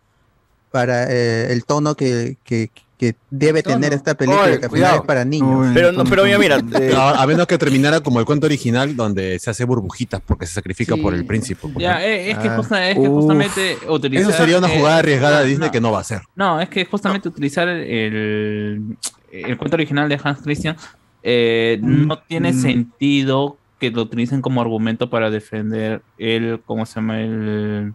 para 0.71 1.11
eh, 1.11 1.51
el 1.53 1.65
tono 1.65 1.95
que, 1.95 2.37
que- 2.45 2.71
que 2.99 3.15
debe 3.31 3.63
tener 3.63 3.93
esta 3.93 4.15
película 4.17 4.45
Oye, 4.47 4.59
que 4.59 4.67
al 4.67 4.73
final 4.73 4.95
es 4.97 5.01
para 5.03 5.25
niños. 5.25 5.71
Pero 5.73 5.93
no, 5.93 6.05
pero 6.05 6.25
mira, 6.25 6.39
mira, 6.39 6.61
eh, 6.81 6.93
a, 6.97 7.23
a 7.23 7.27
menos 7.29 7.47
que 7.47 7.57
terminara 7.57 8.01
como 8.01 8.19
el 8.19 8.27
cuento 8.27 8.47
original 8.47 8.97
donde 8.97 9.39
se 9.39 9.51
hace 9.51 9.65
burbujitas 9.65 10.21
porque 10.21 10.47
se 10.47 10.55
sacrifica 10.55 10.97
Sí. 10.97 11.01
por 11.01 11.15
el 11.15 11.25
príncipe. 11.25 11.69
Ya, 11.77 12.05
eh, 12.05 12.33
es 12.33 12.39
que, 12.39 12.49
Ah. 12.49 12.57
justa- 12.57 12.89
es 12.91 12.95
que 12.97 13.01
Uf. 13.09 13.21
justamente 13.21 13.79
utilizar. 13.89 14.29
Eso 14.31 14.37
sería 14.39 14.59
una 14.59 14.73
eh, 14.73 14.77
jugada 14.77 14.99
arriesgada 14.99 15.41
de 15.43 15.47
Disney 15.49 15.69
no. 15.69 15.73
que 15.73 15.81
no 15.81 15.93
va 15.93 15.99
a 15.99 16.01
hacer. 16.01 16.23
No, 16.35 16.61
es 16.61 16.69
que 16.69 16.85
justamente 16.87 17.29
utilizar 17.29 17.69
el, 17.69 18.97
el 19.33 19.57
cuento 19.59 19.77
original 19.77 20.09
de 20.09 20.21
Hans 20.23 20.41
Christian 20.43 20.77
eh, 21.23 21.79
no 21.83 22.19
tiene 22.21 22.53
mm. 22.53 22.61
sentido 22.61 23.59
que 23.79 23.91
lo 23.93 24.03
utilicen 24.03 24.41
como 24.43 24.61
argumento 24.61 25.09
para 25.09 25.31
defender 25.31 26.03
el, 26.19 26.61
¿cómo 26.67 26.85
se 26.85 26.97
llama? 26.97 27.21
El, 27.21 27.95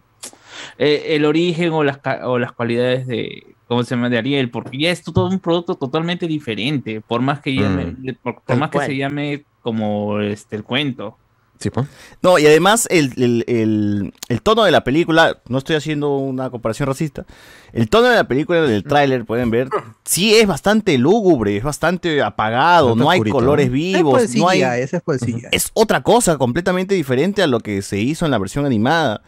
eh, 0.78 1.06
el 1.10 1.24
origen 1.24 1.72
o 1.72 1.84
las, 1.84 1.98
ca- 1.98 2.28
o 2.28 2.38
las 2.38 2.52
cualidades 2.52 3.06
de, 3.06 3.54
¿cómo 3.68 3.82
se 3.84 3.94
llama? 3.94 4.08
De 4.10 4.18
Ariel, 4.18 4.50
porque 4.50 4.78
ya 4.78 4.90
es 4.90 5.02
todo 5.02 5.28
un 5.28 5.38
producto 5.40 5.74
totalmente 5.76 6.26
diferente, 6.26 7.00
por 7.00 7.20
más 7.22 7.40
que, 7.40 7.54
llame, 7.54 7.86
Mm. 7.86 8.16
por, 8.22 8.56
más 8.56 8.70
que 8.70 8.80
se 8.80 8.96
llame 8.96 9.44
como 9.62 10.20
este, 10.20 10.56
el 10.56 10.64
cuento. 10.64 11.16
Sí, 11.60 11.70
pues. 11.70 11.86
No, 12.20 12.36
y 12.38 12.46
además 12.46 12.88
el, 12.90 13.12
el- 13.16 13.44
el- 13.46 14.12
el 14.28 14.42
tono 14.42 14.64
de 14.64 14.72
la 14.72 14.82
película, 14.82 15.38
no 15.48 15.58
estoy 15.58 15.76
haciendo 15.76 16.16
una 16.18 16.50
comparación 16.50 16.88
racista, 16.88 17.24
el 17.72 17.88
tono 17.88 18.08
de 18.08 18.16
la 18.16 18.26
película 18.26 18.60
del 18.62 18.82
tráiler, 18.82 19.24
pueden 19.24 19.50
ver, 19.50 19.68
sí 20.04 20.34
es 20.34 20.48
bastante 20.48 20.98
lúgubre, 20.98 21.56
es 21.56 21.62
bastante 21.62 22.20
apagado, 22.22 22.86
Bastante 22.88 23.04
no 23.04 23.10
hay 23.10 23.18
oscurito, 23.20 23.36
colores 23.36 23.66
¿no? 23.68 23.72
vivos, 23.72 24.22
Es 24.22 24.34
no 24.34 24.48
hay... 24.48 24.62
Ese 24.62 24.96
es 24.96 25.02
CGI. 25.24 25.42
Es 25.52 25.70
otra 25.74 26.02
cosa 26.02 26.36
completamente 26.38 26.96
diferente 26.96 27.40
a 27.40 27.46
lo 27.46 27.60
que 27.60 27.82
se 27.82 27.98
hizo 28.00 28.24
en 28.24 28.32
la 28.32 28.38
versión 28.38 28.66
animada. 28.66 29.22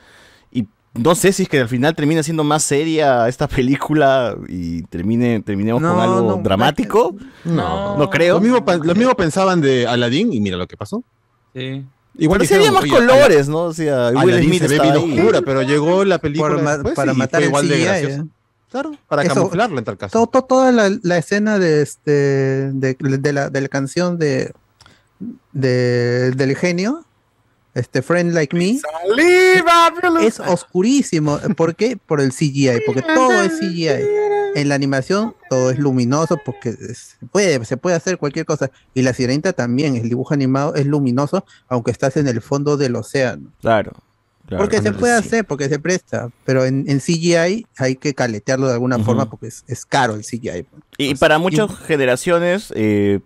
No 0.98 1.14
sé 1.14 1.32
si 1.32 1.44
es 1.44 1.48
que 1.48 1.60
al 1.60 1.68
final 1.68 1.94
termina 1.94 2.22
siendo 2.22 2.44
más 2.44 2.62
seria 2.62 3.28
esta 3.28 3.46
película 3.48 4.36
y 4.48 4.82
termine, 4.84 5.40
terminemos 5.42 5.82
con 5.82 6.00
algo 6.00 6.20
no, 6.22 6.36
dramático. 6.42 7.14
No, 7.44 7.96
no 7.98 8.10
creo. 8.10 8.34
Lo 8.34 8.40
mismo, 8.40 8.64
lo 8.82 8.94
mismo 8.94 9.14
pensaban 9.14 9.60
de 9.60 9.86
Aladdin 9.86 10.32
y 10.32 10.40
mira 10.40 10.56
lo 10.56 10.66
que 10.66 10.76
pasó. 10.76 11.02
Sí. 11.54 11.84
Igual 12.18 12.40
Pero 12.40 12.56
dijeron, 12.58 12.74
más 12.74 12.82
oye, 12.84 12.92
colores, 12.92 13.48
¿no? 13.48 13.58
O 13.64 13.74
sea, 13.74 14.08
Will 14.08 14.18
Aladdin 14.32 14.48
Smith 14.48 14.62
se 14.62 14.68
ve 14.68 14.80
bien 14.80 14.96
oscura, 14.96 15.42
pero 15.42 15.62
llegó 15.62 16.04
la 16.04 16.18
película 16.18 16.72
después 16.74 16.94
para 16.94 17.12
y 17.12 17.16
matar 17.16 17.40
fue 17.42 17.48
igual 17.48 17.68
de 17.68 17.78
graciosa. 17.84 18.26
Claro, 18.70 18.92
para 19.06 19.22
Eso- 19.22 19.34
camuflarla 19.34 19.78
en 19.78 19.84
tal 19.84 19.96
caso. 19.98 20.18
To- 20.18 20.26
to- 20.26 20.44
toda 20.46 20.72
la, 20.72 20.90
la 21.02 21.18
escena 21.18 21.58
de 21.58 21.82
este 21.82 22.10
de, 22.72 22.96
de 22.98 23.32
la, 23.32 23.48
de 23.50 23.60
la 23.60 23.68
canción 23.68 24.18
de, 24.18 24.52
de- 25.52 26.32
del 26.32 26.56
genio 26.56 27.04
este 27.76 28.02
Friend 28.02 28.32
Like 28.32 28.56
Me 28.56 28.78
es 30.22 30.40
oscurísimo 30.40 31.38
¿por 31.56 31.76
qué? 31.76 31.96
por 31.96 32.20
el 32.20 32.32
CGI 32.32 32.80
porque 32.86 33.02
todo 33.02 33.42
es 33.42 33.58
CGI 33.60 33.88
en 34.54 34.68
la 34.68 34.74
animación 34.74 35.34
todo 35.50 35.70
es 35.70 35.78
luminoso 35.78 36.40
porque 36.44 36.72
se 36.72 37.26
puede, 37.30 37.64
se 37.64 37.76
puede 37.76 37.96
hacer 37.96 38.18
cualquier 38.18 38.46
cosa 38.46 38.70
y 38.94 39.02
la 39.02 39.12
sirenita 39.12 39.52
también 39.52 39.96
el 39.96 40.08
dibujo 40.08 40.34
animado 40.34 40.74
es 40.74 40.86
luminoso 40.86 41.44
aunque 41.68 41.90
estás 41.90 42.16
en 42.16 42.26
el 42.28 42.40
fondo 42.40 42.76
del 42.76 42.96
océano 42.96 43.52
Claro. 43.60 43.92
claro. 44.46 44.62
porque 44.64 44.80
se 44.80 44.92
puede 44.92 45.12
hacer, 45.14 45.44
porque 45.44 45.68
se 45.68 45.78
presta, 45.78 46.30
pero 46.44 46.64
en, 46.64 46.84
en 46.88 47.00
CGI 47.00 47.66
hay 47.76 47.96
que 47.96 48.14
caletearlo 48.14 48.68
de 48.68 48.74
alguna 48.74 48.98
forma 48.98 49.28
porque 49.28 49.48
es, 49.48 49.64
es 49.66 49.84
caro 49.84 50.14
el 50.14 50.22
CGI. 50.22 50.66
Y 50.98 51.14
para 51.16 51.38
muchas 51.38 51.70
generaciones, 51.80 52.72
eh, 52.74 53.20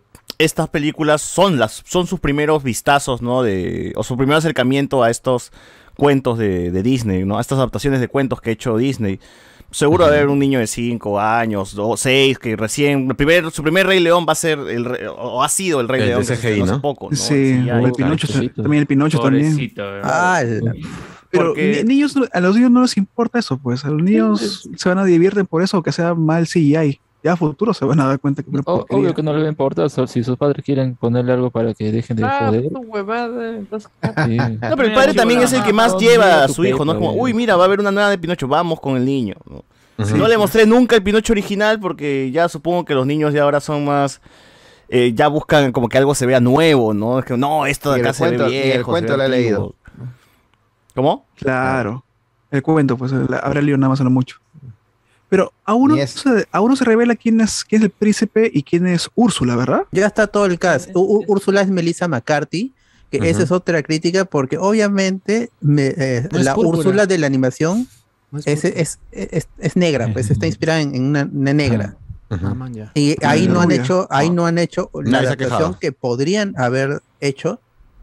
estas 0.44 0.68
películas 0.68 1.22
son 1.22 1.58
las 1.58 1.82
son 1.86 2.06
sus 2.06 2.20
primeros 2.20 2.62
vistazos, 2.62 3.22
¿no? 3.22 3.42
De, 3.42 3.92
o 3.96 4.02
su 4.02 4.16
primer 4.16 4.36
acercamiento 4.36 5.02
a 5.02 5.10
estos 5.10 5.52
cuentos 5.96 6.38
de, 6.38 6.70
de 6.70 6.82
Disney, 6.82 7.24
¿no? 7.24 7.38
A 7.38 7.40
estas 7.40 7.58
adaptaciones 7.58 8.00
de 8.00 8.08
cuentos 8.08 8.40
que 8.40 8.50
ha 8.50 8.52
hecho 8.52 8.76
Disney. 8.76 9.20
Seguro 9.72 10.02
va 10.04 10.10
a 10.10 10.14
haber 10.14 10.26
un 10.28 10.38
niño 10.40 10.58
de 10.58 10.66
5 10.66 11.20
años 11.20 11.76
o 11.78 11.96
6 11.96 12.38
que 12.40 12.56
recién, 12.56 13.06
el 13.08 13.14
primer, 13.14 13.52
su 13.52 13.62
primer 13.62 13.86
Rey 13.86 14.00
León 14.00 14.26
va 14.28 14.32
a 14.32 14.34
ser, 14.34 14.58
el, 14.58 14.84
o 15.16 15.44
ha 15.44 15.48
sido 15.48 15.80
el 15.80 15.86
Rey 15.88 16.02
El 16.02 16.08
León. 16.08 16.80
poco, 16.80 17.08
¿no? 17.10 17.16
Sí, 17.16 17.54
Sí, 17.62 17.70
o 17.70 17.74
hay- 17.76 17.84
el 17.84 17.92
Pinocho, 17.92 18.26
también 18.56 18.80
el 18.80 18.86
Pinocho 18.88 19.20
también. 19.20 19.72
Ah, 20.02 20.42
Pero 21.30 21.44
Porque- 21.48 21.84
niños, 21.86 22.16
a 22.32 22.40
los 22.40 22.56
niños 22.56 22.72
no 22.72 22.82
les 22.82 22.96
importa 22.96 23.38
eso, 23.38 23.58
pues. 23.58 23.84
A 23.84 23.90
los 23.90 24.02
niños 24.02 24.68
se 24.76 24.88
van 24.88 24.98
a 24.98 25.04
divierten 25.04 25.46
por 25.46 25.62
eso, 25.62 25.80
que 25.84 25.92
sea 25.92 26.14
mal 26.16 26.48
CGI. 26.48 26.98
Ya 27.22 27.32
a 27.32 27.36
futuro 27.36 27.74
se 27.74 27.84
van 27.84 28.00
a 28.00 28.06
dar 28.06 28.18
cuenta 28.18 28.42
que 28.42 28.48
O- 28.64 28.86
obvio 28.88 29.14
que 29.14 29.22
no 29.22 29.32
le 29.34 29.40
va 29.40 29.44
a 29.46 29.50
importar 29.50 29.90
so- 29.90 30.06
si 30.06 30.24
sus 30.24 30.38
padres 30.38 30.64
quieren 30.64 30.94
ponerle 30.96 31.32
algo 31.32 31.50
para 31.50 31.74
que 31.74 31.92
dejen 31.92 32.16
de 32.16 32.24
Ah, 32.24 32.46
joder. 32.46 32.64
huevada. 32.86 33.56
estás- 33.58 33.90
Sí. 34.26 34.36
No, 34.38 34.76
pero 34.76 34.84
el 34.84 34.94
padre 34.94 35.12
también 35.14 35.40
es 35.42 35.52
el 35.52 35.62
que 35.62 35.72
más 35.74 35.92
Ah, 35.94 35.98
lleva 35.98 36.44
a 36.44 36.48
su 36.48 36.64
hijo, 36.64 36.84
¿no? 36.84 36.94
Como, 36.94 37.12
uy, 37.12 37.34
mira, 37.34 37.56
va 37.56 37.64
a 37.64 37.66
haber 37.66 37.80
una 37.80 37.90
nueva 37.90 38.08
de 38.08 38.16
Pinocho, 38.18 38.48
vamos 38.48 38.80
con 38.80 38.96
el 38.96 39.04
niño. 39.04 39.34
¿no? 39.44 39.64
No 40.16 40.28
le 40.28 40.38
mostré 40.38 40.64
nunca 40.64 40.96
el 40.96 41.02
Pinocho 41.02 41.34
original 41.34 41.78
porque 41.78 42.30
ya 42.32 42.48
supongo 42.48 42.86
que 42.86 42.94
los 42.94 43.06
niños 43.06 43.34
de 43.34 43.40
ahora 43.40 43.60
son 43.60 43.84
más... 43.84 44.22
eh, 44.88 45.12
ya 45.14 45.28
buscan 45.28 45.72
como 45.72 45.88
que 45.90 45.98
algo 45.98 46.14
se 46.14 46.24
vea 46.24 46.40
nuevo, 46.40 46.94
¿no? 46.94 47.18
Es 47.18 47.26
que 47.26 47.36
no, 47.36 47.66
esto 47.66 47.92
de 47.92 48.00
acá 48.00 48.14
se 48.14 48.24
cuento- 48.24 48.44
ve 48.46 48.66
y 48.68 48.70
el 48.72 48.82
cuento 48.84 49.16
lo 49.18 49.22
he 49.24 49.28
leído. 49.28 49.74
¿Cómo? 50.94 51.26
Claro. 51.36 52.02
El 52.50 52.62
cuento, 52.62 52.96
pues 52.96 53.12
habrá 53.12 53.60
leído 53.60 53.76
nada 53.78 53.90
más 53.90 54.00
a 54.00 54.04
lo 54.04 54.10
mucho. 54.10 54.38
Pero 55.30 55.52
aún 55.64 55.88
no, 55.88 55.96
se, 56.06 56.46
aún 56.52 56.70
no 56.70 56.76
se 56.76 56.84
revela 56.84 57.16
quién 57.16 57.40
es, 57.40 57.64
quién 57.64 57.80
es 57.82 57.84
el 57.86 57.90
príncipe 57.90 58.50
y 58.52 58.62
quién 58.62 58.86
es 58.86 59.08
Úrsula, 59.14 59.56
¿verdad? 59.56 59.84
Ya 59.92 60.06
está 60.06 60.26
todo 60.26 60.44
el 60.44 60.58
cast. 60.58 60.90
U- 60.94 61.00
U- 61.00 61.24
Úrsula 61.28 61.62
es 61.62 61.68
Melissa 61.70 62.06
McCarthy, 62.08 62.74
que 63.10 63.18
esa 63.30 63.42
es 63.44 63.50
otra 63.50 63.82
crítica 63.82 64.24
porque 64.24 64.58
obviamente 64.58 65.50
me- 65.60 65.94
eh, 65.96 66.28
No 66.30 66.38
la 66.40 66.54
púrpura. 66.54 66.78
Úrsula 66.78 67.06
de 67.06 67.16
la 67.18 67.26
animación 67.26 67.88
No 68.30 68.38
es 68.40 68.46
es, 68.46 68.64
es, 68.64 68.98
es- 69.12 69.48
es 69.58 69.76
negra, 69.76 70.12
pues 70.12 70.30
está 70.30 70.46
inspirada 70.46 70.80
en, 70.80 70.94
en 70.94 71.02
una, 71.04 71.28
una 71.32 71.52
negra. 71.54 71.96
Ah. 72.28 72.90
Y 72.94 73.16
ahí 73.24 73.48
no 73.48 73.60
han 73.60 73.70
hecho, 73.72 74.06
ahí 74.10 74.30
no 74.30 74.46
han 74.46 74.58
hecho 74.58 74.90
la 74.94 75.10
Nadie 75.10 75.26
adaptación 75.28 75.74
que 75.80 75.90
podrían 75.92 76.54
haber 76.56 77.02
hecho, 77.20 77.60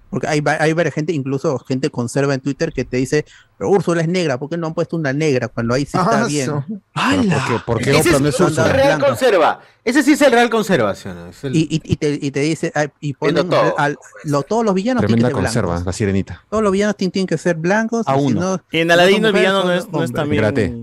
porque 0.10 0.28
hay, 0.28 0.42
va- 0.42 0.58
hay 0.62 0.74
varias 0.74 0.96
gente, 0.96 1.14
incluso 1.14 1.58
gente 1.60 1.90
conserva 1.90 2.34
en 2.34 2.42
Twitter 2.42 2.74
que 2.74 2.84
te 2.86 2.98
dice, 2.98 3.24
pero 3.58 3.70
Úrsula 3.72 4.02
es 4.02 4.08
negra, 4.08 4.38
¿por 4.38 4.50
qué 4.50 4.58
no 4.58 4.68
han 4.68 4.74
puesto 4.74 4.96
una 4.96 5.14
negra 5.14 5.48
cuando 5.48 5.74
ahí 5.74 5.86
sí 5.86 5.98
está 5.98 6.24
Ah, 6.24 6.26
bien? 6.28 6.46
so- 6.46 6.64
Pero 6.68 6.84
¿Por 7.24 7.48
qué, 7.48 7.64
por 7.66 7.78
qué 7.82 7.90
Ese 7.92 8.10
Oprah 8.10 8.20
no 8.20 8.30
es 8.30 8.40
es 8.40 8.58
el? 8.58 8.70
Real. 8.72 9.00
Conserva. 9.00 9.62
Ese 9.84 10.04
sí 10.04 10.12
es 10.14 10.22
el 10.22 10.32
Real 10.32 10.50
Conservación. 10.50 11.30
es 11.30 11.44
el- 11.44 11.56
Y, 11.56 11.60
y- 11.72 11.82
y 11.84 11.96
te, 11.96 12.20
y 12.22 12.32
te 12.32 12.40
dice, 12.42 12.72
y 13.00 13.14
ponen 13.14 13.50
todo, 13.50 13.78
al- 13.80 13.98
lo- 14.26 14.44
todos 14.44 14.64
los 14.66 14.74
villanos 14.76 15.02
tienen 15.02 15.16
Tremenda 15.24 15.30
que 15.30 15.34
ser 15.34 15.44
conserva, 15.44 15.72
blancos. 15.74 15.86
la 15.86 15.94
sirenita. 15.94 16.44
Todos 16.50 16.64
los 16.64 16.72
villanos 16.72 16.96
tienen, 16.96 17.12
tienen 17.12 17.28
que 17.28 17.38
ser 17.38 17.56
blancos. 17.56 18.08
A 18.08 18.16
si 18.18 18.22
uno. 18.26 18.40
no- 18.42 18.62
en 18.72 18.92
Aladino 18.92 19.28
el 19.30 19.34
villano 19.34 19.64
no 19.64 19.74
es, 19.74 19.90
no 19.90 20.04
es 20.04 20.12
también... 20.14 20.42
Grate. 20.44 20.74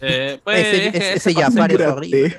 Eh, 0.00 0.40
pues, 0.42 0.58
Ese, 0.58 0.86
es 0.88 0.94
ese, 1.26 1.30
es 1.30 1.86
horrible. 1.86 2.38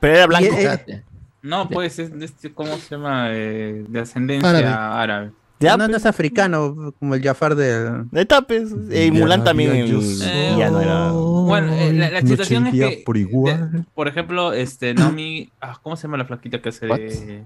Pero 0.00 0.14
era 0.14 0.24
Y, 0.24 0.26
blanco. 0.26 0.56
eh, 0.58 1.02
No, 1.42 1.68
pues 1.68 1.98
es 1.98 2.18
de 2.18 2.24
este, 2.24 2.52
¿cómo 2.52 2.76
se 2.76 2.96
llama? 2.96 3.28
Eh, 3.30 3.84
de 3.88 4.00
ascendencia 4.00 4.50
Árabe. 4.50 4.66
árabe. 4.66 5.30
Ya, 5.60 5.76
no, 5.76 5.86
no 5.88 5.96
es 5.96 6.06
africano 6.06 6.94
como 6.98 7.14
el 7.14 7.22
Jafar. 7.22 7.54
De 7.54 8.24
tapes. 8.26 8.72
Eh, 8.90 9.06
y 9.06 9.10
Mulan 9.10 9.44
también 9.44 9.72
Eh, 9.72 10.56
era... 10.58 11.12
Bueno, 11.12 11.72
eh, 11.74 11.92
la, 11.92 12.10
la 12.10 12.20
situación 12.22 12.66
es 12.68 12.72
que, 12.72 13.02
por 13.04 13.16
igual. 13.18 13.70
de- 13.70 13.84
por 13.94 14.08
ejemplo, 14.08 14.52
este, 14.54 14.94
Naomi, 14.94 15.50
ah, 15.60 15.78
¿cómo 15.82 15.96
se 15.96 16.04
llama 16.04 16.16
la 16.16 16.24
flaquita 16.24 16.62
que 16.62 16.70
hace 16.70 16.86
What? 16.86 16.98
de... 16.98 17.44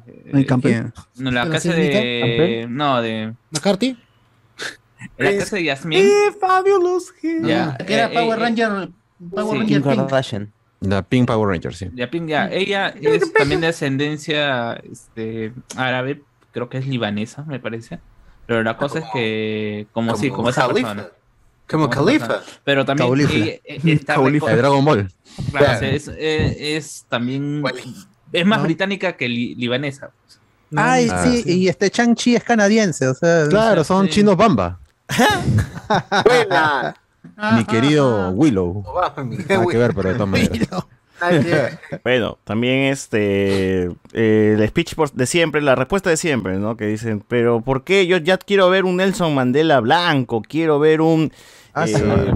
¿Quién? 0.62 0.93
No, 1.16 1.31
la 1.31 1.45
¿De 1.45 1.49
la 1.49 1.51
casa 1.51 1.73
de... 1.73 2.20
¿Campbell? 2.20 2.77
No, 2.77 3.03
de... 3.03 3.35
¿McCarthy? 3.51 3.99
La 5.19 5.36
casa 5.36 5.57
de 5.57 5.65
Yasmin. 5.65 6.03
Fabulous 6.41 7.12
Ya, 7.43 7.77
Que 7.78 7.95
era 7.95 8.07
eh, 8.07 8.15
Power 8.15 8.39
eh, 8.39 8.43
Ranger, 8.43 8.89
Power 9.31 9.66
sí. 9.66 9.74
Ranger 9.74 9.82
Pink. 9.82 10.49
La 10.81 11.03
Pink 11.03 11.27
Power 11.27 11.49
Ranger, 11.49 11.74
sí. 11.74 11.89
Ya, 11.95 12.11
pin- 12.11 12.28
ya, 12.28 12.49
ella 12.51 12.89
es 13.01 13.32
también 13.32 13.61
de 13.61 13.69
ascendencia 13.69 14.74
este, 14.91 15.53
árabe, 15.77 16.23
creo 16.55 16.71
que 16.71 16.79
es 16.79 16.87
libanesa, 16.87 17.43
me 17.43 17.61
parece. 17.61 18.01
Pero 18.47 18.63
la 18.63 18.77
cosa 18.79 19.01
es 19.01 19.05
que, 19.13 19.87
como, 19.93 20.17
sí, 20.17 20.31
como 20.31 20.49
esa 20.49 20.67
Khalifa. 20.69 20.95
persona. 20.95 21.09
Como 21.69 21.85
esa 21.87 21.95
Khalifa. 21.95 22.29
persona. 22.29 22.47
Pero 22.65 22.85
también 22.87 23.11
Khalifa. 23.11 23.35
eh, 23.35 23.61
está 23.85 24.15
Khalifa. 24.23 24.47
reco- 24.47 24.51
De 24.51 24.57
Dragon 24.57 24.85
Ball. 24.85 25.13
claro, 25.51 25.77
o 25.77 25.79
sea, 25.79 25.91
es, 25.91 26.09
eh, 26.09 26.77
es 26.77 27.05
también 27.09 27.63
es 28.33 28.47
más 28.47 28.63
británica 28.63 29.13
que 29.17 29.29
li- 29.29 29.55
libanesa. 29.57 30.11
pues. 30.27 30.39
Ay, 30.77 31.09
Ah, 31.11 31.25
sí, 31.25 31.43
y 31.47 31.69
este 31.69 31.89
Chang-Chi 31.91 32.35
es 32.37 32.43
canadiense, 32.43 33.07
o 33.07 33.15
sea... 33.15 33.47
Claro, 33.49 33.85
son 33.85 34.07
Sí. 34.07 34.13
chinos 34.15 34.37
bamba. 34.37 34.81
Buena. 36.25 36.97
Mi 37.57 37.65
querido 37.65 38.31
Willow. 38.31 38.83
No 38.85 38.93
va, 38.95 39.15
mi- 39.25 39.37
Nada 39.37 39.67
que 39.67 39.77
ver, 39.79 39.95
pero 39.95 40.09
de 40.11 40.15
todas 40.17 40.29
maneras. 40.29 40.69
Bueno, 42.05 42.39
también 42.45 42.85
este 42.93 43.85
eh, 44.12 44.57
el 44.59 44.69
speech 44.69 44.95
por- 44.95 45.12
de 45.12 45.27
siempre, 45.27 45.62
la 45.62 45.74
respuesta 45.74 46.11
de 46.11 46.16
siempre, 46.16 46.59
¿no? 46.59 46.77
Que 46.77 46.86
dicen, 46.86 47.23
pero 47.27 47.61
¿por 47.61 47.85
qué? 47.85 48.07
Yo 48.07 48.16
ya 48.19 48.36
quiero 48.39 48.69
ver 48.70 48.85
un 48.85 48.97
Nelson 48.97 49.35
Mandela 49.35 49.81
blanco, 49.81 50.43
quiero 50.43 50.78
ver 50.78 51.01
un... 51.01 51.32
Ah, 51.73 51.86
sí. 51.86 51.95
eh, 51.97 52.32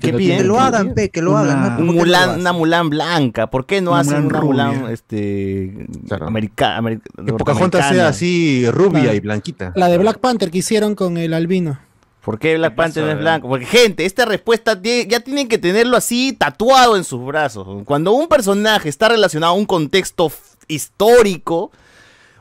¿Qué 0.00 0.08
Que 0.08 0.12
no 0.12 0.18
piden? 0.18 0.38
Que 0.38 0.44
lo 0.44 0.58
hagan, 0.60 0.94
pe, 0.94 1.10
que 1.10 1.22
lo 1.22 1.30
Una- 1.30 1.40
hagan. 1.42 1.62
¿no? 1.62 1.76
¿Por 1.76 1.80
Un 1.80 1.86
qué 1.86 1.86
no 1.86 1.92
lo 1.92 2.00
Mulan, 2.06 2.40
una 2.40 2.52
Mulan 2.52 2.90
blanca, 2.90 3.46
¿por 3.48 3.66
qué 3.66 3.80
no 3.80 3.92
Una 3.92 4.00
hacen 4.00 4.24
una 4.26 4.40
Mulan 4.40 4.80
rubia. 4.80 4.92
este, 4.92 5.86
Claro. 6.08 6.26
america- 6.26 6.76
ameri- 6.80 7.00
Que 7.24 7.32
Pocahontas 7.32 7.88
sea 7.88 8.08
así 8.08 8.68
rubia 8.70 9.14
y 9.14 9.20
blanquita. 9.20 9.72
La 9.76 9.86
de 9.88 9.98
Black 9.98 10.18
Panther 10.18 10.50
que 10.50 10.58
hicieron 10.58 10.96
con 10.96 11.18
el 11.18 11.32
albino. 11.34 11.78
¿Por 12.24 12.38
qué 12.38 12.56
Black 12.56 12.76
Panther 12.76 13.02
no 13.02 13.08
es 13.08 13.14
pasó, 13.16 13.22
blanco? 13.22 13.48
Porque, 13.48 13.66
gente, 13.66 14.04
esta 14.04 14.24
respuesta 14.24 14.80
ya 14.80 15.20
tienen 15.20 15.48
que 15.48 15.58
tenerlo 15.58 15.96
así 15.96 16.32
tatuado 16.32 16.96
en 16.96 17.02
sus 17.04 17.24
brazos. 17.24 17.66
Cuando 17.84 18.12
un 18.12 18.28
personaje 18.28 18.88
está 18.88 19.08
relacionado 19.08 19.54
a 19.54 19.56
un 19.56 19.66
contexto 19.66 20.30
histórico 20.68 21.72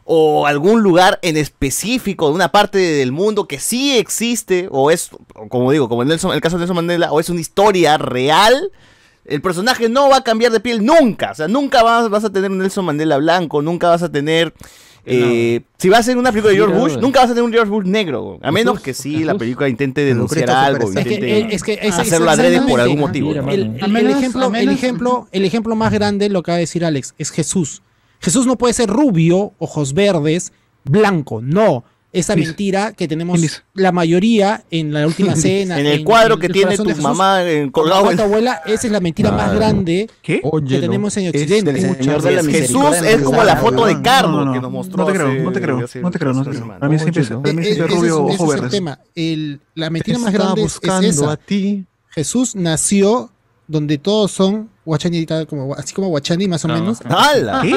o 0.03 0.45
algún 0.45 0.81
lugar 0.83 1.19
en 1.21 1.37
específico 1.37 2.27
de 2.27 2.35
una 2.35 2.51
parte 2.51 2.77
del 2.77 3.11
mundo 3.11 3.47
que 3.47 3.59
sí 3.59 3.97
existe, 3.97 4.67
o 4.71 4.91
es, 4.91 5.09
como 5.49 5.71
digo, 5.71 5.89
como 5.89 6.03
en 6.03 6.09
Nelson- 6.09 6.33
el 6.33 6.41
caso 6.41 6.57
de 6.57 6.61
Nelson 6.61 6.75
Mandela, 6.75 7.11
o 7.11 7.19
es 7.19 7.29
una 7.29 7.39
historia 7.41 7.97
real, 7.97 8.71
el 9.25 9.41
personaje 9.41 9.89
no 9.89 10.09
va 10.09 10.17
a 10.17 10.23
cambiar 10.23 10.51
de 10.51 10.59
piel 10.59 10.85
nunca. 10.85 11.31
O 11.31 11.35
sea, 11.35 11.47
nunca 11.47 11.81
vas, 11.81 12.09
vas 12.09 12.23
a 12.23 12.29
tener 12.31 12.51
un 12.51 12.59
Nelson 12.59 12.85
Mandela 12.85 13.17
blanco, 13.17 13.61
nunca 13.61 13.89
vas 13.89 14.03
a 14.03 14.11
tener... 14.11 14.53
eh, 15.05 15.61
Si 15.77 15.89
vas 15.89 15.97
a 15.97 16.01
hacer 16.01 16.17
una 16.17 16.31
película 16.31 16.51
de 16.51 16.57
George 16.57 16.77
Bush, 16.77 16.97
nunca 16.97 17.21
vas 17.21 17.29
a 17.29 17.33
tener 17.33 17.43
un 17.43 17.51
George 17.51 17.69
Bush 17.71 17.85
negro. 17.85 18.39
A 18.41 18.51
menos 18.51 18.79
que 18.81 18.93
sí, 18.93 19.23
la 19.23 19.35
película 19.35 19.67
intente 19.69 20.03
denunciar 20.03 20.49
algo. 20.49 20.89
Es 20.89 20.93
que, 21.05 21.13
intente 21.13 21.55
es 21.55 21.63
que 21.63 21.73
ese- 21.73 22.01
hacerlo 22.01 22.29
adrede 22.29 22.61
por 22.61 22.79
algún 22.79 22.99
motivo. 22.99 23.31
El, 23.33 23.41
ejemplo, 24.07 24.51
el, 24.53 24.69
ejemplo, 24.69 25.27
el 25.31 25.45
ejemplo 25.45 25.75
más 25.75 25.91
grande, 25.91 26.29
lo 26.29 26.43
que 26.43 26.51
va 26.51 26.55
a 26.57 26.59
decir 26.59 26.85
Alex, 26.85 27.15
es 27.17 27.31
Jesús. 27.31 27.81
Jesús 28.19 28.45
no 28.45 28.57
puede 28.57 28.73
ser 28.73 28.89
rubio, 28.89 29.53
ojos 29.57 29.93
verdes, 29.93 30.53
blanco, 30.83 31.41
no. 31.41 31.83
Esa 32.13 32.35
mentira 32.35 32.91
que 32.91 33.07
tenemos 33.07 33.39
la 33.73 33.91
mayoría 33.91 34.63
en 34.69 34.91
la 34.93 35.07
última 35.07 35.35
cena. 35.37 35.79
En 35.79 35.85
el 35.85 36.03
cuadro 36.03 36.37
que 36.37 36.47
el 36.47 36.51
tiene 36.53 36.75
tu 36.75 36.83
Jesús, 36.85 37.01
mamá 37.01 37.43
en 37.49 37.69
colgado 37.71 38.01
con 38.03 38.11
en- 38.11 38.17
tu 38.17 38.23
abuela, 38.23 38.61
esa 38.65 38.87
es 38.87 38.91
la 38.91 38.99
mentira 38.99 39.31
más 39.31 39.55
grande 39.55 40.09
¿Qué? 40.21 40.41
que 40.67 40.79
tenemos 40.79 41.15
en 41.17 41.29
Occidente. 41.29 41.79
Señor 41.79 42.21
de 42.21 42.31
la 42.31 42.41
veces. 42.41 42.61
Jesús 42.67 42.83
es 43.05 43.21
como 43.21 43.43
la 43.43 43.55
foto 43.57 43.85
de 43.85 44.01
Carlos 44.01 44.53
que 44.53 44.59
nos 44.59 44.71
mostró. 44.71 44.97
No 44.97 45.05
te 45.05 45.13
creo, 45.13 45.27
hace- 45.27 45.39
no 45.41 45.51
te 45.51 45.61
creo, 45.61 45.77
no 45.79 45.87
te 46.11 46.19
creo, 46.19 46.33
no 46.33 46.43
te 46.43 46.49
hace 46.49 46.59
creo. 46.59 46.67
Para 46.79 46.89
mí 46.89 46.99
siempre, 46.99 47.21
es- 47.21 47.89
rubio, 47.89 48.25
ojo 48.25 48.53
es 48.53 48.61
el 48.61 48.69
tema. 48.69 48.99
El- 49.15 49.59
la 49.75 49.89
mentira 49.89 50.19
más 50.19 50.33
grande 50.33 50.63
es- 50.63 50.79
esa. 50.83 51.31
a 51.31 51.37
ti. 51.37 51.85
Jesús 52.09 52.55
nació 52.55 53.29
donde 53.67 53.97
todos 53.97 54.31
son 54.31 54.69
Guachani 54.83 55.25
como, 55.47 55.75
así 55.75 55.93
como 55.93 56.07
Guachani 56.09 56.47
más 56.47 56.65
o 56.65 56.67
menos. 56.67 56.99
¡Hala! 57.07 57.61
De 57.61 57.69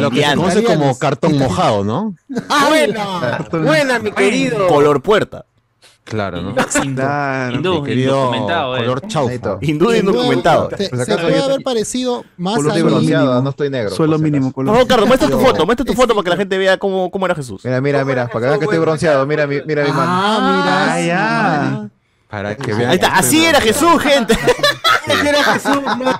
lo 0.00 0.10
que 0.10 0.16
se 0.16 0.22
Diana. 0.22 0.36
conoce 0.36 0.62
como 0.64 0.98
cartón 0.98 1.38
mojado, 1.38 1.82
¿no? 1.84 2.14
Buena, 2.68 3.46
buena, 3.50 3.98
mi 3.98 4.12
querido. 4.12 4.66
Color 4.68 5.02
puerta. 5.02 5.44
Claro, 6.04 6.40
¿no? 6.40 6.54
Claro. 6.54 7.56
Hindú, 7.56 7.82
Mi 7.82 7.88
querido 7.88 8.14
indocumentado, 8.16 8.76
eh. 8.76 8.80
color 8.80 9.06
chaufa. 9.08 9.58
Hindú 9.60 9.92
indocumentado. 9.94 10.70
Se, 10.70 10.88
Pues 10.88 11.04
se 11.04 11.18
puede 11.18 11.42
haber 11.42 11.62
parecido 11.62 12.24
más 12.38 12.54
Yo 12.54 12.60
a 12.60 12.62
estoy 12.68 12.80
Suelo 12.80 12.96
bronceado, 12.96 13.24
mínimo. 13.26 13.42
no 13.42 13.50
estoy 13.50 13.70
negro. 13.70 13.90
Suelo 13.90 14.18
mínimo 14.18 14.52
color. 14.52 14.74
favor, 14.74 14.88
Carlos, 14.88 15.06
muestra 15.08 15.28
tu 15.28 15.38
foto, 15.38 15.66
muestra 15.66 15.84
tu 15.84 15.92
foto 15.92 16.14
para 16.14 16.24
que 16.24 16.30
la 16.30 16.36
gente 16.38 16.56
vea 16.56 16.78
cómo, 16.78 17.10
cómo 17.10 17.26
era 17.26 17.34
Jesús. 17.34 17.62
Mira, 17.62 17.80
mira, 17.82 18.04
mira, 18.06 18.26
para 18.26 18.40
que 18.40 18.46
vean 18.46 18.58
que 18.58 18.64
estoy 18.64 18.78
bronceado, 18.78 19.26
mira 19.26 19.46
mi, 19.46 19.56
mira 19.66 19.84
mi 19.84 19.90
mano. 19.90 20.10
Ah, 20.10 20.62
mira. 20.62 20.94
Ah, 20.94 21.00
ya. 21.02 21.88
Para 22.30 22.56
que 22.56 22.72
vean. 22.72 22.88
Ahí 22.90 22.94
está, 22.96 23.08
así 23.18 23.44
era 23.44 23.60
Jesús, 23.60 24.00
gente. 24.00 24.34
خسوم 25.48 26.14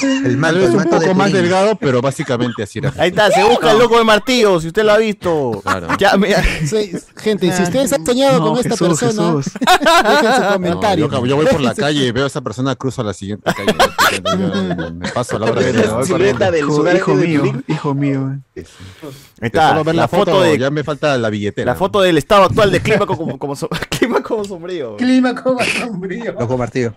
El 0.00 0.36
manto, 0.38 0.60
el 0.64 0.70
un 0.70 0.76
manto 0.76 0.98
de 0.98 1.06
poco 1.06 1.14
más 1.18 1.30
Turín. 1.30 1.42
delgado, 1.42 1.76
pero 1.76 2.00
básicamente 2.00 2.62
así 2.62 2.78
era. 2.78 2.92
Ahí 2.98 3.10
está, 3.10 3.30
se 3.30 3.44
busca 3.44 3.72
el 3.72 3.78
loco 3.78 3.98
de 3.98 4.04
martillo, 4.04 4.60
si 4.60 4.68
usted 4.68 4.84
lo 4.84 4.92
ha 4.92 4.98
visto. 4.98 5.60
Claro. 5.62 5.88
Ya, 5.98 6.16
mira. 6.16 6.42
Sí, 6.66 6.92
gente, 7.16 7.52
si 7.52 7.62
ustedes 7.62 7.92
han 7.92 8.04
soñado 8.06 8.38
No, 8.38 8.48
con 8.50 8.56
esta 8.58 8.70
Jesús, 8.70 9.00
persona, 9.00 9.32
Jesús. 9.42 9.52
dejen 9.54 10.34
su 10.34 10.40
No, 10.42 10.52
comentario. 10.54 11.10
yo, 11.10 11.26
yo 11.26 11.36
voy 11.36 11.46
por 11.46 11.60
la 11.60 11.74
calle 11.74 12.06
y 12.06 12.10
veo 12.10 12.24
a 12.24 12.26
esa 12.28 12.40
persona, 12.40 12.74
cruzo 12.74 13.02
a 13.02 13.04
la 13.04 13.12
siguiente 13.12 13.50
calle. 13.52 14.92
Me 14.94 15.08
paso 15.10 15.36
a 15.36 15.38
la 15.40 15.46
corriendo. 15.48 16.04
Silueta 16.04 16.50
del 16.50 16.64
Hijo, 16.66 16.82
de 16.82 16.94
mío, 17.26 17.40
Turín. 17.40 17.64
hijo 17.68 17.94
mío. 17.94 18.28
Ahí 18.32 18.38
De 18.54 19.46
está, 19.46 19.70
solo 19.70 19.84
ver 19.84 19.94
la 19.94 20.08
foto 20.08 20.40
de 20.42 20.58
ya 20.58 20.70
me 20.70 20.84
falta 20.84 21.16
la 21.18 21.28
billetera. 21.30 21.72
la 21.72 21.78
foto 21.78 22.00
del 22.00 22.18
estado 22.18 22.44
actual 22.44 22.70
de 22.70 22.80
clima 22.80 23.06
como, 23.06 23.38
como, 23.38 23.56
so- 23.56 23.68
clima 23.90 24.22
como 24.22 24.44
sombrío. 24.44 24.96
Clima 24.96 25.34
como 25.34 25.58
sombrío. 25.64 26.32
Loco 26.38 26.56
martillo. 26.58 26.94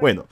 Bueno, 0.00 0.24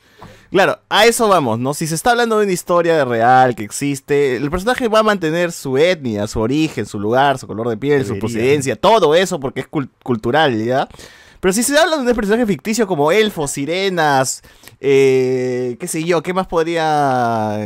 claro, 0.54 0.78
a 0.88 1.04
eso 1.06 1.28
vamos, 1.28 1.58
¿no? 1.58 1.74
Si 1.74 1.86
se 1.86 1.94
está 1.94 2.12
hablando 2.12 2.38
de 2.38 2.44
una 2.44 2.52
historia 2.52 3.04
real 3.04 3.54
que 3.54 3.64
existe, 3.64 4.36
el 4.36 4.50
personaje 4.50 4.88
va 4.88 5.00
a 5.00 5.02
mantener 5.02 5.52
su 5.52 5.76
etnia, 5.76 6.26
su 6.26 6.40
origen, 6.40 6.86
su 6.86 6.98
lugar, 6.98 7.38
su 7.38 7.46
color 7.46 7.68
de 7.68 7.76
piel, 7.76 8.06
su 8.06 8.18
procedencia, 8.18 8.76
todo 8.76 9.14
eso 9.14 9.38
porque 9.40 9.60
es 9.60 9.70
cul- 9.70 9.90
cultural, 10.02 10.56
¿ya? 10.64 10.88
Pero 11.40 11.52
si 11.52 11.62
se 11.62 11.76
habla 11.76 11.98
de 11.98 12.08
un 12.08 12.14
personaje 12.16 12.46
ficticio 12.46 12.86
como 12.86 13.12
elfos, 13.12 13.50
sirenas, 13.50 14.40
eh, 14.80 15.76
qué 15.78 15.86
sé 15.88 16.02
yo, 16.04 16.22
¿qué 16.22 16.32
más 16.32 16.46
podría... 16.46 17.58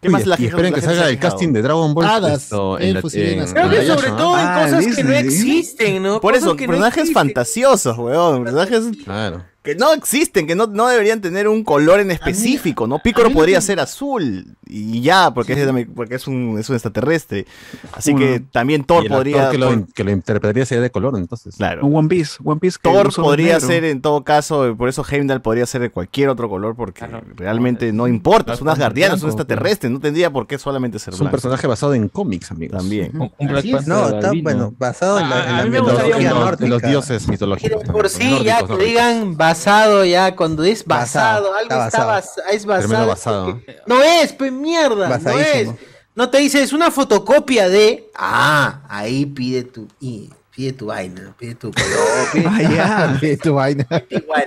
¿Qué 0.00 0.06
Uy, 0.06 0.12
más 0.12 0.26
la 0.26 0.36
gente- 0.36 0.50
esperen 0.50 0.70
la 0.72 0.74
que 0.76 0.80
salga 0.86 1.08
el 1.10 1.18
casting 1.18 1.52
de 1.52 1.60
Dragon 1.60 1.92
Ball. 1.92 2.04
Hadas, 2.06 2.44
esto, 2.44 2.78
en 2.78 2.92
la- 2.92 2.98
elfos, 3.00 3.10
sirenas. 3.12 3.48
en- 3.50 3.54
Creo 3.56 3.68
que 3.70 3.84
sobre 3.86 4.10
todo 4.12 4.38
en 4.38 4.46
Ah, 4.46 4.60
cosas 4.64 4.94
que 4.96 5.02
no 5.04 5.12
existen, 5.12 6.02
¿no? 6.04 6.20
Por 6.20 6.34
Cosas 6.34 6.46
eso, 6.46 6.56
que 6.56 6.66
no 6.68 6.70
personajes 6.74 6.98
existen. 7.00 7.14
fantasiosos, 7.26 7.98
weón, 7.98 8.44
personajes 8.44 8.84
Claro. 9.04 9.44
Que 9.68 9.74
no 9.74 9.92
existen, 9.92 10.46
que 10.46 10.54
no, 10.54 10.66
no 10.66 10.88
deberían 10.88 11.20
tener 11.20 11.46
un 11.46 11.62
color 11.62 12.00
en 12.00 12.10
específico, 12.10 12.86
¿no? 12.86 13.00
Pícoro 13.00 13.30
podría 13.30 13.60
ser 13.60 13.80
azul 13.80 14.56
y 14.66 15.02
ya, 15.02 15.32
porque, 15.34 15.52
es, 15.52 15.68
porque 15.94 16.14
es, 16.14 16.26
un, 16.26 16.56
es 16.58 16.68
un 16.70 16.76
extraterrestre. 16.76 17.44
Así 17.92 18.14
que 18.14 18.40
también 18.40 18.80
Y 18.80 18.84
Thor 18.84 19.06
podría... 19.08 19.50
que 19.50 19.58
lo, 19.58 19.70
Thor- 19.70 19.92
que 19.94 20.04
lo 20.04 20.10
interpretaría 20.10 20.64
sería 20.64 20.80
de 20.82 20.90
color, 20.90 21.14
entonces. 21.18 21.56
claro. 21.56 21.84
Un 21.86 21.94
One 21.96 22.08
Piece, 22.08 22.36
One 22.42 22.60
Piece 22.60 22.78
que 22.82 22.88
Thor 22.90 23.12
podría 23.14 23.54
negro. 23.54 23.66
ser 23.66 23.84
en 23.84 24.00
todo 24.00 24.24
caso, 24.24 24.74
por 24.78 24.88
eso 24.88 25.04
Heimdall 25.10 25.42
podría 25.42 25.66
ser 25.66 25.82
de 25.82 25.90
cualquier 25.90 26.30
otro 26.30 26.48
color, 26.48 26.74
porque 26.74 27.04
realmente 27.36 27.92
no 27.92 28.08
importa, 28.08 28.54
es 28.54 28.62
una 28.62 28.74
guardiana, 28.74 29.14
es 29.16 29.22
un 29.22 29.28
blanco, 29.28 29.42
extraterrestre, 29.42 29.90
no 29.90 30.00
tendría 30.00 30.30
por 30.30 30.46
qué 30.46 30.58
solamente 30.58 30.98
ser 30.98 31.12
Es 31.12 31.20
un 31.20 31.24
blanco. 31.26 31.32
personaje 31.32 31.66
basado 31.66 31.92
en 31.94 32.08
cómics, 32.08 32.50
amigos. 32.50 32.78
También. 32.78 33.10
Un, 33.14 33.30
un 33.38 33.48
Black. 33.48 33.70
Panther 33.70 33.88
No, 33.88 34.08
está 34.08 34.32
bueno, 34.42 34.72
basado 34.78 35.20
en 35.20 35.28
la, 35.28 35.36
en 35.36 35.42
Ah, 35.48 35.52
la 35.52 35.58
a 35.58 35.64
mí 35.64 35.70
me 35.70 35.76
En 35.78 35.82
los, 35.84 35.92
gustaría 35.92 36.16
en 36.16 36.22
mitología 36.24 36.68
los- 36.68 36.82
dioses 36.82 37.28
mitológicos. 37.28 37.80
Pero 37.82 37.92
por 37.92 38.08
sí, 38.08 38.38
ya 38.44 38.62
que 38.66 38.76
digan 38.76 39.36
basado, 39.36 39.57
ya 40.04 40.34
cuando 40.36 40.64
es 40.64 40.84
basado, 40.84 41.50
Basado, 41.50 41.54
algo 41.54 41.74
está 41.74 41.86
está 41.88 42.04
basado. 42.04 42.42
bas- 42.46 42.52
es 42.54 42.64
basado. 42.66 43.06
Basado. 43.06 43.44
porque- 43.52 43.76
No 43.86 44.02
es, 44.02 44.32
pues 44.32 44.52
mierda, 44.52 45.18
no 45.18 45.38
es. 45.38 45.68
No 46.14 46.30
te 46.30 46.38
dice, 46.38 46.62
es 46.62 46.72
una 46.72 46.90
fotocopia 46.90 47.68
de. 47.68 48.10
Ah, 48.16 48.80
ahí 48.88 49.24
pide 49.26 49.62
tu. 49.64 49.86
y- 50.00 50.30
pide 50.50 50.72
tu 50.72 50.86
vaina, 50.86 51.32
pide 51.38 51.54
tu 51.54 51.70
color, 51.70 51.88
pide 52.32 52.80
Ah. 52.80 53.16
Sí, 53.20 53.36
tu 53.42 53.54
vaina. 53.54 53.86
igual. 54.10 54.44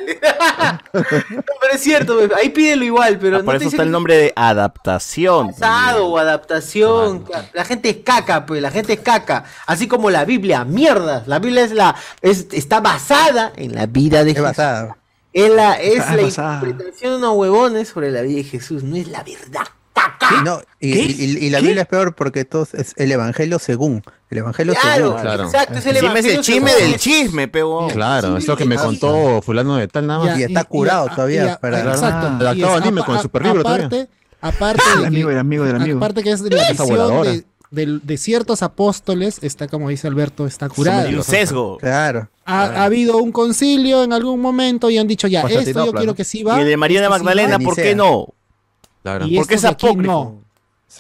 no, 0.93 1.43
pero 1.61 1.73
es 1.73 1.81
cierto, 1.81 2.15
pues, 2.17 2.29
ahí 2.33 2.49
pídelo 2.49 2.83
igual, 2.83 3.17
pero 3.17 3.37
Ah, 3.37 3.39
no 3.39 3.45
por 3.45 3.53
te 3.53 3.57
eso 3.59 3.63
dice 3.67 3.75
está 3.77 3.83
el 3.83 3.91
nombre 3.91 4.17
de 4.17 4.33
adaptación. 4.35 5.47
basado 5.51 6.07
o 6.07 6.17
adaptación. 6.17 7.23
La 7.53 7.63
gente 7.63 7.89
es 7.89 7.97
caca, 8.03 8.45
pues, 8.45 8.61
la 8.61 8.71
gente 8.71 8.91
es 8.91 8.99
caca. 8.99 9.45
Así 9.65 9.87
como 9.87 10.09
la 10.09 10.25
Biblia, 10.25 10.65
mierda. 10.65 11.23
La 11.27 11.39
Biblia 11.39 11.63
es 11.63 11.71
la, 11.71 11.95
es, 12.21 12.47
está 12.51 12.81
basada 12.81 13.53
en 13.55 13.73
la 13.73 13.85
vida 13.85 14.25
de 14.25 14.31
Es 14.31 14.35
Jesús. 14.37 14.49
basada. 14.49 14.97
Es 15.33 15.49
la, 15.51 15.73
es 15.75 15.97
la 15.97 16.21
interpretación 16.61 17.11
de 17.13 17.17
unos 17.17 17.35
huevones 17.37 17.87
sobre 17.89 18.11
la 18.11 18.21
vida 18.21 18.37
de 18.37 18.43
Jesús, 18.43 18.83
no 18.83 18.95
es 18.95 19.07
la 19.07 19.23
verdad. 19.23 19.65
Sí, 20.29 20.35
no, 20.45 20.61
y, 20.79 20.93
y- 20.97 21.15
y- 21.25 21.45
y 21.45 21.49
la 21.49 21.59
Biblia 21.59 21.81
es 21.83 21.87
peor 21.87 22.15
porque 22.15 22.45
todo 22.45 22.67
es 22.73 22.93
el 22.95 23.11
Evangelio 23.11 23.59
según. 23.59 24.01
El 24.29 24.37
Evangelio 24.39 24.73
Claro, 24.79 25.05
según. 25.07 25.21
Claro. 25.21 25.43
exacto, 25.45 25.73
es 25.79 25.85
el 25.85 25.95
Chisme 25.95 26.19
es 26.19 26.25
el 26.25 26.31
evangelio 26.31 26.41
chisme 26.41 26.73
del 26.73 26.95
chisme, 26.99 27.47
peo. 27.47 27.87
Claro, 27.89 28.37
es 28.37 28.47
lo 28.47 28.55
que 28.55 28.65
me 28.65 28.75
contó 28.77 29.41
fulano 29.41 29.75
de 29.77 29.87
tal 29.87 30.07
nada 30.07 30.23
más. 30.25 30.39
Y 30.39 30.43
está 30.43 30.63
curado 30.63 31.09
todavía 31.09 31.59
para- 31.59 31.81
Exacto. 31.81 32.27
Ah, 32.27 32.75
anime 32.77 33.03
con 33.03 33.15
el 33.15 33.21
superlibro 33.21 33.63
todavía. 33.63 33.85
aparte, 33.87 34.09
aparte 34.41 34.81
El 34.95 35.01
de 35.01 35.07
amigo, 35.07 35.27
que- 35.27 35.33
el 35.33 35.39
amigo 35.39 35.63
del 35.65 35.75
amigo. 35.75 35.97
aparte 35.97 36.23
que 36.23 36.31
es 36.31 36.43
de 36.43 36.49
la 36.49 36.69
visión. 36.71 37.43
De, 37.71 38.17
ciertos 38.17 38.61
apóstoles, 38.61 39.39
está 39.41 39.67
como 39.67 39.89
dice 39.89 40.07
Alberto, 40.07 40.45
está 40.45 40.69
curada. 40.69 41.03
Hay 41.03 41.15
un 41.15 41.23
sesgo. 41.23 41.77
Claro. 41.77 42.29
Ha, 42.45 42.63
ha 42.65 42.83
habido 42.83 43.17
un 43.17 43.31
concilio 43.31 44.03
en 44.03 44.13
algún 44.13 44.41
momento 44.41 44.89
y 44.89 44.97
han 44.97 45.07
dicho 45.07 45.27
ya, 45.27 45.41
esto 45.43 45.85
yo 45.85 45.93
quiero 45.93 46.13
que 46.13 46.23
sí 46.23 46.43
va. 46.43 46.57
Y 46.57 46.61
el 46.61 46.67
de 46.67 46.77
María 46.77 46.99
de 46.99 47.05
esto 47.05 47.17
sí 47.17 47.23
Magdalena, 47.23 47.59
¿por 47.59 47.75
qué 47.75 47.95
no? 47.95 48.27
Claro. 49.01 49.25
Y 49.25 49.37
Porque 49.37 49.55
estos 49.55 49.55
es 49.55 49.61
de 49.61 49.67
aquí 49.69 49.87
apócrifo. 49.87 50.11
no. 50.11 50.41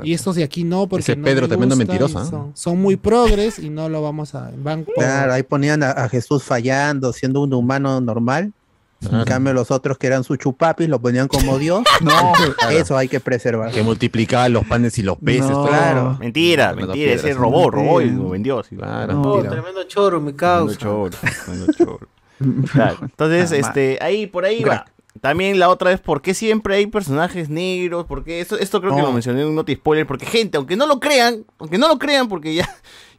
Y 0.05 0.13
estos 0.13 0.35
de 0.37 0.43
aquí 0.45 0.63
no, 0.63 0.87
porque 0.87 1.01
Ese 1.01 1.17
no 1.17 1.25
Pedro 1.25 1.41
me 1.41 1.47
tremendo 1.49 1.75
mentiroso, 1.75 2.21
¿eh? 2.21 2.25
Son, 2.25 2.51
son 2.55 2.81
muy 2.81 2.95
progres 2.95 3.59
y 3.59 3.69
no 3.69 3.89
lo 3.89 4.01
vamos 4.01 4.33
a... 4.35 4.49
Van 4.55 4.85
Claro, 4.85 5.33
ahí 5.33 5.43
ponían 5.43 5.83
a, 5.83 5.91
a 5.91 6.07
Jesús 6.07 6.43
fallando, 6.43 7.11
siendo 7.11 7.41
un 7.41 7.53
humano 7.53 7.99
normal. 7.99 8.53
En 9.01 9.09
Claro. 9.09 9.25
cambio, 9.25 9.53
los 9.53 9.71
otros 9.71 9.97
que 9.97 10.07
eran 10.07 10.23
su 10.23 10.35
chupapis 10.35 10.87
lo 10.87 10.99
ponían 11.01 11.27
como 11.27 11.57
Dios. 11.57 11.83
No, 12.01 12.33
Eso 12.69 12.95
hay 12.97 13.07
que 13.07 13.19
preservar. 13.19 13.71
Que 13.71 13.81
multiplicaba 13.81 14.47
los 14.49 14.65
panes 14.65 14.97
y 14.99 15.03
los 15.03 15.17
peces. 15.17 15.49
No. 15.49 15.65
Claro. 15.65 16.17
Mentira, 16.19 16.73
mentira, 16.73 17.13
ese 17.13 17.33
robó, 17.33 17.71
robó 17.71 18.01
y 18.01 18.09
lo 18.11 18.29
vendió. 18.29 18.63
sí. 18.63 18.75
Claro. 18.75 19.13
No. 19.13 19.21
Oh, 19.21 19.33
Mentira. 19.37 19.51
tremendo 19.51 19.83
choro, 19.85 20.19
mi 20.21 20.33
Tremendo 20.33 20.37
causa. 20.37 20.77
choro, 20.77 21.09
tremendo 21.45 21.73
choro. 21.73 22.07
Claro, 22.71 22.97
Entonces, 23.01 23.51
Ah, 23.51 23.57
este, 23.57 23.99
ahí, 24.01 24.25
por 24.27 24.45
ahí 24.45 24.63
va. 24.63 24.85
También 25.19 25.59
la 25.59 25.69
otra 25.69 25.91
es 25.91 25.99
por 25.99 26.21
qué 26.23 26.33
siempre 26.33 26.75
hay 26.75 26.87
personajes 26.87 27.49
negros, 27.49 28.05
porque 28.07 28.39
esto, 28.41 28.57
esto 28.57 28.81
creo 28.81 28.95
que 28.95 29.01
lo 29.03 29.11
mencioné 29.11 29.41
en 29.41 29.47
un 29.49 29.55
noti 29.55 29.75
spoiler, 29.75 30.07
porque 30.07 30.25
gente, 30.25 30.57
aunque 30.57 30.75
no 30.75 30.87
lo 30.87 30.99
crean, 30.99 31.45
aunque 31.59 31.77
no 31.77 31.87
lo 31.87 31.99
crean, 31.99 32.29
porque 32.29 32.55
ya, 32.55 32.67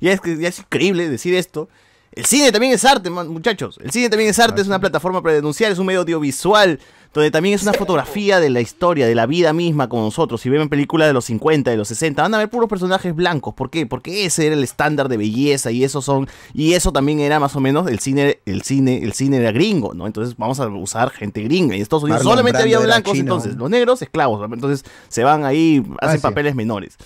ya 0.00 0.12
es 0.12 0.20
que 0.20 0.36
ya 0.38 0.48
es 0.48 0.58
increíble 0.58 1.08
decir 1.08 1.34
esto, 1.34 1.68
el 2.12 2.24
cine 2.26 2.52
también 2.52 2.72
es 2.72 2.84
arte, 2.84 3.10
man- 3.10 3.28
muchachos. 3.28 3.78
El 3.82 3.90
cine 3.90 4.08
también 4.08 4.30
es 4.30 4.38
arte, 4.38 4.60
es 4.60 4.66
una 4.66 4.78
plataforma 4.80 5.22
para 5.22 5.34
denunciar, 5.34 5.72
es 5.72 5.78
un 5.78 5.86
medio 5.86 6.00
audiovisual, 6.00 6.78
donde 7.14 7.30
también 7.30 7.54
es 7.54 7.62
una 7.62 7.74
fotografía 7.74 8.40
de 8.40 8.48
la 8.48 8.60
historia, 8.62 9.06
de 9.06 9.14
la 9.14 9.26
vida 9.26 9.52
misma 9.52 9.88
como 9.88 10.04
nosotros. 10.04 10.40
Si 10.40 10.48
ven 10.48 10.68
películas 10.70 11.08
de 11.08 11.12
los 11.12 11.26
50, 11.26 11.70
de 11.70 11.76
los 11.76 11.88
60, 11.88 12.22
van 12.22 12.34
a 12.34 12.38
ver 12.38 12.48
puros 12.48 12.70
personajes 12.70 13.14
blancos. 13.14 13.52
¿Por 13.54 13.68
qué? 13.68 13.84
Porque 13.86 14.24
ese 14.24 14.46
era 14.46 14.54
el 14.54 14.64
estándar 14.64 15.08
de 15.10 15.18
belleza 15.18 15.70
y 15.70 15.84
eso 15.84 16.00
son 16.00 16.26
y 16.54 16.72
eso 16.72 16.90
también 16.90 17.20
era 17.20 17.38
más 17.38 17.54
o 17.54 17.60
menos 17.60 17.86
el 17.86 17.98
cine, 17.98 18.38
el 18.46 18.62
cine, 18.62 19.02
el 19.02 19.12
cine 19.12 19.36
era 19.38 19.52
gringo, 19.52 19.92
¿no? 19.92 20.06
Entonces 20.06 20.36
vamos 20.38 20.58
a 20.60 20.68
usar 20.68 21.10
gente 21.10 21.42
gringa 21.42 21.74
y 21.74 21.78
en 21.78 21.82
Estados 21.82 22.04
Unidos 22.04 22.20
Marlon 22.20 22.32
solamente 22.32 22.58
Brando 22.62 22.76
había 22.76 22.86
blancos, 22.86 23.18
entonces 23.18 23.56
los 23.56 23.68
negros 23.70 24.00
esclavos, 24.00 24.50
entonces 24.50 24.84
se 25.08 25.22
van 25.22 25.44
ahí 25.44 25.82
hacen 26.00 26.16
Asia. 26.16 26.30
papeles 26.30 26.54
menores. 26.54 26.96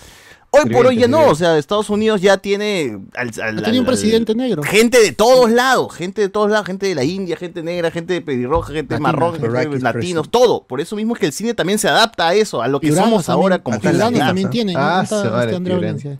Hoy 0.49 0.69
por 0.71 0.87
hoy 0.87 0.97
ya 0.97 1.07
no, 1.07 1.27
o 1.27 1.35
sea, 1.35 1.57
Estados 1.57 1.89
Unidos 1.89 2.21
ya 2.21 2.37
tiene 2.37 2.99
al, 3.15 3.31
al- 3.41 3.59
Ha 3.59 3.61
tenido 3.63 3.81
un 3.83 3.87
al- 3.89 3.93
presidente 3.93 4.33
negro. 4.33 4.63
Gente 4.63 4.99
de 4.99 5.11
todos 5.11 5.51
lados, 5.51 5.93
gente 5.93 6.21
de 6.21 6.29
todos 6.29 6.49
lados, 6.49 6.65
gente 6.65 6.87
de 6.87 6.95
la 6.95 7.03
India, 7.03 7.35
gente 7.37 7.61
negra, 7.61 7.91
gente 7.91 8.13
de 8.13 8.21
pelirroja, 8.21 8.73
gente 8.73 8.93
Latina, 8.95 9.11
marrón, 9.11 9.33
gente 9.39 9.79
latinos, 9.81 10.29
todo. 10.31 10.63
Por 10.65 10.79
eso 10.81 10.95
mismo 10.95 11.13
es 11.15 11.19
que 11.19 11.25
el 11.27 11.33
cine 11.33 11.53
también 11.53 11.77
se 11.79 11.89
adapta 11.89 12.29
a 12.29 12.33
eso, 12.33 12.61
a 12.61 12.67
lo 12.67 12.79
que 12.79 12.87
Piuranos 12.87 13.09
somos 13.09 13.25
también- 13.25 13.43
ahora 13.43 13.59
como 13.63 13.79
Piuranos 13.79 14.01
sociedad. 14.07 14.25
también 14.27 14.49
tiene. 14.49 14.73
¿no? 14.73 14.79
Ah, 14.79 15.01
Está- 15.03 15.21
se 15.21 15.27
está. 15.27 15.59
Valencia. 15.75 16.19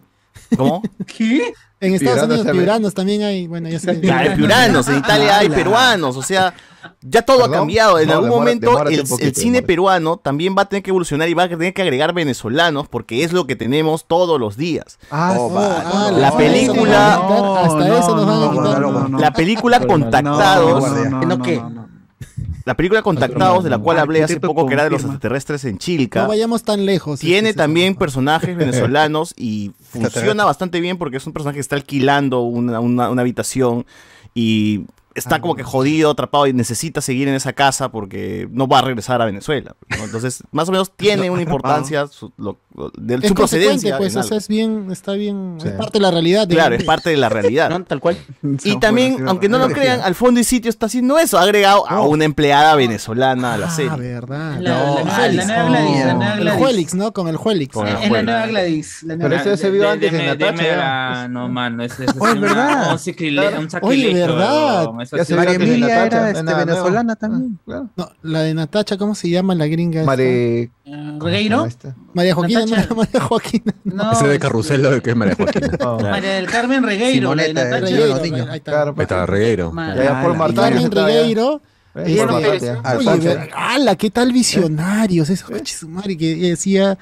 ¿Cómo? 0.56 0.82
¿Qué? 1.18 1.54
En 1.80 1.94
Estados 1.94 2.20
Piuranos 2.22 2.40
Unidos, 2.40 2.58
piuranos 2.58 2.94
también 2.96 3.22
hay. 3.24 3.46
Bueno, 3.48 3.70
ya 3.70 3.78
sé. 3.80 4.00
Claro, 4.00 4.32
hay 4.32 4.36
piuranos, 4.36 4.88
en 4.88 4.98
Italia 4.98 5.38
hay 5.40 5.50
peruanos, 5.50 6.18
o 6.18 6.24
sea, 6.24 6.54
Ya 7.02 7.22
todo 7.22 7.38
¿Perdón? 7.40 7.54
ha 7.54 7.58
cambiado. 7.60 8.00
En 8.00 8.08
No, 8.08 8.14
algún 8.14 8.30
demora- 8.30 8.40
momento 8.40 8.88
el, 8.90 9.02
un 9.02 9.08
poquito, 9.08 9.28
el 9.28 9.36
cine 9.36 9.62
peruano 9.62 10.18
también 10.18 10.56
va 10.58 10.64
a 10.64 10.66
tener 10.70 10.82
que 10.82 10.90
evolucionar 10.90 11.28
y 11.30 11.34
va 11.36 11.44
a 11.44 11.50
tener 11.50 11.74
que 11.74 11.82
agregar 11.84 12.14
venezolanos 12.14 12.88
porque 12.88 13.24
es 13.24 13.32
lo 13.34 13.46
que 13.46 13.56
tenemos 13.56 14.08
todos 14.08 14.40
los 14.40 14.58
días. 14.58 14.98
Ah, 15.12 15.36
Oh, 15.38 15.52
ah, 15.56 16.10
la 16.12 16.32
no, 16.32 16.38
película, 16.38 17.14
hasta 17.64 18.00
eso 18.00 18.16
nos 18.16 18.26
van 18.26 19.14
a 19.16 19.20
la 19.20 19.32
película 19.34 19.80
Contactados, 19.86 20.84
no, 21.10 21.22
¿No 21.22 21.42
qué? 21.44 21.62
La 22.68 22.76
película 22.76 23.02
Contactados 23.02 23.64
de 23.64 23.70
la 23.70 23.78
cual 23.80 23.98
Ah, 23.98 24.02
hablé 24.02 24.22
hace 24.24 24.40
poco 24.40 24.66
que 24.68 24.74
era 24.74 24.84
de 24.84 24.90
los 24.92 25.02
extraterrestres 25.02 25.64
en 25.66 25.78
Chilca. 25.78 26.24
No 26.24 26.28
vayamos 26.28 26.64
tan 26.64 26.86
lejos. 26.86 27.20
Tiene 27.20 27.50
este, 27.50 27.58
también 27.58 27.96
personajes 27.96 28.56
venezolanos 28.58 29.34
y 29.38 29.72
funciona 29.90 30.44
bastante 30.46 30.80
bien 30.82 30.98
porque 30.98 31.18
es 31.18 31.26
un 31.26 31.34
personaje 31.34 31.56
que 31.56 31.62
está 31.62 31.76
alquilando 31.78 32.42
una, 32.42 32.80
una- 32.80 33.10
una 33.10 33.22
habitación 33.22 33.86
y 34.36 34.86
está 35.16 35.42
como 35.42 35.56
que 35.56 35.64
jodido, 35.64 36.12
atrapado 36.12 36.46
y 36.46 36.54
necesita 36.54 37.02
seguir 37.02 37.28
en 37.28 37.34
esa 37.34 37.54
casa 37.54 37.90
porque 37.90 38.48
no 38.52 38.68
va 38.68 38.80
a 38.80 38.82
regresar 38.84 39.20
a 39.22 39.26
Venezuela. 39.26 39.76
¿no? 39.98 40.04
Entonces, 40.04 40.44
más 40.52 40.70
o 40.70 40.72
menos 40.72 40.92
tiene 40.96 41.30
una 41.32 41.42
importancia 41.42 42.06
su, 42.08 42.32
lo- 42.38 42.58
de 42.96 43.16
Es 43.16 43.28
su 43.30 43.34
consecuente, 43.34 43.90
procedencia. 43.90 43.98
pues, 43.98 44.14
en 44.14 44.20
o 44.20 44.24
sea, 44.24 44.28
algo. 44.30 44.38
es 44.38 44.48
bien, 44.48 44.88
está 44.92 45.14
bien, 45.14 45.58
es 45.66 45.72
parte 45.72 45.98
de 45.98 46.02
la 46.04 46.12
realidad. 46.12 46.48
de- 46.48 46.54
Claro, 46.54 46.76
es 46.76 46.84
parte 46.84 47.10
de 47.10 47.18
la 47.18 47.28
realidad. 47.28 47.70
¿No? 47.72 47.84
Tal 47.84 48.00
cual. 48.00 48.18
Y 48.64 48.80
también, 48.80 49.28
aunque 49.28 49.50
no 49.50 49.58
lo 49.58 49.68
crean, 49.70 50.02
al 50.02 50.14
fondo 50.16 50.40
y 50.40 50.44
sitio 50.44 50.70
está 50.70 50.86
haciendo 50.86 51.18
eso. 51.18 51.38
Ha 51.40 51.42
agregado 51.44 51.88
a 51.90 52.02
una 52.02 52.26
empleada 52.26 52.76
venezolana 52.76 53.56
a 53.56 53.58
la 53.58 53.66
Ah, 53.68 53.72
serie. 53.72 53.92
verdad. 53.98 54.60
La- 54.60 54.70
No, 54.70 54.96
la 55.06 55.28
la 55.28 55.46
nueva 55.46 55.64
Gladys, 55.70 56.06
la 56.06 56.14
nueva 56.14 56.34
El 56.36 56.40
Gladys. 56.42 56.60
Juelix, 56.60 56.94
¿no? 56.94 57.14
Con 57.14 57.28
el 57.28 57.38
Juelix. 57.38 57.74
Con 57.74 57.88
el 57.88 57.96
Es 57.98 58.12
la 58.12 58.22
nueva 58.22 58.46
Gladys. 58.48 59.04
La 59.04 59.16
nueva 59.16 59.30
Pero 59.30 59.42
ese 59.54 59.58
se 59.64 59.72
vio 59.72 59.90
antes 59.90 60.14
en 60.14 60.26
Natacha. 60.28 60.76
la- 60.78 61.28
no, 61.30 61.50
mano, 61.50 61.84
es 61.84 61.94
Oye, 62.20 62.40
¿verdad? 62.40 62.92
un 62.92 63.00
sacrile- 63.00 63.48
un 63.50 63.56
Oye, 63.58 63.70
sacrilegio, 63.70 64.28
¿verdad? 64.36 64.88
eso 65.02 65.26
sí 65.26 65.34
María 65.34 65.52
vio 65.52 65.54
antes 65.54 65.60
de 65.60 65.66
Emilia 65.66 65.88
Natacha, 65.88 66.30
era 66.30 66.44
no 66.44 66.52
este, 66.52 66.66
venezolana 66.66 67.16
también. 67.16 67.60
No, 67.66 67.90
la 68.22 68.42
de 68.42 68.54
Natacha, 68.54 68.98
¿cómo 68.98 69.16
se 69.16 69.30
llama 69.30 69.56
la 69.56 69.66
gringa? 69.68 70.04
Mare... 70.04 70.70
Regueiro. 71.20 71.62
Ahí 71.64 71.68
está. 71.70 71.96
María 72.14 72.34
Joaquina, 72.36 72.66
Natacha. 72.66 72.94
María 72.96 73.20
Joaquina. 73.22 73.74
No, 73.84 74.12
Ese 74.12 74.28
de 74.28 74.40
Carrusel, 74.40 74.82
lo 74.82 75.02
que 75.02 75.10
es 75.12 75.16
María 75.16 75.36
Joaquina. 75.36 75.70
Oh. 75.82 76.00
María 76.00 76.34
del 76.36 76.48
Carmen 76.48 76.84
Regueiro. 76.84 77.36
la 77.36 77.44
de 77.44 77.50
Simoneta, 77.50 77.70
Natacha. 77.70 77.86
Regueiro. 77.86 78.16
Regueiro, 78.18 78.52
ahí 78.52 78.58
está. 78.58 78.72
Claro, 78.72 78.94
Ahí 78.98 79.02
está 79.04 79.26
Regueiro. 79.26 79.72
Ma- 79.72 79.96
Ya, 79.96 80.04
ya, 80.04 80.22
Paul 80.22 80.34
Y 80.34 80.38
Martán, 80.38 80.74
Carmen. 80.74 80.92
Regueiro. 80.92 81.62
¡Hala! 83.56 83.96
¿Qué 83.96 84.10
tal 84.12 84.32
visionarios? 84.32 85.30
Esos 85.30 85.50
coches 85.50 85.78
su 85.80 85.90
madre 85.90 86.18
que 86.18 86.36
decía, 86.36 86.98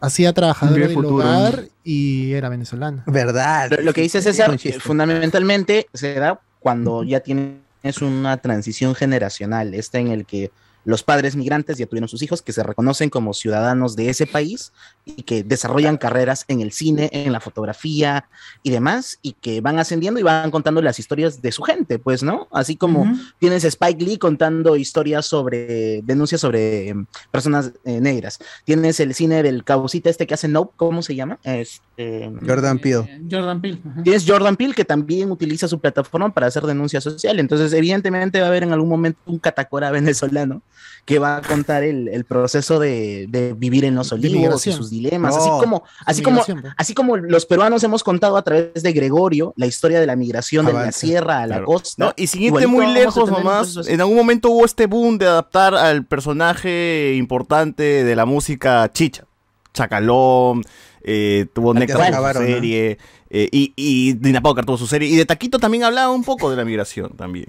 hacía 0.00 0.32
trabajadora 0.32 0.76
Bien 0.76 0.88
del 0.88 0.94
futuro. 0.96 1.16
hogar 1.16 1.64
y 1.84 2.32
era 2.32 2.48
venezolana. 2.48 3.02
Verdad. 3.06 3.70
Lo, 3.70 3.82
lo 3.82 3.92
que 3.92 4.02
dice 4.02 4.18
Es 4.18 4.24
César, 4.24 4.56
fundamentalmente 4.80 5.86
se 5.92 6.14
da 6.14 6.40
cuando 6.60 7.02
ya 7.04 7.20
tienes 7.20 7.56
una 8.02 8.36
transición 8.36 8.94
generacional, 8.94 9.74
esta 9.74 9.98
en 9.98 10.08
el 10.08 10.26
que 10.26 10.50
los 10.84 11.02
padres 11.02 11.36
migrantes 11.36 11.78
ya 11.78 11.86
tuvieron 11.86 12.08
sus 12.08 12.22
hijos 12.22 12.42
que 12.42 12.52
se 12.52 12.62
reconocen 12.62 13.10
como 13.10 13.34
ciudadanos 13.34 13.96
de 13.96 14.08
ese 14.08 14.26
país 14.26 14.72
y 15.04 15.22
que 15.22 15.42
desarrollan 15.42 15.96
carreras 15.98 16.44
en 16.48 16.60
el 16.60 16.72
cine, 16.72 17.10
en 17.12 17.32
la 17.32 17.40
fotografía 17.40 18.28
y 18.62 18.70
demás, 18.70 19.18
y 19.22 19.32
que 19.34 19.60
van 19.60 19.78
ascendiendo 19.78 20.20
y 20.20 20.22
van 20.22 20.50
contando 20.50 20.80
las 20.82 20.98
historias 20.98 21.42
de 21.42 21.52
su 21.52 21.62
gente, 21.62 21.98
pues, 21.98 22.22
¿no? 22.22 22.48
Así 22.50 22.76
como 22.76 23.02
Ujú. 23.02 23.14
tienes 23.38 23.64
a 23.64 23.68
Spike 23.68 24.04
Lee 24.04 24.18
contando 24.18 24.76
historias 24.76 25.26
sobre, 25.26 26.02
denuncias 26.02 26.40
sobre 26.40 26.88
em, 26.88 27.06
personas 27.30 27.72
eh, 27.84 28.00
negras. 28.00 28.38
Tienes 28.64 29.00
el 29.00 29.14
cine 29.14 29.42
del 29.42 29.64
cabocita 29.64 30.10
este 30.10 30.26
que 30.26 30.34
hace 30.34 30.48
Nope, 30.48 30.72
¿cómo 30.76 31.02
se 31.02 31.14
llama? 31.14 31.38
Este, 31.42 32.30
Jordan 32.46 32.78
Peele. 32.78 33.00
Eh, 33.00 33.22
Jordan 33.30 33.60
Peele. 33.60 33.80
ajá. 33.86 34.02
Tienes 34.02 34.24
Jordan 34.26 34.56
Peele 34.56 34.74
que 34.74 34.84
también 34.84 35.30
utiliza 35.30 35.68
su 35.68 35.78
plataforma 35.78 36.32
para 36.32 36.46
hacer 36.46 36.62
denuncia 36.64 37.00
social. 37.00 37.38
Entonces, 37.38 37.72
evidentemente 37.72 38.40
va 38.40 38.46
a 38.46 38.48
haber 38.48 38.62
en 38.62 38.72
algún 38.72 38.88
momento 38.88 39.20
un 39.26 39.38
catacora 39.38 39.90
venezolano 39.90 40.62
que 41.04 41.18
va 41.18 41.38
a 41.38 41.42
contar 41.42 41.82
el, 41.82 42.08
el 42.08 42.24
proceso 42.24 42.78
de, 42.78 43.26
de 43.28 43.52
vivir 43.54 43.84
en 43.84 43.94
los 43.96 44.12
olivos 44.12 44.66
y 44.66 44.72
sus 44.72 44.90
dilemas. 44.90 45.34
No, 45.34 45.40
así 45.40 45.50
como, 45.64 45.82
así 46.06 46.22
como, 46.22 46.44
pues. 46.44 46.74
así 46.76 46.94
como 46.94 47.16
los 47.16 47.46
peruanos 47.46 47.82
hemos 47.82 48.04
contado 48.04 48.36
a 48.36 48.42
través 48.42 48.82
de 48.82 48.92
Gregorio 48.92 49.52
la 49.56 49.66
historia 49.66 49.98
de 49.98 50.06
la 50.06 50.14
migración 50.14 50.66
de 50.66 50.72
la 50.72 50.92
sierra 50.92 51.38
a 51.42 51.46
la 51.46 51.56
Claro. 51.56 51.66
costa. 51.66 52.04
No, 52.04 52.12
y 52.16 52.26
sin 52.26 52.42
irte 52.42 52.62
Igualito 52.62 52.70
muy 52.70 52.86
lejos 52.94 53.30
nomás, 53.30 53.88
en 53.88 54.00
algún 54.00 54.16
momento 54.16 54.50
hubo 54.50 54.64
este 54.64 54.86
boom 54.86 55.18
de 55.18 55.26
adaptar 55.26 55.74
al 55.74 56.04
personaje 56.04 57.14
importante 57.16 57.82
de 58.04 58.16
la 58.16 58.24
música 58.24 58.90
chicha. 58.92 59.24
Chacalón, 59.72 60.62
eh, 61.02 61.46
tuvo 61.52 61.72
tuvo 61.74 61.86
su 61.86 61.92
acabaron, 62.02 62.42
¿no? 62.42 62.48
serie, 62.48 62.98
eh, 63.30 63.48
y, 63.52 63.72
y 63.76 64.12
Dina 64.14 64.40
Paucar 64.40 64.64
tuvo 64.64 64.76
su 64.76 64.86
serie, 64.86 65.08
y 65.08 65.16
de 65.16 65.24
Taquito 65.24 65.58
también 65.58 65.84
hablaba 65.84 66.10
un 66.10 66.24
poco 66.24 66.50
de 66.50 66.56
la 66.56 66.64
migración 66.64 67.16
también. 67.16 67.46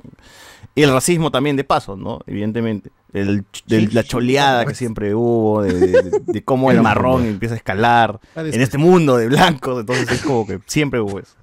Y 0.74 0.84
el 0.84 0.92
racismo 0.92 1.32
también 1.32 1.56
de 1.58 1.64
paso, 1.64 1.98
¿no? 1.98 2.20
Evidentemente. 2.28 2.92
El, 3.14 3.44
la 3.92 4.04
choleada 4.04 4.66
que 4.66 4.74
siempre 4.74 5.14
hubo, 5.14 5.64
de, 5.64 5.74
de- 5.74 6.20
de 6.26 6.44
cómo 6.44 6.72
el 6.72 6.82
marrón 6.82 7.26
empieza 7.26 7.56
a 7.56 7.58
escalar 7.58 8.20
en 8.56 8.62
este 8.62 8.78
mundo 8.78 9.18
de 9.18 9.28
blancos, 9.28 9.82
entonces 9.82 10.10
es 10.12 10.22
como 10.22 10.48
que 10.48 10.60
siempre 10.68 11.02
hubo 11.02 11.20
eso. 11.20 11.36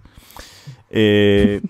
Eh, 0.90 1.60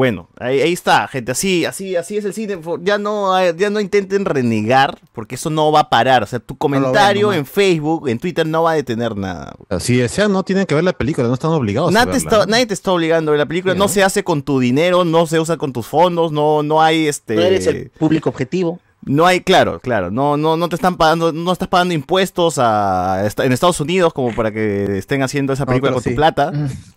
bueno, 0.00 0.30
ahí, 0.38 0.62
ahí 0.62 0.72
está, 0.72 1.06
gente. 1.08 1.32
Así, 1.32 1.66
así, 1.66 1.94
así 1.94 2.16
es 2.16 2.24
el 2.24 2.32
cine. 2.32 2.58
Ya 2.80 2.96
no, 2.96 3.34
hay- 3.34 3.54
ya 3.54 3.68
no 3.68 3.80
intenten 3.80 4.24
renegar, 4.24 4.98
porque 5.12 5.34
eso 5.34 5.50
no 5.50 5.70
va 5.70 5.80
a 5.80 5.90
parar. 5.90 6.22
O 6.22 6.26
sea, 6.26 6.38
tu 6.38 6.56
comentario 6.56 7.34
en 7.34 7.44
Facebook, 7.44 8.08
en 8.08 8.18
Twitter, 8.18 8.46
no 8.46 8.62
va 8.62 8.70
a 8.70 8.74
detener 8.76 9.14
nada. 9.14 9.54
Si 9.78 9.98
desean, 9.98 10.32
no 10.32 10.42
tienen 10.42 10.64
que 10.64 10.74
ver 10.74 10.84
la 10.84 10.94
película, 10.94 11.28
no 11.28 11.34
están 11.34 11.50
obligados 11.50 11.90
a 11.90 11.92
Nadie 11.92 12.12
te, 12.12 12.24
verla. 12.24 12.30
está, 12.38 12.46
nadie 12.46 12.64
te 12.64 12.72
está 12.72 12.92
obligando 12.92 13.30
a 13.30 13.32
ver 13.32 13.40
la 13.40 13.44
película. 13.44 13.74
No 13.74 13.88
se 13.88 14.02
hace 14.02 14.24
con 14.24 14.42
tu 14.42 14.58
dinero, 14.58 15.04
no 15.04 15.26
se 15.26 15.38
usa 15.38 15.58
con 15.58 15.74
tus 15.74 15.86
fondos, 15.86 16.32
no, 16.32 16.62
no 16.62 16.80
hay 16.80 17.06
este. 17.06 17.34
No 17.34 17.42
eres 17.42 17.66
el 17.66 17.90
público 17.90 18.30
objetivo. 18.30 18.80
No 19.04 19.26
hay, 19.26 19.42
claro, 19.42 19.80
claro, 19.80 20.10
no, 20.10 20.38
no, 20.38 20.56
no 20.56 20.68
te 20.70 20.76
están 20.76 20.96
pagando, 20.96 21.30
no 21.30 21.52
estás 21.52 21.68
pagando 21.68 21.92
impuestos 21.92 22.56
a, 22.58 23.26
en 23.38 23.52
Estados 23.52 23.80
Unidos 23.80 24.14
como 24.14 24.34
para 24.34 24.50
que 24.50 24.96
estén 24.96 25.22
haciendo 25.22 25.52
esa 25.52 25.66
película 25.66 25.92
con 25.92 26.02
sí. 26.02 26.10
tu 26.10 26.16
plata, 26.16 26.52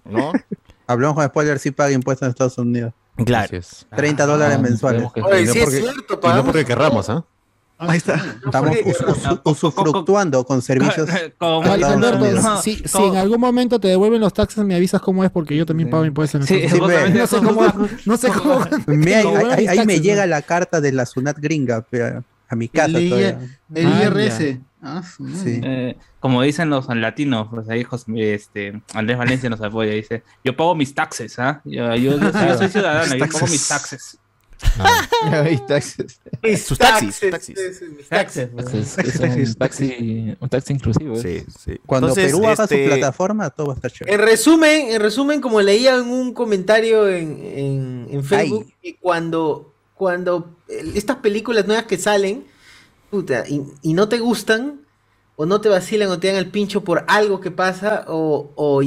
¿no? 0.06 0.32
Hablamos 0.88 1.16
con 1.16 1.26
spoiler, 1.26 1.60
sí 1.60 1.72
paga 1.72 1.92
impuestos 1.92 2.26
en 2.26 2.30
Estados 2.32 2.58
Unidos. 2.58 2.94
Claro. 3.26 3.58
30 3.96 4.26
dólares 4.26 4.58
Ah, 4.58 4.62
mensuales. 4.62 5.12
que- 5.14 5.22
Oye, 5.22 5.42
Y 5.42 5.46
no 5.46 5.54
sí 5.54 5.60
es 5.60 5.64
porque- 5.66 5.80
cierto, 5.82 6.20
Y 6.24 6.28
no 6.28 6.44
porque 6.46 6.66
querramos, 6.66 7.10
¿ah? 7.10 7.24
Ahí 7.78 7.98
está. 7.98 8.16
Estamos 8.46 8.78
us- 8.86 9.02
us- 9.02 9.40
usufructuando 9.44 10.46
con 10.46 10.62
servicios. 10.62 11.10
Como 11.38 11.64
si, 12.62 12.82
en 12.96 13.16
algún 13.18 13.40
momento 13.42 13.80
te 13.80 13.90
devuelven 13.90 14.22
los 14.22 14.34
taxes, 14.34 14.64
me 14.64 14.76
avisas 14.76 15.02
cómo 15.02 15.24
es, 15.24 15.32
porque 15.32 15.56
yo 15.56 15.66
también 15.66 15.90
pago 15.90 16.06
impuestos 16.06 16.50
en 16.50 16.64
No 17.14 17.28
sé 17.28 17.38
cómo, 17.40 17.62
no 18.06 18.18
sé 18.18 18.30
cómo. 18.32 18.60
Me- 18.88 19.16
ahí, 19.68 19.86
me 19.86 20.00
llega 20.00 20.26
la 20.28 20.42
carta 20.44 20.80
de 20.82 20.92
la 20.94 21.06
Sunat 21.06 21.38
gringa 21.40 21.82
a 22.54 22.56
mi 22.56 22.68
casa. 22.70 22.98
El, 22.98 23.10
todavía. 23.10 23.40
el 23.76 23.86
Ah, 23.88 24.04
IRS. 24.06 24.60
Ah. 24.82 25.02
Sí. 25.44 25.62
Eh, 25.64 25.98
como 26.20 26.42
dicen 26.42 26.70
los 26.70 26.88
latinos, 26.96 27.48
pues 27.50 27.70
ahí 27.70 27.84
José- 27.84 28.34
este, 28.34 28.82
Andrés 28.94 29.18
Valencia 29.18 29.50
nos 29.50 29.62
apoya, 29.62 29.92
dice, 29.94 30.24
yo 30.44 30.56
pago 30.56 30.76
mis 30.76 30.94
taxes, 30.94 31.38
¿ah? 31.40 31.62
Yo, 31.66 31.94
yo- 31.96 32.18
yo 32.20 32.32
soy- 32.32 32.48
yo 32.48 32.58
soy 32.58 32.70
ciudadano, 32.70 33.16
yo 33.16 33.26
pago 33.28 33.48
mis 33.48 33.68
taxes. 33.68 34.18
Sus 36.58 36.78
taxis, 36.78 37.16
sus 37.16 37.30
taxis. 37.32 37.56
Mis 37.98 38.08
taxes. 38.10 38.50
Es, 38.58 38.98
es 38.98 39.50
un 39.50 39.56
taxi, 39.56 40.36
un 40.40 40.50
taxi 40.50 40.74
inclusivo. 40.74 41.16
¿eh? 41.16 41.22
Sí, 41.22 41.52
sí. 41.64 41.80
Cuando 41.86 42.08
Entonces, 42.10 42.32
Perú 42.32 42.48
haga 42.48 42.64
este, 42.64 42.84
su 42.86 42.90
plataforma, 42.90 43.50
todo 43.50 43.68
va 43.68 43.74
a 43.74 43.76
estar 43.76 43.92
chévere. 43.92 44.16
En 44.16 44.22
resumen, 44.22 44.92
en 44.92 45.02
resumen, 45.02 45.42
como 45.42 45.62
leía 45.62 45.96
en 45.96 46.10
un 46.10 46.34
comentario 46.34 47.10
en, 47.10 47.40
en- 47.44 48.08
en 48.10 48.24
Facebook, 48.24 48.72
que 48.82 48.96
cuando, 48.98 49.73
cuando 49.96 50.56
estas 50.68 51.18
películas 51.18 51.68
nuevas 51.68 51.86
que 51.86 51.98
salen, 51.98 52.46
puta, 53.10 53.44
y, 53.48 53.64
y 53.82 53.94
no 53.94 54.10
te 54.10 54.20
gustan, 54.20 54.82
o 55.36 55.46
no 55.46 55.62
te 55.62 55.70
vacilan, 55.70 56.10
o 56.10 56.20
te 56.20 56.28
dan 56.28 56.38
el 56.38 56.50
pincho 56.50 56.84
por 56.84 57.06
algo 57.08 57.40
que 57.40 57.52
pasa, 57.52 58.06
o, 58.08 58.52
o, 58.56 58.82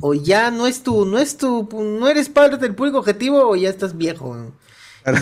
o 0.00 0.14
ya 0.14 0.50
no 0.50 0.66
es 0.66 0.82
tu, 0.82 1.04
no 1.06 1.18
es 1.18 1.36
tu, 1.36 1.68
no 1.72 2.08
eres 2.08 2.28
parte 2.28 2.56
del 2.56 2.74
público 2.74 2.98
objetivo, 2.98 3.48
o 3.48 3.56
ya 3.56 3.70
estás 3.70 3.96
viejo. 3.96 4.36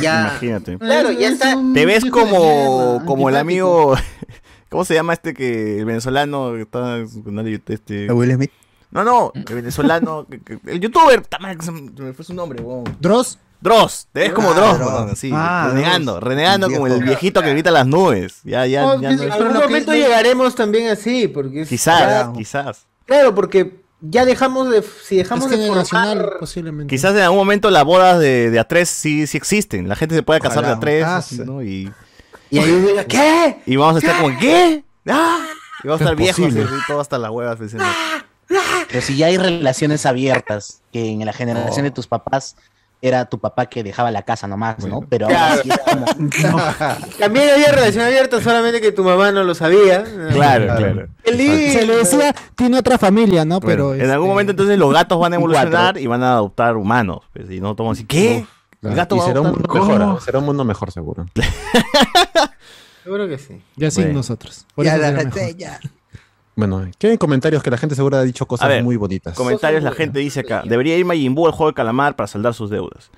Ya, 0.00 0.20
Imagínate. 0.30 0.78
claro, 0.78 1.10
ya 1.12 1.28
Es 1.28 1.34
está. 1.34 1.58
Te 1.74 1.84
ves 1.84 2.04
como, 2.06 3.02
como 3.04 3.28
el 3.28 3.36
amigo. 3.36 3.94
¿Cómo 4.70 4.84
se 4.84 4.94
llama 4.94 5.12
este 5.12 5.34
que 5.34 5.78
el 5.78 5.84
venezolano 5.84 6.54
que 6.54 6.62
está 6.62 7.04
con 7.22 7.34
nadie, 7.34 7.60
este 7.68 8.08
¿A 8.08 8.14
Will 8.14 8.32
Smith? 8.34 8.50
No, 8.90 9.04
no, 9.04 9.32
el 9.34 9.54
venezolano, 9.54 10.26
el 10.66 10.80
youtuber, 10.80 11.22
se 11.60 11.70
me 11.70 12.12
fue 12.12 12.24
su 12.24 12.32
nombre, 12.32 12.62
weón. 12.62 12.84
Dross. 12.98 13.38
Dross, 13.64 14.08
te 14.12 14.20
ves 14.20 14.32
como 14.32 14.50
Ah, 14.50 14.54
Dross, 14.54 14.78
Dross. 14.78 15.24
Ah, 15.32 15.68
renegando, 15.72 16.12
Dross. 16.12 16.22
renegando 16.22 16.70
como 16.70 16.86
el 16.86 17.02
viejito 17.02 17.40
que 17.42 17.50
grita 17.50 17.70
las 17.70 17.86
nubes. 17.86 18.40
Ya, 18.44 18.66
ya, 18.66 18.86
Oh, 18.86 19.00
ya 19.00 19.12
no 19.12 19.22
En 19.22 19.32
algún 19.32 19.54
momento 19.54 19.92
llegaremos 19.92 20.54
también 20.54 20.88
así, 20.90 21.26
porque 21.28 21.64
Quizás, 21.64 21.98
ya- 22.26 22.32
quizás. 22.36 22.86
claro, 23.06 23.34
porque 23.34 23.82
ya 24.02 24.26
dejamos 24.26 24.68
de, 24.70 24.84
si 25.02 25.16
dejamos 25.16 25.50
Es 25.50 25.58
de 25.58 25.66
formar, 25.66 26.36
posiblemente. 26.38 26.94
Quizás 26.94 27.14
en 27.16 27.22
algún 27.22 27.38
momento 27.38 27.70
las 27.70 27.84
bodas 27.84 28.18
de, 28.20 28.50
de 28.50 28.60
A3 28.60 28.84
sí, 28.84 29.26
sí 29.26 29.38
existen. 29.38 29.88
La 29.88 29.96
gente 29.96 30.14
se 30.14 30.22
puede 30.22 30.40
casar 30.40 30.58
Ojalá. 30.64 30.76
de 30.76 31.00
A3, 31.02 31.04
Ah, 31.06 31.16
así, 31.16 31.36
sí. 31.36 31.42
¿no? 31.46 31.62
Y, 31.62 31.90
y 32.50 32.58
ahí 32.58 32.70
uno 32.70 32.86
diga, 32.88 33.04
¿qué? 33.08 33.60
y 33.64 33.76
vamos 33.76 33.96
a 33.96 33.98
estar 34.06 34.20
como, 34.20 34.38
¿qué? 34.38 34.84
¡Ah! 35.08 35.38
Y 35.82 35.88
vamos 35.88 36.02
a 36.02 36.04
estar 36.04 36.12
Es 36.12 36.36
viejos, 36.36 36.54
así, 36.54 36.74
todo 36.86 37.00
hasta 37.00 37.16
las 37.16 37.30
huevas. 37.30 37.58
diciendo, 37.58 37.86
Pero 38.90 39.00
si 39.00 39.16
ya 39.16 39.26
hay 39.28 39.38
relaciones 39.38 40.04
abiertas, 40.04 40.82
que 40.92 41.10
en 41.12 41.24
la 41.24 41.32
generación 41.32 41.84
de 41.84 41.90
tus 41.90 42.06
papás 42.06 42.56
era 43.02 43.26
tu 43.26 43.38
papá 43.38 43.66
que 43.66 43.82
dejaba 43.82 44.10
la 44.10 44.22
casa 44.22 44.46
nomás, 44.48 44.78
¿no? 44.86 45.00
Pero 45.08 45.26
ahora 45.26 45.56
sí 45.62 45.68
como... 45.90 46.06
También 47.18 47.50
había 47.50 47.70
relación 47.72 48.04
abierta, 48.04 48.40
solamente 48.40 48.80
que 48.80 48.92
tu 48.92 49.04
mamá 49.04 49.30
no 49.30 49.44
lo 49.44 49.54
sabía. 49.54 50.04
Claro, 50.32 50.64
claro. 50.76 51.06
Qué 51.22 51.32
lindo. 51.32 51.72
Se 51.80 51.86
le 51.86 51.96
decía, 51.96 52.34
tiene 52.54 52.78
otra 52.78 52.96
familia, 52.96 53.44
¿no? 53.44 53.60
Bueno, 53.60 53.90
Pero 53.90 53.94
en 53.94 54.10
algún 54.10 54.26
este, 54.26 54.32
momento 54.32 54.50
entonces 54.52 54.78
los 54.78 54.92
gatos 54.92 55.18
van 55.18 55.34
a 55.34 55.36
cuatro. 55.40 55.54
evolucionar 55.56 55.98
y 55.98 56.06
van 56.06 56.22
a 56.22 56.32
adoptar 56.32 56.76
humanos. 56.76 57.20
pues, 57.32 57.50
y 57.50 57.60
no 57.60 57.74
toman 57.74 57.92
así, 57.92 58.04
¿qué? 58.06 58.46
El 58.82 58.94
gato 58.94 59.16
y 59.16 59.18
va 59.18 59.24
a 59.24 59.28
será 59.28 59.40
un 59.40 59.46
adoptar 59.46 59.68
mundo 59.68 59.84
mejor, 59.86 59.98
¿Cómo? 60.06 60.16
¿ah? 60.18 60.20
será 60.24 60.38
un 60.38 60.44
mundo 60.46 60.64
mejor 60.64 60.90
seguro. 60.92 61.26
Seguro 63.04 63.28
que 63.28 63.36
sí. 63.36 63.62
Ya 63.76 63.90
sin 63.90 64.04
Bueno. 64.04 64.18
nosotros. 64.20 64.64
Por 64.74 64.86
Ya 64.86 64.96
la 64.96 65.12
mejor. 65.12 65.56
ya. 65.58 65.78
Bueno, 66.56 66.86
¿qué 66.98 67.08
hay 67.08 67.18
comentarios 67.18 67.62
que 67.62 67.70
la 67.70 67.76
gente 67.78 67.94
seguro 67.94 68.16
ha 68.16 68.22
dicho 68.22 68.46
cosas 68.46 68.68
ver, 68.68 68.82
muy 68.84 68.96
bonitas? 68.96 69.34
Comentarios, 69.34 69.82
la 69.82 69.92
gente 69.92 70.18
dice 70.20 70.40
acá, 70.40 70.62
debería 70.64 70.96
ir 70.96 71.04
Majin 71.04 71.34
Buu 71.34 71.46
al 71.46 71.52
juego 71.52 71.70
de 71.70 71.74
calamar 71.74 72.14
para 72.16 72.26
saldar 72.28 72.54
sus 72.54 72.70
deudas. 72.70 73.10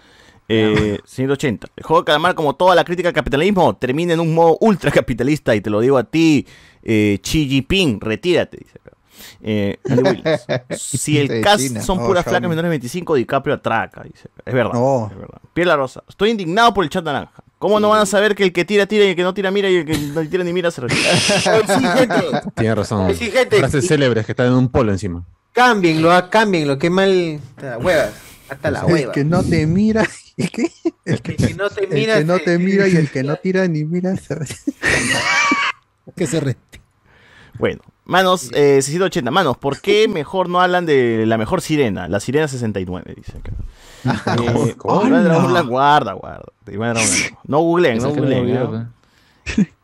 Eh, 0.49 1.01
180. 1.05 1.67
El 1.77 1.83
juego 1.85 2.03
de 2.03 2.07
calamar, 2.07 2.35
como 2.35 2.55
toda 2.55 2.75
la 2.75 2.85
crítica 2.85 3.09
al 3.09 3.15
capitalismo, 3.15 3.77
termina 3.77 4.15
en 4.15 4.21
un 4.21 4.33
modo 4.35 4.57
ultracapitalista 4.61 5.55
y 5.55 5.61
te 5.61 5.71
lo 5.71 5.81
digo 5.81 5.99
a 5.99 6.05
ti, 6.05 6.47
eh, 6.83 7.19
Xi 7.23 7.49
Jinping, 7.49 8.01
retírate, 8.01 8.59
dice 8.59 8.79
acá. 8.81 8.93
Eh, 9.41 9.79
si 10.71 11.19
el 11.19 11.41
cast 11.43 11.79
son 11.81 11.99
Oh, 12.01 12.07
puras 12.07 12.23
Xiaomi. 12.23 12.31
flacas 12.31 12.49
menores 12.49 12.65
de 12.65 12.69
25, 12.71 13.15
DiCaprio 13.17 13.55
atraca, 13.57 14.03
dice 14.05 14.29
acá. 14.33 14.43
Es 14.47 14.55
verdad, 14.55 14.73
No. 14.75 15.09
es 15.11 15.19
verdad. 15.19 15.41
Piel 15.53 15.75
Rosa. 15.75 16.05
Estoy 16.09 16.31
indignado 16.31 16.73
por 16.73 16.85
el 16.85 16.91
chat 16.91 17.05
naranja. 17.05 17.43
¿Cómo 17.59 17.81
no 17.81 17.89
van 17.89 18.03
a 18.03 18.07
saber 18.07 18.35
que 18.35 18.43
el 18.45 18.53
que 18.53 18.65
tira, 18.67 18.87
tira 18.87 19.05
y 19.07 19.09
el 19.09 19.17
que 19.17 19.23
no 19.23 19.33
tira, 19.33 19.51
mira 19.51 19.71
y 19.71 19.77
el 19.77 19.85
que 19.87 19.97
no 19.97 20.29
tira 20.29 20.45
ni 20.45 20.53
mira 20.53 20.71
se 20.71 20.83
retira? 20.83 22.43
Tiene 22.55 22.75
razón. 22.75 23.15
Sí, 23.15 23.31
gente. 23.31 23.59
Frases 23.59 23.87
célebres 23.87 24.27
que 24.27 24.33
están 24.33 24.49
en 24.49 24.53
un 24.55 24.69
polo 24.69 24.93
encima. 24.93 25.25
Cámbienlo, 25.53 26.13
ah, 26.13 26.29
cámbienlo, 26.29 26.79
qué 26.79 26.91
mal. 26.91 27.41
Hasta 27.57 27.79
huevas. 27.79 28.11
Hasta 28.51 28.71
la 28.71 28.81
El 28.81 28.93
hueva. 28.93 29.13
que 29.13 29.25
no 29.25 29.43
te 29.43 29.67
mira. 29.67 30.07
¿y 30.37 30.49
qué? 30.49 30.71
El 31.07 31.23
que, 31.23 31.35
que 31.37 31.55
no 31.55 31.71
te 31.71 31.85
el 31.85 31.91
mira. 31.91 32.19
que 32.19 32.25
no 32.25 32.37
se- 32.37 32.45
te 32.45 32.59
mira 32.59 32.87
y 32.89 32.97
el 32.97 33.11
que 33.11 33.23
no 33.23 33.37
tira 33.37 33.67
ni 33.67 33.85
mira. 33.85 34.15
¿sabes? 34.17 34.65
Que 36.17 36.27
se 36.27 36.41
re- 36.41 36.57
Bueno, 37.59 37.81
manos, 38.07 38.51
eh, 38.55 38.81
680, 38.83 39.31
manos, 39.31 39.57
¿por 39.59 39.81
qué 39.81 40.09
mejor 40.09 40.49
no 40.49 40.61
hablan 40.61 40.87
de 40.87 41.25
la 41.27 41.37
mejor 41.39 41.61
sirena? 41.61 42.09
La 42.09 42.19
sirena 42.21 42.49
69, 42.49 43.15
dice 43.17 43.33
acá. 43.39 43.53
Eh, 44.05 44.75
Dragon 44.85 45.13
¡Hala! 45.15 45.47
Blanc, 45.47 45.69
guarda, 45.69 46.13
guarda. 46.15 46.47
Iván 46.71 46.95
Dragon 46.95 47.11
Blanc. 47.11 47.35
No 47.47 47.59
googleen, 47.61 47.99
no 47.99 48.11
googleen. 48.11 48.89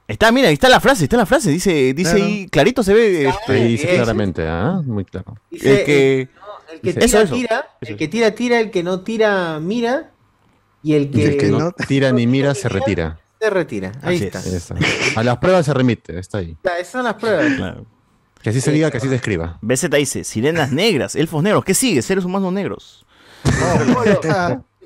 Está, 0.08 0.30
mira, 0.32 0.48
ahí 0.48 0.54
está 0.54 0.68
la 0.68 0.80
frase, 0.80 1.04
está 1.04 1.16
la 1.16 1.26
frase, 1.26 1.50
dice, 1.50 1.94
dice 1.94 2.10
Claro. 2.16 2.24
ahí, 2.26 2.48
clarito 2.48 2.82
se 2.82 2.92
ve. 2.92 3.28
este, 3.28 3.52
Ahí 3.52 3.68
dice 3.68 3.94
claramente, 3.94 4.46
¿ah? 4.46 4.80
Muy 4.84 5.04
claro. 5.04 5.36
Dice, 5.50 5.80
el 5.80 5.86
que... 5.86 6.28
El 6.72 6.80
que 6.80 6.92
Dice- 6.92 7.00
tira, 7.00 7.04
Eso, 7.06 7.20
eso. 7.20 7.34
tira. 7.34 7.66
El 7.80 7.96
que 7.96 8.08
tira, 8.08 8.30
tira. 8.34 8.60
El 8.60 8.70
que 8.70 8.82
no 8.82 9.00
tira, 9.00 9.58
mira. 9.60 10.10
Y 10.82 10.94
el 10.94 11.04
Y 11.04 11.08
que, 11.10 11.24
el 11.26 11.36
que 11.38 11.48
no 11.48 11.70
tira 11.72 12.12
ni 12.12 12.26
mira 12.26 12.54
se 12.54 12.68
retira. 12.68 13.18
se 13.40 13.50
retira. 13.50 13.92
Ahí 14.02 14.16
Así 14.16 14.24
está. 14.24 14.40
es. 14.40 15.16
A 15.16 15.22
las 15.22 15.38
pruebas 15.38 15.64
se 15.66 15.72
remite, 15.74 16.18
está 16.18 16.38
ahí. 16.38 16.56
Esas 16.78 16.88
son 16.92 17.04
las 17.04 17.14
pruebas. 17.14 17.46
Claro. 17.56 17.86
Que 18.42 18.50
así 18.50 18.60
se 18.60 18.72
diga, 18.72 18.90
que 18.90 18.96
así 18.96 19.08
se 19.08 19.14
escriba. 19.14 19.58
BZ 19.60 19.88
dice, 19.90 20.24
sirenas 20.24 20.72
negras, 20.72 21.14
elfos 21.16 21.42
negros, 21.42 21.64
¿qué 21.64 21.74
sigue? 21.74 22.02
Seres 22.02 22.24
humanos 22.24 22.52
negros. 22.52 23.04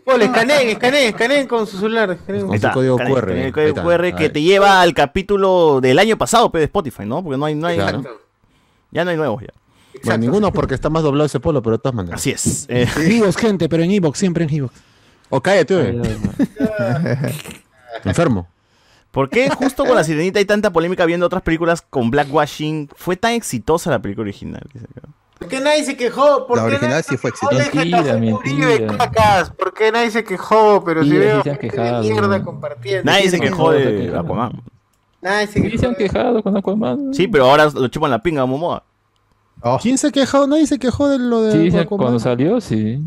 Polo, 0.04 0.24
escaneen, 0.24 0.68
escaneen, 0.68 1.08
escaneen 1.08 1.46
con 1.48 1.66
su 1.66 1.78
celular. 1.78 2.10
escaneen. 2.12 2.46
Con 2.46 2.60
su 2.60 2.70
código 2.70 2.96
QR. 2.96 3.30
El 3.32 3.52
código 3.52 3.68
está. 3.70 3.82
QR 3.82 4.14
que 4.16 4.28
te 4.30 4.40
lleva 4.42 4.80
al 4.80 4.94
capítulo 4.94 5.80
del 5.80 5.98
año 5.98 6.16
pasado, 6.16 6.48
de 6.52 6.62
Spotify, 6.64 7.04
¿no? 7.06 7.24
Porque 7.24 7.36
no 7.38 7.44
hay, 7.46 7.54
no 7.56 7.66
hay, 7.66 7.76
Claro. 7.76 8.02
ya 8.92 9.04
no 9.04 9.10
hay 9.10 9.16
nuevos 9.16 9.42
ya. 9.42 9.48
Bueno, 10.04 10.18
ninguno 10.18 10.52
porque 10.52 10.74
está 10.74 10.90
más 10.90 11.02
doblado 11.02 11.26
ese 11.26 11.40
polo, 11.40 11.62
pero 11.62 11.78
de 11.78 11.82
todas 11.82 11.94
maneras. 11.96 12.20
Así 12.20 12.30
es. 12.30 12.66
Eh, 12.68 12.86
En 12.96 13.10
Evox, 13.12 13.36
gente, 13.36 13.68
pero 13.68 13.82
en 13.82 13.90
Evox, 13.90 14.18
siempre 14.18 14.44
en 14.44 14.54
Evox. 14.54 14.74
O 15.30 15.40
cállate, 15.40 15.74
oye. 15.74 16.00
Enfermo. 18.04 18.46
¿Por 19.10 19.30
qué 19.30 19.48
justo 19.50 19.84
con 19.84 19.96
la 19.96 20.04
sirenita 20.04 20.38
hay 20.38 20.44
tanta 20.44 20.70
polémica 20.72 21.06
viendo 21.06 21.24
otras 21.26 21.42
películas 21.42 21.82
con 21.82 22.10
blackwashing? 22.10 22.90
Fue 22.96 23.16
tan 23.16 23.32
exitosa 23.32 23.90
la 23.90 24.00
película 24.00 24.24
original. 24.24 24.62
¿Por 25.38 25.48
qué 25.48 25.60
nadie 25.60 25.84
se 25.84 25.96
quejó? 25.96 26.46
¿Por 26.46 26.58
La 26.58 26.64
qué 26.64 26.70
original 26.76 27.02
sí 27.04 27.16
fue 27.16 27.30
exitosa. 27.30 27.70
Mentira, 27.74 28.16
mentira. 28.18 28.96
cacas? 28.98 29.50
¿Por 29.50 29.72
qué 29.74 29.90
nadie 29.92 30.10
se 30.10 30.24
quejó? 30.24 30.82
Pero 30.84 31.02
si 31.04 31.10
veo 31.10 31.36
sí 31.38 31.42
se 31.44 31.50
han 31.50 31.56
gente 31.58 31.76
de 31.76 31.82
quejado. 31.82 32.02
mierda 32.02 32.42
compartiendo. 32.42 33.10
Nadie 33.10 33.30
se 33.30 33.40
quejó 33.40 33.70
de. 33.72 34.14
Aquaman. 34.16 34.62
Nadie 35.22 35.46
se 35.46 35.52
Sí, 35.54 35.62
quejó. 35.62 35.78
se 35.78 35.86
han 35.86 35.94
quejado 35.94 36.42
con 36.42 36.56
Aquaman. 36.56 37.14
Sí, 37.14 37.26
pero 37.28 37.50
ahora 37.50 37.66
lo 37.70 37.88
chupan 37.88 38.10
la 38.10 38.22
pinga 38.22 38.42
a 38.42 38.46
Momoa. 38.46 38.82
¿Quién 39.82 39.96
se 39.98 40.12
quejó? 40.12 40.46
Nadie 40.46 40.66
se 40.66 40.78
quejó 40.78 41.08
de 41.08 41.18
lo 41.18 41.42
de 41.42 41.52
Sí, 41.52 41.70
sí, 41.70 41.78
Aquaman. 41.78 42.02
cuando 42.04 42.18
salió, 42.18 42.60
sí. 42.60 43.00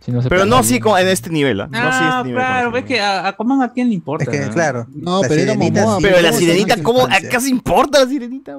Sí, 0.00 0.12
no 0.12 0.22
se 0.22 0.28
Pero 0.30 0.46
no 0.46 0.56
así 0.56 0.80
con- 0.80 0.98
en 0.98 1.08
este 1.08 1.28
nivel. 1.30 1.60
¿ah? 1.60 1.68
No 1.70 1.78
Ah, 1.78 2.16
este 2.18 2.28
nivel. 2.28 2.42
claro, 2.42 2.70
ves 2.72 2.84
que 2.84 3.00
a 3.00 3.28
Aquaman 3.28 3.62
a 3.62 3.72
quién 3.72 3.88
le 3.88 3.94
importa. 3.94 4.24
Es 4.24 4.30
que, 4.30 4.46
¿no? 4.46 4.52
claro. 4.52 4.86
No, 4.94 5.22
la 5.22 5.28
pero 5.28 5.40
era 5.42 5.52
sirenita 5.52 5.80
Momoa, 5.82 5.96
sí 5.98 6.02
Pero 6.04 6.20
la 6.22 6.32
sirenita, 6.32 6.82
¿cómo? 6.82 7.02
¿Acaso 7.06 7.46
importa 7.48 8.00
la 8.00 8.06
sirenita? 8.08 8.56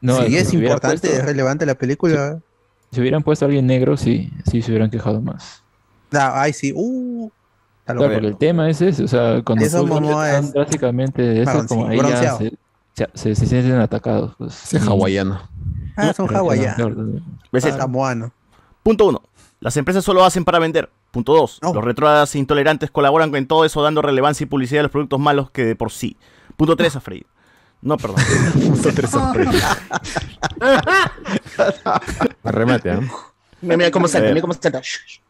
No, 0.00 0.16
sí, 0.16 0.28
si 0.28 0.36
es 0.36 0.48
hubieran 0.48 0.54
importante, 0.64 1.08
puesto- 1.08 1.18
es 1.18 1.24
relevante 1.26 1.66
la 1.66 1.74
película. 1.74 2.38
Si 2.90 3.00
hubieran 3.00 3.22
puesto 3.22 3.44
a 3.44 3.46
alguien 3.46 3.66
negro, 3.66 3.96
sí, 3.96 4.32
sí 4.50 4.62
se 4.62 4.70
hubieran 4.70 4.90
quejado 4.90 5.20
más. 5.20 5.62
Ah, 6.12 6.40
ay, 6.42 6.52
sí. 6.52 6.72
Uh, 6.74 7.30
Claro, 7.84 8.02
porque 8.02 8.26
el 8.28 8.36
tema 8.36 8.70
es 8.70 8.80
ese, 8.80 9.02
o 9.02 9.08
sea, 9.08 9.42
cuando 9.44 9.64
Eso 9.64 9.84
es 10.24 10.52
drásticamente 10.52 11.22
de 11.22 11.42
eso, 11.42 11.66
como 11.66 11.86
ahí 11.88 11.98
ya 11.98 12.36
se, 12.38 12.52
se, 12.94 13.08
se- 13.14 13.34
se 13.34 13.46
sienten 13.46 13.80
atacados. 13.80 14.34
Pues. 14.38 14.72
Ese 14.72 14.78
hawaiano. 14.88 15.40
Ah, 15.96 16.12
son 16.14 16.28
hawaianos. 16.34 17.20
¿Ves 17.50 17.64
Ah, 17.66 17.76
samoano. 17.78 18.32
Punto 18.84 19.08
uno. 19.08 19.22
Las 19.60 19.76
empresas 19.76 20.04
solo 20.04 20.24
hacen 20.24 20.44
para 20.44 20.58
vender. 20.58 20.90
Punto 21.10 21.34
dos. 21.34 21.58
No. 21.62 21.74
Los 21.74 21.84
retrógradas 21.84 22.34
e 22.34 22.38
intolerantes 22.38 22.90
colaboran 22.90 23.30
con 23.30 23.44
todo 23.46 23.64
eso 23.64 23.82
dando 23.82 24.00
relevancia 24.02 24.44
y 24.44 24.46
publicidad 24.46 24.80
a 24.80 24.82
los 24.84 24.92
productos 24.92 25.20
malos 25.20 25.50
que 25.50 25.64
de 25.64 25.76
por 25.76 25.90
sí. 25.92 26.16
Punto 26.56 26.76
tres, 26.76 26.96
a 26.96 27.00
freír. 27.00 27.26
No, 27.82 27.96
perdón. 27.96 28.16
Punto 28.54 28.90
tres 28.94 29.10
sorpresa. 29.10 29.78
Arremate, 32.44 32.90
¿ah? 32.92 33.00
Mira, 33.62 33.76
mira 33.76 33.90
cómo 33.90 34.08
salta, 34.08 34.28
Eh. 34.28 34.30
mira 34.30 34.40
cómo 34.40 34.54
salta. 34.54 34.80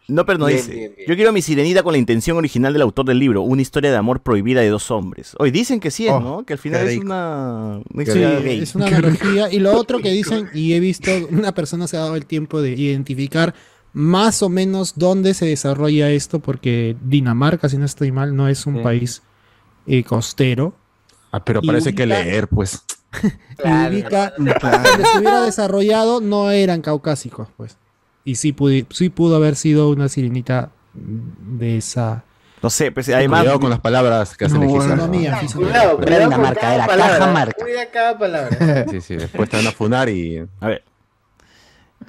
No, 0.07 0.25
pero 0.25 0.39
no 0.39 0.47
Bien, 0.47 0.59
dice. 0.59 0.73
bien, 0.75 0.93
bien. 0.97 1.09
Yo 1.09 1.15
quiero 1.17 1.33
mi 1.33 1.43
sirenita 1.43 1.83
con 1.83 1.93
la 1.93 1.99
intención 1.99 2.37
original 2.37 2.73
del 2.73 2.83
autor 2.83 3.05
del 3.07 3.19
libro, 3.19 3.43
una 3.43 3.63
historia 3.63 3.91
de 3.91 3.97
amor 3.97 4.21
prohibida 4.23 4.61
de 4.61 4.69
dos 4.69 4.91
hombres. 4.93 5.35
Hoy 5.39 5.51
dicen 5.51 5.81
que 5.81 5.91
sí 5.91 6.07
es, 6.07 6.13
Oh, 6.13 6.21
¿no? 6.21 6.45
Que 6.45 6.53
al 6.53 6.59
final 6.61 6.87
es 6.89 6.99
una, 6.99 7.81
una 7.93 8.03
historia 8.03 8.39
gay. 8.41 8.61
Es 8.61 8.75
una 8.77 8.87
analogía. 8.87 9.53
Y 9.53 9.59
lo 9.59 9.73
otro 9.73 9.99
que 10.01 10.11
dicen, 10.11 10.49
y 10.55 10.75
he 10.75 10.81
visto, 10.81 11.11
una 11.31 11.53
persona 11.53 11.89
se 11.89 11.97
ha 11.97 12.01
dado 12.01 12.15
el 12.17 12.27
tiempo 12.27 12.61
de 12.63 12.71
identificar 12.71 13.55
más 13.93 14.43
o 14.43 14.49
menos 14.49 14.95
dónde 14.97 15.35
se 15.35 15.47
desarrolla 15.47 16.11
esto, 16.11 16.39
porque 16.41 16.97
Dinamarca, 17.03 17.69
si 17.69 17.77
no 17.77 17.85
estoy 17.87 18.13
mal, 18.13 18.35
no 18.37 18.49
es 18.49 18.67
un 18.67 18.77
Sí. 18.79 18.83
país 18.83 19.23
eh, 19.87 20.05
costero. 20.05 20.75
Ah, 21.33 21.45
pero 21.45 21.61
Y 21.63 21.67
parece 21.67 21.95
que 21.95 22.07
leer, 22.07 22.49
pues. 22.49 22.83
Claro. 23.57 23.93
Ubica 23.95 24.33
donde 24.39 24.55
se 25.05 25.19
hubiera 25.19 25.41
desarrollado 25.43 26.21
no 26.21 26.51
eran 26.51 26.81
caucásicos, 26.81 27.49
pues. 27.57 27.77
Y 28.25 28.37
sí, 28.37 28.53
pudi- 28.55 28.87
sí 28.91 29.09
pudo 29.11 29.37
haber 29.37 29.57
sido 29.57 29.91
una 29.91 30.09
sirenita 30.09 30.71
de 30.95 31.77
esa. 31.79 32.25
No 32.63 32.71
sé, 32.71 32.93
pues 32.93 33.09
además. 33.09 33.41
Cuidado 33.41 33.61
con 33.61 33.71
las 33.71 33.81
palabras 33.81 34.37
que 34.37 34.45
hacen 34.45 34.61
No, 34.61 34.67
legislar. 34.67 34.97
no, 34.99 35.09
mía, 35.09 35.41
Cuidado, 35.41 35.41
fíjate. 35.49 35.59
cuidado 35.65 35.97
con 35.99 36.31
Dinamarca, 36.31 36.61
cada 36.61 36.75
era 36.75 36.87
palabra. 36.87 37.19
Cajamarca. 37.19 37.63
Cuida 37.65 37.91
cada 37.91 38.19
palabra. 38.19 38.87
Sí, 38.91 39.01
sí, 39.01 39.17
después 39.17 39.49
te 39.49 39.57
van 39.57 39.67
a 39.67 39.73
funar 39.73 40.09
y. 40.09 40.47
A 40.61 40.67
ver. 40.69 40.85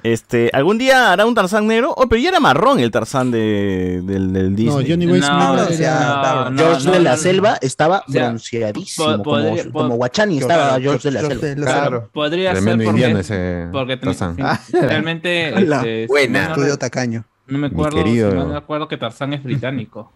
Este, 0.04 0.50
¿algún 0.52 0.78
día 0.78 1.12
hará 1.12 1.26
un 1.26 1.34
Tarzán 1.34 1.66
negro? 1.68 1.94
Oh, 1.96 2.08
pero 2.08 2.20
ya 2.20 2.30
era 2.30 2.40
marrón 2.40 2.80
el 2.80 2.90
Tarzán 2.90 3.30
de, 3.30 4.00
del, 4.02 4.32
del 4.32 4.50
No, 4.50 4.56
Disney. 4.56 4.90
Johnny 4.90 5.06
No, 5.06 5.54
no, 5.54 5.66
George 6.56 6.86
no, 6.86 6.92
de 6.92 7.00
la 7.00 7.12
no, 7.12 7.16
Selva 7.16 7.58
estaba 7.60 8.04
O 8.08 8.10
sea, 8.12 8.26
bronceadísimo, 8.28 9.22
po- 9.22 9.30
como, 9.30 9.56
como 9.72 9.94
Guachani 9.96 10.38
estaba 10.38 10.68
Claro, 10.70 10.82
George 10.82 11.08
de 11.10 11.12
la 11.12 11.20
Selva. 11.28 11.54
la 11.56 11.72
Claro, 11.72 12.10
podría 12.12 12.50
Tremendo 12.52 12.84
ser 12.84 12.90
indiano 12.90 13.14
porque, 13.18 13.20
ese 13.34 13.68
porque 13.70 13.96
Tarzán. 13.96 14.36
sí, 14.66 14.72
realmente 14.72 15.48
este, 15.60 16.06
Buena. 16.08 16.44
no, 16.48 16.54
Estudio 16.54 16.76
tacaño. 16.78 17.24
no 17.46 17.58
me 17.58 17.66
acuerdo, 17.68 17.96
querido. 17.98 18.30
si 18.32 18.36
no 18.36 18.46
me 18.46 18.56
acuerdo 18.56 18.88
que 18.88 18.96
Tarzán 18.96 19.32
es 19.34 19.42
británico. 19.44 20.10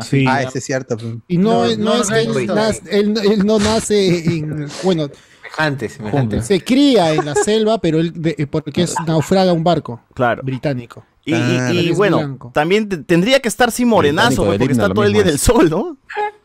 Sí. 0.00 0.24
Ah, 0.28 0.42
ese 0.42 0.58
es 0.58 0.64
cierto. 0.64 0.96
pues. 0.96 1.14
Y 1.28 1.38
no, 1.38 1.64
No, 1.64 1.76
no, 1.76 1.84
no, 1.94 2.00
es 2.02 2.10
no 2.28 2.34
que 2.34 2.46
nace- 2.46 2.82
él- 2.90 3.14
él 3.30 3.46
no 3.46 3.58
nace 3.58 4.24
en. 4.36 4.66
Bueno, 4.82 5.08
Semejante, 5.54 5.88
semejante. 5.88 6.42
se 6.42 6.62
cría 6.64 7.12
en 7.14 7.24
la 7.26 7.34
selva, 7.34 7.78
pero 7.78 7.98
él 8.00 8.12
de- 8.14 8.34
eh, 8.38 8.46
porque 8.46 8.82
es 8.82 8.94
naufraga 9.06 9.52
un 9.52 9.62
barco 9.64 10.00
Claro. 10.14 10.42
británico. 10.42 11.04
Y, 11.24 11.34
y- 11.34 11.36
Claro, 11.38 11.74
y 11.74 11.78
él 11.78 11.88
es 11.90 11.96
bueno, 11.96 12.16
blanco. 12.18 12.50
también 12.54 12.88
te- 12.88 12.96
tendría 12.98 13.38
que 13.40 13.48
estar 13.48 13.70
sin 13.70 13.88
morenazo, 13.88 14.44
porque 14.44 14.64
himno, 14.64 14.72
está 14.72 14.88
todo 14.92 15.04
el 15.04 15.12
día 15.12 15.22
mismo 15.22 15.26
del 15.30 15.34
es. 15.36 15.40
sol, 15.42 15.70
¿no? 15.70 15.96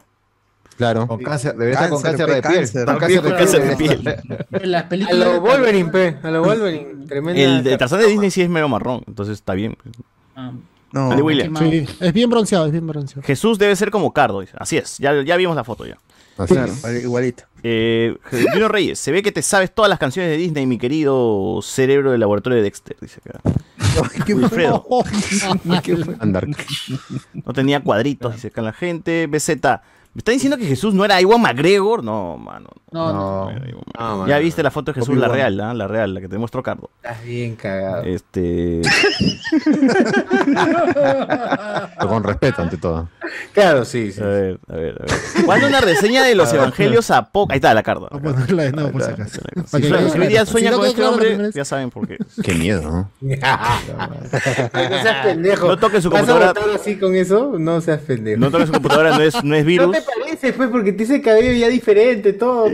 Claro. 0.76 1.06
Con 1.06 1.22
cáncer, 1.22 1.52
debería 1.52 1.74
estar 1.74 1.90
con 1.90 2.00
Cáncer, 2.02 2.26
de 2.26 2.40
piel. 2.40 2.54
cáncer. 2.54 2.86
Con 2.86 2.96
cáncer 2.98 3.22
de 3.22 3.34
Cáncer 3.34 3.68
de 3.68 3.76
piel. 3.76 4.16
Las 4.70 4.84
A 4.84 4.88
películas 4.88 5.18
lo 5.34 5.40
Wolverine, 5.42 5.90
pe. 5.90 6.16
A 6.22 6.30
lo 6.30 6.42
Wolverine. 6.42 7.06
Tremenda. 7.06 7.38
El 7.42 7.62
de 7.64 7.76
Tarzán 7.76 8.00
de 8.00 8.06
Disney 8.06 8.30
sí 8.30 8.40
es 8.40 8.48
medio 8.48 8.66
marrón, 8.66 9.02
entonces 9.06 9.34
está 9.34 9.52
bien. 9.52 9.76
Ah, 10.34 10.52
No, 10.92 11.10
Andy 11.10 11.20
Williams. 11.22 11.58
Sí, 11.58 11.86
es 12.00 12.12
bien 12.14 12.30
bronceado, 12.30 12.64
es 12.64 12.72
bien 12.72 12.86
bronceado. 12.86 13.20
Jesús 13.22 13.58
debe 13.58 13.76
ser 13.76 13.90
como 13.90 14.10
Cardo, 14.14 14.40
dice. 14.40 14.54
Así 14.58 14.78
es, 14.78 14.96
ya, 14.96 15.22
ya 15.22 15.36
vimos 15.36 15.54
la 15.54 15.64
foto 15.64 15.84
ya. 15.84 15.98
Así 16.36 16.54
claro, 16.54 16.72
es. 16.72 17.04
igualito. 17.04 17.44
Eh, 17.62 18.16
Reyes, 18.68 18.98
se 18.98 19.12
ve 19.12 19.22
que 19.22 19.32
te 19.32 19.42
sabes 19.42 19.74
todas 19.74 19.88
las 19.88 19.98
canciones 19.98 20.30
de 20.30 20.38
Disney, 20.38 20.66
mi 20.66 20.78
querido 20.78 21.60
cerebro 21.62 22.12
del 22.12 22.20
laboratorio 22.20 22.56
de 22.56 22.62
Dexter, 22.62 22.96
dice 23.00 23.20
acá. 23.24 23.40
Wilfredo. 24.26 24.86
No 27.44 27.52
tenía 27.52 27.80
cuadritos, 27.80 28.34
dice 28.34 28.48
acá 28.48 28.62
la 28.62 28.72
gente. 28.72 29.26
BZ. 29.26 29.48
¿Me 30.12 30.18
está 30.18 30.32
diciendo 30.32 30.58
que 30.58 30.66
Jesús 30.66 30.92
no 30.92 31.04
era 31.04 31.20
Iwan 31.20 31.40
McGregor? 31.40 32.02
No, 32.02 32.36
mano. 32.36 32.68
No, 32.90 33.12
no. 33.12 33.52
mano. 33.96 34.26
ya 34.26 34.38
viste 34.38 34.60
la 34.60 34.72
foto 34.72 34.92
de 34.92 35.00
Jesús, 35.00 35.16
la 35.16 35.28
real, 35.28 35.60
¿ah? 35.60 35.72
la 35.72 35.86
real, 35.86 36.14
la 36.14 36.20
que 36.20 36.28
te 36.28 36.36
muestro 36.36 36.64
Cardo. 36.64 36.90
Estás 36.96 37.22
bien 37.24 37.54
cagado. 37.54 38.02
Este. 38.02 38.82
Pero 41.96 42.08
con 42.08 42.24
respeto 42.24 42.62
ante 42.62 42.76
todo. 42.76 43.08
Claro, 43.52 43.84
sí, 43.84 44.12
sí. 44.12 44.20
A 44.20 44.26
ver, 44.26 44.60
a 44.68 44.76
ver, 44.76 44.96
a 45.00 45.04
ver. 45.04 45.20
¿Cuándo 45.44 45.66
una 45.66 45.80
reseña 45.80 46.22
de 46.24 46.34
los 46.34 46.52
evangelios 46.52 47.10
a 47.10 47.30
poco? 47.30 47.52
Ahí 47.52 47.56
está 47.56 47.74
la 47.74 47.82
carta. 47.82 48.06
Voy 48.10 48.18
a 48.18 48.34
ponerla 48.34 48.62
de 48.64 48.72
nuevo 48.72 48.92
por 48.92 49.02
si 49.02 49.10
acaso. 49.10 49.40
Si, 49.66 49.76
hoy 50.18 50.26
día 50.28 50.46
sueña 50.46 50.70
no 50.70 50.78
con 50.78 50.86
este 50.86 51.04
hombre, 51.04 51.50
ya 51.52 51.64
saben 51.64 51.90
por 51.90 52.06
qué. 52.06 52.18
Qué 52.42 52.54
miedo, 52.54 52.82
¿no? 52.82 53.10
no 53.20 53.36
seas 55.02 55.26
pendejo. 55.26 55.68
No 55.68 55.78
toques 55.78 56.02
su 56.02 56.10
¿Vas 56.10 56.22
a 56.22 56.26
computadora. 56.26 56.60
votar 56.60 56.80
así 56.80 56.96
con 56.96 57.14
eso? 57.14 57.54
No 57.58 57.80
seas 57.80 58.00
pendejo. 58.00 58.40
No 58.40 58.50
toques 58.50 58.66
su 58.66 58.72
computadora, 58.72 59.16
no 59.16 59.22
es, 59.22 59.42
no 59.44 59.54
es 59.54 59.62
No 59.62 59.66
virus. 59.66 59.92
te 59.92 60.02
parece, 60.02 60.52
pues, 60.52 60.68
porque 60.70 60.92
te 60.92 61.02
hice 61.04 61.20
cabello 61.20 61.52
ya 61.52 61.68
diferente, 61.68 62.32
todo. 62.32 62.68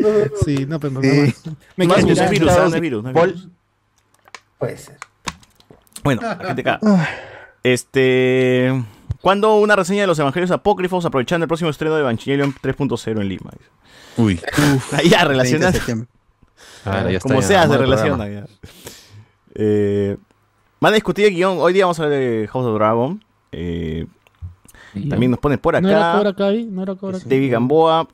Sí, 0.44 0.66
no, 0.66 0.78
pero 0.80 0.94
no. 0.94 1.02
Sí. 1.02 1.34
Me 1.76 1.86
No 1.86 1.94
es 1.96 2.04
virus, 2.04 2.18
no 2.18 2.24
es 2.24 2.80
virus. 2.80 3.04
¿ah? 3.06 3.12
no 3.12 3.26
no. 3.26 3.34
Puede 4.58 4.76
ser. 4.78 4.96
Bueno, 6.02 6.22
la 6.22 6.36
gente 6.36 6.60
acá. 6.62 6.80
Este. 7.62 8.72
¿Cuándo 9.26 9.56
una 9.56 9.74
reseña 9.74 10.02
de 10.02 10.06
los 10.06 10.20
evangelios 10.20 10.52
apócrifos 10.52 11.04
aprovechando 11.04 11.42
el 11.42 11.48
próximo 11.48 11.68
estreno 11.68 11.96
de 11.96 12.02
Evangelion 12.02 12.54
3.0 12.62 13.20
en 13.20 13.28
Lima? 13.28 13.50
Uy. 14.16 14.38
Ahí 14.92 15.08
ya 15.08 15.24
relacionas. 15.24 15.72
20 15.72 15.72
de 15.72 15.72
septiembre. 15.72 16.08
Ah, 16.84 17.10
ya 17.10 17.18
Como 17.18 17.42
sea, 17.42 17.66
se 17.66 17.76
relaciona. 17.76 18.28
ya. 18.28 18.46
Eh, 19.56 20.16
van 20.78 20.92
a 20.92 20.94
discutir 20.94 21.24
el 21.26 21.34
guion. 21.34 21.58
Hoy 21.58 21.72
día 21.72 21.86
vamos 21.86 21.98
a 21.98 22.04
hablar 22.04 22.20
de 22.20 22.48
House 22.52 22.66
of 22.66 22.74
Dragon. 22.76 23.24
Eh, 23.50 24.06
también 25.10 25.32
nos 25.32 25.40
ponen 25.40 25.58
por 25.58 25.82
¿No 25.82 25.88
era 25.88 26.10
acá. 26.10 26.18
Cobra 26.18 26.34
Kai? 26.36 26.64
¿No 26.66 26.84
era 26.84 26.94
Cobra 26.94 27.18
Kai? 27.18 27.28
David 27.28 27.50
Gamboa. 27.50 28.06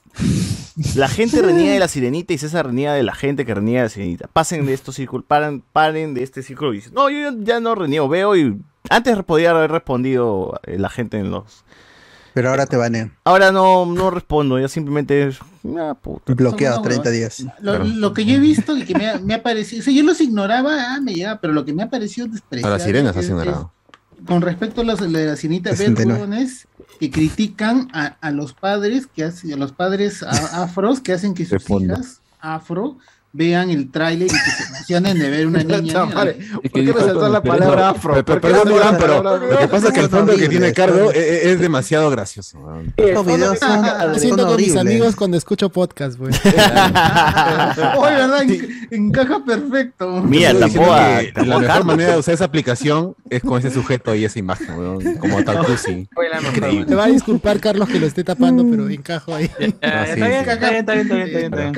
La 0.94 1.08
gente 1.08 1.42
reniega 1.42 1.74
de 1.74 1.78
la 1.78 1.88
sirenita 1.88 2.32
y 2.32 2.38
César 2.38 2.68
reniega 2.68 2.94
de 2.94 3.02
la 3.02 3.14
gente 3.14 3.44
que 3.44 3.52
reniega 3.52 3.80
de 3.80 3.84
la 3.84 3.90
sirenita. 3.90 4.28
Pasen 4.32 4.64
de 4.64 4.72
estos 4.72 4.94
círculos, 4.94 5.26
paren, 5.28 5.62
paren 5.74 6.14
de 6.14 6.22
este 6.22 6.42
círculo 6.42 6.72
y 6.72 6.76
dicen, 6.76 6.94
no, 6.94 7.10
yo 7.10 7.32
ya 7.40 7.60
no 7.60 7.74
reniego, 7.74 8.08
veo 8.08 8.34
y 8.34 8.56
antes 8.90 9.22
podía 9.24 9.50
haber 9.50 9.70
respondido 9.70 10.60
eh, 10.64 10.78
la 10.78 10.88
gente 10.90 11.18
en 11.18 11.30
los... 11.30 11.64
Pero 12.34 12.48
ahora 12.48 12.64
te 12.66 12.78
banean. 12.78 13.12
Ahora 13.24 13.52
no, 13.52 13.84
no 13.84 14.10
respondo, 14.10 14.58
ya 14.58 14.66
simplemente 14.68 15.28
es... 15.28 15.38
Ah, 15.78 15.94
puta. 16.00 16.32
Bloqueado 16.34 16.76
No, 16.76 16.82
30 16.82 17.04
no. 17.04 17.10
días. 17.10 17.40
Lo, 17.60 17.72
Claro. 17.74 17.84
lo 17.84 18.14
que 18.14 18.24
yo 18.24 18.36
he 18.36 18.38
visto 18.38 18.74
y 18.76 18.84
que 18.84 18.94
me 18.94 19.08
ha, 19.10 19.18
me 19.18 19.34
ha 19.34 19.42
parecido, 19.42 19.80
o 19.80 19.84
sea, 19.84 19.92
yo 19.92 20.02
los 20.02 20.18
ignoraba, 20.20 20.94
ah, 20.94 21.00
me 21.00 21.12
llegaba, 21.14 21.40
pero 21.40 21.52
lo 21.52 21.64
que 21.66 21.74
me 21.74 21.82
ha 21.82 21.90
parecido 21.90 22.26
A 22.26 22.30
despreciable 22.30 22.70
las 22.74 22.82
sirenas 22.84 23.16
has 23.16 23.26
ignorado. 23.26 23.70
con 24.26 24.40
respecto 24.40 24.80
a 24.80 24.84
los 24.84 24.98
de 25.00 25.08
la 25.26 25.36
sirenita, 25.36 25.70
ver 25.70 25.76
69. 25.78 26.12
huevones 26.20 26.66
que 26.98 27.10
critican 27.10 27.88
a, 27.92 28.16
a 28.20 28.30
los 28.30 28.54
padres 28.54 29.06
que 29.08 29.24
hacen, 29.24 29.52
a 29.52 29.56
los 29.56 29.72
padres 29.72 30.22
a- 30.22 30.62
afros 30.62 31.00
que 31.00 31.12
hacen 31.12 31.34
que 31.34 31.44
sus 31.44 31.68
hijas 31.68 32.22
afro 32.40 32.96
vean 33.32 33.70
el 33.70 33.90
tráiler 33.90 34.28
y 34.28 34.30
que 34.30 34.36
se 34.50 34.64
emocionen 34.68 35.18
de 35.18 35.30
ver 35.30 35.46
una 35.46 35.62
niña. 35.64 36.06
¿Por 36.06 36.32
que 36.34 36.70
qué 36.70 36.92
con 36.92 37.32
la 37.32 37.42
palabra 37.42 37.88
afro? 37.90 38.12
Pero, 38.14 38.24
pero, 38.24 38.40
¿Por 38.40 38.50
qué 38.50 38.56
perdón, 38.58 38.72
Iván, 38.76 38.96
pero 38.98 39.22
lo 39.22 39.58
que 39.58 39.68
pasa 39.68 39.88
es 39.88 39.94
que 39.94 40.00
el 40.00 40.08
fondo 40.08 40.36
que 40.36 40.48
tiene 40.48 40.72
Cardo 40.72 41.06
son- 41.06 41.14
es, 41.14 41.44
es 41.46 41.60
demasiado 41.60 42.10
gracioso. 42.10 42.58
Estos 42.96 43.26
videos 43.26 43.58
son, 43.58 43.82
Me 43.82 43.88
son 43.88 44.20
siento 44.20 44.46
con 44.46 44.56
mis 44.56 44.76
amigos 44.76 45.16
cuando 45.16 45.36
escucho 45.36 45.70
podcast, 45.70 46.18
güey. 46.18 46.32
Oye, 47.98 48.14
¿verdad? 48.16 48.42
En- 48.42 48.88
encaja 48.90 49.44
perfecto. 49.44 50.22
Mira, 50.22 50.54
tampoco 50.58 50.94
la 51.44 51.58
mejor 51.58 51.84
manera 51.84 52.12
de 52.12 52.18
usar 52.18 52.34
esa 52.34 52.44
aplicación 52.44 53.14
es 53.30 53.42
con 53.42 53.58
ese 53.58 53.70
sujeto 53.70 54.14
y 54.14 54.24
esa 54.24 54.38
imagen, 54.38 54.78
weón, 54.78 55.16
como 55.16 55.42
tal 55.44 55.64
Tusi. 55.66 56.08
Fue 56.12 56.28
la 56.28 56.36
mejor 56.40 56.56
Increíble. 56.56 56.86
Me 56.88 56.94
va 56.96 57.04
a 57.04 57.08
disculpar 57.08 57.60
Carlos 57.60 57.88
que 57.88 57.98
lo 57.98 58.06
esté 58.06 58.24
tapando, 58.24 58.66
pero 58.68 58.88
encajo 58.88 59.34
ahí. 59.34 59.50
Ah, 59.82 60.04
Está 60.06 60.14
bien, 60.26 60.32
está 60.32 60.54
bien, 60.56 60.74
está 60.76 60.92
bien, 60.94 61.06
está 61.08 61.14
bien, 61.14 61.44
está 61.44 61.56
bien. 61.56 61.68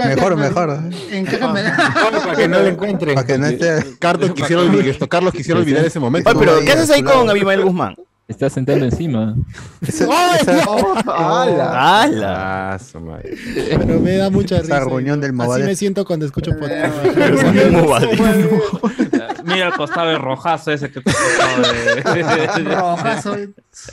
Encaja 1.12 1.43
Encaja 1.50 2.10
Para 2.10 2.36
que 2.36 2.48
no 2.48 2.60
lo 2.60 2.66
encuentren. 2.66 3.14
Para 3.14 3.26
que 3.26 3.38
no 3.38 3.46
esté. 3.46 3.96
Carlos 3.98 4.32
quisiera 4.32 4.62
olvidar, 4.62 4.88
esto, 4.88 5.08
Carlos 5.08 5.32
quisiera 5.32 5.60
olvidar 5.60 5.84
ese 5.84 6.00
momento. 6.00 6.30
Oye, 6.30 6.38
pero 6.38 6.60
¿qué 6.60 6.72
haces 6.72 6.90
ahí 6.90 7.02
con 7.02 7.28
Abimael 7.28 7.62
Guzmán? 7.62 7.96
Está 8.26 8.48
sentando 8.48 8.86
encima. 8.86 9.36
¡Hala! 11.06 12.02
¡Hala! 12.02 12.80
Pero 13.68 14.00
me 14.00 14.16
da 14.16 14.30
mucha 14.30 14.60
risa. 14.60 14.76
Esa 14.76 14.84
reunión 14.86 15.20
del 15.20 15.38
Así 15.42 15.62
me 15.62 15.76
siento 15.76 16.06
cuando 16.06 16.24
escucho 16.24 16.52
podcast. 16.58 16.94
Mira 19.44 19.66
el 19.66 19.72
costado 19.74 20.08
de 20.08 20.18
rojazo 20.18 20.72
ese 20.72 20.90
que 20.90 21.02
te 21.02 21.12
costado 21.12 22.64
rojazo. 22.80 23.36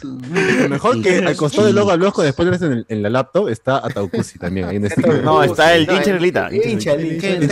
Lo 0.03 0.69
mejor 0.69 1.01
que 1.01 1.17
al 1.19 1.35
costado 1.35 1.67
del 1.67 1.75
logo 1.75 1.91
al 1.91 2.03
ojo 2.03 2.21
después 2.21 2.59
de 2.59 2.65
en, 2.65 2.71
el- 2.73 2.85
en 2.87 3.01
la 3.03 3.09
laptop 3.09 3.47
está 3.49 3.77
Ataucusi 3.77 4.37
también. 4.39 4.67
Ahí 4.67 4.75
en 4.77 4.89
sticker. 4.89 5.23
No, 5.23 5.43
está 5.43 5.75
el 5.75 5.81
hincha 5.83 6.17
¿Qué- 6.97 7.17
qué- 7.17 7.39
qué 7.39 7.47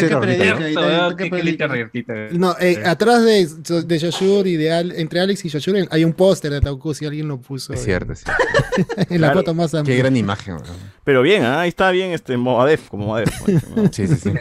¿Qué 1.18 1.58
Qué 1.58 1.68
revertita. 1.68 2.14
No, 2.32 2.56
eh, 2.60 2.82
atrás 2.86 3.24
de, 3.24 3.48
de 3.84 3.98
Yoshur 4.00 4.48
y 4.48 4.56
de 4.58 4.72
Al- 4.72 4.92
entre 4.94 5.20
Alex 5.20 5.46
y 5.46 5.50
Yoshur 5.50 5.76
hay 5.90 6.04
un 6.06 6.14
póster 6.14 6.52
de 6.52 6.62
Taukusi, 6.62 7.06
alguien 7.06 7.28
lo 7.28 7.40
puso 7.40 7.74
Es 7.74 7.84
cierto, 7.84 8.14
es 8.14 8.24
cierto. 8.24 8.44
en 9.14 9.22
la 9.22 9.34
foto 9.34 9.54
más 9.54 9.72
Qué 9.72 9.78
amplia. 9.78 9.98
gran 9.98 10.16
imagen. 10.16 10.56
weón. 10.56 10.66
Pero 11.04 11.22
bien, 11.22 11.44
¿ah? 11.44 11.62
ahí 11.62 11.70
está 11.70 11.92
bien 11.92 12.12
este 12.12 12.38
Movadef, 12.38 12.90
como 12.90 13.08
Movadef. 13.08 13.30
Sí, 13.92 14.08
sí, 14.08 14.16
sí. 14.16 14.34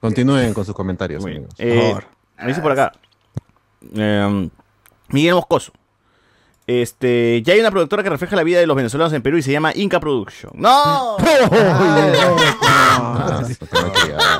Continúen 0.00 0.52
con 0.54 0.64
sus 0.64 0.74
comentarios. 0.74 1.22
Muy 1.22 1.32
bien. 1.32 1.46
Eh, 1.58 1.94
me 2.40 2.48
dice 2.48 2.60
por 2.60 2.72
acá. 2.72 2.92
eh, 3.94 4.48
Miguel 5.08 5.34
Moscoso. 5.34 5.72
Este, 6.66 7.42
ya 7.44 7.54
hay 7.54 7.60
una 7.60 7.72
productora 7.72 8.04
que 8.04 8.10
refleja 8.10 8.36
la 8.36 8.44
vida 8.44 8.60
de 8.60 8.66
los 8.68 8.76
venezolanos 8.76 9.12
en 9.12 9.20
Perú 9.22 9.36
y 9.36 9.42
se 9.42 9.50
llama 9.50 9.72
Inca 9.74 9.98
Production. 9.98 10.52
¡No! 10.54 11.16
Ah, 11.18 13.42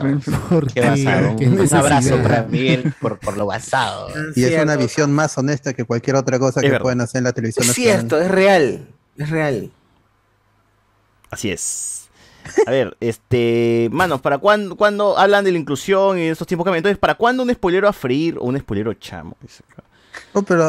Un 0.03 1.69
abrazo 1.74 2.23
para 2.23 2.43
Miguel 2.44 2.93
por, 3.01 3.19
por 3.19 3.36
lo 3.36 3.47
basado. 3.47 4.09
Y 4.35 4.43
es 4.43 4.49
Cierto. 4.49 4.62
una 4.65 4.77
visión 4.77 5.12
más 5.12 5.36
honesta 5.39 5.73
que 5.74 5.85
cualquier 5.85 6.16
otra 6.16 6.39
cosa 6.39 6.61
Es 6.61 6.65
que 6.65 6.70
verdad. 6.70 6.82
pueden 6.82 7.01
hacer 7.01 7.19
en 7.19 7.24
la 7.24 7.32
televisión. 7.32 7.66
Es 7.66 7.74
cierto, 7.74 8.20
es 8.20 8.31
real. 8.31 8.86
Es 9.16 9.31
real. 9.31 9.70
Así 11.31 11.51
es. 11.51 12.09
A 12.66 12.70
ver, 12.70 12.97
este. 13.01 13.89
Manos, 13.93 14.20
¿para 14.20 14.39
cuándo, 14.39 14.77
cuándo 14.77 15.16
hablan 15.16 15.44
de 15.44 15.53
la 15.53 15.59
inclusión 15.59 16.19
y 16.19 16.23
de 16.23 16.31
estos 16.31 16.47
tiempos 16.47 16.65
cambian? 16.65 16.78
Entonces, 16.78 16.99
¿para 16.99 17.15
cuándo 17.15 17.43
un 17.43 17.53
spoilero 17.53 17.89
a 17.89 17.93
freír 17.93 18.36
o 18.39 18.44
un 18.44 18.59
spoilero 18.59 18.93
chamo? 18.94 19.36
Dice 19.40 19.62
acá. 19.70 19.82
No, 20.34 20.42
pero. 20.42 20.64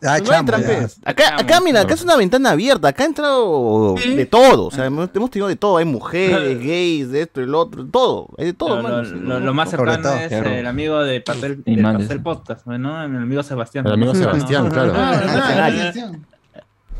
Ah, 0.00 0.18
No 0.18 0.24
chamo, 0.24 0.46
trampes. 0.46 0.96
ya. 1.04 1.10
Acá, 1.10 1.36
acá, 1.40 1.60
mira, 1.60 1.80
acá 1.80 1.94
es 1.94 2.02
una 2.02 2.16
ventana 2.16 2.50
abierta. 2.52 2.86
Acá 2.88 3.02
ha 3.02 3.06
entrado 3.06 3.94
de 3.96 4.26
todo. 4.26 4.66
O 4.66 4.70
sea, 4.70 4.84
hemos, 4.86 5.10
hemos 5.12 5.28
tenido 5.30 5.48
de 5.48 5.56
todo. 5.56 5.76
Hay 5.78 5.84
mujeres, 5.86 6.58
gays, 6.64 7.10
de 7.10 7.22
esto, 7.22 7.40
el 7.40 7.52
otro, 7.54 7.84
todo. 7.84 8.28
Hay 8.38 8.46
de 8.46 8.52
todo, 8.52 8.80
Lo, 8.80 9.02
lo- 9.02 9.02
lo- 9.02 9.40
lo 9.40 9.54
más 9.54 9.70
cercano 9.70 10.08
es 10.14 10.30
el 10.30 10.66
amigo 10.66 11.00
de 11.02 11.20
Pastel, 11.20 11.62
Y 11.66 11.74
del. 11.76 11.82
Pastel 11.84 12.22
Podcast, 12.22 12.64
¿no? 12.66 13.02
El 13.04 13.16
amigo 13.16 13.42
Sebastián. 13.42 13.86
El 13.86 13.92
amigo 13.94 14.14
Sebastián, 14.14 14.70
claro. 14.70 14.92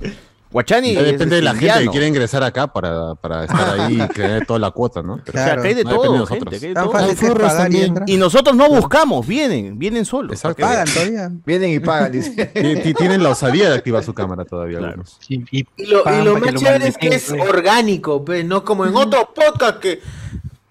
Ah. 0.49 0.51
Guachani. 0.51 0.95
Ya 0.95 1.01
es 1.01 1.07
depende 1.13 1.37
de 1.37 1.43
la 1.43 1.55
gente 1.55 1.81
que 1.85 1.89
quiere 1.91 2.07
ingresar 2.09 2.43
acá 2.43 2.67
para, 2.69 3.15
para 3.17 3.45
estar 3.45 3.81
ahí 3.81 4.01
y 4.03 4.09
tener 4.15 4.47
toda 4.47 4.59
la 4.59 4.71
cuota, 4.71 5.03
¿no? 5.03 5.21
Pero 5.25 5.31
O 5.39 5.45
sea, 5.45 5.45
Claro. 5.55 5.63
hay 5.63 5.75
de 5.75 5.85
No 5.85 5.91
depende 5.91 6.17
todo, 6.19 6.27
gente. 6.27 6.55
hay 6.55 6.61
de 6.61 6.69
que 7.17 7.31
pagar 7.35 7.51
y 7.51 7.57
también. 7.57 7.85
entra. 7.85 8.05
Y 8.09 8.17
nosotros 8.17 8.57
no 8.57 8.69
buscamos, 8.69 9.27
vienen, 9.27 9.79
vienen 9.79 10.05
solos. 10.05 10.33
Exacto. 10.33 10.63
Pagan 10.63 10.89
todavía. 10.93 11.31
Vienen 11.47 11.71
y 11.75 11.81
pagan, 11.81 12.13
dice. 12.13 12.47
Ti- 12.55 12.77
ti- 12.83 12.95
Tienen 12.95 13.23
la 13.23 13.31
osadía 13.31 13.69
de 13.69 13.77
activar 13.77 14.03
su 14.03 14.15
cámara 14.15 14.45
todavía. 14.45 14.79
Claro. 14.79 14.93
algunos. 14.93 15.19
Y, 15.29 15.45
y 15.59 15.67
Y 15.77 15.87
lo, 15.87 16.03
lo 16.25 16.39
más 16.39 16.43
que 16.53 16.59
chévere 16.59 16.89
es 16.89 16.97
que 16.99 17.09
es 17.09 17.27
pues. 17.29 17.41
orgánico, 17.49 18.25
pues, 18.25 18.45
no 18.45 18.65
como 18.65 18.87
en 18.87 18.97
otros 18.97 19.27
podcasts 19.35 19.79
que 19.81 20.01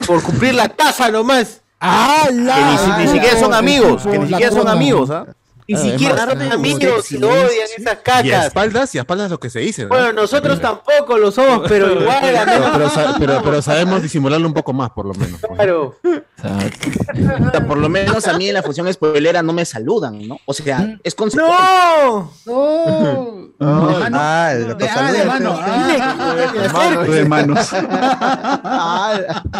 por 0.05 0.21
cumplir 0.23 0.55
la 0.55 0.69
tasa 0.69 1.09
nomás. 1.11 1.61
Que 1.79 2.33
ni, 2.33 2.77
si- 2.77 2.91
ni 3.03 3.07
siquiera 3.09 3.39
son 3.39 3.53
amigos, 3.53 4.01
que 4.03 4.17
ni 4.17 4.25
La 4.25 4.37
siquiera 4.37 4.51
son 4.51 4.67
amigos, 4.67 5.11
¿ah? 5.11 5.27
Ni 5.69 5.75
Ah, 5.75 5.79
siquiera 5.79 6.25
son 6.29 6.41
amigos 6.51 7.11
y 7.11 7.17
lo 7.17 7.27
odian 7.27 7.49
esas 7.77 7.79
Y 7.79 7.87
a 7.89 8.01
cacas. 8.01 8.45
espaldas, 8.47 8.95
y 8.95 8.97
a 8.99 9.01
espaldas 9.01 9.29
lo 9.29 9.37
que 9.39 9.49
se 9.49 9.59
dice, 9.59 9.83
¿no? 9.83 9.89
Bueno, 9.89 10.13
nosotros 10.13 10.61
tampoco 10.61 11.17
lo 11.17 11.29
somos, 11.29 11.67
pero 11.67 11.91
igual, 12.01 12.17
pero, 12.21 12.39
pero, 12.45 12.89
pero- 13.19 13.41
pero 13.43 13.61
sabemos 13.61 14.01
disimularlo 14.01 14.47
un 14.47 14.53
poco 14.53 14.71
más, 14.71 14.91
por 14.91 15.05
lo 15.05 15.13
menos. 15.15 15.41
pues. 15.41 15.53
Claro. 15.57 15.95
O 16.03 17.51
sea, 17.51 17.65
por 17.67 17.77
lo 17.79 17.89
menos 17.89 18.25
a 18.27 18.37
mí 18.37 18.47
en 18.47 18.53
la 18.53 18.63
función 18.63 18.91
spoilera 18.93 19.43
no 19.43 19.51
me 19.51 19.65
saludan, 19.65 20.25
¿no? 20.25 20.37
O 20.45 20.53
sea, 20.53 20.97
es 21.03 21.13
con 21.15 21.29
¡No! 21.35 22.31
No. 22.45 23.47
Ah, 23.59 24.51
el 24.53 24.77
De, 24.77 24.87
ah, 24.87 25.11
de 25.11 25.25
mano. 25.25 25.59
Ah. 25.59 27.03
De 27.07 27.25
manos. 27.25 27.71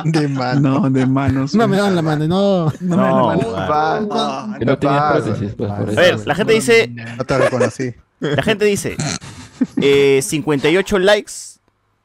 De. 0.06 0.28
No, 0.62 0.90
de 0.90 1.06
manos. 1.06 1.54
No 1.56 1.68
me 1.68 1.78
dan 1.78 1.96
la 1.96 2.02
mano, 2.02 2.28
no. 2.28 2.72
No 2.80 2.96
me 2.96 3.04
dan 3.04 3.12
la 3.12 3.20
No, 3.20 3.26
mano. 3.28 4.08
man. 4.10 4.60
Que 4.60 4.66
no 4.66 4.78
A 5.98 6.02
ver, 6.02 6.28
la 6.28 6.36
gente 6.36 6.54
dice, 6.54 6.90
No 7.18 7.26
te 7.26 7.38
reconocí. 7.38 7.94
la 8.20 8.44
gente 8.44 8.66
dice, 8.66 8.96
eh, 9.82 10.22
58 10.24 11.00
likes 11.00 11.32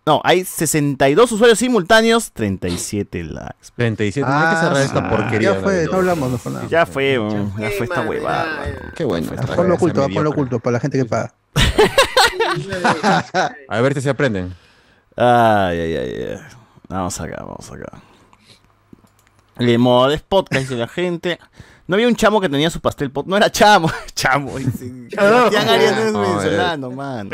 No, 0.07 0.21
hay 0.25 0.45
62 0.45 1.31
usuarios 1.33 1.59
simultáneos, 1.59 2.33
37 2.33 3.23
likes. 3.25 3.69
37. 3.77 4.29
no 4.29 4.37
hay 4.37 4.55
que 4.55 4.61
cerrar 4.61 4.83
esta 4.83 5.09
porquería. 5.09 5.55
Ya 5.55 5.61
fue, 5.61 5.87
no 5.91 5.97
hablamos, 5.99 6.31
no 6.33 6.39
fue 6.39 6.53
nada. 6.53 6.67
Ya 6.69 6.87
fue, 6.87 7.21
ya 7.59 7.71
fue 7.77 7.85
esta 7.87 8.01
huevada. 8.03 8.65
Qué 8.97 9.05
bueno. 9.05 9.31
Ponlo 9.55 9.75
oculto, 9.77 10.09
ponlo 10.09 10.31
oculto 10.31 10.59
para 10.59 10.73
la 10.73 10.81
gente 10.81 10.99
que 10.99 11.05
paga. 11.05 11.33
A 13.69 13.81
ver 13.81 13.95
si 13.95 14.01
se 14.01 14.11
aprenden. 14.11 14.55
Ay, 15.17 15.79
ay, 15.79 15.97
ay, 15.97 16.27
ay. 16.31 16.39
Vamos 16.89 17.21
acá, 17.21 17.37
vamos 17.41 17.71
acá. 17.71 18.03
Le 19.59 19.79
modes 19.79 20.23
podcast 20.23 20.69
de 20.69 20.77
la 20.77 20.89
gente. 20.89 21.39
No 21.93 21.97
había 21.97 22.09
un 22.09 22.17
chamo 22.17 22.41
que 22.41 22.49
tenía 22.49 22.71
su 22.71 22.81
pastel 22.81 23.11
pot. 23.11 23.27
No 23.27 23.37
era 23.37 23.51
chamo, 23.51 23.91
chamo. 24.15 24.57
dice. 24.57 24.91
Sebastián 25.11 25.69
Arias 25.69 25.95
no 25.95 26.03
es 26.07 26.13
No, 26.15 26.21
venezolano, 26.23 26.91
man. 26.91 27.29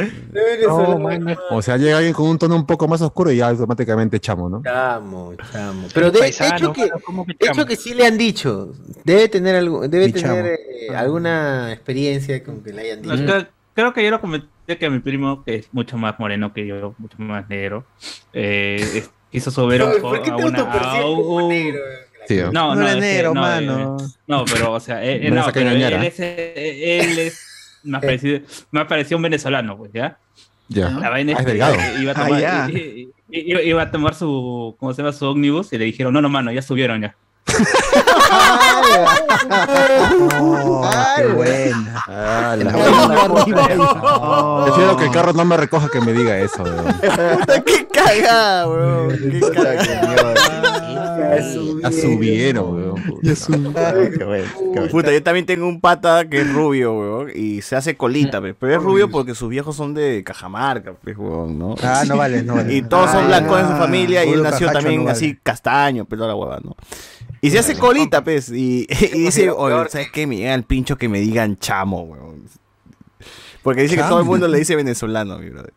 O 1.50 1.62
sea, 1.62 1.76
llega 1.76 1.98
alguien 1.98 2.12
con 2.12 2.26
un 2.26 2.38
tono 2.38 2.56
un 2.56 2.66
poco 2.66 2.88
más 2.88 3.00
oscuro 3.00 3.30
y 3.30 3.36
ya 3.36 3.50
automáticamente 3.50 4.18
chamo, 4.18 4.48
¿no? 4.48 4.60
Chamo, 4.64 5.34
chamo. 5.52 5.86
Pero 5.94 6.10
de, 6.10 6.18
Paisano, 6.18 6.72
hecho 7.38 7.66
que, 7.66 7.76
sí 7.76 7.94
le 7.94 8.04
han 8.04 8.18
dicho. 8.18 8.72
Debe 9.04 9.28
tener 9.28 9.54
algo, 9.54 9.86
debe 9.86 10.06
Mi 10.06 10.12
tener 10.14 10.46
eh, 10.46 10.96
alguna 10.96 11.72
experiencia 11.72 12.42
con 12.42 12.60
que 12.64 12.72
le 12.72 12.82
hayan 12.82 13.02
No, 13.02 13.12
dicho. 13.12 13.26
creo, 13.26 13.46
creo 13.74 13.92
que 13.94 14.02
yo 14.02 14.10
lo 14.10 14.20
comenté 14.20 14.48
que 14.76 14.90
mi 14.90 14.98
primo, 14.98 15.44
que 15.44 15.54
es 15.54 15.68
mucho 15.72 15.96
más 15.98 16.18
moreno 16.18 16.52
que 16.52 16.66
yo, 16.66 16.96
mucho 16.98 17.16
más 17.18 17.48
negro, 17.48 17.84
eh, 18.32 19.04
quiso 19.30 19.52
subir 19.52 19.78
Pero, 19.84 19.94
un 19.94 20.02
¿por 20.02 20.20
qué 20.20 20.30
a 20.32 20.36
te 20.36 20.44
una. 20.44 20.58
a 20.62 21.06
un- 21.06 21.52
¿no? 22.36 22.52
No, 22.52 22.74
No 22.74 22.74
no, 22.76 22.88
eres 22.88 22.94
es 22.94 23.00
que- 23.00 23.00
negro, 23.14 23.34
no, 23.34 23.40
mano. 23.40 23.96
eh, 24.00 24.04
no, 24.26 24.44
pero, 24.44 24.72
o 24.72 24.80
sea, 24.80 25.04
eh, 25.04 25.26
eh, 25.26 25.30
No 25.30 25.46
no, 25.46 25.52
pero 25.52 25.70
él 25.70 25.82
es, 26.04 26.20
eh, 26.20 27.00
él 27.00 27.18
es 27.18 27.40
más 27.84 28.00
parecido, 28.02 28.40
más 28.70 28.86
parecido 28.86 29.16
a 29.16 29.18
un 29.18 29.22
venezolano, 29.22 29.76
pues, 29.76 29.90
¿ya? 29.92 30.18
Ya. 30.68 30.90
La 30.90 31.08
vaina 31.10 31.32
Ah, 31.32 31.34
es 31.34 31.38
es 31.40 31.44
que 31.46 31.50
delgado. 31.52 31.74
iba 32.00 32.12
a 32.12 32.14
Ah, 32.14 32.26
tomar, 32.26 32.70
i- 32.70 33.08
i- 33.30 33.68
iba 33.68 33.82
a 33.82 33.90
tomar 33.90 34.14
su, 34.14 34.76
¿cómo 34.78 34.92
se 34.92 35.02
llama? 35.02 35.12
Su 35.14 35.26
ómnibus 35.26 35.72
y 35.72 35.78
le 35.78 35.86
dijeron, 35.86 36.12
no, 36.12 36.20
no, 36.20 36.28
mano, 36.28 36.52
ya 36.52 36.60
subieron 36.62 37.00
ya. 37.00 37.14
Oh, 40.40 40.90
qué 41.16 41.26
buena. 41.26 42.02
Ah, 42.06 42.56
la- 42.58 42.72
Oh. 43.80 44.64
Prefiero 44.66 44.96
que 44.96 45.04
el 45.04 45.10
carro 45.10 45.32
no 45.32 45.44
me 45.44 45.56
recoja 45.56 45.88
que 45.88 46.00
me 46.00 46.12
diga 46.12 46.38
eso, 46.38 46.62
weón. 46.62 46.84
Puta, 47.38 47.62
qué 47.64 47.86
cagada, 47.86 48.68
weón. 48.68 49.08
Qué 49.18 49.40
cagada. 49.40 50.57
Ya 51.82 51.92
subieron, 51.92 52.74
weón. 52.74 53.04
Ya 53.22 53.36
su- 53.36 53.52
Qué 53.72 54.24
bueno, 54.24 54.48
qué 54.58 54.64
bueno. 54.80 54.88
Puta, 54.90 55.12
yo 55.12 55.22
también 55.22 55.46
tengo 55.46 55.66
un 55.66 55.80
pata 55.80 56.28
que 56.28 56.40
es 56.40 56.52
rubio, 56.52 56.94
weón, 56.98 57.30
y 57.34 57.62
se 57.62 57.76
hace 57.76 57.96
colita, 57.96 58.40
pe, 58.40 58.54
pero 58.54 58.74
es 58.76 58.82
rubio 58.82 59.10
porque 59.10 59.34
sus 59.34 59.48
viejos 59.48 59.76
son 59.76 59.94
de 59.94 60.22
Cajamarca, 60.24 60.94
weón, 61.16 61.58
¿no? 61.58 61.74
Ah, 61.82 62.04
no 62.06 62.16
vale, 62.16 62.42
no 62.42 62.54
vale. 62.56 62.74
Y 62.76 62.82
todos 62.82 63.10
son 63.10 63.24
Ah, 63.24 63.26
blancos 63.28 63.60
en 63.60 63.66
su 63.66 63.72
ya. 63.72 63.78
familia 63.78 64.24
y 64.24 64.30
él 64.30 64.42
nació 64.42 64.66
cajacho 64.66 64.78
también 64.80 65.00
no 65.00 65.06
vale. 65.06 65.16
así 65.16 65.38
castaño, 65.42 66.04
pero 66.04 66.26
la 66.26 66.34
hueva, 66.34 66.60
¿no? 66.62 66.76
Y 67.40 67.50
se 67.50 67.58
hace 67.60 67.76
colita, 67.76 68.24
pues, 68.24 68.50
y, 68.50 68.86
y 69.14 69.18
dice, 69.20 69.50
oye, 69.50 69.88
¿sabes 69.90 70.10
qué? 70.12 70.26
Me 70.26 70.36
llega 70.36 70.54
el 70.54 70.64
pincho 70.64 70.96
que 70.96 71.08
me 71.08 71.20
digan 71.20 71.56
chamo, 71.58 72.02
weón. 72.02 72.44
Porque 73.62 73.82
dice 73.82 73.96
que 73.96 74.02
todo 74.02 74.20
el 74.20 74.24
mundo 74.24 74.48
le 74.48 74.58
dice 74.58 74.74
venezolano, 74.76 75.38
mi 75.38 75.50
brother. 75.50 75.72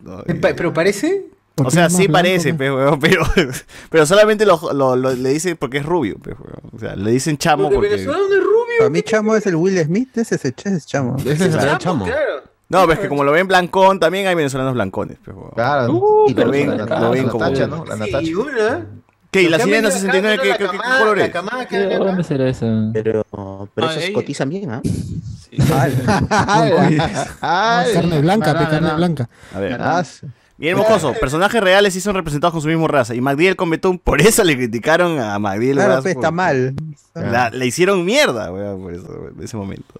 No, 0.00 0.20
y- 0.26 0.32
¿Pero 0.34 0.72
parece? 0.72 1.26
O 1.56 1.70
sea, 1.70 1.90
sí 1.90 2.08
parece, 2.08 2.52
¿no? 2.52 2.58
pe, 2.58 2.70
weón, 2.72 2.98
pero, 3.00 3.22
pero 3.90 4.06
solamente 4.06 4.46
lo, 4.46 4.58
lo- 4.72 4.96
lo- 4.96 5.12
le 5.12 5.28
dice 5.30 5.56
porque 5.56 5.78
es 5.78 5.84
rubio, 5.86 6.16
pe, 6.18 6.30
weón. 6.32 6.60
O 6.74 6.78
sea, 6.78 6.96
le 6.96 7.10
dicen 7.10 7.36
chamo 7.38 7.68
¿De 7.68 7.74
porque... 7.74 7.88
venezolano 7.90 8.28
no 8.28 8.34
es 8.34 8.40
rubio? 8.42 8.54
Para 8.78 8.90
mí 8.90 9.02
chamo 9.02 9.36
es 9.36 9.46
el 9.46 9.56
Will 9.56 9.78
Smith, 9.84 10.16
ese 10.16 10.36
es, 10.36 10.44
ese 10.44 10.74
es 10.76 10.86
chamo. 10.86 11.16
Ese 11.18 11.32
es 11.32 11.40
el 11.42 11.52
Chamo, 11.60 11.78
chamo. 11.78 12.04
claro. 12.06 12.42
No, 12.68 12.80
pero 12.82 12.92
es 12.92 12.98
que 13.00 13.08
como 13.08 13.24
lo 13.24 13.32
ven 13.32 13.48
blancón, 13.48 13.98
también 13.98 14.26
hay 14.28 14.34
venezolanos 14.36 14.74
blancones, 14.74 15.18
pe, 15.18 15.32
weón. 15.32 15.50
Claro. 15.50 15.92
Uh, 15.92 16.32
pero 16.34 16.46
lo 16.46 16.52
ven- 16.52 16.78
la, 16.78 16.86
la- 16.86 17.00
lo 17.00 17.10
ven 17.10 17.26
la 17.26 17.32
como- 17.32 17.44
Natacha, 17.44 17.66
¿no? 17.66 17.84
La 17.84 17.94
Sí, 17.94 18.00
Natacha. 18.12 18.38
una. 18.38 18.86
¿Qué? 19.30 19.42
¿Y 19.42 19.48
la 19.48 19.58
sirena 19.60 19.88
venido 19.88 19.88
acá 19.90 19.98
69 19.98 20.36
son 20.36 20.44
qué, 20.44 20.50
qué, 20.58 20.70
qué 20.70 20.78
color 20.98 21.18
es? 21.20 21.30
camada 21.30 21.62
que 21.64 21.68
¿Qué 21.68 21.78
viene 21.78 21.94
acá. 21.96 22.04
dónde 22.04 22.24
será 22.24 22.48
eso? 22.48 22.66
Pero, 22.92 23.24
pero 23.74 23.86
Ah, 23.86 23.90
esos 23.92 24.04
ella- 24.04 24.12
cotizan 24.14 24.48
bien, 24.48 24.70
¿ah? 24.72 24.82
Ay, 27.40 27.86
carne 27.94 28.20
blanca, 28.20 28.54
carne 28.54 28.88
no. 28.88 28.96
blanca. 28.96 29.28
A 29.54 29.58
ver. 29.60 29.80
Ah, 30.60 30.62
sí. 30.62 30.66
Bien 30.66 30.76
mocoso, 30.76 31.14
personajes 31.18 31.60
reales 31.62 31.94
sí 31.94 32.00
son 32.00 32.14
representados 32.14 32.52
con 32.52 32.60
su 32.60 32.68
misma 32.68 32.86
raza. 32.86 33.14
Y 33.14 33.20
Magdiel 33.20 33.56
con 33.56 33.70
Betún, 33.70 33.98
por 33.98 34.20
eso 34.20 34.44
le 34.44 34.56
criticaron 34.56 35.18
a 35.18 35.38
Magdiel. 35.38 35.76
Claro, 35.76 36.02
pues, 36.02 36.14
está 36.14 36.30
mal. 36.30 36.74
La- 37.14 37.50
le 37.50 37.66
hicieron 37.66 38.04
mierda, 38.04 38.52
weón, 38.52 38.82
por 38.82 38.92
eso, 38.94 39.28
en 39.36 39.42
ese 39.44 39.56
momento. 39.56 39.94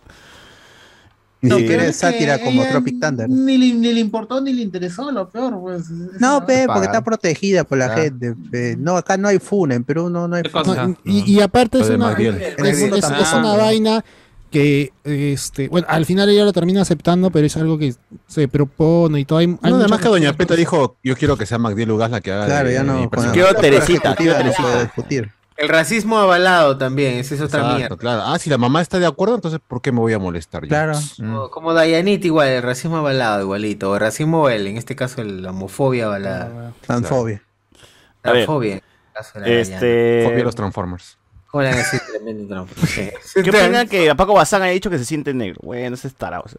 Ni 1.43 1.51
Sí. 1.51 1.65
Pero 1.67 1.81
es 1.85 1.87
que 1.87 1.93
sátira 1.95 2.39
como 2.39 2.67
Tropic 2.67 3.01
Thunder. 3.01 3.27
Ni, 3.27 3.57
le- 3.57 3.73
ni 3.75 3.95
le 3.95 4.01
importó 4.01 4.43
ni 4.43 4.53
le 4.53 4.61
interesó, 4.61 5.11
lo 5.11 5.31
peor, 5.31 5.59
pues. 5.59 5.89
No, 5.89 6.45
pe, 6.45 6.67
porque 6.67 6.85
está 6.85 7.03
protegida 7.03 7.65
por 7.65 7.79
la 7.79 7.87
Ah. 7.87 7.97
gente. 7.97 8.35
pe. 8.51 8.77
No, 8.79 8.99
acá 8.99 9.17
no 9.17 9.27
hay 9.29 9.39
FUNA, 9.39 9.75
en 9.77 9.85
Perú 9.85 10.11
no, 10.11 10.29
no 10.29 10.37
hay 10.37 10.43
¿Qué 10.43 10.51
FUNA. 10.51 10.89
No, 10.89 10.97
y, 11.03 11.33
y 11.33 11.41
aparte 11.41 11.81
es 11.81 11.89
de 11.89 11.95
una, 11.97 12.13
es, 12.13 13.33
una 13.33 13.57
vaina 13.57 14.05
que, 14.51 14.93
este, 15.05 15.69
bueno, 15.69 15.87
al 15.91 16.05
final 16.07 16.29
ella 16.29 16.45
lo 16.45 16.53
termina 16.53 16.83
aceptando, 16.83 17.31
pero 17.31 17.47
es 17.47 17.57
algo 17.57 17.79
que 17.79 17.95
se 18.27 18.49
propone 18.49 19.21
y 19.21 19.25
todo. 19.25 19.39
Hay, 19.39 19.47
hay 19.63 19.71
No, 19.73 19.79
además 19.79 20.01
que 20.01 20.09
Doña 20.09 20.27
cosas- 20.29 20.37
Peta 20.37 20.55
dijo, 20.57 20.97
yo 21.05 21.17
quiero 21.17 21.37
que 21.37 21.47
sea 21.47 21.59
Magdiel 21.59 21.91
Ugas 21.91 22.11
la 22.11 22.21
que 22.21 22.33
haga 22.33 22.47
Claro, 22.47 22.69
de- 22.69 22.75
ya 22.75 22.83
no. 22.83 23.09
Quiero 23.33 23.55
Teresita, 23.55 24.15
quiero 24.17 24.37
Teresita. 24.37 24.83
discutir. 24.83 25.31
El 25.57 25.69
racismo 25.69 26.17
avalado 26.19 26.79
también, 26.79 27.19
esa 27.19 27.35
es 27.35 27.41
otra 27.43 27.61
Exacto, 27.61 27.77
mierda. 27.77 27.97
claro. 27.99 28.23
Ah, 28.25 28.39
si 28.39 28.49
la 28.49 28.57
mamá 28.57 28.81
está 28.81 28.99
de 28.99 29.05
acuerdo, 29.05 29.35
entonces 29.35 29.61
¿por 29.69 29.83
qué 29.83 29.93
me 29.93 29.99
voy 30.01 30.15
a 30.15 30.19
molestar 30.19 30.63
yo? 30.63 30.69
Claro. 30.69 30.95
Como, 31.19 31.51
como 31.51 31.75
Dayanita 31.75 32.27
igual, 32.27 32.49
el 32.49 32.63
racismo 32.63 32.97
avalado 32.97 33.43
igualito. 33.43 33.91
O 33.91 33.95
el 33.95 34.01
racismo, 34.01 34.49
el, 34.49 34.67
en 34.67 34.79
este 34.79 34.97
caso, 34.97 35.23
la 35.23 35.51
homofobia 35.51 36.07
avalada. 36.07 36.73
Transfobia. 36.87 37.43
A 38.23 38.33
ver, 38.33 38.41
La 38.41 38.47
fobia. 38.47 38.83
a 39.15 39.47
Este... 39.47 40.43
los 40.43 40.55
Transformers. 40.55 41.19
¿Cómo 41.51 41.63
le 41.63 41.69
van 41.71 41.79
a 41.79 41.83
decir 41.83 42.01
tremendo 42.09 42.55
Trump? 42.55 42.71
No 42.81 42.87
sé. 42.87 43.13
¿Qué 43.43 43.51
opinan 43.51 43.89
que 43.89 44.09
a 44.11 44.15
Paco 44.15 44.35
Bazán 44.35 44.63
haya 44.63 44.73
dicho 44.73 44.89
que 44.91 44.99
se 44.99 45.05
siente 45.05 45.35
negro? 45.35 45.59
Bueno, 45.63 45.95
ese 45.97 46.07
es 46.09 46.15
tarado. 46.15 46.45
sea. 46.49 46.59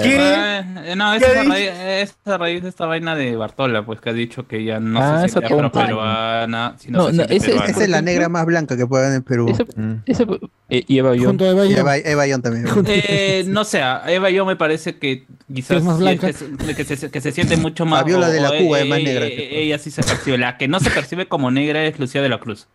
¿Qué? 0.00 0.16
Eh, 0.16 0.94
no, 0.96 1.12
¿Qué 1.12 1.16
esa 1.18 1.40
dice? 1.40 1.44
raíz, 1.48 1.70
es 1.70 2.16
a 2.26 2.36
raíz 2.36 2.62
de 2.64 2.68
esta 2.68 2.84
vaina 2.86 3.14
de 3.14 3.36
Bartola, 3.36 3.86
pues 3.86 4.00
que 4.00 4.10
ha 4.10 4.12
dicho 4.12 4.46
que 4.48 4.64
ya 4.64 4.80
no 4.80 5.00
Ah, 5.00 5.22
se 5.22 5.28
siente 5.28 5.46
afroperuana, 5.54 6.74
sino 6.78 6.98
No, 6.98 7.06
se 7.06 7.12
no, 7.12 7.16
siente 7.24 7.36
ese- 7.36 7.46
peruana. 7.46 7.70
Esa 7.70 7.84
es 7.84 7.88
la 7.88 8.02
negra 8.02 8.28
más 8.28 8.44
blanca 8.44 8.76
que 8.76 8.86
puede 8.86 9.04
haber 9.06 9.16
en 9.18 9.22
Perú. 9.22 9.48
Eso, 9.50 9.64
Mm. 9.76 9.94
eso, 10.04 10.38
eh, 10.68 10.84
y 10.86 10.98
Eva 10.98 11.14
Young. 11.14 11.26
Junto 11.26 11.44
a 11.44 11.48
Eva 11.50 11.64
Y 11.66 11.68
Young. 11.70 11.78
Eva, 11.78 11.96
Eva 11.96 12.26
Young 12.26 12.42
también. 12.42 12.66
Eh, 12.86 13.44
no 13.46 13.64
sé, 13.64 13.80
Eva 14.08 14.30
yo 14.30 14.44
me 14.44 14.56
parece 14.56 14.98
que 14.98 15.26
quizás 15.54 15.78
Es 15.78 15.84
más 15.84 15.96
sí 15.96 16.02
blanca. 16.02 16.26
que, 16.26 16.32
se- 16.32 16.74
que 16.74 16.96
se, 16.96 17.10
que 17.10 17.20
se 17.20 17.32
siente 17.32 17.56
mucho 17.56 17.86
más. 17.86 18.00
Fabiola 18.00 18.28
de 18.30 18.40
la 18.40 18.48
Cuba 18.58 18.80
eh, 18.80 18.82
es 18.82 18.88
más 18.88 18.98
eh, 18.98 19.04
negra 19.04 19.26
eh, 19.26 19.36
que 19.36 19.42
todas. 19.42 19.52
ella 19.62 19.78
sí 19.78 19.90
se 19.92 20.02
percibe. 20.02 20.38
La 20.38 20.56
que 20.58 20.66
no 20.68 20.80
se 20.80 20.90
percibe 20.90 21.28
como 21.28 21.50
negra 21.52 21.84
es 21.84 21.98
Lucía 22.00 22.20
de 22.20 22.28
la 22.28 22.38
Cruz. 22.40 22.66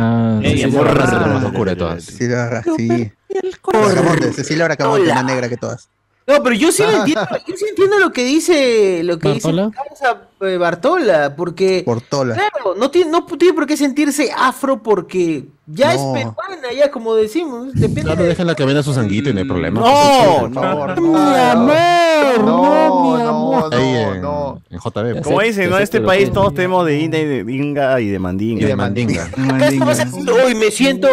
Ah, 0.00 0.38
sí, 0.42 0.48
sí, 1.74 1.78
todas. 1.78 2.04
sí. 2.04 2.16
Sí, 2.18 2.28
la- 2.28 2.62
sí. 2.76 3.12
Bracamonte, 3.64 4.32
Cecilia 4.32 4.64
Bracamonte, 4.64 5.12
más 5.12 5.24
negra 5.24 5.48
que 5.48 5.56
todas. 5.56 5.88
No, 6.28 6.42
pero 6.42 6.54
yo 6.54 6.70
sí 6.70 6.82
lo 6.82 6.90
entiendo, 6.90 7.26
yo 7.46 7.56
sí 7.56 7.64
entiendo 7.70 7.98
lo 7.98 8.12
que 8.12 8.22
dice, 8.22 9.02
lo 9.02 9.18
que 9.18 9.32
dice 9.32 9.50
¿Bartola? 9.50 9.70
eh, 10.42 10.56
Bartola, 10.58 11.34
porque 11.34 11.82
Portola. 11.86 12.34
claro, 12.34 12.74
no 12.76 12.90
tiene, 12.90 13.10
no 13.10 13.24
tiene 13.24 13.54
por 13.54 13.66
qué 13.66 13.76
sentirse 13.78 14.30
afro 14.36 14.82
porque 14.82 15.46
ya 15.66 15.94
No. 15.94 16.14
es 16.16 16.24
peruana, 16.26 16.72
ya 16.76 16.90
como 16.90 17.14
decimos, 17.14 17.72
depende 17.74 18.02
Claro, 18.02 18.22
de 18.24 18.28
déjenla 18.28 18.54
que 18.54 18.64
venda 18.66 18.82
su 18.82 18.92
sanguito 18.92 19.30
y 19.30 19.32
no 19.32 19.40
hay 19.40 19.46
problema. 19.46 19.80
No, 19.80 20.48
no, 20.48 20.54
favor. 20.60 21.00
Mi 21.00 21.08
amor, 21.16 22.44
no, 22.44 23.18
no, 23.18 23.66
Ahí 23.72 23.92
no, 23.92 24.14
en, 24.14 24.20
no. 24.22 24.62
en 24.70 24.78
JB. 24.78 25.22
Como 25.22 25.40
Sí, 25.40 25.46
dicen, 25.46 25.70
¿no? 25.70 25.78
Este 25.78 26.00
país 26.00 26.32
todos 26.32 26.54
tenemos 26.54 26.84
de 26.86 27.00
India 27.00 27.20
y 27.20 27.26
de 27.26 27.52
Inga 27.52 28.00
y 28.00 28.08
de 28.08 28.16
Y 28.16 28.18
Mandinga. 28.18 28.66
de 28.66 28.76
Mandinga. 28.76 29.24
Acá 29.24 29.66
a 29.66 29.70
decir, 29.70 29.82
uy, 30.46 30.54
me 30.54 30.70
siento, 30.70 31.08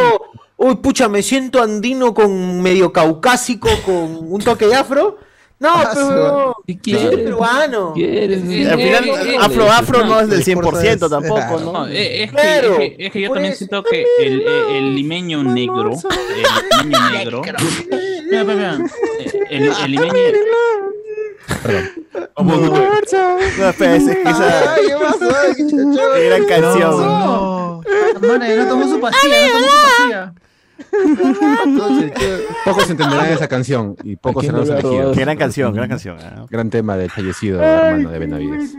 uy, 0.67 0.75
pucha, 0.77 1.07
me 1.09 1.21
siento 1.21 1.61
andino 1.61 2.13
con 2.13 2.61
medio 2.61 2.91
caucásico, 2.91 3.69
con 3.85 3.93
un 4.31 4.41
toque 4.41 4.67
de 4.67 4.75
afro. 4.75 5.17
No, 5.57 5.73
pero 5.93 6.55
¿Qué 6.67 6.91
yo 6.91 6.99
soy 6.99 7.15
peruano. 7.15 7.89
Al 7.89 7.93
final, 7.95 8.79
Eh, 9.07 9.33
eh, 9.33 9.37
afro 9.39 9.71
afro 9.71 10.05
no 10.05 10.19
es 10.19 10.27
del 10.27 10.39
El 10.39 10.45
discurso 10.45 10.81
100% 10.81 11.05
es- 11.05 11.09
tampoco, 11.09 11.59
No, 11.63 11.71
¿no? 11.71 11.87
eh, 11.87 12.23
es, 12.23 12.29
que, 12.29 12.35
Claro, 12.35 12.71
es, 12.73 12.77
que, 12.77 12.95
es 13.05 13.11
que 13.13 13.21
yo 13.21 13.29
también 13.31 13.53
eso 13.53 13.57
siento 13.59 13.83
que 13.83 14.05
el, 14.19 14.41
el, 14.75 14.95
limeño 14.95 15.43
negro, 15.45 15.91
el 15.93 16.91
limeño 16.91 17.09
negro, 17.11 17.41
Mira, 17.43 18.43
mira, 18.43 18.43
mira, 18.43 18.77
eh, 19.21 19.39
el, 19.49 19.63
el 19.85 19.91
limeño, 19.91 20.13
No, 22.37 23.69
espera, 23.69 23.95
es 23.95 24.03
que 24.03 24.21
esa 24.23 24.73
Ay, 24.75 24.87
¿qué 24.87 24.93
pasó? 24.95 25.35
Ay, 25.41 25.53
qué 25.55 25.63
chacho. 25.71 26.13
qué 26.15 26.25
gran 26.29 26.45
canción. 26.45 26.91
No. 26.91 27.81
No 28.21 28.67
tomó 28.67 28.87
su 28.87 28.99
pastilla, 28.99 29.47
no 29.47 29.53
tomó 29.53 29.67
su 29.67 29.81
pastilla. 29.97 30.33
Pocos 32.65 32.89
entenderán 32.89 33.27
esa 33.31 33.47
canción 33.47 33.95
y 34.03 34.15
pocos 34.15 34.45
serán 34.45 34.61
los 34.61 34.69
elegidos. 34.69 35.15
Qué 35.15 35.21
gran 35.21 35.37
canción, 35.37 35.73
gran 35.73 35.89
canción. 35.89 36.19
¿eh? 36.19 36.45
Gran 36.49 36.69
tema 36.69 36.97
del 36.97 37.09
fallecido 37.09 37.61
hermano 37.61 38.09
de 38.11 38.19
Benavides. 38.19 38.75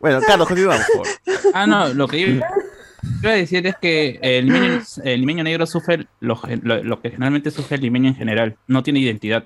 Bueno, 0.00 0.20
Carlos, 0.26 0.48
continuamos. 0.48 0.84
por. 0.96 1.06
Ah, 1.54 1.66
no, 1.66 1.88
lo 1.94 2.08
que 2.08 2.20
yo 2.20 2.26
iba 2.28 3.30
a 3.30 3.34
decir 3.34 3.66
es 3.66 3.76
que 3.80 4.18
el 4.22 4.46
limeño, 4.46 4.80
el 5.04 5.20
limeño 5.20 5.44
negro 5.44 5.66
sufre 5.66 6.06
lo, 6.20 6.36
gen- 6.36 6.60
lo- 6.64 6.82
lo 6.82 7.00
que 7.00 7.10
generalmente 7.10 7.50
sufre 7.50 7.76
el 7.76 7.82
limeño 7.82 8.08
en 8.08 8.16
general. 8.16 8.56
No 8.66 8.82
tiene 8.82 9.00
identidad. 9.00 9.44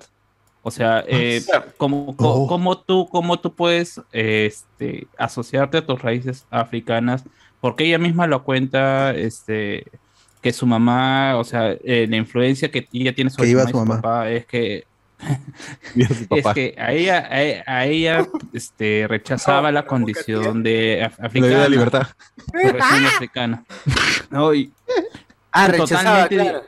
O 0.63 0.69
sea, 0.71 1.03
eh, 1.07 1.41
¿cómo, 1.77 2.15
cómo- 2.15 2.47
cómo 2.47 2.77
tú, 2.79 3.07
cómo 3.09 3.39
tú 3.39 3.53
puedes 3.55 3.99
este, 4.11 5.07
asociarte 5.17 5.77
a 5.79 5.85
tus 5.85 6.01
raíces 6.01 6.45
africanas? 6.51 7.23
Porque 7.59 7.85
ella 7.85 7.97
misma 7.97 8.27
lo 8.27 8.43
cuenta, 8.43 9.11
este, 9.11 9.85
que 10.41 10.51
su 10.53 10.65
mamá, 10.65 11.37
o 11.37 11.43
sea, 11.43 11.71
eh, 11.83 12.07
la 12.09 12.17
influencia 12.17 12.71
que 12.71 12.87
ella 12.91 13.13
tiene 13.13 13.29
sobre 13.29 13.49
iba 13.49 13.67
su 13.67 13.67
mamá 13.67 13.69
y 13.69 13.73
su 13.73 13.85
mamá. 13.87 14.01
papá 14.01 14.29
es 14.31 14.45
que 14.45 14.85
es 15.95 16.45
que 16.53 16.75
a 16.77 16.91
ella, 16.93 17.19
a, 17.67 17.71
a 17.77 17.85
ella 17.85 18.27
este, 18.53 19.05
rechazaba 19.07 19.71
la 19.71 19.85
condición 19.85 20.63
de 20.63 21.03
af- 21.03 21.23
africana. 21.25 21.57
la 21.59 21.69
libertad. 21.69 22.07
Región 22.53 23.05
africana. 23.05 23.63
No, 24.31 24.53
y- 24.53 24.71
Ah, 25.51 25.67
rechazaba, 25.67 26.23
totalmente 26.29 26.35
claro. 26.35 26.63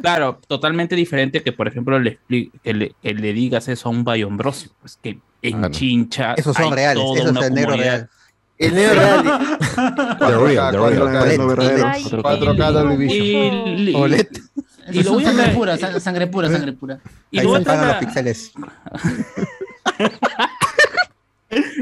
Claro, 0.00 0.40
totalmente 0.46 0.94
diferente 0.94 1.42
que, 1.42 1.50
por 1.52 1.66
ejemplo, 1.66 1.98
le 1.98 2.20
expli- 2.20 2.52
que, 2.62 2.72
le, 2.72 2.94
que 3.02 3.12
le 3.14 3.32
digas 3.32 3.66
eso 3.66 3.88
a 3.88 3.92
un 3.92 4.04
Bayombrosio, 4.04 4.70
pues 4.80 4.96
que 5.02 5.18
en 5.42 5.68
Chincha. 5.72 6.34
Esos 6.34 6.56
son 6.56 6.72
reales, 6.72 7.02
eso 7.16 7.30
es 7.40 7.46
el 7.46 7.54
negro 7.54 7.74
real. 7.76 8.08
El 8.58 8.74
negro 8.74 8.94
real. 8.94 9.22
The 10.18 10.36
real, 10.36 10.72
the 10.72 10.78
real. 10.78 11.38
Lo 11.38 11.46
verdadero. 11.46 11.86
Ay, 11.86 12.02
4K 12.04 12.72
Dolby 12.72 12.96
Vision. 12.96 13.68
Y, 14.90 15.02
lo 15.02 15.12
voy 15.12 15.22
a 15.24 15.26
sangre 15.28 15.44
traer- 15.44 15.54
pura, 15.54 15.76
sa- 15.76 16.00
sangre 16.00 16.26
pura, 16.26 16.48
sangre 16.50 16.72
pura. 16.72 16.98
y 17.30 17.38
Ahí 17.38 17.44
lo 17.44 17.50
voy 17.50 17.62
se 17.62 17.70
a 17.70 17.72
pagan 17.74 17.86
los 17.88 17.96
traer- 17.96 18.00
píxeles. 18.06 18.52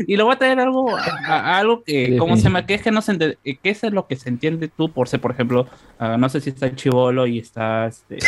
Y 0.06 0.16
le 0.16 0.22
voy 0.22 0.32
a 0.34 0.38
traer 0.38 0.60
algo, 0.60 0.94
a- 0.96 1.02
a- 1.26 1.58
algo 1.58 1.82
que, 1.82 2.16
¿cómo 2.18 2.36
se 2.36 2.42
llama? 2.42 2.66
Que 2.66 2.74
es 2.74 2.82
que 2.82 2.92
no 2.92 3.02
se 3.02 3.36
eh, 3.44 3.56
que 3.60 3.70
eso 3.70 3.86
es 3.88 3.92
lo 3.92 4.06
que 4.06 4.14
se 4.16 4.28
entiende 4.28 4.68
tú 4.68 4.90
por 4.92 5.08
ser, 5.08 5.20
por 5.20 5.32
ejemplo, 5.32 5.66
ah, 5.98 6.16
no 6.16 6.28
sé 6.28 6.40
si 6.40 6.50
está 6.50 6.72
Chivolo 6.74 7.26
y 7.26 7.38
está 7.40 7.86
este, 7.86 8.18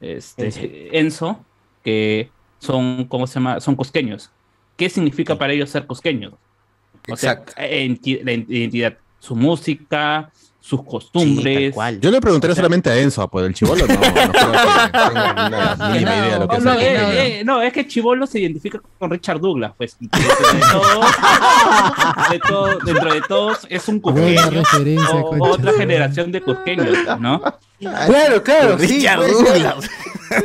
este 0.00 0.98
Enzo, 0.98 1.42
que 1.82 2.30
son, 2.58 3.04
¿cómo 3.06 3.26
se 3.26 3.34
llama? 3.34 3.60
Son 3.60 3.74
cusqueños. 3.74 4.30
¿Qué 4.76 4.90
significa 4.90 5.36
para 5.36 5.52
ellos 5.54 5.70
ser 5.70 5.86
cusqueños? 7.06 7.38
O 7.48 7.52
sea, 7.52 7.66
enti- 7.68 8.22
la 8.22 8.32
identidad, 8.32 8.96
su 9.18 9.36
música, 9.36 10.30
sus 10.70 10.84
costumbres. 10.84 11.74
Yo 12.00 12.10
le 12.12 12.20
preguntaría 12.20 12.54
solamente 12.54 12.88
a 12.90 12.96
Enzo, 12.96 13.26
pues 13.28 13.44
el 13.46 13.54
chivolo 13.54 13.84
no, 13.88 13.94
no 13.94 14.00
de 15.92 16.38
lo 16.38 16.46
no, 16.60 16.72
eh, 16.74 17.40
eh, 17.40 17.44
no, 17.44 17.60
es 17.60 17.72
que 17.72 17.86
Chivolo 17.88 18.26
se 18.26 18.38
identifica 18.38 18.80
con 18.98 19.10
Richard 19.10 19.40
Douglas, 19.40 19.72
pues. 19.76 19.96
Dentro 19.98 20.18
de 20.52 20.60
todos, 20.70 21.06
de 22.30 22.38
todo- 22.38 22.78
dentro 22.84 23.14
de 23.14 23.20
todos 23.22 23.66
es 23.68 23.88
un 23.88 23.98
cusqueño. 24.00 24.50
referencia, 24.50 25.10
o- 25.14 25.48
otra 25.50 25.72
generación 25.72 26.30
de 26.30 26.40
cusqueños, 26.40 26.96
¿no? 27.18 27.42
Claro, 27.80 28.42
claro, 28.42 28.78
sí. 28.78 28.86
Richard 28.86 29.22
ser. 29.24 29.32
Douglas. 29.32 29.90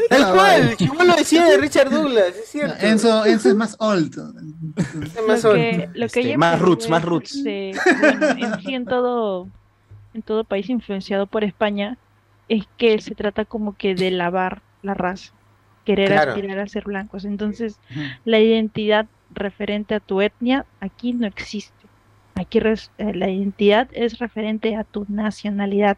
Tal 0.10 0.34
cual, 0.34 0.76
igual 0.80 1.08
lo 1.10 1.16
decía 1.16 1.46
de 1.46 1.58
Richard 1.58 1.92
Douglas, 1.92 2.30
es 2.44 2.50
cierto. 2.50 2.76
Enzo, 2.84 3.24
Enzo 3.26 3.50
es 3.50 3.56
más 3.56 3.76
old. 3.80 4.18
Es 5.16 5.28
más 5.28 5.44
lo 5.44 5.50
old. 5.52 5.60
que, 5.60 5.90
lo 5.94 6.08
que 6.08 6.20
Este, 6.22 6.38
más 6.38 6.60
roots, 6.60 6.90
más 6.90 7.04
roots. 7.04 7.44
bueno, 7.44 8.28
en 8.38 8.60
sí, 8.62 8.74
en 8.74 8.86
todo, 8.86 9.48
en 10.16 10.24
todo 10.24 10.46
país 10.46 10.70
influenciado 10.70 11.28
por 11.28 11.44
España, 11.44 12.00
es 12.48 12.64
que 12.78 13.00
se 13.00 13.16
trata 13.16 13.46
como 13.46 13.76
que 13.76 13.96
de 13.96 14.12
lavar 14.12 14.64
la 14.82 14.94
raza, 14.94 15.32
querer 15.84 16.12
Claro. 16.12 16.32
aspirar 16.32 16.60
a 16.60 16.68
ser 16.68 16.84
blancos. 16.86 17.26
Entonces, 17.26 17.80
la 18.24 18.40
identidad 18.40 19.10
referente 19.30 19.96
a 19.96 20.00
tu 20.00 20.22
etnia 20.22 20.68
aquí 20.80 21.14
no 21.14 21.28
existe. 21.28 21.90
Aquí 22.36 22.60
res- 22.60 22.92
eh, 22.98 23.14
la 23.14 23.30
identidad 23.30 23.90
es 23.94 24.20
referente 24.20 24.76
a 24.76 24.84
tu 24.84 25.06
nacionalidad 25.10 25.98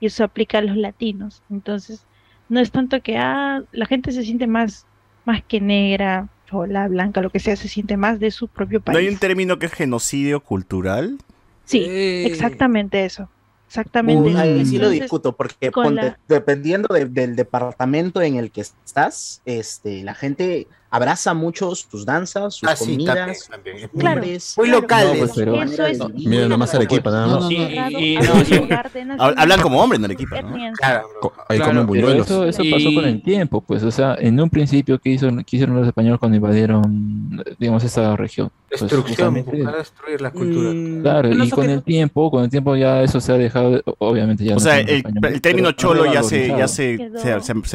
y 0.00 0.06
eso 0.06 0.24
aplica 0.24 0.58
a 0.58 0.62
los 0.62 0.76
latinos. 0.76 1.42
Entonces, 1.48 2.06
no 2.48 2.60
es 2.60 2.70
tanto 2.70 3.00
que 3.02 3.16
ah, 3.16 3.62
la 3.70 3.86
gente 3.86 4.12
se 4.12 4.22
siente 4.24 4.46
más, 4.46 4.86
más 5.24 5.42
que 5.44 5.60
negra, 5.60 6.28
chola, 6.46 6.88
blanca, 6.88 7.20
lo 7.20 7.30
que 7.30 7.40
sea, 7.40 7.56
se 7.56 7.68
siente 7.68 7.96
más 7.96 8.18
de 8.20 8.30
su 8.30 8.48
propio 8.48 8.80
¿No 8.80 8.84
país. 8.84 8.98
hay 8.98 9.08
un 9.08 9.18
término 9.18 9.58
que 9.58 9.66
es 9.66 9.72
genocidio 9.72 10.42
cultural? 10.42 11.18
Sí, 11.64 11.84
exactamente 12.24 13.04
eso. 13.04 13.30
Exactamente. 13.68 14.30
Uy, 14.30 14.36
ahí 14.36 14.64
sí 14.66 14.78
lo 14.78 14.88
discuto, 14.88 15.36
porque 15.36 15.70
ponte, 15.70 16.02
la- 16.02 16.18
dependiendo 16.26 16.92
de- 16.94 17.04
del 17.04 17.36
departamento 17.36 18.22
en 18.22 18.36
el 18.36 18.50
que 18.50 18.62
estás, 18.62 19.42
este, 19.44 20.02
la 20.02 20.14
gente 20.14 20.66
abraza 20.90 21.34
mucho 21.34 21.74
sus 21.74 22.04
danzas, 22.06 22.54
sus 22.54 22.68
Ah, 22.68 22.74
sí, 22.76 22.92
comidas, 22.92 23.16
también, 23.16 23.36
también. 23.50 23.80
sus 23.90 24.00
Claro, 24.00 24.22
Muy 24.56 24.68
locales. 24.68 25.36
No, 25.36 25.54
pues, 25.54 25.72
Eso 25.72 25.86
es- 25.86 25.98
vivir. 26.14 26.28
Mira, 26.28 26.48
nomás 26.48 26.74
Arequipa, 26.74 27.10
nada 27.10 27.26
más. 27.26 27.50
No, 27.50 29.24
Hablan 29.36 29.60
como 29.60 29.80
hombre 29.82 29.98
en 29.98 30.04
Arequipa, 30.04 30.40
¿no? 30.42 30.54
sí. 30.54 30.62
Claro. 30.78 31.08
Co- 31.20 31.32
Ahí 31.48 31.56
Claro, 31.58 31.72
comen 31.72 31.86
buñuelos. 31.86 32.26
eso, 32.26 32.44
eso 32.44 32.62
pasó 32.70 32.88
Y- 32.90 32.94
con 32.94 33.04
el 33.04 33.22
tiempo, 33.22 33.60
pues, 33.60 33.82
o 33.82 33.90
sea, 33.90 34.16
en 34.18 34.38
un 34.40 34.50
principio, 34.50 34.98
¿qué, 34.98 35.10
hizo, 35.10 35.28
qué 35.46 35.56
hicieron 35.56 35.76
los 35.76 35.86
españoles 35.86 36.18
cuando 36.18 36.36
invadieron, 36.36 37.42
digamos, 37.58 37.84
esa 37.84 38.16
región? 38.16 38.50
Pues, 38.68 38.82
Destrucción, 38.82 39.16
justamente- 39.34 39.56
buscar 39.56 39.76
destruir 39.78 40.20
la 40.20 40.30
cultura. 40.30 40.70
Mm, 40.70 41.00
Claro, 41.02 41.28
No 41.34 41.44
y 41.44 41.50
con 41.50 41.70
el 41.70 41.82
tiempo, 41.82 42.30
con 42.30 42.44
el 42.44 42.50
tiempo 42.50 42.76
ya 42.76 43.02
eso 43.02 43.18
se 43.20 43.32
ha 43.32 43.36
dejado, 43.36 43.70
de- 43.72 43.82
obviamente 43.98 44.44
ya 44.44 44.52
O 44.52 44.54
no 44.54 44.60
sea, 44.60 44.78
el, 44.80 45.02
término 45.40 45.72
cholo 45.72 46.04
ya 46.12 46.22
se, 46.22 46.48
ya 46.48 46.68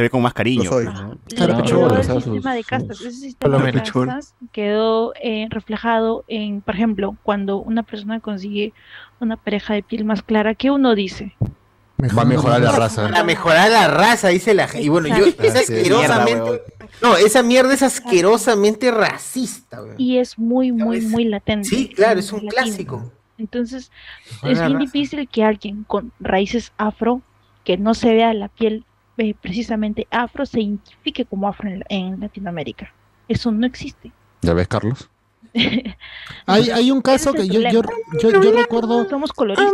ve 0.03 0.09
con 0.09 0.21
más 0.21 0.33
cariño. 0.33 0.69
¿no? 0.69 1.17
Claro, 1.35 1.61
chulo, 1.63 1.95
el 1.97 2.03
sistema 2.03 2.53
de 2.53 2.63
castas, 2.63 3.01
ese 3.05 3.19
sistema 3.19 3.57
Hola, 3.57 3.65
de 3.65 3.81
castas 3.81 4.35
quedó 4.51 5.13
eh, 5.21 5.47
reflejado 5.49 6.23
en, 6.27 6.61
por 6.61 6.75
ejemplo, 6.75 7.15
cuando 7.23 7.57
una 7.57 7.83
persona 7.83 8.19
consigue 8.19 8.73
una 9.19 9.37
pareja 9.37 9.73
de 9.73 9.83
piel 9.83 10.05
más 10.05 10.21
clara, 10.21 10.55
¿qué 10.55 10.71
uno 10.71 10.95
dice? 10.95 11.35
Va 12.17 12.23
a 12.23 12.25
mejorar 12.25 12.61
la 12.61 12.71
raza. 12.71 13.03
Para 13.03 13.23
mejorar 13.23 13.71
la 13.71 13.87
raza, 13.87 14.27
dice 14.29 14.53
la 14.53 14.67
gente. 14.67 14.85
Y 14.85 14.89
bueno, 14.89 15.07
yo, 15.15 15.25
es 15.25 15.55
asquerosamente. 15.55 16.43
mierda, 16.43 16.59
no, 17.01 17.15
esa 17.15 17.43
mierda 17.43 17.73
es 17.73 17.81
asquerosamente 17.81 18.91
racista, 18.91 19.81
weón. 19.81 19.95
Y 19.97 20.17
es 20.17 20.37
muy, 20.37 20.71
muy, 20.71 21.01
muy 21.01 21.25
latente. 21.25 21.69
Sí, 21.69 21.89
claro, 21.89 22.19
es 22.19 22.31
un 22.33 22.45
latino. 22.45 22.51
clásico. 22.51 23.11
Entonces, 23.37 23.91
es 24.43 24.59
bien 24.59 24.73
raza. 24.73 24.77
difícil 24.77 25.27
que 25.29 25.43
alguien 25.43 25.83
con 25.85 26.11
raíces 26.19 26.73
afro, 26.77 27.21
que 27.63 27.77
no 27.77 27.93
se 27.93 28.13
vea 28.13 28.33
la 28.33 28.49
piel 28.49 28.85
eh, 29.17 29.35
precisamente 29.39 30.07
afro, 30.11 30.45
se 30.45 30.61
identifique 30.61 31.25
como 31.25 31.47
afro 31.47 31.69
en, 31.69 31.83
en 31.89 32.19
Latinoamérica. 32.19 32.93
Eso 33.27 33.51
no 33.51 33.65
existe. 33.65 34.11
¿Ya 34.41 34.53
ves, 34.53 34.67
Carlos? 34.67 35.09
Hay, 36.45 36.69
hay 36.71 36.89
un 36.91 37.01
caso 37.01 37.29
es 37.29 37.35
que 37.41 37.47
yo, 37.47 37.61
yo, 37.69 37.81
yo, 38.19 38.41
yo 38.41 38.51
recuerdo. 38.51 39.07
Somos 39.09 39.31
coloristas. 39.31 39.71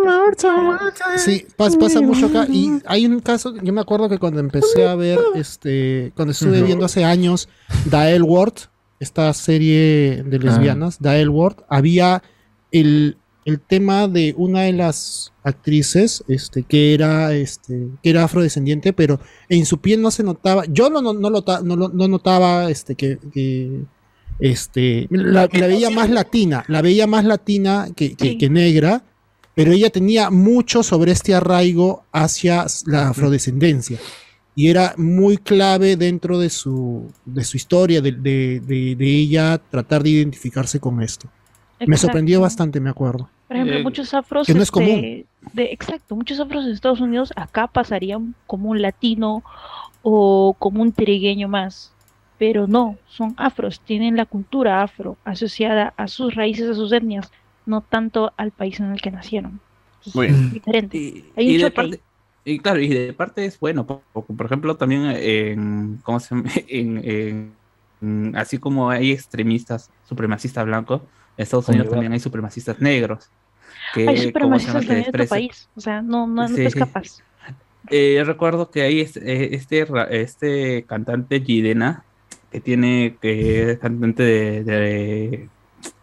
Sí, 1.18 1.46
pas- 1.58 1.78
pasa 1.80 2.02
mucho 2.02 2.28
acá. 2.28 2.46
Y 2.50 2.82
hay 2.86 3.06
un 3.06 3.20
caso, 3.22 3.56
yo 3.62 3.74
me 3.74 3.82
acuerdo 3.82 4.10
que 4.10 4.18
cuando 4.20 4.40
empecé 4.40 4.88
a 4.88 4.96
ver, 4.96 5.20
este, 5.36 6.12
cuando 6.16 6.32
estuve 6.34 6.62
viendo 6.64 6.86
hace 6.86 7.04
años 7.06 7.50
Dael 7.86 8.24
Ward, 8.24 8.54
esta 9.00 9.32
serie 9.34 10.24
de 10.26 10.40
lesbianas, 10.40 11.00
Dael 11.02 11.30
Ward, 11.30 11.58
había 11.70 12.22
el, 12.72 13.18
el 13.50 13.60
tema 13.60 14.08
de 14.08 14.34
una 14.38 14.62
de 14.62 14.74
las 14.74 15.34
actrices, 15.44 16.24
este, 16.28 16.64
que 16.64 16.94
era, 16.94 17.34
este, 17.34 17.88
que 18.02 18.10
era 18.10 18.24
afrodescendiente, 18.24 18.94
pero 18.94 19.20
en 19.50 19.66
su 19.66 19.80
piel 19.80 20.02
no 20.02 20.12
se 20.12 20.24
notaba, 20.24 20.64
yo 20.68 20.90
no, 20.90 21.02
no, 21.02 21.14
no, 21.14 21.30
lo 21.30 21.44
no, 21.64 21.76
lo- 21.76 21.90
no 21.90 22.08
notaba, 22.08 22.70
este, 22.72 22.96
que, 22.96 23.18
que, 23.34 23.82
este, 24.40 25.08
la, 25.10 25.50
la 25.52 25.68
veía 25.68 25.90
más 25.90 26.10
latina, 26.10 26.64
la 26.68 26.82
veía 26.82 27.08
más 27.08 27.26
latina 27.26 27.90
que, 27.96 28.14
que- 28.16 28.30
Sí. 28.32 28.38
que 28.38 28.50
negra, 28.50 29.04
pero 29.56 29.74
ella 29.74 29.90
tenía 29.90 30.30
mucho 30.30 30.84
sobre 30.84 31.12
este 31.12 31.36
arraigo 31.36 32.06
hacia 32.14 32.66
la 32.86 33.10
afrodescendencia. 33.10 33.98
Y 34.56 34.68
era 34.68 34.94
muy 34.98 35.38
clave 35.38 35.96
dentro 35.96 36.38
de 36.40 36.50
su, 36.50 37.12
de 37.26 37.44
su 37.44 37.56
historia, 37.58 38.02
de, 38.02 38.12
de- 38.12 38.62
de- 38.66 38.96
de 38.96 39.06
ella 39.08 39.62
tratar 39.70 40.04
de 40.04 40.10
identificarse 40.12 40.80
con 40.80 41.02
esto. 41.02 41.30
Me 41.88 41.96
sorprendió 41.98 42.42
bastante, 42.42 42.80
me 42.82 42.90
acuerdo. 42.90 43.30
Por 43.50 43.58
ejemplo, 43.58 43.80
Eh, 43.80 43.84
muchos 43.84 44.14
afros, 44.14 44.48
que 44.48 44.54
no 44.54 44.64
es 44.64 44.70
este, 44.70 44.82
común. 44.84 45.26
de, 45.54 45.64
exacto, 45.74 46.16
muchos 46.16 46.40
afros 46.40 46.66
en 46.66 46.72
Estados 46.72 47.02
Unidos 47.02 47.34
acá 47.36 47.68
pasarían 47.68 48.36
como 48.48 48.70
un 48.70 48.82
latino 48.82 49.44
o 50.04 50.56
como 50.60 50.82
un 50.84 50.94
trigueño 50.94 51.50
más, 51.50 51.98
pero 52.38 52.68
no, 52.68 52.98
son 53.08 53.34
afros, 53.38 53.82
tienen 53.82 54.16
la 54.18 54.26
cultura 54.28 54.84
afro 54.84 55.18
asociada 55.26 55.94
a 55.98 56.08
sus 56.08 56.36
raíces, 56.36 56.70
a 56.70 56.76
sus 56.76 56.92
etnias, 56.94 57.32
no 57.66 57.82
tanto 57.82 58.34
al 58.38 58.52
país 58.52 58.80
en 58.80 58.94
el 58.94 59.02
que 59.02 59.12
nacieron. 59.12 59.62
Entonces, 60.00 60.16
Muy 60.16 60.28
es 60.28 60.50
diferente. 60.52 60.98
Y, 60.98 61.34
Hay 61.36 61.50
y 61.50 61.52
un 61.54 61.58
de 61.58 61.64
choque 61.64 61.82
ahí. 61.82 61.92
parte, 61.92 62.04
y 62.46 62.60
claro, 62.60 62.80
y 62.82 62.88
de 62.90 63.14
parte 63.14 63.46
es 63.46 63.60
bueno, 63.60 63.86
po- 63.86 64.08
po- 64.12 64.26
por 64.26 64.46
ejemplo, 64.46 64.78
también 64.78 65.04
en, 65.06 65.98
¿cómo 66.04 66.20
se 66.20 66.36
llama? 66.36 66.50
En, 66.68 67.60
así 68.36 68.58
como 68.60 68.90
hay 68.90 69.12
extremistas 69.12 69.92
supremacistas 70.02 70.66
blancos, 70.66 71.04
en 71.38 71.44
Estados 71.44 71.70
Unidos 71.70 71.90
también 71.90 72.14
hay 72.14 72.20
supremacistas 72.20 72.80
negros. 72.80 73.32
Que, 73.94 74.08
Hay 74.08 74.32
que 74.32 74.32
también 74.32 75.04
en 75.06 75.12
tu 75.12 75.28
país, 75.28 75.70
o 75.76 75.82
sea, 75.82 76.02
no, 76.02 76.28
no, 76.28 76.44
no 76.44 76.48
Sí. 76.50 76.56
te 76.56 76.66
escapas. 76.68 77.24
Eh, 77.92 78.16
yo 78.18 78.24
recuerdo 78.24 78.70
que 78.70 78.84
hay 78.84 79.02
este, 79.02 79.20
eh, 79.20 79.50
este, 79.56 79.88
este 80.12 80.84
cantante 80.84 81.42
Gidena, 81.42 82.04
que 82.52 82.60
tiene, 82.60 83.18
que 83.20 83.72
es 83.72 83.80
cantante 83.80 84.22
de, 84.22 84.64
de, 84.64 85.50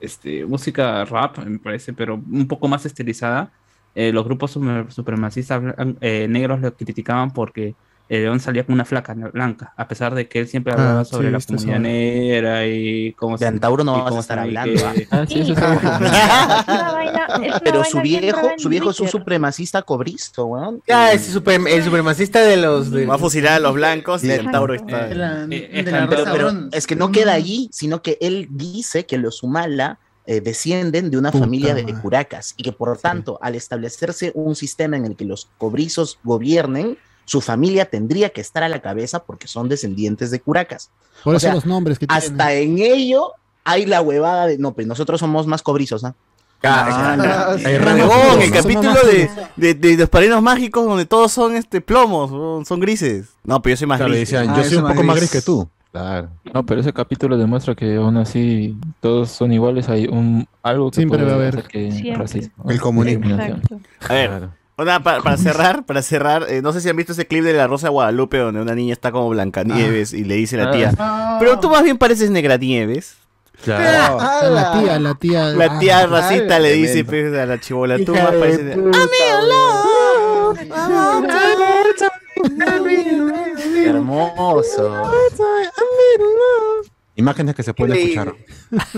este, 0.01 0.45
música 0.47 1.05
rap, 1.05 1.39
me 1.39 1.59
parece, 1.61 1.93
pero 1.93 2.15
un 2.15 2.49
poco 2.49 2.67
más 2.67 2.87
estilizada. 2.87 3.53
Eh, 3.95 4.13
los 4.13 4.25
grupos 4.25 4.51
supremacistas 4.89 5.63
eh, 6.01 6.27
negros 6.29 6.61
lo 6.61 6.75
criticaban 6.75 7.31
porque 7.31 7.75
el 8.09 8.23
león 8.23 8.39
salía 8.41 8.65
con 8.65 8.75
una 8.75 8.85
flaca 8.85 9.15
blanca, 9.15 9.73
a 9.77 9.89
pesar 9.89 10.15
de 10.15 10.29
que 10.29 10.39
él 10.41 10.49
siempre 10.49 10.73
hablaba 10.73 11.01
Ah, 11.01 11.05
sobre 11.05 11.29
sí, 11.29 11.33
la 11.33 11.41
comunidad 11.41 11.79
negra 11.81 12.67
y 12.67 13.13
cómo 13.15 13.37
De 13.37 13.47
Antauro 13.47 13.83
no 13.85 13.93
vas 13.95 14.07
a 14.07 14.09
cómo 14.11 14.21
estar 14.21 14.37
se- 14.39 14.43
hablando, 14.43 14.81
¿ah? 14.87 14.95
Ah, 15.11 15.27
Pero 17.65 17.85
su 17.85 18.01
viejo, 18.01 18.51
su 18.59 18.69
viejo 18.69 18.91
es 18.91 19.01
un 19.01 19.09
supremacista 19.09 19.83
cobristo, 19.83 20.47
weón. 20.47 20.83
Ah, 20.89 21.13
es 21.13 21.27
super- 21.27 21.61
el 21.69 21.83
supremacista 21.85 22.41
de 22.43 22.57
los. 22.57 22.91
De... 22.91 23.07
Va 23.07 23.17
a 23.17 23.19
fusilar 23.19 23.55
a 23.55 23.59
los 23.61 23.75
blancos 23.75 24.25
y 24.25 24.31
el 24.31 24.51
Tauro 24.51 24.75
está. 24.75 25.09
Eh, 25.51 25.85
pero, 26.09 26.25
pero 26.25 26.53
es 26.73 26.87
que 26.87 26.97
no 26.97 27.13
queda 27.13 27.33
allí, 27.33 27.69
sino 27.73 28.03
que 28.03 28.19
él 28.21 28.49
dice 28.51 29.07
que 29.07 29.19
los 29.19 29.43
Humala 29.43 29.99
eh, 30.27 30.41
descienden 30.41 31.11
de 31.11 31.19
una 31.19 31.31
Puta 31.31 31.45
familia 31.45 31.75
de 31.75 31.85
curacas 31.95 32.55
y 32.57 32.63
que 32.63 32.73
por 32.73 32.97
tanto, 32.99 33.39
al 33.43 33.55
establecerse 33.55 34.33
un 34.35 34.57
sistema 34.57 34.97
en 34.97 35.05
el 35.07 35.17
que 35.17 35.25
los 35.25 35.49
cobrizos 35.59 36.19
gobiernen, 36.25 36.99
su 37.27 37.41
familia 37.43 37.85
tendría 37.85 38.31
que 38.31 38.41
estar 38.41 38.63
a 38.63 38.69
la 38.71 38.81
cabeza 38.81 39.23
porque 39.25 39.47
son 39.49 39.69
descendientes 39.69 40.31
de 40.31 40.41
curacas. 40.41 40.91
Por 41.23 41.35
O 41.35 41.37
eso 41.37 41.45
sea, 41.47 41.55
los 41.55 41.67
nombres 41.67 41.99
que 41.99 42.07
Hasta 42.09 42.55
en 42.55 42.79
ello 42.79 43.33
hay 43.65 43.85
la 43.85 44.01
huevada 44.01 44.47
de, 44.47 44.57
no, 44.59 44.73
pues 44.73 44.87
nosotros 44.87 45.21
somos 45.21 45.47
más 45.47 45.61
cobrizos, 45.63 46.03
¿ah? 46.05 46.15
Ah, 46.63 47.55
Hay 47.65 47.77
Huevón, 47.77 48.41
el 48.41 48.51
capítulo 48.51 48.95
de, 49.05 49.27
puros. 49.29 49.49
de, 49.57 49.75
de 49.75 49.97
los 49.99 50.09
padrinos 50.09 50.43
mágicos 50.43 50.87
donde 50.87 51.05
todos 51.05 51.31
son 51.31 51.55
este 51.55 51.81
plomos, 51.83 52.67
son 52.67 52.81
grises. 52.81 53.27
No, 53.45 53.61
pero 53.61 53.75
yo 53.75 53.77
soy 53.77 53.87
más 53.87 53.99
Claro, 53.99 54.13
gris. 54.13 54.21
decían, 54.31 54.57
yo 54.57 54.65
soy 54.65 54.79
un 54.79 54.87
poco 54.89 55.03
más 55.03 55.17
gris 55.17 55.31
que 55.31 55.43
tú. 55.43 55.69
Claro. 55.93 56.29
No, 56.53 56.65
pero 56.67 56.81
ese 56.81 56.93
capítulo 56.93 57.37
demuestra 57.39 57.75
que 57.75 57.97
aún 57.97 58.17
así 58.19 58.77
todos 59.01 59.31
son 59.31 59.53
iguales. 59.53 59.89
Hay 59.89 60.07
un 60.07 60.47
algo 60.63 60.91
que 60.91 60.97
Siempre 60.97 61.19
puede 61.19 61.31
va 61.31 61.37
a 61.37 61.49
haber. 61.49 61.63
que 61.65 62.15
racismo. 62.17 62.71
El 62.71 62.81
comunismo. 62.81 63.27
discriminación. 63.27 63.87
A 64.09 64.13
ver, 64.13 64.49
una, 64.79 65.03
pa- 65.03 65.21
para 65.23 65.37
cerrar, 65.37 65.85
para 65.87 66.03
cerrar, 66.03 66.47
eh, 66.51 66.61
no 66.63 66.73
sé 66.73 66.81
si 66.81 66.89
han 66.89 66.97
visto 66.97 67.13
ese 67.13 67.27
clip 67.27 67.43
de 67.45 67.53
la 67.55 67.67
Rosa 67.67 67.87
de 67.87 67.93
Guadalupe 67.93 68.39
donde 68.39 68.61
una 68.61 68.75
niña 68.75 68.93
está 68.93 69.11
como 69.13 69.29
Blancanieves 69.31 70.13
y 70.13 70.25
le 70.25 70.35
dice 70.37 70.61
a 70.61 70.65
la 70.67 70.71
tía, 70.73 70.93
Ah. 70.99 71.37
pero 71.41 71.59
tú 71.61 71.71
más 71.71 71.83
bien 71.83 71.97
pareces 71.99 72.31
Negranieves. 72.31 73.17
Claro. 73.65 74.19
Ah, 74.21 74.43
la 74.51 74.81
tía, 74.81 74.99
la 75.01 75.15
tía. 75.15 75.45
La 75.49 75.79
tía 75.79 76.01
ah, 76.01 76.07
racista 76.07 76.59
le 76.59 76.73
dice 76.75 77.05
pues, 77.07 77.35
a 77.35 77.47
la 77.47 77.59
chibola, 77.59 77.97
tú 78.05 78.13
más 78.15 78.33
pareces... 78.33 78.77
Hermoso. 83.87 84.93
Imágenes 87.15 87.55
que 87.55 87.63
se 87.63 87.73
pueden 87.75 87.97
escuchar. 87.97 88.35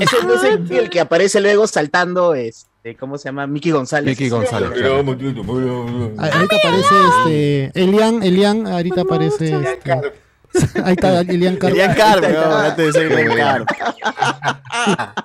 Ese 0.01 0.25
no 0.27 0.35
es 0.35 0.45
el, 0.45 0.73
el 0.73 0.91
que 0.91 1.01
aparece 1.01 1.41
luego 1.41 1.67
saltando, 1.67 2.35
este, 2.35 2.68
¿cómo 2.99 3.19
se 3.19 3.29
llama? 3.29 3.47
Mickey 3.47 3.71
González. 3.73 4.07
Mickey 4.07 4.29
González. 4.29 4.71
Ah, 4.75 6.31
Ahorita 6.33 6.57
aparece 6.57 6.95
este. 7.19 7.71
Elian, 7.83 8.23
Elian, 8.23 8.67
ahorita 8.67 9.01
aparece. 9.03 9.55
Este, 9.57 9.93
ahí 10.85 10.93
está 10.95 11.21
Elian 11.21 11.57
Carr. 11.57 11.71
Elian 11.73 11.95
Carr, 11.95 12.21
weón, 12.23 12.53
antes 12.65 12.87
de 12.87 12.93
ser 12.93 13.13
Elian 13.13 13.37
Carr. 13.37 13.65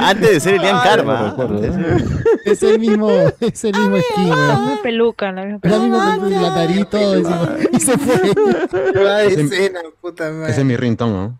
Antes 0.00 0.30
de 0.30 0.40
ser 0.40 0.54
Elian 0.54 0.76
Ah, 0.76 0.82
Carr, 0.82 1.04
no 1.04 1.12
va. 1.12 1.30
recuerdo, 1.30 1.64
¿eh? 1.64 2.04
Es 2.46 2.62
el 2.62 2.78
mismo, 2.78 3.10
es 3.40 3.64
el 3.64 3.72
mismo 3.74 3.96
skin, 3.98 4.28
La 4.30 4.34
weón. 4.34 4.60
misma 4.66 4.82
peluca, 4.82 5.32
la 5.32 5.44
misma 5.44 5.60
La 5.62 5.70
peluca. 5.70 6.40
la 6.40 6.50
nariz, 6.56 6.86
todo 6.88 7.14
encima. 7.16 7.56
Y 7.72 7.80
se 7.80 7.98
fue. 7.98 8.32
Ese- 9.26 9.72
puta 10.00 10.28
Ese 10.48 10.60
es 10.60 10.64
mi 10.66 10.76
ringtone, 10.76 11.12
¿no? 11.12 11.38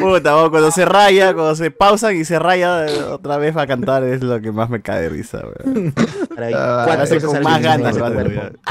Puta, 0.00 0.36
weón, 0.36 0.50
cuando 0.50 0.70
se 0.70 0.84
raya, 0.84 1.34
cuando 1.34 1.54
se 1.54 1.70
pausan 1.70 2.16
y 2.16 2.24
se 2.24 2.38
raya 2.38 2.86
eh, 2.86 3.02
otra 3.04 3.36
vez 3.36 3.54
para 3.54 3.66
cantar 3.66 4.04
es 4.04 4.22
lo 4.22 4.40
que 4.40 4.52
más 4.52 4.70
me 4.70 4.82
cae 4.82 5.02
de 5.02 5.08
risa, 5.08 5.38
weón. 5.38 5.94
Ah, 6.54 6.84
hace 7.00 7.20
con 7.20 7.42
más 7.42 7.62
ganas, 7.62 7.94
tiempo. 7.94 8.20
weón. 8.20 8.58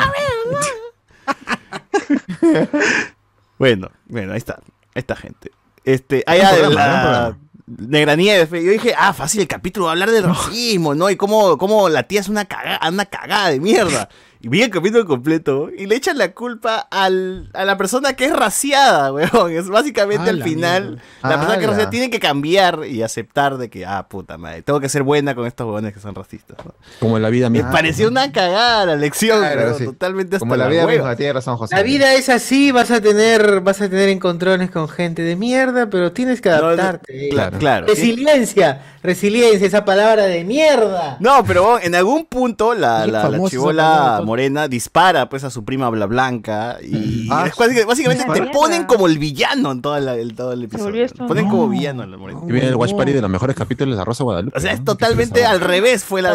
Bueno, 3.57 3.89
bueno, 4.07 4.33
ahí 4.33 4.38
está. 4.38 4.55
Ahí 4.93 4.99
está, 4.99 5.15
gente. 5.15 5.51
Este, 5.83 6.23
allá 6.27 6.53
de 6.53 6.69
la. 6.69 7.38
Negra 7.67 8.15
Nieves, 8.15 8.49
yo 8.51 8.72
dije, 8.72 8.93
ah, 8.95 9.11
fácil 9.11 9.41
el 9.41 9.47
capítulo, 9.47 9.85
va 9.85 9.91
a 9.91 9.93
hablar 9.93 10.11
de 10.11 10.22
racismo, 10.22 10.93
¿no? 10.93 11.09
Y 11.09 11.15
cómo, 11.15 11.57
cómo 11.57 11.89
la 11.89 12.03
tía 12.03 12.19
es 12.19 12.30
una 12.30 12.45
cagada, 12.45 12.80
una 12.89 13.05
cagada 13.05 13.49
de 13.49 13.59
mierda. 13.59 14.09
Y 14.41 14.47
vi 14.49 14.61
el 14.61 14.69
capítulo 14.69 15.05
completo 15.05 15.69
y 15.75 15.88
le 15.88 15.95
echan 15.95 16.17
la 16.19 16.33
culpa 16.33 16.88
al, 16.91 17.49
a 17.53 17.65
la 17.65 17.77
persona 17.77 18.14
que 18.14 18.25
es 18.25 18.33
raciada, 18.35 19.11
weón. 19.14 19.51
Es 19.51 19.67
básicamente 19.69 20.30
al 20.30 20.39
la 20.39 20.45
final, 20.45 20.83
mierda. 20.83 21.01
la 21.23 21.35
persona 21.38 21.57
que 21.57 21.64
es 21.64 21.69
raciada 21.69 21.89
tiene 21.89 22.09
que 22.11 22.19
cambiar 22.19 22.81
y 22.88 23.01
aceptar 23.01 23.57
de 23.57 23.69
que, 23.69 23.85
ah, 23.85 24.07
puta 24.07 24.38
madre, 24.38 24.61
tengo 24.61 24.80
que 24.80 24.89
ser 24.89 25.01
buena 25.03 25.33
con 25.33 25.47
estos 25.47 25.65
huevones 25.65 25.93
que 25.93 25.99
son 25.99 26.14
racistas. 26.14 26.57
¿no? 26.64 26.73
Como 26.99 27.17
en 27.17 27.23
la 27.23 27.30
vida 27.30 27.49
Me 27.49 27.59
misma. 27.59 27.72
pareció 27.72 28.07
una 28.07 28.31
cagada 28.31 28.85
la 28.85 28.95
lección, 28.95 29.39
Claro, 29.39 29.61
weón, 29.61 29.77
sí. 29.77 29.85
totalmente 29.85 30.38
Como 30.38 30.55
la 30.55 30.65
la 30.65 30.69
vida 30.69 30.85
hueva. 30.85 30.91
misma, 31.03 31.15
tiene 31.15 31.33
razón, 31.33 31.57
José. 31.57 31.75
La 31.75 31.81
vida 31.83 32.14
es 32.14 32.30
así, 32.30 32.72
vas 32.72 32.91
a 32.91 33.01
tener, 33.01 33.61
vas 33.61 33.81
a 33.81 33.89
tener 33.89 34.09
encontrones 34.09 34.69
con 34.69 34.88
gente 34.89 35.23
de 35.23 35.35
mierda, 35.35 35.89
pero 35.89 36.11
tienes 36.11 36.41
que 36.41 36.49
No, 36.49 36.57
no, 36.59 36.67
adaptarte. 36.67 37.30
claro, 37.30 37.57
claro. 37.57 37.88
Resiliencia, 37.88 38.81
resiliencia, 39.01 39.65
esa 39.65 39.85
palabra 39.85 40.25
de 40.25 40.43
mierda. 40.43 41.17
No, 41.19 41.43
pero 41.45 41.80
en 41.81 41.95
algún 41.95 42.25
punto 42.25 42.73
la, 42.75 43.07
la, 43.07 43.30
la 43.30 43.38
palabra. 43.39 44.22
Morena 44.35 44.67
dispara 44.67 45.30
pues 45.30 45.43
a 45.45 45.49
su 45.49 45.64
prima 45.64 45.89
Bla 45.89 46.05
Blanca 46.07 46.77
y 46.81 47.27
Ah, 47.31 47.45
es 47.47 47.55
básicamente, 47.55 47.85
básicamente 47.85 48.25
te 48.33 48.41
ponen 48.51 48.83
como 48.83 49.07
el 49.07 49.17
villano 49.17 49.72
en 49.72 49.81
todo, 49.81 49.97
la- 49.99 50.15
el, 50.15 50.35
todo 50.35 50.51
el 50.51 50.64
episodio. 50.64 51.07
ponen 51.27 51.45
no. 51.45 51.51
como 51.51 51.69
villano 51.69 52.03
a 52.03 52.05
la 52.05 52.17
morena. 52.17 52.41
Y 52.47 52.51
viene 52.51 52.67
el 52.67 52.75
Watch 52.75 52.93
Party 52.93 53.14
de 53.14 53.22
los 53.22 53.30
mejores 53.30 53.55
capítulos 53.55 53.93
de 53.95 53.97
La 53.97 54.03
Rosa 54.05 54.23
Guadalupe. 54.25 54.57
O 54.57 54.61
sea, 54.61 54.73
es 54.73 54.80
¿no? 54.80 54.85
totalmente 54.85 55.35
¿Qué 55.39 55.41
es 55.45 55.47
al 55.47 55.61
revés 55.61 56.03
fue 56.03 56.22
la 56.22 56.33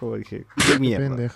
como 0.00 0.16
dije, 0.16 0.46
qué 0.66 0.78
mierda. 0.78 1.10
¿Me 1.10 1.26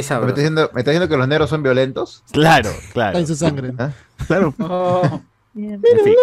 estás 0.00 0.34
diciendo, 0.34 0.70
me 0.74 0.80
estás 0.80 0.92
diciendo 0.92 1.08
que 1.08 1.16
los 1.16 1.26
negros 1.28 1.48
son 1.50 1.62
violentos? 1.62 2.22
Claro, 2.32 2.68
Está 2.78 2.92
claro. 2.92 3.18
en 3.18 3.26
su 3.26 3.34
sangre. 3.36 3.72
¿Ah? 3.78 3.90
Claro. 4.26 4.54
Bien. 5.56 5.74
En 5.74 6.04
fin. 6.04 6.14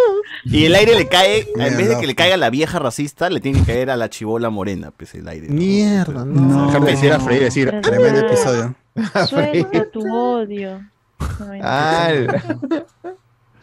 Y 0.44 0.66
el 0.66 0.76
aire 0.76 0.94
le 0.98 1.08
cae, 1.08 1.48
en 1.56 1.78
vez 1.78 1.88
de 1.88 1.98
que 1.98 2.06
le 2.06 2.16
caiga 2.16 2.36
a 2.36 2.38
la 2.38 2.50
vieja 2.50 2.80
racista, 2.80 3.30
le 3.30 3.40
tiene 3.40 3.60
que 3.62 3.66
caer 3.66 3.90
a 3.90 3.96
la 3.96 4.10
chibola 4.10 4.50
morena, 4.50 4.92
pues 4.92 5.16
el 5.16 5.26
aire. 5.26 5.48
¿no? 5.48 5.54
Mierda, 5.54 6.26
no. 6.26 6.42
No. 6.42 6.66
Dejar 6.66 6.82
de 6.84 6.92
decir 6.92 7.14
a 7.14 7.20
Frey, 7.22 7.40
decir, 7.40 7.74
tremendo 7.82 8.22
no. 8.22 8.28
episodio. 8.28 8.76
Suelta 9.28 9.90
tu 9.92 10.02
odio. 10.14 10.82
No, 11.20 11.52
Ah, 11.64 12.10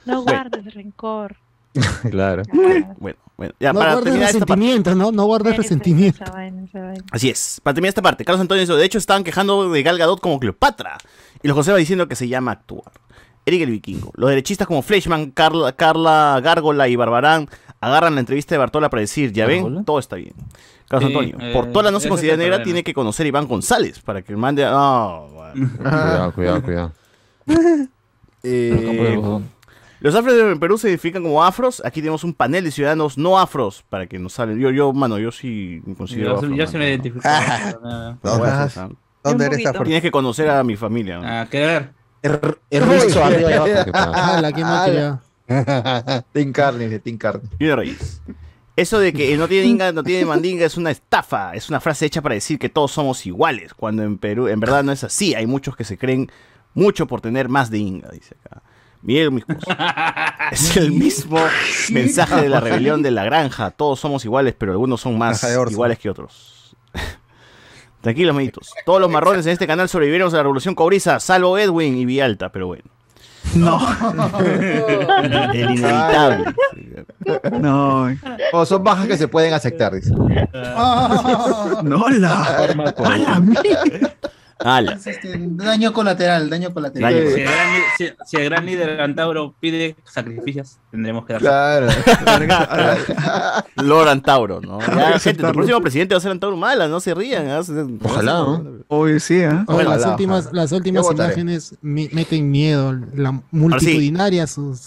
no 0.05 0.23
guardes 0.23 0.75
rencor. 0.75 1.37
Claro. 2.11 2.43
Bueno, 2.99 3.19
bueno, 3.37 3.55
ya 3.61 3.73
No 3.73 3.79
para 3.79 3.93
guardes 3.95 4.19
resentimientos, 4.19 4.97
¿no? 4.97 5.13
No 5.13 5.25
guardes 5.27 5.57
resentimiento. 5.57 6.25
esa 6.25 6.33
vaina, 6.33 6.65
esa 6.65 6.81
vaina. 6.81 7.05
Así 7.13 7.29
es. 7.31 7.61
Para 7.63 7.75
terminar 7.75 7.91
esta 7.91 8.03
parte, 8.03 8.25
Carlos 8.25 8.41
Antonio 8.41 8.63
dice, 8.63 8.73
de 8.73 8.85
hecho 8.85 8.99
estaban 8.99 9.23
quejando 9.23 9.71
de 9.71 9.83
Gal 9.83 9.99
Gadot 9.99 10.21
como 10.21 10.41
Cleopatra. 10.41 10.99
Y 11.43 11.47
los 11.47 11.55
José 11.57 11.71
va 11.73 11.79
diciendo 11.79 12.09
que 12.09 12.17
se 12.17 12.27
llama 12.27 12.53
actuar. 12.53 12.91
Eric 13.47 13.63
el 13.63 13.71
Vikingo. 13.71 14.11
Los 14.15 14.31
derechistas 14.31 14.67
como 14.67 14.83
Fleischman, 14.83 15.31
Carla, 15.31 15.73
Carla 15.73 16.41
Gárgola 16.43 16.89
y 16.89 16.97
Barbarán 16.97 17.49
agarran 17.81 18.15
la 18.15 18.21
entrevista 18.21 18.55
de 18.55 18.59
Bartola 18.59 18.91
para 18.91 19.03
decir, 19.03 19.33
ya 19.33 19.47
ven, 19.47 19.63
¿Gárgola? 19.63 19.85
todo 19.85 19.99
está 20.01 20.17
bien. 20.17 20.33
Carlos 20.89 21.11
Sí, 21.11 21.17
Antonio, 21.17 21.37
eh, 21.41 21.53
Portola 21.53 21.91
no 21.91 22.01
se 22.01 22.09
considera 22.09 22.37
negra, 22.37 22.57
problema. 22.57 22.65
tiene 22.65 22.83
que 22.85 22.95
conocer 22.95 23.25
a 23.27 23.29
Iván 23.29 23.47
González 23.47 24.01
para 24.01 24.23
que 24.23 24.35
mande 24.37 24.65
a... 24.65 24.71
No, 24.71 25.29
bueno. 25.29 25.71
Cuidado, 25.79 26.33
cuidado, 26.33 26.63
cuidado. 26.63 26.93
Eh, 28.45 28.71
de 28.71 29.43
los 30.01 30.15
afros 30.15 30.33
en 30.35 30.61
Perú 30.61 30.79
se 30.79 30.89
identifican 30.89 31.25
como 31.25 31.43
afros. 31.43 31.83
Aquí 31.85 32.01
tenemos 32.01 32.23
un 32.23 32.33
panel 32.33 32.63
de 32.63 32.71
ciudadanos 32.71 33.19
no 33.19 33.37
afros 33.39 33.85
para 33.89 34.07
que 34.07 34.19
nos 34.21 34.39
hablen. 34.39 34.61
Yo, 34.61 34.71
yo, 34.71 34.93
mano, 34.93 35.19
yo 35.19 35.33
sí 35.33 35.83
me 35.85 35.97
considero 35.97 36.31
Yo, 36.31 36.37
afro, 36.37 36.49
yo 36.51 36.67
se 36.69 36.73
mano. 36.75 36.79
me 36.79 36.89
identifico. 36.91 37.21
Ah. 37.25 38.17
Ah. 38.25 38.89
¿Dónde 39.25 39.47
eres 39.47 39.67
afro? 39.67 39.83
Tienes 39.83 40.03
que 40.03 40.13
conocer 40.13 40.49
a 40.49 40.63
mi 40.63 40.77
familia. 40.77 41.19
¿no? 41.19 41.27
A 41.41 41.47
querer. 41.47 41.91
El 42.23 42.83
ruso 42.83 43.25
arriba 43.25 43.51
y 43.51 43.55
abajo. 43.55 43.85
¿Qué? 43.85 43.91
Ah, 43.93 44.39
la 44.41 44.53
que 44.53 44.61
no 44.61 44.85
quería. 44.85 46.23
Tim 46.33 46.53
Carney, 46.53 46.89
de 46.89 46.99
Tim 47.01 47.19
Carney. 47.19 47.49
Y 47.59 47.65
una 47.67 47.77
raíz. 47.77 48.23
Eso 48.79 49.01
de 49.01 49.13
que 49.13 49.37
no 49.37 49.49
tiene 49.49 49.67
inga, 49.67 49.91
no 49.91 50.05
tiene 50.05 50.25
mandinga 50.25 50.65
es 50.65 50.77
una 50.77 50.93
estafa, 50.93 51.53
es 51.53 51.69
una 51.69 51.81
frase 51.81 52.07
hecha 52.07 52.23
para 52.23 52.37
decir 52.37 52.61
que 52.61 52.69
todos 52.69 52.93
somos 52.93 53.27
iguales, 53.27 53.75
cuando 53.75 54.05
en 54.05 54.19
Perú 54.19 54.47
en 54.47 54.61
verdad 54.61 54.85
no 54.85 54.93
es 54.93 55.03
así, 55.03 55.35
hay 55.35 55.49
muchos 55.49 55.75
que 55.75 55.83
se 55.83 55.99
creen 55.99 56.31
mucho 56.75 57.09
por 57.09 57.21
tener 57.21 57.49
más 57.49 57.71
de 57.71 57.79
inga, 57.79 58.09
dice 58.11 58.37
acá. 58.45 58.63
Miguel 59.03 59.33
Miscos. 59.33 59.57
Es 60.53 60.77
el 60.77 60.93
mismo 60.93 61.41
mensaje 61.91 62.41
de 62.41 62.49
la 62.49 62.61
rebelión 62.61 63.03
de 63.03 63.11
la 63.11 63.25
granja, 63.25 63.73
todos 63.73 63.99
somos 63.99 64.25
iguales, 64.25 64.55
pero 64.57 64.71
algunos 64.71 65.01
son 65.01 65.19
más 65.19 65.45
iguales 65.71 65.99
que 65.99 66.09
otros. 66.09 66.77
Tranquilos, 68.01 68.37
meditos. 68.37 68.73
Todos 68.87 69.01
los 69.01 69.11
marrones 69.11 69.45
en 69.47 69.53
este 69.53 69.67
canal 69.67 69.89
sobrevivieron 69.89 70.33
a 70.33 70.37
la 70.37 70.43
revolución 70.45 70.77
cobriza, 70.77 71.19
salvo 71.19 71.59
Edwin 71.59 71.97
y 71.97 72.05
Vialta, 72.05 72.53
pero 72.53 72.69
bueno. 72.69 72.85
No. 73.55 73.81
El 75.55 75.71
inevitable. 75.71 76.45
No. 77.61 78.09
O 78.53 78.67
son 78.67 78.85
bajas 78.85 79.07
que 79.07 79.17
se 79.17 79.29
pueden 79.29 79.53
aceptar, 79.55 79.95
dice. 79.95 80.13
No, 80.13 82.09
la. 82.11 82.43
A 83.05 83.17
la 83.19 83.41
mierda. 83.41 84.18
Es, 84.93 85.07
este, 85.07 85.35
daño 85.39 85.93
colateral, 85.93 86.51
daño 86.51 86.73
colateral. 86.75 87.13
Si, 87.15 87.19
el 87.41 87.43
gran, 87.45 87.69
si- 87.97 88.11
si 88.27 88.37
el 88.39 88.45
gran 88.47 88.67
líder 88.67 89.01
Antauro 89.01 89.55
pide 89.61 89.95
sacrificios, 90.05 90.79
tendremos 90.91 91.25
que 91.27 91.35
dar. 91.35 91.41
Claro. 91.43 91.87
Lord 93.77 94.09
Antauro, 94.09 94.61
¿no? 94.61 94.81
Ya, 94.81 95.09
Hay 95.09 95.13
que 95.15 95.21
gente, 95.21 95.43
tu 95.45 95.53
próximo 95.53 95.81
presidente 95.81 96.15
va 96.15 96.19
a 96.19 96.21
ser 96.21 96.33
Antauro 96.33 96.57
Mala, 96.57 96.89
no 96.89 97.01
se 97.01 97.15
rían. 97.15 97.49
¿ah? 97.49 97.61
Ojalá, 98.03 98.33
¿no? 98.33 98.65
Hoy 98.89 99.21
sí, 99.21 99.37
¿eh? 99.37 99.49
Las 99.49 99.65
Ojalá, 99.69 100.11
últimas, 100.11 100.47
ojalá. 100.47 100.63
las 100.63 100.73
últimas 100.73 101.11
imágenes 101.11 101.75
me- 101.81 102.09
meten 102.13 102.51
miedo, 102.51 102.99
la 103.15 103.41
multitudinaria 103.51 104.47
sus 104.47 104.83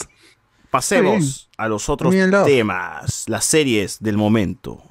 Pasemos 0.70 1.50
a 1.58 1.68
los 1.68 1.90
otros 1.90 2.14
temas, 2.46 3.26
las 3.28 3.46
series 3.46 3.98
del 4.00 4.16
momento. 4.18 4.82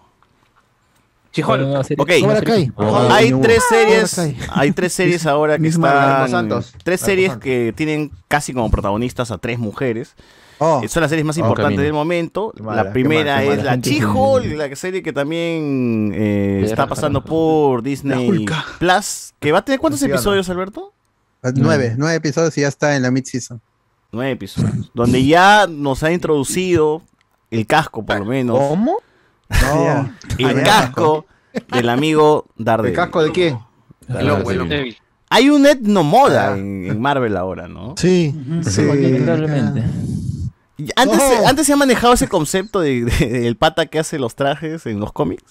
Chihol. 1.32 1.62
Ok, 1.98 2.10
hay 3.10 3.32
tres 3.40 3.62
series, 3.68 4.18
hay 4.50 4.72
tres 4.72 4.92
series 4.92 5.26
ahora 5.26 5.58
que 5.58 5.68
están, 5.68 6.48
tres 6.82 7.00
series 7.00 7.36
que 7.36 7.72
tienen 7.76 8.10
casi 8.28 8.52
como 8.52 8.70
protagonistas 8.70 9.30
a 9.30 9.38
tres 9.38 9.58
mujeres. 9.58 10.14
Oh, 10.62 10.82
Eh, 10.84 10.88
Son 10.88 11.00
las 11.00 11.08
series 11.08 11.24
más 11.24 11.38
Oh, 11.38 11.40
importantes 11.40 11.80
del 11.80 11.92
momento. 11.94 12.52
Mala, 12.60 12.82
la 12.82 12.88
qué 12.88 12.92
primera 12.92 13.36
mala, 13.36 13.40
qué 13.46 13.52
es 13.52 13.58
mala. 13.58 13.76
la 13.76 13.82
She-Hulk, 13.82 14.52
la 14.58 14.76
serie 14.76 15.02
que 15.02 15.12
también 15.12 16.12
eh, 16.14 16.60
está 16.64 16.86
pasando 16.86 17.24
por 17.24 17.82
Disney. 17.82 18.44
Plus. 18.78 19.32
¿Que 19.40 19.52
va 19.52 19.60
a 19.60 19.64
tener 19.64 19.80
cuántos 19.80 20.02
episodios, 20.02 20.48
Alberto? 20.50 20.92
nueve, 21.54 21.94
nueve 21.96 22.16
episodios 22.16 22.58
y 22.58 22.60
ya 22.60 22.68
está 22.68 22.94
en 22.94 23.00
la 23.02 23.10
mid-season. 23.10 23.58
Nueve 24.12 24.32
episodios. 24.32 24.90
donde 24.92 25.24
ya 25.24 25.66
nos 25.66 26.02
ha 26.02 26.12
introducido 26.12 27.00
el 27.50 27.66
casco, 27.66 28.04
por 28.04 28.18
lo 28.18 28.24
menos. 28.26 28.58
¿Cómo? 28.58 28.98
No. 29.62 30.12
El 30.38 30.56
ya. 30.56 30.62
casco 30.64 31.26
del 31.72 31.88
amigo 31.88 32.46
¿El 32.58 32.64
Daredevil. 32.64 32.96
casco 32.96 33.22
de? 33.22 33.48
El 34.08 34.16
el 34.16 34.26
lobo. 34.26 34.50
Débil. 34.64 34.96
Hay 35.28 35.48
un 35.50 35.66
etnomoda 35.66 36.52
Ah. 36.54 36.58
en, 36.58 36.86
en 36.86 37.00
Marvel 37.00 37.36
ahora, 37.36 37.68
¿no? 37.68 37.94
Sí, 37.96 38.34
Sí. 38.62 38.82
Lamentablemente. 38.84 39.84
Antes, 40.96 41.18
No. 41.18 41.28
se, 41.28 41.46
antes 41.46 41.66
se 41.66 41.72
ha 41.72 41.76
manejado 41.76 42.14
ese 42.14 42.26
concepto 42.26 42.80
de, 42.80 43.04
de- 43.04 43.46
el 43.46 43.56
pata 43.56 43.86
que 43.86 43.98
hace 43.98 44.18
los 44.18 44.34
trajes 44.34 44.86
en 44.86 44.98
los 44.98 45.12
cómics. 45.12 45.44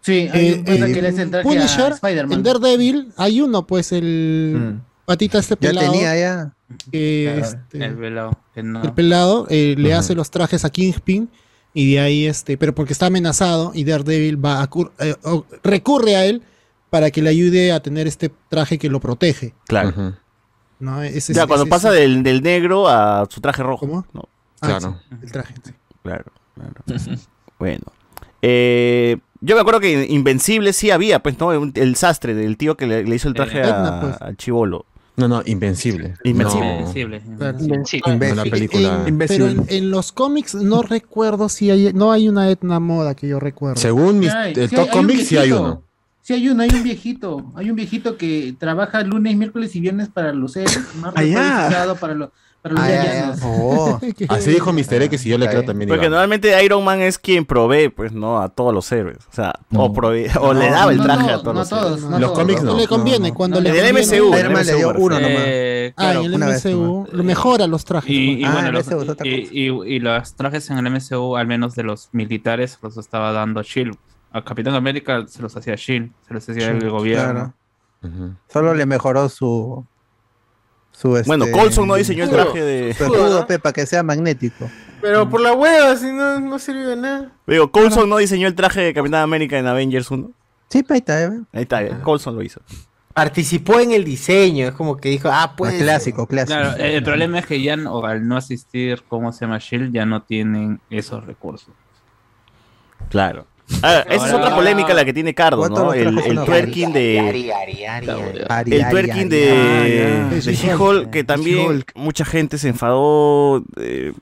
Sí, 0.00 0.28
hay 0.32 0.48
Eh, 0.48 0.64
un 0.66 0.82
eh, 0.84 0.92
que 0.92 1.00
le 1.00 1.08
hace 1.08 1.22
el 1.22 1.30
traje 1.30 1.48
a 1.48 1.50
Punisher, 1.50 1.92
Spider-Man. 1.92 2.32
en 2.38 2.42
Daredevil 2.42 3.12
hay 3.16 3.40
uno, 3.40 3.66
pues 3.66 3.92
el 3.92 4.74
Mm. 4.76 4.80
patita 5.06 5.38
este 5.38 5.54
Ya 5.60 5.68
pelado. 5.70 5.92
tenía 5.92 6.16
ya. 6.18 6.52
que, 6.90 7.32
Claro, 7.38 7.46
este, 7.46 7.84
El 7.84 7.94
velado. 7.96 8.38
que 8.54 8.62
no. 8.62 8.82
el 8.82 8.92
pelado 8.92 9.46
eh, 9.48 9.74
le 9.78 9.90
Ujú. 9.90 9.98
hace 9.98 10.14
los 10.14 10.30
trajes 10.30 10.64
a 10.64 10.70
Kingpin 10.70 11.30
y 11.74 11.92
de 11.94 12.00
ahí 12.00 12.26
este, 12.26 12.56
pero 12.56 12.74
porque 12.74 12.92
está 12.94 13.06
amenazado 13.06 13.72
y 13.74 13.84
Daredevil 13.84 14.42
va 14.42 14.62
a 14.62 14.70
cur- 14.70 14.92
eh, 15.00 15.14
recurre 15.62 16.16
a 16.16 16.24
él 16.24 16.42
para 16.88 17.10
que 17.10 17.20
le 17.20 17.28
ayude 17.30 17.72
a 17.72 17.80
tener 17.82 18.06
este 18.06 18.30
traje 18.48 18.78
que 18.78 18.88
lo 18.88 19.00
protege. 19.00 19.52
Claro. 19.66 20.14
¿no? 20.78 21.02
Ese- 21.02 21.34
Ya, 21.34 21.42
ese- 21.42 21.48
cuando 21.48 21.66
pasa 21.66 21.90
del, 21.90 22.22
del 22.22 22.42
negro 22.42 22.88
a 22.88 23.26
su 23.28 23.40
traje 23.40 23.62
rojo. 23.62 23.86
¿Cómo? 23.86 24.06
¿no? 24.12 24.28
Ah, 24.60 24.66
Claro. 24.68 25.00
sí, 25.10 25.16
el 25.22 25.32
traje. 25.32 25.54
sí. 25.64 25.72
Claro, 26.02 26.24
claro. 26.54 26.74
bueno. 27.58 27.84
Eh, 28.42 29.16
yo 29.40 29.54
me 29.56 29.60
acuerdo 29.62 29.80
que 29.80 30.06
Invencible 30.08 30.72
sí 30.72 30.90
había, 30.90 31.20
pues, 31.22 31.38
¿no? 31.38 31.48
Un- 31.48 31.72
El 31.74 31.96
sastre 31.96 32.34
del 32.34 32.56
tío 32.56 32.76
que 32.76 32.86
le, 32.86 33.04
le 33.04 33.14
hizo 33.16 33.28
el 33.28 33.34
traje 33.34 33.58
Eh, 33.58 33.64
a- 33.64 34.00
pues. 34.00 34.16
al 34.20 34.36
chivolo. 34.36 34.86
No, 35.16 35.28
no, 35.28 35.42
Invencible. 35.46 36.14
Invencible. 36.24 36.66
No, 36.66 36.78
Invencible. 36.80 37.22
Invencible. 37.24 38.28
no 38.30 38.34
la 38.34 38.42
película. 38.44 39.04
En- 39.06 39.18
pero 39.18 39.46
en, 39.48 39.64
en 39.68 39.90
los 39.90 40.10
cómics 40.10 40.54
no 40.56 40.82
recuerdo 40.82 41.48
si 41.48 41.70
hay, 41.70 41.92
no 41.92 42.10
hay 42.10 42.28
una 42.28 42.50
etna 42.50 42.80
moda 42.80 43.14
que 43.14 43.28
yo 43.28 43.38
recuerdo. 43.38 43.80
Según 43.80 44.18
mis, 44.18 44.30
hay, 44.34 44.52
el 44.56 44.70
Top 44.70 44.90
Comics 44.90 45.28
sí 45.28 45.36
hay 45.36 45.52
uno. 45.52 45.82
Sí, 46.22 46.32
hay 46.32 46.48
uno, 46.48 46.62
hay 46.62 46.70
un 46.74 46.82
viejito. 46.82 47.52
Hay 47.54 47.68
un 47.70 47.76
viejito 47.76 48.16
que 48.16 48.56
trabaja 48.58 49.02
lunes, 49.02 49.36
miércoles 49.36 49.76
y 49.76 49.80
viernes 49.80 50.08
para 50.08 50.32
los 50.32 50.56
héroes. 50.56 50.80
Martes, 50.96 51.36
Ah, 51.38 51.68
sábado 51.70 51.96
para, 51.96 52.14
los 52.14 52.30
para 52.70 53.26
los 53.28 53.40
Ah. 53.42 53.46
Oh. 53.46 54.00
Así 54.30 54.50
dijo 54.50 54.72
Mister 54.72 55.00
X 55.02 55.26
y 55.26 55.28
yo 55.30 55.38
le 55.38 55.48
creo 55.48 55.64
también. 55.64 55.88
Porque 55.88 56.06
Iván. 56.06 56.12
normalmente 56.12 56.64
Iron 56.64 56.82
Man 56.84 57.00
es 57.02 57.18
quien 57.18 57.44
provee, 57.44 57.88
pues, 57.90 58.12
¿no? 58.12 58.40
A 58.40 58.48
todos 58.48 58.72
los 58.74 58.90
héroes. 58.90 59.18
O 59.30 59.32
sea, 59.34 59.52
No. 59.70 59.84
o, 59.84 59.92
provee- 59.92 60.30
o 60.40 60.52
No, 60.54 60.60
le 60.60 60.70
daba 60.70 60.90
el 60.92 60.98
no 60.98 61.04
traje 61.04 61.30
a 61.30 61.38
todos, 61.42 61.54
los 61.56 61.68
todos, 61.68 61.86
héroes. 61.98 62.04
no 62.10 62.18
Los 62.18 62.32
cómics 62.32 62.62
No 62.62 62.72
no. 62.72 62.78
le 62.78 62.88
conviene, 62.88 63.28
no, 63.28 63.34
cuando 63.34 63.56
no. 63.58 63.62
le 63.62 63.68
En 63.70 63.76
el 63.76 63.92
conviene- 63.92 64.16
MCU. 64.18 64.26
en 64.28 64.34
el 64.34 64.40
Iron 64.40 64.52
Man 64.52 64.66
le 64.66 64.72
MCU 64.72 64.78
dio 64.78 64.94
uno 65.04 65.20
nomás. 65.20 65.42
Eh, 65.46 65.92
Ah, 65.96 66.14
en 66.14 66.24
el 66.24 66.38
MCU 66.38 67.06
lo 67.12 67.24
mejora 67.24 67.66
los 67.66 67.84
trajes. 67.84 68.10
Y, 68.10 68.40
y 68.40 68.44
Ah, 68.44 68.52
bueno, 68.54 68.72
los, 68.72 68.86
y, 69.22 69.48
y- 69.52 69.94
y 69.94 69.98
los 70.00 70.34
trajes 70.34 70.70
en 70.70 70.78
el 70.78 70.86
MCU, 70.90 71.36
al 71.36 71.46
menos 71.46 71.74
de 71.74 71.82
los 71.82 72.08
militares, 72.12 72.78
los 72.82 72.96
estaba 72.96 73.32
dando 73.32 73.62
Shield. 73.62 73.94
A 74.32 74.42
Capitán 74.42 74.74
América 74.74 75.24
se 75.28 75.42
los 75.42 75.54
hacía 75.56 75.74
Shield, 75.76 76.10
se 76.26 76.34
los 76.34 76.48
hacía 76.48 76.68
el 76.70 76.88
gobierno. 76.90 77.54
Claro. 78.00 78.34
Solo 78.48 78.74
le 78.74 78.86
mejoró 78.86 79.28
su. 79.28 79.84
Su 80.94 81.08
Bueno, 81.26 81.44
este, 81.44 81.58
Colson 81.58 81.88
no 81.88 81.96
diseñó 81.96 82.24
el 82.24 82.30
traje 82.30 82.62
de... 82.62 82.94
Su 82.94 83.04
escudo, 83.04 83.46
Pepa, 83.46 83.72
que 83.72 83.84
sea 83.84 84.02
magnético. 84.02 84.70
Pero 85.02 85.28
por 85.28 85.40
la 85.40 85.52
hueva, 85.52 85.94
si 85.96 86.06
no, 86.06 86.40
no 86.40 86.58
sirvió 86.58 86.88
de 86.88 86.96
nada. 86.96 87.32
Digo, 87.46 87.70
Coulson 87.70 88.08
no 88.08 88.16
diseñó 88.16 88.46
el 88.48 88.54
traje 88.54 88.80
de 88.80 88.94
Capitán 88.94 89.20
América 89.20 89.58
en 89.58 89.66
Avengers 89.66 90.10
1. 90.10 90.30
Sí, 90.70 90.82
pa, 90.82 90.94
ahí 90.94 90.98
está, 91.00 91.22
¿eh? 91.24 91.30
Ahí 91.52 91.62
está, 91.62 91.82
eh, 91.82 91.92
Coulson 92.02 92.34
lo 92.34 92.42
hizo. 92.42 92.60
Participó 93.12 93.80
en 93.80 93.92
el 93.92 94.02
diseño, 94.04 94.66
es 94.68 94.72
como 94.72 94.96
que 94.96 95.08
dijo, 95.10 95.28
ah, 95.30 95.54
pues. 95.56 95.74
clásico, 95.74 96.26
clásico. 96.26 96.58
Claro, 96.58 96.76
el 96.82 97.02
problema 97.02 97.38
es 97.40 97.46
que 97.46 97.60
ya 97.62 97.76
no- 97.76 97.92
o 97.94 98.06
al 98.06 98.26
no 98.26 98.36
asistir, 98.36 99.02
¿cómo 99.08 99.30
se 99.32 99.44
llama 99.44 99.58
Shield? 99.58 99.92
Ya 99.92 100.06
no 100.06 100.22
tienen 100.22 100.80
esos 100.90 101.24
recursos. 101.26 101.74
Claro. 103.10 103.46
Ah, 103.82 104.04
esa 104.10 104.26
es 104.28 104.32
otra 104.34 104.54
polémica 104.54 104.92
la 104.94 105.04
que 105.04 105.12
tiene 105.14 105.34
Cardo, 105.34 105.58
¿Cuántos 105.58 105.84
¿no? 105.84 105.92
El, 105.94 106.18
el 106.18 106.44
twerking 106.44 106.92
de... 106.92 107.20
Ari, 107.20 107.50
Ari, 107.50 107.84
Ari, 107.84 108.08
Ari. 108.08 108.40
Ari, 108.48 108.72
El 108.74 108.88
twerking 108.90 109.28
de, 109.28 109.38
de 110.30 110.40
De 110.40 110.54
She-Hulk, 110.54 111.10
que 111.10 111.24
también 111.24 111.84
mucha 111.94 112.24
gente 112.26 112.58
se 112.58 112.68
enfadó, 112.68 113.64
eh, 113.78 114.12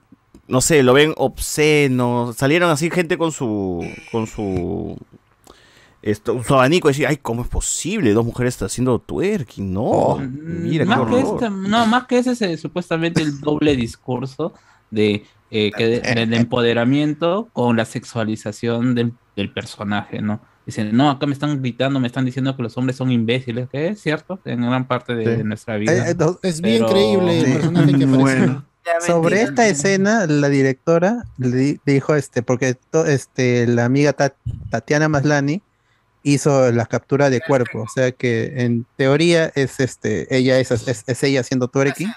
no 0.47 0.61
sé, 0.61 0.83
lo 0.85 0.93
ven 0.93 1.13
obsceno, 1.17 2.33
salieron 2.37 2.71
así 2.71 2.89
gente 2.91 3.19
con 3.19 3.33
su, 3.33 3.85
con 4.13 4.27
su, 4.29 4.97
esto, 6.03 6.43
su 6.45 6.55
abanico 6.55 6.89
y 6.89 6.93
decía, 6.93 7.09
ay, 7.09 7.17
¿cómo 7.17 7.43
es 7.43 7.49
posible? 7.49 8.13
Dos 8.13 8.25
mujeres 8.25 8.55
están 8.55 8.67
haciendo 8.67 9.01
twerking, 9.01 9.73
no, 9.73 10.19
mira, 10.21 10.85
qué 10.85 10.89
más 10.89 10.99
que 10.99 11.15
horror. 11.17 11.35
este, 11.35 11.51
no, 11.51 11.87
más 11.87 12.07
que 12.07 12.19
ese 12.19 12.33
es 12.33 12.43
eh, 12.43 12.57
supuestamente 12.57 13.23
el 13.23 13.41
doble 13.41 13.75
discurso 13.77 14.53
de, 14.91 15.25
eh, 15.51 15.71
que 15.77 15.87
de- 15.87 16.01
del 16.15 16.33
empoderamiento 16.35 17.49
con 17.53 17.77
la 17.77 17.85
sexualización 17.85 18.95
del, 18.95 19.13
del 19.37 19.53
personaje, 19.53 20.21
¿no? 20.23 20.41
Dicen, 20.67 20.97
no, 20.97 21.11
acá 21.11 21.27
me 21.27 21.33
están 21.33 21.61
gritando, 21.61 21.99
me 21.99 22.07
están 22.07 22.25
diciendo 22.25 22.57
que 22.57 22.63
los 22.63 22.77
hombres 22.77 22.97
son 22.97 23.11
imbéciles, 23.11 23.69
que 23.69 23.89
es 23.89 24.01
cierto, 24.01 24.39
en 24.45 24.61
gran 24.61 24.87
parte 24.87 25.15
de, 25.15 25.25
Sí. 25.25 25.31
de 25.31 25.45
nuestra 25.45 25.77
vida. 25.77 25.93
Eh, 25.93 26.11
eh, 26.13 26.15
no, 26.19 26.39
Es 26.43 26.61
bien 26.61 26.79
Pero- 26.83 26.91
creíble 26.93 27.41
el 27.41 27.53
personaje 27.55 27.87
que 27.87 27.95
aparece. 28.05 28.17
Bueno. 28.17 28.65
Sobre 29.07 29.43
esta 29.43 29.67
escena, 29.69 30.27
la 30.27 30.49
directora 30.49 31.25
le 31.39 31.49
di- 31.51 31.81
dijo, 31.87 32.15
este, 32.17 32.43
porque 32.43 32.75
to- 32.75 33.07
este, 33.07 33.67
la 33.69 33.85
amiga 33.85 34.13
Ta- 34.13 34.35
Tatiana 34.71 35.09
Maslani 35.09 35.63
hizo 36.25 36.71
la 36.73 36.87
captura 36.87 37.31
de 37.31 37.41
cuerpo, 37.41 37.83
o 37.83 37.89
sea 37.93 38.11
que 38.13 38.53
en 38.65 38.85
teoría 38.97 39.51
es 39.55 39.79
este, 39.81 40.33
ella 40.37 40.59
es, 40.61 40.71
es, 40.71 41.05
es 41.07 41.23
ella 41.25 41.41
haciendo 41.41 41.69
twerking, 41.69 42.09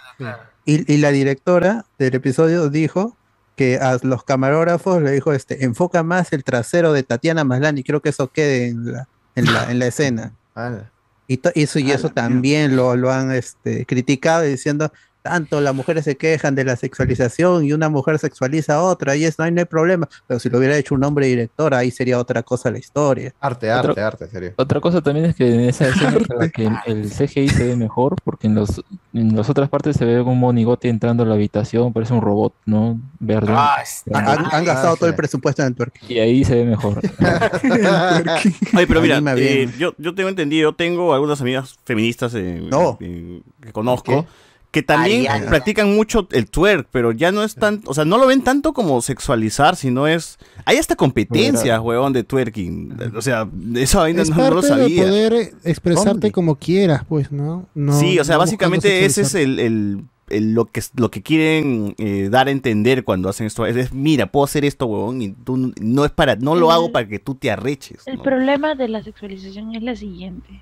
y, 0.66 0.92
y 0.92 0.98
la 0.98 1.12
directora 1.12 1.86
del 2.00 2.16
episodio 2.16 2.70
dijo 2.70 3.16
que 3.56 3.78
a 3.78 3.98
los 4.04 4.24
camarógrafos 4.24 5.02
le 5.02 5.12
dijo, 5.12 5.32
este, 5.34 5.64
enfoca 5.64 6.04
más 6.04 6.34
el 6.34 6.44
trasero 6.44 6.92
de 6.94 7.04
Tatiana 7.04 7.44
Maslani, 7.44 7.84
creo 7.84 8.02
que 8.02 8.10
eso 8.10 8.30
quede 8.32 8.68
en 8.68 8.92
la, 8.92 9.08
en 9.36 9.54
la, 9.54 9.72
en 9.72 9.80
la 9.80 9.88
escena. 9.88 10.34
Ala. 10.56 10.92
Y 11.28 11.38
to- 11.38 11.52
eso, 11.56 11.80
y 11.80 11.92
eso 11.92 12.10
también 12.10 12.76
lo, 12.76 12.96
lo 12.96 13.12
han 13.12 13.32
este, 13.32 13.86
criticado 13.86 14.44
diciendo, 14.44 14.92
tanto 15.26 15.60
las 15.60 15.74
mujeres 15.74 16.04
se 16.06 16.16
quejan 16.18 16.54
de 16.54 16.64
la 16.64 16.76
sexualización 16.76 17.66
y 17.66 17.74
una 17.74 17.90
mujer 17.90 18.20
sexualiza 18.20 18.76
a 18.76 18.84
otra 18.84 19.16
y 19.16 19.24
eso 19.26 19.38
no 19.40 19.46
hay, 19.46 19.52
no 19.52 19.60
hay 19.62 19.66
problema. 19.66 20.08
Pero 20.28 20.40
si 20.40 20.50
lo 20.52 20.60
hubiera 20.60 20.78
hecho 20.78 20.94
un 20.94 21.04
hombre 21.04 21.26
director, 21.26 21.74
ahí 21.74 21.90
sería 21.90 22.20
otra 22.20 22.44
cosa 22.44 22.70
la 22.70 22.78
historia. 22.78 23.34
Arte, 23.40 23.74
Otro- 23.74 23.90
arte, 23.90 24.02
arte, 24.02 24.28
serio. 24.30 24.54
Otra 24.58 24.80
cosa 24.80 25.02
también 25.02 25.26
es 25.26 25.36
que 25.36 25.52
en 25.52 25.62
esa 25.62 25.88
escena 25.88 26.20
que 26.54 26.70
el, 26.86 27.10
CGI 27.10 27.50
se 27.50 27.64
ve 27.70 27.76
mejor, 27.76 28.16
porque 28.24 28.46
en, 28.46 28.54
los, 28.54 28.84
en 29.14 29.36
las 29.36 29.50
otras 29.50 29.68
partes 29.68 29.96
se 29.98 30.06
ve 30.06 30.22
un 30.22 30.40
monigote 30.40 30.90
entrando 30.90 31.24
a 31.24 31.26
la 31.26 31.34
habitación, 31.34 31.92
parece 31.92 32.14
un 32.14 32.22
robot, 32.22 32.54
¿no? 32.68 33.00
Verde. 33.20 33.52
Ah, 33.56 33.78
está- 33.84 34.20
Han, 34.20 34.46
han 34.52 34.64
gastado 34.64 34.96
todo 34.96 35.10
el 35.10 35.16
presupuesto 35.16 35.64
en 35.64 35.70
el 35.70 35.76
twerking. 35.76 36.08
Y 36.08 36.20
ahí 36.20 36.44
se 36.46 36.54
ve 36.54 36.66
mejor. 36.66 37.00
Oye, 38.76 38.88
pero 38.88 39.02
mira, 39.02 39.22
eh, 39.38 39.70
yo, 39.80 39.94
yo 39.98 40.14
tengo 40.14 40.30
entendido, 40.30 40.74
tengo 40.76 41.14
algunas 41.16 41.42
amigas 41.42 41.76
feministas 41.84 42.34
en- 42.36 42.70
No. 42.70 42.98
en- 43.02 43.44
que 43.62 43.72
conozco 43.72 44.22
¿Qué? 44.24 44.28
Que 44.76 44.84
también 44.84 45.28
Ariana. 45.32 45.48
practican 45.50 45.96
mucho 45.96 46.28
el 46.34 46.50
twerk, 46.50 46.90
pero 46.92 47.14
ya 47.14 47.32
no 47.32 47.44
es 47.44 47.56
tan, 47.56 47.82
o 47.86 47.94
sea, 47.94 48.04
no 48.04 48.18
lo 48.18 48.28
ven 48.28 48.44
tanto 48.44 48.74
como 48.74 49.02
sexualizar, 49.02 49.78
sino 49.78 50.06
es, 50.06 50.38
hay 50.66 50.76
hasta 50.76 50.98
competencias, 50.98 51.80
huevón, 51.80 52.12
de 52.12 52.26
twerking, 52.26 52.98
o 53.16 53.22
sea, 53.22 53.48
eso 53.76 54.00
vaina 54.00 54.22
Es 54.24 54.30
no, 54.32 54.36
no 54.36 54.50
lo 54.50 54.62
parte 54.62 54.76
de 54.76 54.82
sabía. 54.82 55.04
poder 55.04 55.34
expresarte 55.64 56.10
Hombre. 56.12 56.32
como 56.34 56.56
quieras, 56.56 57.04
pues, 57.08 57.32
¿no? 57.32 57.70
No- 57.74 57.98
sí, 57.98 58.20
o 58.20 58.26
sea, 58.26 58.36
no 58.36 58.40
básicamente 58.40 59.06
ese 59.06 59.22
es 59.22 59.34
el, 59.36 59.60
el- 59.60 60.04
el- 60.30 60.54
lo 60.54 60.66
que 60.66 60.82
lo 60.96 61.10
que 61.10 61.22
quieren 61.22 61.96
eh, 61.98 62.28
dar 62.30 62.48
a 62.48 62.52
entender 62.52 63.06
cuando 63.06 63.30
hacen 63.30 63.48
esto, 63.48 63.66
es, 63.66 63.78
es, 63.78 63.94
mira, 63.94 64.26
puedo 64.30 64.44
hacer 64.44 64.66
esto, 64.66 64.88
huevón, 64.88 65.22
y 65.22 65.30
tú 65.30 65.72
no 65.80 66.04
es 66.04 66.12
para, 66.12 66.36
no 66.36 66.56
lo 66.56 66.72
hago 66.72 66.92
para 66.92 67.08
que 67.08 67.20
tú 67.20 67.36
te 67.36 67.50
arreches. 67.50 68.02
El 68.08 68.18
¿no? 68.18 68.24
problema 68.24 68.76
de 68.76 68.90
la 68.90 69.02
sexualización 69.04 69.74
es 69.74 69.84
la 69.84 69.96
siguiente. 69.96 70.62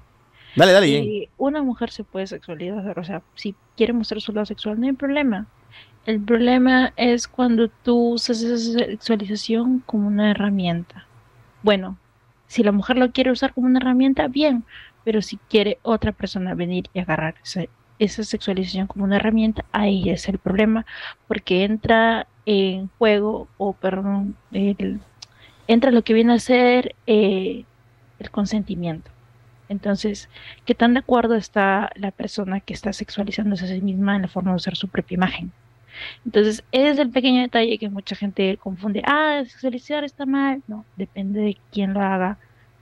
Dale, 0.56 0.72
dale, 0.72 0.88
Y 0.88 1.30
una 1.38 1.64
mujer 1.64 1.91
se 1.91 2.03
puede 2.03 2.27
sexualizar, 2.27 2.98
o 2.99 3.03
sea, 3.03 3.23
si 3.35 3.56
quiere 3.75 3.93
mostrar 3.93 4.22
su 4.22 4.33
lado 4.33 4.45
sexual, 4.45 4.80
no 4.80 4.88
hay 4.88 4.93
problema. 4.93 5.48
El 6.06 6.22
problema 6.23 6.93
es 6.98 7.27
cuando 7.27 7.69
tú 7.69 8.14
usas 8.14 8.41
esa 8.41 8.57
sexualización 8.80 9.80
como 9.82 10.07
una 10.07 10.32
herramienta. 10.32 11.07
Bueno, 11.61 11.99
si 12.48 12.64
la 12.64 12.72
mujer 12.73 12.98
lo 12.98 13.11
quiere 13.11 13.32
usar 13.32 13.53
como 13.53 13.67
una 13.67 13.80
herramienta, 13.80 14.27
bien, 14.27 14.65
pero 15.03 15.22
si 15.22 15.38
quiere 15.49 15.80
otra 15.83 16.11
persona 16.11 16.56
venir 16.56 16.90
y 16.93 16.99
agarrar 16.99 17.35
esa, 17.43 17.64
esa 17.99 18.23
sexualización 18.23 18.88
como 18.88 19.06
una 19.06 19.17
herramienta, 19.17 19.65
ahí 19.72 20.09
es 20.09 20.27
el 20.30 20.40
problema, 20.40 20.85
porque 21.27 21.64
entra 21.64 22.27
en 22.45 22.90
juego, 22.98 23.48
o 23.57 23.73
perdón, 23.73 24.38
el- 24.51 25.01
entra 25.67 25.91
lo 25.91 26.03
que 26.03 26.14
viene 26.14 26.33
a 26.33 26.40
ser 26.40 26.95
eh, 27.07 27.65
el 28.19 28.32
consentimiento. 28.32 29.11
Entonces, 29.69 30.30
¿qué 30.66 30.75
tan 30.75 30.93
de 30.93 31.00
acuerdo 31.00 31.35
está 31.35 31.92
la 31.95 32.11
persona 32.11 32.59
que 32.59 32.74
está 32.74 32.93
sexualizándose 32.93 33.66
a 33.66 33.69
sí 33.69 33.82
misma 33.82 34.16
en 34.16 34.24
la 34.24 34.27
forma 34.27 34.51
de 34.51 34.58
usar 34.58 34.75
su 34.75 34.88
propia 34.88 35.16
imagen? 35.16 35.51
Entonces, 36.25 36.64
ese 36.72 36.90
es 36.90 37.00
el 37.00 37.09
pequeño 37.11 37.42
detalle 37.42 37.77
que 37.77 37.90
mucha 37.90 38.16
gente 38.16 38.58
confunde. 38.58 39.01
Ah, 39.06 39.42
sexualizar 39.45 40.03
está 40.03 40.25
mal. 40.25 40.61
No, 40.67 40.85
depende 40.95 41.42
de 41.42 41.58
quién 41.72 41.93
lo 41.93 42.01
haga 42.01 42.38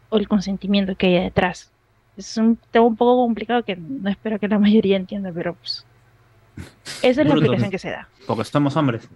o 0.10 0.18
el 0.18 0.28
consentimiento 0.28 0.96
que 0.96 1.08
haya 1.08 1.22
detrás. 1.22 1.72
Es 2.18 2.38
un 2.38 2.58
tema 2.72 2.86
un 2.86 2.96
poco 2.96 3.24
complicado 3.24 3.64
que 3.64 3.76
no 3.76 4.10
espero 4.10 4.40
que 4.40 4.48
la 4.48 4.60
mayoría 4.60 4.98
entienda, 4.98 5.32
pero 5.34 5.56
pues 5.56 5.86
esa 7.02 7.22
es 7.22 7.28
la 7.28 7.34
explicación 7.34 7.72
que 7.72 7.80
se 7.80 7.90
da. 7.90 8.08
Porque 8.28 8.44
somos 8.44 8.76
hombres. 8.76 9.10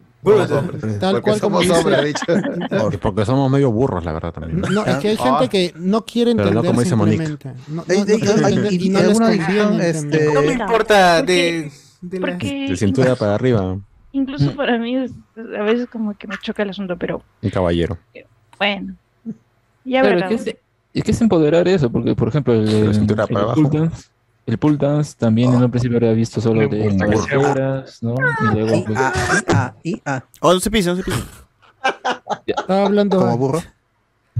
Tal 0.99 1.21
cual 1.21 1.39
como 1.39 1.59
dice- 1.61 1.73
Porque, 2.81 2.97
porque 2.97 3.25
somos 3.25 3.49
medio 3.51 3.71
burros, 3.71 4.03
la 4.03 4.11
verdad, 4.13 4.33
también. 4.33 4.61
No, 4.61 4.85
es 4.85 4.95
que 4.97 5.09
hay 5.09 5.17
gente 5.17 5.49
que 5.49 5.73
no 5.77 6.03
quiere 6.05 6.35
Pero 6.35 6.49
entender 6.49 6.63
no 6.63 6.69
como 6.69 6.81
dice 6.81 6.95
Monique. 6.95 7.23
No, 7.67 7.75
no- 7.75 7.83
no 7.87 8.69
y 8.71 8.85
y 8.85 8.89
no 8.89 8.99
les 9.01 9.19
conviene 9.19 9.89
este, 9.89 10.33
No 10.33 10.41
me 10.41 10.53
importa 10.53 11.17
Porque- 11.19 11.33
de, 11.33 11.71
de 12.01 12.19
la- 12.19 12.27
porque 12.27 12.67
De 12.69 12.77
cintura 12.77 13.15
para 13.15 13.35
arriba, 13.35 13.77
incluso 14.11 14.55
para 14.55 14.77
mí 14.77 14.95
es- 14.97 15.11
a 15.37 15.63
veces 15.63 15.87
como 15.91 16.13
que 16.17 16.27
me 16.27 16.35
choca 16.41 16.63
el 16.63 16.69
asunto, 16.69 16.97
pero 16.97 17.21
un 17.41 17.49
caballero. 17.49 17.97
bueno. 18.57 18.95
Ya 19.87 20.01
Claro, 20.01 20.15
verán. 20.15 20.33
es 20.33 20.43
que 20.43 20.49
es, 20.51 20.57
es 20.95 21.03
que 21.03 21.11
es 21.11 21.21
empoderar 21.21 21.67
eso, 21.67 21.91
porque 21.91 22.15
por 22.15 22.29
ejemplo 22.29 22.53
el, 22.53 23.05
para 23.07 23.25
el 23.29 23.37
abajo. 23.37 23.71
El 24.45 24.57
pull 24.57 24.77
dance 24.77 25.15
también 25.17 25.53
en 25.53 25.63
un 25.63 25.71
principio 25.71 25.97
había 25.97 26.13
visto 26.13 26.39
solo 26.39 26.67
de 26.67 26.95
caballeras, 26.97 28.01
¿no? 28.03 28.15
Y 28.15 28.53
luego 28.53 28.85
pues, 28.85 28.97
Ah, 28.99 29.13
y 29.13 29.53
ah, 29.53 29.73
y 29.83 30.01
ah. 30.05 30.23
Oh, 30.41 30.53
no 30.53 30.59
se 30.59 30.69
pisa, 30.69 30.91
no 30.91 30.97
se 30.97 31.03
pisa. 31.03 31.17
Estaba 32.45 32.85
hablando. 32.85 33.19
Como 33.19 33.37
burro. 33.37 33.63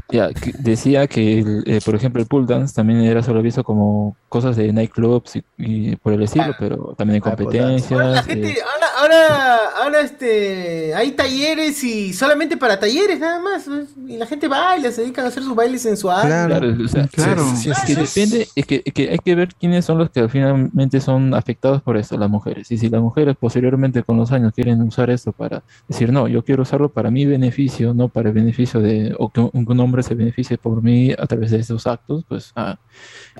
ya, 0.09 0.33
que 0.33 0.51
decía 0.59 1.07
que 1.07 1.39
el, 1.39 1.63
eh, 1.65 1.79
por 1.83 1.95
ejemplo 1.95 2.21
el 2.21 2.27
pull 2.27 2.45
dance 2.45 2.75
también 2.75 3.01
era 3.01 3.23
solo 3.23 3.41
visto 3.41 3.63
como 3.63 4.15
cosas 4.35 4.57
de 4.57 4.73
nightclubs 4.73 5.37
y, 5.37 5.45
y 5.57 5.95
por 5.95 6.11
el 6.11 6.21
estilo, 6.23 6.53
pero 6.59 6.93
también 6.97 7.23
en 7.23 7.23
Ahora, 7.23 7.41
la 7.41 7.45
competencias. 7.45 8.25
gente, 8.25 8.49
eh, 8.49 8.57
ahora, 8.73 8.87
ahora, 8.99 9.57
ahora 9.81 10.01
este, 10.01 10.93
hay 10.93 11.13
talleres 11.13 11.81
y 11.85 12.11
solamente 12.11 12.57
para 12.57 12.77
talleres 12.77 13.17
nada 13.17 13.39
más. 13.39 13.65
¿no? 13.65 13.83
Y 14.09 14.17
la 14.17 14.25
gente 14.25 14.49
baila, 14.49 14.91
se 14.91 15.03
dedican 15.03 15.23
a 15.23 15.29
hacer 15.29 15.41
sus 15.41 15.55
bailes 15.55 15.83
sensuales. 15.83 16.25
Claro, 16.25 16.67
o 16.83 16.87
sea, 16.89 17.07
sí, 17.55 17.69
es 17.69 17.79
que 17.85 17.95
depende, 17.95 18.47
es 18.53 18.65
que, 18.65 18.81
es 18.83 18.93
que 18.93 19.09
hay 19.09 19.19
que 19.19 19.35
ver 19.35 19.55
quiénes 19.55 19.85
son 19.85 19.99
los 19.99 20.09
que 20.09 20.27
finalmente 20.27 20.99
son 20.99 21.33
afectados 21.33 21.81
por 21.81 21.95
esto, 21.95 22.17
las 22.17 22.29
mujeres. 22.29 22.69
Y 22.73 22.77
si 22.77 22.89
las 22.89 23.01
mujeres 23.01 23.37
posteriormente 23.39 24.03
con 24.03 24.17
los 24.17 24.33
años 24.33 24.51
quieren 24.53 24.81
usar 24.81 25.09
esto 25.11 25.31
para 25.31 25.63
decir, 25.87 26.11
no, 26.11 26.27
yo 26.27 26.43
quiero 26.43 26.63
usarlo 26.63 26.89
para 26.89 27.09
mi 27.09 27.25
beneficio, 27.25 27.93
no 27.93 28.09
para 28.09 28.27
el 28.27 28.35
beneficio 28.35 28.81
de, 28.81 29.15
o 29.17 29.29
que 29.29 29.39
un, 29.39 29.51
un 29.53 29.79
hombre 29.79 30.03
se 30.03 30.13
beneficie 30.13 30.57
por 30.57 30.83
mí 30.83 31.13
a 31.17 31.25
través 31.25 31.51
de 31.51 31.59
estos 31.59 31.87
actos, 31.87 32.25
pues 32.27 32.51
ah, 32.57 32.77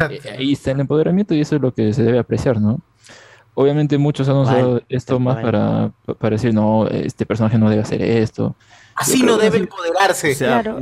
eh, 0.10 0.20
ahí 0.38 0.54
está 0.54 0.72
el 0.72 0.85
empoderamiento 0.86 1.34
y 1.34 1.42
eso 1.42 1.56
es 1.56 1.62
lo 1.62 1.74
que 1.74 1.94
se 1.94 2.04
debe 2.04 2.20
apreciar, 2.20 2.60
¿no? 2.62 2.80
Obviamente 3.58 3.98
muchos 3.98 4.28
han 4.28 4.36
usado 4.36 4.74
Vale, 4.74 4.86
esto 4.90 5.18
más 5.20 5.38
para, 5.38 5.92
para 6.20 6.36
decir, 6.36 6.54
no, 6.54 6.88
este 6.88 7.26
personaje 7.26 7.58
no 7.58 7.70
debe 7.70 7.84
hacer 7.84 8.02
esto. 8.02 8.54
Así 8.96 9.24
no 9.24 9.38
debe 9.38 9.58
empoderarse. 9.60 10.32
O 10.32 10.36
sea, 10.36 10.62
Claro. 10.62 10.78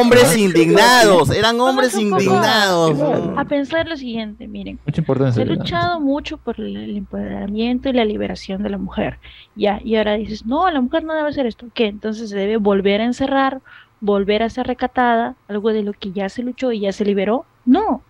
hombres 0.00 0.36
indignados, 0.36 1.30
eran 1.30 1.58
hombres 1.60 1.94
indignados. 1.96 2.98
A 3.36 3.44
pensar 3.44 3.86
lo 3.88 3.96
siguiente, 3.96 4.46
miren. 4.48 4.78
Mucha 4.86 5.00
importancia. 5.00 5.44
Dan. 5.44 5.56
luchado 5.58 6.00
mucho 6.00 6.36
por 6.38 6.58
el, 6.60 6.76
el 6.76 6.96
empoderamiento 6.98 7.88
y 7.88 7.92
la 7.92 8.04
liberación 8.04 8.62
de 8.62 8.70
la 8.70 8.78
mujer. 8.78 9.18
Ya, 9.56 9.80
y 9.82 9.96
ahora 9.96 10.14
dices, 10.14 10.44
no, 10.46 10.70
la 10.70 10.80
mujer 10.80 11.04
no 11.04 11.14
debe 11.14 11.28
hacer 11.28 11.46
esto. 11.46 11.66
¿Qué? 11.72 11.86
Entonces 11.86 12.30
se 12.30 12.36
debe 12.36 12.56
volver 12.58 13.00
a 13.00 13.04
encerrar, 13.04 13.60
volver 14.00 14.42
a 14.42 14.50
ser 14.50 14.66
recatada, 14.66 15.36
algo 15.48 15.72
de 15.72 15.82
lo 15.82 15.92
que 15.94 16.12
ya 16.12 16.28
se 16.28 16.42
luchó 16.42 16.72
y 16.72 16.80
ya 16.80 16.92
se 16.92 17.04
liberó. 17.04 17.44
No, 17.66 18.02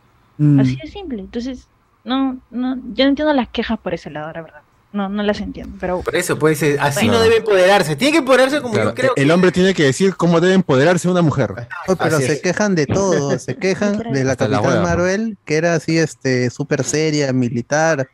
Mm. 0.43 0.61
así 0.61 0.77
de 0.77 0.89
simple. 0.91 1.21
Entonces, 1.21 1.67
no, 2.05 2.39
no, 2.51 2.77
yo 2.95 3.05
no 3.05 3.11
entiendo 3.11 3.33
las 3.35 3.49
quejas 3.49 3.79
por 3.79 3.93
ese 3.95 4.11
lado, 4.11 4.33
la 4.33 4.43
verdad. 4.43 4.61
No, 4.93 5.09
no 5.09 5.23
las 5.23 5.41
entiendo, 5.41 5.77
pero 5.79 6.01
Por 6.01 6.17
eso, 6.17 6.37
pues, 6.37 6.61
así 6.81 7.07
Bueno. 7.07 7.13
no 7.13 7.21
debe 7.21 7.37
empoderarse. 7.37 7.95
Tiene 7.95 8.11
que 8.13 8.19
empoderarse 8.19 8.61
como 8.61 8.75
Claro, 8.75 8.89
yo 8.91 8.95
creo. 8.97 9.13
el 9.15 9.31
hombre 9.31 9.53
tiene 9.53 9.73
que 9.73 9.85
decir 9.85 10.17
cómo 10.17 10.41
debe 10.41 10.55
empoderarse 10.55 11.09
una 11.09 11.23
mujer. 11.23 11.55
Oh, 11.87 11.95
pero 11.95 12.17
Así 12.17 12.27
se 12.27 12.33
es. 12.33 12.41
quejan 12.43 12.75
de 12.75 12.87
todo, 12.87 13.39
se 13.39 13.55
quejan 13.57 13.99
de 14.13 14.25
la 14.25 14.35
Capitán 14.35 14.83
Marvel, 14.83 15.37
que 15.45 15.57
era 15.57 15.75
así, 15.75 15.97
este, 15.97 16.51
súper 16.51 16.83
seria, 16.83 17.33
militar, 17.33 18.09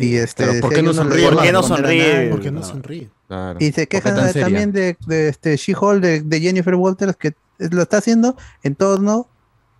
y 0.00 0.16
este... 0.16 0.44
Pero 0.46 0.60
¿por 0.60 0.74
qué 0.74 0.82
no 0.82 0.92
"Yo 0.92 1.04
le 1.04 1.10
sonríe, 1.10 1.28
¿Por 1.30 1.42
qué 1.42 1.52
no 1.52 1.62
sonríe? 1.62 2.12
nadie". 2.14 2.28
¿Por 2.30 2.40
qué 2.42 2.50
no 2.50 2.62
sonríe? 2.62 3.08
Claro. 3.28 3.58
Y 3.58 3.66
se 3.66 3.70
¿Por 3.72 3.74
qué 3.74 3.86
quejan 3.86 4.32
también 4.34 4.72
de, 4.72 4.96
de 5.06 5.28
este 5.28 5.56
She-Hulk, 5.56 6.02
de, 6.02 6.20
de 6.20 6.40
Jennifer 6.40 6.74
Walters, 6.74 7.16
que 7.16 7.32
lo 7.58 7.80
está 7.82 7.98
haciendo 7.98 8.36
en 8.62 8.74
torno 8.74 9.28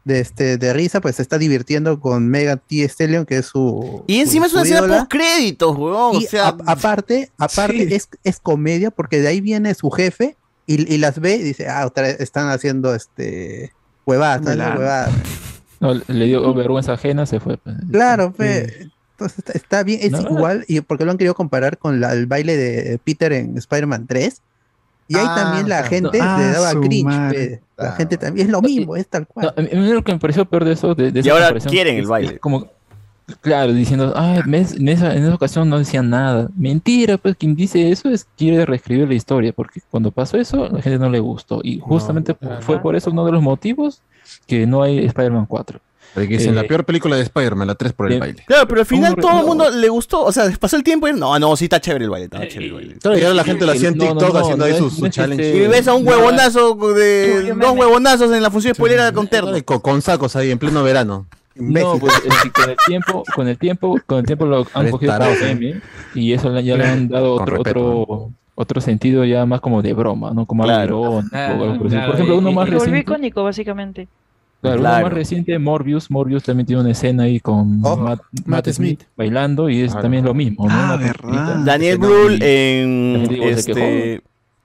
de, 0.05 0.21
este, 0.21 0.59
de 0.59 0.73
risa, 0.73 1.01
pues 1.01 1.17
se 1.17 1.23
está 1.23 1.39
divirtiendo 1.39 2.01
con 2.01 2.29
Mega 2.29 2.57
T. 2.57 2.83
Stallion, 2.85 3.25
que 3.27 3.39
es 3.39 3.47
su... 3.47 4.03
Y 4.07 4.21
encima 4.21 4.47
es 4.47 4.53
su 4.53 4.59
una 4.59 4.65
escena 4.67 4.87
post 4.99 5.11
créditos, 5.11 5.77
huevón. 5.77 6.17
O 6.17 6.21
Y 6.21 6.27
sea, 6.27 6.49
a- 6.49 6.57
aparte, 6.67 7.31
aparte 7.39 7.95
es, 7.95 8.09
es 8.25 8.41
comedia 8.41 8.91
porque 8.91 9.21
de 9.21 9.29
ahí 9.29 9.41
viene 9.41 9.75
su 9.75 9.91
jefe 9.91 10.37
y, 10.67 10.93
y 10.93 10.99
las 10.99 11.21
ve 11.21 11.37
y 11.37 11.43
dice, 11.43 11.69
ah, 11.69 11.87
otra 11.87 12.05
vez 12.05 12.21
están 12.21 12.49
haciendo 12.49 12.95
este 12.95 13.73
huevadas, 14.05 14.41
están 14.41 14.61
haciendo 14.61 14.81
huevadas. 14.81 15.11
No, 15.81 15.95
le 15.95 16.25
dio 16.27 16.55
vergüenza 16.55 16.93
ajena, 16.93 17.27
se 17.27 17.41
fue. 17.41 17.57
pues. 17.59 17.77
Claro, 17.91 18.33
fe, 18.33 18.91
entonces 19.13 19.39
está, 19.39 19.53
está 19.53 19.83
bien, 19.83 20.01
es 20.03 20.13
No. 20.13 20.21
igual, 20.23 20.65
y 20.69 20.81
porque 20.81 21.05
lo 21.05 21.11
han 21.11 21.19
querido 21.19 21.35
comparar 21.35 21.79
con 21.79 22.01
la- 22.01 22.13
el 22.13 22.27
baile 22.27 22.57
de 22.57 22.99
Peter 23.03 23.33
en 23.33 23.57
Spider-Man 23.59 24.07
3. 24.07 24.43
Y 25.13 25.17
ahí 25.17 25.27
Ah, 25.29 25.35
también 25.35 25.69
la 25.69 25.77
claro. 25.83 25.89
gente 25.89 26.19
Ah, 26.21 26.39
le 26.39 26.47
daba 26.53 26.71
su 26.73 26.81
cringe. 26.81 27.05
madre. 27.05 27.49
fe. 27.49 27.61
La 27.77 27.93
gente 27.93 28.17
también 28.17 28.47
es 28.47 28.53
lo 28.53 28.63
mismo, 28.63 28.97
es 28.97 29.07
tal 29.09 29.27
cual. 29.27 29.53
No, 29.57 29.63
a 29.63 29.67
mí- 29.81 29.93
lo 29.93 30.03
que 30.05 30.13
me 30.13 30.19
pareció 30.19 30.45
peor 30.45 30.65
de 30.65 30.73
eso, 30.73 30.95
de, 30.95 31.11
de 31.11 31.19
Y 31.21 31.23
esa 31.29 31.33
ahora 31.33 31.59
quieren 31.61 31.97
el 31.97 32.07
baile. 32.07 32.39
Como, 32.39 32.69
claro, 33.41 33.73
diciendo, 33.73 34.13
ay, 34.17 34.41
en, 34.47 34.89
esa, 34.89 35.15
en 35.15 35.25
esa 35.25 35.35
ocasión 35.35 35.69
no 35.69 35.79
decían 35.79 36.09
nada. 36.11 36.49
Mentira, 36.57 37.19
pues 37.19 37.35
quien 37.37 37.57
dice 37.57 37.91
eso 37.91 38.09
es 38.11 38.27
quiere 38.37 38.65
reescribir 38.67 39.09
la 39.09 39.15
historia, 39.15 39.53
porque 39.53 39.81
cuando 39.91 40.11
pasó 40.13 40.37
eso, 40.39 40.69
la 40.69 40.81
gente 40.81 40.99
no 40.99 41.11
le 41.11 41.19
gustó. 41.19 41.61
Y 41.65 41.81
justamente 41.81 42.37
fue 42.61 42.81
por 42.81 42.95
eso 42.95 43.11
uno 43.11 43.25
de 43.27 43.33
los 43.33 43.43
motivos 43.43 44.01
que 44.47 44.67
no 44.67 44.83
hay 44.83 45.05
Spider-Man 45.07 45.47
4. 45.47 45.81
Dicen, 46.15 46.55
la 46.55 46.61
Eh, 46.63 46.65
peor 46.65 46.85
película 46.85 47.17
de 47.17 47.23
Spider-Man, 47.23 47.67
la 47.67 47.75
3 47.75 47.93
por 47.95 48.07
el 48.09 48.13
eh, 48.15 48.19
baile. 48.19 48.43
Claro, 48.47 48.69
pero 48.69 48.81
al 48.81 48.87
final 48.87 49.15
¿Cómo 49.17 49.29
todo 49.29 49.41
el 49.41 49.47
mundo 49.47 49.71
le 49.71 49.89
gustó. 49.89 50.23
O 50.25 50.31
sea, 50.33 50.51
pasó 50.61 50.77
el 50.77 50.83
tiempo 50.85 51.09
y 51.09 51.13
no, 51.15 51.39
no, 51.39 51.57
sí 51.57 51.65
está 51.65 51.81
chévere 51.81 52.05
el 52.05 52.11
baile, 52.11 52.25
está 52.27 52.47
chévere 52.47 52.67
el 52.67 52.73
baile. 52.75 52.95
Claro, 53.01 53.19
y 53.19 53.23
ahora 53.23 53.35
la 53.35 53.45
gente 53.45 53.65
lo 53.65 53.73
hacía 53.73 53.89
en 53.89 53.97
No, 53.97 54.05
no, 54.05 54.11
TikTok 54.13 54.35
no, 54.35 54.41
haciendo 54.41 54.67
no 54.67 54.75
ahí 54.75 54.85
es- 54.87 54.93
su, 54.95 55.09
challenge. 55.09 55.43
este- 55.47 55.65
Y 55.65 55.67
ves 55.69 55.89
a 55.89 55.95
un 55.95 56.07
huevonazo 56.07 56.75
de 56.95 57.55
dos 57.55 57.73
huevonazos 57.77 58.33
en 58.33 58.43
la 58.43 58.51
función 58.51 58.75
spoilera 58.75 59.11
con 59.13 59.27
terno. 59.27 59.53
Con, 59.65 59.81
con 59.81 60.03
sacos 60.03 60.37
ahí 60.37 60.51
en 60.51 60.59
pleno 60.59 60.83
verano. 60.83 61.27
No, 61.55 61.99
pues 61.99 62.15
es 62.15 62.43
que 62.43 62.51
con 62.51 62.71
el 62.71 62.77
tiempo, 62.87 63.23
con 63.35 63.49
el 63.49 63.59
tiempo, 63.59 63.99
con 64.07 64.19
el 64.21 64.27
tiempo 64.27 64.47
lo 64.47 64.67
han 64.73 64.91
cogido 64.91 65.13
tarado, 65.13 65.35
y 66.15 66.33
eso 66.33 66.59
ya 66.61 66.77
le 66.77 66.85
han 66.85 67.09
dado 67.09 67.35
otro, 67.35 67.61
otro, 67.61 68.31
otro 68.55 68.81
sentido 68.81 69.25
ya 69.27 69.45
más 69.45 69.61
como 69.61 69.83
de 69.83 69.93
broma, 69.93 70.33
¿no? 70.33 70.47
Como 70.47 70.63
Claro. 70.65 70.81
algo 71.19 71.23
Ah, 71.33 71.55
por 71.79 71.87
así. 71.87 71.89
claro, 71.97 72.07
Por 72.07 72.15
ejemplo, 72.15 72.39
uno 72.39 72.53
más 72.53 72.65
Se 72.67 72.71
volvió 72.75 72.79
reciente, 72.85 73.01
icónico, 73.01 73.45
básicamente. 73.45 74.09
Claro, 74.63 74.81
uno 74.81 74.89
Claro. 74.89 75.05
más 75.07 75.13
reciente, 75.13 75.59
Morbius, 75.59 76.11
Morbius 76.11 76.43
también 76.45 76.67
tiene 76.67 76.81
una 76.81 76.93
escena 76.93 77.25
ahí 77.25 77.39
con 77.41 77.81
Oh, 77.85 77.97
Matt, 77.99 78.21
Matt 78.33 78.47
Matt 78.47 78.65
Smith, 78.71 78.77
Smith. 79.01 79.03
bailando 79.17 79.69
y 79.69 79.81
es 79.83 79.89
Claro. 79.91 80.03
también 80.03 80.25
lo 80.25 80.33
mismo, 80.33 80.67
¿no? 80.67 80.75
Ah, 80.75 80.97
verdad. 80.97 81.57
Daniel 81.65 81.99
Brühl 81.99 82.43
en 82.43 83.27
la 83.29 83.45
este 83.47 84.23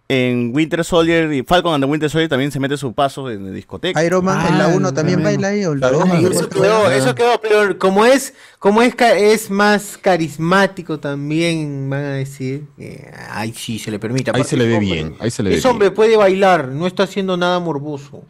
en 0.10 0.52
Winter 0.56 0.86
Soldier 0.86 1.34
y 1.34 1.44
Falcon 1.44 1.74
and 1.74 1.84
the 1.84 1.90
Winter 1.90 2.10
Soldier 2.10 2.30
también 2.30 2.50
se 2.50 2.62
mete 2.62 2.78
su 2.78 2.94
paso 2.94 3.30
en 3.30 3.54
discoteca. 3.54 4.02
Iron 4.06 4.24
Man 4.24 4.40
en 4.48 4.58
la 4.58 4.66
Ah, 4.68 4.74
1 4.74 4.94
también 4.94 5.22
baila 5.22 5.50
ahí. 5.50 5.66
O 5.66 5.76
la 5.76 5.90
Claro, 5.90 6.06
no 6.06 6.16
Eso 6.30 6.48
quedó, 6.48 6.90
eso 6.90 7.14
quedó, 7.14 7.42
pero 7.42 7.78
como 7.78 8.06
es, 8.06 8.34
como 8.60 8.82
es, 8.82 8.96
es 9.18 9.50
más 9.52 9.98
carismático 9.98 10.98
también, 10.98 11.90
van 11.90 12.06
a 12.06 12.12
decir, 12.14 12.64
que, 12.78 13.12
ay, 13.32 13.52
sí, 13.54 13.80
se 13.80 13.92
le 13.92 14.00
permite. 14.00 14.32
Ahí 14.34 14.46
se 14.46 14.56
le 14.56 14.66
ve 14.68 14.76
hombre. 14.78 14.94
bien, 14.94 15.16
ahí 15.20 15.30
se 15.30 15.44
le 15.44 15.50
ve 15.50 15.56
Es 15.58 15.64
bien. 15.64 15.72
hombre, 15.74 15.92
puede 15.92 16.16
bailar, 16.16 16.70
no 16.70 16.88
está 16.88 17.04
haciendo 17.04 17.36
nada 17.36 17.60
morboso. 17.60 18.24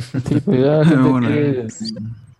Sí, 0.00 0.40
pues 0.44 0.60
ya 0.60 0.66
la 0.78 0.84
gente 0.84 1.08
Bueno. 1.08 1.26
quiere 1.28 1.66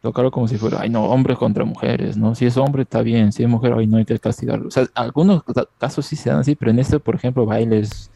tocarlo 0.03 0.31
como 0.31 0.49
si 0.49 0.57
fuera, 0.57 0.81
ay 0.81 0.91
no, 0.91 1.05
hombres 1.05 1.37
contra 1.39 1.65
mujeres, 1.65 2.17
¿no? 2.17 2.35
Si 2.35 2.47
es 2.47 2.57
hombre 2.57 2.83
está 2.83 3.03
bien, 3.03 3.33
si 3.33 3.43
es 3.43 3.49
mujer, 3.49 3.75
ay 3.77 3.87
no 3.87 3.99
hay 3.99 4.05
que 4.05 4.19
castigarlo. 4.19 4.69
O 4.69 4.71
sea, 4.71 4.87
algunos 4.95 5.43
ca- 5.45 5.69
casos 5.79 6.07
sí 6.07 6.17
se 6.17 6.31
dan 6.31 6.41
así, 6.41 6.55
pero 6.55 6.71
en 6.71 6.79
este, 6.79 6.99
por 6.99 7.15
ejemplo, 7.15 7.45
bailes 7.47 8.11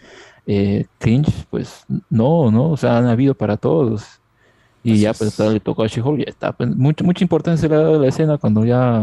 eh, 0.47 0.87
cringe, 0.99 1.47
pues 1.51 1.85
no, 2.11 2.51
¿no? 2.51 2.71
O 2.71 2.77
sea, 2.77 2.99
han 2.99 3.07
habido 3.07 3.35
para 3.35 3.57
todos. 3.57 4.05
Y 4.83 5.01
ya, 5.01 5.15
pues 5.15 5.39
le 5.39 5.61
tocó 5.61 5.83
a 5.83 5.87
She-Hulk, 5.87 6.19
ya 6.19 6.31
está. 6.31 6.53
Pues, 6.53 6.77
mucha, 6.77 7.03
mucha 7.05 7.25
importancia 7.25 7.67
le 7.69 7.75
ha 7.75 7.79
dado 7.79 7.95
a 7.95 7.99
la 7.99 8.09
escena 8.09 8.37
cuando 8.37 8.67
ya. 8.67 9.03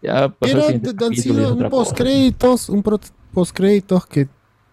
Ya 0.00 0.28
pasó 0.28 0.36
Pero 0.38 1.06
han 1.06 1.14
sido 1.14 1.54
un 1.54 1.68
post-créditos, 1.68 2.70
un 2.70 2.82
post-créditos 3.32 4.06
que. 4.06 4.28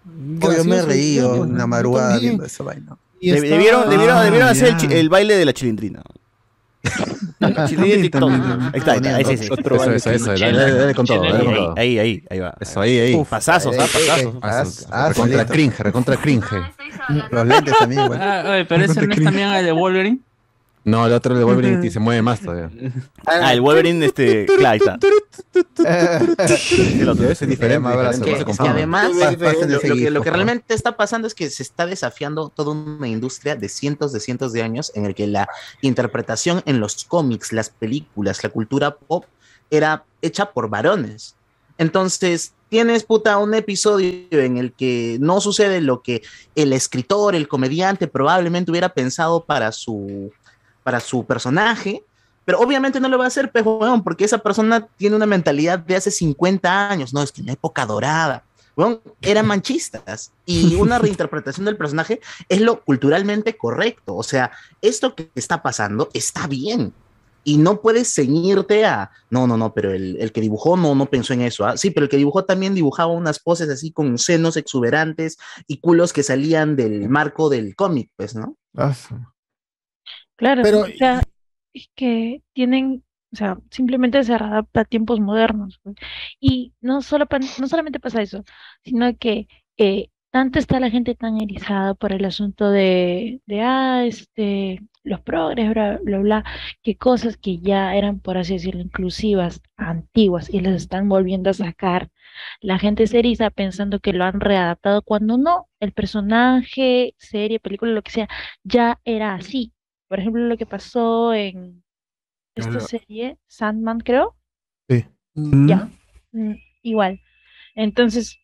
Yo 0.05 0.63
me 0.65 0.81
la 0.81 0.95
yo 0.95 1.67
madrugada 1.67 2.19
viendo 2.19 2.45
esa 2.45 2.63
vaina. 2.63 2.97
Y 3.23 3.31
Deb- 3.31 3.35
está- 3.35 3.47
Debieron, 3.55 3.89
debieron, 3.89 4.17
Ah, 4.17 4.23
debieron 4.23 4.49
hacer 4.49 4.75
el, 4.83 4.91
el 4.91 5.09
baile 5.09 5.35
de 5.37 5.45
la 5.45 5.53
chilindrina. 5.53 6.01
Chilindrina 7.67 8.01
TikTok. 8.01 8.31
Ahí 8.31 8.79
está, 8.79 8.91
ahí 8.91 8.97
está, 8.97 9.19
Eso, 9.21 9.91
eso, 9.91 10.11
eso, 10.11 10.33
dale, 10.33 10.93
con 10.93 11.05
todo. 11.05 11.73
Ahí, 11.77 11.97
ahí, 11.99 12.23
ahí 12.29 12.39
va. 12.39 12.53
Eso, 12.59 12.81
ahí, 12.81 12.99
ahí. 12.99 13.15
Uf, 13.15 13.29
pasazos, 13.29 13.75
ah, 13.79 13.87
pasazos. 14.41 14.87
Ah, 14.91 15.07
Recontra 15.09 15.45
cringe, 15.45 15.79
recontra 15.79 16.17
cringe. 16.17 16.45
Los 17.31 17.47
lentes 17.47 17.73
también, 17.77 18.07
güey. 18.07 18.19
Ah, 18.21 18.43
oye, 18.51 18.65
pero 18.65 18.83
ese 18.83 19.07
no 19.07 19.13
es 19.13 19.23
también 19.23 19.47
el 19.49 19.65
de 19.65 19.71
Wolverine. 19.71 20.19
No, 20.85 21.05
el 21.05 21.13
otro 21.13 21.37
de 21.37 21.43
Wolverine 21.45 21.85
y 21.85 21.91
se 21.91 21.99
mueve 21.99 22.21
más 22.21 22.41
todavía. 22.41 22.69
Ah, 23.25 23.53
el 23.53 23.61
Wolverine, 23.61 24.05
este, 24.05 24.45
claro. 24.57 24.83
El 25.83 27.09
otro. 27.09 27.29
Es 27.29 27.39
diferente. 27.39 27.87
Además, 28.59 29.11
lo, 29.13 30.09
lo 30.09 30.21
que, 30.21 30.29
realmente 30.29 30.73
está 30.73 30.97
pasando 30.97 31.27
es 31.27 31.33
que 31.33 31.49
se 31.49 31.63
está 31.63 31.85
desafiando 31.85 32.49
toda 32.49 32.71
una 32.71 33.07
industria 33.07 33.55
de 33.55 33.69
cientos 33.69 34.11
de 34.11 34.19
cientos 34.19 34.51
de 34.51 34.61
años 34.61 34.91
en 34.95 35.05
el 35.05 35.15
que 35.15 35.27
la 35.27 35.47
interpretación 35.81 36.61
en 36.65 36.79
los 36.79 37.05
cómics, 37.05 37.53
las 37.53 37.69
películas, 37.69 38.43
la 38.43 38.49
cultura 38.49 38.95
pop 38.95 39.25
era 39.69 40.03
hecha 40.21 40.51
por 40.51 40.69
varones. 40.69 41.35
Entonces, 41.77 42.53
tienes 42.69 43.03
puta 43.03 43.37
un 43.37 43.53
episodio 43.53 44.25
en 44.31 44.57
el 44.57 44.73
que 44.73 45.17
no 45.19 45.39
sucede 45.41 45.81
lo 45.81 46.01
que 46.01 46.23
el 46.55 46.73
escritor, 46.73 47.35
el 47.35 47.47
comediante 47.47 48.07
probablemente 48.07 48.71
hubiera 48.71 48.89
pensado 48.89 49.45
para 49.45 49.71
su, 49.71 50.31
para 50.83 50.99
su 50.99 51.25
personaje, 51.25 52.03
pero 52.45 52.59
obviamente 52.59 52.99
no 52.99 53.07
lo 53.07 53.17
va 53.17 53.25
a 53.25 53.27
hacer, 53.27 53.51
pues, 53.51 53.65
weón, 53.65 54.03
porque 54.03 54.25
esa 54.25 54.37
persona 54.39 54.87
tiene 54.97 55.15
una 55.15 55.25
mentalidad 55.25 55.79
de 55.79 55.95
hace 55.95 56.11
50 56.11 56.89
años, 56.89 57.13
no, 57.13 57.21
es 57.23 57.31
que 57.31 57.41
en 57.41 57.47
la 57.47 57.53
época 57.53 57.85
dorada, 57.85 58.43
weón, 58.75 58.99
eran 59.21 59.45
manchistas. 59.45 60.31
Y 60.45 60.75
una 60.79 60.99
reinterpretación 60.99 61.65
del 61.65 61.77
personaje 61.77 62.19
es 62.49 62.59
lo 62.61 62.83
culturalmente 62.83 63.55
correcto. 63.55 64.15
O 64.15 64.23
sea, 64.23 64.51
esto 64.81 65.15
que 65.15 65.29
está 65.35 65.61
pasando 65.61 66.09
está 66.13 66.47
bien. 66.47 66.93
Y 67.45 67.57
no 67.57 67.81
puedes 67.81 68.13
ceñirte 68.13 68.85
a, 68.85 69.11
no, 69.29 69.47
no, 69.47 69.57
no, 69.57 69.73
pero 69.73 69.91
el, 69.91 70.15
el 70.19 70.31
que 70.31 70.39
dibujó 70.39 70.77
no, 70.77 70.95
no 70.95 71.07
pensó 71.07 71.33
en 71.33 71.41
eso. 71.41 71.65
¿ah? 71.65 71.75
Sí, 71.75 71.91
pero 71.91 72.05
el 72.05 72.09
que 72.09 72.15
dibujó 72.15 72.45
también 72.45 72.73
dibujaba 72.73 73.11
unas 73.11 73.39
poses 73.39 73.69
así 73.69 73.91
con 73.91 74.17
senos 74.17 74.55
exuberantes 74.55 75.37
y 75.67 75.77
culos 75.79 76.13
que 76.13 76.23
salían 76.23 76.77
del 76.77 77.09
marco 77.09 77.49
del 77.49 77.75
cómic, 77.75 78.09
pues, 78.15 78.33
¿no? 78.33 78.55
Ah, 78.77 78.93
su- 78.93 79.15
Claro, 80.35 80.61
Pero- 80.63 80.81
o 80.81 80.87
sea, 80.87 81.21
es 81.73 81.89
que 81.95 82.41
tienen, 82.53 83.03
o 83.33 83.35
sea, 83.35 83.57
simplemente 83.71 84.23
se 84.23 84.33
adapta 84.33 84.81
a 84.81 84.85
tiempos 84.85 85.19
modernos. 85.19 85.79
Y 86.39 86.73
no 86.81 87.01
solo 87.01 87.25
no 87.59 87.67
solamente 87.67 87.99
pasa 87.99 88.21
eso, 88.21 88.43
sino 88.83 89.15
que 89.17 89.47
eh, 89.77 90.09
tanto 90.31 90.59
está 90.59 90.79
la 90.79 90.89
gente 90.89 91.15
tan 91.15 91.41
erizada 91.41 91.93
por 91.95 92.11
el 92.13 92.25
asunto 92.25 92.69
de, 92.69 93.41
de 93.45 93.61
ah, 93.61 94.05
este, 94.05 94.81
los 95.03 95.21
progres, 95.21 95.69
bla, 95.71 95.99
bla, 96.03 96.19
bla, 96.19 96.43
que 96.81 96.97
cosas 96.97 97.37
que 97.37 97.59
ya 97.59 97.95
eran, 97.95 98.19
por 98.19 98.37
así 98.37 98.53
decirlo, 98.53 98.81
inclusivas, 98.81 99.61
antiguas, 99.77 100.49
y 100.53 100.61
las 100.61 100.75
están 100.75 101.09
volviendo 101.09 101.49
a 101.49 101.53
sacar. 101.53 102.09
La 102.61 102.79
gente 102.79 103.07
se 103.07 103.19
eriza 103.19 103.49
pensando 103.51 103.99
que 103.99 104.13
lo 104.13 104.23
han 104.25 104.39
readaptado 104.41 105.01
cuando 105.03 105.37
no, 105.37 105.69
el 105.79 105.91
personaje, 105.93 107.15
serie, 107.17 107.59
película, 107.59 107.91
lo 107.93 108.01
que 108.03 108.11
sea, 108.11 108.27
ya 108.63 108.99
era 109.05 109.35
así. 109.35 109.72
Por 110.13 110.19
ejemplo, 110.19 110.43
lo 110.45 110.57
que 110.57 110.67
pasó 110.67 111.33
en 111.33 111.83
esta 112.55 112.69
Claro. 112.69 112.85
serie, 112.85 113.37
Sandman, 113.47 113.99
creo. 114.01 114.35
Sí. 114.87 115.05
Ya, 115.33 115.89
mm, 116.33 116.51
igual. 116.83 117.19
Entonces, 117.73 118.37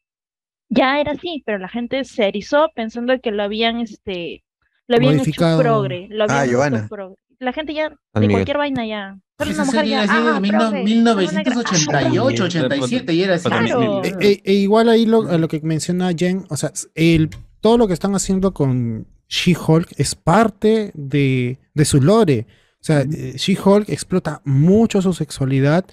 ya 0.68 1.00
era 1.00 1.12
así, 1.12 1.44
pero 1.46 1.60
la 1.60 1.70
gente 1.70 2.04
se 2.06 2.28
erizó 2.28 2.70
pensando 2.74 3.20
que 3.22 3.30
lo 3.30 3.44
habían, 3.44 3.82
este, 3.82 4.44
lo 4.88 4.96
habían 4.98 5.18
Modificado. 5.18 5.60
hecho 5.62 5.70
progre, 5.70 6.08
lo 6.10 6.24
Ah, 6.24 6.26
habían 6.26 6.42
hecho 6.46 6.52
Giovanna. 6.54 6.88
progre. 6.90 7.16
La 7.38 7.54
gente 7.54 7.76
ya, 7.76 7.90
San 7.90 7.98
de 8.16 8.20
Miguel. 8.22 8.32
cualquier 8.38 8.58
vaina 8.58 8.88
ya. 8.88 9.20
Solo 9.38 9.52
Esa 9.52 9.62
una 9.62 9.66
mujer 9.68 9.80
serie 9.82 9.92
ya, 9.92 10.02
ha 10.02 10.08
sido 10.08 10.28
ah, 10.30 10.34
de 10.34 10.40
mil- 10.42 10.52
progre, 10.52 10.68
una 10.68 10.72
negra, 10.80 11.24
1988, 11.54 12.44
ah, 12.44 12.46
87 12.48 13.14
y 13.14 13.22
era 13.24 13.36
así. 13.36 13.50
E, 14.04 14.28
e- 14.28 14.42
e 14.44 14.54
igual 14.54 14.90
ahí 14.90 15.06
lo, 15.06 15.30
a 15.30 15.38
lo 15.38 15.48
que 15.48 15.62
menciona 15.62 16.12
Jen, 16.18 16.46
o 16.50 16.58
sea, 16.58 16.72
el, 16.96 17.30
todo 17.62 17.78
lo 17.78 17.86
que 17.88 17.94
están 17.94 18.16
haciendo 18.16 18.56
con 18.56 19.06
She-Hulk 19.30 19.94
es 19.98 20.16
parte 20.16 20.92
de, 20.96 21.60
de 21.74 21.86
su 21.86 22.02
lore. 22.02 22.48
O 22.82 22.84
sea, 22.84 23.02
eh, 23.02 23.34
She-Hulk 23.38 23.90
explota 23.90 24.42
mucho 24.46 25.02
su 25.02 25.14
sexualidad. 25.14 25.86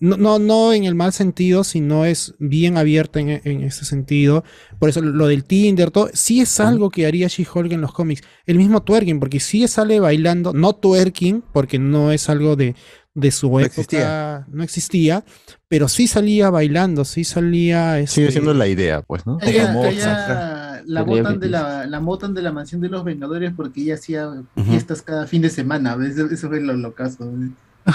No, 0.00 0.16
no, 0.16 0.38
no 0.38 0.72
en 0.72 0.84
el 0.84 0.94
mal 0.94 1.12
sentido, 1.12 1.62
sino 1.62 2.04
es 2.06 2.34
bien 2.38 2.78
abierta 2.78 3.20
en, 3.20 3.28
en 3.44 3.62
ese 3.62 3.84
sentido. 3.84 4.42
Por 4.78 4.88
eso 4.88 5.02
lo 5.02 5.26
del 5.26 5.44
Tinder, 5.44 5.90
todo, 5.90 6.08
sí 6.14 6.40
es 6.40 6.60
algo 6.60 6.88
que 6.88 7.06
haría 7.06 7.26
She-Hulk 7.28 7.72
en 7.72 7.82
los 7.82 7.92
cómics. 7.92 8.22
El 8.46 8.56
mismo 8.56 8.82
twerking, 8.82 9.20
porque 9.20 9.38
sí 9.40 9.66
sale 9.68 10.00
bailando, 10.00 10.52
no 10.54 10.72
twerking, 10.74 11.42
porque 11.52 11.78
no 11.78 12.10
es 12.10 12.30
algo 12.30 12.56
de, 12.56 12.74
de 13.14 13.30
su 13.30 13.48
época, 13.60 13.66
existía. 13.66 14.46
no 14.48 14.62
existía, 14.62 15.24
pero 15.68 15.88
sí 15.88 16.06
salía 16.06 16.48
bailando, 16.48 17.04
sí 17.04 17.24
salía... 17.24 17.94
Sigue 18.06 18.28
este, 18.28 18.32
siendo 18.32 18.54
la 18.54 18.68
idea, 18.68 19.02
pues, 19.02 19.26
¿no? 19.26 19.38
Ella- 19.42 19.66
Como 19.66 19.84
ella 19.84 20.08
Mozart. 20.08 20.65
La 20.86 21.02
botan 21.02 21.38
de 21.40 21.48
la, 21.48 21.86
la 21.86 21.98
botan 21.98 22.34
de 22.34 22.42
la 22.42 22.52
mansión 22.52 22.80
de 22.80 22.88
los 22.88 23.04
Vengadores 23.04 23.52
porque 23.56 23.82
ella 23.82 23.94
hacía 23.94 24.30
fiestas 24.64 25.02
cada 25.02 25.26
fin 25.26 25.42
de 25.42 25.50
semana. 25.50 25.96
Eso, 26.06 26.26
eso 26.26 26.48
fue 26.48 26.60
lo 26.60 26.74
locazo. 26.74 27.30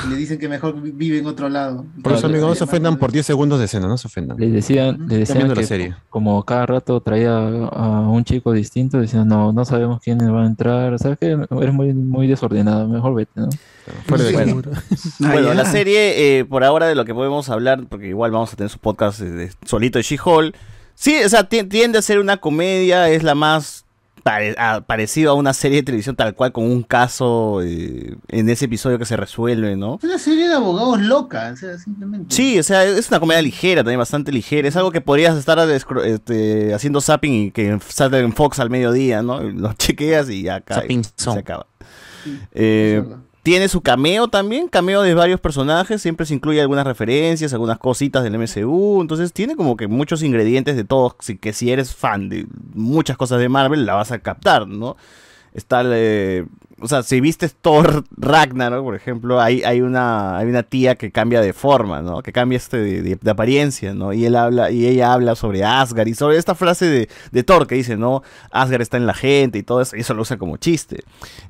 Le 0.09 0.15
dicen 0.15 0.39
que 0.39 0.47
mejor 0.47 0.81
vi- 0.81 0.91
vive 0.91 1.17
en 1.19 1.25
otro 1.25 1.49
lado. 1.49 1.85
Por 2.01 2.13
eso, 2.13 2.27
amigos, 2.27 2.47
no 2.47 2.55
se 2.55 2.63
ofendan 2.63 2.95
por 2.97 3.11
10 3.11 3.25
segundos 3.25 3.59
de 3.59 3.65
escena, 3.65 3.87
no 3.87 3.97
se 3.97 4.07
ofendan. 4.07 4.37
Le 4.39 4.49
decían, 4.49 5.05
decían 5.05 5.39
viendo 5.39 5.53
la 5.53 5.59
que 5.61 5.67
serie. 5.67 5.95
como 6.09 6.41
cada 6.45 6.65
rato 6.65 7.01
traía 7.01 7.35
a 7.37 7.99
un 8.07 8.23
chico 8.23 8.53
distinto, 8.53 9.01
decían, 9.01 9.27
no, 9.27 9.51
no 9.51 9.65
sabemos 9.65 9.99
quiénes 10.01 10.29
van 10.31 10.43
a 10.43 10.47
entrar, 10.47 10.97
sabes 10.97 11.17
que 11.19 11.31
eres 11.31 11.73
muy, 11.73 11.93
muy 11.93 12.25
desordenado, 12.27 12.87
mejor 12.87 13.15
vete, 13.15 13.31
¿no? 13.41 13.49
Fuera 14.05 14.23
de 14.23 14.31
Bueno, 14.31 14.61
bueno, 15.19 15.53
la 15.53 15.65
serie, 15.65 16.39
eh, 16.39 16.45
por 16.45 16.63
ahora 16.63 16.87
de 16.87 16.95
lo 16.95 17.03
que 17.03 17.13
podemos 17.13 17.49
hablar, 17.49 17.83
porque 17.89 18.07
igual 18.07 18.31
vamos 18.31 18.53
a 18.53 18.55
tener 18.55 18.69
su 18.69 18.79
podcast 18.79 19.19
eh, 19.19 19.29
de- 19.29 19.51
solito 19.65 19.99
de 19.99 20.03
She-Hulk. 20.03 20.55
Sí, 20.95 21.19
o 21.23 21.29
sea, 21.29 21.43
ti- 21.45 21.63
tiende 21.63 21.97
a 21.97 22.01
ser 22.01 22.19
una 22.19 22.37
comedia, 22.37 23.09
es 23.09 23.23
la 23.23 23.35
más 23.35 23.85
pare- 24.23 24.55
a- 24.59 24.81
parecido 24.81 25.31
a 25.31 25.33
una 25.33 25.53
serie 25.53 25.77
de 25.77 25.83
televisión 25.83 26.15
tal 26.15 26.35
cual 26.35 26.51
con 26.51 26.65
un 26.65 26.83
caso 26.83 27.61
eh, 27.63 28.15
en 28.27 28.49
ese 28.49 28.65
episodio 28.65 28.99
que 28.99 29.05
se 29.05 29.17
resuelve, 29.17 29.75
¿no? 29.75 29.95
Es 29.97 30.03
una 30.03 30.19
serie 30.19 30.47
de 30.47 30.53
abogados 30.53 31.01
loca, 31.01 31.49
o 31.53 31.57
sea, 31.57 31.77
simplemente. 31.79 32.35
Sí, 32.35 32.59
o 32.59 32.63
sea, 32.63 32.83
es 32.85 33.09
una 33.09 33.19
comedia 33.19 33.41
ligera, 33.41 33.81
también 33.81 33.97
bastante 33.99 34.31
ligera. 34.31 34.67
Es 34.67 34.75
algo 34.75 34.91
que 34.91 35.01
podrías 35.01 35.35
estar 35.37 35.57
este, 36.05 36.73
haciendo 36.73 37.01
zapping 37.01 37.33
y 37.45 37.51
que 37.51 37.79
salga 37.87 38.19
en 38.19 38.33
Fox 38.33 38.59
al 38.59 38.69
mediodía, 38.69 39.23
¿no? 39.23 39.39
Lo 39.51 39.73
chequeas 39.73 40.29
y 40.29 40.43
ya 40.43 40.61
cae, 40.61 40.87
se 41.15 41.29
acaba. 41.31 41.65
Eh, 42.53 43.03
tiene 43.43 43.67
su 43.67 43.81
cameo 43.81 44.27
también, 44.27 44.67
cameo 44.67 45.01
de 45.01 45.13
varios 45.13 45.39
personajes, 45.39 46.01
siempre 46.01 46.25
se 46.25 46.33
incluye 46.33 46.61
algunas 46.61 46.85
referencias, 46.85 47.53
algunas 47.53 47.79
cositas 47.79 48.23
del 48.23 48.37
MCU, 48.37 49.01
entonces 49.01 49.33
tiene 49.33 49.55
como 49.55 49.75
que 49.77 49.87
muchos 49.87 50.21
ingredientes 50.21 50.75
de 50.75 50.83
todos, 50.83 51.15
que 51.15 51.53
si 51.53 51.71
eres 51.71 51.95
fan 51.95 52.29
de 52.29 52.45
muchas 52.73 53.17
cosas 53.17 53.39
de 53.39 53.49
Marvel 53.49 53.85
la 53.85 53.95
vas 53.95 54.11
a 54.11 54.19
captar, 54.19 54.67
¿no? 54.67 54.95
Está, 55.53 55.81
eh, 55.85 56.45
o 56.79 56.87
sea, 56.87 57.03
si 57.03 57.19
viste 57.19 57.47
Thor 57.49 58.05
Ragnarok, 58.15 58.83
por 58.83 58.95
ejemplo, 58.95 59.39
hay, 59.41 59.61
hay, 59.63 59.81
una, 59.81 60.37
hay 60.37 60.47
una 60.47 60.63
tía 60.63 60.95
que 60.95 61.11
cambia 61.11 61.41
de 61.41 61.51
forma, 61.53 62.01
¿no? 62.01 62.23
Que 62.23 62.31
cambia 62.31 62.55
este 62.57 62.77
de, 62.77 63.01
de- 63.01 63.17
de 63.21 63.31
apariencia, 63.31 63.93
¿no? 63.93 64.13
Y 64.13 64.25
él 64.25 64.35
habla, 64.37 64.71
y 64.71 64.87
ella 64.87 65.11
habla 65.13 65.35
sobre 65.35 65.63
Asgard 65.63 66.07
y 66.07 66.13
sobre 66.15 66.37
esta 66.37 66.55
frase 66.55 66.85
de, 66.85 67.09
de 67.31 67.43
Thor 67.43 67.67
que 67.67 67.75
dice, 67.75 67.97
¿no? 67.97 68.23
Asgard 68.49 68.81
está 68.81 68.95
en 68.97 69.05
la 69.05 69.13
gente 69.13 69.59
y 69.59 69.63
todo 69.63 69.81
eso, 69.81 69.95
y 69.97 69.99
eso 69.99 70.13
lo 70.13 70.21
usa 70.21 70.37
como 70.37 70.55
chiste. 70.57 71.03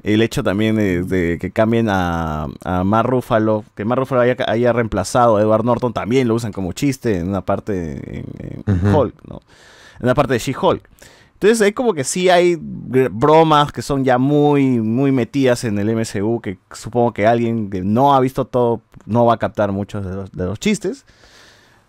El 0.03 0.21
hecho 0.23 0.41
también 0.43 0.75
de, 0.75 1.37
que 1.39 1.51
cambien 1.51 1.87
a, 1.89 2.47
a 2.65 2.83
Mark 2.83 3.07
Ruffalo, 3.09 3.63
que 3.75 3.85
Mark 3.85 3.99
Ruffalo 3.99 4.21
haya, 4.21 4.35
haya 4.47 4.73
reemplazado 4.73 5.37
a 5.37 5.41
Edward 5.41 5.63
Norton, 5.63 5.93
también 5.93 6.27
lo 6.27 6.33
usan 6.35 6.51
como 6.51 6.73
chiste 6.73 7.19
en 7.19 7.29
una 7.29 7.41
parte 7.41 8.17
en, 8.17 8.63
en 8.67 8.87
Ujú. 8.87 8.97
Hulk, 8.99 9.15
¿no? 9.29 9.41
En 9.99 10.05
una 10.05 10.15
parte 10.15 10.33
de 10.33 10.39
She-Hulk. 10.39 10.89
Entonces 11.41 11.59
hay 11.63 11.71
como 11.71 11.95
que 11.95 12.03
sí 12.03 12.29
hay 12.29 12.55
bromas 12.59 13.71
que 13.71 13.81
son 13.81 14.03
ya 14.05 14.19
muy, 14.19 14.79
muy 14.79 15.11
metidas 15.11 15.63
en 15.63 15.79
el 15.79 15.89
MCU, 15.89 16.39
que 16.39 16.59
supongo 16.71 17.13
que 17.13 17.25
alguien 17.25 17.71
que 17.71 17.81
no 17.81 18.13
ha 18.13 18.19
visto 18.19 18.45
todo 18.45 18.81
no 19.07 19.25
va 19.25 19.33
a 19.33 19.37
captar 19.37 19.71
muchos 19.71 20.05
de 20.05 20.13
los, 20.13 20.31
de 20.31 20.45
los 20.45 20.59
chistes. 20.59 21.03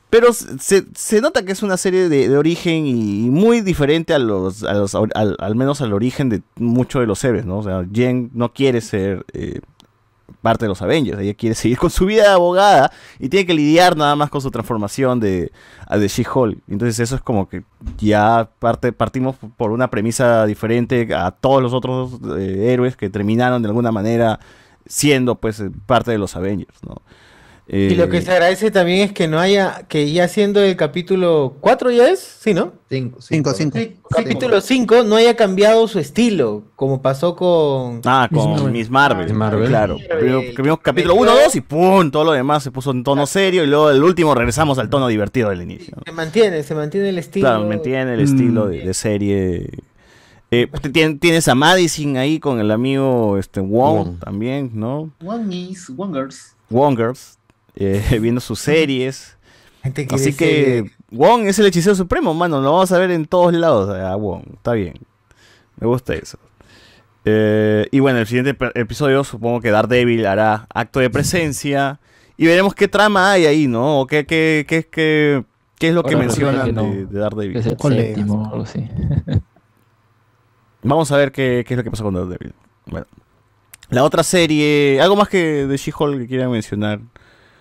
Pero 0.08 0.32
se, 0.32 0.84
se 0.94 1.20
nota 1.20 1.44
que 1.44 1.52
es 1.52 1.62
una 1.62 1.76
serie 1.76 2.08
de, 2.08 2.34
origen 2.36 2.86
y 2.86 3.28
muy 3.28 3.60
diferente 3.60 4.14
a 4.14 4.18
los, 4.18 4.62
a 4.62 4.72
los- 4.72 4.94
al, 4.94 5.36
al 5.38 5.54
menos 5.54 5.82
al 5.82 5.92
origen 5.92 6.30
de 6.30 6.40
muchos 6.56 7.00
de 7.00 7.06
los 7.06 7.22
héroes, 7.22 7.44
¿no? 7.44 7.58
O 7.58 7.62
sea, 7.62 7.84
Jen 7.92 8.30
no 8.32 8.54
quiere 8.54 8.80
ser 8.80 9.26
eh, 9.34 9.60
parte 10.42 10.64
de 10.66 10.68
los 10.68 10.82
Avengers. 10.82 11.18
Ella 11.20 11.34
quiere 11.34 11.54
seguir 11.54 11.78
con 11.78 11.88
su 11.88 12.04
vida 12.04 12.24
de 12.24 12.34
abogada 12.34 12.92
y 13.18 13.28
tiene 13.28 13.46
que 13.46 13.54
lidiar 13.54 13.96
nada 13.96 14.16
más 14.16 14.28
con 14.28 14.40
su 14.40 14.50
transformación 14.50 15.20
de, 15.20 15.52
de 15.90 16.08
She-Hulk. 16.08 16.58
Entonces 16.68 16.98
eso 17.00 17.14
es 17.14 17.22
como 17.22 17.48
que 17.48 17.62
ya 17.98 18.50
parte, 18.58 18.92
partimos 18.92 19.36
por 19.56 19.70
una 19.70 19.88
premisa 19.88 20.44
diferente 20.44 21.08
a 21.14 21.30
todos 21.30 21.62
los 21.62 21.72
otros 21.72 22.18
eh, 22.36 22.72
héroes 22.72 22.96
que 22.96 23.08
terminaron 23.08 23.62
de 23.62 23.68
alguna 23.68 23.92
manera 23.92 24.40
siendo 24.84 25.36
pues 25.36 25.62
parte 25.86 26.10
de 26.10 26.18
los 26.18 26.36
Avengers, 26.36 26.82
¿no? 26.86 26.96
Y 27.68 27.94
lo 27.94 28.08
que 28.08 28.18
Eh, 28.18 28.22
se 28.22 28.32
agradece 28.32 28.70
también 28.72 29.00
es 29.08 29.12
que 29.12 29.28
no 29.28 29.38
haya, 29.38 29.86
que 29.88 30.10
ya 30.12 30.26
siendo 30.28 30.60
el 30.60 30.76
capítulo 30.76 31.54
4 31.60 31.90
ya 31.92 32.08
es, 32.10 32.18
¿sí, 32.18 32.52
no? 32.52 32.72
5, 32.90 33.18
5, 33.22 33.52
5. 33.54 33.78
Capítulo 34.10 34.60
5 34.60 35.04
no 35.04 35.16
haya 35.16 35.36
cambiado 35.36 35.86
su 35.88 35.98
estilo, 36.00 36.64
como 36.76 37.00
pasó 37.00 37.34
con... 37.36 38.00
Ah, 38.04 38.28
con 38.30 38.70
Miss 38.72 38.90
Marvel. 38.90 39.26
Miss 39.26 39.32
Marvel. 39.34 39.68
Claro. 39.68 39.96
Marvel. 39.96 40.18
Primero, 40.18 40.42
primero 40.54 40.76
capítulo 40.78 41.14
1, 41.14 41.30
2 41.44 41.54
y 41.56 41.60
¡pum! 41.62 42.10
Todo 42.10 42.24
lo 42.24 42.32
demás 42.32 42.62
se 42.64 42.70
puso 42.72 42.90
en 42.90 43.04
tono 43.04 43.26
serio 43.26 43.62
y 43.64 43.68
luego 43.68 43.90
el 43.90 44.02
último 44.02 44.34
regresamos 44.34 44.78
al 44.78 44.90
tono 44.90 45.06
divertido 45.08 45.48
del 45.50 45.62
inicio. 45.62 45.94
¿no? 45.96 46.02
Se 46.04 46.12
mantiene, 46.12 46.62
se 46.64 46.74
mantiene 46.74 47.08
el 47.10 47.18
estilo. 47.18 47.46
Claro, 47.48 47.66
mantiene 47.66 48.14
el 48.14 48.20
estilo 48.20 48.66
de, 48.66 48.80
de 48.84 48.92
serie. 48.94 49.70
Eh, 50.50 50.68
tien- 50.92 51.18
tienes 51.18 51.48
a 51.48 51.54
Madison 51.54 52.16
ahí 52.18 52.38
con 52.38 52.60
el 52.60 52.70
amigo 52.72 53.38
este, 53.38 53.60
Wong, 53.60 53.70
Wong. 54.08 54.18
también, 54.18 54.72
¿no? 54.74 55.10
One 55.24 55.54
is 55.54 55.88
Wongers. 55.88 56.54
Wongers, 56.68 57.38
eh, 57.76 58.02
viendo 58.20 58.40
sus 58.40 58.60
series. 58.60 59.36
Gente 59.82 60.06
que 60.06 60.14
Así 60.14 60.32
que 60.34 60.44
serie. 60.44 60.92
Wong 61.10 61.46
es 61.46 61.58
el 61.58 61.66
hechicero 61.66 61.94
supremo, 61.94 62.34
mano. 62.34 62.60
Lo 62.60 62.72
vamos 62.72 62.92
a 62.92 62.98
ver 62.98 63.10
en 63.10 63.26
todos 63.26 63.52
lados 63.52 63.90
a 63.90 64.14
Wong. 64.16 64.44
Está 64.54 64.72
bien. 64.72 64.94
Me 65.78 65.86
gusta 65.86 66.14
eso. 66.14 66.38
Eh, 67.24 67.86
y 67.90 68.00
bueno, 68.00 68.18
el 68.18 68.26
siguiente 68.26 68.56
episodio 68.74 69.22
supongo 69.24 69.60
que 69.60 69.70
Daredevil 69.70 70.26
hará 70.26 70.66
acto 70.72 71.00
de 71.00 71.10
presencia. 71.10 72.00
Y 72.36 72.46
veremos 72.46 72.74
qué 72.74 72.88
trama 72.88 73.32
hay 73.32 73.46
ahí, 73.46 73.66
¿no? 73.68 74.00
O 74.00 74.06
qué, 74.06 74.26
qué, 74.26 74.64
qué, 74.66 74.88
qué, 74.88 75.44
qué 75.78 75.88
es 75.88 75.94
lo 75.94 76.02
que 76.02 76.16
mencionan 76.16 76.66
que 76.66 76.72
no, 76.72 76.84
de, 76.84 77.06
de 77.06 77.18
Daredevil. 77.18 77.56
es 77.56 77.66
el 77.66 77.78
séptimo 77.78 78.42
o 78.42 78.46
algo 78.46 78.62
así. 78.64 78.88
Vamos 80.82 81.12
a 81.12 81.16
ver 81.16 81.30
qué, 81.30 81.64
qué 81.66 81.74
es 81.74 81.78
lo 81.78 81.84
que 81.84 81.90
pasa 81.90 82.02
con 82.02 82.14
Daredevil. 82.14 82.54
Bueno. 82.86 83.06
La 83.90 84.04
otra 84.04 84.22
serie, 84.22 85.00
algo 85.02 85.16
más 85.16 85.28
que 85.28 85.66
de 85.66 85.76
She-Hulk 85.76 86.20
que 86.20 86.26
quieran 86.26 86.50
mencionar. 86.50 87.00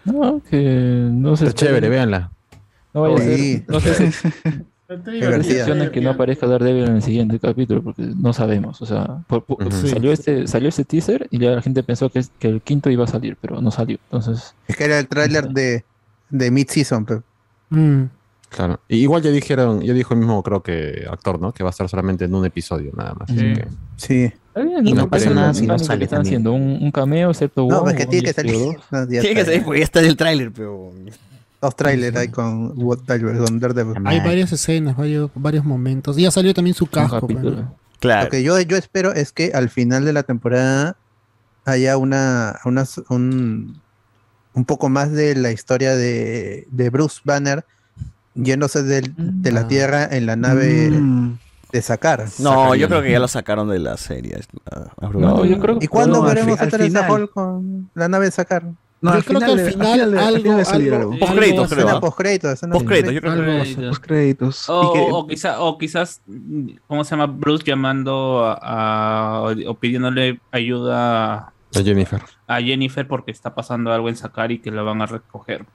No, 0.05 0.41
que 0.49 1.07
no 1.11 1.35
se 1.37 1.47
Está 1.47 1.65
chévere, 1.65 1.89
véanla. 1.89 2.31
No 2.93 3.01
vaya 3.01 3.15
a 3.15 3.19
ser, 3.19 3.63
no 3.67 3.79
sé 3.79 4.11
si 4.11 5.91
que 5.91 6.01
no 6.01 6.09
aparezca 6.09 6.47
Daredevil 6.47 6.83
en 6.89 6.95
el 6.97 7.01
siguiente 7.01 7.39
capítulo, 7.39 7.81
porque 7.81 8.01
no 8.03 8.33
sabemos. 8.33 8.81
O 8.81 8.85
sea, 8.85 9.23
por- 9.27 9.45
por- 9.45 9.65
Ujú. 9.65 9.87
salió 9.87 10.11
este, 10.11 10.47
salió 10.47 10.67
este 10.69 10.83
teaser 10.83 11.27
y 11.31 11.39
ya 11.39 11.51
la 11.51 11.61
gente 11.61 11.81
pensó 11.83 12.09
que, 12.09 12.19
es- 12.19 12.31
que 12.39 12.49
el 12.49 12.61
quinto 12.61 12.89
iba 12.89 13.05
a 13.05 13.07
salir, 13.07 13.37
pero 13.39 13.61
no 13.61 13.71
salió. 13.71 13.97
Entonces, 14.05 14.53
Es 14.67 14.75
que 14.75 14.83
era 14.85 14.99
el 14.99 15.07
tráiler 15.07 15.47
de, 15.49 15.85
de 16.29 16.51
Mid-Season, 16.51 17.05
pero 17.05 17.23
Mm. 17.69 18.03
Claro. 18.51 18.81
Y 18.89 18.97
igual 18.97 19.21
ya 19.21 19.31
dijeron, 19.31 19.79
ya 19.81 19.93
dijo 19.93 20.13
el 20.13 20.19
mismo, 20.19 20.43
creo 20.43 20.61
que 20.61 21.05
actor, 21.09 21.39
¿no? 21.39 21.53
Que 21.53 21.63
va 21.63 21.69
a 21.69 21.71
estar 21.71 21.87
solamente 21.87 22.25
en 22.25 22.35
un 22.35 22.45
episodio 22.45 22.91
nada 22.95 23.13
más. 23.17 23.29
así 23.29 23.39
Sí. 23.39 23.53
que- 23.53 23.67
sí. 23.95 24.33
bien, 24.55 24.85
Y 24.87 24.93
no 24.93 25.09
pasa 25.09 25.29
nada 25.29 25.53
si 25.53 25.65
no 25.65 25.79
sale 25.79 26.03
están 26.03 26.21
haciendo 26.21 26.51
un, 26.51 26.77
un 26.81 26.91
cameo, 26.91 27.29
excepto 27.31 27.65
No, 27.67 27.79
Wong, 27.79 27.91
es 27.91 27.95
que 27.95 28.05
tiene 28.07 28.25
que 28.27 28.33
salir. 28.33 28.77
No, 28.91 29.07
Tiene 29.07 29.33
que 29.35 29.45
salir 29.45 29.63
porque 29.63 29.79
ya 29.79 29.85
está 29.85 30.01
en 30.01 30.05
el 30.07 30.17
tráiler, 30.17 30.51
pero... 30.51 30.91
Dos 31.61 31.75
trailers 31.75 32.17
hay 32.17 32.27
con, 32.29 32.73
What- 32.75 33.05
con 33.45 33.59
Daredevil. 33.59 33.93
Hay 34.05 34.19
varias 34.19 34.51
escenas, 34.51 34.97
varios, 34.97 35.29
varios 35.35 35.63
momentos. 35.63 36.17
Y 36.17 36.23
ya 36.23 36.31
salió 36.31 36.53
también 36.53 36.73
su 36.73 36.87
casco. 36.87 37.27
Claro. 37.99 38.23
Lo 38.25 38.29
que 38.31 38.41
yo, 38.43 38.59
yo 38.61 38.77
espero 38.77 39.13
es 39.13 39.31
que 39.31 39.51
al 39.53 39.69
final 39.69 40.03
de 40.03 40.11
la 40.11 40.23
temporada 40.23 40.97
haya 41.65 41.97
una, 41.97 42.59
una- 42.65 42.85
un, 43.09 43.79
un 44.55 44.65
poco 44.65 44.89
más 44.89 45.11
de 45.11 45.35
la 45.35 45.51
historia 45.51 45.95
de, 45.95 46.67
de 46.71 46.89
Bruce 46.89 47.21
Banner 47.23 47.63
yéndose 48.35 48.83
del- 48.83 49.13
de 49.17 49.51
la 49.51 49.67
Tierra 49.67 50.07
en 50.09 50.25
la 50.25 50.35
nave 50.35 50.89
Mm. 50.91 51.37
de 51.71 51.81
Sakar. 51.81 52.25
No, 52.39 52.75
yo 52.75 52.87
creo 52.87 53.01
que 53.01 53.11
ya 53.11 53.19
lo 53.19 53.27
sacaron 53.27 53.69
de 53.69 53.79
la 53.79 53.97
serie. 53.97 54.39
No, 55.13 55.45
yo 55.45 55.59
creo 55.59 55.79
que 55.79 55.85
¿Y 55.85 55.87
cuándo 55.87 56.21
veremos 56.21 56.59
a 56.61 56.67
Teresa. 56.67 57.07
Hall 57.07 57.29
con 57.29 57.89
la 57.93 58.07
nave 58.07 58.25
de 58.25 58.31
Sakar? 58.31 58.63
No, 59.03 59.09
Yo 59.11 59.17
al 59.17 59.23
creo 59.23 59.39
que 59.39 59.45
final, 59.45 59.59
al 59.59 59.71
final 59.71 59.81
al 59.81 59.97
final 59.97 60.11
de- 60.11 60.19
al 60.19 60.25
algo- 60.27 60.37
final 60.43 60.59
algo- 60.59 60.95
algo. 60.95 61.19
Postcréditos, 61.19 61.71
algo- 61.71 61.75
creo. 61.75 61.89
¿ah? 61.89 61.99
postcréditos, 62.71 63.13
yo 63.15 63.21
creo 63.21 63.31
algo 63.33 63.45
que... 63.45 63.49
O, 64.69 64.93
que- 64.93 65.07
o 65.11 65.27
quizá- 65.27 65.59
o 65.59 65.77
quizás, 65.79 66.21
¿cómo 66.85 67.03
se 67.03 67.09
llama? 67.11 67.25
Bruce 67.25 67.63
llamando 67.65 68.45
a, 68.45 68.59
a- 68.61 69.55
o 69.67 69.73
pidiéndole 69.75 70.39
ayuda 70.51 71.51
A 71.75 71.81
Jennifer. 71.83 72.21
a 72.47 72.61
Jennifer 72.61 73.07
porque 73.07 73.31
está 73.31 73.55
pasando 73.55 73.91
algo 73.93 74.09
en 74.09 74.15
Sakari 74.17 74.59
que 74.59 74.71
la 74.71 74.81
van 74.81 75.01
a 75.01 75.05
recoger. 75.05 75.65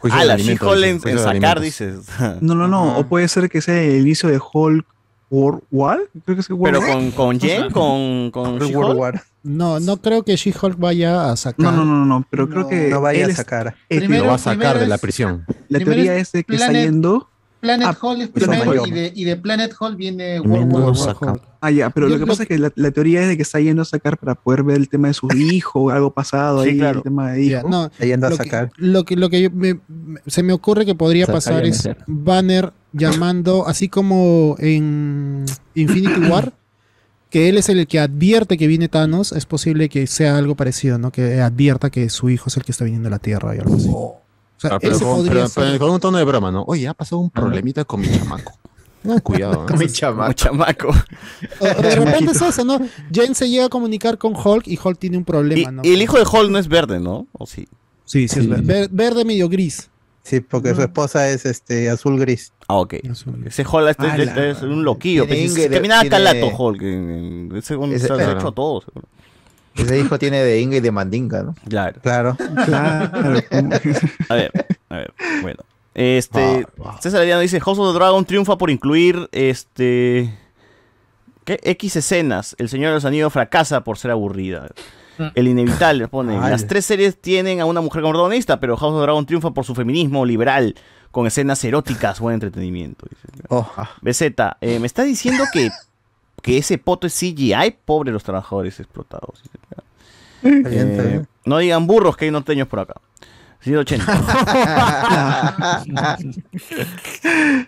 pues, 0.00 0.12
Ah, 0.14 0.24
la 0.24 0.36
She-Hulk 0.36 0.84
en, 0.84 1.00
en 1.08 1.18
alimentos. 1.18 1.62
dices. 1.62 2.06
No, 2.40 2.54
no, 2.54 2.68
no. 2.68 2.96
O 2.98 3.06
puede 3.06 3.26
ser 3.28 3.48
que 3.48 3.60
sea 3.60 3.80
el 3.82 4.00
inicio 4.02 4.28
de 4.28 4.38
Hulk 4.52 4.86
World 5.30 5.62
War. 5.70 6.00
Creo 6.24 6.36
que 6.36 6.40
es 6.42 6.50
World 6.50 6.64
Pero 6.64 6.80
War. 6.80 6.92
con, 6.92 7.10
con 7.12 7.40
Jen, 7.40 7.70
con, 7.70 8.30
con 8.30 8.52
World 8.52 8.62
She-Hulk. 8.70 8.98
War. 8.98 9.22
No, 9.42 9.80
no 9.80 9.96
creo 9.96 10.22
que 10.24 10.36
She-Hulk 10.36 10.78
vaya 10.78 11.30
a 11.32 11.36
sacar. 11.36 11.58
No, 11.64 11.72
no, 11.72 11.84
no, 11.84 12.04
no, 12.04 12.24
pero 12.30 12.48
creo 12.48 12.62
No, 12.62 12.68
que 12.68 12.88
No 12.90 13.00
vaya 13.00 13.24
él 13.24 13.30
a 13.32 13.34
sacar. 13.34 13.74
Primero- 13.88 14.24
Lo 14.24 14.28
va 14.28 14.34
a 14.36 14.38
sacar 14.38 14.78
de 14.78 14.86
la 14.86 14.94
es- 14.96 15.00
prisión. 15.00 15.44
la 15.68 15.78
teoría 15.80 16.14
es 16.16 16.28
es 16.28 16.32
de 16.32 16.44
que 16.44 16.54
está 16.54 16.68
Planet- 16.68 16.84
yendo. 16.84 17.28
Planet 17.62 17.86
Ah, 17.88 17.96
Hall 18.02 18.20
es 18.20 18.28
pero 18.28 18.46
primero 18.48 18.86
y 18.86 18.90
de, 18.90 19.12
y 19.14 19.22
de 19.24 19.36
Planet 19.36 19.72
Hall 19.78 19.94
viene 19.96 20.40
World 20.40 20.72
War 20.72 20.82
War. 20.92 21.16
War. 21.20 21.40
Ah, 21.60 21.70
ya, 21.70 21.90
pero 21.90 22.08
Yo 22.08 22.14
lo 22.14 22.16
que 22.16 22.20
lo 22.22 22.26
pasa 22.26 22.42
es 22.42 22.48
que 22.48 22.58
la, 22.58 22.72
la 22.74 22.90
teoría 22.90 23.22
es 23.22 23.28
de 23.28 23.36
que 23.36 23.42
está 23.44 23.60
yendo 23.60 23.82
a 23.82 23.84
sacar 23.84 24.18
para 24.18 24.34
poder 24.34 24.64
ver 24.64 24.76
el 24.78 24.88
tema 24.88 25.06
de 25.08 25.14
su 25.14 25.28
hijo, 25.32 25.88
algo 25.92 26.12
pasado 26.12 26.64
Sí, 26.64 26.70
ahí, 26.70 26.78
claro. 26.78 26.98
el 26.98 27.02
tema 27.04 27.30
de 27.32 27.48
Ya, 27.48 27.58
hijo. 27.60 27.68
no, 27.68 27.84
Está 27.86 28.04
yendo 28.04 28.26
a 28.26 28.30
lo 28.30 28.36
que, 28.36 28.42
sacar. 28.44 28.70
lo 28.76 29.04
que, 29.04 29.14
lo 29.16 29.30
que 29.30 29.42
yo 29.42 29.50
me- 29.52 29.78
me- 29.88 30.20
se 30.26 30.42
me 30.42 30.52
ocurre 30.52 30.84
que 30.84 30.96
podría 30.96 31.26
pasar 31.28 31.64
es. 31.64 31.88
Banner 32.08 32.72
llamando, 32.92 33.66
así 33.68 33.88
como 33.88 34.56
en 34.58 35.44
Infinity 35.76 36.20
War, 36.30 36.52
que 37.30 37.48
él 37.48 37.56
es 37.58 37.68
el 37.68 37.86
que 37.86 38.00
advierte 38.00 38.58
que 38.58 38.66
viene 38.66 38.88
Thanos, 38.88 39.30
es 39.32 39.46
posible 39.46 39.88
que 39.88 40.06
sea 40.06 40.36
algo 40.36 40.54
parecido, 40.56 40.98
¿no? 40.98 41.10
Que 41.12 41.40
advierta 41.40 41.90
que 41.90 42.10
su 42.10 42.28
hijo 42.28 42.48
es 42.48 42.56
el 42.56 42.64
que 42.64 42.72
está 42.72 42.84
viniendo 42.84 43.06
a 43.06 43.10
la 43.12 43.18
Tierra 43.20 43.54
y 43.56 43.60
algo 43.60 43.76
así. 43.76 43.88
O 43.90 44.20
sea, 44.62 44.70
Ah, 44.74 44.78
pero, 44.80 44.94
ese 44.96 45.04
con, 45.04 45.16
podría 45.16 45.32
pero- 45.34 45.48
ser- 45.48 45.64
pero 45.64 45.78
con 45.78 45.90
un 45.90 46.00
tono 46.00 46.18
de 46.18 46.24
broma, 46.24 46.50
¿no? 46.50 46.62
Oye, 46.66 46.88
ha 46.88 46.94
pasado 46.94 47.20
un 47.20 47.30
problemita 47.30 47.84
con 47.84 48.00
mi 48.00 48.08
chamaco. 48.10 48.52
No, 49.04 49.20
cuidado. 49.22 49.52
¿no? 49.62 49.66
Con 49.66 49.78
mi 49.78 49.86
chamaco. 49.88 50.32
chamaco. 50.32 50.88
o- 51.60 51.64
de 51.82 51.96
repente 51.96 52.32
es 52.32 52.40
eso, 52.42 52.64
¿no? 52.64 52.78
Jen 53.12 53.34
se 53.34 53.48
llega 53.50 53.66
a 53.66 53.68
comunicar 53.68 54.16
con 54.18 54.34
Hulk 54.36 54.66
y 54.68 54.78
Hulk 54.82 54.98
tiene 54.98 55.16
un 55.16 55.22
Y, 55.22 55.26
problema, 55.26 55.70
¿no? 55.72 55.82
y 55.84 55.92
el 55.92 56.00
hijo 56.02 56.16
de 56.18 56.24
Hulk 56.24 56.50
no 56.50 56.58
es 56.58 56.68
verde, 56.68 57.00
¿no? 57.00 57.26
¿O 57.32 57.46
sí? 57.46 57.66
Sí, 58.04 58.28
sí, 58.28 58.38
es 58.40 58.44
Sí. 58.44 58.46
ver- 58.50 58.62
ver- 58.62 58.88
verde 58.90 59.24
medio 59.24 59.48
gris. 59.48 59.88
Sí, 60.24 60.38
porque 60.38 60.72
su 60.74 60.82
esposa 60.82 61.28
es 61.30 61.44
este 61.46 61.90
azul 61.90 62.16
gris. 62.20 62.52
Ah, 62.68 62.76
ok. 62.76 62.94
Azul. 63.10 63.42
Ese 63.44 63.66
Hulk 63.66 63.88
este, 63.88 64.06
Ah, 64.06 64.16
este 64.16 64.50
es 64.50 64.62
un 64.62 64.84
loquillo. 64.84 65.26
Tiene 65.26 65.48
pues, 65.52 65.68
caminaba 65.68 66.02
tiene- 66.02 66.16
calato 66.16 66.46
Hulk. 66.56 66.80
ese 67.56 67.74
un- 67.76 67.92
Ese- 67.92 68.06
se 68.06 68.12
ha 68.12 68.16
claro. 68.16 68.38
hecho 68.38 68.48
a 68.48 68.52
todos. 68.54 68.84
seguro. 68.84 69.08
Ese 69.76 69.98
hijo 69.98 70.18
tiene 70.18 70.42
de 70.42 70.60
Inga 70.60 70.76
y 70.76 70.80
de 70.80 70.90
Mandinga, 70.90 71.42
¿no? 71.42 71.54
Claro. 71.68 72.00
Claro. 72.02 72.36
A 74.28 74.34
ver, 74.34 74.52
a 74.88 74.96
ver, 74.96 75.12
bueno. 75.42 75.60
Este, 75.94 76.66
Ah, 76.84 76.98
César 77.00 77.20
Adriano 77.20 77.40
dice, 77.40 77.60
House 77.60 77.78
of 77.78 77.92
the 77.92 77.98
Dragon 77.98 78.24
triunfa 78.24 78.56
por 78.58 78.70
incluir, 78.70 79.28
este... 79.32 80.32
¿Qué? 81.44 81.58
X 81.64 81.96
escenas. 81.96 82.54
El 82.58 82.68
Señor 82.68 82.90
de 82.90 82.94
los 82.94 83.04
Anillos 83.04 83.32
fracasa 83.32 83.82
por 83.82 83.98
ser 83.98 84.10
aburrida. 84.12 84.68
El 85.34 85.48
inevitable, 85.48 86.08
pone. 86.08 86.38
Ay. 86.40 86.50
Las 86.50 86.66
tres 86.66 86.84
series 86.86 87.20
tienen 87.20 87.60
a 87.60 87.64
una 87.66 87.80
mujer 87.80 88.02
como 88.02 88.12
protagonista, 88.12 88.60
pero 88.60 88.76
House 88.76 88.92
of 88.94 89.00
the 89.00 89.02
Dragon 89.02 89.26
triunfa 89.26 89.50
por 89.50 89.64
su 89.64 89.74
feminismo 89.74 90.24
liberal, 90.24 90.74
con 91.10 91.26
escenas 91.26 91.62
eróticas, 91.64 92.20
buen 92.20 92.34
entretenimiento. 92.34 93.06
dice. 93.10 93.44
Oh, 93.50 93.68
BZ, 94.02 94.22
eh, 94.60 94.78
me 94.78 94.86
está 94.86 95.02
diciendo 95.02 95.44
que, 95.52 95.68
que 96.42 96.58
ese 96.58 96.76
poto 96.76 97.06
es 97.06 97.14
CGI, 97.14 97.76
pobre 97.84 98.12
los 98.12 98.22
trabajadores 98.24 98.78
explotados. 98.80 99.40
Eh, 100.42 100.62
bien. 100.68 101.28
no 101.44 101.58
digan 101.58 101.86
burros 101.86 102.16
que 102.16 102.24
hay 102.24 102.30
norteños 102.32 102.66
por 102.68 102.80
acá. 102.80 102.94
180. 103.60 104.04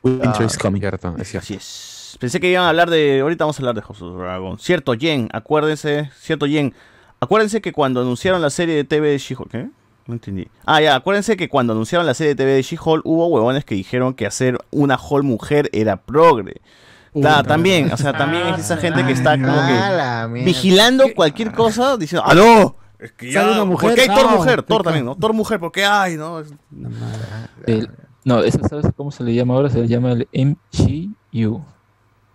Winter 0.03 0.43
is 0.45 0.59
coming. 0.59 0.81
Cierto, 0.81 1.15
es 1.19 1.29
cierto. 1.29 1.45
Así 1.45 1.55
es. 1.55 2.17
Pensé 2.19 2.41
que 2.41 2.51
iban 2.51 2.65
a 2.65 2.71
hablar 2.71 2.91
de. 2.91 3.21
Ahorita 3.21 3.45
vamos 3.45 3.59
a 3.59 3.63
hablar 3.63 3.77
de 3.77 3.83
House 3.83 4.03
of 4.03 4.19
Dragon. 4.19 4.59
Cierto, 4.59 4.95
Jen, 4.95 5.29
acuérdense. 5.33 6.11
Cierto, 6.19 6.47
Jen. 6.47 6.75
Acuérdense 7.21 7.61
que 7.61 7.73
cuando 7.73 8.01
anunciaron 8.01 8.43
la 8.43 8.51
serie 8.51 8.75
de 8.75 8.83
TV 8.85 9.11
de 9.11 9.19
She-Hulk. 9.19 9.51
¿Qué? 9.51 9.69
No 10.07 10.15
entendí. 10.15 10.49
Ah, 10.67 10.81
ya, 10.83 10.97
acuérdense 10.97 11.37
que 11.37 11.49
cuando 11.49 11.73
anunciaron 11.73 12.07
la 12.07 12.15
serie 12.15 12.35
de 12.35 12.37
TV 12.37 12.53
de 12.53 12.63
She-Hulk 12.63 13.07
hubo 13.07 13.29
huevones 13.29 13.65
que 13.65 13.75
dijeron 13.75 14.15
que 14.15 14.27
hacer 14.27 14.59
una 14.71 14.99
Hulk 14.99 15.25
mujer 15.25 15.71
era 15.73 15.97
progre. 15.97 16.61
Ta- 17.23 17.43
también, 17.43 17.93
o 17.93 17.97
sea, 17.97 18.13
también 18.13 18.49
es 18.49 18.61
esa 18.61 18.77
gente 18.77 19.05
que 19.05 19.13
está 19.13 19.37
como 19.39 19.53
Ah, 19.53 19.67
que 19.69 19.97
la 19.97 20.29
mierda. 20.29 20.47
vigilando 20.47 21.05
cualquier 21.15 21.53
cosa 21.53 21.97
diciendo, 21.97 22.27
¡aló! 22.27 22.77
Es 22.99 23.13
que 23.13 23.31
ya, 23.31 23.51
una 23.51 23.65
mujer, 23.65 23.91
¿Por 23.91 23.95
qué 23.97 24.01
hay 24.03 24.09
Thor 24.17 24.31
no, 24.31 24.37
mujer? 24.39 24.63
Thor 24.63 24.83
también, 24.83 25.05
¿no? 25.05 25.15
Thor 25.17 25.33
mujer, 25.35 25.61
¿por 25.61 25.71
qué 25.73 25.85
hay? 25.85 26.17
¿no? 26.17 26.41
Es- 26.41 26.53
El- 27.67 27.91
no, 28.25 28.41
eso 28.43 28.59
sabes 28.69 28.87
cómo 28.97 29.11
se 29.11 29.23
le 29.23 29.35
llama 29.35 29.55
ahora, 29.55 29.69
se 29.69 29.81
le 29.81 29.87
llama 29.89 30.13
el 30.13 30.27
MCU. 30.33 31.57
O 31.57 31.65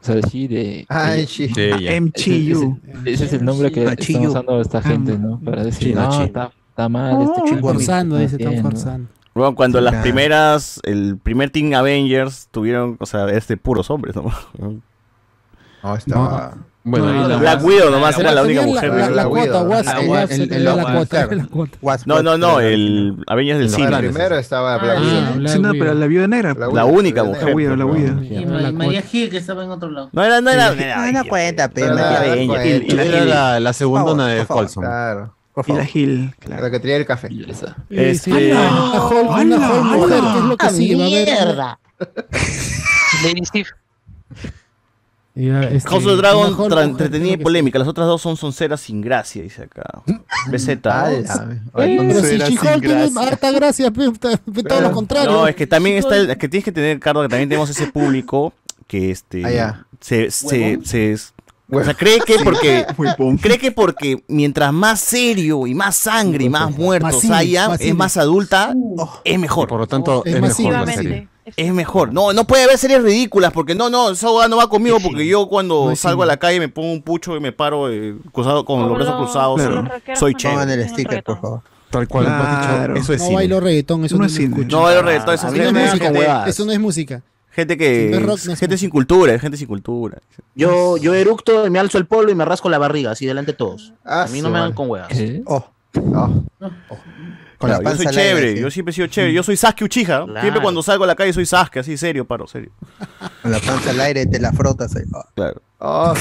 sea, 0.06 0.16
el 0.16 0.22
de. 0.22 0.86
Ah, 0.88 1.10
de- 1.12 1.22
el. 1.22 1.28
Sí, 1.28 1.48
ya. 1.54 1.76
Ese, 1.76 2.02
MCU. 2.02 2.80
ese- 3.04 3.12
ese 3.14 3.26
es 3.26 3.34
el 3.34 3.44
nombre 3.44 3.72
que 3.72 3.86
Ah, 3.88 3.96
está 3.98 4.20
usando 4.20 4.62
esta 4.62 4.82
gente, 4.82 5.18
¿no? 5.18 5.40
Para 5.40 5.64
decir, 5.64 5.96
no, 5.96 6.24
está, 6.24 6.52
está 6.70 6.88
mal, 6.88 7.22
este 7.24 7.42
chico 7.50 7.62
Forzando, 7.74 8.18
dice, 8.18 8.36
están 8.36 8.54
entiendo". 8.54 8.70
forzando. 8.70 9.10
Bueno, 9.40 9.56
cuando 9.56 9.82
las 9.82 9.92
Claro. 9.94 10.04
primeras, 10.04 10.80
el 10.84 11.18
primer 11.22 11.50
Team 11.50 11.74
Avengers 11.74 12.48
tuvieron, 12.52 12.98
o 13.00 13.06
sea, 13.06 13.28
este 13.30 13.58
puros 13.58 13.90
hombres, 13.90 14.16
¿no? 14.16 14.32
No, 15.84 15.96
estaba. 15.96 16.56
Bueno, 16.84 17.06
No, 17.06 17.12
ahí 17.12 17.20
la- 17.22 17.28
la- 17.28 17.38
Black 17.38 17.64
Widow 17.64 17.90
nomás 17.92 18.18
era 18.18 18.32
la 18.34 18.42
única 18.42 18.62
la- 18.62 18.68
mujer. 18.68 18.90
La, 18.90 18.96
¿no? 18.96 19.16
la 19.16 19.24
La 19.24 19.30
cuota, 19.30 19.42
Widow. 19.44 19.70
Wasp, 19.70 19.86
La 19.86 19.92
el 19.92 20.10
Wasp, 20.10 20.12
Wasp, 20.22 20.32
el- 20.32 20.42
el- 20.42 20.54
el 20.54 20.64
la 20.66 20.76
Wasp, 20.76 20.92
cuota, 20.96 21.28
la 21.36 21.98
No, 22.06 22.24
no, 22.24 22.38
no, 22.38 22.60
el 22.60 23.16
Avengers 23.28 23.60
del 23.60 23.70
No, 23.72 23.76
cine. 23.76 23.88
era 23.88 23.98
Primero 24.00 24.38
estaba 24.38 24.78
Black 24.78 24.98
Ah, 24.98 25.02
Widow. 25.02 25.42
ya. 25.42 25.48
Sí, 25.54 25.60
no, 25.60 25.72
pero 25.74 25.94
la 25.94 26.08
viuda 26.08 26.28
negra. 26.28 26.54
La 26.58 26.68
La 26.68 26.86
única 26.86 27.24
mujer. 27.24 27.50
La 27.50 27.56
Widow, 27.56 27.76
la 27.78 27.86
pues, 27.86 28.02
Widow. 28.02 28.50
¿no? 28.52 28.60
La 28.60 28.72
María. 28.74 29.02
Gil 29.04 29.30
que 29.30 29.38
estaba 29.38 29.64
en 29.64 29.70
otro 29.72 29.90
lado. 29.90 30.10
No 30.12 30.24
era, 30.24 30.42
no 30.42 30.50
era. 30.50 30.74
No, 30.74 31.12
no 31.24 31.26
cuenta, 31.30 31.70
Pero 31.70 31.94
la- 31.94 32.12
la- 32.12 32.26
la- 32.36 32.66
Y 32.66 32.90
la 32.92 33.04
era 33.04 33.26
la, 33.26 33.60
la 33.60 33.74
segundona 33.74 34.28
de 34.28 34.46
Colson. 34.46 34.84
Claro. 34.84 35.36
Por 35.64 35.66
Y 35.66 35.68
favor. 35.70 35.82
la 35.82 35.86
Gil, 35.88 36.36
claro. 36.40 36.62
La 36.64 36.72
que 36.72 36.80
tenía 36.80 36.98
el 36.98 37.06
café. 37.06 37.30
Esa. 37.48 37.76
Este, 37.90 38.32
Una 38.54 39.06
Hulk, 39.06 39.30
una 39.30 39.72
Hulk 39.72 39.84
mujer, 39.86 40.20
¿qué 40.22 40.38
es 40.40 40.44
lo 40.46 40.58
que 40.58 40.70
sigue? 40.72 40.96
Va 40.96 41.04
a 41.04 41.08
haber. 41.08 41.26
¡Mierda! 41.26 41.80
Lady 43.24 43.46
Steve. 43.46 43.68
Este, 45.36 45.90
House 45.90 46.06
of 46.06 46.12
the 46.12 46.18
Dragon, 46.18 46.54
mujer, 46.54 46.80
entretenida 46.80 47.36
¿qué 47.38 47.42
y 47.42 47.44
polémica. 47.44 47.80
Las 47.80 47.88
otras 47.88 48.08
dos 48.08 48.22
son 48.22 48.36
sonceras 48.36 48.82
sin 48.82 49.00
gracia, 49.00 49.42
dice 49.42 49.64
acá. 49.64 49.84
BZ. 50.52 50.70
Ah, 50.86 51.10
la- 51.12 51.86
Eh, 51.86 51.98
Pero 51.98 52.22
si 52.24 52.38
She-Hulk 52.38 52.82
tiene 52.82 53.10
harta 53.16 53.52
gracia, 53.52 53.90
todo 53.92 54.82
lo 54.82 54.92
contrario. 54.92 55.32
No, 55.32 55.48
es 55.48 55.56
que 55.56 55.66
también 55.66 55.96
está 55.98 56.18
el, 56.18 56.30
es 56.32 56.38
que 56.38 56.50
tienes 56.50 56.66
que 56.66 56.72
tener, 56.74 57.00
Carlos, 57.00 57.24
que 57.26 57.30
también 57.30 57.48
tenemos 57.48 57.70
ese 57.70 57.88
público 57.88 58.54
que 58.88 59.12
este 59.12 59.46
Ah, 59.62 59.86
se, 60.02 60.30
se, 60.32 60.46
Huevón. 60.72 60.86
se- 60.86 61.18
o 61.72 61.84
sea, 61.84 61.94
cree 61.94 62.20
que 62.20 62.38
porque 62.44 62.86
cree 63.42 63.58
que 63.58 63.72
porque 63.72 64.24
mientras 64.28 64.74
más 64.74 65.00
serio 65.00 65.68
y 65.68 65.76
más 65.76 65.96
sangre 65.96 66.46
y 66.46 66.50
más 66.50 66.76
muertos 66.78 67.16
Masivo, 67.16 67.34
haya, 67.36 67.70
masivo. 67.70 67.90
es 67.90 67.96
más 67.96 68.18
adulta, 68.18 68.74
es 69.24 69.40
mejor. 69.40 69.68
Por 69.68 69.80
lo 69.80 69.88
tanto, 69.88 70.24
Es 70.26 70.36
es, 70.36 70.42
mejor 70.42 70.74
la 70.74 70.94
serie. 70.94 71.28
Es 71.56 71.74
mejor. 71.74 72.14
No, 72.14 72.32
no 72.32 72.46
puede 72.46 72.64
haber 72.66 72.78
series 72.78 73.02
ridículas 73.02 73.52
porque 73.52 73.74
no, 73.74 73.90
no, 73.90 74.08
abogada 74.10 74.48
no 74.48 74.58
va 74.58 74.70
conmigo 74.70 75.00
porque 75.02 75.26
yo 75.26 75.48
cuando 75.48 75.86
No 75.86 75.92
es 75.92 76.00
salgo 76.00 76.22
a 76.24 76.26
la 76.28 76.38
calle 76.38 76.60
me 76.60 76.70
pongo 76.70 76.92
un 76.92 77.02
pucho 77.02 77.36
y 77.36 77.40
me 77.40 77.52
paro 77.52 77.92
eh, 77.92 78.16
cruzado 78.32 78.66
con 78.66 78.88
los 78.88 78.96
brazos 78.98 79.16
cruzados. 79.16 79.60
Claro. 79.60 79.90
Soy 80.16 80.34
Pongan 80.34 80.68
chévere. 80.68 80.84
el 80.84 80.90
sticker, 80.90 81.24
por 81.24 81.42
favor. 81.42 81.62
Tal 81.90 82.08
cual, 82.08 82.26
Claro. 82.26 82.94
dicho, 82.94 83.02
eso 83.04 83.14
es 83.14 83.20
No 83.22 83.26
cine. 83.26 83.36
bailo 83.36 83.60
reggaetón, 83.60 84.06
eso 84.06 84.16
No 84.16 84.20
no, 84.22 84.26
es 84.28 84.34
cine. 84.36 84.66
No, 84.70 84.90
el 84.92 85.04
reto, 85.04 85.34
eso 85.34 85.48
es 85.48 85.54
no 85.54 85.72
me 85.72 85.86
música, 85.86 86.46
eso 86.48 86.66
no 86.66 86.72
es 86.72 86.80
música. 86.80 87.24
Gente 87.52 87.76
no 87.76 87.80
que 87.80 88.20
rock, 88.20 88.40
no 88.46 88.54
es 88.54 88.60
gente 88.60 88.78
sin 88.78 88.90
cultura, 88.90 89.38
gente 89.40 89.58
sin 89.58 89.68
cultura. 89.68 90.20
Yo, 90.56 90.98
yo 90.98 91.14
eructo 91.14 91.66
y 91.66 91.70
me 91.70 91.80
alzo 91.80 91.98
el 91.98 92.06
polo 92.06 92.32
y 92.32 92.36
me 92.36 92.46
rasco 92.46 92.70
la 92.70 92.78
barriga, 92.78 93.12
así 93.12 93.26
delante 93.26 93.52
de 93.54 93.58
todos. 93.58 93.94
Ah, 94.06 94.24
A 94.24 94.28
mí 94.28 94.42
no 94.42 94.50
me 94.50 94.54
dan 94.60 94.64
madre. 94.70 94.76
con 94.76 94.90
huevas. 94.90 95.08
¿Qué? 95.10 95.42
Oh, 95.46 95.70
Oh. 95.96 96.44
con 97.58 97.70
la 97.70 97.80
Claro, 97.80 97.84
yo 97.84 97.96
soy 97.98 98.06
aire, 98.08 98.12
chévere, 98.22 98.56
sí. 98.56 98.62
yo 98.62 98.72
siempre 98.72 98.92
he 98.92 98.96
sido 98.96 99.08
chévere. 99.08 99.34
Yo 99.34 99.44
soy 99.44 99.58
Sasuke 99.58 99.84
Uchiha. 99.86 100.24
Claro. 100.26 100.42
Siempre 100.42 100.62
cuando 100.62 100.84
salgo 100.84 101.04
a 101.04 101.08
la 101.08 101.16
calle 101.16 101.34
soy 101.34 101.46
Sasuke, 101.46 101.80
así 101.80 101.98
serio, 101.98 102.26
paro, 102.26 102.48
serio. 102.48 102.72
Con 103.42 103.52
la 103.52 103.60
panza 103.60 103.90
al 103.90 104.00
aire 104.02 104.26
te 104.28 104.40
la 104.40 104.54
frotas. 104.54 104.96
ahí. 104.96 105.04
Oh. 105.12 105.24
Claro. 105.36 105.62
Oh. 105.80 106.14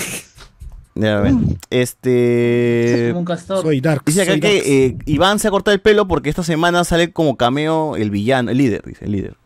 Ya, 0.95 1.19
a 1.19 1.21
ver. 1.21 1.35
Este. 1.71 3.09
Como 3.11 3.21
un 3.21 3.25
castor. 3.25 3.63
Soy 3.63 3.81
Dark. 3.81 4.03
Dice 4.05 4.23
acá 4.23 4.41
que 4.41 4.87
eh, 4.87 4.99
Iván 5.07 5.39
se 5.39 5.49
ha 5.49 5.51
cortado 5.51 5.75
el 5.75 5.81
pelo 5.81 6.09
porque 6.09 6.29
esta 6.31 6.43
semana 6.43 6.83
sale 6.85 7.13
como 7.13 7.37
cameo 7.37 7.95
el 7.97 8.11
villano, 8.11 8.51
el 8.51 8.59
líder, 8.59 8.83
dice, 8.85 9.05
el 9.05 9.13
líder. 9.13 9.37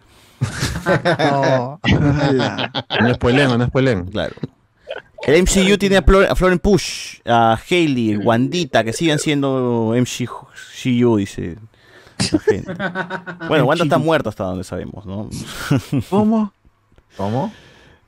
No. 1.18 1.80
No 3.00 3.14
spoilen, 3.14 3.58
no 3.58 3.66
spoilen. 3.66 4.06
Claro. 4.06 4.34
El 5.24 5.42
MCU 5.42 5.78
tiene 5.78 5.98
a, 5.98 6.02
Flor- 6.02 6.26
a 6.28 6.34
Florence 6.34 6.60
Push, 6.60 7.20
a 7.26 7.56
Hailey, 7.70 8.16
Wandita, 8.16 8.82
que 8.82 8.92
siguen 8.92 9.18
siendo 9.20 9.94
MCU, 9.96 11.16
dice 11.16 11.56
la 12.32 12.38
gente. 12.40 12.74
Bueno, 13.46 13.64
Wanda 13.64 13.84
está 13.84 13.98
muerta 13.98 14.30
hasta 14.30 14.44
donde 14.44 14.64
sabemos, 14.64 15.06
¿no? 15.06 15.28
¿Cómo? 16.10 16.52
¿Cómo? 17.16 17.52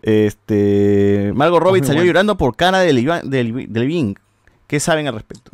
Este. 0.02 1.30
Margot 1.34 1.60
Robbie 1.62 1.80
salió 1.82 1.94
bueno. 2.00 2.06
llorando 2.06 2.36
por 2.36 2.56
cara 2.56 2.80
de 2.80 2.92
Levi- 2.92 3.22
de 3.22 3.44
Levi- 3.44 3.66
de 3.68 3.80
Levine. 3.80 4.14
¿Qué 4.66 4.80
saben 4.80 5.06
al 5.06 5.14
respecto? 5.14 5.50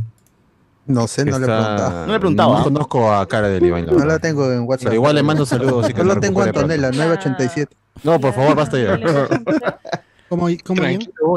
No 0.90 1.06
sé, 1.06 1.24
no 1.24 1.38
le 1.38 1.44
he 1.44 1.48
preguntado. 1.48 2.06
No 2.06 2.12
le 2.12 2.18
preguntaba. 2.18 2.58
No 2.58 2.64
conozco 2.64 3.12
a 3.12 3.26
cara 3.28 3.48
de 3.48 3.60
Levi, 3.60 3.82
la 3.82 3.92
No 3.92 4.04
la 4.04 4.18
tengo 4.18 4.50
en 4.52 4.62
WhatsApp. 4.68 4.84
Pero 4.84 4.94
igual 4.96 5.14
le 5.14 5.22
mando 5.22 5.46
saludos. 5.46 5.86
que 5.86 5.94
se 5.94 6.04
lo 6.04 6.18
tengo 6.18 6.40
a. 6.42 6.44
Antonella, 6.46 6.90
987. 6.90 7.76
No, 8.02 8.18
por 8.20 8.32
favor, 8.32 8.56
basta 8.56 8.78
ya. 8.78 8.98
¿Cómo, 10.28 10.46
cómo? 10.64 10.82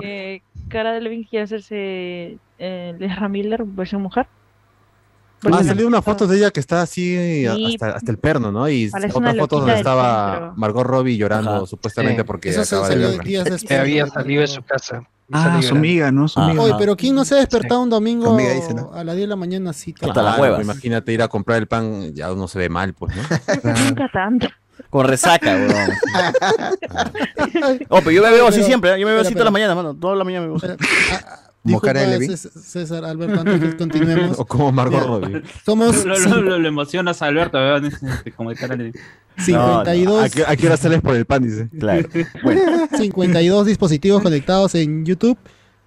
Eh, 0.04 0.42
Cara 0.70 0.94
de 0.94 1.02
Levin 1.02 1.24
quiere 1.24 1.44
hacerse 1.44 2.38
eh, 2.60 2.96
Ezra 3.00 3.28
Miller, 3.30 3.64
versión 3.64 4.02
mujer. 4.02 4.28
Ah, 5.52 5.62
salió 5.64 5.84
no- 5.84 5.88
unas 5.90 6.06
fotos 6.06 6.30
de 6.30 6.38
ella 6.38 6.52
que 6.52 6.60
está 6.62 6.82
así 6.84 7.18
Sí. 7.18 7.74
hasta, 7.76 7.98
hasta 7.98 8.12
el 8.12 8.18
perno, 8.18 8.52
¿no? 8.52 8.70
Y 8.70 8.88
otras 8.88 9.12
fotos 9.38 9.60
donde 9.60 9.76
estaba 9.76 10.32
centro. 10.36 10.54
Margot 10.56 10.84
Robbie 10.86 11.18
llorando 11.18 11.52
Ajá. 11.58 11.66
supuestamente 11.66 12.22
Sí. 12.22 12.26
porque 12.26 12.50
Eso 12.50 12.64
se 12.64 12.76
acaba 12.76 12.90
de 12.90 13.76
había 13.78 14.08
salido 14.08 14.42
de 14.42 14.48
su 14.48 14.64
casa. 14.64 15.04
Ah, 15.32 15.60
su 15.62 15.74
amiga, 15.76 16.12
¿no? 16.12 16.28
Su 16.28 16.40
amiga. 16.40 16.62
Oye, 16.62 16.74
pero 16.78 16.96
¿quién 16.96 17.16
no 17.16 17.24
se 17.26 17.36
ha 17.36 17.38
despertado 17.38 17.82
un 17.82 17.90
domingo 17.90 18.34
Amiga 18.34 18.52
dice, 18.54 18.74
¿no? 18.74 18.92
a 18.94 19.04
las 19.04 19.16
10 19.16 19.24
de 19.26 19.28
la 19.30 19.36
mañana 19.36 19.70
así? 19.72 19.94
Hasta 19.94 20.08
las 20.08 20.36
Claro, 20.36 20.42
huevas. 20.42 20.62
Imagínate 20.62 21.14
ir 21.14 21.22
a 21.22 21.28
comprar 21.28 21.58
el 21.60 21.68
pan, 21.68 22.14
ya 22.14 22.32
uno 22.32 22.48
se 22.48 22.60
ve 22.60 22.70
mal, 22.70 22.94
pues, 22.94 23.16
¿no? 23.16 23.22
Nunca 23.90 24.10
tanto. 24.14 24.48
Con 24.90 25.08
resaca, 25.08 25.52
weón. 25.56 25.92
Oh, 27.90 28.00
pero 28.00 28.12
yo 28.12 28.22
me 28.24 28.30
veo 28.32 28.48
así 28.48 28.58
Pero- 28.58 28.68
siempre, 28.68 28.94
¿eh? 28.96 29.00
yo 29.00 29.08
me 29.08 29.14
veo 29.14 29.22
así 29.22 29.34
toda 29.34 29.46
la 29.46 29.52
mañana, 29.52 29.76
mano. 29.76 29.94
Toda 29.96 30.16
la 30.16 30.24
mañana 30.24 30.48
me 30.48 30.54
veo 30.54 30.58
así. 30.58 30.68
Como 31.64 31.80
cara 31.80 32.06
Levin. 32.06 32.38
César, 32.38 33.06
Alberto, 33.06 33.40
antes 33.40 33.60
que 33.62 33.78
continuemos. 33.78 34.38
O 34.40 34.46
como 34.46 34.72
Margot 34.72 35.00
Ya. 35.00 35.06
Robbie. 35.08 35.42
Somos 35.66 36.06
Lo, 36.06 36.18
lo, 36.20 36.42
lo, 36.42 36.60
lo 36.60 36.68
emocionas 36.68 37.22
a 37.22 37.28
Alberto, 37.28 37.58
¿verdad? 37.58 37.90
Como 38.36 38.50
de 38.50 38.56
cara 38.58 38.76
de... 38.76 38.94
52, 39.38 40.24
¿A 40.24 40.30
qué, 40.30 40.44
a 40.46 40.56
qué 40.56 40.68
hora 40.68 40.78
sales 40.78 41.02
por 41.02 41.16
el 41.16 41.26
pan? 41.26 41.44
Dice. 41.44 41.70
Claro. 41.80 42.08
52 42.98 43.66
dispositivos 43.66 44.22
conectados 44.22 44.76
en 44.76 45.06
YouTube 45.06 45.38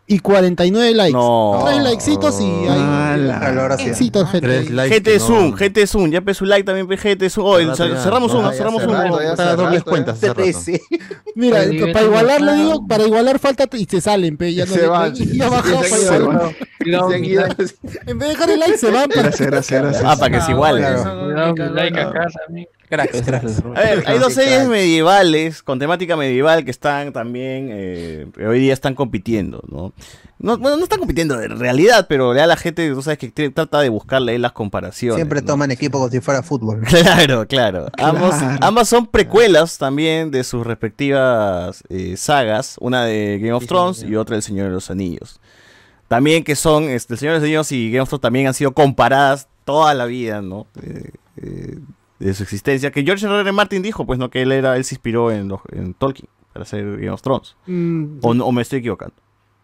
y 0.07 0.21
49 0.21 0.95
likes. 0.95 1.13
No. 1.13 1.65
Tres 1.67 1.83
likecitos 1.83 2.41
y 2.41 2.45
hay 2.45 3.79
sí. 3.79 3.89
éxitos, 3.89 4.31
gente. 4.31 4.47
Tres 4.47 4.71
likes. 4.71 4.95
Gente 4.95 5.11
de 5.11 5.19
no. 5.19 5.27
Zoom, 5.27 5.53
gente 5.55 5.81
de 5.81 5.87
Zoom, 5.87 6.11
ya 6.11 6.23
un 6.41 6.49
like 6.49 6.65
también, 6.65 7.19
de 7.19 7.31
Zoom. 7.31 7.47
Oh, 7.47 7.75
cerramos 7.77 8.33
No, 8.33 8.39
uno, 8.41 8.53
cerramos 8.53 8.85
uno. 8.85 9.19
Para 9.37 9.57
dobles 9.57 9.83
cuentas. 9.83 10.21
Trece. 10.21 10.81
Mira, 11.35 11.65
para 11.93 12.07
igualar, 12.07 12.41
le 12.41 12.55
digo, 12.55 12.87
para 12.87 13.05
igualar 13.05 13.39
falta 13.39 13.67
y 13.73 13.85
se 13.85 14.01
salen, 14.01 14.37
pe, 14.37 14.55
ya 14.55 14.65
no 14.65 14.73
Se 14.73 14.87
van. 14.87 15.13
y 15.17 15.39
ya 15.39 15.49
bajó 15.49 15.83
Se 15.83 16.07
para 16.07 17.19
ido. 17.19 17.47
En 18.07 18.19
vez 18.19 18.29
de 18.29 18.29
dejar 18.29 18.51
el 18.51 18.61
like 18.61 18.79
se 18.79 18.91
van 18.91 19.09
para 19.09 19.23
Gracias, 19.23 19.51
gracias, 19.51 19.83
gracias. 19.83 20.05
Ah, 20.07 20.17
para 20.17 20.39
que 20.39 20.45
se 20.45 20.53
iguale. 20.53 20.83
cuidado, 20.83 21.55
mi 21.55 21.75
like 21.75 22.01
acá 22.01 22.27
también. 22.47 22.69
Cracks, 22.89 23.23
cracks. 23.23 23.63
A 23.75 23.81
ver, 23.81 24.05
hay 24.07 24.19
dos 24.19 24.33
series 24.35 24.69
medievales 24.69 25.63
con 25.63 25.79
temática 25.79 26.17
medieval 26.17 26.65
que 26.65 26.71
están 26.71 27.13
también, 27.13 27.69
eh, 27.73 28.27
hoy 28.47 28.61
día 28.61 28.73
están 28.73 28.95
compitiendo, 28.95 29.63
¿no? 29.69 29.93
No, 30.39 30.59
bueno, 30.59 30.77
no 30.77 30.83
están 30.83 30.99
compitiendo 30.99 31.37
de 31.39 31.49
realidad, 31.49 32.07
pero 32.09 32.35
ya 32.35 32.47
la 32.47 32.57
gente, 32.57 32.91
tú 32.91 33.01
sabes 33.01 33.19
que 33.19 33.31
trata 33.51 33.81
de 33.81 33.89
buscarle 33.89 34.39
las 34.39 34.53
comparaciones. 34.53 35.17
Siempre 35.17 35.41
¿no? 35.41 35.47
toman 35.47 35.71
equipo 35.71 35.99
como 35.99 36.11
si 36.11 36.21
fuera 36.21 36.43
fútbol. 36.43 36.83
Claro, 36.87 37.47
claro. 37.47 37.89
Ambos, 37.99 38.35
ambas 38.61 38.89
son 38.89 39.07
precuelas 39.07 39.79
también 39.79 40.31
de 40.31 40.45
sus 40.45 40.67
respectivas 40.67 41.83
eh, 41.89 42.17
sagas, 42.17 42.77
una 42.81 43.05
de 43.05 43.39
Game 43.39 43.53
of 43.53 43.67
Thrones 43.67 44.03
y 44.03 44.15
otra 44.17 44.37
del 44.37 44.43
Señor 44.43 44.67
de 44.69 44.73
los 44.73 44.91
Anillos. 44.91 45.41
También 46.09 46.45
que 46.45 46.55
son, 46.55 46.85
este, 46.85 47.15
el 47.15 47.19
Señor 47.19 47.35
de 47.35 47.41
los 47.41 47.45
Anillos 47.45 47.73
y 47.73 47.91
Game 47.91 48.03
of 48.03 48.09
Thrones 48.09 48.23
también 48.23 48.47
han 48.47 48.55
sido 48.55 48.73
comparadas 48.73 49.49
toda 49.65 49.95
la 49.95 50.05
vida, 50.05 50.43
¿no? 50.43 50.67
Eh, 50.83 51.11
eh, 51.43 51.79
de 52.19 52.35
su 52.35 52.43
existencia. 52.43 52.91
Que 52.91 53.03
George 53.05 53.27
R. 53.27 53.41
R. 53.41 53.53
Martin 53.53 53.83
dijo, 53.83 54.07
pues, 54.07 54.19
¿no? 54.19 54.31
Que 54.31 54.43
él 54.43 54.53
era, 54.53 54.77
él 54.77 54.85
se 54.85 54.95
inspiró 54.95 55.31
en, 55.31 55.49
los- 55.49 55.61
en 55.73 55.95
Tolkien 55.95 56.29
para 56.53 56.63
hacer 56.65 56.85
Game 56.97 57.11
of 57.11 57.23
Thrones. 57.23 57.57
Mm, 57.67 58.19
O, 58.23 58.35
no- 58.35 58.47
o 58.47 58.53
me 58.53 58.63
estoy 58.63 58.79
equivocando. 58.81 59.15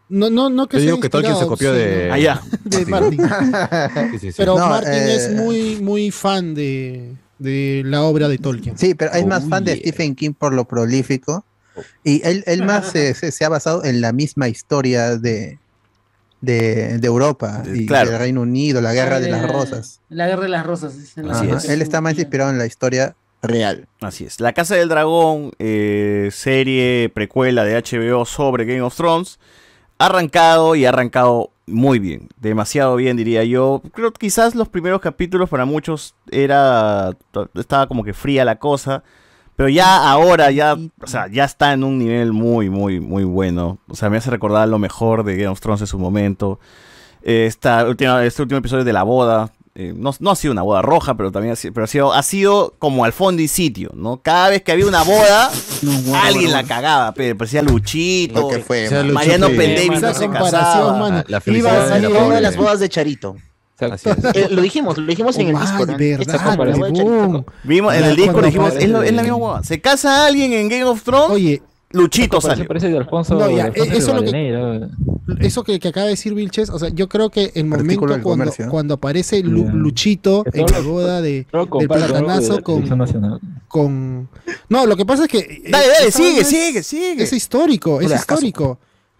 No, 0.08 0.28
no, 0.28 0.50
no 0.50 0.68
que 0.68 0.76
Yo 0.76 0.82
digo 0.84 1.00
que 1.00 1.08
Tolkien 1.08 1.36
se 1.36 1.46
copió 1.46 1.72
de. 1.72 2.10
Ah, 2.28 2.42
de 2.64 2.84
Martin. 2.86 3.20
Sí, 4.12 4.18
sí, 4.18 4.32
sí. 4.32 4.34
Pero 4.36 4.58
No, 4.58 4.68
Martin 4.68 4.92
eh, 4.92 5.14
es 5.14 5.32
muy, 5.32 5.76
muy 5.80 6.10
fan 6.10 6.54
de, 6.54 7.16
de 7.38 7.82
la 7.86 8.02
obra 8.02 8.28
de 8.28 8.36
Tolkien. 8.36 8.76
Sí, 8.76 8.94
pero 8.94 9.12
es 9.12 9.24
más 9.26 9.44
Oh, 9.46 9.48
fan 9.48 9.64
de. 9.64 9.76
Stephen 9.76 10.14
King 10.14 10.32
por 10.38 10.52
lo 10.52 10.66
prolífico. 10.66 11.46
Y 12.04 12.20
él, 12.28 12.44
él 12.46 12.62
más 12.66 12.90
se, 12.90 13.14
se- 13.14 13.32
se 13.32 13.44
ha 13.46 13.48
basado 13.48 13.84
en 13.84 14.02
la 14.02 14.12
misma 14.12 14.48
historia 14.48 15.16
de, 15.16 15.58
de, 16.42 16.98
de 16.98 17.06
Europa 17.06 17.62
y 17.72 17.86
claro. 17.86 18.10
del 18.10 18.18
Reino 18.18 18.42
Unido, 18.42 18.82
la 18.82 18.92
Guerra 18.92 19.20
de 19.20 19.30
las 19.30 19.50
Rosas. 19.50 20.00
La 20.10 20.26
guerra 20.26 20.42
de 20.42 20.48
las 20.48 20.66
rosas. 20.66 20.98
dicen. 20.98 21.30
Así 21.30 21.46
Ajá, 21.46 21.56
es. 21.56 21.64
Él 21.70 21.80
está 21.80 22.02
más 22.02 22.18
inspirado 22.18 22.50
en 22.50 22.58
la 22.58 22.66
historia 22.66 23.16
real. 23.40 23.88
Así 24.00 24.24
es. 24.24 24.40
La 24.40 24.52
Casa 24.52 24.74
del 24.74 24.88
Dragón, 24.88 25.52
eh, 25.58 26.28
serie 26.32 27.10
precuela 27.14 27.64
de 27.64 27.80
HBO 27.80 28.26
sobre 28.26 28.64
Game 28.64 28.82
of 28.82 28.94
Thrones, 28.94 29.38
ha 29.98 30.06
arrancado 30.06 30.74
y 30.74 30.84
ha 30.84 30.90
arrancado 30.90 31.50
muy 31.66 32.00
bien. 32.00 32.28
Demasiado 32.36 32.96
bien, 32.96 33.16
diría 33.16 33.44
yo. 33.44 33.80
Creo 33.94 34.12
que 34.12 34.18
quizás 34.18 34.56
los 34.56 34.68
primeros 34.68 35.00
capítulos 35.00 35.48
para 35.48 35.64
muchos 35.64 36.16
era. 36.30 37.16
Estaba 37.54 37.86
como 37.86 38.02
que 38.02 38.12
fría 38.12 38.44
la 38.44 38.56
cosa. 38.58 39.04
Pero 39.56 39.68
ya 39.68 40.08
ahora, 40.10 40.50
ya, 40.50 40.74
o 40.74 41.06
sea, 41.06 41.28
ya 41.28 41.44
está 41.44 41.72
en 41.72 41.84
un 41.84 41.98
nivel 41.98 42.32
muy, 42.32 42.70
muy, 42.70 43.00
muy 43.00 43.24
bueno. 43.24 43.78
O 43.88 43.94
sea, 43.94 44.08
me 44.10 44.16
hace 44.16 44.30
recordar 44.30 44.66
lo 44.68 44.78
mejor 44.78 45.24
de 45.24 45.36
Game 45.36 45.48
of 45.48 45.60
Thrones 45.60 45.82
en 45.82 45.86
su 45.86 45.98
momento. 45.98 46.58
Eh, 47.22 47.44
Esta 47.46 47.84
última, 47.86 48.24
este 48.24 48.42
último 48.42 48.58
episodio 48.58 48.84
de 48.84 48.92
la 48.92 49.02
boda. 49.02 49.52
eh, 49.74 49.92
no, 49.96 50.10
no 50.20 50.30
ha 50.30 50.36
sido 50.36 50.52
una 50.52 50.62
boda 50.62 50.82
roja, 50.82 51.16
pero 51.16 51.30
también 51.30 51.52
ha 51.52 51.56
sido, 51.56 51.72
pero 51.74 51.84
ha 51.84 51.86
sido, 51.86 52.12
ha 52.12 52.22
sido 52.22 52.74
como 52.78 53.04
al 53.04 53.12
fondo 53.12 53.40
y 53.42 53.48
sitio, 53.48 53.90
¿no? 53.94 54.20
Cada 54.22 54.48
vez 54.50 54.62
que 54.62 54.72
había 54.72 54.86
una 54.86 55.02
boda, 55.02 55.50
alguien 56.24 56.50
la 56.52 56.64
cagaba, 56.64 57.12
pero 57.12 57.36
parecía 57.38 57.62
Luchito, 57.62 58.40
Lo 58.40 58.48
que 58.48 58.58
fue. 58.58 58.88
Mariano 59.04 59.48
Luchito, 59.48 59.92
mano. 59.92 60.08
no 60.08 60.14
se 60.14 60.28
casaba. 60.30 61.24
La 61.28 61.42
Iba 61.46 61.84
a 61.84 61.88
salir 61.88 62.08
una 62.10 62.34
de 62.36 62.40
las 62.40 62.56
bodas 62.56 62.80
de 62.80 62.88
Charito. 62.88 63.36
Eh, 64.34 64.48
lo 64.50 64.62
dijimos, 64.62 64.98
lo 64.98 65.06
dijimos 65.06 65.36
en 65.38 65.48
el 65.48 65.58
Discord. 65.58 65.90
¿no? 65.90 65.96
verdad, 66.56 66.86
de 66.86 66.92
Charito. 66.92 67.44
Vimos 67.64 67.94
en 67.94 68.04
el 68.04 68.16
disco 68.16 68.32
cuando 68.32 68.46
dijimos, 68.46 68.74
es, 68.76 68.88
lo- 68.88 69.02
es 69.02 69.12
la 69.12 69.22
misma 69.22 69.36
boda. 69.38 69.62
Se 69.64 69.80
casa 69.80 70.26
alguien 70.26 70.52
en 70.52 70.68
Game 70.68 70.84
of 70.84 71.02
Thrones, 71.02 71.30
Oye, 71.30 71.62
Luchito 71.90 72.40
sale. 72.40 72.64
parece 72.64 72.88
de 72.88 72.96
Alfonso, 72.96 73.34
No, 73.34 73.50
ya, 73.50 73.56
de 73.70 73.82
Alfonso 73.82 73.92
eh, 73.92 73.96
eso 73.98 74.14
lo 74.14 74.20
que- 74.22 74.30
Valdenera. 74.32 74.88
Eso 75.40 75.62
que, 75.62 75.78
que 75.78 75.88
acaba 75.88 76.04
de 76.06 76.10
decir 76.10 76.34
Vilches, 76.34 76.68
o 76.70 76.78
sea, 76.78 76.88
yo 76.88 77.08
creo 77.08 77.30
que 77.30 77.52
el 77.54 77.64
momento 77.66 78.00
cuando, 78.00 78.22
comercio. 78.24 78.68
cuando 78.68 78.94
aparece 78.94 79.42
Lu-. 79.42 79.68
Luchito 79.68 80.44
en 80.52 80.66
la 80.66 80.80
boda 80.80 81.20
de, 81.22 81.46
del 81.80 81.88
platanazo 81.88 82.60
la 82.60 82.62
con. 83.68 84.28
No, 84.68 84.86
lo 84.86 84.96
que 84.96 85.06
pasa 85.06 85.24
es 85.24 85.28
que... 85.28 85.38
eh, 85.38 85.62
Dale, 85.70 85.86
dale, 85.88 86.10
sigue, 86.10 86.44
sigue, 86.44 86.82
sigue. 86.82 87.22
Es 87.22 87.32
histórico, 87.32 88.00
es 88.00 88.10
¿acaso? 88.12 88.40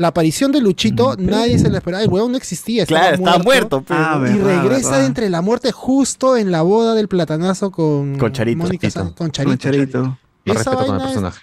La 0.03 0.09
aparición 0.09 0.51
de 0.53 0.61
Luchito, 0.61 1.15
nadie 1.17 1.59
se 1.59 1.71
la 1.71 1.79
esperaba. 1.79 2.03
El 2.03 2.11
huevón 2.11 2.33
no 2.33 2.37
existía, 2.37 2.83
estaba 2.83 3.01
Claro, 3.01 3.15
estaba 3.17 3.39
muerto. 3.43 3.77
muerto. 3.81 3.85
pero- 3.87 4.01
Ah, 4.01 4.17
Y 4.19 4.39
verdad, 4.39 4.63
regresa 4.63 4.89
verdad. 4.89 5.01
de 5.01 5.07
entre 5.07 5.31
la 5.31 5.41
muerte 5.43 5.73
justo 5.73 6.37
en 6.37 6.51
la 6.51 6.63
boda 6.63 6.95
del 6.95 7.07
platanazo 7.09 7.71
con, 7.71 8.19
Con 8.19 8.33
Charito. 8.33 8.67
San- 8.91 9.13
con 9.13 9.31
Charito. 9.31 9.51
Con 9.51 9.59
Charito. 9.59 10.19
Esa 10.45 10.75
con 10.75 10.85
el 10.91 10.97
es- 10.97 11.03
personaje. 11.03 11.41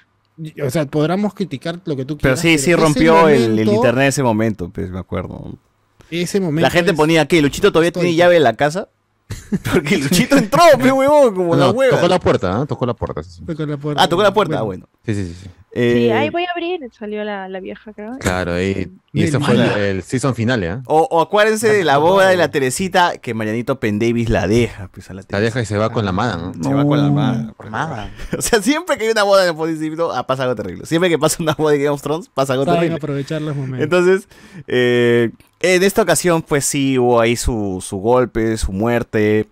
O 0.66 0.70
sea, 0.70 0.86
podremos 0.86 1.34
criticar 1.34 1.80
lo 1.86 1.96
que 1.96 2.06
tú 2.06 2.18
Pero 2.18 2.36
quieras. 2.36 2.40
sí, 2.42 2.58
sí 2.58 2.72
ese 2.72 2.76
rompió 2.82 3.28
el, 3.30 3.60
el 3.60 3.68
internet 3.70 4.10
ese 4.10 4.24
momento, 4.24 4.70
pues 4.70 4.90
me 4.90 5.00
acuerdo. 5.00 5.54
Ese 6.12 6.40
momento 6.40 6.62
La 6.62 6.70
gente 6.70 6.92
es- 6.92 6.98
ponía 6.98 7.26
que 7.28 7.42
Luchito 7.42 7.72
todavía 7.72 7.92
tiene 7.92 8.14
llave 8.16 8.36
en 8.38 8.44
la 8.44 8.54
casa. 8.58 8.90
Porque 9.74 9.98
Luchito 9.98 10.38
entró, 10.38 10.62
pe 10.82 10.92
huevón, 10.92 11.36
como 11.36 11.56
la 11.56 11.68
No, 11.68 11.72
hueva. 11.72 11.96
tocó 11.98 12.08
la 12.08 12.20
puerta, 12.20 12.62
¿ah? 12.62 12.66
Tocó 12.66 12.86
la 12.86 12.94
puerta. 12.94 13.22
sí, 13.24 13.30
sí. 13.32 13.44
Tocó 13.46 13.66
la 13.66 13.78
puerta. 13.78 14.04
Ah, 14.04 14.08
tocó 14.10 14.24
la 14.24 14.34
puerta, 14.34 14.60
ah, 14.60 14.64
bueno. 14.64 14.88
Sí, 15.06 15.14
sí, 15.14 15.36
sí. 15.42 15.50
Sí. 15.74 15.80
Eh, 15.80 15.94
Sí, 16.06 16.12
ahí 16.12 16.30
voy 16.30 16.44
a 16.46 16.52
abrir, 16.52 16.80
salió 16.98 17.24
la, 17.24 17.48
la 17.50 17.60
vieja, 17.60 17.94
creo. 17.94 18.18
Claro, 18.20 18.54
ahí- 18.54 18.92
y 19.12 19.22
Del 19.22 19.30
ese 19.30 19.40
fue 19.40 19.90
el, 19.90 20.04
season 20.04 20.36
finale, 20.36 20.70
¿ah? 20.70 20.84
o, 20.86 21.08
o 21.10 21.20
acuérdense 21.22 21.68
de 21.68 21.84
la 21.84 21.98
boda 21.98 22.30
de 22.30 22.38
la 22.38 22.52
Teresita 22.52 23.18
que 23.18 23.34
Marianito 23.34 23.80
Pendavis 23.80 24.30
la 24.30 24.48
deja, 24.48 24.88
pues 24.94 25.10
a 25.10 25.14
la 25.16 25.24
La 25.30 25.40
deja 25.40 25.62
y 25.62 25.66
se 25.66 25.78
va 25.78 25.92
con 25.92 26.06
la 26.06 26.12
mano, 26.12 26.52
¿no? 26.56 26.64
Se 26.64 26.74
va 26.76 26.86
con 26.86 27.02
la 27.02 27.10
mano. 27.10 27.56
Nada. 27.72 28.12
O 28.38 28.42
sea, 28.42 28.62
siempre 28.62 28.98
que 28.98 29.06
hay 29.06 29.12
una 29.12 29.24
boda 29.24 29.44
en 29.44 29.50
el 29.50 29.56
Podicipito, 29.56 30.12
ah, 30.14 30.28
pasa 30.28 30.44
algo 30.44 30.56
terrible. 30.56 30.86
Siempre 30.86 31.10
que 31.10 31.18
pasa 31.18 31.38
una 31.42 31.54
boda 31.54 31.72
de 31.74 31.80
Game 31.80 31.90
of 31.90 32.02
Thrones, 32.04 32.30
pasa 32.34 32.54
algo 32.54 32.66
Saben 32.66 32.80
terrible. 32.82 32.98
aprovechar 32.98 33.42
los 33.42 33.56
momentos. 33.56 33.84
Entonces, 33.84 34.28
eh, 34.68 35.32
en 35.62 35.84
esta 35.84 36.04
ocasión, 36.04 36.42
pues 36.44 36.66
sí, 36.66 36.98
hubo 37.00 37.20
ahí 37.20 37.36
su, 37.36 37.84
su 37.86 37.98
golpe, 37.98 38.58
su 38.58 38.72
muerte, 38.72 39.48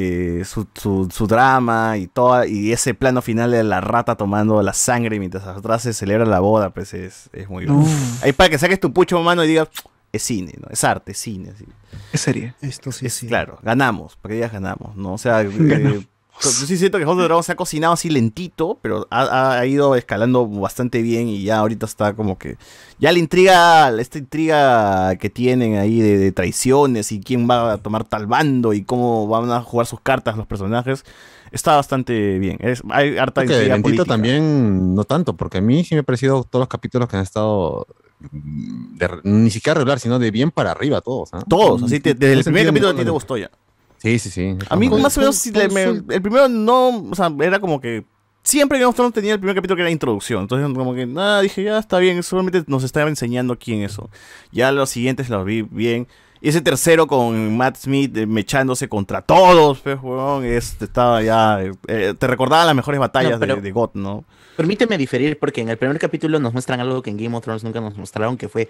eh, 0.00 0.44
su, 0.44 0.66
su- 0.74 1.08
su 1.12 1.26
drama 1.26 1.96
y 1.96 2.06
toda, 2.06 2.46
y 2.46 2.72
ese 2.72 2.94
plano 2.94 3.20
final 3.22 3.50
de 3.50 3.62
la 3.64 3.80
rata 3.80 4.14
tomando 4.16 4.62
la 4.62 4.72
sangre 4.72 5.18
mientras 5.18 5.46
atrás 5.46 5.82
se 5.82 5.92
celebra 5.92 6.24
la 6.26 6.40
boda, 6.40 6.70
pues 6.70 6.94
es, 6.94 7.28
es 7.32 7.48
muy 7.48 7.64
bien. 7.64 7.84
Ahí 8.22 8.32
para 8.32 8.50
que 8.50 8.58
saques 8.58 8.78
tu 8.80 8.92
pucho 8.92 9.20
mano 9.22 9.44
y 9.44 9.48
digas, 9.48 9.68
es 10.12 10.22
cine, 10.22 10.52
¿no? 10.60 10.68
Es 10.70 10.84
arte, 10.84 11.12
es 11.12 11.18
cine. 11.18 11.50
así. 11.54 11.64
Es 12.12 12.20
serie. 12.20 12.54
Esto 12.60 12.92
sí, 12.92 13.06
Es, 13.06 13.14
sí. 13.14 13.26
Claro, 13.26 13.58
ganamos, 13.62 14.16
para 14.16 14.30
que 14.30 14.34
digas 14.36 14.52
ganamos, 14.52 14.96
¿no? 14.96 15.14
O 15.14 15.18
sea, 15.18 15.40
eh. 15.42 16.00
Yo 16.42 16.50
sí 16.66 16.76
siento 16.76 16.98
que 16.98 17.04
House 17.04 17.14
of 17.14 17.18
the 17.20 17.24
Dragon 17.24 17.42
se 17.42 17.52
ha 17.52 17.56
cocinado 17.56 17.92
así 17.94 18.08
lentito, 18.10 18.78
pero 18.82 19.06
ha, 19.10 19.58
ha 19.58 19.66
ido 19.66 19.94
escalando 19.96 20.46
bastante 20.46 21.02
bien 21.02 21.28
y 21.28 21.42
ya 21.42 21.58
ahorita 21.58 21.86
está 21.86 22.14
como 22.14 22.38
que... 22.38 22.56
Ya 22.98 23.12
la 23.12 23.18
intriga, 23.18 23.90
esta 24.00 24.18
intriga 24.18 25.16
que 25.16 25.30
tienen 25.30 25.76
ahí 25.76 26.00
de, 26.00 26.18
de 26.18 26.32
traiciones 26.32 27.12
y 27.12 27.20
quién 27.20 27.48
va 27.48 27.72
a 27.72 27.78
tomar 27.78 28.04
tal 28.04 28.26
bando 28.26 28.72
y 28.72 28.82
cómo 28.82 29.26
van 29.28 29.50
a 29.50 29.60
jugar 29.62 29.86
sus 29.86 30.00
cartas 30.00 30.36
los 30.36 30.46
personajes, 30.46 31.04
está 31.52 31.76
bastante 31.76 32.38
bien. 32.38 32.56
Es, 32.60 32.82
hay 32.90 33.18
harta 33.18 33.40
Porque 33.42 33.54
intriga 33.54 33.74
lentito 33.74 33.82
política. 34.04 34.14
también, 34.14 34.94
no 34.94 35.04
tanto, 35.04 35.34
porque 35.36 35.58
a 35.58 35.60
mí 35.60 35.84
sí 35.84 35.94
me 35.94 36.00
ha 36.00 36.04
parecido 36.04 36.42
todos 36.44 36.62
los 36.62 36.68
capítulos 36.68 37.08
que 37.08 37.16
han 37.16 37.22
estado 37.22 37.86
mm, 38.32 38.96
de- 38.98 39.20
ni 39.24 39.50
siquiera 39.50 39.78
regular, 39.78 40.00
sino 40.00 40.18
de 40.18 40.30
bien 40.30 40.50
para 40.50 40.72
arriba 40.72 41.00
todos. 41.00 41.30
¿ah? 41.32 41.42
Todos, 41.48 41.82
así 41.84 42.00
te- 42.00 42.14
desde 42.14 42.34
el 42.34 42.44
primer 42.44 42.66
capítulo 42.66 42.90
a 42.90 42.94
ti 42.96 43.04
te 43.04 43.10
gustó 43.10 43.36
ya. 43.36 43.50
Sí, 43.98 44.18
sí, 44.18 44.30
sí. 44.30 44.56
A 44.70 44.76
mí 44.76 44.88
más 44.88 45.16
o 45.16 45.20
menos 45.20 45.46
le- 45.46 45.68
me- 45.68 45.84
con- 45.84 46.06
el 46.12 46.22
primero 46.22 46.48
no, 46.48 46.88
o 47.10 47.14
sea, 47.14 47.32
era 47.40 47.58
como 47.60 47.80
que 47.80 48.04
siempre 48.42 48.78
Game 48.78 48.88
of 48.88 48.94
Thrones 48.96 49.12
tenía 49.12 49.34
el 49.34 49.40
primer 49.40 49.56
capítulo 49.56 49.76
que 49.76 49.82
era 49.82 49.90
introducción, 49.90 50.42
entonces 50.42 50.72
como 50.76 50.94
que 50.94 51.04
nada, 51.06 51.40
dije 51.42 51.62
ya 51.64 51.78
está 51.78 51.98
bien, 51.98 52.22
solamente 52.22 52.62
nos 52.66 52.84
estaba 52.84 53.08
enseñando 53.08 53.58
quién 53.58 53.82
es 53.82 53.92
eso. 53.92 54.08
Ya 54.52 54.72
los 54.72 54.90
siguientes 54.90 55.28
los 55.28 55.44
vi 55.44 55.62
bien. 55.62 56.06
Y 56.40 56.50
ese 56.50 56.60
tercero 56.60 57.08
con 57.08 57.56
Matt 57.56 57.76
Smith 57.78 58.16
eh, 58.16 58.24
mechándose 58.24 58.88
contra 58.88 59.22
todos, 59.22 59.80
pues, 59.80 59.98
huevón, 60.00 60.44
es, 60.44 60.80
estaba 60.80 61.20
ya, 61.20 61.60
eh, 61.88 62.14
te 62.16 62.26
recordaba 62.28 62.64
las 62.64 62.76
mejores 62.76 63.00
batallas 63.00 63.32
No, 63.32 63.38
pero- 63.40 63.56
de, 63.56 63.62
de 63.62 63.72
GOT, 63.72 63.96
¿no? 63.96 64.24
Permíteme 64.56 64.96
diferir 64.98 65.36
porque 65.38 65.60
en 65.60 65.68
el 65.68 65.76
primer 65.78 65.98
capítulo 65.98 66.38
nos 66.38 66.52
muestran 66.52 66.78
algo 66.80 67.02
que 67.02 67.10
en 67.10 67.16
Game 67.16 67.36
of 67.36 67.42
Thrones 67.42 67.64
nunca 67.64 67.80
nos 67.80 67.96
mostraron, 67.96 68.36
que 68.36 68.48
fue 68.48 68.68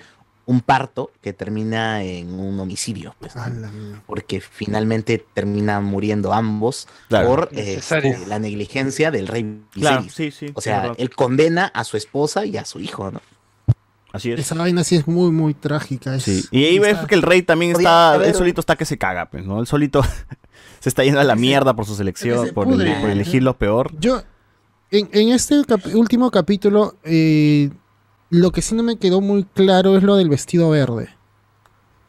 un 0.49 0.63
parto 0.63 1.11
que 1.21 1.35
termina 1.35 2.03
en 2.03 2.33
un 2.41 2.59
homicidio. 2.59 3.15
pues, 3.19 3.35
porque 4.07 4.41
finalmente 4.41 5.23
terminan 5.35 5.85
muriendo 5.85 6.33
ambos 6.33 6.89
Claro. 7.09 7.29
por 7.29 7.49
eh, 7.53 7.79
la 8.27 8.39
negligencia 8.39 9.11
del 9.11 9.27
rey 9.29 9.61
Claro, 9.73 10.07
sí, 10.09 10.31
sí. 10.31 10.47
O 10.55 10.63
sea, 10.63 10.93
él 10.97 11.11
condena 11.11 11.67
a 11.67 11.85
su 11.85 11.99
esposa 11.99 12.47
y 12.47 12.57
a 12.57 12.65
su 12.65 12.81
hijo, 12.81 13.11
¿no? 13.11 13.21
así 14.11 14.33
es. 14.33 14.41
Esa 14.41 14.55
vaina 14.55 14.85
sí 14.85 14.97
es 14.97 15.07
muy, 15.07 15.31
muy 15.31 15.53
trágica. 15.53 16.15
es- 16.17 16.23
Sí. 16.23 16.43
Y 16.51 16.65
ahí 16.65 16.79
ves 16.79 16.97
que 17.07 17.15
el 17.15 17.21
rey 17.23 17.43
también 17.43 17.73
está, 17.77 18.15
haber- 18.15 18.29
él 18.29 18.35
solito 18.35 18.61
está 18.63 18.75
que 18.75 18.87
se 18.87 18.97
caga, 18.97 19.27
pues, 19.31 19.45
¿no? 19.45 19.61
Él 19.61 19.67
solito 19.67 20.01
se 20.81 20.89
está 20.89 21.05
yendo 21.05 21.21
a 21.21 21.25
la 21.25 21.37
mierda 21.37 21.77
por 21.77 21.85
su 21.85 21.95
selección, 21.95 22.47
se 22.47 22.53
por, 22.55 22.67
pudre. 22.67 22.95
el- 22.95 23.01
por 23.03 23.11
elegir 23.11 23.43
lo 23.43 23.59
peor. 23.59 23.93
Yo, 24.01 24.23
en, 24.91 25.11
en 25.13 25.29
este 25.29 25.63
cap- 25.67 25.85
último 25.95 26.31
capítulo, 26.31 26.97
eh, 27.05 27.69
lo 28.31 28.51
que 28.53 28.63
sí 28.63 28.75
no 28.75 28.83
me 28.83 28.97
quedó 28.99 29.21
muy 29.21 29.45
claro 29.45 29.97
es 29.97 30.03
lo 30.03 30.17
del 30.17 30.29
vestido 30.29 30.71
verde. 30.71 31.09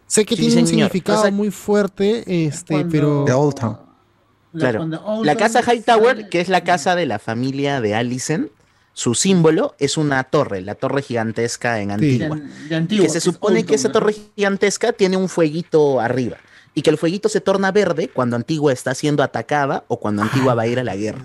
Sé 0.07 0.25
que 0.25 0.35
Sí, 0.35 0.47
tiene 0.47 0.61
un 0.61 0.67
significado 0.67 1.19
O 1.19 1.21
sea, 1.21 1.31
muy 1.31 1.51
fuerte, 1.51 2.45
este, 2.47 2.73
cuando- 2.75 2.89
pero... 2.91 3.23
De 3.25 3.33
Old 3.33 3.55
Town. 3.55 3.77
La- 4.53 4.59
Claro. 4.71 4.83
Old 5.05 5.25
La 5.25 5.35
casa 5.35 5.61
Hightower, 5.61 6.15
sale- 6.17 6.29
que 6.29 6.41
es 6.41 6.49
la 6.49 6.63
casa 6.63 6.95
de 6.95 7.05
la 7.05 7.19
familia 7.19 7.79
de 7.81 7.93
Alicent, 7.93 8.49
su 8.93 9.13
símbolo 9.13 9.75
es 9.77 9.95
una 9.97 10.23
torre, 10.23 10.61
la 10.61 10.73
torre 10.75 11.03
gigantesca 11.03 11.79
en 11.79 11.89
Sí. 11.99 12.17
de, 12.17 12.25
Antigua. 12.25 12.49
de 12.69 12.75
Antigua, 12.75 13.05
que 13.05 13.09
se 13.11 13.21
supone 13.21 13.63
que 13.65 13.75
esa 13.75 13.91
torre 13.91 14.15
gigantesca 14.35 14.91
tiene 14.93 15.15
un 15.15 15.29
fueguito 15.29 15.99
arriba. 15.99 16.37
Y 16.73 16.81
que 16.81 16.89
el 16.89 16.97
fueguito 16.97 17.29
se 17.29 17.39
torna 17.41 17.71
verde 17.71 18.09
cuando 18.09 18.35
Antigua 18.35 18.73
está 18.73 18.93
siendo 18.95 19.21
atacada 19.23 19.83
o 19.87 19.99
cuando 19.99 20.23
Antigua 20.23 20.53
va 20.55 20.63
a 20.63 20.67
ir 20.67 20.79
a 20.79 20.83
la 20.83 20.95
guerra. 20.95 21.23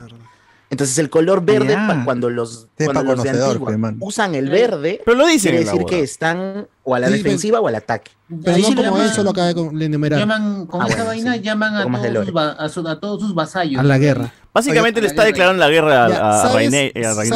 Entonces 0.70 0.98
el 0.98 1.08
color 1.10 1.44
verde, 1.44 1.74
pa- 1.74 2.02
cuando 2.04 2.30
los, 2.30 2.68
Sepa 2.76 2.94
cuando 2.94 3.14
los 3.14 3.22
de 3.24 3.30
Antigua 3.30 3.76
man. 3.76 3.96
usan 4.00 4.34
el 4.34 4.48
verde, 4.50 5.00
Pero 5.04 5.16
lo 5.16 5.26
dicen 5.26 5.52
quiere 5.52 5.64
decir 5.66 5.84
que 5.84 6.00
están 6.00 6.66
o 6.82 6.94
a 6.94 6.98
la 7.00 7.08
Sí, 7.08 7.14
defensiva 7.14 7.60
o 7.60 7.68
al 7.68 7.74
ataque. 7.76 8.10
Pero 8.42 8.56
Ahí 8.56 8.62
no 8.62 8.68
sí 8.68 8.74
como 8.74 8.90
llaman- 8.92 9.06
él 9.06 9.10
solo 9.12 9.30
acaba 9.30 9.52
de 9.52 9.84
enumerar. 9.84 10.18
Llaman, 10.18 10.66
con 10.66 10.82
Ah, 10.82 10.86
esa 10.86 10.96
bueno, 11.04 11.08
vaina 11.10 11.34
sí. 11.34 11.40
llaman 11.42 11.76
a 11.76 11.84
todos, 11.84 12.26
sus, 12.26 12.36
a, 12.36 12.68
su- 12.68 12.88
a 12.88 13.00
todos 13.00 13.20
sus 13.20 13.34
vasallos. 13.34 13.78
A 13.80 13.84
la 13.84 13.98
guerra. 13.98 14.32
Básicamente 14.52 14.98
Oye, 15.00 15.02
le 15.02 15.08
está 15.08 15.24
declarando 15.24 15.60
la 15.60 15.68
guerra 15.70 16.06
a, 16.06 16.06
a, 16.06 16.42
¿sabes- 16.48 16.70
Rhaenyra. 16.72 17.14
¿Sabes, 17.14 17.30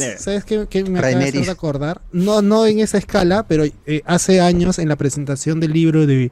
Rhaenyra. 0.00 0.18
¿sabes 0.18 0.44
qué, 0.44 0.66
qué 0.68 0.84
me 0.84 0.98
acaba 0.98 1.14
de 1.24 1.30
recordar? 1.44 2.02
No, 2.12 2.42
no 2.42 2.66
en 2.66 2.78
esa 2.80 2.98
escala, 2.98 3.46
pero 3.48 3.64
eh, 3.86 4.02
hace 4.04 4.40
años 4.40 4.78
en 4.78 4.88
la 4.88 4.96
presentación 4.96 5.58
del 5.60 5.72
libro 5.72 6.06
de, 6.06 6.30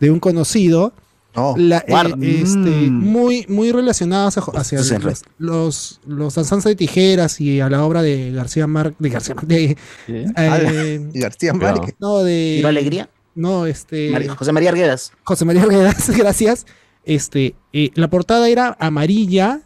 de 0.00 0.10
un 0.10 0.20
conocido, 0.20 0.92
No. 1.36 1.54
la- 1.56 1.84
eh, 1.86 2.40
este, 2.42 2.58
Mm. 2.58 2.92
muy, 3.04 3.44
muy 3.48 3.70
relacionadas 3.70 4.38
a- 4.38 4.42
hacia 4.54 4.78
los, 4.80 5.24
los, 5.38 6.00
los 6.06 6.34
danzantes 6.34 6.64
de 6.64 6.74
tijeras 6.74 7.40
y 7.40 7.60
a 7.60 7.68
la 7.70 7.84
obra 7.84 8.02
de 8.02 8.32
García 8.32 8.66
Márquez, 8.66 8.96
de 8.98 9.08
García 9.10 9.34
de, 9.42 9.76
¿Sí? 10.06 10.12
eh, 10.36 11.10
Y 11.14 11.20
García. 11.20 11.52
Márquez. 11.52 11.94
no, 12.00 12.18
de... 12.20 12.54
¿Viva 12.56 12.70
Alegría? 12.70 13.10
No, 13.34 13.66
este... 13.66 14.28
José 14.36 14.52
María 14.52 14.70
Arguedas. 14.70 15.12
José 15.22 15.44
María 15.44 15.62
Arguedas, 15.62 16.10
gracias. 16.16 16.66
Este, 17.04 17.54
eh, 17.72 17.90
la 17.94 18.08
portada 18.10 18.48
era 18.48 18.76
amarilla 18.80 19.60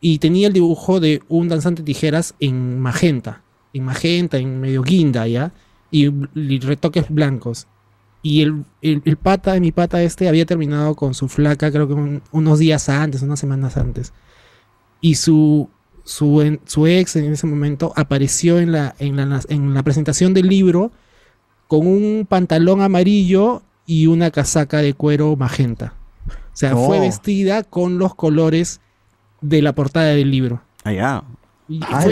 y 0.00 0.18
tenía 0.18 0.48
el 0.48 0.52
dibujo 0.52 1.00
de 1.00 1.22
un 1.28 1.48
danzante 1.48 1.80
de 1.82 1.86
tijeras 1.86 2.34
en 2.40 2.78
magenta, 2.80 3.42
en 3.72 3.84
magenta, 3.84 4.36
en 4.36 4.60
medio 4.60 4.82
guinda, 4.82 5.26
¿ya? 5.26 5.52
Y, 5.90 6.10
y 6.34 6.58
retoques 6.60 7.06
blancos. 7.08 7.66
Y 8.24 8.40
el, 8.42 8.64
el- 8.82 9.02
el 9.04 9.16
pata 9.18 9.52
de 9.52 9.60
mi 9.60 9.70
pata 9.70 10.02
este 10.02 10.28
había 10.28 10.46
terminado 10.46 10.94
con 10.96 11.12
su 11.14 11.28
flaca, 11.28 11.70
creo 11.70 11.86
que 11.86 11.92
un- 11.94 12.22
unos 12.32 12.58
días 12.58 12.88
antes, 12.88 13.20
unas 13.22 13.38
semanas 13.38 13.76
antes. 13.76 14.12
Y 15.00 15.16
su, 15.16 15.68
su, 16.04 16.40
en- 16.42 16.58
su 16.64 16.86
ex 16.86 17.16
en 17.16 17.32
ese 17.32 17.46
momento 17.46 17.92
apareció 17.96 18.58
en 18.58 18.72
la, 18.72 18.94
en, 18.98 19.16
la, 19.16 19.40
en 19.48 19.74
la 19.74 19.82
presentación 19.82 20.32
del 20.34 20.48
libro 20.48 20.90
con 21.68 21.86
un 21.86 22.26
pantalón 22.28 22.80
amarillo 22.80 23.62
y 23.86 24.06
una 24.06 24.30
casaca 24.30 24.78
de 24.78 24.94
cuero 24.94 25.36
magenta. 25.36 25.92
O 26.26 26.56
sea, 26.56 26.74
fue 26.86 27.00
vestida 27.00 27.62
con 27.62 27.98
los 27.98 28.14
colores 28.14 28.80
de 29.42 29.60
la 29.60 29.74
portada 29.74 30.06
del 30.06 30.30
libro. 30.30 30.62
Ah, 30.84 30.92
ya. 30.92 31.24
Y 31.68 31.80
Ay, 31.88 32.04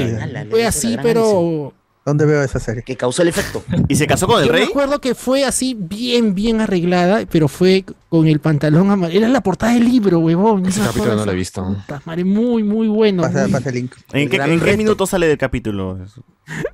fue, 0.50 0.66
así, 0.66 0.96
pero 1.02 1.72
¿Dónde 2.04 2.26
veo 2.26 2.42
esa 2.42 2.58
serie? 2.58 2.82
Que 2.82 2.96
causó 2.96 3.22
el 3.22 3.28
efecto. 3.28 3.62
¿Y 3.88 3.94
se 3.94 4.08
casó 4.08 4.26
con 4.26 4.40
el 4.40 4.46
Yo 4.48 4.52
rey? 4.52 4.64
me 4.64 4.70
acuerdo 4.70 5.00
que 5.00 5.14
fue 5.14 5.44
así 5.44 5.76
bien, 5.78 6.34
bien 6.34 6.60
arreglada, 6.60 7.24
pero 7.30 7.46
fue 7.46 7.84
con 8.08 8.26
el 8.26 8.40
pantalón 8.40 8.90
amarillo. 8.90 9.20
Era 9.20 9.28
la 9.28 9.40
portada 9.40 9.74
del 9.74 9.84
libro, 9.84 10.18
huevón. 10.18 10.66
Ese 10.66 10.80
capítulo 10.80 11.14
no 11.14 11.24
lo 11.24 11.30
he 11.30 11.36
visto. 11.36 11.62
puta 11.64 12.02
madre, 12.04 12.24
muy, 12.24 12.64
muy 12.64 12.88
bueno. 12.88 13.22
Pasa, 13.22 13.42
muy- 13.44 13.52
pasa 13.52 13.68
el 13.68 13.74
link. 13.76 13.94
¿En 14.12 14.28
qué, 14.28 14.36
gran 14.36 14.50
en 14.50 14.58
qué 14.58 14.64
reto. 14.66 14.78
minuto 14.78 15.06
sale 15.06 15.28
del 15.28 15.38
capítulo? 15.38 15.96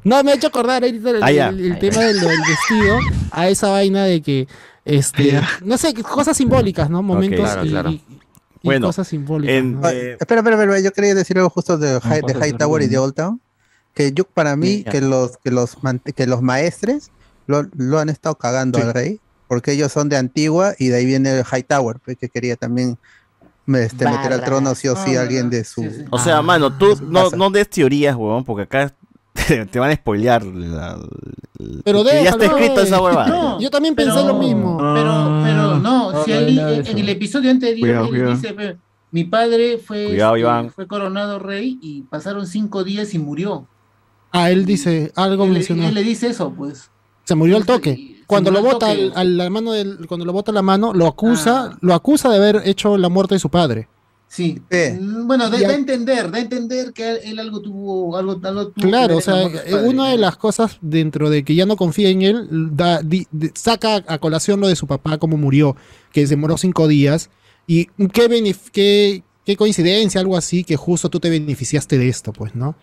No, 0.03 0.25
me 0.25 0.33
ha 0.33 0.35
hecho 0.37 0.47
acordar 0.47 0.83
el, 0.85 1.03
Ah, 1.23 1.31
el- 1.31 1.61
el 1.73 1.79
tema 1.79 2.01
del, 2.01 2.21
del 2.21 2.39
vestido 2.49 2.99
a 3.31 3.49
esa 3.51 3.69
vaina 3.69 4.05
de 4.05 4.23
que, 4.23 4.49
este, 4.87 5.39
no 5.63 5.77
sé, 5.77 5.93
cosas 5.95 6.39
simbólicas, 6.39 6.89
¿no? 6.89 7.03
Momentos 7.03 7.41
claro, 7.41 7.65
y, 7.67 7.69
claro. 7.69 7.91
y- 7.91 7.95
y 7.95 8.19
Bueno, 8.65 8.87
cosas 8.87 9.07
simbólicas. 9.07 9.55
en- 9.57 9.75
¿no? 9.75 9.87
Ah, 9.87 9.93
Eh, 9.93 10.17
espera, 10.19 10.41
espera, 10.41 10.57
espera, 10.57 10.81
yo 10.81 10.91
quería 10.93 11.15
decir 11.15 11.37
algo 11.37 11.51
justo 11.51 11.77
de, 11.77 12.01
High, 12.01 12.23
de 12.27 12.33
pasa, 12.33 12.47
Hightower 12.49 12.83
y 12.83 12.87
de. 12.89 12.97
Old 12.99 13.15
Town. 13.15 13.41
Que 13.99 14.13
yo, 14.13 14.23
para 14.23 14.55
mí, 14.55 14.85
Ya. 14.85 14.93
que 14.93 15.01
los, 15.01 15.39
que 15.39 15.51
los, 15.51 15.77
que 16.15 16.27
los 16.29 16.41
maestres 16.41 17.11
lo, 17.49 17.67
lo 17.77 17.99
han 17.99 18.09
estado 18.09 18.37
cagando 18.37 18.79
Sí. 18.79 18.85
al 18.87 18.95
rey, 18.95 19.21
porque 19.49 19.73
ellos 19.73 19.91
son 19.91 20.09
de 20.09 20.17
Antigua 20.17 20.75
y 20.79 20.87
de 20.87 20.99
ahí 20.99 21.05
viene 21.05 21.37
el 21.37 21.45
Hightower, 21.45 21.97
pues, 22.05 22.17
que 22.17 22.29
quería 22.29 22.55
también 22.55 22.97
me- 23.67 23.83
este, 23.83 24.05
meter 24.09 24.33
al 24.33 24.45
trono 24.45 24.75
sí 24.77 24.87
o 24.87 24.95
sí 24.95 25.17
Ah, 25.17 25.23
alguien 25.23 25.51
de 25.51 25.65
sí, 25.65 25.73
su... 25.75 25.83
sí. 25.83 26.05
O 26.11 26.19
sea, 26.21 26.39
Ah, 26.39 26.43
mano, 26.43 26.79
tú 26.79 26.97
no, 27.09 27.31
no 27.31 27.51
des 27.51 27.69
teorías, 27.69 28.15
huevón, 28.15 28.45
porque 28.45 28.63
acá 28.63 28.95
te, 29.33 29.67
te 29.67 29.79
van 29.81 29.91
a 29.91 29.95
spoilear. 29.97 30.45
la- 30.45 30.97
la- 31.59 31.83
Pero 31.85 32.05
que 32.05 32.11
ya 32.11 32.17
déjalo, 32.37 32.43
está 32.45 32.57
escrito 32.57 32.81
esa 32.83 33.03
huevada. 33.03 33.27
No, 33.29 33.61
Yo 33.61 33.69
también 33.71 33.97
pensé 33.97 34.13
pero- 34.15 34.29
lo 34.29 34.39
mismo. 34.39 34.77
Pero, 34.79 35.41
pero 35.45 35.77
no, 35.79 36.25
si 36.25 36.31
no, 36.31 36.41
nada 36.41 36.71
de 36.71 36.77
en, 36.77 36.87
en 36.87 36.99
el 36.99 37.09
episodio 37.09 37.51
anterior 37.51 37.81
Cuidado, 37.89 38.05
él 38.05 38.11
cuidado. 38.11 38.31
dice, 38.37 38.53
"Ve, 38.53 38.77
mi 39.11 39.25
padre 39.25 39.79
fue, 39.79 40.07
Cuidado, 40.11 40.37
este, 40.37 40.71
fue 40.71 40.87
coronado 40.87 41.41
rey 41.41 41.79
y 41.83 42.03
pasaron 42.03 42.47
cinco 42.47 42.85
días 42.85 43.13
y 43.15 43.19
murió. 43.19 43.67
Ah, 44.33 44.51
él 44.51 44.65
dice, 44.67 45.13
algo 45.17 45.45
Él, 45.45 45.51
mencionó. 45.53 45.89
él 45.89 45.95
le 45.95 46.03
dice 46.03 46.29
eso, 46.29 46.53
pues. 46.53 46.91
Se 47.25 47.35
murió 47.35 47.57
al 47.57 47.67
toque. 47.67 48.17
Cuando 48.27 48.51
lo 48.51 48.59
al 48.59 48.65
bota 48.65 48.89
toque. 48.89 49.11
al, 49.15 49.17
a 49.17 49.25
la 49.25 49.51
mano 49.51 49.73
del, 49.73 50.07
cuando 50.07 50.27
lo 50.27 50.33
bota 50.33 50.53
la 50.53 50.63
mano, 50.63 50.93
lo 50.93 51.07
acusa, 51.07 51.71
Ah. 51.73 51.79
lo 51.81 51.95
acusa 51.95 52.29
de 52.29 52.37
haber 52.37 52.63
hecho 52.67 52.99
la 52.99 53.09
muerte 53.09 53.35
de 53.35 53.39
su 53.39 53.49
padre. 53.49 53.89
Sí. 54.31 54.61
Eh. 54.69 54.99
Bueno, 55.25 55.49
da 55.49 55.57
a 55.57 55.73
entender, 55.75 56.31
da 56.31 56.37
a 56.37 56.41
entender 56.43 56.93
que 56.93 57.13
él, 57.25 57.39
algo 57.39 57.63
tuvo, 57.63 58.15
algo, 58.15 58.39
algo 58.43 58.69
tuvo 58.69 58.87
Claro, 58.87 59.17
o 59.17 59.21
sea, 59.23 59.49
de 59.49 59.75
una 59.89 60.11
de 60.11 60.19
las 60.19 60.37
cosas 60.37 60.77
dentro 60.83 61.31
de 61.31 61.43
que 61.45 61.55
ya 61.55 61.65
no 61.65 61.77
confía 61.77 62.11
en 62.11 62.21
él, 62.21 62.47
da- 62.51 63.01
di- 63.01 63.27
de- 63.31 63.51
saca 63.55 64.05
a 64.07 64.19
colación 64.19 64.61
lo 64.61 64.69
de 64.69 64.77
su 64.77 64.87
papá, 64.87 65.17
cómo 65.17 65.39
murió, 65.39 65.77
que 66.13 66.27
se 66.27 66.35
demoró 66.35 66.59
cinco 66.59 66.87
días, 66.89 67.31
y 67.67 67.87
qué, 68.13 68.55
qué, 68.73 69.23
qué 69.47 69.57
coincidencia, 69.57 70.21
algo 70.21 70.37
así, 70.37 70.63
que 70.63 70.77
justo 70.77 71.09
tú 71.09 71.21
te 71.21 71.31
beneficiaste 71.31 71.97
de 71.97 72.09
esto, 72.11 72.35
pues, 72.35 72.55
¿no? 72.55 72.77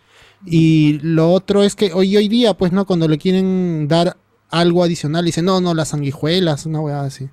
Y 0.45 0.99
lo 1.01 1.31
otro 1.31 1.63
es 1.63 1.75
que 1.75 1.93
hoy, 1.93 2.15
hoy 2.17 2.27
día, 2.27 2.55
pues, 2.55 2.71
¿no? 2.71 2.85
Cuando 2.85 3.07
le 3.07 3.17
quieren 3.17 3.87
dar 3.87 4.17
algo 4.49 4.83
adicional, 4.83 5.25
dicen, 5.25 5.45
no, 5.45 5.59
no, 5.61 5.73
las 5.73 5.89
sanguijuelas, 5.89 6.65
una 6.65 6.79
weá 6.79 7.01
así. 7.01 7.29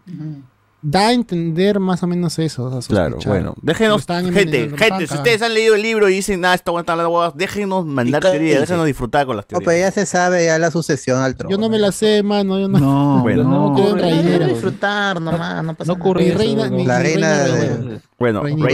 Da 0.85 1.07
a 1.09 1.13
entender 1.13 1.79
más 1.79 2.03
o 2.03 2.09
menos 2.09 2.39
eso. 2.41 2.67
a 2.77 2.81
Claro, 2.89 3.19
bueno. 3.25 3.55
Déjenos, 3.63 4.05
gente, 4.05 4.69
gente, 4.77 5.07
si 5.07 5.15
ustedes 5.15 5.41
han 5.43 5.55
leído 5.55 5.77
el 5.77 5.83
libro 5.83 6.09
y 6.09 6.15
dicen, 6.15 6.41
nada, 6.41 6.57
esta 6.57 6.73
buena 6.73 6.85
hablando 6.85 7.33
déjenos 7.37 7.87
mandar 7.87 8.21
teorías, 8.21 8.61
déjenos 8.63 8.87
disfrutar 8.87 9.25
con 9.25 9.37
las 9.37 9.45
No, 9.45 9.61
teorías. 9.61 9.67
pero 9.67 9.79
ya 9.79 9.91
se 9.93 10.07
sabe 10.07 10.45
ya 10.47 10.59
la 10.59 10.73
sucesión 10.73 11.21
al 11.23 11.37
trono. 11.37 11.53
Yo 11.55 11.59
no 11.59 11.69
me 11.69 11.79
la 11.79 11.93
sé, 11.93 12.25
mano. 12.25 12.59
Yo 12.59 12.67
no. 12.69 12.79
No, 12.81 13.21
Bueno, 13.23 13.45
no, 13.45 13.51
no 13.71 13.95
no, 13.95 14.47
disfrutar 14.49 15.21
nomás, 15.21 15.63
no 15.63 15.75
pasa 15.75 15.93
No 15.93 15.95
nada. 15.99 16.05
ocurre 16.05 16.29
eso, 16.29 16.39
reina, 16.39 16.69
no. 16.69 16.77
mi- 16.77 16.85
La 16.85 16.99
reina 16.99 17.45
reina 17.45 17.59
de- 17.59 18.01
Bueno, 18.19 18.43
medio. 18.43 18.67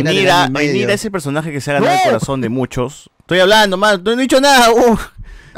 Rhaenyra 0.55 0.95
es 0.95 1.05
el 1.05 1.11
personaje 1.11 1.53
que 1.53 1.61
se 1.61 1.71
ha 1.73 1.75
ganado 1.75 1.93
el 1.95 2.05
corazón 2.05 2.41
de 2.41 2.49
muchos. 2.49 3.11
Estoy 3.21 3.41
hablando, 3.41 3.77
man, 3.77 4.01
no 4.03 4.13
he 4.13 4.17
dicho 4.17 4.41
nada. 4.41 4.71
Uh. 4.73 4.97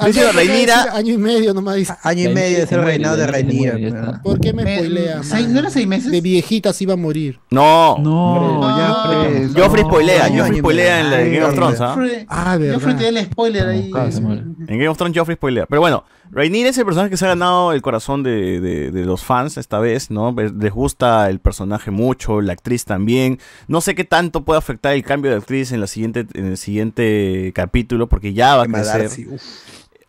Decir 0.07 0.23
Rhaenyra, 0.35 0.95
Año 0.95 1.15
y 1.15 1.19
medio 1.19 1.55
nomás 1.55 1.77
dice. 1.77 1.95
Año 2.03 2.31
y 2.31 2.35
medio 2.35 2.59
es 2.59 2.69
se 2.69 2.75
el 2.75 2.83
reinado 2.85 3.17
de 3.17 3.27
se 3.27 3.87
está. 3.89 4.23
¿Por 4.23 4.41
qué 4.41 4.53
me 4.53 4.63
spoilea? 4.77 5.21
¿No 5.49 5.59
era 5.61 5.71
seis 5.71 5.87
meses? 5.87 6.11
De 6.11 6.21
viejitas 6.21 6.81
iba 6.83 6.95
a 6.95 6.97
morir. 6.97 7.39
no. 7.51 7.99
No, 7.99 8.61
ya 8.79 8.89
No. 8.89 9.29
pues. 9.31 9.55
Joffrey 9.55 9.85
spoilea, 9.85 10.25
año, 10.25 10.35
Joffrey 10.39 10.53
año 10.53 10.59
spoilea 10.59 11.01
en 11.01 11.11
la- 11.11 11.21
en 11.21 11.27
medio. 11.29 11.41
Game 11.41 11.49
of 11.51 11.55
Thrones, 11.55 11.81
¿ah? 11.81 11.95
Joffrey- 11.97 12.27
Ah, 12.29 12.45
Joffrey 12.53 12.69
verdad. 12.69 12.97
te 12.99 13.03
da 13.13 13.21
el 13.21 13.25
spoiler 13.27 13.67
ahí. 13.69 13.91
Se. 13.91 14.19
En 14.19 14.67
Game 14.67 14.89
of 14.89 14.97
Thrones 14.97 15.17
Joffrey 15.19 15.37
spoilea. 15.37 15.67
Pero 15.67 15.81
bueno, 15.81 16.05
Rhaenyra 16.33 16.69
es 16.69 16.79
el 16.79 16.85
personaje 16.85 17.11
que 17.11 17.17
se 17.17 17.25
ha 17.25 17.29
ganado 17.29 17.73
el 17.73 17.83
corazón 17.83 18.23
de, 18.23 18.61
de- 18.61 18.91
de 18.93 19.05
los 19.05 19.25
fans 19.25 19.57
esta 19.57 19.81
vez, 19.81 20.11
¿no? 20.11 20.33
Les 20.59 20.73
gusta 20.73 21.29
el 21.29 21.41
personaje 21.41 21.91
mucho, 21.91 22.41
la 22.41 22.53
actriz 22.53 22.85
también. 22.85 23.39
No 23.67 23.81
sé 23.81 23.95
qué 23.97 24.05
tanto 24.05 24.45
puede 24.45 24.59
afectar 24.59 24.93
el 24.95 25.03
cambio 25.03 25.31
de 25.33 25.39
actriz 25.39 25.73
en, 25.73 25.81
la 25.81 25.87
siguiente, 25.89 26.27
en 26.35 26.47
el 26.47 26.57
siguiente 26.57 27.53
capítulo, 27.55 28.09
porque 28.09 28.33
ya 28.33 28.57
va 28.57 28.63
a 28.63 28.67
crecer. 28.67 29.03
Darcy. 29.03 29.27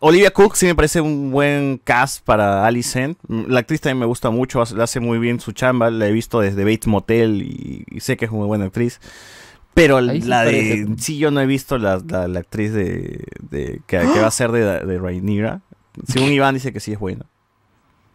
Olivia 0.04 0.32
Cook 0.32 0.56
sí 0.56 0.66
me 0.66 0.74
parece 0.74 1.00
un 1.00 1.30
buen 1.30 1.78
cast 1.84 2.24
para 2.24 2.66
Alicent. 2.66 3.16
Mm, 3.28 3.44
La 3.46 3.60
actriz 3.60 3.80
también 3.80 4.00
me 4.00 4.06
gusta 4.06 4.30
mucho, 4.30 4.60
hace- 4.60 4.74
le 4.74 4.82
hace 4.82 4.98
muy 4.98 5.18
bien 5.18 5.38
su 5.38 5.52
chamba. 5.52 5.90
La 5.90 6.08
he 6.08 6.12
visto 6.12 6.40
desde 6.40 6.64
Bates 6.64 6.88
Motel 6.88 7.42
y, 7.42 7.84
y 7.88 8.00
sé 8.00 8.16
que 8.16 8.24
es 8.24 8.30
muy 8.32 8.46
buena 8.48 8.64
actriz. 8.64 9.00
Pero 9.74 9.98
Ahí 9.98 10.20
la 10.22 10.42
de. 10.42 10.50
parece. 10.84 10.86
Sí, 10.98 11.18
yo 11.18 11.30
no 11.30 11.40
he 11.40 11.46
visto 11.46 11.78
la, 11.78 12.02
la- 12.06 12.26
la 12.26 12.40
actriz 12.40 12.72
de, 12.72 13.24
de- 13.48 13.80
que, 13.86 13.98
que 14.00 14.20
va 14.20 14.26
a 14.26 14.30
ser 14.32 14.50
de, 14.50 14.60
de 14.84 14.98
Rhaenyra. 14.98 15.60
Según 16.08 16.30
Iván 16.30 16.54
dice 16.54 16.72
que 16.72 16.80
sí 16.80 16.92
es 16.92 16.98
buena. 16.98 17.24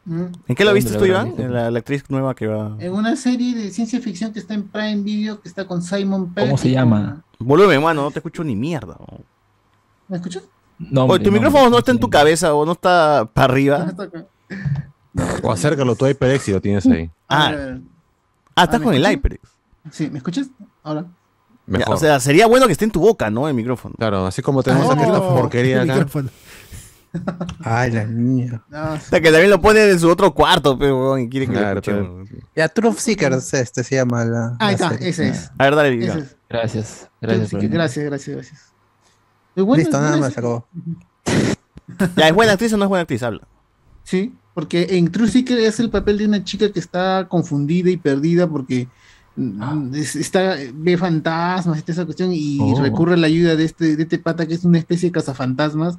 Mm. 0.03 0.23
¿En 0.47 0.55
qué 0.55 0.63
lo 0.65 0.71
¿Dónde 0.71 0.83
viste 0.83 0.97
tú, 0.97 1.05
Iván? 1.05 1.33
la, 1.37 1.71
la 1.71 1.79
actriz 1.79 2.03
nueva 2.09 2.35
que 2.35 2.47
va. 2.47 2.75
En 2.79 2.91
una 2.93 3.15
serie 3.15 3.55
de 3.55 3.71
ciencia 3.71 4.01
ficción 4.01 4.33
que 4.33 4.39
está 4.39 4.53
en 4.55 4.63
Prime 4.67 5.03
Video, 5.03 5.39
que 5.41 5.47
está 5.47 5.65
con 5.65 5.81
Simon 5.81 6.33
Pegg. 6.33 6.45
¿Cómo 6.47 6.57
se 6.57 6.69
llama? 6.71 7.23
Volumen, 7.39 7.81
mano, 7.81 8.01
no 8.03 8.11
te 8.11 8.19
escucho 8.19 8.43
ni 8.43 8.55
mierda. 8.57 8.97
¿Me 10.09 10.17
escuchas? 10.17 10.43
No, 10.79 11.05
Oye, 11.05 11.23
tu 11.23 11.31
no, 11.31 11.35
micrófono 11.35 11.69
no 11.69 11.79
está 11.79 11.91
en 11.91 11.99
tu 11.99 12.09
cabeza 12.09 12.53
o 12.53 12.65
no 12.65 12.73
está 12.73 13.29
para 13.33 13.51
arriba. 13.51 13.87
O 15.43 15.51
acércalo 15.51 15.93
a 15.93 15.95
HyperX 16.07 16.47
y 16.49 16.51
lo 16.51 16.61
tienes 16.61 16.85
ahí. 16.85 17.09
Ah, 17.27 17.47
A 17.47 17.51
ver, 17.51 17.59
a 17.59 17.65
ver. 17.65 17.81
ah, 18.55 18.63
estás 18.65 18.79
¿me 18.79 18.85
con 18.85 18.93
el? 18.93 19.03
HyperX. 19.05 19.49
Sí, 19.91 20.09
¿me 20.11 20.17
escuchas? 20.19 20.47
Ahora. 20.83 21.01
Ya, 21.65 21.79
Mejor. 21.79 21.95
o 21.95 21.97
sea, 21.97 22.19
sería 22.19 22.47
bueno 22.47 22.65
que 22.67 22.71
esté 22.73 22.85
en 22.85 22.91
tu 22.91 22.99
boca, 23.01 23.29
¿no? 23.29 23.47
El 23.47 23.53
micrófono. 23.53 23.95
claro, 23.97 24.25
así 24.25 24.41
como 24.41 24.63
tenemos 24.63 24.87
Ah, 24.89 24.93
aquí 24.93 25.01
esta 25.01 25.13
no, 25.17 25.35
porquería 25.35 25.81
acá. 25.81 25.93
micrófono. 25.95 26.29
Ay, 27.63 27.91
la 27.91 28.05
niña. 28.05 28.61
No, 28.69 28.93
O 28.93 28.99
sea, 28.99 29.19
que 29.19 29.31
también 29.31 29.49
lo 29.49 29.59
ponen 29.59 29.89
en 29.89 29.99
su 29.99 30.09
otro 30.09 30.33
cuarto, 30.33 30.77
pero 30.77 31.17
y 31.17 31.27
quieren 31.27 31.49
que 31.49 31.55
Claro, 31.57 31.81
lo. 31.85 32.23
Ya, 32.55 32.69
Truth 32.69 32.97
Seekers 32.97 33.53
este 33.53 33.83
se 33.83 33.95
llama 33.95 34.23
la. 34.23 34.55
Ahí 34.59 34.67
la 34.67 34.71
está, 34.73 34.89
serie. 34.91 35.09
ese 35.09 35.29
es. 35.29 35.51
A 35.57 35.63
ver, 35.65 35.75
dale, 35.75 36.05
es. 36.05 36.35
Gracias, 36.49 37.09
gracias. 37.19 37.51
Gracias, 37.51 38.05
gracias, 38.05 38.35
gracias. 38.35 38.73
Es 39.57 39.63
bueno, 39.63 39.81
Listo, 39.83 39.99
nada 39.99 40.15
más, 40.17 40.33
se 40.33 40.39
acabó. 40.39 40.65
¿Ya 42.15 42.27
es 42.27 42.33
buena 42.35 42.51
actriz 42.53 42.71
o 42.73 42.77
no 42.77 42.83
es 42.85 42.89
buena 42.89 43.01
actriz? 43.01 43.23
Habla. 43.23 43.41
Sí, 44.03 44.33
porque 44.53 44.87
en 44.91 45.11
True 45.11 45.27
Seeker 45.27 45.57
es 45.59 45.79
el 45.79 45.89
papel 45.89 46.19
de 46.19 46.25
una 46.27 46.43
chica 46.43 46.71
que 46.71 46.79
está 46.79 47.25
confundida 47.27 47.89
y 47.89 47.97
perdida 47.97 48.47
porque 48.47 48.87
mm, 49.35 49.95
es- 49.95 50.15
está, 50.15 50.55
ve 50.73 50.95
fantasmas, 50.97 51.77
está 51.79 51.91
esa 51.91 52.05
cuestión, 52.05 52.29
y 52.33 52.59
Oh. 52.61 52.79
recurre 52.81 53.15
a 53.15 53.17
la 53.17 53.27
ayuda 53.27 53.55
de 53.55 53.63
este, 53.65 53.95
de 53.95 54.03
este 54.03 54.19
pata 54.19 54.45
que 54.47 54.53
es 54.53 54.63
una 54.63 54.77
especie 54.77 55.09
de 55.09 55.13
cazafantasmas, 55.13 55.97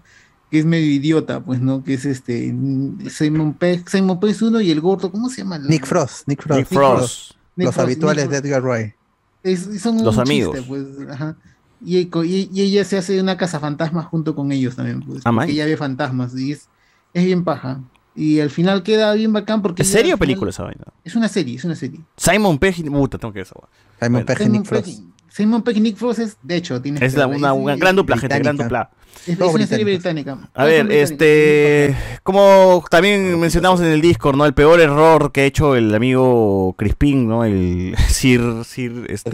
que 0.51 0.61
es 0.61 0.65
medio 0.65 0.91
idiota, 0.91 1.41
pues, 1.45 1.61
¿no? 1.61 1.83
Que 1.83 1.95
es 1.95 2.05
este 2.05 2.53
mm, 2.53 3.09
Simon 3.11 3.55
Pegg, 3.55 3.89
Simon 3.91 4.21
Pegg 4.21 4.31
es 4.31 4.41
uno 4.43 4.61
y 4.61 4.71
el 4.71 4.81
gordo, 4.81 5.11
¿cómo 5.11 5.29
se 5.29 5.43
llama? 5.43 5.59
Nick 5.59 5.85
Frost, 5.85 6.29
Nick 6.29 6.43
Frost. 6.43 6.59
Nick 6.61 6.69
Frost. 6.69 7.33
Nick 7.57 7.67
Los 7.67 7.75
Frost, 7.75 7.87
habituales 7.89 8.29
Nick 8.31 8.41
de 8.43 8.49
Edgar 8.49 8.63
Wright. 8.63 8.95
Es- 9.43 9.81
son 9.83 10.03
Los 10.05 10.15
un 10.17 10.23
amigos. 10.23 10.55
chiste, 10.57 10.69
pues, 10.69 10.85
ajá. 11.11 11.37
Y, 11.85 11.99
y- 11.99 12.51
y 12.53 12.61
ella 12.63 12.85
se 12.85 12.99
hace 12.99 13.21
una 13.21 13.37
cazafantasmas 13.37 14.07
junto 14.07 14.35
con 14.35 14.51
ellos 14.53 14.77
también, 14.77 15.01
pues. 15.03 15.23
Ah, 15.25 15.33
porque 15.33 15.53
ella 15.53 15.67
ve 15.67 15.77
fantasmas 15.77 16.37
y 16.39 16.53
es, 16.53 16.69
es 17.15 17.25
bien 17.25 17.45
paja. 17.45 17.81
Y 18.17 18.41
al 18.41 18.51
final 18.51 18.83
queda 18.83 19.13
bien 19.15 19.33
bacán 19.33 19.63
porque. 19.63 19.83
¿Es 19.83 19.89
serie 19.89 20.15
o 20.15 20.19
película 20.19 20.51
esa 20.51 20.65
vaina? 20.65 20.83
Es 21.05 21.15
una 21.15 21.29
serie, 21.29 21.55
es 21.57 21.65
una 21.65 21.77
serie. 21.77 22.01
Simon 22.17 22.59
Pegg. 22.59 22.85
Puta, 22.91 23.17
tengo 23.19 23.33
que 23.33 23.39
ver 23.41 23.47
esa. 23.47 23.55
Simon 24.01 24.25
Bueno. 24.25 24.27
Pegg 24.27 24.51
Nick 24.51 24.65
Frost. 24.65 24.89
Simon 25.31 25.63
Pegg 25.63 25.77
y 25.77 25.81
Nick 25.81 25.97
Frost 25.97 26.19
es, 26.21 26.37
de 26.43 26.57
hecho, 26.57 26.83
tiene 26.83 27.05
Es 27.05 27.15
la- 27.15 27.29
una, 27.29 27.53
una 27.53 27.77
gran 27.77 27.95
dupla, 27.95 28.17
gente, 28.17 28.37
gran 28.41 28.57
dupla. 28.57 28.91
Es, 29.27 29.39
es 29.39 29.55
una 29.55 29.67
serie 29.67 29.85
británica. 29.85 30.51
A 30.55 30.65
ver, 30.65 30.91
este. 30.91 31.95
Como 32.25 32.83
también 32.91 33.39
mencionamos 33.39 33.79
en 33.81 33.87
el 33.87 34.01
Discord, 34.01 34.37
¿no? 34.37 34.47
El 34.47 34.55
peor 34.55 34.81
error 34.81 35.31
que 35.31 35.43
ha 35.43 35.45
hecho 35.45 35.77
el 35.77 35.95
amigo 35.95 36.75
Crispin, 36.77 37.29
¿no? 37.29 37.45
El 37.45 37.95
Sir. 38.09 38.65
Sir. 38.65 39.07
Este, 39.09 39.31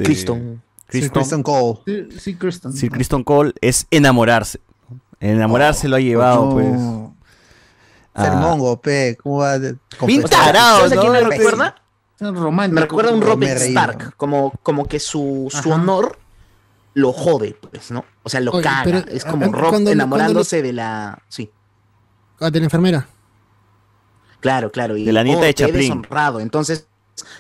Criston. 1.01 1.25
Sir 1.25 1.43
Criston. 1.43 1.43
Kristen 1.43 1.43
Cole. 1.43 2.39
Kristen. 2.39 2.73
Sir 2.73 2.91
Criston 2.91 3.25
Cole 3.25 3.53
es 3.61 3.87
enamorarse. 3.91 4.61
Enamorarse 5.21 5.89
lo 5.89 5.97
ha 5.97 6.01
llevado, 6.01 6.51
pues. 6.51 6.67
No. 6.73 7.17
a- 8.15 8.25
Ser 8.25 8.33
mongo, 8.35 8.81
pe. 8.81 9.17
¿Cómo 9.23 9.39
va? 9.39 9.59
Bien 10.07 10.23
tarado, 10.25 10.79
¿Sabes 10.89 10.93
a 10.93 11.01
quién 11.01 11.13
me 11.13 11.23
¿no? 11.23 11.31
recuerda? 11.31 11.75
Son 12.19 12.37
románticos. 12.37 12.75
Me 12.75 12.81
recuerda 12.83 13.11
a 13.11 13.15
un 13.15 13.23
reído. 13.23 13.57
Stark, 13.57 14.17
como, 14.17 14.53
como 14.63 14.87
que 14.87 15.01
su, 15.01 15.49
su 15.51 15.71
honor 15.71 16.19
lo 16.95 17.13
jode, 17.13 17.57
pues, 17.71 17.91
¿no? 17.91 18.05
O 18.23 18.29
sea, 18.29 18.39
lo 18.41 18.53
Oye, 18.53 18.63
caga. 18.63 18.83
pero, 18.85 18.99
es 18.99 19.27
ah, 19.27 19.31
como 19.31 19.47
ah, 19.47 19.49
Rob 19.53 19.71
cuando- 19.71 19.91
enamorándose 19.91 20.63
de 20.63 20.73
la. 20.73 21.23
Sí, 21.29 21.51
Ah, 22.41 22.51
de 22.51 22.59
la 22.61 22.67
enfermera. 22.67 23.09
claro, 24.41 24.71
claro. 24.71 24.97
Y, 24.97 25.05
De 25.05 25.13
la 25.13 25.23
nieta 25.23 25.41
oh, 25.41 25.45
de 25.45 25.55
te 25.55 25.65
he 25.65 25.67
Chaplin. 25.67 25.89
deshonrado, 25.89 26.41
entonces 26.41 26.87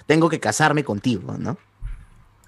tengo 0.07 0.28
que 0.28 0.41
casarme 0.41 0.84
contigo, 0.84 1.34
¿no? 1.39 1.57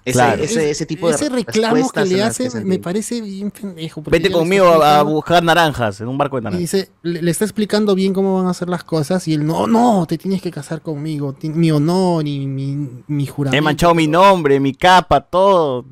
Ese, 0.07 0.13
Claro. 0.13 0.43
ese, 0.43 0.69
ese 0.69 0.85
tipo 0.85 1.09
de 1.09 1.15
Ese 1.15 1.27
reclamo 1.27 1.89
que 1.89 2.05
le 2.05 2.11
en 2.13 2.17
las 2.19 2.37
que 2.37 2.43
hace 2.45 2.49
se 2.49 2.63
me 2.63 2.79
parece 2.79 3.19
bien 3.19 3.51
pendejo. 3.51 4.01
Vete 4.05 4.31
conmigo 4.31 4.65
a, 4.81 5.03
buscar 5.03 5.43
naranjas 5.43 5.99
en 5.99 6.07
un 6.07 6.17
barco 6.17 6.37
de 6.37 6.41
Y 6.41 6.43
naranjas. 6.45 6.59
dice, 6.61 6.91
le, 7.01 7.21
le 7.21 7.29
está 7.31 7.43
explicando 7.43 7.93
bien 7.93 8.13
cómo 8.13 8.37
van 8.37 8.47
a 8.47 8.51
hacer 8.51 8.69
las 8.69 8.83
cosas 8.85 9.27
y 9.27 9.33
él, 9.33 9.45
no, 9.45 9.67
no, 9.67 10.05
te 10.07 10.17
tienes 10.17 10.41
que 10.41 10.49
casar 10.49 10.81
conmigo, 10.81 11.35
mi 11.41 11.71
honor 11.71 12.25
y 12.25 12.47
mi, 12.47 13.03
mi 13.07 13.27
juramento. 13.27 13.57
He 13.57 13.61
manchado 13.61 13.93
mi 13.93 14.07
nombre, 14.07 14.59
mi 14.59 14.73
capa, 14.73 15.19
todo. 15.21 15.85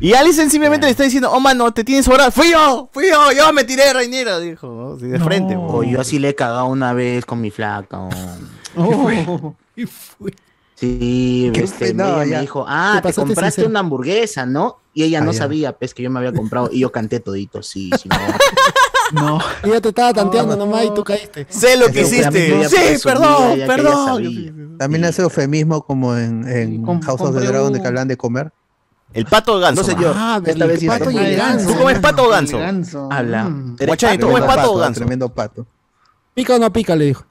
Y 0.00 0.12
Alicent 0.12 0.50
simplemente 0.50 0.86
le 0.86 0.90
está 0.90 1.04
diciendo, 1.04 1.30
oh 1.32 1.40
mano, 1.40 1.72
te 1.72 1.82
tienes 1.84 2.06
hora. 2.08 2.30
Fui 2.30 2.50
yo, 2.50 2.90
fui 2.92 3.08
yo, 3.08 3.32
yo 3.32 3.52
me 3.52 3.64
tiré 3.64 3.84
de 3.86 3.92
Reinera, 3.94 4.38
dijo, 4.38 4.66
¿no? 4.66 4.92
Así 4.96 5.06
de 5.06 5.18
frente. 5.18 5.56
O 5.56 5.82
yo 5.82 6.00
así 6.00 6.18
le 6.18 6.28
he 6.30 6.34
cagado 6.34 6.66
una 6.66 6.92
vez 6.92 7.24
con 7.24 7.40
mi 7.40 7.50
flaca. 7.50 8.00
Oh. 8.76 9.54
Sí, 9.74 9.84
¿Qué 10.24 10.32
este, 10.80 11.86
fue? 11.86 11.94
No, 11.94 12.22
ella 12.22 12.36
me 12.36 12.40
dijo, 12.42 12.64
ah, 12.68 13.00
Te 13.02 13.12
compraste 13.12 13.50
sincero. 13.50 13.68
una 13.68 13.80
hamburguesa, 13.80 14.46
¿no? 14.46 14.78
Y 14.94 15.04
ella 15.04 15.18
Ah, 15.20 15.24
no 15.24 15.32
ya. 15.32 15.38
sabía, 15.38 15.72
pues, 15.72 15.94
que 15.94 16.02
yo 16.02 16.10
me 16.10 16.18
había 16.18 16.32
comprado. 16.32 16.70
Y 16.72 16.80
yo 16.80 16.92
canté 16.92 17.20
todito, 17.20 17.62
sí, 17.62 17.90
sí, 18.00 18.08
no. 18.08 18.16
No. 19.12 19.38
Ella 19.62 19.80
te 19.80 19.88
estaba 19.88 20.12
tanteando 20.12 20.56
nomás 20.56 20.84
y 20.84 20.90
tú 20.90 21.02
caíste. 21.02 21.46
Sé 21.48 21.76
lo 21.76 21.88
que 21.88 22.02
hiciste. 22.02 22.68
Sí, 22.68 22.76
presumía, 23.02 23.66
perdón, 23.66 23.66
perdón. 23.66 24.76
También 24.78 25.04
hace 25.06 25.22
eufemismo 25.22 25.82
como 25.82 26.16
en, 26.16 26.84
House 27.02 27.20
of 27.20 27.34
the 27.34 27.46
Dragon 27.46 27.72
de 27.72 27.80
que 27.80 27.86
hablan 27.86 28.08
de 28.08 28.16
comer. 28.16 28.52
El 29.14 29.24
pato 29.24 29.56
de 29.56 29.62
ganso. 29.62 29.82
No 29.82 30.00
yo. 30.00 30.12
Ah, 30.14 30.40
esta 30.44 30.66
vez 30.66 30.80
sí 30.80 30.86
pato 30.86 31.10
y 31.10 31.16
el 31.16 31.36
ganso. 31.36 31.68
¿Tú 31.68 31.78
comes 31.78 31.98
pato 31.98 32.24
o 32.24 32.28
ganso? 32.28 32.58
Ganso. 32.58 33.08
Habla. 33.10 33.44
Mm. 33.44 33.76
¿tú 33.76 33.86
pato, 33.86 34.26
comes 34.26 34.42
pato 34.42 34.72
o 34.72 34.76
ganso? 34.76 35.00
tremendo 35.00 35.28
pato. 35.30 35.66
Pica 36.34 36.56
o 36.56 36.58
no 36.58 36.70
pica, 36.72 36.94
le 36.94 37.06
dijo. 37.06 37.24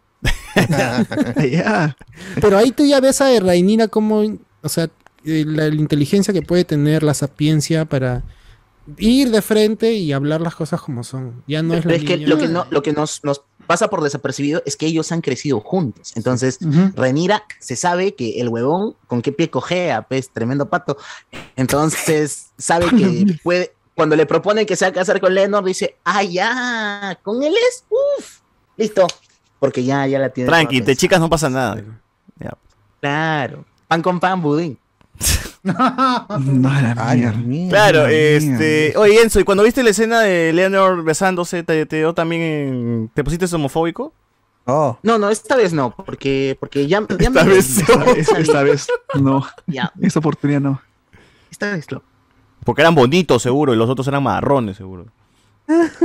Pero 2.42 2.58
ahí 2.58 2.72
tú 2.72 2.86
ya 2.86 3.00
ves 3.00 3.22
a 3.22 3.40
Rainira 3.40 3.88
como, 3.88 4.24
o 4.62 4.70
sea, 4.70 4.90
eh, 5.26 5.44
la, 5.46 5.68
la 5.70 5.76
inteligencia 5.76 6.34
que 6.34 6.42
puede 6.42 6.66
tener, 6.66 7.04
la 7.04 7.14
sapiencia 7.14 7.86
para 7.86 8.24
ir 8.98 9.32
de 9.32 9.42
frente 9.42 9.94
y 9.94 10.14
hablar 10.14 10.42
las 10.42 10.56
cosas 10.56 10.82
como 10.82 11.04
son. 11.04 11.44
Ya 11.48 11.62
no 11.62 11.74
es 11.74 11.82
Pero 11.82 11.92
la 11.92 11.96
es 11.98 12.04
que 12.06 12.18
lo 12.18 12.38
que, 12.38 12.48
no, 12.48 12.66
lo 12.70 12.82
que 12.82 12.94
nos, 12.94 13.24
nos 13.24 13.44
pasa 13.66 13.90
por 13.90 14.02
desapercibido 14.02 14.62
es 14.66 14.78
que 14.78 14.86
ellos 14.86 15.12
han 15.12 15.22
crecido 15.22 15.60
juntos. 15.60 16.14
Entonces, 16.16 16.60
Renira 16.96 17.44
se 17.60 17.76
sabe 17.76 18.16
que 18.16 18.40
el 18.40 18.50
huevón 18.50 18.96
con 19.08 19.22
qué 19.22 19.32
pie 19.32 19.50
cojea, 19.50 20.04
pues, 20.04 20.30
tremendo 20.30 20.70
pato. 20.70 20.98
Entonces, 21.56 22.48
sabe 22.58 22.86
que 22.98 23.38
puede, 23.44 23.74
cuando 23.94 24.16
le 24.16 24.26
proponen 24.26 24.66
que 24.66 24.76
se 24.76 24.86
va 24.86 24.90
a 24.90 24.94
casar 24.94 25.20
con 25.20 25.34
Lenor, 25.34 25.66
dice, 25.66 25.98
ah, 26.06 26.24
ya, 26.24 27.20
con 27.24 27.44
él 27.44 27.54
es, 27.70 27.84
uff, 27.90 28.40
listo. 28.78 29.06
Porque 29.60 29.84
ya, 29.84 30.06
ya 30.08 30.20
la 30.20 30.30
tiene. 30.30 30.48
Tranqui, 30.50 30.82
te 30.82 30.96
chicas 30.96 31.20
no 31.20 31.30
pasa 31.30 31.50
nada. 31.50 31.82
Ya. 32.40 32.54
Claro. 33.02 33.66
Pan 33.88 34.02
con 34.02 34.20
pan, 34.20 34.42
budín. 34.42 34.78
No, 35.64 36.70
la 36.70 36.94
Ay. 36.98 37.68
Claro, 37.70 38.08
este. 38.08 38.94
Oye, 38.98 39.22
Enzo, 39.22 39.40
¿y 39.40 39.44
cuando 39.44 39.64
viste 39.64 39.84
la 39.84 39.90
escena 39.90 40.22
de 40.22 40.54
Leonor 40.54 41.04
besándose, 41.04 41.64
te, 41.64 41.86
te 41.86 41.98
dio 41.98 42.14
también. 42.14 42.42
en- 42.42 43.12
¿Te 43.14 43.24
pusiste 43.24 43.54
homofóbico? 43.56 44.14
Oh, 44.70 44.98
No, 45.02 45.18
no, 45.18 45.30
esta 45.30 45.56
vez 45.56 45.72
no, 45.74 45.92
porque, 45.96 46.58
porque 46.60 46.88
ya, 46.88 47.00
ya 47.08 47.16
Esta 47.28 47.44
me- 47.46 47.50
vez 47.52 47.88
no. 47.88 48.04
Esta, 48.14 48.38
esta 48.40 48.64
vez 48.64 48.88
no. 49.20 49.46
Ya, 49.66 49.92
Esta 50.02 50.20
oportunidad 50.20 50.60
no. 50.60 50.82
esta 51.50 51.72
vez 51.72 51.90
no. 51.92 52.02
Porque 52.66 52.82
eran 52.82 52.94
bonitos, 52.94 53.42
seguro, 53.42 53.74
y 53.74 53.78
los 53.78 53.90
otros 53.90 54.08
eran 54.10 54.24
marrones, 54.24 54.76
seguro. 54.78 55.06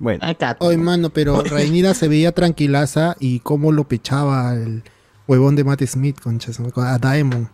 Bueno, 0.00 0.26
Acá. 0.26 0.56
Ay, 0.60 0.78
mano, 0.78 1.10
pero 1.10 1.42
Rainira 1.44 1.94
se 1.94 2.08
veía 2.08 2.32
tranquilaza 2.32 3.16
y 3.20 3.40
cómo 3.40 3.70
lo 3.70 3.84
pechaba 3.84 4.54
el 4.54 4.82
huevón 5.28 5.54
de 5.54 5.62
Matt 5.62 5.82
Smith, 5.84 6.18
conchas, 6.20 6.58
¿no? 6.58 6.70
a 6.82 6.98
Daemon. 6.98 7.48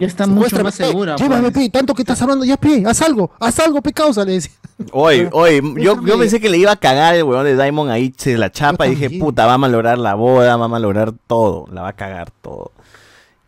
Ya 0.00 0.06
está 0.06 0.28
mucho 0.28 0.62
más 0.62 0.78
eh, 0.78 0.86
segura. 0.86 1.16
llévame, 1.16 1.50
pues. 1.50 1.66
pe, 1.66 1.70
tanto 1.70 1.92
que 1.92 2.02
estás 2.02 2.22
hablando, 2.22 2.44
ya, 2.44 2.56
pe, 2.56 2.84
haz 2.86 3.02
algo, 3.02 3.32
haz 3.40 3.58
algo, 3.58 3.82
pe, 3.82 3.92
causa, 3.92 4.24
le 4.24 4.32
decía. 4.34 4.52
oye, 4.92 5.28
oye, 5.32 5.60
yo, 5.76 6.00
yo 6.04 6.18
pensé 6.18 6.40
que 6.40 6.48
le 6.48 6.58
iba 6.58 6.70
a 6.70 6.76
cagar 6.76 7.16
el 7.16 7.24
weón 7.24 7.44
de 7.44 7.56
Diamond 7.56 7.90
ahí, 7.90 8.14
se 8.16 8.38
la 8.38 8.52
chapa, 8.52 8.86
y 8.86 8.90
dije, 8.94 9.18
puta, 9.18 9.44
va 9.46 9.54
a 9.54 9.58
malograr 9.58 9.98
la 9.98 10.14
boda, 10.14 10.56
va 10.56 10.66
a 10.66 10.68
malograr 10.68 11.12
todo, 11.26 11.66
la 11.72 11.82
va 11.82 11.88
a 11.88 11.92
cagar 11.94 12.30
todo. 12.30 12.70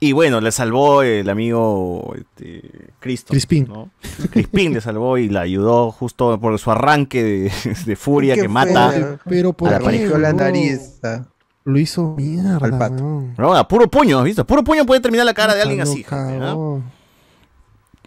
Y 0.03 0.13
bueno, 0.13 0.41
le 0.41 0.51
salvó 0.51 1.03
el 1.03 1.29
amigo 1.29 2.15
este, 2.17 2.63
Cristo. 3.01 3.33
Crispín. 3.33 3.69
¿no? 3.69 3.91
Crispín 4.31 4.73
le 4.73 4.81
salvó 4.81 5.19
y 5.19 5.29
la 5.29 5.43
ayudó 5.43 5.93
justo 5.93 6.41
por 6.41 6.59
su 6.59 6.71
arranque 6.71 7.23
de, 7.23 7.53
de 7.85 7.97
furia 7.97 8.35
¿Qué 8.35 8.43
que 8.43 8.49
fue? 8.49 8.55
mata. 8.55 9.19
Pero 9.29 9.53
por 9.53 9.69
qué, 9.69 9.75
apareció 9.75 10.17
la 10.19 10.29
huevón? 10.31 10.37
nariz. 10.37 10.99
ah. 11.05 11.25
Lo 11.65 11.79
hizo 11.79 12.15
mierda, 12.17 12.57
Al 12.63 12.79
pato. 12.79 13.25
No, 13.37 13.55
a 13.55 13.69
puro 13.69 13.89
puño, 13.91 14.19
¿has 14.19 14.25
visto? 14.25 14.47
Puro 14.47 14.65
puño 14.65 14.87
puede 14.87 15.01
terminar 15.03 15.27
la 15.27 15.35
cara 15.35 15.55
de 15.55 15.61
alguien 15.61 15.83
así. 15.83 16.05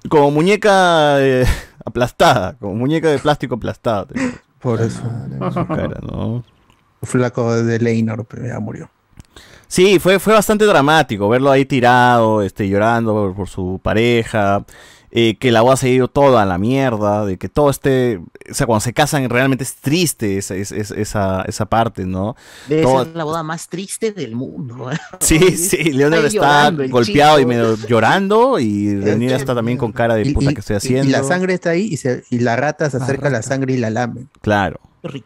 Como 0.09 0.31
muñeca 0.31 1.21
eh, 1.23 1.45
aplastada, 1.85 2.55
como 2.59 2.73
muñeca 2.73 3.09
de 3.09 3.19
plástico 3.19 3.55
aplastada. 3.55 4.07
Por 4.59 4.81
eso. 4.81 5.01
su 5.53 5.67
cara, 5.67 5.99
¿no? 6.01 6.43
Flaco 7.03 7.53
de 7.55 7.79
Leinor, 7.79 8.25
pero 8.25 8.47
ya 8.47 8.59
murió. 8.59 8.89
Sí, 9.73 9.97
fue, 9.97 10.19
fue 10.19 10.33
bastante 10.33 10.65
dramático 10.65 11.27
verlo 11.29 11.49
ahí 11.49 11.65
tirado, 11.65 12.43
este, 12.43 12.69
llorando 12.69 13.11
por, 13.13 13.35
por 13.35 13.49
su 13.49 13.79
pareja, 13.81 14.63
eh, 15.09 15.35
que 15.39 15.51
la 15.51 15.61
boda 15.61 15.77
se 15.77 15.87
ha 15.87 15.89
ido 15.89 16.07
toda 16.07 16.43
a 16.43 16.45
la 16.45 16.59
mierda, 16.59 17.25
de 17.25 17.37
que 17.37 17.49
todo 17.49 17.71
esté, 17.71 18.19
o 18.49 18.53
sea, 18.53 18.67
cuando 18.67 18.81
se 18.81 18.93
casan 18.93 19.27
realmente 19.31 19.63
es 19.63 19.73
triste 19.75 20.37
esa, 20.37 20.53
es- 20.55 20.71
es- 20.71 20.91
esa, 20.91 21.41
esa 21.47 21.65
parte, 21.65 22.05
¿no? 22.05 22.35
Debe 22.67 22.83
Todo- 22.83 23.03
ser 23.05 23.15
la 23.15 23.23
boda 23.23 23.41
más 23.41 23.67
triste 23.67 24.11
del 24.11 24.35
mundo. 24.35 24.91
Sí, 25.19 25.39
sí, 25.57 25.91
Leonard 25.91 26.19
ahí 26.21 26.25
está 26.27 26.37
llorando 26.69 26.83
golpeado 26.89 27.39
y 27.39 27.45
medio 27.47 27.75
llorando 27.87 28.59
y 28.59 28.95
Renira 29.01 29.37
está 29.37 29.55
también 29.55 29.79
con 29.79 29.91
cara 29.91 30.13
de 30.13 30.21
Y, 30.27 30.33
puta 30.35 30.51
y- 30.51 30.53
que 30.53 30.59
estoy 30.59 30.75
haciendo. 30.75 31.07
y 31.07 31.11
la 31.11 31.23
sangre 31.23 31.55
está 31.55 31.71
ahí 31.71 31.87
y, 31.91 31.97
se- 31.97 32.23
y 32.29 32.39
la 32.39 32.55
rata 32.55 32.91
se 32.91 32.97
acerca 32.97 33.27
a 33.29 33.31
la 33.31 33.41
sangre 33.41 33.73
y 33.73 33.77
la 33.77 33.89
lame. 33.89 34.25
Claro, 34.41 34.79
madre. 35.03 35.23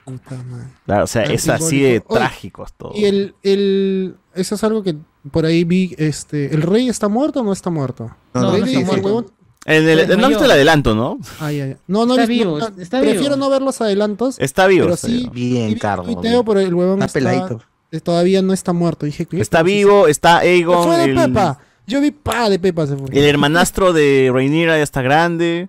claro, 0.86 1.04
o 1.04 1.08
sea, 1.08 1.24
es 1.24 1.48
así 1.50 1.82
de. 1.82 2.02
Oye, 2.08 2.20
trágico 2.20 2.66
todo. 2.78 2.92
Y 2.96 3.06
el, 3.06 3.36
el, 3.44 4.16
eso 4.38 4.56
es 4.56 4.64
algo 4.64 4.84
que 4.84 4.96
por 5.32 5.46
ahí 5.46 5.64
vi, 5.64 5.94
este, 5.98 6.54
¿el 6.54 6.62
rey 6.62 6.88
está 6.90 7.08
muerto 7.08 7.42
o 7.42 7.44
no 7.44 7.54
está 7.54 7.70
muerto? 7.70 8.12
No, 8.34 8.42
No, 8.42 8.54
El 8.56 8.60
no 8.62 8.66
está 8.66 8.80
dice, 8.80 8.86
muerto. 8.92 9.06
huevón, 9.08 9.26
En 9.66 9.90
el, 9.90 10.08
Se 10.08 10.16
¿No 10.18 10.30
viste 10.30 10.46
el 10.46 10.52
adelanto, 10.52 10.96
no? 10.96 11.20
Ah, 11.42 11.52
ya, 11.52 11.68
ya. 11.68 11.78
No, 11.88 12.06
no, 12.06 12.14
Está 12.14 12.26
vivo, 12.26 12.58
no, 12.60 12.68
está 12.82 13.00
prefiero 13.02 13.24
vivo. 13.24 13.36
no 13.36 13.50
ver 13.50 13.62
los 13.62 13.82
adelantos. 13.82 14.38
Está 14.40 14.66
vivo. 14.68 14.86
pero 14.86 14.94
está 14.96 15.08
sí, 15.08 15.18
vivo. 15.18 15.32
Bien, 15.34 15.78
Carlos. 15.78 16.16
pero 16.22 16.60
el 16.62 16.74
huevón 16.74 17.02
Está 17.04 17.20
está, 17.20 17.32
peladito. 17.32 17.62
eh, 17.92 18.00
todavía 18.00 18.42
no 18.42 18.54
está 18.54 18.72
muerto. 18.72 19.06
Dije 19.06 19.26
que 19.26 19.42
Está 19.42 19.64
vivo, 19.64 20.08
está 20.08 20.38
Aegon, 20.38 20.84
fue 20.86 20.98
de 20.98 21.04
el, 21.06 21.16
Pepa. 21.16 21.60
Yo 21.86 22.00
vi 22.02 22.12
pa 22.12 22.50
de 22.50 22.60
Pepa 22.60 22.86
se 22.88 22.96
fue. 22.98 23.08
el 23.12 23.24
hermanastro 23.26 23.92
de 23.94 24.30
Rhaenyra 24.34 24.78
ya 24.78 24.84
está 24.84 25.02
grande. 25.02 25.68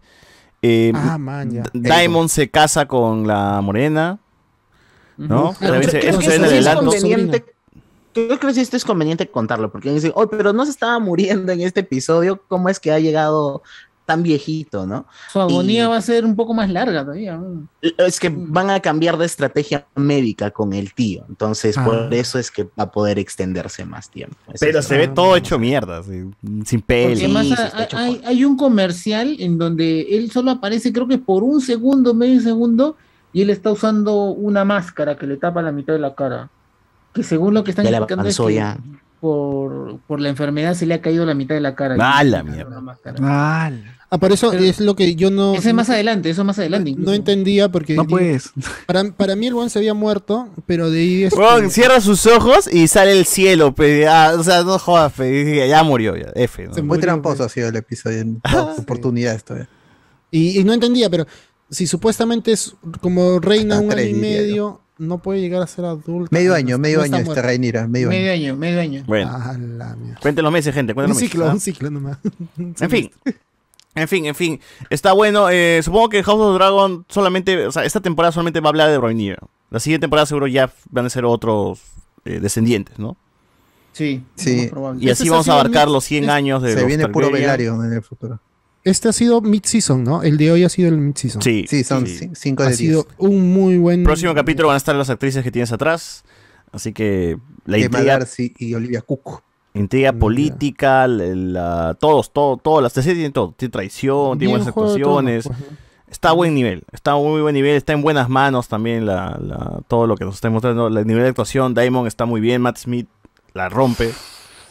eh, 0.63 0.93
Ah, 0.95 1.19
man, 1.19 1.51
ya. 1.53 1.63
Daemon 1.73 2.29
se 2.29 2.51
casa 2.51 2.87
con 2.87 3.27
la 3.27 3.61
morena, 3.61 4.19
¿no? 5.17 5.55
Pero 5.59 5.73
También 5.73 5.91
se- 5.91 5.99
creo 6.01 6.11
eso 6.11 6.19
que 6.21 6.25
se 6.25 6.31
ve 6.31 6.37
en 6.37 6.45
el 6.45 6.49
adelanto. 6.69 6.91
Creo 8.13 8.39
que 8.39 8.55
sí 8.55 8.61
esto 8.61 8.77
es 8.77 8.85
conveniente 8.85 9.29
contarlo, 9.29 9.71
porque 9.71 9.93
dicen, 9.93 10.13
oh, 10.15 10.27
pero 10.29 10.53
no 10.53 10.65
se 10.65 10.71
estaba 10.71 10.99
muriendo 10.99 11.53
en 11.53 11.61
este 11.61 11.81
episodio, 11.81 12.43
¿cómo 12.49 12.69
es 12.69 12.81
que 12.81 12.91
ha 12.93 12.99
llegado 12.99 13.63
tan 14.07 14.23
viejito, 14.23 14.87
no? 14.87 15.05
Su 15.31 15.39
agonía 15.39 15.85
Y- 15.85 15.87
va 15.87 15.99
a 15.99 16.01
ser 16.01 16.25
un 16.25 16.35
poco 16.35 16.55
más 16.55 16.71
larga 16.71 17.03
todavía. 17.03 17.39
Es 17.83 18.19
que 18.19 18.31
van 18.35 18.71
a 18.71 18.81
cambiar 18.81 19.19
de 19.19 19.27
estrategia 19.27 19.87
médica 19.97 20.51
con 20.51 20.73
el 20.73 20.95
tío, 20.95 21.27
entonces 21.29 21.77
Ah. 21.77 21.85
por 21.85 22.15
eso 22.15 22.39
es 22.39 22.51
que 22.51 22.65
va 22.65 22.85
a 22.85 22.91
poder 22.91 23.19
extenderse 23.19 23.85
más 23.85 24.09
tiempo. 24.11 24.35
Eso 24.47 24.57
Pero 24.65 24.81
se 24.81 24.97
ve 24.97 25.09
todo 25.09 25.37
hecho 25.37 25.59
mierda, 25.59 25.99
así, 25.99 26.25
sin 26.65 26.81
pelo. 26.81 27.11
Porque 27.11 27.29
más 27.29 27.47
sí, 27.49 27.55
hay 28.25 28.45
un 28.47 28.57
comercial 28.57 29.37
en 29.41 29.59
donde 29.59 30.01
él 30.17 30.31
solo 30.31 30.53
aparece, 30.53 30.91
creo 30.91 31.07
que 31.07 31.19
por 31.19 31.43
un 31.43 31.61
segundo, 31.61 32.15
medio 32.15 32.41
segundo, 32.41 32.97
y 33.35 33.43
él 33.43 33.51
está 33.51 33.71
usando 33.71 34.31
una 34.31 34.65
máscara 34.65 35.19
que 35.19 35.27
le 35.27 35.37
tapa 35.37 35.61
la 35.61 35.71
mitad 35.71 35.93
de 35.93 35.99
la 35.99 36.15
cara. 36.15 36.49
Que 37.15 37.23
según 37.23 37.55
lo 37.55 37.65
que 37.65 37.71
están 37.71 37.87
explicando 37.87 38.29
es 38.29 38.39
que 38.39 38.55
ya. 38.55 38.79
por, 39.21 39.99
por 40.07 40.21
la 40.21 40.29
enfermedad 40.29 40.75
se 40.75 40.87
le 40.87 40.95
ha 40.95 41.01
caído 41.01 41.27
la 41.27 41.35
mitad 41.35 41.55
de 41.55 41.61
la 41.61 41.75
cara. 41.75 41.97
Ah, 42.01 42.25
Y- 42.25 42.29
la 42.29 42.43
mierda. 42.43 42.81
máscara. 42.81 43.17
Ah, 43.23 43.71
Ah, 44.11 44.17
por 44.17 44.33
eso 44.33 44.51
Pero- 44.51 44.65
es 44.65 44.81
lo 44.81 44.97
que 44.97 45.17
yo 45.17 45.31
no. 45.31 45.53
Ese 45.55 45.69
es 45.69 45.75
más 45.75 45.91
adelante, 45.91 46.31
eso 46.31 46.43
más 46.43 46.59
adelante. 46.59 46.95
no 46.97 47.13
entendía 47.13 47.69
porque. 47.69 47.95
no 47.95 48.07
puedes. 48.07 48.53
Para, 48.87 49.05
para 49.13 49.37
mí 49.37 49.49
el 49.49 49.53
buen 49.53 49.69
se 49.69 49.79
había 49.81 49.93
muerto, 49.93 50.49
pero 50.65 50.89
de 50.91 51.01
ahí. 51.01 51.25
este, 51.25 51.39
Weón, 51.39 51.71
cierra 51.71 52.01
sus 52.01 52.25
ojos 52.25 52.73
y 52.73 52.89
sale 52.89 53.13
el 53.13 53.27
cielo, 53.27 53.75
pe, 53.75 54.09
ah, 54.09 54.33
o 54.39 54.43
sea, 54.43 54.63
no 54.65 54.79
jodas, 54.79 55.13
pe, 55.13 55.69
ya 55.69 55.83
murió, 55.83 56.17
ya, 56.17 56.31
F. 56.37 56.69
¿no? 56.69 56.73
Se 56.75 56.81
Muy 56.81 56.99
tramposo 57.01 57.45
ha 57.45 57.51
sido 57.51 57.69
el 57.69 57.77
episodio 57.77 58.21
en 58.21 58.41
dos 58.51 58.79
oportunidades 58.79 59.45
todavía. 59.45 59.69
Y, 60.31 60.59
y 60.59 60.65
no 60.65 60.73
entendía, 60.73 61.11
pero 61.11 61.27
si 61.69 61.87
supuestamente 61.87 62.53
es 62.53 62.75
como 63.03 63.41
reina 63.41 63.75
Hasta 63.75 63.87
un 63.89 63.93
año 63.93 64.09
y 64.09 64.15
medio, 64.15 64.81
no 64.99 65.19
puede 65.19 65.41
llegar 65.41 65.63
a 65.63 65.67
ser 65.67 65.85
adulta. 65.85 66.29
Medio 66.31 66.55
año, 66.55 66.79
medio 66.79 66.99
no 66.99 67.05
año 67.05 67.17
está. 67.19 67.43
Rhaenyra, 67.43 67.87
medio 67.89 68.09
Medio 68.09 68.33
año. 68.33 68.45
año, 68.53 68.57
medio 68.57 68.81
año. 68.81 69.05
Bueno, 69.07 69.31
Ah, 69.33 69.57
la 69.59 69.95
mierda. 69.97 70.21
cuenten 70.21 70.43
los 70.45 70.53
meses, 70.53 70.75
gente, 70.75 70.95
cuenten 70.95 71.13
Un 71.13 71.15
los 71.15 71.21
ciclo, 71.21 71.47
¿ah? 71.49 71.53
un 71.53 71.61
ciclo 71.61 71.91
nomás. 71.91 72.19
En 72.81 72.91
fin. 72.91 73.11
En 73.95 74.07
fin, 74.09 74.27
en 74.27 74.35
fin. 74.35 74.61
Está 74.91 75.13
bueno. 75.13 75.49
eh, 75.51 75.81
supongo 75.83 76.09
que 76.09 76.23
House 76.23 76.41
of 76.41 76.53
the 76.53 76.59
Dragon 76.59 77.05
solamente, 77.09 77.67
o 77.67 77.73
sea, 77.73 77.85
esta 77.85 78.01
temporada 78.01 78.31
solamente 78.33 78.61
va 78.61 78.69
a 78.69 78.71
hablar 78.71 78.91
de 78.91 78.99
Rhaenyra. 79.01 79.39
La 79.71 79.81
siguiente 79.81 80.05
temporada 80.05 80.27
seguro 80.27 80.47
ya 80.47 80.73
van 80.91 81.07
a 81.07 81.11
ser 81.11 81.25
otros 81.25 81.81
eh, 82.25 82.39
descendientes, 82.41 82.99
¿no? 82.99 83.17
Sí, 83.93 84.23
Sí. 84.37 84.69
probable. 84.71 85.05
Y 85.05 85.11
así 85.11 85.27
ha 85.29 85.33
vamos 85.33 85.49
a 85.49 85.55
abarcar 85.55 85.89
los 85.89 86.05
100 86.05 86.25
es- 86.25 86.31
años 86.31 86.63
de 86.63 86.71
Se 86.75 86.79
los 86.81 86.87
viene 86.87 87.09
puro. 87.09 87.31
Velario 87.33 87.83
en 87.85 87.93
el 87.93 88.03
futuro. 88.03 88.39
Este 88.89 89.09
ha 89.09 89.13
sido 89.13 89.41
mid-season, 89.41 90.03
¿no? 90.05 90.23
El 90.23 90.37
de 90.37 90.51
hoy 90.53 90.65
ha 90.65 90.69
sido 90.69 90.89
el 90.89 90.99
mid-season. 90.99 91.43
Sí. 91.43 91.67
Sí, 91.69 91.85
son 91.85 92.07
sí. 92.07 92.27
cin- 92.27 92.35
cinco 92.35 92.63
Ha 92.63 92.69
de 92.69 92.75
sido 92.75 93.03
10. 93.05 93.15
un 93.31 93.53
muy 93.53 93.79
buen. 93.79 94.05
Próximo 94.05 94.35
capítulo 94.35 94.69
van 94.69 94.75
a 94.75 94.79
estar 94.79 94.95
las 94.95 95.11
actrices 95.11 95.43
que 95.45 95.51
tienes 95.51 95.73
atrás. 95.73 96.25
Así 96.73 96.93
que 96.93 97.39
la 97.65 97.77
Emma 97.77 97.87
intriga, 97.87 98.19
Darcy 98.19 98.53
y 98.59 98.75
Olivia 98.75 99.01
Cook. 99.03 99.43
intriga 99.75 100.13
política, 100.13 101.07
la, 101.07 101.25
la- 101.35 101.95
todos, 101.99 102.33
todo, 102.33 102.57
todas 102.57 102.83
las 102.83 102.93
series 102.93 103.15
tienen 103.15 103.33
todo. 103.33 103.55
Tiene 103.57 103.73
traición, 103.73 104.39
tiene 104.39 104.53
buenas 104.53 104.67
de 104.67 104.71
actuaciones. 104.71 105.47
pues, 105.47 105.59
¿no? 105.59 105.67
Está 106.11 106.31
a 106.31 106.33
buen 106.33 106.55
nivel, 106.55 106.85
está 106.93 107.13
a 107.13 107.17
muy 107.17 107.43
buen 107.43 107.55
nivel, 107.55 107.77
está 107.77 107.93
en 107.93 108.01
buenas 108.01 108.31
manos 108.31 108.67
también 108.69 109.05
la, 109.05 109.39
la- 109.43 109.81
todo 109.89 110.07
lo 110.07 110.17
que 110.17 110.25
nos 110.25 110.35
está 110.37 110.49
mostrando. 110.51 110.89
El 110.89 111.07
nivel 111.07 111.23
de 111.23 111.29
actuación, 111.29 111.75
Diamond 111.75 112.07
está 112.07 112.25
muy 112.25 112.41
bien, 112.41 112.63
Matt 112.63 112.79
Smith 112.79 113.09
la 113.53 113.69
rompe. 113.69 114.11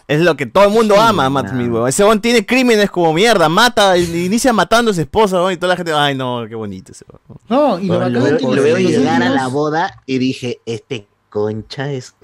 Es 0.08 0.22
lo 0.22 0.38
que 0.38 0.46
todo 0.46 0.64
el 0.66 0.70
mundo 0.70 1.00
ama 1.00 1.26
a 1.26 1.30
Matt 1.30 1.50
Smith, 1.50 1.70
weón. 1.70 1.90
Ese 1.90 2.04
weón 2.04 2.22
tiene 2.22 2.46
crímenes 2.46 2.90
como 2.90 3.14
mierda, 3.14 3.50
mata, 3.50 3.98
inicia 3.98 4.54
matando 4.54 4.92
a 4.92 4.94
su 4.94 5.02
esposa, 5.02 5.36
weón, 5.38 5.54
y 5.54 5.58
toda 5.58 5.74
la 5.74 5.76
gente, 5.76 5.92
ay 5.92 6.16
no, 6.16 6.46
qué 6.48 6.56
bonito 6.56 6.94
ese 6.94 7.04
weón. 7.10 7.40
No, 7.50 7.80
y 7.80 7.88
lo 7.88 8.00
Bueno, 8.00 8.20
lo, 8.20 8.62
veo 8.64 8.78
llegar 8.78 9.22
a 9.22 9.30
la 9.30 9.48
boda 9.48 10.02
y 10.06 10.18
dije, 10.18 10.62
este 10.66 11.08
concha 11.30 11.92
es 11.92 12.16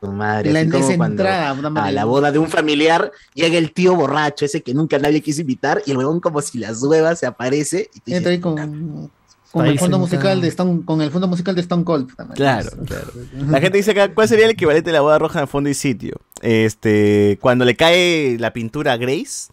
tu 0.00 0.10
madre. 0.10 0.52
La- 0.52 0.60
Así 0.60 0.70
como 0.70 0.96
cuando 0.96 1.22
entrada, 1.22 1.84
a 1.84 1.92
la 1.92 2.04
boda 2.06 2.32
de 2.32 2.38
un 2.38 2.48
familiar 2.48 3.12
llega 3.34 3.58
el 3.58 3.72
tío 3.72 3.94
borracho, 3.94 4.46
ese 4.46 4.62
que 4.62 4.72
nunca 4.72 4.98
nadie 4.98 5.20
quiso 5.20 5.42
invitar, 5.42 5.82
y 5.84 5.90
el 5.90 5.98
huevón 5.98 6.20
como 6.20 6.40
si 6.40 6.56
las 6.58 6.82
huevas 6.82 7.18
se 7.18 7.26
aparece 7.26 7.90
y 7.94 8.00
te 8.00 8.16
Entra 8.16 8.30
ahí 8.30 8.36
dice, 8.38 8.42
con, 8.42 9.10
con 9.52 9.66
el 9.66 9.78
fondo 9.78 9.98
musical 9.98 10.40
de 10.40 10.48
Stone, 10.48 10.82
con 10.84 11.00
el 11.00 11.10
fondo 11.10 11.26
musical 11.28 11.54
de 11.54 11.60
Stone 11.62 11.84
Cold. 11.84 12.10
Claro, 12.34 12.70
claro. 12.86 13.12
La 13.48 13.60
gente 13.60 13.78
dice 13.78 13.92
acá, 13.92 14.12
¿cuál 14.14 14.28
sería 14.28 14.44
el 14.44 14.50
equivalente 14.52 14.90
de 14.90 14.94
la 14.94 15.00
boda 15.00 15.18
roja 15.18 15.40
en 15.40 15.48
fondo 15.48 15.70
y 15.70 15.74
sitio? 15.74 16.20
Este, 16.42 17.38
cuando 17.40 17.64
le 17.64 17.76
cae 17.76 18.36
la 18.38 18.52
pintura 18.52 18.92
a 18.92 18.96
Grace, 18.96 19.50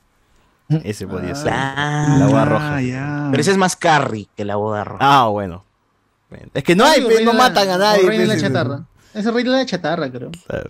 ese 0.83 1.07
podría 1.07 1.35
ser. 1.35 1.51
Ah, 1.53 2.17
la 2.19 2.27
boda 2.27 2.45
roja. 2.45 2.77
Pero 3.31 3.41
ese 3.41 3.51
es 3.51 3.57
más 3.57 3.75
Carrie 3.75 4.27
que 4.35 4.45
la 4.45 4.55
boda 4.55 4.83
roja. 4.83 4.99
Ah, 5.01 5.27
bueno. 5.27 5.63
Es 6.53 6.63
que 6.63 6.75
no 6.75 6.85
hay, 6.85 7.01
no 7.23 7.31
la- 7.31 7.37
matan 7.37 7.69
a 7.69 7.77
nadie. 7.77 8.07
Rey 8.07 8.17
de 8.17 8.25
la 8.27 8.33
pues, 8.33 8.43
chatarra. 8.43 8.83
Ese 9.13 9.31
rey 9.31 9.43
de 9.43 9.49
la 9.51 9.65
chatarra, 9.65 10.11
creo. 10.11 10.31
Claro. 10.47 10.69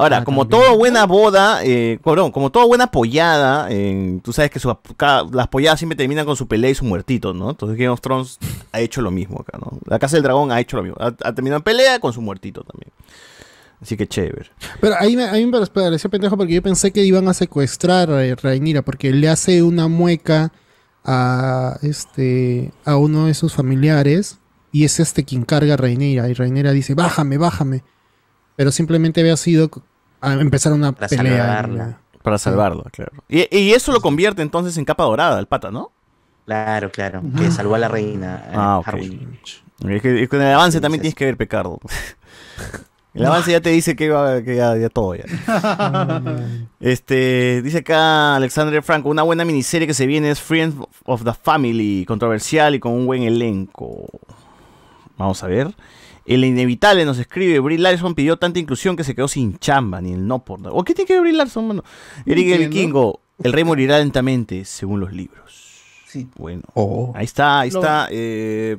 Ahora, 0.00 0.24
como 0.24 0.46
toda 0.48 0.72
buena 0.72 1.04
boda, 1.06 1.60
eh, 1.64 1.98
como 2.02 2.50
toda 2.50 2.64
buena 2.66 2.90
pollada, 2.90 3.68
eh, 3.70 4.18
tú 4.22 4.32
sabes 4.32 4.50
que 4.50 4.58
su- 4.58 4.76
cada- 4.96 5.24
las 5.32 5.48
polladas 5.48 5.78
siempre 5.78 5.96
terminan 5.96 6.24
con 6.26 6.36
su 6.36 6.46
pelea 6.48 6.70
y 6.70 6.74
su 6.74 6.84
muertito, 6.84 7.34
¿no? 7.34 7.50
Entonces 7.50 7.76
Game 7.76 7.90
of 7.90 8.00
Thrones 8.00 8.38
ha 8.72 8.80
hecho 8.80 9.02
lo 9.02 9.10
mismo 9.10 9.40
acá, 9.40 9.58
¿no? 9.58 9.78
La 9.86 9.98
Casa 9.98 10.16
del 10.16 10.22
Dragón 10.22 10.52
ha 10.52 10.60
hecho 10.60 10.76
lo 10.76 10.82
mismo. 10.82 10.96
Ha, 11.00 11.06
ha 11.22 11.34
terminado 11.34 11.58
en 11.58 11.62
pelea 11.64 11.98
con 12.00 12.12
su 12.12 12.20
muertito 12.22 12.62
también. 12.64 12.90
Así 13.82 13.96
que 13.96 14.06
chévere. 14.06 14.50
Pero 14.80 14.94
ahí 14.98 15.16
me, 15.16 15.24
a 15.24 15.32
mí 15.32 15.46
me 15.46 15.66
pareció 15.66 16.10
pendejo 16.10 16.36
porque 16.36 16.52
yo 16.54 16.62
pensé 16.62 16.92
que 16.92 17.02
iban 17.02 17.28
a 17.28 17.34
secuestrar 17.34 18.10
a 18.10 18.34
Rhaenyra 18.34 18.82
porque 18.82 19.10
le 19.12 19.28
hace 19.28 19.62
una 19.62 19.88
mueca 19.88 20.52
a 21.04 21.78
este 21.82 22.72
a 22.84 22.96
uno 22.96 23.26
de 23.26 23.32
sus 23.34 23.54
familiares 23.54 24.38
y 24.70 24.84
es 24.84 25.00
este 25.00 25.24
quien 25.24 25.44
carga 25.44 25.74
a 25.74 25.76
Rhaenyra 25.78 26.28
y 26.28 26.34
Rhaenyra 26.34 26.72
dice 26.72 26.94
bájame, 26.94 27.38
bájame. 27.38 27.82
Pero 28.56 28.70
simplemente 28.70 29.22
había 29.22 29.38
sido 29.38 29.70
a 30.20 30.32
empezar 30.34 30.72
una 30.72 30.92
Para 30.92 31.08
pelea. 31.08 31.38
salvarla. 31.46 31.98
Para 32.22 32.38
salvarla, 32.38 32.84
claro. 32.92 33.12
Y, 33.28 33.56
y 33.56 33.72
eso 33.72 33.92
lo 33.92 34.00
convierte 34.00 34.42
entonces 34.42 34.76
en 34.76 34.84
capa 34.84 35.04
dorada, 35.04 35.38
el 35.40 35.46
pata, 35.46 35.70
¿no? 35.70 35.92
Claro, 36.46 36.90
claro, 36.90 37.22
que 37.38 37.50
salvó 37.50 37.76
a 37.76 37.78
la 37.78 37.88
reina. 37.88 38.44
eh, 38.48 38.52
Ah, 38.54 38.78
ok. 38.78 38.88
Es 39.88 40.02
que, 40.02 40.22
es 40.22 40.28
que 40.28 40.36
en 40.36 40.42
el 40.42 40.52
avance 40.54 40.80
también 40.80 41.00
tienes 41.00 41.14
que 41.14 41.24
ver 41.24 41.36
Pecardo. 41.36 41.78
El 43.12 43.26
avance 43.26 43.50
ya 43.50 43.60
te 43.60 43.70
dice 43.70 43.96
que, 43.96 44.08
va, 44.08 44.40
que 44.40 44.54
ya, 44.54 44.76
ya 44.76 44.88
todo 44.88 45.16
ya. 45.16 45.24
Este, 46.80 47.60
dice 47.62 47.78
acá 47.78 48.36
Alexander 48.36 48.80
Franco, 48.84 49.08
una 49.08 49.22
buena 49.24 49.44
miniserie 49.44 49.86
que 49.88 49.94
se 49.94 50.06
viene 50.06 50.30
es 50.30 50.40
Friends 50.40 50.76
of 51.06 51.24
the 51.24 51.32
Family, 51.34 52.04
controversial 52.06 52.74
y 52.74 52.78
con 52.80 52.92
un 52.92 53.06
buen 53.06 53.22
elenco. 53.24 54.06
Vamos 55.18 55.42
a 55.42 55.48
ver. 55.48 55.74
El 56.26 56.44
inevitable 56.44 57.04
nos 57.04 57.18
escribe, 57.18 57.58
Brie 57.60 57.78
Larson 57.78 58.14
pidió 58.14 58.36
tanta 58.36 58.58
inclusión 58.58 58.96
que 58.96 59.04
se 59.04 59.14
quedó 59.14 59.26
sin 59.28 59.58
chamba, 59.58 60.00
ni 60.00 60.12
el 60.12 60.26
no 60.26 60.40
por 60.44 60.60
nada. 60.60 60.74
¿O 60.74 60.84
qué 60.84 60.94
tiene 60.94 61.06
que 61.06 61.14
ver 61.14 61.22
Brie 61.22 61.32
Larson, 61.32 61.66
mano? 61.68 61.84
Eric 62.26 62.48
el. 62.48 62.68
Vikingo, 62.68 63.20
el 63.42 63.52
rey 63.52 63.64
morirá 63.64 63.98
lentamente, 63.98 64.64
según 64.64 65.00
los 65.00 65.12
libros. 65.12 65.80
Sí. 66.06 66.28
Bueno. 66.36 66.62
Oh. 66.74 67.12
Ahí 67.16 67.24
está, 67.24 67.60
ahí 67.60 67.68
está. 67.68 68.08
eh, 68.10 68.76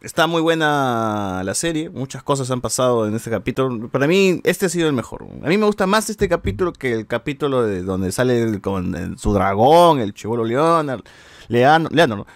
está 0.00 0.26
muy 0.26 0.40
buena 0.42 1.42
la 1.44 1.54
serie. 1.54 1.90
Muchas 1.90 2.22
cosas 2.22 2.50
han 2.50 2.60
pasado 2.60 3.06
en 3.06 3.14
este 3.14 3.30
capítulo. 3.30 3.88
Para 3.88 4.06
mí, 4.06 4.40
este 4.44 4.66
ha 4.66 4.68
sido 4.68 4.88
el 4.88 4.94
mejor. 4.94 5.26
A 5.44 5.48
mí 5.48 5.58
me 5.58 5.66
gusta 5.66 5.86
más 5.86 6.08
este 6.10 6.28
capítulo 6.28 6.72
que 6.72 6.92
el 6.92 7.06
capítulo 7.06 7.62
de 7.62 7.82
donde 7.82 8.10
sale 8.12 8.42
el- 8.42 8.60
con 8.60 8.94
el- 8.94 9.18
su 9.18 9.32
dragón, 9.32 10.00
el 10.00 10.14
chivolo 10.14 10.44
Leonard, 10.44 11.02
Leandro, 11.48 11.94
Leandro, 11.94 12.16
¿no? 12.18 12.26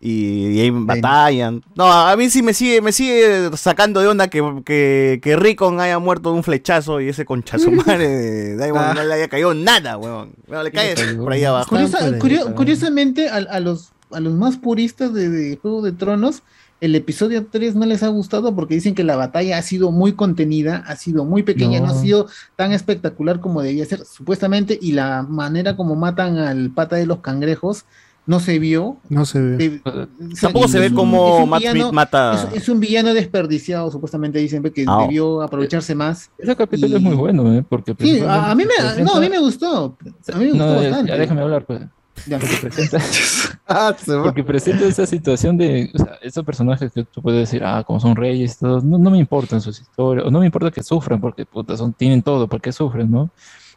Y, 0.00 0.46
y 0.56 0.60
ahí 0.60 0.70
batallan. 0.70 1.62
No, 1.74 1.84
a 1.92 2.16
mí 2.16 2.30
sí 2.30 2.42
me 2.42 2.54
sigue, 2.54 2.80
me 2.80 2.92
sigue 2.92 3.50
sacando 3.56 4.00
de 4.00 4.08
onda 4.08 4.28
que, 4.28 4.62
que, 4.64 5.20
que 5.22 5.36
Rickon 5.36 5.78
haya 5.80 5.98
muerto 5.98 6.30
de 6.30 6.36
un 6.36 6.42
flechazo 6.42 7.00
y 7.00 7.08
ese 7.08 7.24
conchazo 7.24 7.70
madre 7.86 8.08
de 8.08 8.56
Daimon 8.56 8.94
no 8.94 9.04
le 9.04 9.14
haya 9.14 9.28
caído 9.28 9.52
nada, 9.54 9.98
weón. 9.98 10.32
Bueno, 10.46 10.62
le 10.62 10.72
cae 10.72 10.94
por 11.16 11.32
ahí 11.32 11.44
abajo. 11.44 11.68
Curiosa- 11.68 12.18
curio- 12.18 12.54
curiosamente, 12.54 13.28
a, 13.28 13.36
a 13.36 13.60
los, 13.60 13.90
a 14.10 14.20
los 14.20 14.32
más 14.34 14.56
puristas 14.56 15.12
de, 15.12 15.28
de 15.28 15.56
Juego 15.56 15.82
de 15.82 15.92
Tronos, 15.92 16.42
el 16.80 16.94
episodio 16.94 17.44
3 17.44 17.74
no 17.74 17.84
les 17.84 18.02
ha 18.02 18.08
gustado 18.08 18.54
porque 18.54 18.72
dicen 18.72 18.94
que 18.94 19.04
la 19.04 19.14
batalla 19.14 19.58
ha 19.58 19.62
sido 19.62 19.90
muy 19.90 20.14
contenida, 20.14 20.82
ha 20.86 20.96
sido 20.96 21.26
muy 21.26 21.42
pequeña, 21.42 21.78
no, 21.80 21.88
No. 21.88 21.92
ha 21.92 21.96
sido 21.96 22.26
tan 22.56 22.72
espectacular 22.72 23.38
como 23.40 23.60
debía 23.60 23.84
ser, 23.84 24.02
supuestamente, 24.06 24.78
y 24.80 24.92
la 24.92 25.22
manera 25.28 25.76
como 25.76 25.94
matan 25.94 26.38
al 26.38 26.70
pata 26.70 26.96
de 26.96 27.04
los 27.04 27.18
cangrejos 27.20 27.84
no 28.30 28.38
se 28.38 28.60
vio. 28.60 28.96
No 29.08 29.24
se 29.24 29.40
ve. 29.40 29.64
Eh, 29.64 29.80
o 29.84 29.90
sea, 29.90 30.06
Tampoco 30.42 30.68
se 30.68 30.78
ve 30.78 30.88
un 30.88 31.48
Matt 31.50 31.60
villano- 31.60 31.80
Smith 31.80 31.92
mata- 31.92 32.48
Es, 32.52 32.62
es 32.62 32.68
un 32.68 32.78
villano 32.78 33.12
desperdiciado, 33.12 33.90
supuestamente 33.90 34.38
dicen 34.38 34.62
que 34.62 34.84
Ah. 34.86 34.98
debió 35.02 35.42
aprovecharse 35.42 35.96
más. 35.96 36.30
Ese 36.38 36.54
capítulo 36.54 36.96
es 36.96 37.02
muy 37.02 37.16
bueno, 37.16 37.52
¿eh? 37.52 37.64
Porque 37.68 37.92
Sí, 37.98 38.20
a, 38.20 38.52
a 38.52 38.54
mí 38.54 38.62
me, 38.64 38.70
presenta- 38.76 39.02
no, 39.02 39.14
a 39.16 39.20
mí 39.20 39.28
me 39.28 39.40
gustó. 39.40 39.96
A 40.32 40.36
mí 40.38 40.44
me 40.44 40.50
gustó 40.52 40.64
No, 40.66 40.74
bastante. 40.76 41.10
ya 41.10 41.18
déjame 41.18 41.40
hablar, 41.42 41.64
pues. 41.66 41.80
Ya. 42.26 42.38
Porque 42.38 42.56
presenta, 42.60 42.98
porque 44.22 44.44
presenta 44.44 44.84
esa 44.84 45.06
situación 45.06 45.56
de, 45.56 45.90
o 45.94 45.98
sea, 45.98 46.18
esos 46.22 46.44
personajes 46.44 46.92
que 46.92 47.02
tú 47.04 47.22
puedes 47.22 47.40
decir, 47.40 47.64
ah, 47.64 47.82
como 47.84 47.98
son 47.98 48.14
reyes, 48.14 48.58
todo, 48.58 48.80
no, 48.80 48.98
no 48.98 49.10
me 49.10 49.18
importan 49.18 49.60
sus 49.60 49.80
historias, 49.80 50.26
o 50.26 50.30
no 50.30 50.38
me 50.40 50.46
importa 50.46 50.70
que 50.70 50.82
sufran, 50.82 51.20
porque 51.20 51.46
puta, 51.46 51.76
son, 51.76 51.92
tienen 51.94 52.22
todo, 52.22 52.46
¿por 52.46 52.60
qué 52.60 52.72
sufren, 52.72 53.10
no? 53.10 53.30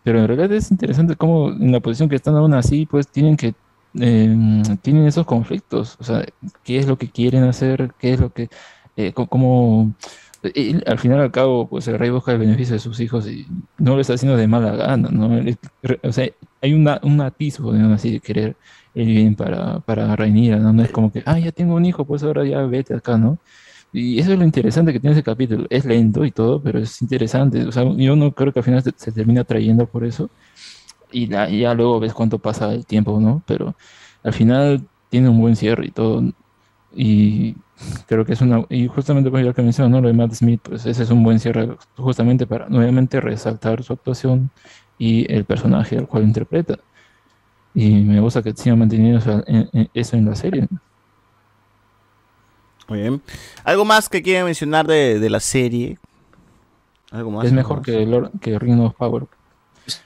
Pero 0.03 0.19
en 0.19 0.27
realidad 0.27 0.51
es 0.51 0.69
interesante 0.71 1.15
cómo 1.15 1.49
en 1.51 1.71
la 1.71 1.79
posición 1.79 2.09
que 2.09 2.17
están 2.17 2.35
aún 2.35 2.53
así, 2.53 2.85
pues 2.85 3.07
tienen 3.07 3.37
que, 3.37 3.55
eh, 3.99 4.63
tienen 4.81 5.07
esos 5.07 5.25
conflictos, 5.25 5.97
o 5.99 6.03
sea, 6.03 6.25
qué 6.63 6.77
es 6.77 6.87
lo 6.87 6.97
que 6.97 7.09
quieren 7.09 7.43
hacer, 7.43 7.93
qué 7.99 8.13
es 8.13 8.19
lo 8.19 8.31
que, 8.31 8.49
eh, 8.97 9.13
cómo, 9.13 9.93
y 10.53 10.75
al 10.89 10.99
final 10.99 11.21
al 11.21 11.31
cabo, 11.31 11.67
pues 11.67 11.87
el 11.87 11.97
rey 11.97 12.09
busca 12.09 12.31
el 12.31 12.39
beneficio 12.39 12.73
de 12.73 12.79
sus 12.79 12.99
hijos 12.99 13.27
y 13.27 13.47
no 13.77 13.95
lo 13.95 14.01
está 14.01 14.13
haciendo 14.13 14.37
de 14.37 14.47
mala 14.47 14.75
gana, 14.75 15.09
¿no? 15.09 15.41
O 16.03 16.11
sea, 16.11 16.29
hay 16.61 16.73
una, 16.73 16.99
un 17.03 17.21
atisbo 17.21 17.71
de 17.71 17.81
así 17.93 18.11
de 18.11 18.19
querer 18.19 18.55
el 18.93 19.07
bien 19.07 19.35
para, 19.35 19.79
para 19.79 20.15
Rhaenyra, 20.15 20.57
¿no? 20.57 20.73
No 20.73 20.83
es 20.83 20.91
como 20.91 21.11
que, 21.11 21.23
ah, 21.25 21.39
ya 21.39 21.51
tengo 21.51 21.75
un 21.75 21.85
hijo, 21.85 22.05
pues 22.05 22.23
ahora 22.23 22.45
ya 22.45 22.61
vete 22.63 22.93
acá, 22.93 23.17
¿no? 23.17 23.39
Y 23.93 24.19
eso 24.19 24.33
es 24.33 24.39
lo 24.39 24.45
interesante 24.45 24.91
que 24.91 24.99
tiene 24.99 25.13
ese 25.13 25.23
capítulo. 25.23 25.67
Es 25.69 25.85
lento 25.85 26.25
y 26.25 26.31
todo, 26.31 26.61
pero 26.61 26.79
es 26.79 27.01
interesante. 27.01 27.63
O 27.65 27.71
sea, 27.71 27.83
yo 27.95 28.15
no 28.15 28.31
creo 28.33 28.51
que 28.51 28.59
al 28.59 28.65
final 28.65 28.81
se, 28.81 28.91
se 28.97 29.39
atrayendo 29.39 29.85
por 29.85 30.03
eso. 30.03 30.31
Y 31.13 31.27
la- 31.27 31.49
ya 31.49 31.73
luego 31.73 31.99
ves 31.99 32.13
cuánto 32.13 32.39
pasa 32.39 32.73
el 32.73 32.85
tiempo, 32.85 33.19
¿no? 33.19 33.41
Pero 33.45 33.75
al 34.23 34.33
final 34.33 34.81
tiene 35.09 35.29
un 35.29 35.39
buen 35.39 35.55
cierre 35.55 35.85
y 35.85 35.91
todo. 35.91 36.23
Y 36.95 37.55
creo 38.07 38.25
que 38.25 38.33
es 38.33 38.41
una. 38.41 38.65
Y 38.69 38.87
justamente 38.87 39.29
pues 39.31 39.45
ya 39.45 39.53
que 39.53 39.61
menciono, 39.61 39.89
¿no? 39.89 40.01
Lo 40.01 40.07
de 40.07 40.13
Matt 40.13 40.33
Smith, 40.33 40.61
pues 40.63 40.85
ese 40.85 41.03
es 41.03 41.09
un 41.11 41.23
buen 41.23 41.39
cierre 41.39 41.69
justamente 41.97 42.45
para 42.47 42.67
nuevamente 42.69 43.19
resaltar 43.21 43.83
su 43.83 43.93
actuación 43.93 44.49
y 44.97 45.31
el 45.33 45.45
personaje 45.45 45.97
al 45.97 46.07
cual 46.07 46.23
interpreta. 46.23 46.77
Y 47.75 47.89
me 48.01 48.19
gusta 48.19 48.41
que 48.43 48.53
siga 48.53 48.75
manteniendo 48.75 49.19
eso 49.19 49.43
en, 49.47 49.69
en- 49.73 49.89
eso 49.93 50.15
en 50.15 50.25
la 50.25 50.35
serie. 50.35 50.67
Muy 52.87 52.99
bien. 52.99 53.21
¿Algo 53.63 53.85
más 53.85 54.09
que 54.09 54.21
quieran 54.21 54.45
mencionar 54.45 54.85
de, 54.85 55.19
de 55.19 55.29
la 55.29 55.39
serie? 55.39 55.97
¿Algo 57.11 57.31
más? 57.31 57.45
Es 57.45 57.51
¿Algo 57.51 57.55
mejor 57.61 57.77
más? 57.77 57.85
que, 57.85 58.05
Lord, 58.05 58.31
que 58.41 58.59
Ring 58.59 58.79
of 58.81 58.93
Power. 58.95 59.25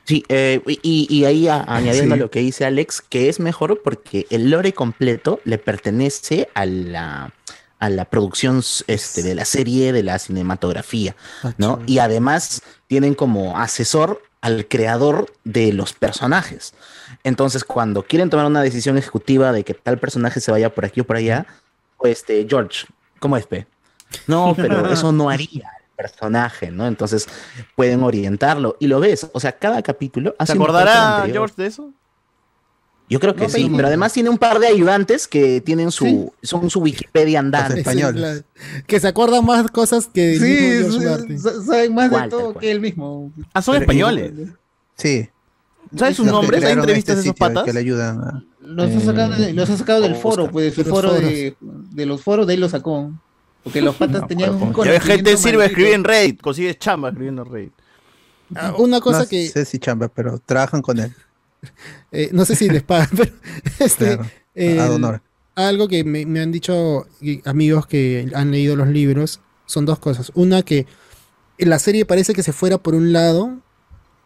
Sí, 0.06 0.24
eh, 0.30 0.62
y, 0.66 1.08
y 1.10 1.26
ahí 1.26 1.48
a- 1.48 1.64
añadiendo 1.68 2.16
Sí. 2.16 2.20
lo 2.22 2.32
que 2.32 2.40
dice 2.40 2.66
Alex, 2.66 3.02
que 3.02 3.30
es 3.30 3.40
mejor 3.40 3.82
porque 3.84 4.26
el 4.30 4.50
lore 4.50 4.74
completo 4.74 5.40
le 5.44 5.58
pertenece 5.60 6.50
a 6.56 6.66
la, 6.66 7.32
a 7.80 7.90
la 7.90 8.06
producción 8.06 8.64
este, 8.88 9.22
de 9.24 9.36
la 9.36 9.46
serie, 9.46 9.94
de 9.94 10.02
la 10.04 10.18
cinematografía, 10.20 11.16
¿no? 11.58 11.80
Y 11.86 12.00
además 12.00 12.62
tienen 12.88 13.14
como 13.14 13.58
asesor 13.60 14.24
al 14.42 14.68
creador 14.68 15.32
de 15.44 15.74
los 15.74 15.94
personajes. 15.94 16.74
Entonces, 17.24 17.64
cuando 17.64 18.04
quieren 18.04 18.30
tomar 18.30 18.46
una 18.46 18.62
decisión 18.62 18.98
ejecutiva 18.98 19.52
de 19.52 19.64
que 19.64 19.74
tal 19.74 20.00
personaje 20.00 20.40
se 20.40 20.52
vaya 20.52 20.74
por 20.74 20.86
aquí 20.86 21.02
o 21.02 21.04
por 21.04 21.18
allá, 21.18 21.46
pues, 21.98 22.20
este, 22.20 22.46
George, 22.50 22.86
¿cómo 23.20 23.38
es, 23.38 23.46
P? 23.46 23.68
No, 24.26 24.54
pero 24.56 24.92
eso 24.92 25.12
no 25.12 25.30
haría 25.30 25.70
personaje, 25.98 26.72
¿no? 26.72 26.88
Entonces 26.88 27.28
pueden 27.76 28.04
orientarlo 28.04 28.78
y 28.80 28.88
lo 28.88 29.00
ves. 29.00 29.28
O 29.34 29.40
sea, 29.40 29.52
cada 29.58 29.82
capítulo 29.82 30.36
¿Se 30.46 30.54
el 30.54 30.58
acordará. 30.62 31.26
George 31.30 31.56
de 31.58 31.66
eso? 31.68 31.92
Yo 33.10 33.22
creo 33.22 33.36
que 33.36 33.44
No, 33.44 33.50
sí, 33.50 33.64
pero- 33.64 33.76
pero 33.78 33.88
además 33.88 34.12
tiene 34.14 34.30
un 34.30 34.38
par 34.38 34.60
de 34.60 34.68
ayudantes 34.68 35.28
que 35.30 35.62
tienen 35.62 35.92
su, 35.92 36.34
son 36.44 36.70
su 36.70 36.82
Wikipedia 36.82 37.40
andante. 37.40 37.84
Sí, 37.84 38.00
la- 38.14 38.42
que 38.86 39.00
se 39.00 39.08
acuerdan 39.08 39.46
más 39.46 39.72
cosas 39.72 40.08
que 40.14 40.34
el 40.34 40.40
Sí, 40.92 41.00
saben 41.66 41.96
más 41.96 42.10
de 42.10 42.18
¿Cuál, 42.18 42.30
todo 42.30 42.52
cual? 42.54 42.58
que 42.60 42.70
él 42.72 42.82
mismo. 42.82 43.32
Ah, 43.54 43.62
son 43.62 43.74
Pero- 43.76 43.84
españoles. 43.84 44.34
Sí. 44.96 45.30
¿Sabes 45.96 46.18
sus 46.18 46.26
nombres? 46.28 46.62
¿Hay 46.66 46.74
entrevistas 46.74 47.16
de 47.16 47.22
este 47.22 47.30
esos 47.30 47.36
sitio 47.36 47.48
patas? 47.48 47.64
Que 47.64 47.72
le 47.72 47.80
ayudan 47.80 48.20
a... 48.20 48.44
Los 48.60 48.92
ha 48.94 49.00
sacado, 49.00 49.36
de- 49.36 49.54
los 49.54 49.70
ha 49.70 49.78
sacado 49.78 50.02
del 50.02 50.12
a 50.12 50.16
foro, 50.16 50.44
buscar. 50.44 50.52
pues, 50.52 50.66
de 50.66 50.72
su 50.72 50.84
De 50.84 50.90
los 50.90 51.00
foro 51.00 51.10
foros. 51.16 51.30
de, 51.30 51.56
de 51.62 52.06
los 52.06 52.22
foros, 52.22 52.46
de 52.48 52.54
ahí 52.54 52.60
lo 52.60 52.68
sacó. 52.68 53.12
Porque 53.68 53.82
los 53.82 53.96
patas 53.96 54.26
tenían 54.28 54.56
un 54.56 54.74
Ya 54.86 55.00
gente 55.02 55.36
sirve 55.36 55.66
escribir 55.66 55.94
en 55.94 56.04
Reddit, 56.06 56.42
consigues 56.42 56.80
chamba 56.80 57.10
escribiendo 57.10 57.42
en 57.44 57.52
Reddit. 57.52 57.74
Ah, 58.56 58.74
Una 58.78 59.02
cosa 59.02 59.24
no 59.24 59.28
que 59.28 59.48
sé 59.50 59.66
si 59.66 59.78
chamba, 59.78 60.08
pero 60.08 60.40
trabajan 60.40 60.82
con 60.82 61.00
él. 61.00 61.14
eh, 62.12 62.30
no 62.32 62.46
sé 62.46 62.56
si 62.56 62.70
les 62.70 62.84
pagan, 62.84 63.10
pero 63.18 63.32
este, 63.80 64.16
Claro, 64.16 64.30
el- 64.56 64.80
ad 64.80 64.94
honor. 64.94 65.22
algo 65.56 65.88
que 65.90 66.04
me, 66.06 66.26
me 66.26 66.40
han 66.40 66.52
dicho 66.54 67.06
amigos 67.44 67.88
que 67.88 68.30
han 68.34 68.52
leído 68.52 68.76
los 68.78 68.88
libros 68.88 69.42
son 69.66 69.86
dos 69.86 70.00
cosas. 70.00 70.32
Una 70.34 70.62
que 70.62 70.86
la 71.58 71.78
serie 71.80 72.06
parece 72.06 72.34
que 72.34 72.44
se 72.44 72.54
fuera 72.54 72.78
por 72.78 72.96
un 72.96 73.12
lado 73.12 73.58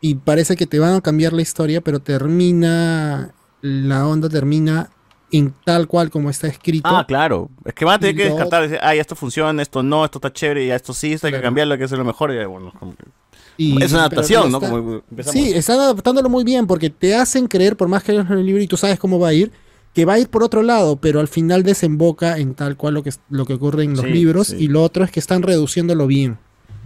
y 0.02 0.16
parece 0.16 0.56
que 0.56 0.68
te 0.68 0.78
van 0.78 0.94
a 0.94 1.02
cambiar 1.02 1.34
la 1.34 1.42
historia, 1.42 1.82
pero 1.82 2.00
termina, 2.00 3.34
la 3.62 4.08
onda 4.08 4.30
termina 4.30 4.92
en 5.32 5.54
tal 5.66 5.88
cual 5.88 6.10
como 6.10 6.30
está 6.30 6.48
escrito. 6.48 6.88
Ah, 6.90 7.06
claro. 7.08 7.50
Es 7.66 7.74
que 7.74 7.86
van 7.86 7.96
a 7.96 8.00
tener 8.00 8.16
que 8.16 8.26
descartar. 8.26 8.64
decir, 8.64 8.80
Ah, 8.82 8.94
ya 8.96 9.02
esto 9.02 9.16
funciona, 9.16 9.62
esto 9.62 9.82
no, 9.84 10.04
esto 10.06 10.18
está 10.18 10.32
chévere, 10.34 10.68
ya 10.68 10.76
esto 10.76 10.94
sí, 10.94 11.14
esto 11.14 11.28
hay 11.28 11.34
que 11.34 11.42
cambiarlo, 11.42 11.74
hay 11.74 11.78
que 11.80 11.86
hacerlo 11.86 12.04
mejor. 12.06 12.32
Y, 12.32 12.46
bueno, 12.46 12.74
como 12.80 12.96
que- 12.96 13.04
Y- 13.58 13.82
es 13.84 13.92
una 13.92 14.02
adaptación, 14.02 14.52
¿no? 14.52 14.60
Como. 14.60 15.02
Sí, 15.24 15.52
están 15.54 15.80
adaptándolo 15.80 16.30
muy 16.30 16.44
bien 16.44 16.66
porque 16.68 16.90
te 16.90 17.16
hacen 17.16 17.48
creer, 17.48 17.76
por 17.78 17.88
más 17.88 18.04
que 18.04 18.14
leas 18.14 18.30
el 18.32 18.46
libro 18.46 18.62
y 18.62 18.68
tú 18.68 18.78
sabes 18.78 18.98
cómo 19.00 19.20
va 19.20 19.30
a 19.30 19.34
ir, 19.34 19.52
que 19.94 20.06
va 20.06 20.14
a 20.14 20.20
ir 20.20 20.30
por 20.30 20.42
otro 20.44 20.64
lado, 20.64 20.96
pero 20.96 21.20
al 21.20 21.28
final 21.28 21.64
desemboca 21.64 22.38
en 22.38 22.54
tal 22.56 22.78
cual 22.78 22.94
lo 22.96 23.04
que, 23.04 23.12
lo 23.30 23.46
que 23.46 23.54
ocurre 23.54 23.84
en 23.84 23.92
los 23.92 24.02
Sí, 24.06 24.08
libros. 24.12 24.48
sí. 24.48 24.56
Y 24.58 24.68
lo 24.68 24.82
otro 24.84 25.04
es 25.04 25.12
que 25.12 25.20
están 25.20 25.42
reduciéndolo 25.44 26.08
bien. 26.08 26.38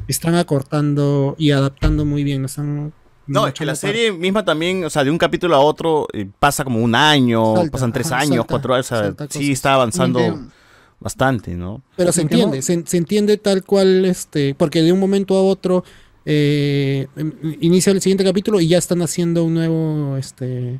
Están 0.07 0.35
acortando 0.35 1.35
y 1.37 1.51
adaptando 1.51 2.03
muy 2.05 2.23
bien. 2.23 2.45
Están 2.45 2.93
No, 3.27 3.47
es 3.47 3.53
que 3.53 3.65
la 3.65 3.75
serie 3.75 4.11
misma 4.11 4.45
también, 4.45 4.83
o 4.85 4.89
sea, 4.89 5.03
de 5.03 5.11
un 5.11 5.17
capítulo 5.17 5.55
a 5.55 5.59
otro 5.59 6.07
eh, 6.13 6.27
pasa 6.39 6.63
como 6.63 6.79
un 6.79 6.93
año, 6.95 7.55
Salta, 7.55 7.71
pasan 7.71 7.91
tres 7.93 8.07
ajá, 8.07 8.17
años, 8.21 8.35
salta, 8.37 8.47
cuatro 8.47 8.73
años, 8.75 8.91
o 8.91 8.95
sea, 8.95 9.27
sí 9.29 9.51
está 9.51 9.73
avanzando 9.73 10.19
Entiendo. 10.19 10.51
bastante, 10.99 11.55
¿no? 11.55 11.81
Pero 11.97 12.11
se 12.11 12.21
entiende, 12.21 12.61
se, 12.61 12.83
se 12.85 12.97
entiende 12.97 13.37
tal 13.37 13.63
cual, 13.63 14.05
este, 14.05 14.53
porque 14.55 14.81
de 14.81 14.91
un 14.93 14.99
momento 14.99 15.35
a 15.35 15.41
otro 15.43 15.83
eh, 16.25 17.07
em- 17.15 17.33
inicia 17.61 17.91
el 17.91 18.01
siguiente 18.01 18.23
capítulo 18.23 18.59
y 18.59 18.67
ya 18.67 18.77
están 18.77 19.01
haciendo 19.01 19.43
un 19.43 19.53
nuevo, 19.55 20.17
este, 20.17 20.79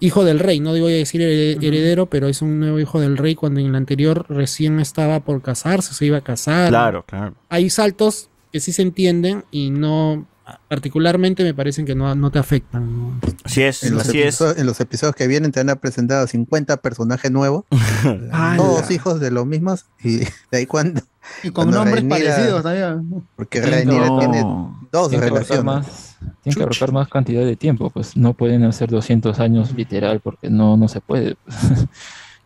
hijo 0.00 0.24
del 0.24 0.38
rey. 0.38 0.60
No 0.60 0.72
digo 0.72 0.86
a 0.86 0.90
decir 0.90 1.20
hered- 1.20 1.62
heredero, 1.62 2.06
pero 2.06 2.28
es 2.28 2.40
un 2.42 2.60
nuevo 2.60 2.78
hijo 2.80 3.00
del 3.00 3.16
rey 3.18 3.34
cuando 3.34 3.60
en 3.60 3.66
el 3.66 3.74
anterior 3.74 4.24
recién 4.28 4.80
estaba 4.80 5.20
por 5.20 5.42
casarse, 5.42 5.92
se 5.94 6.06
iba 6.06 6.18
a 6.18 6.22
casar. 6.22 6.68
Claro, 6.70 7.04
claro. 7.06 7.34
Hay 7.50 7.68
saltos 7.70 8.28
que 8.52 8.60
sí 8.60 8.72
se 8.72 8.82
entienden 8.82 9.44
y 9.50 9.70
no, 9.70 10.26
particularmente 10.68 11.42
me 11.44 11.54
parecen 11.54 11.84
que 11.86 11.94
no, 11.94 12.14
no 12.14 12.30
te 12.30 12.38
afectan. 12.38 12.96
¿no? 12.96 13.20
Así 13.44 13.62
es, 13.62 13.82
En 13.84 13.94
los, 13.94 14.08
así 14.08 14.20
es. 14.22 14.40
en 14.40 14.66
los 14.66 14.80
episodios 14.80 15.14
que 15.16 15.26
vienen 15.26 15.52
te 15.52 15.60
van 15.60 15.70
a 15.70 15.76
presentar 15.76 16.22
a 16.22 16.26
50 16.26 16.76
personajes 16.78 17.30
nuevos, 17.30 17.64
todos 18.56 18.90
hijos 18.90 19.20
de 19.20 19.30
los 19.30 19.46
mismos, 19.46 19.86
y 20.02 20.18
de 20.18 20.28
ahí 20.52 20.66
cuando... 20.66 21.00
Y 21.42 21.50
con 21.50 21.70
cuando 21.70 21.76
nombres 21.84 22.02
Rhaenyra- 22.04 22.08
parecidos 22.08 22.62
también. 22.62 23.24
Porque 23.36 23.60
Rhaenyra 23.60 24.18
tiene 24.18 24.40
No. 24.42 24.88
dos 24.90 25.10
Tienen 25.10 25.28
que 25.28 25.34
abarcar 25.36 25.58
relaciones. 25.58 25.64
más, 25.64 26.16
tienen 26.42 26.56
que 26.56 26.62
abarcar 26.62 26.92
más 26.92 27.08
cantidad 27.08 27.44
de 27.44 27.56
tiempo, 27.56 27.90
pues 27.90 28.16
no 28.16 28.32
pueden 28.34 28.64
hacer 28.64 28.88
200 28.90 29.38
años 29.38 29.72
literal 29.74 30.20
porque 30.20 30.50
no, 30.50 30.76
no 30.76 30.88
se 30.88 31.00
puede. 31.00 31.36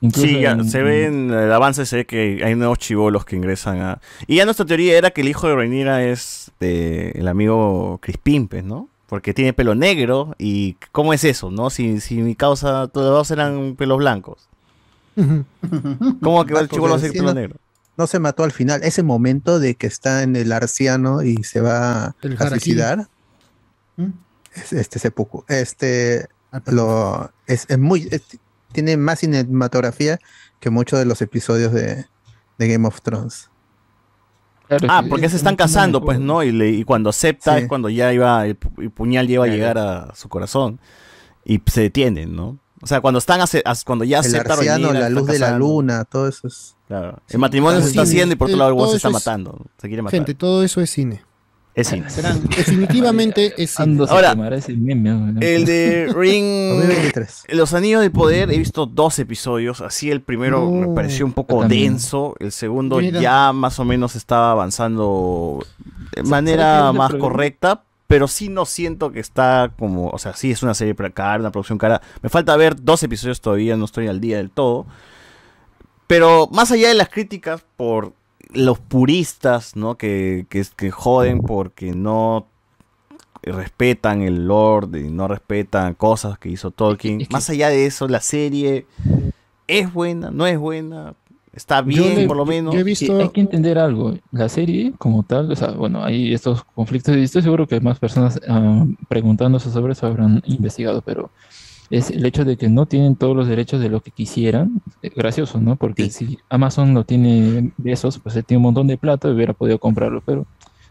Incluso 0.04 0.28
Sí, 0.28 0.40
ya 0.40 0.52
en- 0.52 0.68
se 0.68 0.82
ve 0.82 1.06
en 1.06 1.30
el 1.32 1.50
avance, 1.50 1.86
se 1.86 1.96
ve 1.96 2.04
que 2.06 2.42
hay 2.44 2.54
nuevos 2.54 2.78
chivolos 2.78 3.24
que 3.24 3.36
ingresan 3.36 3.80
a... 3.80 4.00
Y 4.26 4.36
ya 4.36 4.44
nuestra 4.44 4.66
teoría 4.66 4.98
era 4.98 5.10
que 5.12 5.22
el 5.22 5.28
hijo 5.28 5.48
de 5.48 5.54
Rhaenyra 5.54 6.04
es 6.04 6.50
de 6.60 7.10
el 7.12 7.26
amigo 7.26 7.98
Crispín, 8.02 8.46
pues, 8.48 8.64
¿no? 8.64 8.88
Porque 9.08 9.32
tiene 9.32 9.52
pelo 9.54 9.74
negro 9.74 10.34
y 10.38 10.76
¿cómo 10.92 11.14
es 11.14 11.24
eso, 11.24 11.50
no? 11.50 11.70
Si, 11.70 12.00
si 12.00 12.16
mi 12.16 12.34
causa, 12.34 12.88
todos 12.88 13.30
eran 13.30 13.76
pelos 13.76 13.96
blancos. 13.98 14.46
¿Cómo 15.16 16.44
que 16.44 16.54
va 16.54 16.60
el 16.60 16.68
chivolo 16.68 16.94
a 16.94 16.98
ser 16.98 17.12
pelo 17.12 17.32
negro? 17.32 17.56
No 17.96 18.06
se 18.06 18.18
mató 18.18 18.42
al 18.44 18.52
final. 18.52 18.82
Ese 18.82 19.02
momento 19.02 19.58
de 19.60 19.74
que 19.76 19.86
está 19.86 20.22
en 20.22 20.36
el 20.36 20.50
arciano 20.52 21.22
y 21.22 21.36
se 21.44 21.60
va 21.60 22.14
El 22.22 22.36
a 22.40 22.48
suicidar. 22.50 23.06
es- 24.54 24.72
Este 24.72 24.98
seppuku. 24.98 25.44
Este 25.48 26.26
lo 26.66 27.30
es, 27.46 27.66
es 27.68 27.78
muy 27.78 28.08
es- 28.10 28.38
tiene 28.74 28.98
más 28.98 29.20
cinematografía 29.20 30.18
que 30.60 30.68
muchos 30.68 30.98
de 30.98 31.06
los 31.06 31.22
episodios 31.22 31.72
de, 31.72 32.04
de 32.58 32.68
Game 32.68 32.86
of 32.86 33.00
Thrones. 33.00 33.48
Ah, 34.88 35.02
porque 35.08 35.28
se 35.28 35.36
están 35.36 35.56
casando, 35.56 36.02
pues, 36.02 36.18
¿no? 36.18 36.42
Y, 36.42 36.50
le- 36.50 36.70
y 36.70 36.84
cuando 36.84 37.10
acepta 37.10 37.56
Sí. 37.56 37.62
es 37.62 37.68
cuando 37.68 37.88
ya 37.90 38.12
iba, 38.12 38.46
el, 38.46 38.58
pu- 38.58 38.82
el 38.82 38.90
puñal 38.90 39.28
lleva 39.28 39.44
a 39.44 39.48
Claro. 39.48 39.56
llegar 39.58 39.78
a 39.78 40.14
su 40.14 40.28
corazón. 40.28 40.80
Y 41.44 41.60
se 41.66 41.82
detienen, 41.82 42.34
¿no? 42.34 42.58
O 42.80 42.86
sea, 42.86 43.00
cuando 43.00 43.18
están, 43.18 43.40
ace- 43.42 43.62
as- 43.64 43.84
cuando 43.84 44.04
ya 44.04 44.18
el 44.20 44.26
acepta 44.26 44.54
arciano, 44.54 44.88
Rhaenyra, 44.88 45.00
la 45.00 45.10
luz 45.10 45.26
de 45.26 45.38
la 45.38 45.56
luna, 45.58 46.04
todo 46.04 46.28
eso 46.28 46.48
es. 46.48 46.76
Claro. 46.88 47.18
El 47.28 47.38
matrimonio 47.38 47.80
se 47.80 47.88
está 47.88 48.02
cine. 48.04 48.10
haciendo 48.10 48.32
y 48.34 48.36
por 48.36 48.48
otro 48.48 48.58
lado 48.58 48.84
el 48.84 48.90
se 48.90 48.96
está 48.96 49.08
es- 49.08 49.14
matando. 49.14 49.58
Se 49.78 49.86
quiere 49.88 50.02
matar. 50.02 50.18
Gente, 50.18 50.34
todo 50.34 50.62
eso 50.64 50.80
es 50.80 50.90
cine. 50.90 51.22
Es 51.74 51.88
cine. 51.88 52.06
Definitivamente 52.56 53.52
es 53.62 53.70
se 53.72 53.82
Ahora. 53.82 54.36
El 55.40 55.64
de 55.64 56.12
Ring. 56.14 56.78
2023. 56.78 57.44
Los 57.48 57.74
Anillos 57.74 58.00
de 58.02 58.10
Poder, 58.10 58.52
he 58.52 58.58
visto 58.58 58.86
dos 58.86 59.18
episodios. 59.18 59.80
Así 59.80 60.10
el 60.10 60.20
primero 60.20 60.70
me 60.70 60.94
pareció 60.94 61.26
un 61.26 61.32
poco 61.32 61.64
denso. 61.66 62.36
El 62.38 62.52
segundo 62.52 62.98
Mira. 62.98 63.20
ya 63.20 63.52
más 63.52 63.80
o 63.80 63.84
menos 63.84 64.14
estaba 64.14 64.52
avanzando 64.52 65.64
de 66.12 66.18
¿Sabes 66.18 66.30
manera 66.30 66.92
más 66.92 67.10
problema? 67.10 67.28
correcta. 67.28 67.82
Pero 68.06 68.28
sí 68.28 68.48
no 68.50 68.66
siento 68.66 69.10
que 69.10 69.18
está 69.18 69.72
como. 69.76 70.10
O 70.10 70.18
sea, 70.18 70.34
sí 70.34 70.50
es 70.52 70.62
una 70.62 70.74
serie 70.74 70.94
cara, 71.12 71.40
una 71.40 71.50
producción 71.50 71.78
cara. 71.78 72.00
Me 72.22 72.28
falta 72.28 72.54
ver 72.56 72.76
dos 72.80 73.02
episodios 73.02 73.40
todavía, 73.40 73.76
no 73.76 73.86
estoy 73.86 74.06
al 74.06 74.20
día 74.20 74.36
del 74.36 74.50
todo. 74.50 74.86
Pero 76.06 76.48
más 76.52 76.70
allá 76.70 76.88
de 76.88 76.94
las 76.94 77.08
críticas 77.08 77.64
por 77.76 78.12
los 78.54 78.78
puristas, 78.78 79.76
¿no? 79.76 79.96
Que, 79.96 80.46
que, 80.48 80.64
que 80.76 80.90
joden 80.90 81.40
porque 81.40 81.92
no 81.92 82.46
respetan 83.42 84.22
el 84.22 84.46
Lord 84.46 84.96
y 84.96 85.10
no 85.10 85.28
respetan 85.28 85.94
cosas 85.94 86.38
que 86.38 86.48
hizo 86.48 86.70
Tolkien. 86.70 87.26
Más 87.30 87.50
allá 87.50 87.68
de 87.68 87.86
eso, 87.86 88.08
la 88.08 88.20
serie 88.20 88.86
es 89.66 89.92
buena, 89.92 90.30
no 90.30 90.46
es 90.46 90.58
buena, 90.58 91.14
está 91.52 91.82
bien 91.82 92.14
le- 92.20 92.26
por 92.26 92.36
lo 92.36 92.46
menos. 92.46 92.74
Sí, 92.74 93.10
hay 93.22 93.28
que 93.30 93.40
entender 93.42 93.78
algo. 93.78 94.14
La 94.30 94.48
serie, 94.48 94.92
como 94.98 95.22
tal, 95.24 95.50
o 95.52 95.56
sea, 95.56 95.72
bueno, 95.72 96.02
hay 96.04 96.32
estos 96.32 96.64
conflictos 96.64 97.16
y 97.16 97.22
estoy 97.22 97.42
seguro 97.42 97.66
que 97.66 97.80
más 97.80 97.98
personas 97.98 98.40
ah, 98.48 98.86
preguntándose 99.08 99.70
sobre 99.70 99.92
eso 99.92 100.06
habrán 100.06 100.42
investigado, 100.46 101.02
pero 101.02 101.30
es 101.96 102.10
el 102.10 102.24
hecho 102.26 102.44
de 102.44 102.56
que 102.56 102.68
no 102.68 102.86
tienen 102.86 103.16
todos 103.16 103.36
los 103.36 103.46
derechos 103.48 103.80
de 103.80 103.88
lo 103.88 104.00
que 104.00 104.10
quisieran. 104.10 104.82
eh, 105.02 105.10
gracioso, 105.14 105.60
¿no? 105.60 105.76
Porque 105.76 106.10
si 106.10 106.38
Amazon 106.48 106.94
lo 106.94 107.04
tiene 107.04 107.72
de 107.76 107.92
esos, 107.92 108.18
pues 108.18 108.34
él 108.36 108.44
tiene 108.44 108.58
un 108.58 108.64
montón 108.64 108.86
de 108.86 108.98
plata 108.98 109.28
y 109.28 109.32
hubiera 109.32 109.52
podido 109.52 109.78
comprarlo, 109.78 110.22
pero 110.24 110.46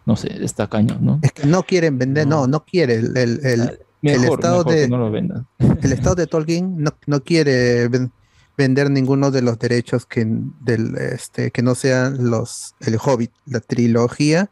no 0.05 0.15
sé, 0.15 0.43
está 0.43 0.67
caño, 0.67 0.97
¿no? 0.99 1.19
Es 1.21 1.31
que 1.31 1.45
no 1.45 1.63
quieren 1.63 1.97
vender, 1.97 2.27
no, 2.27 2.47
no 2.47 2.63
quiere. 2.65 2.95
El, 2.95 3.17
el, 3.17 3.39
el- 3.45 3.79
el 4.05 4.19
Mejor, 4.19 4.39
estado 4.39 4.57
mejor 4.57 4.73
de 4.73 4.81
que 4.81 4.87
no 4.89 4.97
lo 4.97 5.11
vendan. 5.11 5.47
el 5.59 5.93
estado 5.93 6.15
de 6.15 6.27
Tolkien 6.27 6.75
no, 6.77 6.91
no 7.07 7.23
quiere 7.23 7.87
ven- 7.87 8.11
vender 8.57 8.91
ninguno 8.91 9.31
de 9.31 9.41
los 9.41 9.57
derechos 9.59 10.05
que 10.05 10.25
del 10.59 10.97
este 10.97 11.51
que 11.51 11.61
no 11.61 11.73
sean 11.73 12.29
los 12.29 12.75
el 12.81 12.97
Hobbit, 13.01 13.31
la 13.45 13.61
trilogía 13.61 14.49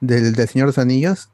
del, 0.00 0.34
del 0.34 0.48
Señor 0.48 0.64
de 0.66 0.70
los 0.70 0.78
Anillos 0.78 1.28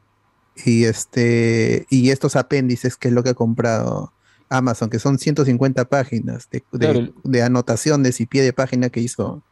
y 0.64 0.84
este 0.86 1.86
y 1.88 2.10
estos 2.10 2.34
apéndices 2.34 2.96
que 2.96 3.08
es 3.08 3.14
lo 3.14 3.22
que 3.22 3.30
ha 3.30 3.34
comprado 3.34 4.12
Amazon, 4.48 4.88
que 4.90 4.98
son 4.98 5.18
150 5.18 5.84
páginas 5.86 6.48
de, 6.50 6.62
de- 6.72 6.78
Claro. 6.78 7.08
de 7.24 7.42
anotaciones 7.42 8.20
y 8.20 8.26
pie 8.26 8.42
de 8.42 8.52
página 8.52 8.88
que 8.90 9.00
hizo 9.00 9.42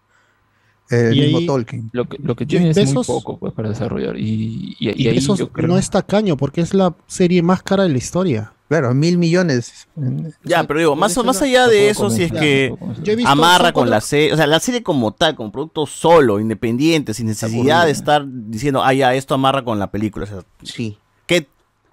el 0.91 1.17
Y 1.17 1.21
mismo 1.23 1.39
ahí- 1.39 1.47
Tolkien. 1.47 1.91
Lo 1.93 2.09
que, 2.09 2.19
lo 2.23 2.37
que 2.37 2.47
tiene 2.47 2.71
es 2.71 2.93
muy 2.95 3.05
poco 3.05 3.39
pues, 3.39 3.53
para 3.55 3.71
desarrollar. 3.71 4.17
Y, 4.19 4.77
y, 4.79 4.91
y 4.91 5.05
Y 5.05 5.09
ahí 5.09 5.17
eso 5.19 5.35
yo 5.37 5.51
creo... 5.51 5.67
no 5.69 5.79
es 5.79 5.89
tacaño, 5.91 6.37
porque 6.37 6.61
es 6.61 6.75
la 6.75 6.95
serie 7.07 7.43
más 7.43 7.63
cara 7.63 7.85
de 7.85 7.89
la 7.89 7.99
historia. 7.99 8.53
Claro, 8.69 8.95
mil 8.95 9.19
millones. 9.19 9.87
Ya, 10.43 10.65
pero 10.65 10.81
digo, 10.81 10.97
más, 10.97 11.17
más 11.25 11.41
allá 11.43 11.69
de 11.69 11.91
eso, 11.91 12.09
si 12.11 12.23
es 12.25 12.33
que 12.33 12.75
amarra 13.27 13.73
con 13.73 13.91
la 13.91 14.01
serie, 14.01 14.33
o 14.33 14.37
sea, 14.37 14.47
la 14.47 14.59
serie 14.59 14.83
como 14.83 15.13
tal, 15.13 15.37
como 15.37 15.53
producto 15.53 15.87
solo, 15.87 16.41
independiente, 16.41 17.13
sin 17.15 17.27
necesidad 17.27 17.85
de 17.85 17.93
estar 17.93 18.25
diciendo, 18.27 18.83
ah, 18.83 18.93
ya, 18.95 19.15
esto 19.15 19.35
amarra 19.35 19.63
con 19.65 19.79
la 19.79 19.91
película. 19.91 20.25
O 20.25 20.29
sea, 20.29 20.39
sí. 20.63 20.99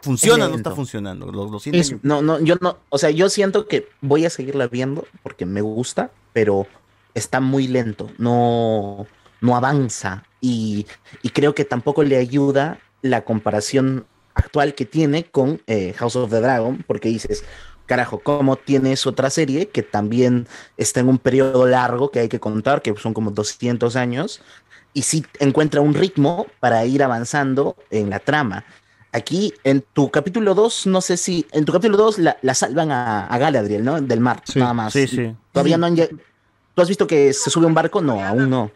¿Qué 0.02 0.06
funciona 0.06 0.46
o 0.46 0.50
no 0.50 0.56
está 0.56 0.72
funcionando? 0.72 1.32
Lo, 1.32 1.50
lo 1.50 1.60
sienten 1.60 2.00
que- 2.00 2.00
No, 2.08 2.22
no, 2.22 2.40
yo 2.40 2.56
no, 2.62 2.78
o 2.90 2.98
sea, 2.98 3.10
yo 3.12 3.30
siento 3.30 3.68
que 3.68 3.88
voy 4.02 4.26
a 4.26 4.30
seguirla 4.30 4.68
viendo 4.68 5.06
porque 5.24 5.46
me 5.46 5.62
gusta, 5.62 6.12
pero 6.34 6.68
está 7.14 7.40
muy 7.40 7.68
lento, 7.68 8.10
no, 8.18 9.06
no 9.42 9.56
avanza 9.56 10.24
y, 10.40 10.86
y 11.22 11.30
creo 11.30 11.54
que 11.56 11.66
tampoco 11.66 12.04
le 12.04 12.18
ayuda 12.18 12.80
la 13.02 13.24
comparación 13.24 14.06
actual 14.34 14.76
que 14.76 14.86
tiene 14.86 15.26
con 15.26 15.62
eh, 15.68 15.94
House 15.98 16.16
of 16.16 16.30
the 16.32 16.40
Dragon, 16.40 16.84
porque 16.88 17.10
dices, 17.10 17.44
carajo, 17.86 18.20
¿cómo 18.20 18.56
tienes 18.56 19.06
otra 19.06 19.30
serie 19.30 19.68
que 19.68 19.84
también 19.84 20.48
está 20.78 21.02
en 21.02 21.10
un 21.10 21.18
periodo 21.18 21.66
largo 21.68 22.12
que 22.12 22.20
hay 22.22 22.30
que 22.30 22.40
contar, 22.40 22.82
que 22.82 22.96
son 22.98 23.14
como 23.14 23.32
200 23.32 23.96
años, 23.98 24.42
y 24.94 25.02
sí 25.04 25.26
encuentra 25.40 25.82
un 25.82 25.94
ritmo 25.94 26.48
para 26.60 26.86
ir 26.86 27.04
avanzando 27.04 27.76
en 27.90 28.10
la 28.10 28.20
trama? 28.20 28.64
Aquí, 29.14 29.54
en 29.64 29.84
tu 29.94 30.10
capítulo 30.10 30.56
2, 30.56 30.88
no 30.88 31.02
sé 31.02 31.18
si. 31.18 31.46
En 31.52 31.66
tu 31.66 31.74
capítulo 31.74 31.98
2 31.98 32.20
la, 32.20 32.38
la 32.42 32.54
salvan 32.54 32.92
a, 32.92 33.28
a 33.28 33.38
Galadriel, 33.38 33.84
¿no? 33.84 34.00
Del 34.00 34.22
mar, 34.22 34.42
nada 34.56 34.74
más. 34.74 34.94
sí, 34.94 35.08
sí. 35.08 35.36
Todavía 35.52 35.78
no 35.78 35.86
han 35.88 35.96
¿Tú 35.96 36.82
has 36.82 36.88
visto 36.88 37.06
que 37.06 37.34
se 37.34 37.50
sube 37.50 37.66
un 37.66 37.74
barco? 37.74 38.02
No, 38.02 38.24
aún 38.24 38.50
no. 38.50 38.72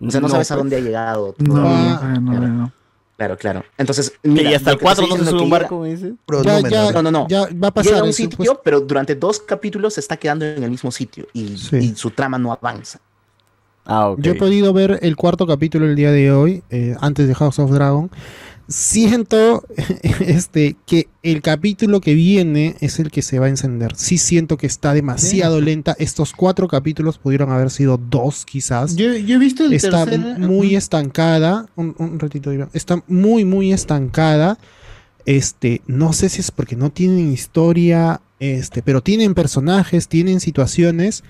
O 0.00 0.10
sea, 0.10 0.20
no, 0.20 0.28
No, 0.28 0.32
sabes 0.32 0.50
a 0.50 0.54
pues. 0.54 0.58
dónde 0.60 0.76
ha 0.76 0.80
llegado. 0.80 1.34
No, 1.38 1.54
no, 1.56 2.20
no, 2.20 2.48
no. 2.48 2.72
Claro, 3.16 3.36
claro. 3.36 3.64
Entonces, 3.76 4.12
mira, 4.22 4.50
y 4.50 4.54
hasta 4.54 4.70
el 4.70 4.76
que 4.76 4.80
te 4.80 4.84
4 4.84 5.04
estoy 5.04 5.18
no 5.18 5.24
se 5.24 5.30
sube 5.30 5.42
un 5.42 5.50
barco, 5.50 5.80
me 5.80 5.94
dice. 5.94 6.14
Ya, 6.44 6.60
ya, 6.68 6.92
no, 6.92 7.02
no, 7.02 7.10
no. 7.10 7.28
ya 7.28 7.46
va 7.62 7.68
a 7.68 7.70
pasar 7.74 7.92
Llega 7.92 8.04
a 8.04 8.06
un 8.06 8.12
sitio, 8.12 8.36
pues. 8.36 8.50
pero 8.64 8.80
durante 8.80 9.14
dos 9.16 9.40
capítulos 9.40 9.94
se 9.94 10.00
está 10.00 10.16
quedando 10.16 10.44
en 10.44 10.62
el 10.62 10.70
mismo 10.70 10.90
sitio 10.90 11.26
y, 11.32 11.56
Sí. 11.56 11.76
y 11.76 11.94
su 11.96 12.10
trama 12.10 12.38
no 12.38 12.52
avanza. 12.52 13.00
Ah, 13.84 14.10
ok. 14.10 14.20
Yo 14.20 14.32
he 14.32 14.34
podido 14.36 14.72
ver 14.72 14.98
el 15.02 15.16
cuarto 15.16 15.46
capítulo 15.46 15.86
el 15.86 15.96
día 15.96 16.10
de 16.12 16.30
hoy, 16.32 16.62
eh, 16.70 16.96
antes 17.00 17.26
de 17.28 17.34
House 17.34 17.58
of 17.58 17.70
Dragon. 17.72 18.10
Siento 18.72 19.64
este, 20.20 20.76
que 20.86 21.08
el 21.22 21.42
capítulo 21.42 22.00
que 22.00 22.14
viene 22.14 22.76
es 22.80 22.98
el 22.98 23.10
que 23.10 23.22
se 23.22 23.38
va 23.38 23.46
a 23.46 23.48
encender. 23.50 23.94
Sí 23.96 24.18
siento 24.18 24.56
que 24.56 24.66
está 24.66 24.94
demasiado 24.94 25.60
lenta. 25.60 25.94
Estos 25.98 26.32
cuatro 26.32 26.68
capítulos 26.68 27.18
pudieron 27.18 27.50
haber 27.50 27.70
sido 27.70 27.98
dos, 27.98 28.44
quizás. 28.44 28.96
Yo, 28.96 29.14
yo 29.14 29.36
he 29.36 29.38
visto 29.38 29.64
el 29.64 29.72
está 29.74 30.06
muy 30.38 30.74
estancada. 30.74 31.66
Un, 31.76 31.94
un 31.98 32.18
ratito, 32.18 32.52
Iván. 32.52 32.70
Está 32.72 33.02
muy, 33.06 33.44
muy 33.44 33.72
estancada. 33.72 34.58
Este, 35.26 35.82
no 35.86 36.12
sé 36.12 36.28
si 36.28 36.40
es 36.40 36.50
porque 36.50 36.74
no 36.74 36.90
tienen 36.90 37.32
historia, 37.32 38.20
este, 38.40 38.82
pero 38.82 39.02
tienen 39.02 39.34
personajes, 39.34 40.08
tienen 40.08 40.40
situaciones 40.40 41.22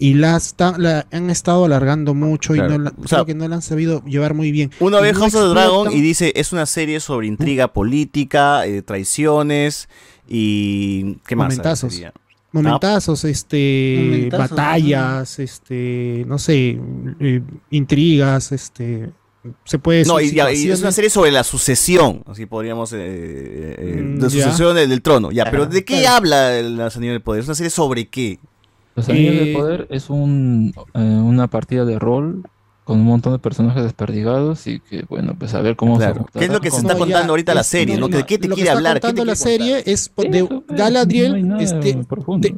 y 0.00 0.14
la, 0.14 0.36
está- 0.36 0.78
la 0.78 1.06
han 1.10 1.28
estado 1.30 1.64
alargando 1.64 2.14
mucho 2.14 2.52
Claro. 2.54 2.74
y 2.74 2.78
no 2.78 2.84
la- 2.84 2.92
O 3.02 3.08
sea, 3.08 3.16
creo 3.18 3.26
que 3.26 3.34
no 3.34 3.48
la 3.48 3.56
han 3.56 3.62
sabido 3.62 4.04
llevar 4.04 4.34
muy 4.34 4.52
bien. 4.52 4.70
Uno 4.80 5.00
ve 5.02 5.12
no 5.12 5.18
House 5.20 5.34
of 5.34 5.42
the 5.42 5.48
Dragon 5.48 5.92
y 5.92 6.00
dice, 6.00 6.32
es 6.36 6.52
una 6.52 6.66
serie 6.66 7.00
sobre 7.00 7.26
intriga 7.26 7.72
política, 7.72 8.64
eh, 8.66 8.82
traiciones 8.82 9.88
y... 10.28 11.16
¿Qué 11.26 11.34
más? 11.36 11.48
Momentazos. 11.48 12.00
Momentazos, 12.50 13.24
este, 13.24 13.98
Momentazos, 14.06 14.50
batallas, 14.50 15.38
este, 15.38 16.24
no 16.26 16.38
sé, 16.38 16.80
eh, 17.20 17.42
intrigas, 17.70 18.52
este, 18.52 19.10
se 19.64 19.78
puede 19.78 20.04
No, 20.06 20.16
decir 20.16 20.32
y, 20.32 20.36
ya, 20.36 20.52
y 20.52 20.70
es 20.70 20.80
una 20.80 20.92
serie 20.92 21.10
sobre 21.10 21.30
la 21.30 21.44
sucesión, 21.44 22.22
así 22.26 22.46
podríamos... 22.46 22.92
eh, 22.94 22.98
eh, 23.00 24.02
Mm, 24.02 24.16
la 24.22 24.28
ya. 24.28 24.30
sucesión 24.30 24.74
del, 24.76 24.88
del 24.88 25.02
trono, 25.02 25.30
ya. 25.30 25.44
Pero. 25.50 25.66
¿de 25.66 25.84
qué 25.84 26.00
Claro. 26.00 26.16
habla 26.16 26.58
el 26.58 26.80
Anillo 26.80 27.12
del 27.12 27.20
Poder? 27.22 27.40
¿Es 27.40 27.46
una 27.48 27.54
serie 27.54 27.70
sobre 27.70 28.08
qué? 28.08 28.38
Los 28.98 29.08
Anillos 29.08 29.34
Eh, 29.34 29.38
del 29.44 29.52
Poder 29.54 29.86
es 29.90 30.10
un, 30.10 30.74
eh, 30.94 30.98
una 30.98 31.46
partida 31.46 31.84
de 31.84 31.98
rol 31.98 32.42
con 32.84 32.98
un 33.00 33.04
montón 33.06 33.32
de 33.32 33.38
personajes 33.38 33.82
desperdigados 33.82 34.66
y 34.66 34.80
que, 34.80 35.04
bueno, 35.08 35.36
pues 35.38 35.54
a 35.54 35.60
ver 35.60 35.76
cómo 35.76 35.98
Claro. 35.98 36.26
se 36.32 36.38
¿Qué 36.38 36.44
es 36.46 36.50
lo 36.52 36.60
que 36.60 36.70
se 36.70 36.78
está 36.78 36.96
contando 36.96 37.32
ahorita 37.32 37.54
la 37.54 37.62
serie? 37.62 37.96
¿no? 37.98 38.08
¿De 38.08 38.24
qué 38.24 38.38
te 38.38 38.48
lo 38.48 38.54
que 38.56 38.62
quiere 38.62 38.70
está 38.70 38.78
hablar? 38.78 38.94
¿Qué 38.96 39.00
te 39.00 39.06
contando 39.08 39.24
la 39.26 39.34
serie 39.36 39.78
es 39.86 40.10
de 40.16 40.38
Eso, 40.38 40.64
pues, 40.66 40.78
Galadriel. 40.78 41.46
no 41.48 41.60
este, 41.60 41.94
de- 42.38 42.54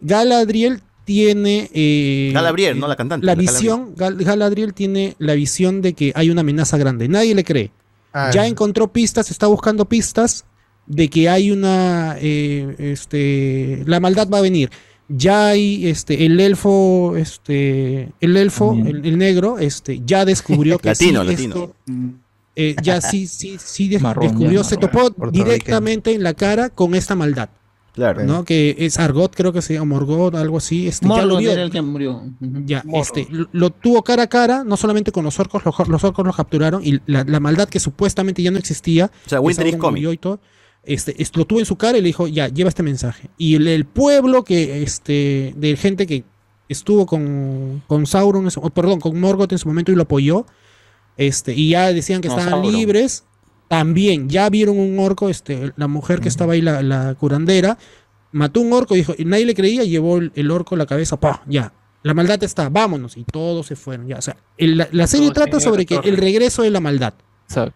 Galadriel 0.00 0.80
tiene 1.04 1.70
eh, 1.72 2.30
Galadriel, 2.34 2.78
no 2.78 2.86
la 2.86 2.96
cantante, 2.96 3.24
La 3.26 3.34
la 3.34 3.40
visión, 3.40 3.94
Gal- 3.96 4.16
Galadriel 4.22 4.74
tiene 4.74 5.16
la 5.18 5.32
visión 5.34 5.80
de 5.80 5.94
que 5.94 6.12
hay 6.14 6.30
una 6.30 6.42
amenaza 6.42 6.76
grande. 6.76 7.08
Nadie 7.08 7.34
le 7.34 7.44
cree. 7.44 7.70
Ah, 8.12 8.30
ya 8.32 8.46
encontró 8.46 8.92
pistas, 8.92 9.30
está 9.30 9.46
buscando 9.46 9.86
pistas 9.86 10.44
de 10.86 11.08
que 11.08 11.28
hay 11.28 11.50
una, 11.50 12.16
eh, 12.20 12.74
este, 12.78 13.82
la 13.86 14.00
maldad 14.00 14.28
va 14.28 14.38
a 14.38 14.42
venir. 14.42 14.70
Ya 15.08 15.48
hay, 15.48 15.86
este, 15.88 16.26
el 16.26 16.38
elfo, 16.38 17.16
este, 17.16 18.12
el 18.20 18.36
elfo, 18.36 18.74
el, 18.74 19.04
el 19.06 19.16
negro, 19.18 19.58
este, 19.58 20.02
ya 20.04 20.24
descubrió 20.24 20.78
que 20.80 20.88
Latino, 20.90 21.22
sí, 21.24 21.30
latino. 21.30 21.54
esto, 21.54 21.74
eh, 22.56 22.76
ya 22.82 23.00
sí, 23.00 23.26
sí, 23.26 23.56
sí 23.58 23.88
de- 23.88 23.98
Marrón, 24.00 24.26
descubrió, 24.26 24.60
ya, 24.62 24.68
se 24.68 24.76
marrón. 24.76 24.90
topó 25.14 25.30
directamente 25.30 26.12
en 26.12 26.22
la 26.22 26.34
cara 26.34 26.68
con 26.70 26.94
esta 26.94 27.14
maldad. 27.14 27.48
Claro. 27.94 28.22
¿no? 28.24 28.44
Que 28.44 28.76
es 28.78 28.96
Argot, 29.00 29.34
creo 29.34 29.52
que 29.52 29.60
se 29.60 29.74
llama 29.74 29.86
Morgoth, 29.96 30.36
algo 30.36 30.58
así. 30.58 30.86
Este, 30.86 31.08
ya 31.08 31.24
lo 31.24 31.38
vio. 31.38 31.50
era 31.50 31.62
el 31.62 31.70
que 31.72 31.82
murió. 31.82 32.22
Ya, 32.40 32.84
este, 32.94 33.26
lo, 33.30 33.48
lo 33.50 33.70
tuvo 33.70 34.04
cara 34.04 34.24
a 34.24 34.26
cara, 34.28 34.62
no 34.62 34.76
solamente 34.76 35.10
con 35.10 35.24
los 35.24 35.40
orcos, 35.40 35.64
los, 35.64 35.88
los 35.88 36.04
orcos 36.04 36.24
los 36.24 36.36
capturaron 36.36 36.80
y 36.84 37.00
la, 37.06 37.24
la 37.24 37.40
maldad 37.40 37.68
que 37.68 37.80
supuestamente 37.80 38.40
ya 38.40 38.52
no 38.52 38.58
existía. 38.58 39.10
O 39.26 39.28
sea, 39.28 39.40
Winter 39.40 39.66
is 39.66 39.76
coming. 39.76 40.06
y 40.12 40.16
todo, 40.16 40.38
este, 40.92 41.20
es- 41.22 41.36
lo 41.36 41.44
tuvo 41.44 41.60
en 41.60 41.66
su 41.66 41.76
cara 41.76 41.98
y 41.98 42.00
le 42.00 42.06
dijo, 42.08 42.26
ya, 42.28 42.48
lleva 42.48 42.68
este 42.68 42.82
mensaje. 42.82 43.30
Y 43.38 43.54
el, 43.56 43.68
el 43.68 43.84
pueblo 43.84 44.44
que, 44.44 44.82
este, 44.82 45.54
de 45.56 45.76
gente 45.76 46.06
que 46.06 46.24
estuvo 46.68 47.06
con, 47.06 47.82
con 47.86 48.06
Sauron, 48.06 48.44
en 48.44 48.50
su- 48.50 48.60
perdón, 48.70 49.00
con 49.00 49.18
Morgoth 49.20 49.52
en 49.52 49.58
su 49.58 49.68
momento 49.68 49.92
y 49.92 49.94
lo 49.94 50.02
apoyó, 50.02 50.46
este, 51.16 51.54
y 51.54 51.70
ya 51.70 51.92
decían 51.92 52.20
que 52.20 52.28
No, 52.28 52.34
estaban 52.38 52.60
Sauron. 52.62 52.72
libres, 52.74 53.24
también 53.68 54.28
ya 54.28 54.48
vieron 54.50 54.78
un 54.78 54.98
orco, 54.98 55.28
este, 55.28 55.72
la 55.76 55.88
mujer 55.88 56.20
que 56.20 56.28
estaba 56.28 56.52
ahí, 56.54 56.60
la, 56.62 56.82
la 56.82 57.14
curandera, 57.14 57.76
mató 58.32 58.60
un 58.60 58.72
orco, 58.72 58.94
dijo, 58.94 59.14
y 59.16 59.24
nadie 59.24 59.46
le 59.46 59.54
creía, 59.54 59.84
llevó 59.84 60.18
el, 60.18 60.32
el 60.34 60.50
orco 60.50 60.76
la 60.76 60.86
cabeza, 60.86 61.18
pa, 61.18 61.42
ya. 61.46 61.72
La 62.02 62.14
maldad 62.14 62.42
está, 62.44 62.68
vámonos, 62.68 63.16
y 63.16 63.24
todos 63.24 63.66
se 63.66 63.74
fueron, 63.76 64.06
ya. 64.06 64.18
O 64.18 64.22
sea, 64.22 64.36
el- 64.56 64.76
la, 64.78 64.88
la 64.92 65.06
serie 65.06 65.30
trata 65.32 65.58
sobre 65.60 65.84
que 65.84 65.96
el 66.04 66.16
regreso 66.16 66.62
de 66.62 66.70
la 66.70 66.80
maldad. 66.80 67.14
Exacto. 67.46 67.74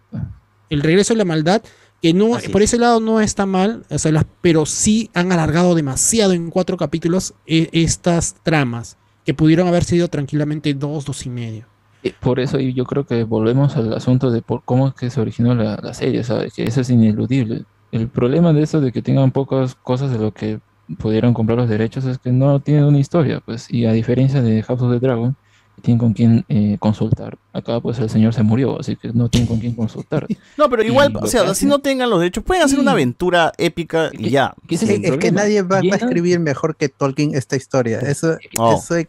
El 0.69 0.81
regreso 0.81 1.13
de 1.13 1.17
la 1.17 1.25
maldad, 1.25 1.61
que 2.03 2.13
no, 2.13 2.35
Así 2.35 2.49
por 2.49 2.61
es. 2.61 2.69
ese 2.71 2.79
lado 2.81 2.99
no 2.99 3.19
está 3.21 3.45
mal, 3.47 3.83
o 3.89 3.97
sea, 3.97 4.11
las- 4.11 4.25
pero 4.41 4.65
sí 4.67 5.09
han 5.15 5.31
alargado 5.31 5.73
demasiado 5.73 6.33
en 6.33 6.51
cuatro 6.51 6.77
capítulos 6.77 7.33
eh, 7.47 7.69
estas 7.71 8.35
tramas, 8.43 8.97
que 9.25 9.33
pudieron 9.33 9.67
haber 9.69 9.85
sido 9.85 10.09
tranquilamente 10.09 10.73
dos, 10.75 11.05
dos 11.05 11.25
y 11.25 11.29
medio. 11.29 11.65
Eh, 12.03 12.13
Por 12.19 12.41
eso 12.41 12.59
y 12.59 12.73
yo 12.73 12.83
creo 12.83 13.05
que 13.07 13.23
volvemos 13.23 13.77
al 13.77 13.93
asunto 13.93 14.29
de 14.31 14.41
por 14.41 14.63
cómo 14.65 14.89
es 14.89 14.93
que 14.93 15.09
se 15.09 15.21
originó 15.21 15.55
la, 15.55 15.79
la 15.81 15.93
serie, 15.93 16.23
¿sabes? 16.23 16.53
Que 16.53 16.65
eso 16.65 16.81
es 16.81 16.89
ineludible. 16.89 17.63
El 17.93 18.09
problema 18.09 18.51
de 18.51 18.63
eso 18.63 18.81
de 18.81 18.91
que 18.91 19.01
tengan 19.01 19.31
pocas 19.31 19.75
cosas 19.75 20.11
de 20.11 20.17
lo 20.19 20.33
que 20.33 20.59
pudieron 20.99 21.33
comprar 21.33 21.57
los 21.57 21.69
derechos 21.69 22.03
es 22.03 22.17
que 22.17 22.33
no 22.33 22.59
tienen 22.59 22.83
una 22.83 22.99
historia, 22.99 23.39
pues, 23.45 23.71
y 23.71 23.85
a 23.85 23.93
diferencia 23.93 24.41
de 24.41 24.61
House 24.63 24.81
of 24.81 24.91
the 24.91 24.99
Dragon, 24.99 25.37
tienen 25.81 25.99
con 25.99 26.13
quién 26.13 26.45
eh, 26.47 26.77
consultar. 26.79 27.37
Acá 27.51 27.79
pues 27.81 27.99
el 27.99 28.09
señor 28.09 28.33
se 28.33 28.43
murió, 28.43 28.79
así 28.79 28.95
que 28.95 29.11
no 29.13 29.27
tienen 29.29 29.47
con 29.47 29.59
quién 29.59 29.75
consultar. 29.75 30.25
No, 30.57 30.69
pero 30.69 30.83
igual, 30.83 31.11
Y 31.11 31.17
o 31.17 31.27
sea, 31.27 31.41
si 31.43 31.47
hacen- 31.49 31.69
no 31.69 31.79
tengan 31.79 32.09
los 32.09 32.19
derechos, 32.19 32.43
pueden 32.43 32.63
hacer 32.63 32.79
una 32.79 32.91
aventura 32.91 33.51
épica 33.57 34.09
y 34.13 34.29
ya. 34.29 34.53
¿Qué 34.67 34.75
ese 34.75 34.95
Es, 35.03 35.17
que 35.17 35.31
nadie 35.31 35.61
va, 35.61 35.77
va 35.81 35.93
a 35.93 35.97
escribir 35.97 36.39
mejor 36.39 36.75
que 36.77 36.89
Tolkien 36.89 37.35
esta 37.35 37.55
historia. 37.55 37.99
Eso, 37.99 38.37
Oh. 38.57 38.75
eso 38.77 38.95
es- 38.95 39.07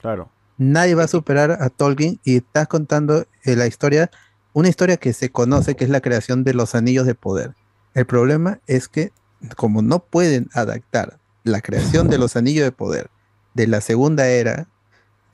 Claro. 0.00 0.30
nadie 0.56 0.94
va 0.94 1.04
a 1.04 1.08
superar 1.08 1.52
a 1.60 1.68
Tolkien 1.70 2.18
y 2.24 2.36
estás 2.36 2.66
contando 2.68 3.26
eh, 3.44 3.54
la 3.56 3.66
historia, 3.66 4.10
una 4.52 4.68
historia 4.68 4.96
que 4.96 5.12
se 5.12 5.30
conoce 5.30 5.76
que 5.76 5.84
es 5.84 5.90
la 5.90 6.00
creación 6.00 6.42
de 6.44 6.54
los 6.54 6.74
anillos 6.74 7.06
de 7.06 7.14
poder. 7.14 7.54
El 7.94 8.06
problema 8.06 8.60
es 8.66 8.88
que 8.88 9.12
como 9.56 9.82
no 9.82 10.00
pueden 10.00 10.48
adaptar 10.54 11.18
la 11.44 11.60
creación 11.60 12.08
de 12.08 12.18
los 12.18 12.34
anillos 12.36 12.64
de 12.64 12.72
poder 12.72 13.08
de 13.54 13.66
la 13.68 13.80
segunda 13.80 14.26
era, 14.28 14.68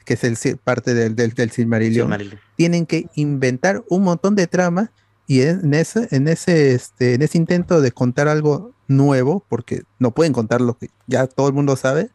que 0.04 0.14
es 0.14 0.24
el 0.24 0.58
parte 0.58 0.94
del, 0.94 1.16
del, 1.16 1.32
del 1.32 1.50
Silmarillion, 1.50 2.06
Silmarillion. 2.06 2.40
tienen 2.56 2.86
que 2.86 3.06
inventar 3.14 3.84
un 3.88 4.02
montón 4.02 4.34
de 4.34 4.46
tramas 4.46 4.90
y 5.26 5.42
en 5.42 5.72
ese, 5.74 6.08
en 6.10 6.28
ese, 6.28 6.74
este, 6.74 7.14
en 7.14 7.22
ese 7.22 7.38
intento 7.38 7.80
de 7.80 7.92
contar 7.92 8.28
algo 8.28 8.74
nuevo, 8.88 9.44
porque 9.48 9.82
no 9.98 10.10
pueden 10.12 10.32
contar 10.32 10.60
lo 10.60 10.76
que 10.76 10.90
ya 11.06 11.26
todo 11.26 11.48
el 11.48 11.54
mundo 11.54 11.76
sabe, 11.76 12.10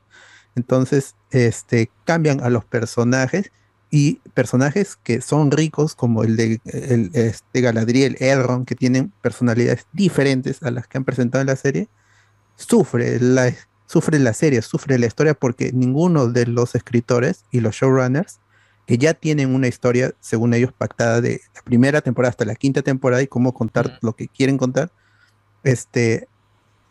entonces 0.55 1.15
este, 1.31 1.89
cambian 2.05 2.41
a 2.41 2.49
los 2.49 2.65
personajes 2.65 3.51
y 3.91 4.15
personajes 4.35 4.95
que 5.01 5.21
son 5.21 5.49
ricos, 5.49 5.95
como 5.95 6.23
el 6.23 6.35
de 6.35 6.61
el, 6.65 7.09
este 7.13 7.61
Galadriel, 7.61 8.17
Elrond, 8.19 8.67
que 8.67 8.75
tienen 8.75 9.11
personalidades 9.21 9.87
diferentes 9.93 10.61
a 10.61 10.69
las 10.69 10.87
que 10.87 10.99
han 10.99 11.05
presentado 11.05 11.41
en 11.41 11.47
la 11.47 11.55
serie, 11.55 11.89
sufre 12.55 13.19
la, 13.19 13.51
sufre 13.89 14.19
la 14.19 14.33
serie, 14.33 14.61
sufre 14.61 14.99
la 14.99 15.07
historia 15.07 15.33
porque 15.33 15.71
ninguno 15.73 16.27
de 16.27 16.45
los 16.45 16.75
escritores 16.75 17.43
y 17.51 17.59
los 17.61 17.73
showrunners 17.75 18.39
que 18.85 18.97
ya 18.99 19.13
tienen 19.15 19.53
una 19.55 19.67
historia, 19.67 20.13
según 20.19 20.53
ellos, 20.53 20.71
pactada 20.77 21.21
de 21.21 21.41
la 21.55 21.61
primera 21.63 22.01
temporada 22.01 22.29
hasta 22.29 22.45
la 22.45 22.55
quinta 22.55 22.81
temporada 22.83 23.21
y 23.23 23.27
cómo 23.27 23.53
contar 23.53 23.97
lo 24.01 24.13
que 24.15 24.27
quieren 24.27 24.57
contar, 24.57 24.91
este, 25.63 26.27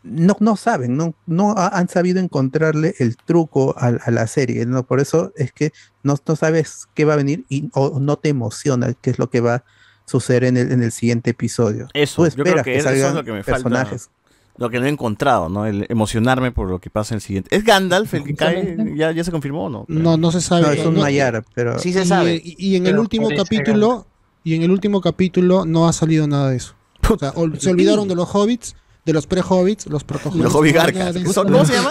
no, 0.02 0.36
no 0.40 0.56
saben, 0.56 0.96
no, 0.96 1.14
no 1.26 1.52
ha- 1.56 1.76
han 1.76 1.88
sabido 1.88 2.20
encontrarle 2.20 2.94
el 2.98 3.16
truco 3.16 3.74
a, 3.78 3.86
a 3.88 4.10
la 4.10 4.26
serie, 4.26 4.64
¿no? 4.66 4.84
Por 4.86 5.00
eso 5.00 5.32
es 5.36 5.52
que 5.52 5.72
no, 6.02 6.16
no 6.26 6.36
sabes 6.36 6.86
qué 6.94 7.04
va 7.04 7.14
a 7.14 7.16
venir 7.16 7.44
y 7.48 7.68
o 7.74 7.98
no 8.00 8.16
te 8.16 8.28
emociona 8.28 8.92
qué 8.94 9.10
es 9.10 9.18
lo 9.18 9.28
que 9.30 9.40
va 9.40 9.54
a 9.56 9.64
suceder 10.06 10.44
en 10.44 10.56
el, 10.56 10.72
en 10.72 10.82
el 10.82 10.92
siguiente 10.92 11.30
episodio. 11.30 11.88
Eso, 11.94 12.22
Tú 12.22 12.28
yo 12.28 12.44
creo 12.44 12.44
esperas 12.46 12.64
que, 12.64 12.76
eso 12.78 12.88
es 12.90 13.00
salgan 13.00 13.14
lo 13.16 13.24
que 13.24 13.32
me 13.32 13.44
personajes. 13.44 14.04
falta. 14.06 14.17
Lo 14.58 14.70
que 14.70 14.80
no 14.80 14.86
he 14.86 14.88
encontrado, 14.88 15.48
¿no? 15.48 15.66
El 15.66 15.86
emocionarme 15.88 16.50
por 16.52 16.68
lo 16.68 16.80
que 16.80 16.90
pasa 16.90 17.14
en 17.14 17.16
el 17.16 17.20
siguiente. 17.22 17.54
¿Es 17.56 17.64
Gandalf 17.64 18.12
el 18.14 18.24
que 18.24 18.34
cae? 18.34 18.76
¿Ya, 18.96 19.12
ya 19.12 19.22
se 19.24 19.30
confirmó 19.30 19.66
o 19.66 19.68
no? 19.70 19.84
No, 19.88 20.16
no 20.16 20.32
se 20.32 20.40
sabe. 20.40 20.62
No, 20.62 20.70
es 20.72 20.84
un 20.84 20.94
No- 20.94 21.00
Mayar, 21.02 21.44
pero 21.54 21.78
Sí 21.78 21.92
se 21.92 22.04
sabe. 22.04 22.40
Y, 22.44 22.56
y 22.58 22.76
en 22.76 22.86
el 22.86 22.98
último 22.98 23.28
capítulo, 23.36 24.06
y 24.44 24.54
en 24.54 24.62
el 24.62 24.70
último 24.70 25.00
capítulo 25.00 25.64
no 25.64 25.88
ha 25.88 25.92
salido 25.92 26.26
nada 26.26 26.50
de 26.50 26.56
eso. 26.56 26.74
O 27.08 27.16
sea, 27.18 27.32
ol- 27.34 27.58
se 27.58 27.70
olvidaron 27.70 28.08
de 28.08 28.14
los 28.16 28.28
hobbits, 28.34 28.74
de 29.06 29.12
los 29.12 29.26
pre-hobbits, 29.26 29.86
los 29.86 30.02
proto 30.04 30.30
Los 30.34 30.52
Hobbit 30.54 30.74
Garcas. 30.74 31.16
¿Cómo 31.34 31.64
se 31.64 31.72
llama? 31.74 31.90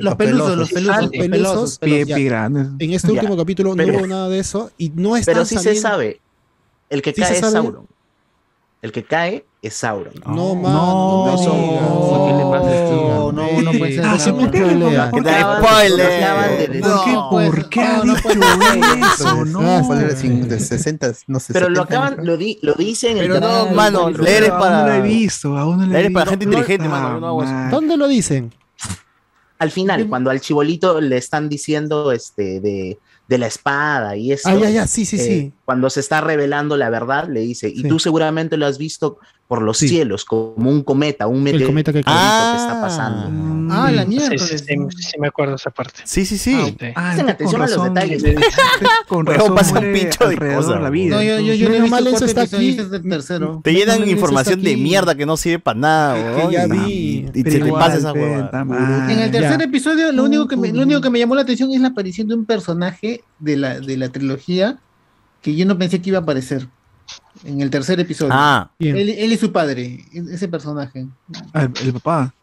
Los 0.00 0.14
pelusos, 0.14 0.56
los 0.56 0.70
pelusos, 0.70 1.02
los 1.02 1.10
pelusos. 1.10 1.78
pero 1.80 1.92
Pie, 1.96 2.04
ya, 2.06 2.14
pie 2.16 2.24
grandes. 2.26 2.68
En 2.78 2.92
este 2.92 3.08
Ya, 3.08 3.14
último 3.14 3.36
capítulo 3.36 3.74
pero- 3.76 3.92
no 3.92 3.98
hubo 3.98 4.06
nada 4.06 4.28
de 4.28 4.38
eso 4.38 4.70
y 4.78 4.90
no 4.90 5.16
está 5.16 5.32
Pero 5.32 5.44
sí 5.44 5.58
se 5.58 5.74
sabe. 5.74 6.20
El 6.88 7.02
que 7.02 7.12
Sí 7.12 7.20
cae 7.20 7.32
es 7.34 7.40
sabe. 7.40 7.52
Sauron. 7.52 7.86
El 8.80 8.92
que 8.92 9.02
cae 9.04 9.44
es 9.66 9.74
Sauron. 9.74 10.12
No, 10.26 10.54
mano, 10.54 11.26
no, 11.26 11.36
me 11.36 11.60
digas. 11.62 12.26
¿Qué 12.26 12.32
le 12.36 12.44
pasa 12.50 12.68
a 12.68 12.74
este 12.74 12.94
No, 12.96 13.32
no, 13.32 13.62
no 13.62 13.72
puede 13.78 13.94
ser. 13.94 14.04
Ah. 14.04 15.10
¿Qué 15.12 15.22
tal? 15.22 15.64
spoiler? 15.64 16.72
Decir- 16.72 17.30
¿Por 17.30 17.54
qué? 17.54 17.60
¿Por 17.60 17.68
qué 17.68 17.80
ha 17.80 17.96
No, 17.98 18.04
no 18.04 18.14
dicho 18.14 18.28
puede 18.28 19.00
eso? 19.00 19.44
No. 19.44 19.84
Spoiler 19.84 20.08
de 20.08 20.16
cin- 20.16 20.44
de 20.46 20.60
60, 20.60 21.12
no 21.26 21.40
sé. 21.40 21.52
Pero 21.52 21.68
lo 21.68 21.82
70, 21.82 22.06
acaban, 22.06 22.26
lo, 22.26 22.36
di, 22.36 22.58
lo 22.62 22.74
dice 22.74 23.10
en 23.10 23.18
el 23.18 23.28
Pero 23.28 23.40
no, 23.40 23.66
mano, 23.74 24.10
leer 24.10 24.44
es 24.44 24.50
Aún 24.50 24.60
para. 24.60 24.80
no 24.82 24.86
lo 24.88 24.92
he 24.94 25.00
visto, 25.02 25.56
aún 25.56 25.78
no 25.78 25.86
lo 25.86 25.90
he 25.90 25.92
Leer 25.94 26.06
es 26.06 26.12
para 26.12 26.30
gente 26.30 26.44
inteligente, 26.44 26.88
mano. 26.88 27.20
No 27.20 27.36
man. 27.36 27.70
¿Dónde 27.70 27.96
lo 27.96 28.08
dicen? 28.08 28.52
Al 29.58 29.70
final, 29.70 30.06
cuando 30.08 30.30
al 30.30 30.40
chibolito 30.40 31.00
le 31.00 31.16
están 31.16 31.48
diciendo 31.48 32.12
este 32.12 32.60
de, 32.60 32.98
de 33.26 33.38
la 33.38 33.46
espada 33.46 34.14
y 34.16 34.32
eso. 34.32 34.48
Ah, 34.50 34.54
ya, 34.54 34.68
ya, 34.68 34.86
sí, 34.86 35.06
sí, 35.06 35.16
eh, 35.16 35.18
sí. 35.18 35.52
Cuando 35.66 35.90
se 35.90 36.00
está 36.00 36.20
revelando 36.22 36.76
la 36.78 36.88
verdad, 36.90 37.28
le 37.28 37.40
dice, 37.40 37.68
y 37.68 37.82
Sí. 37.82 37.88
tú 37.88 37.98
seguramente 37.98 38.56
lo 38.56 38.64
has 38.66 38.78
visto 38.78 39.18
por 39.48 39.62
los 39.62 39.78
Sí. 39.78 39.88
cielos, 39.88 40.24
como 40.24 40.70
un 40.70 40.82
cometa, 40.82 41.26
un 41.28 41.42
meteorito 41.42 41.68
cometa 41.68 41.92
que 41.92 42.02
que 42.02 42.10
está 42.10 42.78
pasando. 42.80 43.72
Ah, 43.74 43.90
la 43.92 44.02
Sí, 44.02 44.08
mierda. 44.08 44.38
sí, 44.38 44.58
sí, 44.58 44.64
sí 44.96 45.20
me 45.20 45.26
acuerdo 45.28 45.56
esa 45.56 45.70
parte. 45.70 46.00
Sí, 46.04 46.24
sí, 46.24 46.38
sí. 46.38 46.54
Ah, 46.94 47.12
Presten 47.14 47.26
con 47.26 47.30
atención 47.30 47.62
a 47.62 47.66
los 47.66 47.84
detalles. 47.84 48.22
Con 49.08 49.26
razón 49.26 49.54
pasa 49.54 49.78
un 49.78 49.92
pincho 49.92 50.28
de 50.28 50.36
cosas, 50.36 50.80
la 50.80 50.90
vida. 50.90 51.16
No, 51.16 51.22
yo, 51.22 51.40
yo, 51.40 51.54
yo 51.54 51.68
no 51.80 51.86
mal 51.88 52.06
eso 52.06 52.24
está 52.24 52.42
aquí. 52.42 52.70
es 52.70 52.78
el 52.92 53.02
tercero. 53.08 53.60
Te 53.62 53.72
llenan 53.72 54.08
información 54.08 54.62
de 54.62 54.76
mierda 54.76 55.14
que 55.14 55.26
no 55.26 55.36
sirve 55.36 55.58
para 55.58 55.78
nada, 55.78 56.14
weón. 56.36 56.50
ya 56.52 56.66
y- 56.66 56.70
vi. 56.70 57.30
Y, 57.34 57.42
se 57.42 57.58
te 57.60 57.66
igual, 57.66 57.84
pasa 57.84 57.98
esa 57.98 58.12
huevada. 58.12 58.62
En 59.10 59.18
el 59.18 59.30
tercer 59.30 59.58
Ya. 59.58 59.64
episodio, 59.64 60.12
lo 60.12 60.24
único, 60.24 60.46
que 60.48 60.56
me, 60.56 60.72
lo 60.72 60.82
único 60.82 61.00
que 61.00 61.10
me 61.10 61.18
llamó 61.18 61.34
la 61.34 61.42
atención 61.42 61.72
es 61.72 61.80
la 61.80 61.88
aparición 61.88 62.28
de 62.28 62.34
un 62.34 62.44
personaje 62.46 63.22
de 63.38 63.56
la, 63.56 63.80
de 63.80 63.96
la 63.96 64.08
trilogía 64.10 64.78
que 65.46 65.54
yo 65.54 65.64
no 65.64 65.78
pensé 65.78 66.02
que 66.02 66.10
iba 66.10 66.18
a 66.18 66.22
aparecer. 66.22 66.66
En 67.44 67.60
el 67.60 67.70
tercer 67.70 68.00
episodio. 68.00 68.32
Ah. 68.34 68.68
Él, 68.80 69.10
él 69.10 69.32
y 69.32 69.36
su 69.36 69.52
padre, 69.52 70.04
e- 70.12 70.24
ese 70.34 70.48
personaje. 70.48 71.06
Ah, 71.54 71.62
el, 71.62 71.86
el 71.86 71.92
papá. 71.92 72.34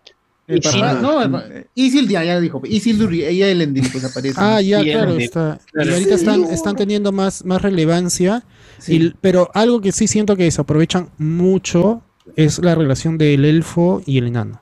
El 0.47 0.61
papá, 0.61 0.93
no, 1.01 1.21
el 1.21 1.29
pa- 1.31 1.43
Isildur, 1.75 2.09
ya, 2.11 2.23
ya 2.23 2.39
dijo. 2.39 2.61
Isildur 2.63 3.13
y 3.13 3.41
Elendil, 3.43 3.89
pues 3.91 4.05
aparece. 4.05 4.35
Ah, 4.39 4.61
ya, 4.61 4.81
claro, 4.81 5.17
está. 5.17 5.59
claro. 5.73 5.89
Y 5.89 5.93
ahorita 5.93 6.15
están, 6.15 6.43
están 6.45 6.75
teniendo 6.77 7.11
más, 7.11 7.43
más 7.43 7.61
relevancia. 7.61 8.45
Sí. 8.77 8.95
y- 8.95 9.13
pero 9.19 9.49
algo 9.53 9.81
que 9.81 9.91
sí 9.91 10.07
siento 10.07 10.37
que 10.37 10.43
desaprovechan 10.43 11.09
mucho 11.17 12.01
es 12.37 12.59
la 12.59 12.73
relación 12.73 13.17
del 13.17 13.43
elfo 13.43 14.01
y 14.05 14.17
el 14.17 14.27
enano. 14.27 14.61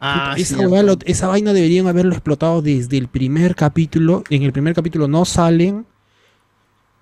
Ah, 0.00 0.34
esa, 0.38 0.56
esa 1.04 1.26
vaina 1.26 1.52
deberían 1.52 1.88
haberlo 1.88 2.12
explotado 2.12 2.62
desde 2.62 2.96
el 2.96 3.08
primer 3.08 3.54
capítulo. 3.54 4.24
En 4.30 4.44
el 4.44 4.52
primer 4.52 4.74
capítulo 4.74 5.08
no 5.08 5.26
salen. 5.26 5.84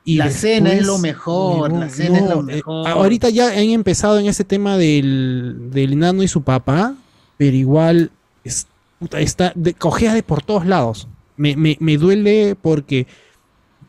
Y 0.06 0.16
La 0.16 0.30
cena 0.30 0.72
es 0.72 0.86
lo 0.86 0.98
mejor, 0.98 1.70
no, 1.72 1.80
la 1.80 1.88
cena 1.90 2.18
es 2.20 2.24
lo 2.30 2.40
eh, 2.40 2.42
mejor. 2.44 2.88
ahorita 2.88 3.28
ya 3.28 3.48
han 3.48 3.58
empezado 3.70 4.18
en 4.20 4.26
ese 4.26 4.44
tema 4.44 4.78
del, 4.78 5.68
del 5.72 5.92
enano 5.94 6.22
y 6.22 6.28
su 6.28 6.42
papá, 6.42 6.94
pero 7.36 7.56
igual 7.56 8.10
es- 8.44 8.68
puta, 9.00 9.20
está 9.20 9.52
de, 9.56 9.74
cojea 9.74 10.14
de 10.14 10.22
por 10.22 10.42
todos 10.42 10.64
lados. 10.64 11.08
Me, 11.36 11.56
me- 11.56 11.76
me 11.80 11.98
duele 11.98 12.54
porque 12.60 13.06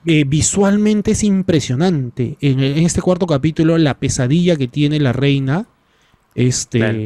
eh, 0.08 0.24
visualmente 0.28 1.12
es 1.12 1.24
impresionante. 1.24 2.36
En, 2.42 2.62
en 2.62 2.80
este 2.84 3.02
cuarto 3.02 3.28
capítulo, 3.28 3.78
la 3.78 3.94
pesadilla 3.94 4.56
que 4.56 4.68
tiene 4.68 5.00
la 5.00 5.14
reina 5.14 5.68
este, 6.36 6.80
Claro. 6.80 7.00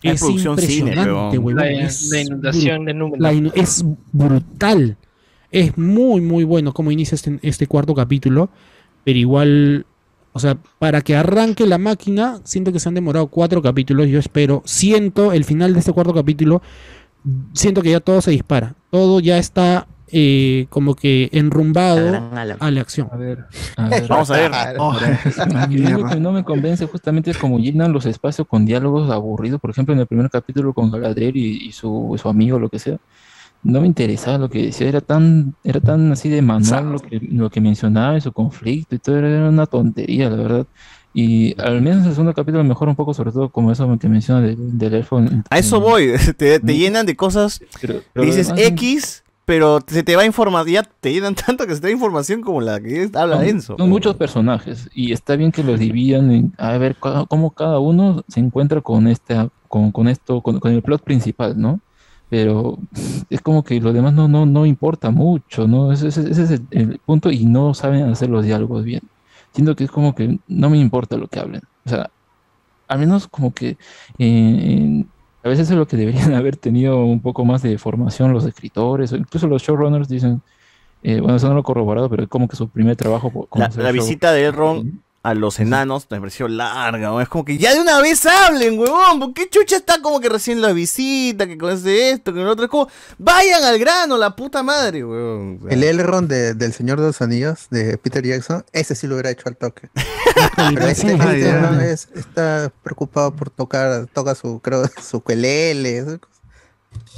Es 0.00 0.12
es 0.14 0.20
producción 0.20 0.58
cine, 0.58 0.90
impresionante, 0.92 1.54
La, 1.54 1.70
es 1.70 2.10
la 2.12 2.20
inundación 2.20 2.84
de 2.84 2.94
números. 2.94 3.20
la 3.20 3.32
inu- 3.32 3.52
es 3.56 3.84
brutal. 4.12 4.96
Es 5.50 5.78
muy, 5.78 6.20
muy 6.20 6.44
bueno 6.44 6.72
como 6.72 6.90
inicia 6.90 7.14
este, 7.14 7.38
este 7.42 7.66
cuarto 7.66 7.94
capítulo. 7.94 8.50
Pero 9.04 9.18
igual, 9.18 9.86
o 10.32 10.38
sea, 10.38 10.58
para 10.78 11.00
que 11.00 11.16
arranque 11.16 11.66
la 11.66 11.78
máquina, 11.78 12.40
siento 12.44 12.72
que 12.72 12.80
se 12.80 12.88
han 12.88 12.94
demorado 12.94 13.28
cuatro 13.28 13.62
capítulos. 13.62 14.08
Yo 14.08 14.18
espero, 14.18 14.62
siento 14.64 15.32
el 15.32 15.44
final 15.44 15.72
de 15.72 15.80
este 15.80 15.92
cuarto 15.92 16.14
capítulo. 16.14 16.62
Siento 17.52 17.82
que 17.82 17.90
ya 17.90 18.00
todo 18.00 18.20
se 18.20 18.30
dispara. 18.30 18.74
Todo 18.90 19.20
ya 19.20 19.38
está 19.38 19.86
eh, 20.10 20.66
como 20.70 20.94
que 20.94 21.28
enrumbado 21.32 22.30
a 22.32 22.70
la 22.70 22.80
acción. 22.80 23.08
A 23.12 23.16
ver, 23.16 23.44
a 23.76 23.88
ver. 23.90 24.08
vamos 24.08 24.30
a 24.30 24.36
ver. 24.36 24.50
Oh, 24.78 24.94
lo 24.94 26.08
que 26.08 26.16
no 26.16 26.32
me 26.32 26.44
convence 26.44 26.86
justamente 26.86 27.30
es 27.30 27.38
como 27.38 27.58
llenan 27.58 27.92
los 27.92 28.06
espacios 28.06 28.46
con 28.48 28.64
diálogos 28.64 29.10
aburridos. 29.10 29.60
Por 29.60 29.70
ejemplo, 29.70 29.94
en 29.94 30.00
el 30.00 30.06
primer 30.06 30.30
capítulo 30.30 30.72
con 30.72 30.90
Galadriel 30.90 31.36
y, 31.36 31.68
y 31.68 31.72
su, 31.72 32.14
su 32.20 32.28
amigo, 32.28 32.58
lo 32.58 32.68
que 32.70 32.78
sea. 32.78 32.98
No 33.62 33.80
me 33.80 33.86
interesaba 33.88 34.38
lo 34.38 34.48
que 34.48 34.66
decía, 34.66 34.88
era 34.88 35.00
tan, 35.00 35.54
era 35.64 35.80
tan 35.80 36.12
así 36.12 36.28
de 36.28 36.42
manual 36.42 36.92
lo 36.92 36.98
que, 37.00 37.18
lo 37.20 37.50
que 37.50 37.60
mencionaba 37.60 38.14
en 38.14 38.20
su 38.20 38.32
conflicto 38.32 38.94
y 38.94 38.98
todo 38.98 39.18
era 39.18 39.48
una 39.48 39.66
tontería, 39.66 40.30
la 40.30 40.36
verdad. 40.36 40.66
Y 41.12 41.60
al 41.60 41.82
menos 41.82 42.06
el 42.06 42.12
segundo 42.12 42.34
capítulo 42.34 42.62
mejora 42.62 42.90
un 42.92 42.96
poco, 42.96 43.14
sobre 43.14 43.32
todo 43.32 43.48
como 43.48 43.72
eso 43.72 43.98
que 43.98 44.08
menciona 44.08 44.40
del, 44.42 44.78
del 44.78 44.94
en- 44.94 45.44
A 45.50 45.58
eso 45.58 45.80
voy. 45.80 46.12
Te, 46.36 46.60
te 46.60 46.76
llenan 46.76 47.06
de 47.06 47.16
cosas. 47.16 47.60
pero- 47.80 48.00
que 48.00 48.04
pero 48.12 48.26
dices 48.26 48.50
además- 48.50 48.70
X, 48.72 49.24
pero 49.44 49.80
se 49.86 50.02
te 50.04 50.14
va 50.14 50.24
información. 50.24 50.74
Ya 50.74 50.82
te 51.00 51.12
llenan 51.12 51.34
tanto 51.46 51.66
que 51.66 51.74
se 51.74 51.80
te 51.80 51.88
da 51.88 51.92
información 51.92 52.42
como 52.42 52.60
la 52.60 52.78
que 52.78 53.10
habla 53.14 53.36
Son- 53.38 53.44
Enzo. 53.44 53.76
Son 53.76 53.88
muchos 53.90 54.14
personajes 54.16 54.88
y 54.94 55.12
está 55.12 55.34
bien 55.34 55.50
que 55.50 55.64
los 55.64 55.80
dividan 55.80 56.30
en 56.30 56.52
a 56.58 56.76
ver 56.78 56.94
cómo 56.96 57.50
cada 57.50 57.80
uno 57.80 58.22
se 58.28 58.38
encuentra 58.38 58.82
con 58.82 59.08
esta, 59.08 59.48
con, 59.66 59.90
con 59.90 60.06
esto, 60.06 60.42
con, 60.42 60.60
con 60.60 60.72
el 60.72 60.82
plot 60.82 61.02
principal, 61.02 61.60
¿no? 61.60 61.80
Pero 62.28 62.78
es 63.30 63.40
como 63.40 63.64
que 63.64 63.80
lo 63.80 63.92
demás 63.92 64.12
no, 64.14 64.28
no, 64.28 64.46
no 64.46 64.66
importa 64.66 65.10
mucho, 65.10 65.66
¿no? 65.68 65.92
Ese, 65.92 66.08
ese- 66.08 66.30
ese 66.30 66.42
es 66.44 66.50
el, 66.50 66.66
el 66.70 66.98
punto 67.00 67.30
y 67.30 67.46
no 67.46 67.74
saben 67.74 68.04
hacer 68.04 68.28
los 68.30 68.44
diálogos 68.44 68.84
bien. 68.84 69.02
Siento 69.52 69.74
que 69.76 69.84
es 69.84 69.90
como 69.90 70.14
que 70.14 70.38
no 70.46 70.70
me 70.70 70.78
importa 70.78 71.16
lo 71.16 71.28
que 71.28 71.40
hablen. 71.40 71.62
O 71.86 71.88
sea, 71.90 72.10
al 72.88 72.98
menos 72.98 73.28
como 73.28 73.52
que 73.54 73.78
eh, 74.18 75.04
a 75.42 75.48
veces 75.48 75.70
es 75.70 75.76
lo 75.76 75.86
que 75.86 75.96
deberían 75.96 76.34
haber 76.34 76.56
tenido 76.56 77.04
un 77.04 77.20
poco 77.22 77.44
más 77.44 77.62
de 77.62 77.78
formación 77.78 78.32
los 78.32 78.44
escritores 78.46 79.12
o 79.12 79.16
incluso 79.16 79.46
los 79.48 79.62
showrunners 79.62 80.08
dicen, 80.08 80.42
eh, 81.02 81.20
bueno, 81.20 81.36
eso 81.36 81.48
no 81.48 81.54
lo 81.54 81.60
he 81.60 81.64
corroborado, 81.64 82.10
pero 82.10 82.24
es 82.24 82.28
como 82.28 82.48
que 82.48 82.56
su 82.56 82.68
primer 82.70 82.96
trabajo 82.96 83.30
como 83.48 83.64
La, 83.64 83.70
la 83.84 83.92
visita 83.92 84.32
de 84.32 84.46
Elrond 84.46 85.00
a 85.22 85.34
los 85.34 85.58
enanos 85.58 86.06
me 86.10 86.18
pareció 86.20 86.46
larga, 86.48 87.08
¿no? 87.08 87.20
Es 87.20 87.28
como 87.28 87.44
que 87.44 87.58
ya 87.58 87.74
de 87.74 87.80
una 87.80 88.00
vez 88.00 88.24
hablen, 88.24 88.78
huevón. 88.78 89.18
¿Por 89.18 89.34
qué 89.34 89.48
chucha 89.50 89.76
está 89.76 90.00
como 90.00 90.20
que 90.20 90.28
recién 90.28 90.60
la 90.62 90.72
visita, 90.72 91.46
que 91.46 91.58
con 91.58 91.70
ese 91.72 92.10
esto, 92.12 92.32
que 92.32 92.38
con 92.38 92.46
lo 92.46 92.52
otro? 92.52 92.64
Es 92.64 92.70
como, 92.70 92.88
vayan 93.18 93.62
al 93.64 93.78
grano, 93.78 94.16
la 94.16 94.34
puta 94.36 94.62
madre, 94.62 95.04
huevón. 95.04 95.60
El 95.68 95.82
Elrond 95.82 96.28
de- 96.30 96.54
del 96.54 96.72
Señor 96.72 97.00
de 97.00 97.06
los 97.08 97.20
Anillos 97.20 97.66
de 97.70 97.98
Peter 97.98 98.24
Jackson, 98.24 98.64
ese 98.72 98.94
sí 98.94 99.06
lo 99.06 99.14
hubiera 99.16 99.30
hecho 99.30 99.48
al 99.48 99.56
toque. 99.56 99.90
Pero 100.56 100.86
este, 100.86 101.12
este. 101.12 101.48
Elrond 101.50 101.80
es- 101.82 102.08
está 102.14 102.72
preocupado 102.82 103.32
por 103.34 103.50
tocar, 103.50 104.06
toca 104.12 104.34
su, 104.34 104.60
creo, 104.60 104.84
su 105.02 105.20
quelele. 105.22 106.20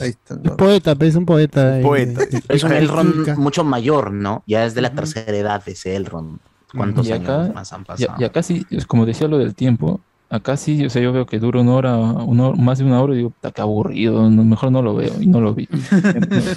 Ahí 0.01 0.09
está, 0.11 0.35
Es 0.35 0.41
¿no? 0.43 0.57
poeta, 0.57 0.97
es 0.99 1.15
un 1.15 1.27
poeta. 1.27 1.79
eh, 1.79 1.83
Poeta. 1.83 2.23
eh, 2.25 2.41
Es 2.49 2.65
un 2.65 2.73
eh, 2.73 2.79
Elrond 2.79 3.37
mucho 3.37 3.63
mayor, 3.63 4.11
¿no? 4.11 4.43
Ya 4.47 4.65
es 4.65 4.75
de 4.75 4.81
la 4.81 4.93
tercera 4.95 5.37
edad 5.37 5.63
ese 5.67 5.95
Elrond. 5.97 6.39
¿Cuántos 6.77 7.07
Y 7.09 7.13
acá- 7.13 7.43
años 7.43 7.55
más 7.55 7.73
han 7.73 7.85
pasado? 7.85 8.15
y 8.19 8.25
acá 8.25 8.43
sí, 8.43 8.65
es 8.71 8.87
como 8.87 9.07
decía 9.07 9.29
lo 9.29 9.39
del 9.39 9.55
tiempo, 9.55 10.01
acá 10.33 10.57
sí, 10.57 10.85
o 10.87 10.91
sea, 10.91 11.03
yo 11.03 11.13
veo 11.13 11.27
que 11.27 11.41
dura 11.41 11.61
una 11.61 11.73
hora, 11.75 11.97
una 11.97 12.49
hora- 12.49 12.57
más 12.57 12.79
de 12.79 12.85
una 12.85 13.01
hora 13.03 13.15
y 13.15 13.17
digo, 13.19 13.33
está 13.35 13.51
que 13.51 13.61
aburrido, 13.61 14.31
mejor 14.31 14.71
no 14.71 14.81
lo 14.81 14.95
veo 14.95 15.13
y 15.21 15.27
no 15.27 15.41
lo 15.41 15.55
vi. 15.55 15.69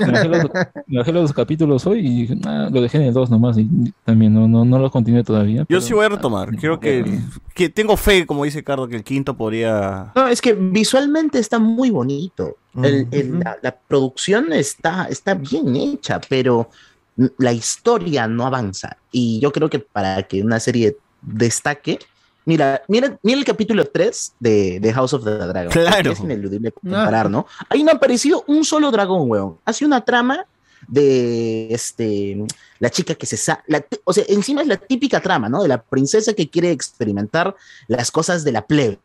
Me, 0.05 0.11
bajé 0.11 0.27
los, 0.29 0.49
me 0.87 1.21
los 1.21 1.33
capítulos 1.33 1.85
hoy 1.87 1.99
y 2.05 2.39
"Ah, 2.45 2.69
lo 2.71 2.81
dejé 2.81 2.97
en 2.97 3.03
el 3.05 3.13
2 3.13 3.31
nomás 3.31 3.57
y 3.57 3.67
también 4.03 4.33
no, 4.33 4.47
no, 4.47 4.63
no 4.65 4.77
lo 4.79 4.91
continué 4.91 5.23
todavía. 5.23 5.61
Yo 5.61 5.65
pero- 5.67 5.81
sí 5.81 5.93
voy 5.93 6.05
a 6.05 6.09
retomar. 6.09 6.55
Quiero 6.55 6.79
que, 6.79 7.19
que 7.55 7.69
tengo 7.69 7.97
fe, 7.97 8.25
como 8.27 8.43
dice 8.45 8.63
Cardo, 8.63 8.87
que 8.87 8.95
el 8.97 9.03
quinto 9.03 9.35
podría. 9.35 10.11
No, 10.15 10.27
es 10.27 10.41
que 10.41 10.53
visualmente 10.53 11.39
está 11.39 11.57
muy 11.59 11.89
bonito. 11.89 12.57
El- 12.81 13.07
el- 13.11 13.39
la, 13.39 13.57
la 13.61 13.75
producción 13.75 14.51
está, 14.53 15.05
está 15.05 15.33
bien 15.35 15.75
hecha, 15.75 16.19
pero 16.29 16.69
la 17.15 17.53
historia 17.53 18.27
no 18.27 18.45
avanza. 18.45 18.97
Y 19.11 19.39
yo 19.39 19.51
creo 19.51 19.69
que 19.69 19.79
para 19.79 20.23
que 20.23 20.41
una 20.41 20.59
serie 20.59 20.97
destaque, 21.21 21.99
mira, 22.45 22.81
mira, 22.87 23.17
mira 23.21 23.37
el 23.37 23.45
capítulo 23.45 23.85
3 23.85 24.33
de, 24.39 24.79
de 24.79 24.93
House 24.93 25.13
of 25.13 25.23
the 25.23 25.31
Dragon. 25.31 25.71
Claro. 25.71 26.11
Es 26.11 26.19
ineludible 26.19 26.71
comparar, 26.71 27.29
¿no? 27.29 27.45
Ahí 27.69 27.83
no 27.83 27.91
ha 27.91 27.95
aparecido 27.95 28.43
un 28.47 28.63
solo 28.63 28.91
dragón, 28.91 29.29
weón. 29.29 29.57
Hace 29.65 29.85
una 29.85 30.03
trama 30.03 30.45
de 30.87 31.73
este 31.73 32.43
la 32.79 32.89
chica 32.89 33.15
que 33.15 33.25
se 33.25 33.37
sa 33.37 33.63
la 33.67 33.85
o 34.03 34.11
sea, 34.11 34.25
encima 34.27 34.61
es 34.61 34.67
la 34.67 34.77
típica 34.77 35.21
trama, 35.21 35.47
¿no? 35.47 35.61
De 35.61 35.69
la 35.69 35.81
princesa 35.81 36.33
que 36.33 36.49
quiere 36.49 36.71
experimentar 36.71 37.55
las 37.87 38.11
cosas 38.11 38.43
de 38.43 38.51
la 38.51 38.65
plebe. 38.65 38.99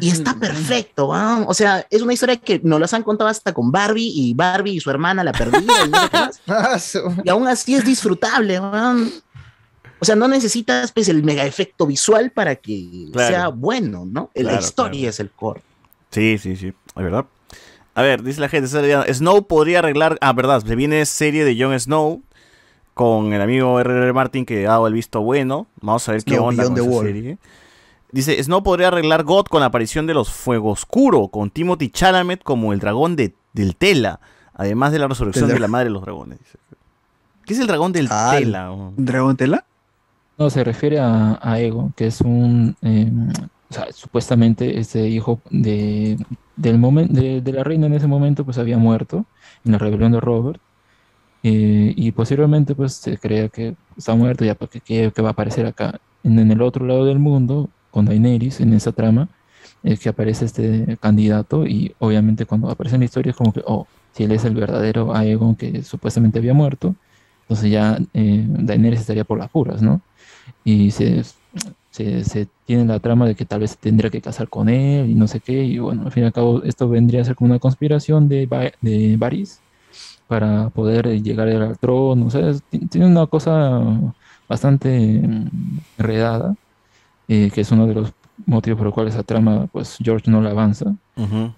Y 0.00 0.10
está 0.10 0.34
perfecto. 0.34 1.08
O 1.08 1.54
sea, 1.54 1.86
es 1.90 2.02
una 2.02 2.12
historia 2.12 2.36
que 2.36 2.60
nos 2.62 2.80
las 2.80 2.94
han 2.94 3.02
contado 3.02 3.28
hasta 3.28 3.52
con 3.52 3.72
Barbie 3.72 4.12
y 4.14 4.34
Barbie 4.34 4.72
y 4.72 4.80
su 4.80 4.90
hermana 4.90 5.24
la 5.24 5.32
perdida 5.32 5.72
y 5.86 5.88
no 5.90 6.02
sé 6.02 6.08
qué 6.10 6.18
más. 6.52 6.98
Y 7.24 7.28
aún 7.28 7.46
así 7.48 7.74
es 7.74 7.84
disfrutable. 7.84 8.58
O 8.58 10.04
sea, 10.04 10.14
no 10.16 10.28
necesitas 10.28 10.92
pues, 10.92 11.08
el 11.08 11.22
mega 11.24 11.44
efecto 11.44 11.86
visual 11.86 12.30
para 12.30 12.56
que 12.56 13.08
Claro. 13.12 13.28
sea 13.28 13.48
bueno, 13.48 14.04
¿no? 14.06 14.30
La 14.34 14.60
historia 14.60 15.00
claro. 15.00 15.10
es 15.10 15.20
el 15.20 15.30
core. 15.30 15.62
Sí, 16.10 16.38
sí, 16.38 16.56
sí, 16.56 16.68
es 16.68 17.02
verdad. 17.02 17.26
A 17.94 18.02
ver, 18.02 18.22
dice 18.22 18.40
la 18.40 18.48
gente, 18.48 18.68
Snow 19.12 19.46
podría 19.46 19.80
arreglar... 19.80 20.18
Ah, 20.20 20.32
verdad, 20.32 20.64
se 20.64 20.76
viene 20.76 21.04
serie 21.04 21.44
de 21.44 21.60
Jon 21.60 21.78
Snow 21.78 22.22
con 22.94 23.32
el 23.32 23.40
amigo 23.40 23.78
R.R. 23.80 24.12
Martin 24.12 24.46
que 24.46 24.66
ha 24.66 24.70
dado 24.70 24.86
el 24.86 24.94
visto 24.94 25.20
bueno. 25.20 25.66
Vamos 25.80 26.08
a 26.08 26.12
ver 26.12 26.24
qué 26.24 26.38
onda 26.38 26.64
con 26.64 26.78
esa 26.78 27.00
serie. 27.02 27.38
Dice, 28.10 28.42
Snow 28.42 28.62
podría 28.62 28.88
arreglar 28.88 29.22
God 29.24 29.46
con 29.46 29.60
la 29.60 29.66
aparición 29.66 30.06
de 30.06 30.14
los 30.14 30.30
Fuego 30.30 30.70
Oscuro, 30.70 31.28
con 31.28 31.50
Timothy 31.50 31.90
Chalamet 31.90 32.42
como 32.42 32.72
el 32.72 32.78
dragón 32.80 33.16
de, 33.16 33.34
del 33.52 33.76
Tela, 33.76 34.20
además 34.54 34.92
de 34.92 34.98
la 34.98 35.08
resurrección 35.08 35.48
de 35.48 35.58
la 35.60 35.68
madre 35.68 35.86
de 35.86 35.90
los 35.90 36.02
dragones. 36.02 36.38
dice. 36.38 36.58
¿Qué 37.44 37.54
es 37.54 37.60
el 37.60 37.66
dragón 37.66 37.92
del 37.92 38.08
Tela? 38.08 38.72
oh? 38.72 38.92
¿Dragón 38.96 39.36
Tela? 39.36 39.64
No, 40.38 40.48
se 40.50 40.64
refiere 40.64 40.98
a, 41.00 41.38
a 41.42 41.60
Ego, 41.60 41.92
que 41.96 42.06
es 42.06 42.20
un, 42.20 42.76
eh, 42.82 43.10
o 43.70 43.74
sea, 43.74 43.92
supuestamente 43.92 44.78
este 44.78 45.08
hijo 45.08 45.40
de, 45.50 46.16
del 46.56 46.78
momen- 46.78 47.08
de, 47.08 47.40
de 47.42 47.52
la 47.52 47.64
reina 47.64 47.86
en 47.88 47.94
ese 47.94 48.06
momento, 48.06 48.44
pues 48.44 48.56
había 48.56 48.78
muerto 48.78 49.26
en 49.64 49.72
la 49.72 49.78
rebelión 49.78 50.12
de 50.12 50.20
Robert. 50.20 50.60
eh, 51.42 51.92
y 51.96 52.12
posteriormente, 52.12 52.74
pues 52.74 52.94
se 52.94 53.18
creía 53.18 53.48
que 53.48 53.74
está 53.96 54.14
muerto, 54.14 54.44
ya 54.44 54.54
porque 54.54 54.80
que, 54.80 55.12
que 55.14 55.22
va 55.22 55.28
a 55.30 55.32
aparecer 55.32 55.66
acá. 55.66 56.00
En, 56.24 56.38
en 56.38 56.50
el 56.50 56.62
otro 56.62 56.86
lado 56.86 57.04
del 57.04 57.18
mundo, 57.18 57.68
con 57.90 58.06
Daenerys, 58.06 58.60
en 58.60 58.72
esa 58.74 58.92
trama, 58.92 59.30
es 59.82 60.00
que 60.00 60.08
aparece 60.10 60.44
este 60.46 60.96
candidato. 61.00 61.66
Y 61.66 61.94
obviamente, 61.98 62.46
cuando 62.46 62.70
aparece 62.70 62.96
en 62.96 63.00
la 63.00 63.06
historia, 63.06 63.30
es 63.30 63.36
como 63.36 63.52
que, 63.52 63.62
oh, 63.66 63.90
si 64.12 64.24
él 64.24 64.32
es 64.32 64.44
el 64.44 64.54
verdadero 64.54 65.14
Aegon 65.14 65.56
que 65.56 65.82
supuestamente 65.82 66.38
había 66.38 66.54
muerto, 66.54 66.96
entonces 67.42 67.70
ya 67.70 67.98
eh, 68.14 68.44
Daenerys 68.48 69.00
estaría 69.00 69.24
por 69.24 69.38
las 69.38 69.50
puras, 69.50 69.82
¿no? 69.82 70.02
y 70.64 70.90
se, 71.90 72.24
se, 72.24 72.50
tiene 72.64 72.84
la 72.86 73.00
trama 73.00 73.26
de 73.26 73.34
que 73.34 73.46
tal 73.46 73.60
vez 73.60 73.78
tendría 73.78 74.10
que 74.10 74.20
casar 74.22 74.48
con 74.48 74.68
él 74.68 75.10
y 75.10 75.14
no 75.14 75.26
sé 75.28 75.40
qué, 75.40 75.64
y 75.64 75.78
bueno, 75.78 76.04
al 76.06 76.12
fin 76.12 76.22
y 76.24 76.26
al 76.26 76.32
cabo 76.32 76.62
esto 76.64 76.88
vendría 76.88 77.22
a 77.22 77.24
ser 77.24 77.34
como 77.34 77.50
una 77.50 77.58
conspiración 77.58 78.28
de, 78.28 78.46
Va- 78.46 78.72
de 78.80 79.16
Varys 79.18 79.64
para 80.26 80.70
poder 80.70 81.22
llegar 81.22 81.48
al 81.48 81.78
trono, 81.78 82.26
o 82.26 82.30
sea, 82.30 82.52
tiene 82.90 83.06
una 83.06 83.26
cosa 83.26 83.82
bastante 84.48 84.88
mm, 85.22 85.78
enredada, 85.98 86.56
eh, 87.28 87.50
que 87.52 87.60
es 87.60 87.70
uno 87.70 87.86
de 87.86 87.94
los 87.94 88.12
motivos 88.46 88.78
por 88.78 88.86
los 88.86 88.94
cuales 88.94 89.14
esa 89.14 89.22
trama, 89.22 89.66
pues 89.70 89.96
George 90.02 90.30
no 90.30 90.40
la 90.40 90.50
avanza, 90.50 90.94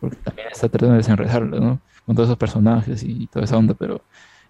porque 0.00 0.16
también 0.24 0.48
está 0.50 0.68
tratando 0.68 0.92
de 0.92 0.98
desenredarla, 0.98 1.60
¿no? 1.60 1.80
Con 2.06 2.16
todos 2.16 2.28
esos 2.28 2.38
personajes 2.38 3.02
y 3.02 3.26
toda 3.28 3.44
esa 3.44 3.56
onda, 3.56 3.74
pero 3.74 3.96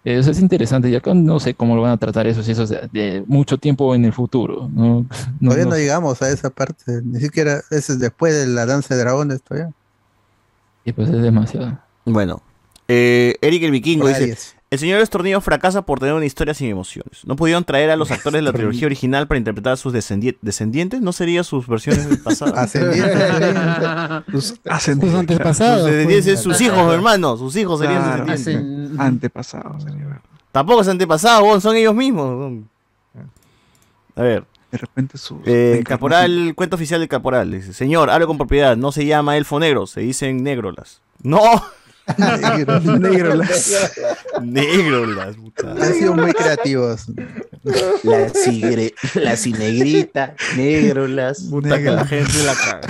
eh, 0.03 0.17
eso 0.17 0.31
es 0.31 0.39
interesante. 0.39 0.89
Y 0.89 0.95
acá 0.95 1.13
no 1.13 1.39
sé 1.39 1.53
cómo 1.53 1.75
lo 1.75 1.81
van 1.83 1.91
a 1.91 1.97
tratar 1.97 2.25
eso, 2.27 2.41
si 2.41 2.51
eso 2.53 2.63
es 2.63 2.69
de, 2.69 2.89
de 2.91 3.23
mucho 3.27 3.57
tiempo 3.57 3.93
en 3.93 4.05
el 4.05 4.13
futuro, 4.13 4.69
¿no? 4.73 5.05
No- 5.39 5.49
Todavía 5.51 5.65
no 5.65 5.75
llegamos 5.77 6.21
a 6.21 6.29
esa 6.29 6.49
parte, 6.49 7.01
ni 7.03 7.19
siquiera 7.19 7.61
ese 7.69 7.93
es 7.93 7.99
después 7.99 8.33
de 8.33 8.47
la 8.47 8.65
danza 8.65 8.95
de 8.95 9.01
dragones 9.01 9.41
todavía. 9.43 9.71
Y 10.85 10.93
pues 10.93 11.09
es 11.09 11.21
demasiado. 11.21 11.77
Bueno, 12.05 12.41
eh, 12.87 13.35
Eric 13.41 13.63
el 13.63 13.71
Vikingo 13.71 14.07
dice. 14.07 14.21
El 14.71 14.79
Señor 14.79 14.95
de 14.95 14.99
los 15.01 15.09
Tornillos 15.09 15.43
fracasa 15.43 15.81
por 15.81 15.99
tener 15.99 16.13
una 16.13 16.25
historia 16.25 16.53
sin 16.53 16.69
emociones. 16.69 17.25
No 17.25 17.35
pudieron 17.35 17.65
traer 17.65 17.89
a 17.91 17.97
los 17.97 18.09
actores 18.11 18.39
de 18.39 18.41
la 18.41 18.53
trilogía 18.53 18.85
original 18.85 19.27
para 19.27 19.37
interpretar 19.37 19.73
a 19.73 19.75
sus 19.75 19.93
descendi- 19.93 20.37
descendientes. 20.41 21.01
¿No 21.01 21.11
sería 21.11 21.43
sus 21.43 21.67
versiones 21.67 22.07
pasadas? 22.23 22.71
Sus 24.31 24.55
Sus 24.79 25.13
antepasados. 25.13 25.81
Sus 25.81 25.91
descendientes 25.91 26.25
pues. 26.25 26.39
sus 26.41 26.61
hijos, 26.61 26.93
hermano. 26.93 27.35
Sus 27.35 27.53
hijos 27.57 27.81
serían 27.81 28.01
Claro, 28.01 28.25
descendientes. 28.25 28.97
Antepasados. 28.99 29.83
sería. 29.83 30.21
Tampoco 30.53 30.81
es 30.81 30.87
antepasado, 30.87 31.59
son 31.59 31.75
ellos 31.75 31.93
mismos. 31.93 32.63
A 34.15 34.21
ver. 34.21 34.45
De 34.71 34.77
repente 34.77 35.17
su. 35.17 35.41
Eh, 35.45 35.83
caporal, 35.85 36.53
cuenta 36.55 36.77
oficial 36.77 37.01
del 37.01 37.09
caporal. 37.09 37.51
Dice, 37.51 37.73
señor, 37.73 38.09
hablo 38.09 38.25
con 38.25 38.37
propiedad. 38.37 38.77
No 38.77 38.93
se 38.93 39.05
llama 39.05 39.35
elfo 39.35 39.59
negro, 39.59 39.85
se 39.85 39.99
dicen 39.99 40.43
negrolas. 40.43 41.01
¡No! 41.23 41.41
Negrolas. 42.17 43.93
negrolas, 44.41 45.35
puta. 45.35 45.71
Han 45.81 45.93
sido 45.93 46.13
muy 46.13 46.33
creativos. 46.33 47.05
La, 48.03 48.29
cigre, 48.29 48.93
la 49.15 49.37
cinegrita, 49.37 50.35
negro, 50.55 51.07
las. 51.07 51.41
Puta 51.43 51.77
que 51.77 51.91
la 51.91 52.05
gente 52.05 52.43
la 52.43 52.55
caga. 52.55 52.87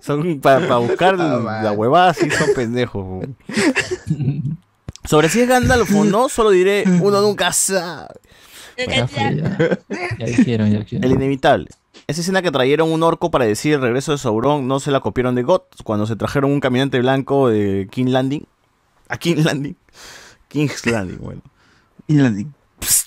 Son 0.00 0.40
para 0.40 0.76
buscar 0.76 1.16
la 1.18 1.72
huevada, 1.72 2.12
sí 2.14 2.30
son 2.30 2.48
pendejos. 2.54 3.26
Sobre 5.04 5.28
si 5.28 5.40
es 5.40 5.48
Gandalf 5.48 5.94
o 5.94 6.04
no, 6.04 6.28
solo 6.28 6.50
diré, 6.50 6.84
uno 7.00 7.20
nunca 7.20 7.52
sabe. 7.52 8.14
Ya 8.76 9.06
fue, 9.06 9.36
ya. 9.36 9.78
Ya 10.18 10.26
dijeron, 10.26 10.70
ya 10.70 10.78
dijeron. 10.80 11.04
El 11.04 11.12
inevitable. 11.12 11.68
Esa 12.06 12.20
escena 12.20 12.42
que 12.42 12.50
trajeron 12.50 12.92
un 12.92 13.02
orco 13.02 13.30
para 13.30 13.44
decir 13.44 13.74
el 13.74 13.80
regreso 13.80 14.12
de 14.12 14.18
Sauron 14.18 14.68
no 14.68 14.80
se 14.80 14.90
la 14.90 15.00
copiaron 15.00 15.34
de 15.34 15.42
God 15.42 15.62
cuando 15.84 16.06
se 16.06 16.16
trajeron 16.16 16.52
un 16.52 16.60
caminante 16.60 16.98
blanco 16.98 17.48
de 17.48 17.88
King 17.90 18.06
Landing. 18.08 18.46
A 19.08 19.16
King 19.16 19.36
Landing. 19.44 19.76
King's 20.48 20.86
Landing, 20.86 21.18
bueno. 21.18 21.42
King 22.06 22.18
Landing. 22.18 22.54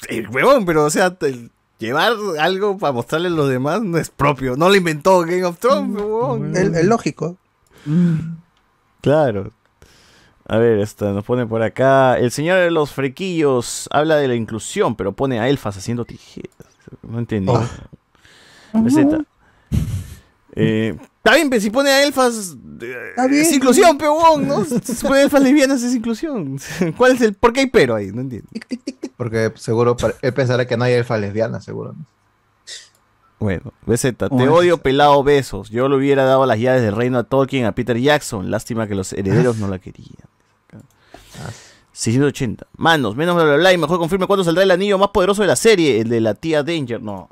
el 0.09 0.27
huevón, 0.29 0.65
pero 0.65 0.85
o 0.85 0.89
sea, 0.89 1.15
el 1.21 1.51
llevar 1.79 2.13
algo 2.39 2.77
para 2.77 2.91
mostrarle 2.93 3.27
a 3.27 3.31
los 3.31 3.49
demás 3.49 3.81
no 3.81 3.97
es 3.97 4.09
propio. 4.09 4.55
No 4.57 4.69
lo 4.69 4.75
inventó 4.75 5.21
Game 5.21 5.45
of 5.45 5.59
Thrones, 5.59 5.95
huevón. 5.95 6.55
El, 6.55 6.75
el 6.75 6.87
lógico. 6.87 7.37
Claro. 9.01 9.53
A 10.49 10.57
ver, 10.57 10.79
esta 10.79 11.11
nos 11.11 11.23
pone 11.23 11.45
por 11.45 11.61
acá. 11.61 12.17
El 12.17 12.31
señor 12.31 12.59
de 12.59 12.71
los 12.71 12.91
frequillos 12.91 13.87
habla 13.91 14.15
de 14.15 14.27
la 14.27 14.35
inclusión, 14.35 14.95
pero 14.95 15.11
pone 15.11 15.39
a 15.39 15.49
elfas 15.49 15.77
haciendo 15.77 16.05
tijeras. 16.05 16.51
No 17.01 17.19
entendí. 17.19 17.51
Receta. 18.73 19.19
Eh, 20.55 20.95
Está 21.17 21.35
bien, 21.35 21.49
pero 21.49 21.61
si 21.61 21.69
pone 21.69 21.89
a 21.89 22.03
elfas. 22.03 22.55
eh, 22.81 23.13
Es 23.31 23.51
inclusión, 23.51 23.97
peón, 23.97 24.47
¿no? 24.47 24.63
Si 24.63 25.05
pone 25.05 25.23
elfas 25.23 25.41
lesbianas 25.41 25.83
es 25.83 25.93
inclusión. 25.93 26.57
¿Cuál 26.97 27.13
es 27.13 27.21
el. 27.21 27.33
¿Por 27.33 27.51
qué 27.53 27.61
hay 27.61 27.67
pero 27.67 27.95
ahí? 27.95 28.07
No 28.13 28.21
entiendo. 28.21 28.47
Porque 29.17 29.51
seguro, 29.55 29.97
él 30.21 30.33
pensará 30.33 30.65
que 30.65 30.77
no 30.77 30.85
hay 30.85 30.93
elfa 30.93 31.17
lesbiana, 31.17 31.59
seguro. 31.59 31.93
¿no? 31.97 32.05
Bueno, 33.39 33.71
BZ, 33.85 34.13
te 34.15 34.25
odio 34.47 34.77
pelado 34.79 35.23
besos. 35.23 35.69
Yo 35.69 35.87
le 35.89 35.95
hubiera 35.97 36.23
dado 36.23 36.45
las 36.47 36.59
llaves 36.59 36.81
del 36.81 36.95
reino 36.95 37.19
a 37.19 37.23
Tolkien 37.23 37.65
a 37.65 37.73
Peter 37.73 37.97
Jackson. 37.97 38.49
Lástima 38.49 38.87
que 38.87 38.95
los 38.95 39.13
herederos 39.13 39.57
no 39.57 39.67
la 39.67 39.77
querían. 39.79 40.27
680. 41.91 42.67
Manos, 42.77 43.15
menos 43.15 43.35
bla 43.35 43.43
bla 43.43 43.55
bla. 43.57 43.73
Y 43.73 43.77
mejor 43.77 43.99
confirme 43.99 44.27
cuándo 44.27 44.43
saldrá 44.43 44.63
el 44.63 44.71
anillo 44.71 44.97
más 44.97 45.09
poderoso 45.09 45.41
de 45.41 45.47
la 45.47 45.55
serie, 45.55 45.99
el 46.01 46.09
de 46.09 46.21
la 46.21 46.33
tía 46.35 46.63
Danger. 46.63 47.01
No. 47.01 47.29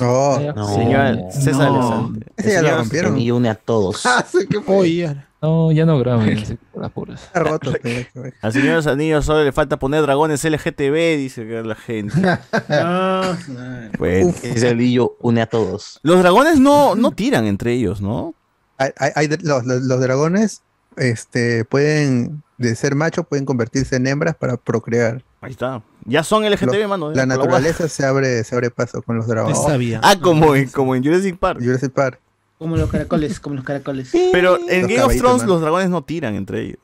No, 0.00 0.74
Señor 0.74 1.18
César 1.32 1.68
Alexander. 1.68 2.32
Ese 2.36 2.52
ya 2.52 2.62
lo 2.62 2.76
rompieron. 2.78 3.18
Y 3.18 3.30
une 3.30 3.48
a 3.50 3.54
todos. 3.54 4.02
No, 5.42 5.70
ya 5.72 5.84
no 5.84 5.98
graben 5.98 6.42
las 6.74 6.90
puras. 6.92 7.22
Está 7.24 7.40
roto. 7.40 7.70
Al 8.40 8.52
señor 8.52 8.68
de 8.68 8.74
los 8.76 8.86
anillos 8.86 9.26
solo 9.26 9.44
le 9.44 9.52
falta 9.52 9.78
poner 9.78 10.00
dragones 10.00 10.42
LGTB, 10.42 11.18
dice 11.18 11.46
que 11.46 11.62
la 11.62 11.74
gente. 11.74 12.14
Bueno. 13.98 14.32
Ese 14.42 14.68
anillo 14.70 15.16
une 15.20 15.42
a 15.42 15.46
todos. 15.46 16.00
Los 16.02 16.18
dragones 16.20 16.58
no, 16.60 16.94
no 16.94 17.10
tiran 17.12 17.44
entre 17.46 17.72
ellos, 17.74 18.00
¿no? 18.00 18.34
Hay, 18.78 18.90
hay- 18.98 19.12
hay 19.14 19.26
de- 19.28 19.38
los, 19.42 19.64
los- 19.66 19.82
los 19.82 20.00
dragones 20.00 20.62
este, 20.96 21.64
pueden, 21.64 22.42
de 22.58 22.74
ser 22.74 22.94
machos, 22.94 23.26
pueden 23.26 23.44
convertirse 23.44 23.96
en 23.96 24.06
hembras 24.06 24.36
para 24.36 24.56
procrear. 24.56 25.22
Ahí 25.44 25.52
está. 25.52 25.82
Ya 26.04 26.22
son 26.24 26.44
LGTB, 26.44 26.82
Lo- 26.82 26.88
mano. 26.88 27.10
La 27.12 27.26
naturaleza 27.26 27.88
se 27.88 28.04
abre, 28.04 28.42
se 28.44 28.54
abre 28.54 28.70
paso 28.70 29.02
con 29.02 29.16
los 29.16 29.26
dragones. 29.26 29.56
No 29.58 29.64
sabía. 29.68 30.00
Ah, 30.02 30.16
como 30.20 30.54
en, 30.54 30.68
como 30.68 30.94
en 30.94 31.02
Jurassic 31.04 31.38
Park. 31.38 31.60
Jurassic 31.62 31.92
Park. 31.92 32.20
Como 32.58 32.76
los 32.76 32.90
caracoles, 32.90 33.40
como 33.40 33.56
los 33.56 33.64
caracoles. 33.64 34.10
Pero 34.32 34.58
en 34.68 34.82
Los 34.82 34.90
Game 34.90 35.02
of 35.02 35.16
Thrones 35.16 35.38
man. 35.42 35.48
los 35.48 35.60
dragones 35.60 35.90
no 35.90 36.02
tiran 36.02 36.34
entre 36.34 36.62
ellos. 36.62 36.78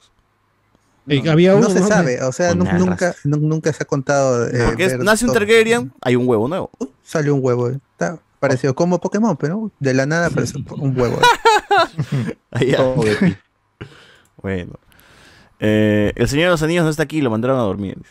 Eh, 1.08 1.22
había 1.28 1.55
No 1.55 1.68
se 1.70 1.80
¿no? 1.80 1.86
sabe, 1.89 2.22
o 2.22 2.30
sea, 2.30 2.55
nunca, 2.55 3.14
nunca 3.24 3.72
se 3.72 3.82
ha 3.82 3.86
contado. 3.86 4.47
eh, 4.47 4.62
Porque 4.66 4.84
es- 4.84 4.92
ver 4.92 5.05
nace 5.05 5.24
un. 5.26 5.32
Targaryen, 5.32 5.92
hay 6.02 6.14
un 6.16 6.28
huevo 6.28 6.47
nuevo. 6.48 6.70
Sale 7.02 7.30
un 7.30 7.40
huevo. 7.42 7.68
eh. 7.70 7.78
Está 7.92 8.18
parecido 8.39 8.74
como 8.74 9.00
Pokémon, 9.00 9.36
pero 9.36 9.70
de 9.80 9.94
la 9.94 10.06
nada 10.06 10.26
aparece 10.28 10.58
un 10.58 10.98
huevo. 10.98 11.18
Ahí 12.50 12.70
ya. 12.72 12.78
Bueno. 14.42 14.72
Eh, 15.58 16.12
el 16.16 16.28
Señor 16.28 16.47
de 16.47 16.50
los 16.52 16.62
Anillos 16.62 16.84
no 16.84 16.90
está 16.90 17.02
aquí, 17.02 17.20
lo 17.20 17.30
mandaron 17.30 17.58
a 17.58 17.62
dormir. 17.62 17.97
dice. 17.98 18.10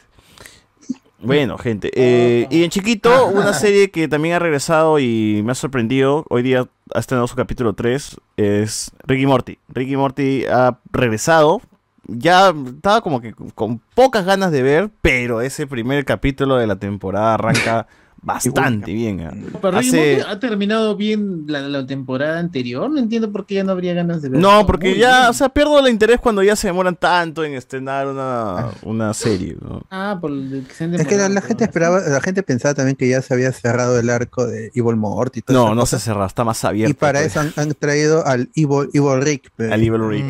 Bueno, 1.22 1.58
gente. 1.58 1.92
eh, 1.94 2.48
y 2.50 2.64
en 2.64 2.70
chiquito, 2.70 3.28
una 3.28 3.54
serie 3.54 3.92
que 3.92 4.08
también 4.08 4.36
ha 4.36 4.40
regresado 4.40 5.00
y 5.00 5.42
me 5.44 5.52
ha 5.52 5.56
sorprendido. 5.56 6.26
Hoy 6.30 6.44
día 6.44 6.66
ha 6.94 7.00
estrenado 7.00 7.28
su 7.28 7.36
capítulo 7.36 7.74
3. 7.74 8.18
Es 8.38 8.92
Ricky 9.06 9.26
Morty. 9.26 9.60
Ricky 9.68 9.98
Morty 9.98 10.46
ha 10.46 10.80
regresado. 10.92 11.62
Ya 12.08 12.54
estaba 12.66 13.02
como 13.02 13.22
que 13.22 13.34
con 13.54 13.80
pocas 13.94 14.26
ganas 14.26 14.52
de 14.52 14.64
ver, 14.64 14.90
pero 15.02 15.42
ese 15.42 15.68
primer 15.68 16.06
capítulo 16.06 16.56
de 16.56 16.66
la 16.68 16.78
temporada 16.78 17.36
arranca 17.36 17.88
bastante 18.22 18.92
bien. 18.94 19.22
¿ah? 19.22 19.34
Pero 19.62 19.78
Hace- 19.78 20.22
ha 20.28 20.40
terminado 20.40 20.96
bien 20.96 21.46
la, 21.48 21.62
la 21.62 21.86
temporada 21.86 22.40
anterior. 22.40 22.90
No 22.90 23.00
entiendo 23.00 23.32
por 23.32 23.46
qué 23.46 23.56
ya 23.56 23.64
no 23.64 23.72
habría 23.72 23.94
ganas 23.94 24.22
de 24.22 24.30
ver. 24.30 24.40
No, 24.42 24.66
porque 24.66 24.98
ya, 24.98 25.30
o 25.30 25.34
sea, 25.34 25.50
pierdo 25.50 25.80
el 25.80 25.88
interés 25.92 26.20
cuando 26.20 26.44
ya 26.44 26.56
se 26.56 26.68
demoran 26.68 26.96
tanto 26.96 27.44
en 27.44 27.54
estrenar 27.54 28.08
una, 28.08 28.72
una 28.84 29.14
serie, 29.14 29.56
¿no? 29.62 29.82
Ah, 29.90 30.18
por 30.20 30.32
el 30.32 30.66
que 30.68 30.74
se 30.74 30.84
han 30.84 30.94
Es 30.96 31.08
que 31.08 31.18
la, 31.18 31.42
gente 31.42 31.64
esperaba, 31.64 32.00
la 32.02 32.22
gente 32.22 32.44
pensaba 32.44 32.74
también 32.74 32.96
que 32.96 33.08
ya 33.10 33.22
se 33.22 33.34
había 33.34 33.52
cerrado 33.52 34.00
el 34.00 34.10
arco 34.10 34.46
de 34.46 34.72
Evil 34.76 34.96
Morty 34.96 35.40
y 35.48 35.54
No, 35.54 35.74
no 35.76 35.82
cosa. 35.82 35.98
se 36.00 36.06
cerró, 36.06 36.26
está 36.26 36.44
más 36.44 36.64
abierto. 36.66 36.92
Y 36.92 36.94
para 36.94 37.20
pues. 37.20 37.32
eso 37.32 37.40
han, 37.40 37.54
han 37.56 37.74
traído 37.74 38.26
al 38.26 38.50
Evil, 38.56 38.90
Evil 38.94 39.22
Rick. 39.22 39.52
pe. 39.56 39.72
Al 39.72 39.82
Evil 39.84 40.08
Rick. 40.08 40.26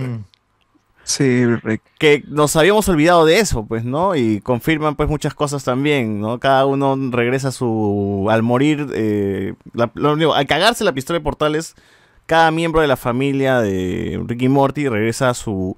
Sí. 1.10 1.44
Que 1.98 2.24
nos 2.28 2.56
habíamos 2.56 2.88
olvidado 2.88 3.26
de 3.26 3.40
eso, 3.40 3.66
pues, 3.66 3.84
¿no? 3.84 4.16
Y 4.16 4.42
confirman, 4.42 4.96
pues, 4.96 5.10
muchas 5.10 5.34
cosas 5.34 5.64
también, 5.64 6.22
¿no? 6.22 6.40
Cada 6.40 6.68
uno 6.68 6.96
regresa 7.10 7.48
a 7.48 7.52
su... 7.52 8.28
Al 8.30 8.44
morir, 8.44 8.86
eh, 8.94 9.56
la- 9.74 9.90
único- 9.96 10.36
al 10.36 10.46
cagarse 10.46 10.84
la 10.84 10.94
pistola 10.94 11.18
de 11.18 11.24
portales, 11.24 11.74
cada 12.28 12.52
miembro 12.52 12.82
de 12.82 12.88
la 12.88 12.96
familia 12.96 13.60
de 13.60 14.22
Ricky 14.28 14.50
Morty 14.50 14.88
regresa 14.88 15.30
a 15.32 15.34
su 15.34 15.78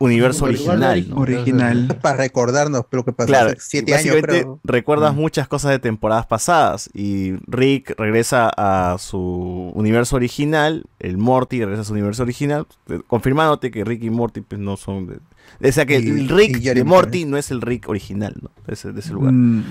universo 0.00 0.44
original, 0.44 1.08
¿no? 1.08 1.16
Original. 1.16 1.98
Para 2.02 2.18
recordarnos 2.18 2.84
lo 2.90 3.04
que 3.04 3.12
pasó 3.12 3.26
Claro, 3.26 3.48
hace 3.50 3.58
siete 3.60 3.94
años, 3.94 4.16
creo. 4.22 4.60
recuerdas 4.62 5.14
muchas 5.14 5.48
cosas 5.48 5.72
de 5.72 5.78
temporadas 5.80 6.26
pasadas 6.26 6.88
y 6.94 7.32
Rick 7.48 7.94
regresa 7.98 8.48
a 8.56 8.96
su 8.98 9.72
universo 9.74 10.16
original, 10.16 10.84
el 11.00 11.18
Morty 11.18 11.60
regresa 11.60 11.82
a 11.82 11.84
su 11.84 11.92
universo 11.94 12.22
original, 12.22 12.66
eh, 12.88 13.00
confirmándote 13.08 13.70
que 13.72 13.84
Rick 13.84 14.04
y 14.04 14.10
Morty 14.10 14.40
pues, 14.42 14.60
no 14.60 14.76
son... 14.76 15.06
De, 15.08 15.68
o 15.68 15.72
sea 15.72 15.84
que 15.86 15.98
Y- 15.98 16.08
el 16.08 16.28
Rick 16.28 16.58
y 16.58 16.68
de 16.74 16.84
Morty 16.84 17.24
no 17.24 17.36
es 17.36 17.50
el 17.50 17.60
Rick 17.60 17.88
original, 17.88 18.34
¿no? 18.40 18.50
De 18.66 18.74
ese, 18.74 18.92
de 18.92 19.00
ese 19.00 19.12
lugar. 19.12 19.32
Mm, 19.32 19.64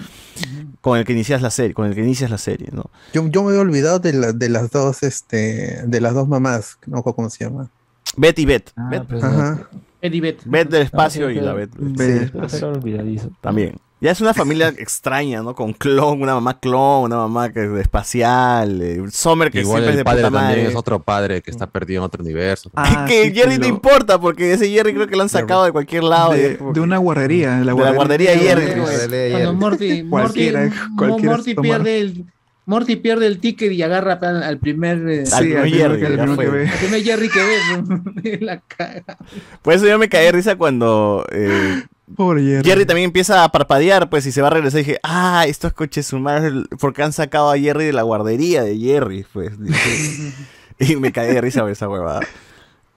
Con 0.81 0.97
el 0.97 1.05
que 1.05 1.13
inicias 1.13 1.41
la 1.41 1.51
serie, 1.51 1.73
con 1.73 1.85
el 1.87 1.95
que 1.95 2.01
inicias 2.03 2.29
la 2.29 2.37
serie, 2.37 2.67
¿no? 2.73 2.89
Yo, 3.13 3.25
yo 3.29 3.43
me 3.43 3.53
he 3.53 3.57
olvidado 3.57 3.99
de, 3.99 4.11
la- 4.11 4.33
de 4.33 4.49
las 4.49 4.71
dos, 4.71 5.03
este, 5.03 5.83
de 5.85 6.01
las 6.01 6.13
dos 6.13 6.27
mamás, 6.27 6.79
no 6.85 6.95
me 6.95 6.99
acuerdo 6.99 7.15
cómo 7.15 7.29
se 7.29 7.45
llama. 7.45 7.69
Betty 8.17 8.45
Beth. 8.45 8.71
Ah, 8.75 8.87
Beth, 8.89 9.03
pues, 9.07 9.23
Ajá. 9.23 9.69
Beth. 10.09 10.41
Beth 10.45 10.69
del 10.69 10.81
espacio 10.83 11.27
Ah, 11.27 11.31
sí, 11.31 11.37
y 11.37 11.41
la. 11.41 11.53
Beth. 11.53 11.71
Sí, 11.75 12.31
pero 12.33 12.69
olvidadizo. 12.69 13.29
También. 13.41 13.75
Ya 13.99 14.11
es 14.11 14.21
una 14.21 14.33
familia 14.35 14.67
extraña, 14.77 15.41
¿no? 15.41 15.55
Con 15.55 15.73
clon, 15.73 16.21
una 16.21 16.35
mamá 16.35 16.59
clon, 16.59 17.05
una 17.05 17.15
mamá 17.17 17.51
que 17.51 17.63
es 17.65 17.71
espacial, 17.81 18.79
eh, 18.81 19.01
Summer 19.11 19.49
que 19.49 19.61
Igual 19.61 19.81
siempre 19.81 19.89
es 19.89 19.93
el 19.93 19.97
de 19.97 20.03
padre 20.03 20.21
puta 20.23 20.31
también 20.37 20.59
madre. 20.59 20.69
es 20.71 20.75
otro 20.75 21.01
padre 21.01 21.41
que 21.41 21.49
está 21.49 21.65
perdido 21.67 22.01
en 22.01 22.05
otro 22.05 22.23
universo. 22.23 22.69
Ah, 22.75 23.05
que 23.07 23.25
sí, 23.25 23.33
Jerry 23.33 23.55
no 23.57 23.61
lo- 23.61 23.67
importa, 23.69 24.19
porque 24.19 24.53
ese 24.53 24.69
Jerry 24.69 24.93
creo 24.93 25.07
que 25.07 25.15
lo 25.15 25.23
han 25.23 25.29
sacado 25.29 25.65
de 25.65 25.71
cualquier 25.71 26.03
lado. 26.03 26.33
de, 26.33 26.51
es 26.53 26.77
una 26.77 26.99
guardería. 26.99 27.57
De 27.57 27.65
la 27.65 27.73
de 27.73 27.81
la 27.81 27.91
guardería 27.91 28.31
de 28.31 28.37
Jerry. 28.37 28.65
Jerry. 28.67 28.81
pues. 28.81 29.31
Cuando 29.31 29.53
Morty, 29.55 30.03
Morty, 30.03 30.09
Cualquiera- 30.09 30.65
Mo- 30.89 30.95
cualquiera 30.97 31.35
Morty 31.35 31.55
pierde 31.55 31.99
el 31.99 32.25
Morty 32.67 32.97
pierde 32.97 33.25
el 33.27 33.39
ticket 33.39 33.71
y 33.71 33.81
agarra 33.81 34.19
al, 34.21 34.43
al 34.43 34.59
primer 34.59 34.97
eh, 35.09 35.19
Al 35.21 35.25
Sí, 35.27 35.35
primer 35.37 35.69
Jerry, 35.69 35.93
al 35.93 35.99
ya 35.99 36.07
primero 36.07 36.35
fue. 36.35 36.45
que 36.45 36.51
ve. 36.51 36.67
al 36.69 36.77
primer 36.77 37.03
Jerry 37.03 37.29
que 37.29 37.39
ve 37.41 38.37
la 38.41 38.59
caga. 38.59 39.17
Por 39.63 39.73
eso 39.73 39.87
yo 39.87 39.97
me 39.97 40.09
caí 40.09 40.25
de 40.25 40.31
risa 40.33 40.55
cuando 40.57 41.25
eh, 41.31 41.81
Pobre 42.15 42.41
Jerry. 42.43 42.69
Jerry 42.69 42.85
también 42.85 43.05
empieza 43.05 43.43
a 43.43 43.51
parpadear, 43.51 44.09
pues, 44.09 44.25
y 44.27 44.31
se 44.31 44.41
va 44.41 44.47
a 44.47 44.51
regresar. 44.51 44.79
Y 44.81 44.83
dije, 44.83 44.99
ah, 45.03 45.45
estos 45.47 45.73
coches 45.73 46.11
humanos, 46.13 46.67
porque 46.79 47.03
han 47.03 47.11
sacado 47.13 47.51
a 47.51 47.57
Jerry 47.57 47.85
de 47.85 47.93
la 47.93 48.03
guardería 48.03 48.63
de 48.63 48.77
Jerry, 48.77 49.25
pues. 49.33 49.59
Dije, 49.59 50.33
y 50.79 50.95
me 50.97 51.11
caí 51.11 51.33
de 51.33 51.41
risa 51.41 51.61
por 51.61 51.71
esa 51.71 51.89
huevada. 51.89 52.21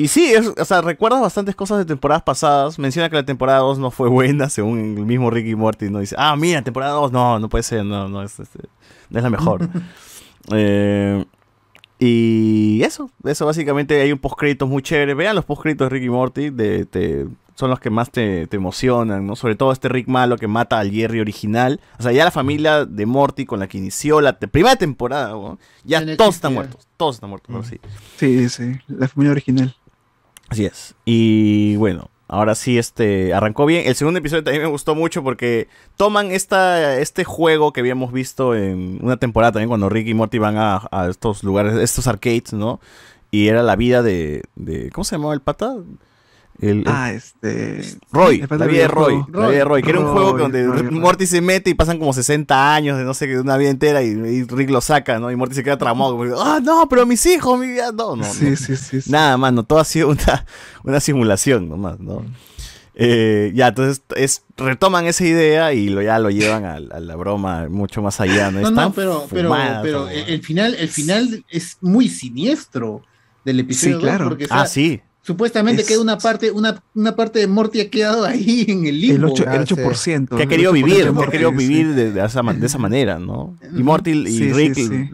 Y 0.01 0.09
sí, 0.09 0.33
es- 0.33 0.53
o 0.57 0.65
sea, 0.65 0.81
recuerdas 0.81 1.21
bastantes 1.21 1.55
cosas 1.55 1.79
de 1.79 1.85
temporadas 1.85 2.23
pasadas. 2.23 2.79
Menciona 2.79 3.11
que 3.11 3.17
la 3.17 3.25
temporada 3.27 3.59
2 3.59 3.79
no 3.79 3.91
fue 3.91 4.09
buena, 4.09 4.49
según 4.51 4.79
el 4.99 5.05
mismo 5.07 5.31
Ricky 5.31 5.55
Morty. 5.55 5.91
No 5.91 5.99
dice, 6.01 6.15
ah, 6.19 6.35
mira, 6.37 6.63
temporada 6.63 6.93
2, 6.93 7.13
no, 7.13 7.39
no 7.39 7.49
puede 7.49 7.63
ser, 7.65 7.85
no, 7.85 8.09
no 8.09 8.23
es, 8.23 8.41
este, 8.41 8.61
no 9.11 9.19
es 9.19 9.23
la 9.23 9.31
mejor. 9.31 9.69
Eh, 10.53 11.25
y 11.99 12.81
eso, 12.83 13.11
eso 13.25 13.45
básicamente 13.45 14.01
hay 14.01 14.11
un 14.11 14.19
postcrédito 14.19 14.67
muy 14.67 14.83
chévere. 14.83 15.13
Vean 15.15 15.37
los 15.37 15.45
postcréditos 15.45 15.85
de 15.87 15.91
Ricky 15.91 16.09
Morty, 16.09 16.49
de, 16.51 17.29
son 17.55 17.69
los 17.69 17.79
que 17.79 17.91
más 17.91 18.11
te, 18.11 18.47
te 18.47 18.57
emocionan, 18.57 19.27
¿no? 19.27 19.37
Sobre 19.37 19.55
todo 19.55 19.71
este 19.71 19.91
Rick 19.91 20.09
malo 20.09 20.39
que 20.39 20.49
mata 20.49 20.79
al 20.79 20.91
Jerry 20.91 21.21
original. 21.21 21.79
O 21.99 22.03
sea, 22.03 22.11
ya 22.13 22.25
la 22.25 22.31
familia 22.31 22.87
de 22.87 23.05
Morty 23.05 23.45
con 23.45 23.61
la 23.61 23.69
que 23.69 23.77
inició 23.77 24.23
la 24.23 24.39
te- 24.39 24.49
primera 24.49 24.77
temporada, 24.77 25.33
¿no? 25.33 25.59
ya 25.85 26.01
todos 26.17 26.37
están 26.37 26.55
muertos, 26.55 26.89
todos 26.97 27.17
están 27.17 27.29
muertos, 27.31 27.55
ahora 27.55 27.69
sí. 27.69 27.79
Sí, 28.17 28.49
sí. 28.49 28.73
La 28.89 29.07
familia 29.07 29.33
original. 29.33 29.77
Así 30.51 30.67
es. 30.67 30.95
Y 31.05 31.77
bueno, 31.77 32.11
ahora 32.29 32.55
sí 32.55 32.77
este 32.77 33.33
arrancó 33.33 33.67
bien. 33.67 33.87
El 33.87 33.95
segundo 33.95 34.19
episodio 34.19 34.45
también 34.45 34.65
me 34.65 34.69
gustó 34.69 34.95
mucho 34.95 35.23
porque 35.23 35.69
toman 35.97 36.33
esta, 36.33 36.99
este 36.99 37.25
juego 37.25 37.73
que 37.73 37.81
habíamos 37.81 38.13
visto 38.13 38.55
en 38.55 38.99
una 39.01 39.17
temporada 39.17 39.53
también 39.53 39.69
cuando 39.69 39.89
Rick 39.89 40.09
y 40.09 40.15
Morty 40.15 40.39
van 40.39 40.57
a, 40.59 40.89
a 40.91 41.09
estos 41.09 41.43
lugares, 41.45 41.75
estos 41.75 42.07
arcades, 42.07 42.53
¿no? 42.53 42.81
Y 43.31 43.49
era 43.49 43.63
la 43.63 43.77
vida 43.77 44.03
de, 44.03 44.43
de 44.57 44.91
¿cómo 44.91 45.05
se 45.05 45.17
llamaba 45.17 45.35
el 45.35 45.41
pata? 45.41 45.77
El, 46.61 46.79
el- 46.81 46.85
Ah, 46.87 47.13
este. 47.13 47.83
Roy, 48.13 48.39
la 48.49 48.67
vida 48.67 48.83
de 48.83 48.89
Roy, 48.89 49.15
videojuego. 49.15 49.29
la 49.41 49.47
vida 49.49 49.59
de 49.59 49.65
Roy, 49.65 49.83
que 49.83 49.91
era 49.91 50.01
un 50.01 50.13
juego 50.13 50.33
Roy, 50.33 50.41
donde 50.43 50.67
Roy, 50.67 50.83
Roy. 50.83 50.99
Morty 50.99 51.27
se 51.27 51.41
mete 51.41 51.71
y 51.71 51.75
pasan 51.75 51.99
como 51.99 52.13
60 52.13 52.75
años 52.75 52.99
de 52.99 53.05
no 53.05 53.15
sé 53.15 53.27
qué, 53.27 53.33
de 53.35 53.41
una 53.41 53.57
vida 53.57 53.71
entera 53.71 54.03
y, 54.03 54.09
y 54.09 54.43
Rick 54.45 54.71
lo 54.71 54.81
saca, 54.81 55.19
¿no? 55.19 55.31
Y 55.31 55.37
Morty 55.37 55.55
se 55.55 55.65
queda 55.65 55.79
traumado, 55.79 56.17
como, 56.17 56.25
ah, 56.41 56.61
no, 56.63 56.89
pero 56.89 57.07
mis 57.07 57.25
hijos, 57.27 57.59
mi 57.59 57.69
vida, 57.69 57.93
no, 57.93 58.15
no, 58.17 58.25
Sí, 58.25 58.51
no. 58.51 58.57
sí, 58.57 58.77
sí. 58.77 59.01
sí. 59.01 59.11
Nada, 59.11 59.37
mano, 59.39 59.63
todo 59.65 59.79
ha 59.79 59.85
sido 59.85 60.09
una, 60.11 60.45
una 60.85 61.01
simulación 61.01 61.69
nomás, 61.69 61.99
¿no? 61.99 62.25
Eh, 62.95 63.53
ya, 63.55 63.69
entonces 63.69 64.03
es, 64.17 64.43
retoman 64.59 65.07
esa 65.07 65.25
idea 65.25 65.73
y 65.73 65.89
lo, 65.89 66.03
ya 66.03 66.19
lo 66.19 66.29
llevan 66.29 66.65
a, 66.67 66.75
a 66.75 67.01
la 67.01 67.17
broma 67.17 67.69
mucho 67.71 68.03
más 68.03 68.21
allá, 68.21 68.51
¿no? 68.51 68.61
No, 68.61 68.71
no, 68.71 68.93
pero, 68.93 69.27
pero, 69.31 69.57
pero 69.83 70.09
el, 70.09 70.29
el 70.29 70.43
final, 70.43 70.75
el 70.75 70.89
final 70.89 71.43
es 71.49 71.79
muy 71.81 72.09
siniestro 72.11 73.01
del 73.45 73.61
episodio 73.61 73.97
Sí, 73.99 74.03
2, 74.03 74.03
claro. 74.03 74.29
porque 74.29 74.45
o 74.45 74.49
sea, 74.49 74.61
Ah, 74.63 74.67
sí. 74.67 75.01
Supuestamente 75.23 75.83
Es- 75.83 75.89
queda 75.89 76.01
una 76.01 76.19
parte, 76.19 76.51
una, 76.51 76.83
una 76.95 77.15
parte 77.17 77.39
de 77.41 77.47
Morty 77.47 77.81
ha 77.81 77.91
quedado 77.91 78.25
ahí 78.25 78.65
en 78.69 78.81
el 78.87 78.95
El 78.97 79.01
limbo. 79.01 79.29
8%. 79.29 79.45
Ah, 79.49 79.57
El 79.57 79.67
sí. 79.67 79.75
8%. 79.75 80.29
que 80.29 80.37
ha 80.37 80.43
el 80.43 80.49
querido 80.49 80.73
8% 80.73 80.75
vivir, 80.75 81.05
de 81.07 81.13
que 81.19 81.25
ha 81.25 81.31
querido 81.31 81.51
sí. 81.51 81.57
vivir 81.57 81.95
de, 81.95 82.13
de 82.13 82.25
esa, 82.25 82.43
de 82.43 82.67
esa 82.67 82.79
manera, 82.79 83.19
¿no? 83.19 83.57
Y 83.77 83.83
Morty 83.83 84.11
y 84.13 84.27
Sí, 84.27 84.39
sí, 84.39 84.53
Rick 84.53 84.75
sí. 84.75 85.11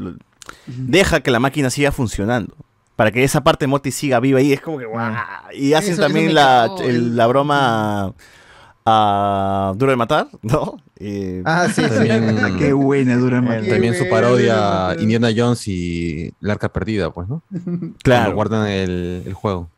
deja 0.67 1.21
que 1.21 1.31
la 1.31 1.41
máquina 1.41 1.71
siga 1.71 1.93
funcionando. 1.93 2.55
Para 2.97 3.11
que 3.11 3.23
esa 3.25 3.43
parte 3.45 3.65
de 3.65 3.69
Morty 3.69 3.91
siga 3.91 4.21
viva 4.21 4.39
ahí. 4.39 4.55
Es 4.55 4.61
como 4.63 4.79
que 4.79 4.87
guau. 4.87 5.13
Y 5.55 5.75
hacen 5.75 5.93
Eso- 5.95 6.03
también 6.03 6.35
la, 6.35 6.71
el- 6.81 6.89
el- 6.89 7.17
la 7.17 7.27
broma 7.27 8.15
a 8.87 9.73
Duro 9.77 9.91
de 9.91 9.97
Matar, 9.97 10.29
¿no? 10.43 10.77
Y- 10.99 11.43
Ah, 11.45 11.67
sí, 11.69 11.83
sí. 11.83 11.89
También, 11.91 12.39
Ah, 12.43 12.57
Qué 12.59 12.73
buena 12.73 13.17
dura 13.17 13.43
más. 13.43 13.57
El- 13.57 13.69
también 13.69 13.95
su 13.95 14.09
parodia 14.09 14.87
bueno. 14.87 15.03
Indiana 15.03 15.29
Jones 15.37 15.67
y 15.69 16.33
el 16.41 16.51
arca 16.51 16.73
perdida, 16.73 17.11
pues, 17.13 17.29
¿no? 17.29 17.43
Claro. 18.03 18.35
Guardan 18.35 18.69
el, 18.69 19.23
el 19.27 19.35
juego. 19.35 19.69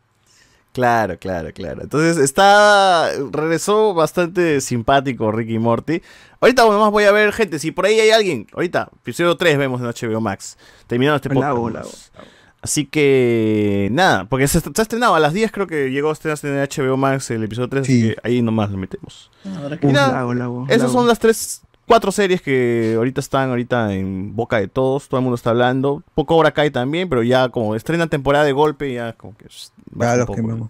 Claro, 0.78 1.18
claro, 1.18 1.48
claro. 1.52 1.82
Entonces 1.82 2.18
está. 2.18 3.10
Regresó 3.32 3.94
bastante 3.94 4.60
simpático 4.60 5.32
Ricky 5.32 5.58
Morty. 5.58 6.00
Ahorita 6.40 6.62
nomás 6.64 6.92
voy 6.92 7.02
a 7.02 7.10
ver, 7.10 7.32
gente. 7.32 7.58
Si 7.58 7.72
por 7.72 7.84
ahí 7.86 7.98
hay 7.98 8.10
alguien. 8.10 8.46
Ahorita, 8.52 8.88
episodio 9.00 9.36
3 9.36 9.58
vemos 9.58 9.80
en 9.80 9.88
HBO 9.88 10.20
Max. 10.20 10.56
Terminando 10.86 11.16
este 11.16 11.30
podcast. 11.30 12.14
Así 12.62 12.86
que. 12.86 13.88
Nada, 13.90 14.26
porque 14.26 14.46
se, 14.46 14.60
se 14.60 14.68
ha 14.68 14.82
estrenado 14.82 15.16
a 15.16 15.20
las 15.20 15.32
10, 15.32 15.50
creo 15.50 15.66
que 15.66 15.90
llegó 15.90 16.10
a 16.10 16.12
estrenarse 16.12 16.46
en 16.48 16.62
HBO 16.86 16.96
Max 16.96 17.28
el 17.32 17.42
episodio 17.42 17.68
3. 17.68 17.82
Así 17.82 18.00
Sí. 18.02 18.08
que 18.10 18.16
ahí 18.22 18.40
nomás 18.40 18.70
lo 18.70 18.76
metemos. 18.78 19.32
Ahora 19.60 19.78
que- 19.78 19.92
la 19.92 20.26
Esas 20.68 20.92
son 20.92 21.08
las 21.08 21.18
tres. 21.18 21.62
Cuatro 21.88 22.12
series 22.12 22.40
que 22.42 22.94
ahorita 22.96 23.20
están 23.20 23.48
ahorita 23.50 23.92
en 23.94 24.36
boca 24.36 24.58
de 24.60 24.68
todos, 24.68 25.08
todo 25.08 25.18
el 25.18 25.24
mundo 25.24 25.34
está 25.36 25.50
hablando. 25.50 26.02
Poco 26.14 26.36
Cobra 26.36 26.52
Kai 26.52 26.70
también, 26.70 27.08
pero 27.08 27.22
ya 27.24 27.48
como 27.48 27.74
estrena 27.74 28.06
temporada 28.06 28.44
de 28.44 28.52
golpe, 28.52 28.92
ya 28.92 29.14
como 29.14 29.36
que 29.36 29.46
shh, 29.48 29.70
baja 29.90 30.12
un 30.12 30.18
los 30.18 30.26
poco. 30.26 30.36
quemamos. 30.36 30.68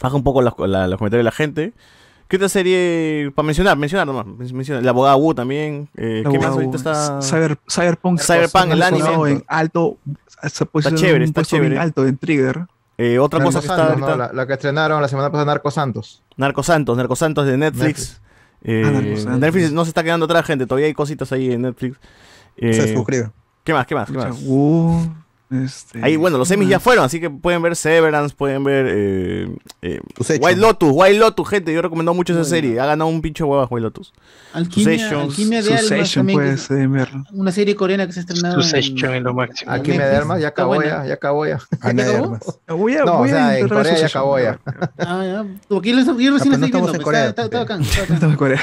Baja 0.00 0.16
un 0.16 0.22
poco 0.24 0.42
la- 0.42 0.54
los 0.88 0.98
comentarios 0.98 1.20
de 1.20 1.22
la 1.24 1.32
gente. 1.32 1.72
¿Qué 2.28 2.36
otra 2.36 2.48
serie? 2.48 3.30
Para 3.34 3.46
mencionar, 3.46 3.76
mencionar 3.78 4.06
nomás. 4.06 4.26
men- 4.26 4.54
Menciona. 4.56 4.80
La 4.80 4.90
abogada 4.90 5.16
Wu 5.16 5.34
también. 5.34 5.88
eh, 5.96 6.22
La 6.24 6.30
¿Qué 6.30 6.38
más 6.38 6.48
ahorita 6.48 6.76
está? 6.76 7.20
Cyber, 7.22 7.58
Cyberpunk. 7.70 8.20
Cyberpunk, 8.20 8.72
el 8.72 8.82
anime. 8.82 9.30
en 9.30 9.44
alto. 9.48 9.96
Se 10.50 10.66
puesto 10.66 10.94
chévere, 10.94 11.16
en 11.16 11.22
un 11.22 11.28
está 11.28 11.42
chévere. 11.42 11.78
alto 11.78 12.06
en 12.06 12.16
Trigger. 12.18 12.66
Eh, 12.98 13.18
otra 13.18 13.42
cosa 13.42 13.60
que 13.60 13.66
está 13.66 13.76
Santos, 13.76 13.92
ahorita. 14.02 14.10
¿no? 14.10 14.16
La, 14.16 14.32
la 14.32 14.46
que 14.46 14.52
estrenaron 14.54 15.00
la 15.00 15.08
semana 15.08 15.30
pasada, 15.30 15.46
Narco 15.46 15.70
Santos. 15.70 16.22
Narco 16.36 16.62
Santos, 16.62 16.96
Narco 16.96 17.16
Santos 17.16 17.46
de 17.46 17.56
Netflix. 17.56 17.84
Netflix. 17.86 18.20
Eh, 18.64 18.82
Ah, 18.84 18.92
Santos. 19.20 19.40
Netflix 19.40 19.72
no 19.72 19.84
se 19.84 19.90
está 19.90 20.02
quedando 20.02 20.24
atrás, 20.26 20.44
gente. 20.46 20.66
Todavía 20.66 20.86
hay 20.86 20.94
cositas 20.94 21.30
ahí 21.32 21.52
en 21.52 21.62
Netflix. 21.62 21.98
Eh, 22.56 22.72
Se 22.74 22.94
suscribe. 22.94 23.30
¿Qué 23.64 23.72
más? 23.72 23.86
¿Qué 23.86 23.94
más? 23.94 24.10
¿Qué 24.10 24.16
más? 24.16 24.36
uh, 24.44 25.00
este, 25.50 26.00
Ahí, 26.04 26.16
bueno, 26.16 26.36
los 26.36 26.46
¿qué 26.46 26.54
semis 26.54 26.68
ya 26.68 26.78
fueron, 26.78 27.04
así 27.06 27.20
que 27.20 27.30
pueden 27.30 27.62
ver 27.62 27.74
Severance, 27.74 28.34
pueden 28.36 28.64
ver 28.64 28.86
eh, 28.88 29.48
eh. 29.82 30.00
White 30.40 30.56
Lotus, 30.60 30.90
White 30.92 31.18
Lotus, 31.18 31.48
gente. 31.48 31.72
Yo 31.72 31.80
recomiendo 31.80 32.12
mucho 32.12 32.32
esa 32.34 32.40
Bueno. 32.40 32.50
serie. 32.50 32.80
Ha 32.80 32.86
ganado 32.86 33.08
un 33.08 33.22
pincho 33.22 33.46
hueva 33.46 33.66
White 33.70 33.82
Lotus. 33.82 34.12
Alquimia, 34.52 35.10
Alquimia 35.22 35.62
de 35.62 35.74
Almas 35.74 36.12
también, 36.12 36.38
que 36.38 36.42
puede 36.44 36.54
es 36.54 36.60
ser 36.62 36.88
verlo. 36.88 37.24
una 37.32 37.52
serie 37.52 37.74
coreana 37.76 38.06
que 38.06 38.12
se 38.12 38.20
ha 38.20 38.22
estrenado. 38.22 38.60
Succession 38.62 39.14
es 39.14 39.22
lo 39.22 39.32
máximo. 39.34 39.70
Aquí 39.72 39.90
me 39.92 39.96
Netflix. 39.98 40.12
dermas, 40.18 40.40
ya 40.40 40.48
acabó 40.48 40.82
ya, 40.82 41.04
ya 41.06 41.14
acabó 41.14 41.46
ya. 41.46 41.58
De 41.92 42.02
acabó? 42.02 42.24
Armas. 42.24 42.58
Voy 42.68 42.94
a, 42.96 43.04
No, 43.04 43.18
voy 43.18 43.28
o 43.28 43.32
sea, 43.32 43.48
a 43.48 43.58
en 43.58 43.68
Corea 43.68 43.96
ya 43.96 44.06
acabó 44.06 44.38
ya. 44.38 44.58
Ah, 44.98 45.24
ya. 45.24 45.46
Porque 45.68 45.90
yo, 45.90 45.96
recién 45.96 46.54
Ah, 46.54 46.58
no 46.58 46.66
estoy 46.66 46.70
viendo. 46.70 46.78
en 46.78 46.84
pues, 46.92 47.04
Corea, 47.04 47.26
Está, 47.28 47.42
está, 47.44 47.50
tío. 47.50 47.58
bacán, 47.60 47.82
está 47.82 48.26
bacán. 48.26 48.56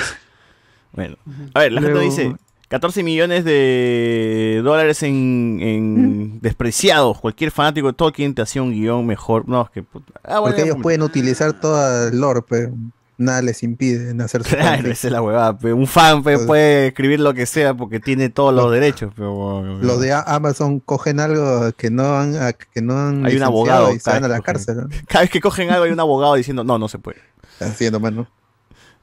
Bueno, 0.94 1.16
a 1.54 1.60
ver, 1.60 1.72
la 1.74 1.82
gente 1.82 2.00
dice: 2.00 2.36
14 2.68 3.04
millones 3.04 3.46
de 3.46 4.62
dólares 4.64 5.04
en, 5.04 5.60
en 5.62 6.40
despreciados. 6.42 7.20
Cualquier 7.20 7.52
fanático 7.52 7.88
de 7.88 7.94
Tolkien 7.94 8.34
te 8.34 8.42
hacía 8.42 8.62
un 8.64 8.72
guion 8.72 9.06
mejor. 9.06 9.48
No, 9.48 9.64
es 9.64 9.70
que 9.70 9.84
puta. 9.84 10.14
Ah, 10.24 10.40
bueno, 10.40 10.56
Porque 10.56 10.70
ellos 10.70 10.78
pueden 10.82 11.04
utilizar 11.04 11.60
toda 11.60 12.08
el 12.10 12.20
lore, 12.20 12.42
pero 12.48 12.72
nada 13.18 13.42
les 13.44 13.64
impide 13.64 14.10
en 14.10 14.20
hacer 14.20 14.44
su 14.44 14.56
Claro, 14.56 14.90
esa 14.92 15.08
es 15.08 15.12
la 15.14 15.22
huevada. 15.22 15.58
pe. 15.58 15.72
Un 15.74 15.88
fan 15.88 16.24
pe, 16.24 16.40
puede 16.40 16.88
escribir 16.88 17.20
lo 17.20 17.34
que 17.34 17.46
sea 17.46 17.74
porque 17.76 18.00
tiene 18.00 18.30
todos 18.30 18.54
los 18.54 18.72
derechos. 18.72 19.14
Pero, 19.16 19.62
Los 19.82 20.02
de 20.02 20.12
Amazon 20.14 20.80
cogen 20.80 21.20
algo 21.20 21.72
que 21.78 21.92
no 21.92 22.18
han, 22.18 22.34
que 22.74 22.82
no 22.82 22.98
han 23.00 23.26
Hay 23.26 23.38
un 23.38 23.44
abogado. 23.44 23.94
y 23.94 24.00
se 24.00 24.10
van 24.10 24.24
a 24.26 24.28
la 24.28 24.42
cárcel. 24.42 24.88
Cada 25.08 25.22
vez 25.22 25.30
que 25.30 25.40
cogen 25.40 25.70
algo 25.70 25.86
hay 25.86 25.92
un 25.92 26.00
abogado 26.00 26.34
diciendo, 26.36 26.64
no, 26.64 26.78
no 26.80 26.88
se 26.88 26.98
puede. 27.00 27.20
Haciendo 27.60 28.00
mano. 28.00 28.28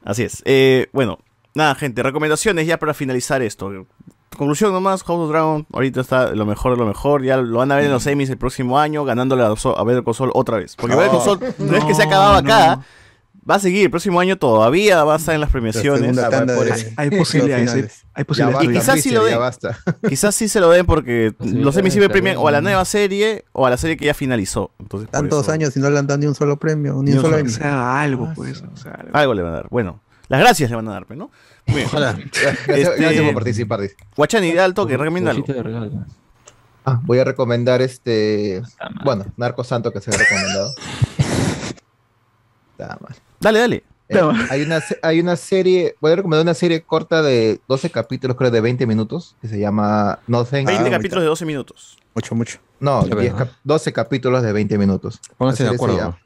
Así 0.03 0.23
es. 0.23 0.41
Eh, 0.45 0.89
bueno, 0.91 1.17
nada, 1.55 1.75
gente. 1.75 2.01
Recomendaciones 2.03 2.67
ya 2.67 2.77
para 2.79 2.93
finalizar 2.93 3.41
esto. 3.41 3.71
Conclusión 4.37 4.73
nomás, 4.73 5.03
House 5.03 5.19
of 5.19 5.29
Dragon 5.29 5.67
ahorita 5.71 6.01
está 6.01 6.33
lo 6.33 6.45
mejor 6.47 6.71
de 6.73 6.77
lo 6.79 6.87
mejor. 6.87 7.23
Ya 7.23 7.37
lo 7.37 7.59
van 7.59 7.71
a 7.71 7.75
ver 7.75 7.85
en 7.85 7.91
los 7.91 8.03
semis 8.03 8.29
el 8.29 8.37
próximo 8.37 8.79
año, 8.79 9.05
ganándole 9.05 9.43
a, 9.43 9.47
a 9.47 9.83
Better 9.83 10.03
Call 10.03 10.15
Saul 10.15 10.31
otra 10.33 10.57
vez. 10.57 10.75
Porque 10.75 10.95
Better 10.95 11.11
Call 11.11 11.21
Saul 11.21 11.39
no, 11.59 11.77
es 11.77 11.83
que 11.85 11.93
se 11.93 12.01
ha 12.01 12.05
acabado 12.05 12.33
acá. 12.35 12.81
Va 13.47 13.55
a 13.55 13.59
seguir 13.59 13.83
el 13.83 13.91
próximo 13.91 14.21
año 14.21 14.37
todavía, 14.37 15.03
va 15.03 15.15
a 15.15 15.17
estar 15.17 15.35
en 15.35 15.41
las 15.41 15.49
premiaciones. 15.51 16.15
de- 16.15 16.21
Hay- 16.95 17.09
hay 17.11 17.17
posibilidades, 17.19 17.73
hay- 17.73 17.89
hay 18.13 18.23
posibilidades. 18.23 18.69
Y 18.69 18.73
quizás 18.73 19.01
sí 19.01 19.11
lo 19.11 19.25
den. 19.25 19.37
Quizás 20.09 20.33
sí 20.35 20.47
se 20.47 20.59
lo 20.61 20.69
den 20.69 20.85
porque 20.85 21.33
los 21.39 21.75
semis 21.75 21.91
siempre 21.93 22.09
premian 22.09 22.37
o 22.37 22.47
a 22.47 22.51
la 22.51 22.61
nueva 22.61 22.85
serie 22.85 23.43
o 23.51 23.67
a 23.67 23.69
la 23.69 23.75
serie 23.77 23.97
que 23.97 24.05
ya 24.05 24.13
finalizó. 24.13 24.71
Entonces, 24.79 25.09
Tantos 25.11 25.43
eso- 25.43 25.51
años 25.51 25.75
y 25.75 25.79
no 25.81 25.89
le 25.89 25.99
han 25.99 26.07
dado 26.07 26.19
ni 26.19 26.25
un 26.25 26.35
solo 26.35 26.57
premio, 26.57 26.95
ni 27.03 27.11
Ni 27.11 27.17
un 27.17 27.21
solo 27.21 27.33
solo- 27.33 27.37
Emmy. 27.39 27.49
O 27.49 27.53
sea, 27.53 27.99
algo, 28.01 28.31
pues. 28.33 28.63
O 28.73 28.77
sea, 28.77 28.93
algo. 28.93 29.09
Algo 29.13 29.33
le 29.33 29.41
van 29.41 29.51
a 29.51 29.55
dar. 29.57 29.67
Bueno, 29.69 29.99
las 30.33 30.41
gracias 30.41 30.69
le 30.69 30.75
van 30.75 30.87
a 30.87 30.91
dar, 30.91 31.05
pues, 31.05 31.17
¿no? 31.17 31.29
Muy 31.67 31.77
bien. 31.77 31.89
Gracias, 31.93 32.27
Este, 32.67 33.01
gracias 33.01 33.23
por 33.25 33.33
participar. 33.33 33.81
dice. 33.81 33.95
Guachani, 34.17 34.51
da 34.53 34.65
al 34.65 34.73
toque, 34.73 34.97
recomienda 34.97 35.31
algo. 35.31 35.45
Ah, 36.85 36.99
voy 37.03 37.19
a 37.19 37.23
recomendar 37.23 37.81
este. 37.81 38.61
Bueno, 39.05 39.25
Narco 39.37 39.63
Santo 39.63 39.91
que 39.91 40.01
se 40.01 40.11
ha 40.11 40.17
recomendado. 40.17 40.73
Está 42.77 42.97
mal. 43.01 43.15
Dale, 43.39 43.59
dale. 43.59 43.83
Eh, 44.09 44.19
hay, 44.49 44.61
una, 44.63 44.81
hay 45.01 45.19
una 45.21 45.35
serie, 45.37 45.95
voy 46.01 46.11
a 46.11 46.15
recomendar 46.17 46.43
una 46.43 46.53
serie 46.53 46.81
corta 46.83 47.21
de 47.21 47.61
12 47.67 47.89
capítulos, 47.89 48.35
creo 48.37 48.51
de 48.51 48.61
20 48.61 48.85
minutos, 48.85 49.35
que 49.41 49.47
se 49.47 49.57
llama 49.59 50.19
No 50.27 50.43
Thank 50.43 50.67
20 50.67 50.83
You. 50.85 50.91
capítulos 50.91 51.23
de 51.23 51.27
12 51.29 51.45
minutos. 51.45 51.97
Mucho, 52.13 52.35
mucho. 52.35 52.59
No, 52.79 53.01
Ya 53.07 53.15
10 53.15 53.33
veo. 53.33 53.37
cap- 53.37 53.53
12 53.63 53.93
capítulos 53.93 54.43
de 54.43 54.51
20 54.51 54.77
minutos. 54.77 55.19
Pónganse 55.37 55.63
de 55.63 55.69
acuerdo. 55.69 56.17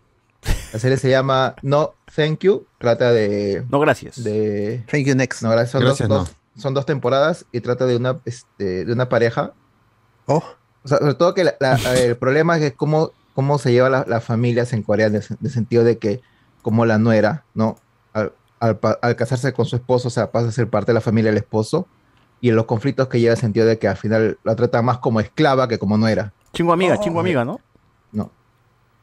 La 0.74 0.80
serie 0.80 0.98
se 0.98 1.10
llama 1.10 1.56
No 1.62 1.94
Thank 2.16 2.40
You, 2.40 2.66
trata 2.78 3.12
de... 3.12 3.66
No, 3.70 3.80
gracias. 3.80 4.24
De, 4.24 4.84
Thank 4.92 5.06
you 5.06 5.16
next. 5.16 5.42
no, 5.42 5.50
gracias, 5.50 5.72
son, 5.72 5.82
Gracias, 5.82 6.10
dos, 6.10 6.28
dos- 6.30 6.38
son 6.62 6.74
dos 6.74 6.86
temporadas 6.86 7.46
y 7.52 7.62
trata 7.62 7.86
de 7.86 7.96
una, 7.96 8.18
este, 8.26 8.86
de 8.86 8.92
una 8.94 9.10
pareja. 9.10 9.54
Oh. 10.26 10.44
O 10.84 10.88
sea, 10.88 10.98
sobre 11.00 11.14
todo 11.16 11.34
que 11.34 11.44
la- 11.44 11.56
la- 11.60 11.76
el 12.00 12.18
problema 12.18 12.58
es 12.58 12.74
cómo, 12.74 13.12
cómo 13.34 13.58
se 13.60 13.72
lleva 13.72 13.90
la- 13.90 14.06
las 14.08 14.24
familias 14.24 14.74
en 14.74 14.84
Corea, 14.84 15.08
en 15.08 15.16
el, 15.16 15.22
sen- 15.22 15.38
en 15.40 15.46
el 15.46 15.52
sentido 15.52 15.84
de 15.84 15.98
que 15.98 16.22
como 16.62 16.86
la 16.86 16.98
nuera, 16.98 17.44
¿no? 17.54 17.78
Al, 18.14 18.34
al 19.04 19.16
casarse 19.16 19.54
con 19.54 19.66
su 19.68 19.76
esposo, 19.76 20.08
o 20.08 20.12
sea, 20.12 20.32
pasa 20.32 20.48
a 20.48 20.52
ser 20.52 20.68
parte 20.70 20.88
de 20.88 20.96
la 20.96 21.02
familia 21.02 21.30
del 21.32 21.38
esposo, 21.38 21.88
y 22.42 22.50
en 22.50 22.56
los 22.56 22.66
conflictos 22.66 23.08
que 23.08 23.20
lleva 23.20 23.34
el 23.34 23.40
sentido 23.40 23.66
de 23.68 23.78
que 23.78 23.88
al 23.88 23.98
final 23.98 24.40
la 24.44 24.56
tratan 24.56 24.84
más 24.86 24.98
como 24.98 25.20
esclava 25.20 25.68
que 25.68 25.78
como 25.78 25.96
nuera. 25.98 26.34
Chingo 26.54 26.74
amiga, 26.74 27.00
chingo 27.00 27.20
amiga, 27.20 27.46
¿no? 27.46 27.60
No. 28.12 28.32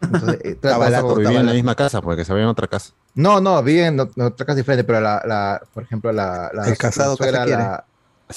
Entonces, 0.04 0.40
eh, 0.44 0.58
eso- 0.62 1.14
Vivían 1.16 1.34
en 1.36 1.46
la 1.46 1.52
misma 1.52 1.74
casa, 1.74 2.00
porque 2.02 2.24
se 2.24 2.32
veían 2.32 2.44
en 2.46 2.50
otra 2.52 2.66
casa. 2.68 2.92
No, 3.14 3.40
no, 3.40 3.62
viven 3.62 3.98
en 4.00 4.22
otra 4.22 4.46
casa 4.46 4.56
diferente, 4.56 4.84
pero 4.84 5.00
la, 5.00 5.22
la, 5.24 5.62
por 5.72 5.82
ejemplo, 5.82 6.12
la, 6.12 6.50
la, 6.52 6.66
El 6.68 6.76
casado 6.76 7.16
la 7.18 7.44
quiere. 7.44 7.50
la, 7.62 7.84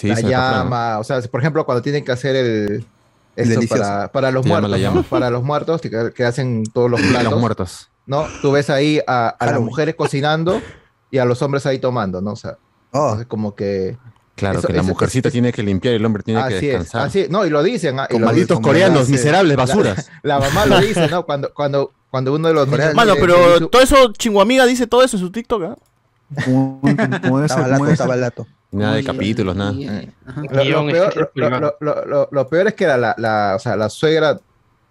la 0.09 0.15
refrán, 0.15 0.23
¿no? 0.23 0.29
llama, 0.29 0.99
o 0.99 1.03
sea, 1.03 1.21
por 1.21 1.39
ejemplo, 1.41 1.65
cuando 1.65 1.81
tienen 1.81 2.03
que 2.05 2.11
hacer 2.11 2.35
el 2.35 2.85
delicioso. 3.35 3.81
para, 3.81 4.11
para 4.11 4.31
los 4.31 4.43
Se 4.43 4.49
llama 4.49 4.67
muertos, 4.67 4.81
la 4.81 4.91
¿no? 4.91 5.03
para 5.03 5.29
los 5.29 5.43
muertos 5.43 5.81
que, 5.81 6.11
que 6.15 6.25
hacen 6.25 6.63
todos 6.73 6.89
los 6.91 7.01
platos, 7.01 7.31
los 7.31 7.39
muertos. 7.39 7.89
¿no? 8.05 8.25
Tú 8.41 8.51
ves 8.51 8.69
ahí 8.69 8.99
a, 9.07 9.29
a 9.29 9.45
las 9.45 9.59
mujeres 9.59 9.95
cocinando 9.95 10.61
y 11.11 11.17
a 11.19 11.25
los 11.25 11.41
hombres 11.41 11.65
ahí 11.65 11.79
tomando, 11.79 12.21
¿no? 12.21 12.31
O 12.31 12.35
sea, 12.35 12.57
Oh, 12.93 13.17
como 13.27 13.53
que 13.53 13.97
Claro, 14.37 14.59
Eso- 14.59 14.67
que 14.67 14.73
la 14.73 14.79
eso- 14.81 14.87
mujercita 14.87 15.27
eso- 15.27 15.33
tiene 15.33 15.51
que 15.51 15.63
limpiar 15.63 15.93
y 15.93 15.97
el 15.97 16.05
hombre 16.05 16.23
tiene 16.23 16.39
que 16.41 16.45
así 16.55 16.55
es, 16.69 16.79
descansar. 16.79 17.07
así, 17.07 17.25
no, 17.29 17.45
y 17.45 17.49
lo 17.49 17.61
dicen, 17.63 17.99
ah, 17.99 18.05
y 18.09 18.13
Con 18.13 18.21
lo 18.21 18.27
malditos 18.27 18.49
dicen, 18.59 18.63
coreanos, 18.63 19.09
miserables, 19.09 19.57
La- 19.57 19.63
basuras. 19.65 20.09
La, 20.23 20.39
mamá 20.39 20.65
lo 20.67 20.79
dice, 20.79 21.07
¿no? 21.09 21.25
Cuando, 21.25 21.53
cuando, 21.53 21.91
cuando 22.09 22.33
uno 22.33 22.47
de 22.47 22.53
los 22.53 22.67
Mano, 22.93 23.15
le- 23.15 23.19
pero 23.19 23.67
todo 23.67 23.81
eso, 23.81 24.13
chingo 24.13 24.39
amiga 24.39 24.65
dice 24.65 24.87
todo 24.87 25.03
eso 25.03 25.17
en 25.17 25.21
su 25.21 25.31
TikTok, 25.31 25.63
¿ah? 25.63 25.75
Como, 26.45 26.79
como 26.81 27.21
como 27.21 27.39
lato, 27.39 27.55
debe 27.65 27.77
ser. 27.85 27.91
estaba 27.93 28.15
lato. 28.15 28.47
Nada 28.71 28.95
de 28.95 29.03
capítulos, 29.03 29.55
nada. 29.55 29.71
ajá. 30.27 30.41
Lo, 30.51 30.63
lo 30.83 30.91
peor, 30.91 31.15
lo- 31.17 31.31
privado. 31.31 31.75
lo- 31.79 31.95
lo- 31.95 32.05
lo- 32.05 32.29
lo 32.31 32.47
peor 32.47 32.67
es 32.67 32.73
que 32.73 32.85
la, 32.85 32.97
la, 32.97 33.15
la- 33.17 33.53
o 33.55 33.59
sea, 33.59 33.75
la 33.77 33.89
suegra, 33.89 34.39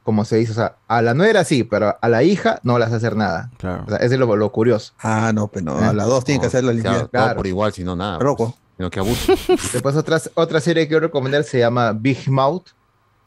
como 0.02 0.24
se 0.24 0.36
dice, 0.36 0.52
o 0.52 0.54
sea, 0.54 0.76
a 0.88 1.02
la 1.02 1.12
nuera 1.14 1.44
sí, 1.44 1.62
pero 1.62 1.96
a 2.00 2.08
la 2.08 2.22
hija 2.22 2.58
no 2.62 2.78
le 2.78 2.86
hace 2.86 2.94
hacer 2.96 3.16
nada. 3.16 3.50
Claro. 3.58 3.84
O 3.86 3.90
sea, 3.90 3.98
ese 3.98 4.14
es 4.14 4.20
lo, 4.20 4.34
lo 4.34 4.50
curioso. 4.50 4.92
Ah, 5.00 5.30
no, 5.34 5.48
pero 5.48 5.66
no, 5.66 5.78
a 5.78 5.92
las 5.92 6.06
dos 6.06 6.24
tienen 6.24 6.40
que 6.40 6.46
hacer 6.46 6.64
la 6.64 6.72
limpieza. 6.72 7.00
todo 7.00 7.08
Claro. 7.10 7.36
por 7.36 7.46
igual, 7.46 7.72
si 7.72 7.84
no 7.84 7.94
nada. 7.96 8.18
Loco. 8.18 8.46
pues, 8.46 8.65
Sino 8.76 8.90
que 8.90 9.00
abuso. 9.00 9.34
Después 9.72 9.96
otra, 9.96 10.20
otra 10.34 10.60
serie 10.60 10.84
que 10.84 10.88
quiero 10.88 11.06
recomendar 11.06 11.44
se 11.44 11.58
llama 11.58 11.92
Big 11.92 12.28
Mouth. 12.28 12.64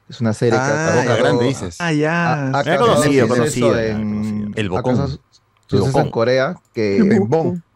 Es 0.08 0.22
una 0.22 0.34
serie 0.34 0.58
Ah, 0.60 0.92
que 1.04 1.10
acabó- 1.10 1.22
grande, 1.22 1.46
dices. 1.46 1.78
Ah, 1.80 1.92
ya. 1.94 2.50
ha- 2.50 2.78
conocido. 2.78 3.76
El 4.56 4.70
bocón. 4.70 5.20
suceso 5.68 6.00
en. 6.02 6.10
Corea 6.12 6.56
que 6.74 6.98
El 6.98 7.20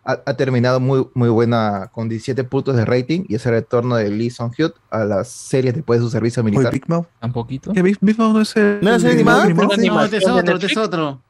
ha, 0.06 0.20
ha 0.26 0.34
terminado 0.36 0.80
muy, 0.80 1.08
muy 1.14 1.30
buena 1.30 1.90
con 1.94 2.10
17 2.10 2.44
puntos 2.44 2.76
de 2.76 2.86
rating 2.86 3.24
y 3.30 3.36
es 3.36 3.46
el 3.46 3.54
retorno 3.54 3.96
de 3.96 4.10
Lee 4.10 4.30
Sung-hyuk 4.32 4.74
a 4.90 5.06
las 5.06 5.30
series 5.30 5.76
después 5.76 6.00
de 6.00 6.06
su 6.06 6.10
servicio 6.12 6.44
militar. 6.44 6.74
Big 6.74 6.90
Mouth. 6.90 7.06
¿Un 7.22 7.32
poquito? 7.32 7.72
¿Qué 7.72 7.82
Big 7.82 7.98
Mouth 8.02 8.34
no 8.34 8.42
es 8.42 8.56
el. 8.56 8.80
¿No 8.82 8.96
Una 8.96 8.98
No, 8.98 10.04
es 10.04 10.28
otro, 10.28 10.58
es 10.58 10.78
otro. 10.78 11.22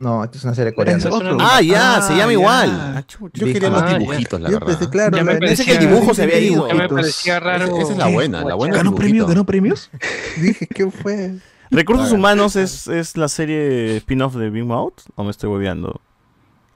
No, 0.00 0.22
esta 0.22 0.38
es 0.38 0.44
una 0.44 0.54
serie 0.54 0.72
coreana. 0.74 0.98
Es 0.98 1.06
otro. 1.06 1.36
Ah, 1.40 1.60
ya, 1.60 2.00
se 2.00 2.12
Ah, 2.12 2.16
llama 2.18 2.26
ya. 2.32 2.38
igual. 2.38 2.70
Ah, 2.96 3.02
chucha. 3.06 3.40
Yo 3.44 3.52
quería 3.52 3.68
los 3.70 3.82
Ah, 3.82 3.98
dibujitos, 3.98 4.40
la 4.40 4.48
Yo 4.48 4.60
verdad. 4.60 4.78
pensé, 4.78 4.90
claro, 4.90 5.16
Ya 5.16 5.24
me 5.24 5.36
Pensé 5.36 5.64
que 5.64 5.72
el 5.72 5.78
dibujo 5.80 6.14
se 6.14 6.22
había 6.22 6.38
ido. 6.38 6.68
Ya 6.68 6.74
me 6.74 6.88
parecía 6.88 7.40
raro. 7.40 7.64
Esa, 7.64 7.78
esa 7.82 7.92
es 7.92 7.98
la 7.98 8.06
buena, 8.08 8.44
la 8.44 8.54
buena. 8.54 8.76
¿Ganó 8.76 8.94
premios? 8.94 9.26
¿Ganó 9.26 9.44
premios? 9.44 9.90
dije, 10.40 10.66
¿qué 10.68 10.88
fue? 10.90 11.34
Recursos 11.70 12.12
Humanos 12.12 12.56
es, 12.56 12.86
es 12.86 13.16
la 13.16 13.28
serie 13.28 13.96
spin-off 13.98 14.36
de 14.36 14.50
Big 14.50 14.64
Mouth. 14.64 15.00
¿O 15.16 15.24
me 15.24 15.30
estoy 15.30 15.50
hueveando? 15.50 16.00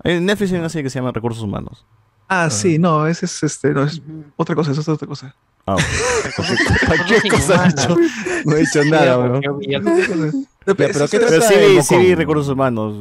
En 0.04 0.26
Netflix 0.26 0.52
hay 0.52 0.58
una 0.58 0.68
serie 0.68 0.82
que 0.84 0.90
se 0.90 0.98
llama 0.98 1.12
Recursos 1.12 1.42
Humanos. 1.44 1.86
Ah, 2.28 2.50
sí, 2.50 2.78
no, 2.78 3.06
ese 3.06 3.26
es 3.26 3.42
este, 3.42 3.70
no, 3.72 3.84
es 3.84 4.02
otra 4.36 4.54
cosa, 4.54 4.72
eso 4.72 4.80
es 4.80 4.88
otra 4.88 5.06
cosa. 5.06 5.34
Ah, 5.78 6.94
¿Qué 7.22 7.28
cosa 7.28 7.64
ha 7.64 7.68
hecho? 7.68 7.96
No 8.44 8.56
he 8.56 8.62
hecho 8.62 8.84
nada, 8.84 9.16
bro. 9.16 9.40
pero 10.76 11.08
¿qué 11.08 11.18
Pero 11.18 11.28
trata 11.28 11.48
sí, 11.48 11.54
de 11.54 11.82
sí 11.82 11.96
vi 11.96 12.14
Recursos 12.14 12.48
Humanos. 12.48 12.94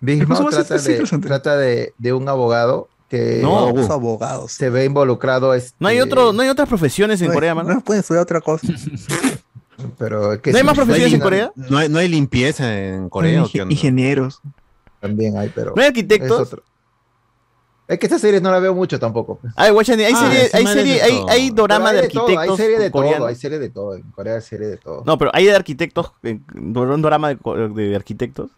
Big 0.00 0.26
trata, 0.26 0.78
de, 0.78 0.98
trata 1.20 1.56
de, 1.56 1.94
de 1.98 2.12
un 2.12 2.28
abogado 2.28 2.88
que 3.08 3.40
No, 3.42 3.72
Los 3.72 3.90
abogados. 3.90 4.52
se 4.52 4.70
ve 4.70 4.84
involucrado. 4.84 5.54
Este, 5.54 5.76
No 5.78 5.88
hay, 5.88 6.00
otro, 6.00 6.32
no 6.32 6.42
hay 6.42 6.48
otras 6.48 6.68
profesiones 6.68 7.20
en 7.20 7.28
No, 7.28 7.34
Corea, 7.34 7.54
mano. 7.54 7.74
No 7.74 7.80
pueden 7.80 8.00
estudiar 8.00 8.22
otra 8.22 8.40
cosa. 8.40 8.66
Pero 9.98 10.40
que 10.40 10.52
¿No 10.52 10.58
hay 10.58 10.64
más 10.64 10.74
profesiones 10.74 11.12
en 11.12 11.18
no- 11.18 11.24
Corea? 11.24 11.52
¿No 11.54 11.78
hay, 11.78 11.88
no 11.88 11.98
hay 11.98 12.08
limpieza 12.08 12.78
en 12.78 13.08
Corea? 13.08 13.44
o 13.44 13.48
qué 13.48 13.62
onda? 13.62 13.72
Ingenieros. 13.72 14.40
También 15.00 15.36
hay, 15.36 15.50
pero. 15.54 15.74
¿No 15.76 15.82
hay 15.82 15.88
es 15.88 15.88
arquitectos? 15.90 16.56
Es 17.88 17.98
que 18.00 18.06
esta 18.06 18.18
serie 18.18 18.40
no 18.40 18.50
la 18.50 18.58
veo 18.58 18.74
mucho 18.74 18.98
tampoco. 18.98 19.38
Ay, 19.54 19.70
hay 19.70 19.76
Ah, 19.78 19.84
serie, 19.84 20.06
hay, 20.06 20.66
serie, 20.66 20.94
de 20.94 21.02
hay, 21.02 21.12
todo. 21.18 21.28
hay 21.30 21.50
dorama 21.50 21.90
Pero 21.90 22.00
de 22.00 22.06
hay 22.06 22.12
todo, 22.12 22.22
arquitectos 22.26 22.50
Hay 22.50 22.56
serie 22.66 22.78
de 22.78 22.90
todo, 22.90 23.26
hay 23.26 23.34
serie 23.36 23.58
de 23.58 23.68
todo. 23.70 23.94
En 23.94 24.10
Corea 24.10 24.34
hay 24.34 24.40
serie 24.42 24.66
de 24.68 24.76
todo. 24.76 25.02
No, 25.06 25.18
pero 25.18 25.30
hay 25.32 25.44
de 25.44 25.54
arquitectos, 25.54 26.12
eh, 26.24 26.40
un 26.54 27.02
dorama 27.02 27.28
de, 27.34 27.68
de 27.74 27.94
arquitectos. 27.96 28.50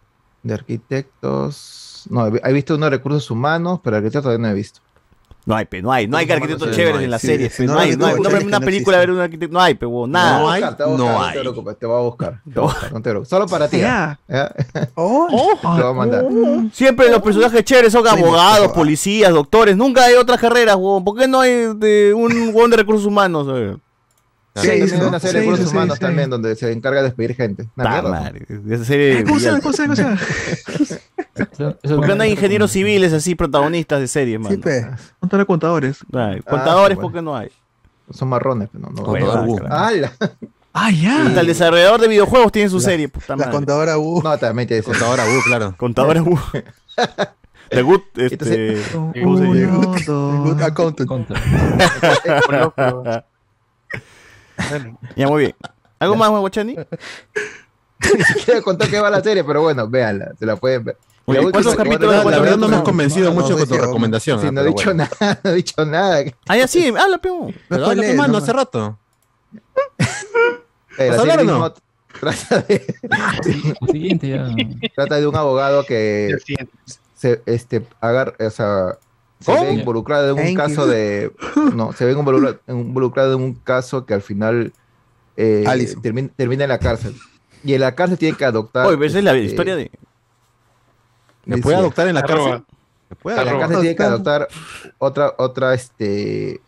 De 0.42 0.54
arquitectos. 0.54 2.06
No, 2.10 2.26
he 2.28 2.40
he 2.42 2.52
visto 2.52 2.76
uno 2.76 2.86
de 2.86 2.90
recursos 2.90 3.30
humanos, 3.30 3.80
pero 3.84 3.96
arquitectos 3.96 4.22
todavía 4.22 4.46
no 4.46 4.52
he 4.52 4.54
visto. 4.56 4.80
No 5.48 5.56
hay, 5.56 5.64
pe, 5.64 5.80
no 5.80 5.90
hay, 5.90 6.06
no 6.06 6.18
hay 6.18 6.30
arquitectos 6.30 6.76
chéveres 6.76 7.00
en 7.00 7.10
las 7.10 7.22
Sí, 7.22 7.28
series. 7.28 7.54
si 7.54 7.62
pe, 7.62 7.68
no 7.68 7.78
hay, 7.78 7.96
no 7.96 8.04
hay, 8.04 8.16
una 8.44 8.60
película 8.60 8.98
a 8.98 9.00
ver 9.00 9.10
un 9.10 9.18
arquitecto, 9.18 9.50
no 9.54 9.60
hay, 9.62 9.74
pe, 9.76 9.86
nada. 10.06 10.40
No 10.40 10.50
hay, 10.50 10.60
no 10.60 10.68
buscar, 10.68 10.88
hay. 10.90 10.96
No 10.98 11.32
te 11.32 11.40
preocupes, 11.40 11.78
te 11.78 11.86
voy 11.86 11.96
a 11.96 12.02
buscar. 12.02 12.42
Solo 13.26 13.46
para 13.46 13.66
ti. 13.66 13.78
Ya. 13.78 14.20
¿ya? 14.28 14.52
Oh, 14.94 15.26
Te 15.62 15.66
lo 15.66 15.72
voy 15.72 15.82
a 15.84 15.92
mandar. 15.94 16.26
Siempre 16.70 17.10
los 17.10 17.22
personajes 17.22 17.64
chéveres 17.64 17.92
son 17.94 18.06
abogados, 18.06 18.72
policías, 18.72 19.32
doctores. 19.32 19.74
Nunca 19.74 20.04
hay 20.04 20.16
otras 20.16 20.38
carreras, 20.38 20.76
huevón. 20.76 21.02
¿Por 21.02 21.16
qué 21.18 21.26
no 21.26 21.40
hay 21.40 21.72
de 21.76 22.12
un 22.14 22.30
huevón 22.48 22.70
de 22.70 22.76
recursos 22.76 23.06
humanos? 23.06 23.46
eh? 23.50 23.74
Sí, 24.56 24.66
Seis, 24.66 24.80
también 24.80 24.94
hay 24.96 25.00
¿no? 25.00 25.08
una 25.08 25.20
serie 25.20 25.40
de 25.40 25.46
recursos 25.46 25.72
humanos 25.72 25.98
también 25.98 26.28
donde 26.28 26.56
se 26.56 26.70
encarga 26.72 27.00
de 27.00 27.06
despedir 27.06 27.34
gente. 27.34 27.68
Una 27.74 27.88
mierda. 27.88 28.10
madre, 28.10 28.46
esa 28.68 28.84
serie 28.84 29.24
¿Cómo 29.24 29.40
se. 29.40 29.60
¿Cómo 29.62 29.72
se 29.72 31.00
¿Por 31.46 32.06
qué 32.06 32.14
no 32.14 32.22
hay 32.22 32.32
ingenieros 32.32 32.70
civiles 32.72 33.12
así, 33.12 33.34
protagonistas 33.34 34.00
de 34.00 34.08
series, 34.08 34.38
mano? 34.40 34.54
sí, 34.54 34.60
pe. 34.60 34.86
Contar 35.20 35.40
a 35.40 35.44
contadores. 35.44 35.98
Ay, 36.12 36.40
contadores, 36.42 36.96
sí, 36.96 37.02
¿por 37.02 37.12
qué 37.12 37.22
no 37.22 37.36
hay? 37.36 37.50
Son 38.10 38.28
marrones, 38.28 38.68
pero 38.72 38.88
no. 38.88 38.94
no 38.94 39.02
Contador. 39.04 39.66
¡Hala! 39.72 40.12
Ah, 40.72 40.90
ya. 40.90 41.26
Hasta 41.26 41.40
el 41.40 41.46
desarrollador 41.46 42.00
de 42.00 42.08
videojuegos 42.08 42.52
tiene 42.52 42.68
su 42.70 42.76
La- 42.76 42.82
serie, 42.82 43.08
puta 43.08 43.26
La 43.30 43.36
madre. 43.36 43.50
contadora 43.52 43.98
U. 43.98 44.22
No, 44.22 44.38
también 44.38 44.68
tiene 44.68 44.82
Contadora 44.82 45.24
U, 45.24 45.42
claro. 45.44 45.74
Contadores, 45.76 46.22
uh. 46.26 46.38
The 47.70 47.82
Good, 47.82 48.00
este, 48.16 48.34
Entonces, 48.34 48.88
¿cómo 48.92 49.38
se 49.38 49.44
llama? 49.44 49.96
Good 50.06 50.62
accountant. 50.62 51.10
Ya, 55.16 55.26
muy 55.28 55.40
bien. 55.42 55.54
¿Algo 55.98 56.16
más, 56.16 56.30
Guachani? 56.30 56.76
Ni 58.16 58.24
siquiera 58.24 58.62
contó 58.62 58.88
que 58.88 59.00
va 59.00 59.10
la 59.10 59.20
serie, 59.22 59.42
pero 59.44 59.62
bueno, 59.62 59.88
véanla, 59.88 60.32
se 60.38 60.46
la 60.46 60.56
pueden 60.56 60.84
ver. 60.84 60.96
Oye, 61.28 61.50
¿cuántos 61.50 61.74
capítulos? 61.74 62.24
La 62.24 62.30
la 62.30 62.38
verdad 62.38 62.56
no 62.56 62.68
me 62.68 62.76
has 62.76 62.82
convencido 62.82 63.32
mucho 63.32 63.56
con 63.58 63.68
tu 63.68 63.74
sí, 63.74 63.80
recomendación, 63.80 64.40
Sí, 64.40 64.48
no 64.50 64.62
he 64.62 64.66
dicho 64.66 64.84
bueno. 64.86 65.06
nada, 65.20 65.40
no 65.44 65.50
he 65.50 65.54
dicho 65.54 65.84
nada. 65.84 66.24
Ah, 66.46 66.56
ya 66.56 66.66
sí, 66.66 66.86
habla, 66.88 67.18
peón. 67.18 67.54
Pero 67.68 67.84
habla, 67.84 68.14
mano, 68.14 68.38
hace 68.38 68.52
rato. 68.52 68.98
¿Vas 70.98 71.18
a 71.18 71.20
hablar 71.20 71.40
o 71.40 71.44
no? 71.44 71.74
trata 72.20 72.60
de, 72.62 72.94
Siguiente 73.90 74.28
ya. 74.28 74.48
trata 74.96 75.20
de 75.20 75.26
un 75.26 75.36
abogado 75.36 75.84
que 75.84 76.34
se 77.14 77.42
este 77.44 77.86
agar, 78.00 78.34
o 78.40 78.50
sea, 78.50 78.98
se 79.40 79.52
¿Cómo? 79.52 79.64
ve 79.64 79.72
involucrado 79.72 80.30
en 80.30 80.38
un 80.38 80.54
Thank 80.54 80.56
caso 80.56 80.86
you. 80.86 80.90
de 80.90 81.32
no, 81.74 81.92
se 81.92 82.06
ve 82.06 82.12
involucrado, 82.12 83.34
en 83.34 83.42
un 83.42 83.54
caso 83.54 84.06
que 84.06 84.14
al 84.14 84.22
final 84.22 84.72
eh, 85.36 85.64
termina, 86.02 86.30
termina 86.34 86.64
en 86.64 86.70
la 86.70 86.78
cárcel. 86.78 87.14
Y 87.62 87.74
en 87.74 87.80
la 87.82 87.94
cárcel 87.94 88.16
tiene 88.16 88.36
que 88.36 88.44
adoptar. 88.44 88.86
Oye, 88.86 88.96
pero 88.96 89.08
esa 89.08 89.18
es 89.18 89.24
la 89.24 89.34
este, 89.34 89.44
historia 89.44 89.76
de. 89.76 89.90
¿Me 91.56 91.58
puede 91.58 91.76
adoptar 91.76 92.08
en 92.08 92.14
la 92.14 92.20
Arroba. 92.20 92.50
cárcel? 92.50 92.66
¿Me 93.10 93.16
puede 93.16 93.38
En 93.38 93.44
la 93.44 93.50
adoptar? 93.50 93.68
cárcel 93.68 93.80
tiene 93.82 93.96
que 93.96 94.02
adoptar 94.02 94.48
otra, 94.98 95.34
otra, 95.38 95.74
este. 95.74 96.60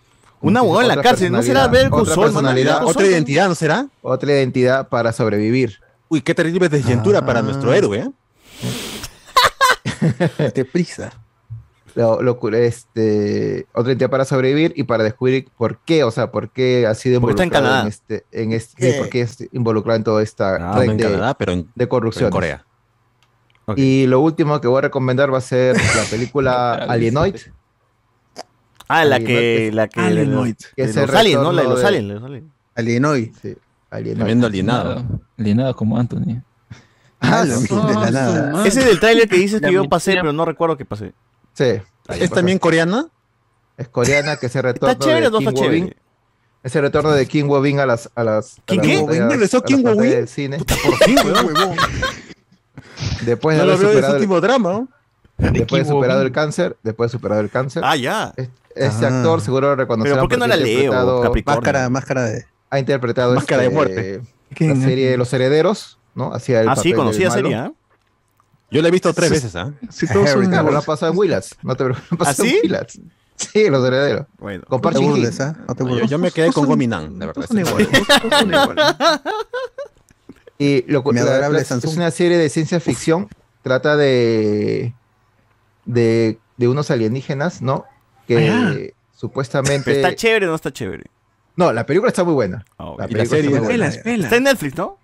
Un 0.43 0.57
abogado 0.57 0.83
en 0.83 0.89
la 0.97 1.03
cárcel, 1.03 1.31
¿no 1.31 1.43
será 1.43 1.71
Call 1.71 1.93
otra 1.93 2.17
mano? 2.17 2.23
personalidad, 2.23 2.85
¿Otra 2.85 3.07
identidad 3.07 3.49
no 3.49 3.55
será? 3.55 3.87
Otra 4.01 4.33
identidad 4.33 4.89
para 4.89 5.13
sobrevivir. 5.13 5.81
Uy, 6.09 6.23
qué 6.23 6.35
terrible 6.35 6.69
desyentura 6.69 7.25
para 7.25 7.43
nuestro 7.43 7.73
héroe, 7.75 7.99
¿eh? 7.99 8.11
De 10.55 10.65
prisa. 10.65 11.13
Lo, 11.95 12.23
lo 12.23 12.39
cu- 12.39 12.49
este, 12.55 13.67
otra 13.75 13.91
identidad 13.93 14.11
para 14.11 14.25
sobrevivir 14.25 14.73
y 14.77 14.85
para 14.85 15.03
descubrir 15.03 15.49
por 15.59 15.79
qué, 15.79 16.05
o 16.05 16.11
sea, 16.13 16.31
por 16.31 16.51
qué 16.51 16.87
ha 16.87 16.95
sido 16.95 17.21
Porque 17.21 17.33
está 17.33 17.43
en 17.43 17.49
involucrado 17.49 17.75
Canadá. 17.75 17.89
este, 17.89 18.25
en 18.31 18.53
este, 18.53 18.77
¿Qué? 18.81 18.93
sí, 18.93 18.99
por 18.99 19.09
qué 19.09 19.21
es 19.23 19.49
involucrado 19.53 19.97
en 19.97 20.05
toda 20.05 20.23
esta 20.23 20.55
Ah, 20.73 20.79
red 20.79 20.87
no 20.87 20.93
en 20.93 20.97
de, 20.99 21.05
Canadá, 21.05 21.35
pero 21.35 21.53
en, 21.53 21.63
de 21.65 21.73
pero 21.75 21.89
corrupción. 21.89 22.27
en 22.27 22.31
Corea. 22.31 22.65
Ok. 23.73 23.79
Y 23.79 24.07
lo 24.07 24.21
último 24.21 24.61
que 24.61 24.69
voy 24.69 24.79
a 24.79 24.83
recomendar 24.83 25.33
va 25.33 25.39
a 25.39 25.43
ser 25.43 25.77
la 25.77 26.03
película 26.11 26.73
Alienoid. 26.89 27.37
Ah, 28.89 29.05
la 29.05 29.17
Alienoid 29.17 29.37
que. 29.37 29.69
es- 29.69 29.75
La 29.75 29.89
que. 29.89 30.01
Alienoid. 30.01 30.55
Que 30.77 30.83
es 30.83 30.97
el 30.97 31.07
los 31.07 31.15
aliens, 31.15 31.43
¿no? 31.43 31.53
La 31.53 31.63
de 31.63 31.69
retorno 31.69 31.71
los 31.75 31.81
de- 31.81 31.87
aliens. 31.89 32.09
los 32.15 32.23
aliens. 32.25 32.47
Alienoid. 32.75 33.31
Sí, 33.43 33.57
Alienoid. 33.91 34.17
Tremendo 34.19 34.47
alienado. 34.47 35.05
Alienado 35.39 35.77
como 35.77 35.97
Anthony. 35.99 36.43
Ah, 37.21 37.45
lo 37.45 37.61
mismo, 37.61 37.87
de 37.87 37.95
la 37.95 38.11
nada. 38.11 38.67
Ese 38.67 38.81
es 38.81 38.87
del 38.87 38.99
tráiler 38.99 39.29
que 39.29 39.37
dices 39.37 39.61
La 39.61 39.69
que 39.69 39.75
yo 39.75 39.81
mentira. 39.81 39.91
pasé, 39.97 40.13
pero 40.15 40.33
no 40.33 40.45
recuerdo 40.45 40.77
que 40.77 40.85
pasé. 40.87 41.13
Sí. 41.53 41.65
¿Es 42.09 42.31
también 42.31 42.59
coreana? 42.59 43.09
Es 43.77 43.89
coreana 43.89 44.37
que 44.37 44.49
se 44.49 44.61
retorno 44.63 44.93
¿Está 44.93 45.05
chévere 45.05 45.27
o 45.27 45.31
no 45.31 45.39
está 45.39 45.53
chévere? 45.53 45.97
Es 46.63 46.77
el 46.77 46.83
retorno 46.83 47.13
de 47.13 47.27
King 47.27 47.45
Wobin 47.45 47.79
a 47.81 47.87
las 47.87 48.11
a 48.15 48.23
las 48.25 48.59
a 48.59 48.63
¿King 48.67 48.79
las 48.79 48.87
qué? 49.09 49.27
¿Regresó 49.29 49.59
a 49.59 49.65
King 49.65 49.83
Wo-bin? 49.85 50.27
Por 50.67 50.97
fin, 51.05 51.19
huevón. 51.25 51.77
Después 53.23 53.57
de 53.57 53.63
No 53.63 53.67
lo 53.69 53.75
haber 53.75 53.87
veo 53.87 53.91
en 53.91 53.97
superado 53.97 54.01
su 54.13 54.17
el- 54.17 54.23
último 54.23 54.41
drama, 54.41 54.73
¿no? 54.73 54.89
después 55.53 55.85
de 55.87 55.91
superado 55.93 56.23
el 56.23 56.33
cáncer, 56.33 56.77
después 56.83 57.11
de 57.11 57.19
superado 57.19 57.41
el 57.41 57.51
cáncer. 57.51 57.83
Ah, 57.85 57.97
ya. 57.97 58.33
es- 58.37 58.49
Este 58.75 59.05
Ah. 59.07 59.09
actor 59.19 59.41
seguro 59.41 59.69
lo 59.71 59.77
reconocerán 59.77 60.17
Pero 60.17 60.23
¿por 60.23 60.31
qué 60.31 60.37
no 60.37 60.47
la 60.47 60.57
leo? 60.57 61.33
Máscara, 61.45 61.89
máscara 61.91 62.23
de. 62.25 62.45
Ha 62.71 62.79
interpretado 62.79 63.35
Máscara 63.35 63.63
de 63.63 63.67
este, 63.69 63.75
muerte. 63.77 64.23
la 64.61 64.77
serie 64.77 65.17
Los 65.17 65.33
Herederos, 65.33 65.99
¿no? 66.15 66.33
Hacía 66.33 66.61
el 66.61 66.69
Ah, 66.69 66.77
sí, 66.77 66.93
la 66.93 67.13
serie. 67.13 67.55
¿ah? 67.57 67.73
Yo 68.71 68.81
la 68.81 68.87
he 68.89 68.91
visto 68.93 69.13
tres 69.13 69.29
veces, 69.31 69.57
¿ah? 69.57 69.73
Si 69.91 70.07
todos 70.07 70.31
son 70.31 70.43
Claro, 70.47 70.63
lo 70.63 70.69
ha 70.69 70.71
iguales. 70.71 70.85
pasado 70.85 71.11
en 71.11 71.19
Willas. 71.19 71.57
No 71.65 71.75
te 71.75 71.85
pasado 72.17 72.17
¿Ah, 72.21 72.33
sí? 72.35 72.61
en 72.63 72.71
Willas. 72.71 73.01
Sí, 73.35 73.69
Los 73.71 73.85
Herederos. 73.85 74.27
Bueno. 74.39 74.63
Con 74.69 74.81
No 74.81 74.91
te 74.91 74.99
burles, 75.01 75.41
¿ah? 75.41 75.57
No 75.67 75.75
te 75.75 75.83
No, 75.83 75.89
yo, 75.89 75.95
burles. 75.95 76.11
yo 76.11 76.19
me 76.21 76.31
quedé 76.31 76.53
con 76.53 76.67
Gominan, 76.67 77.19
la 77.19 77.27
verdad. 77.27 77.33
Todos 77.35 77.47
son 77.49 77.59
iguales. 77.59 77.89
Todos 78.07 78.39
son 78.41 78.49
iguales. 78.55 78.85
Y 80.61 80.83
lo, 80.93 81.03
Mi 81.03 81.15
la- 81.15 81.23
adorable 81.23 81.59
la- 81.59 81.77
es 81.77 81.85
una 81.87 82.11
serie 82.11 82.37
de 82.37 82.49
ciencia 82.51 82.79
ficción. 82.81 83.29
Trata 83.63 83.97
de, 83.97 84.93
de, 85.87 86.39
de 86.59 86.69
unos 86.69 86.91
alienígenas, 86.91 87.63
¿no? 87.63 87.87
Que 88.29 88.51
Ah, 88.51 88.75
supuestamente. 89.17 89.83
Pero 89.85 89.97
está 89.97 90.15
chévere 90.15 90.47
o 90.47 90.51
no 90.51 90.55
está 90.57 90.71
chévere. 90.73 91.05
No, 91.57 91.73
la 91.73 91.85
película 91.87 92.09
está 92.11 92.25
muy 92.25 92.35
buena. 92.35 92.65
Ok. 92.77 92.99
La 93.01 93.07
¿Y 93.07 93.09
la 93.09 93.17
película 93.17 93.27
serie? 93.27 93.47
está 93.51 93.59
muy 93.61 93.67
buena. 93.69 93.87
Espela, 93.87 93.97
espela. 93.99 94.25
Está 94.25 94.37
en 94.37 94.43
Netflix, 94.45 94.77
¿no? 94.77 94.99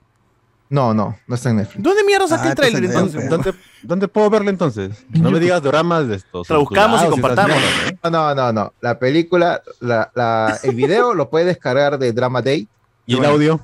No, 0.69 0.93
no, 0.95 1.17
no 1.27 1.35
está 1.35 1.51
en 1.51 1.57
Netflix. 1.57 1.83
¿Dónde 1.83 2.05
mierda 2.05 2.27
saqué 2.29 2.49
Ah, 2.49 2.51
el 2.51 2.55
tráiler 2.57 2.85
entonces? 2.85 3.29
¿Dónde, 3.31 3.55
¿Dónde 3.83 4.09
puedo 4.09 4.29
verla 4.31 4.51
entonces? 4.51 5.05
No 5.11 5.31
me 5.31 5.39
digas 5.41 5.63
dramas 5.63 6.07
de 6.09 6.17
estos. 6.17 6.47
Traduzcamos 6.49 7.03
y 7.03 7.07
compartamos. 7.09 7.57
¿eh? 7.57 7.97
No, 8.05 8.11
no, 8.11 8.35
no, 8.35 8.53
no. 8.53 8.73
La 8.81 8.99
película, 8.99 9.63
la, 9.81 10.11
la, 10.15 10.59
el 10.63 10.75
video 10.75 11.15
lo 11.15 11.31
puedes 11.31 11.47
descargar 11.47 11.99
de 11.99 12.13
Drama 12.13 12.43
Day. 12.43 12.69
¿Y 13.07 13.17
el 13.17 13.25
audio? 13.25 13.61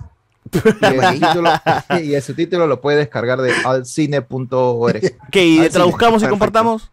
Y 2.03 2.15
el, 2.15 2.23
subtítulo, 2.23 2.65
y 2.65 2.69
lo 2.69 2.81
puedes 2.81 2.99
descargar 3.01 3.41
de 3.41 3.53
alcine.org. 3.65 5.01
¿Qué? 5.31 5.45
¿Y 5.47 5.59
Ah, 5.61 5.65
sí, 5.65 5.71
traduzcamos 5.71 6.23
y 6.23 6.27
compartamos? 6.27 6.91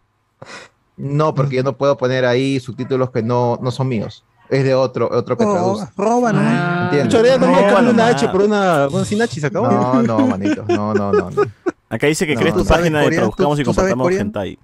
No, 0.96 1.34
porque 1.34 1.56
yo 1.56 1.62
no 1.62 1.76
puedo 1.76 1.96
poner 1.96 2.24
ahí 2.26 2.60
subtítulos 2.60 3.10
que 3.10 3.22
no, 3.22 3.58
no 3.62 3.70
son 3.70 3.88
míos. 3.88 4.24
Es 4.48 4.64
de 4.64 4.74
otro, 4.74 5.08
otro 5.10 5.36
que 5.36 5.44
Oh, 5.44 5.52
traduce. 5.52 5.86
roba, 5.96 6.32
¿no? 6.32 6.84
¿Entiendes? 6.84 7.14
Chorea, 7.14 7.38
no 7.38 7.46
me 7.46 7.90
una. 7.90 8.06
H 8.08 8.28
por 8.28 8.42
una, 8.42 8.88
una 8.88 9.04
sin 9.04 9.22
H 9.22 9.34
y 9.36 9.40
se 9.40 9.46
acabó. 9.46 9.68
No, 9.70 10.02
no, 10.02 10.26
manito. 10.26 10.64
No, 10.68 10.92
no, 10.92 11.12
no. 11.12 11.30
no. 11.30 11.42
Acá 11.88 12.06
dice 12.08 12.26
que 12.26 12.34
No, 12.34 12.40
crees 12.40 12.54
tu 12.54 12.60
¿tú 12.60 12.66
sabes 12.66 12.82
página 12.82 13.00
de 13.02 13.16
traduzcamos 13.16 13.60
y 13.60 13.62
¿Tú- 13.64 13.70
tú 13.70 13.74
sabes 13.74 13.92
compartamos 13.94 14.20
hentai. 14.20 14.58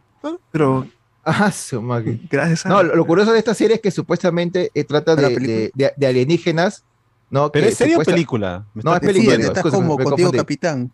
Pero 0.51 0.87
Ah, 1.25 1.51
su 1.53 1.81
madre. 1.83 2.21
gracias 2.31 2.67
a. 2.67 2.69
No, 2.69 2.83
lo, 2.83 2.95
lo 2.97 3.05
curioso 3.05 3.33
de 3.33 3.39
esta 3.39 3.55
serie 3.55 3.77
es 3.77 3.81
que 3.83 3.91
supuestamente 3.91 4.71
eh, 4.75 4.85
trata 4.85 5.15
de- 5.17 5.71
de 5.97 6.07
alienígenas. 6.07 6.85
¿No? 7.31 7.51
¿Pero 7.53 7.67
que 7.67 7.73
es 7.73 7.79
serio 7.79 7.99
película? 8.01 8.65
Me 8.75 8.83
No, 8.83 8.95
está- 8.95 9.07
es 9.07 9.13
película. 9.13 9.37
Sí, 9.37 9.43
estás 9.43 9.57
escúchame, 9.59 9.83
como 9.89 9.99
contigo, 9.99 10.33
capitán. 10.33 10.93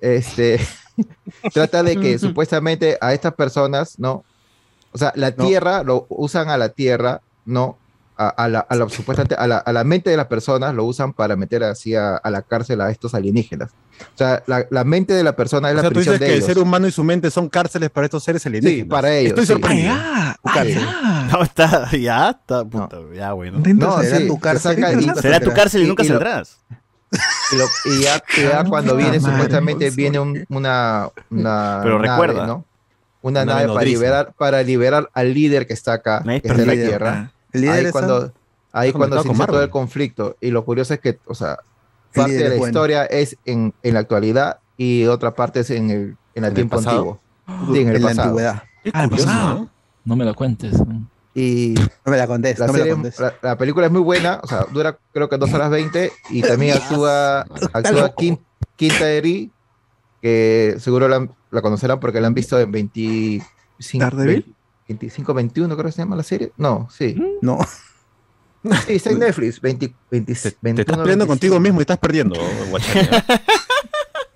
Este 0.00 0.60
trata 1.52 1.82
de 1.82 1.96
que 1.96 2.18
supuestamente 2.18 2.98
a 3.00 3.12
estas 3.14 3.34
personas, 3.34 3.98
¿no? 3.98 4.24
O 4.92 4.98
sea, 4.98 5.12
la 5.16 5.30
No. 5.30 5.44
tierra, 5.46 5.82
lo 5.82 6.06
usan 6.08 6.48
a 6.48 6.56
la 6.56 6.70
tierra, 6.70 7.20
¿no? 7.44 7.76
A, 8.20 8.30
a 8.30 8.48
la, 8.48 8.58
a 8.60 8.74
la- 8.74 8.88
supuestamente 8.88 9.36
a 9.36 9.46
la, 9.46 9.58
a 9.58 9.72
la 9.72 9.84
mente 9.84 10.10
de 10.10 10.16
las 10.16 10.26
personas 10.26 10.74
lo 10.74 10.82
usan 10.84 11.12
para 11.12 11.36
meter 11.36 11.62
así 11.62 11.94
a, 11.94 12.16
a 12.16 12.30
la 12.32 12.42
cárcel 12.42 12.80
a 12.80 12.90
estos 12.90 13.14
alienígenas. 13.14 13.70
O 14.00 14.18
sea, 14.18 14.42
la, 14.48 14.66
la 14.70 14.82
mente 14.82 15.12
de 15.14 15.22
la 15.22 15.36
persona 15.36 15.68
es 15.68 15.74
O 15.74 15.76
la 15.76 15.80
sea, 15.82 15.90
tú 15.90 15.94
prisión 15.94 16.14
dices 16.14 16.20
de 16.20 16.26
que 16.26 16.32
el 16.32 16.38
ellos. 16.38 16.46
ser 16.48 16.58
humano 16.58 16.88
y 16.88 16.90
su 16.90 17.04
mente 17.04 17.30
son 17.30 17.48
cárceles 17.48 17.90
para 17.90 18.06
estos 18.06 18.24
seres 18.24 18.44
alienígenas. 18.44 18.84
Sí, 18.86 18.90
para 18.90 19.14
ellos, 19.14 19.30
Estoy 19.38 19.46
sí. 19.46 19.52
sorprendido. 19.52 19.94
Ah, 19.96 20.36
ah, 20.42 20.50
Cárcel. 20.52 20.74
ya. 20.80 21.28
No, 21.32 21.42
está, 21.44 21.90
ya, 21.96 22.30
está, 22.30 22.64
puta, 22.64 22.96
ya, 23.14 23.32
bueno. 23.34 23.60
No, 23.64 24.02
Será 24.02 24.18
sí, 24.18 24.26
tu 24.26 24.40
cárcel. 24.40 24.74
saca 24.76 24.92
y- 24.92 24.96
nunca 24.96 25.14
Será 25.22 25.38
tu 25.38 25.44
saldrás. 25.46 25.54
cárcel 25.62 25.80
y 25.82 25.84
Y- 25.84 25.88
nunca 25.88 26.02
y 26.02 26.08
lo- 26.08 26.14
saldrás. 26.14 26.58
Y, 27.52 27.56
lo- 27.56 27.64
y 27.94 28.02
ya, 28.02 28.22
y 28.36 28.42
ya 28.50 28.64
cuando 28.64 28.96
viene 28.96 29.20
madre, 29.20 29.32
supuestamente 29.32 29.84
pues, 29.86 29.96
viene 29.96 30.18
un- 30.18 30.44
una, 30.48 31.08
una 31.30 31.80
Pero 31.84 31.98
nave, 32.00 32.08
recuerda. 32.08 32.46
¿no? 32.48 32.64
Una, 33.22 33.42
Una 33.42 33.54
nave 33.54 33.68
para 33.72 33.84
liberar, 33.84 34.32
para 34.36 34.62
liberar 34.62 35.08
al 35.14 35.34
líder 35.34 35.66
que 35.66 35.72
está 35.72 35.92
acá, 35.94 36.22
que 36.24 36.36
está 36.36 36.52
en 36.54 36.66
la 36.66 36.72
líder. 36.74 36.88
tierra. 36.88 37.32
Ahí 37.52 37.84
es 37.86 37.92
cuando, 37.92 38.32
ahí 38.72 38.92
cuando 38.92 39.22
se 39.22 39.28
inicia 39.28 39.46
todo 39.46 39.62
el 39.62 39.70
conflicto. 39.70 40.36
Y 40.40 40.50
lo 40.50 40.64
curioso 40.64 40.94
es 40.94 41.00
que, 41.00 41.18
o 41.26 41.34
sea, 41.34 41.58
parte 42.14 42.32
de 42.32 42.42
la 42.44 42.56
bueno. 42.56 42.66
historia 42.66 43.04
es 43.04 43.36
en, 43.44 43.72
en 43.82 43.94
la 43.94 44.00
actualidad 44.00 44.58
y 44.76 45.04
otra 45.06 45.34
parte 45.34 45.60
es 45.60 45.70
en 45.70 45.90
el, 45.90 45.96
en 45.98 45.98
el 45.98 46.16
¿En 46.34 46.44
el 46.44 46.54
tiempo 46.54 46.76
pasado? 46.76 47.20
antiguo. 47.46 47.74
Sí, 47.74 47.80
en 47.80 47.88
el 47.88 47.96
en 47.96 48.02
la 48.02 48.08
pasado. 48.08 48.28
antigüedad. 48.28 48.62
Ah, 48.92 49.04
el 49.04 49.10
pasado. 49.10 49.58
¿no? 49.60 49.70
No 50.04 50.16
me 50.16 50.24
la 50.24 50.34
cuentes. 50.34 50.74
Y 51.34 51.74
No 52.04 52.10
me 52.12 52.16
la 52.16 52.26
contés, 52.26 52.58
la, 52.58 52.66
no 52.66 52.72
me 52.72 52.78
la 52.78 52.84
serie- 52.84 52.94
contés. 52.94 53.20
la- 53.20 53.34
la 53.42 53.56
película 53.58 53.86
es 53.86 53.92
muy 53.92 54.00
buena, 54.00 54.40
o 54.42 54.46
sea, 54.46 54.66
dura 54.72 54.98
creo 55.12 55.28
que 55.28 55.36
dos 55.36 55.52
horas 55.52 55.70
20 55.70 56.10
y 56.30 56.42
también 56.42 56.76
actúa, 56.76 57.42
actúa. 57.72 58.12
Kim, 58.16 58.38
Kim 58.76 58.92
Tae-ri, 58.98 59.52
que 60.20 60.76
seguro 60.78 61.06
la, 61.08 61.28
la 61.50 61.62
conocerán 61.62 62.00
porque 62.00 62.20
la 62.20 62.26
han 62.28 62.34
visto 62.34 62.58
en 62.58 62.72
25, 62.72 63.46
¿Daredevil? 64.04 64.54
25, 64.88 65.34
21 65.34 65.74
creo 65.76 65.86
que 65.86 65.92
se 65.92 65.98
llama 66.02 66.16
la 66.16 66.22
serie. 66.22 66.52
No, 66.56 66.88
sí. 66.90 67.16
No. 67.42 67.58
Sí, 68.86 68.94
está 68.94 69.10
en 69.10 69.18
Netflix. 69.20 69.60
20, 69.60 69.94
20, 70.10 70.34
Te, 70.34 70.50
te 70.50 70.56
21, 70.60 70.80
estás 70.80 70.96
peleando 70.98 71.24
25. 71.24 71.26
contigo 71.28 71.60
mismo 71.60 71.80
y 71.80 71.82
estás 71.82 71.96
perdiendo. 71.98 72.34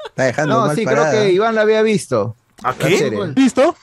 Está 0.09 0.25
dejando 0.25 0.55
No, 0.61 0.67
mal 0.67 0.77
sí, 0.77 0.85
parada. 0.85 1.11
creo 1.11 1.23
que 1.25 1.33
Iván 1.33 1.55
la 1.55 1.63
había 1.63 1.83
visto. 1.83 2.37
¿A 2.63 2.75
qué? 2.75 2.99
serie. 2.99 3.19
¿Listo? 3.35 3.75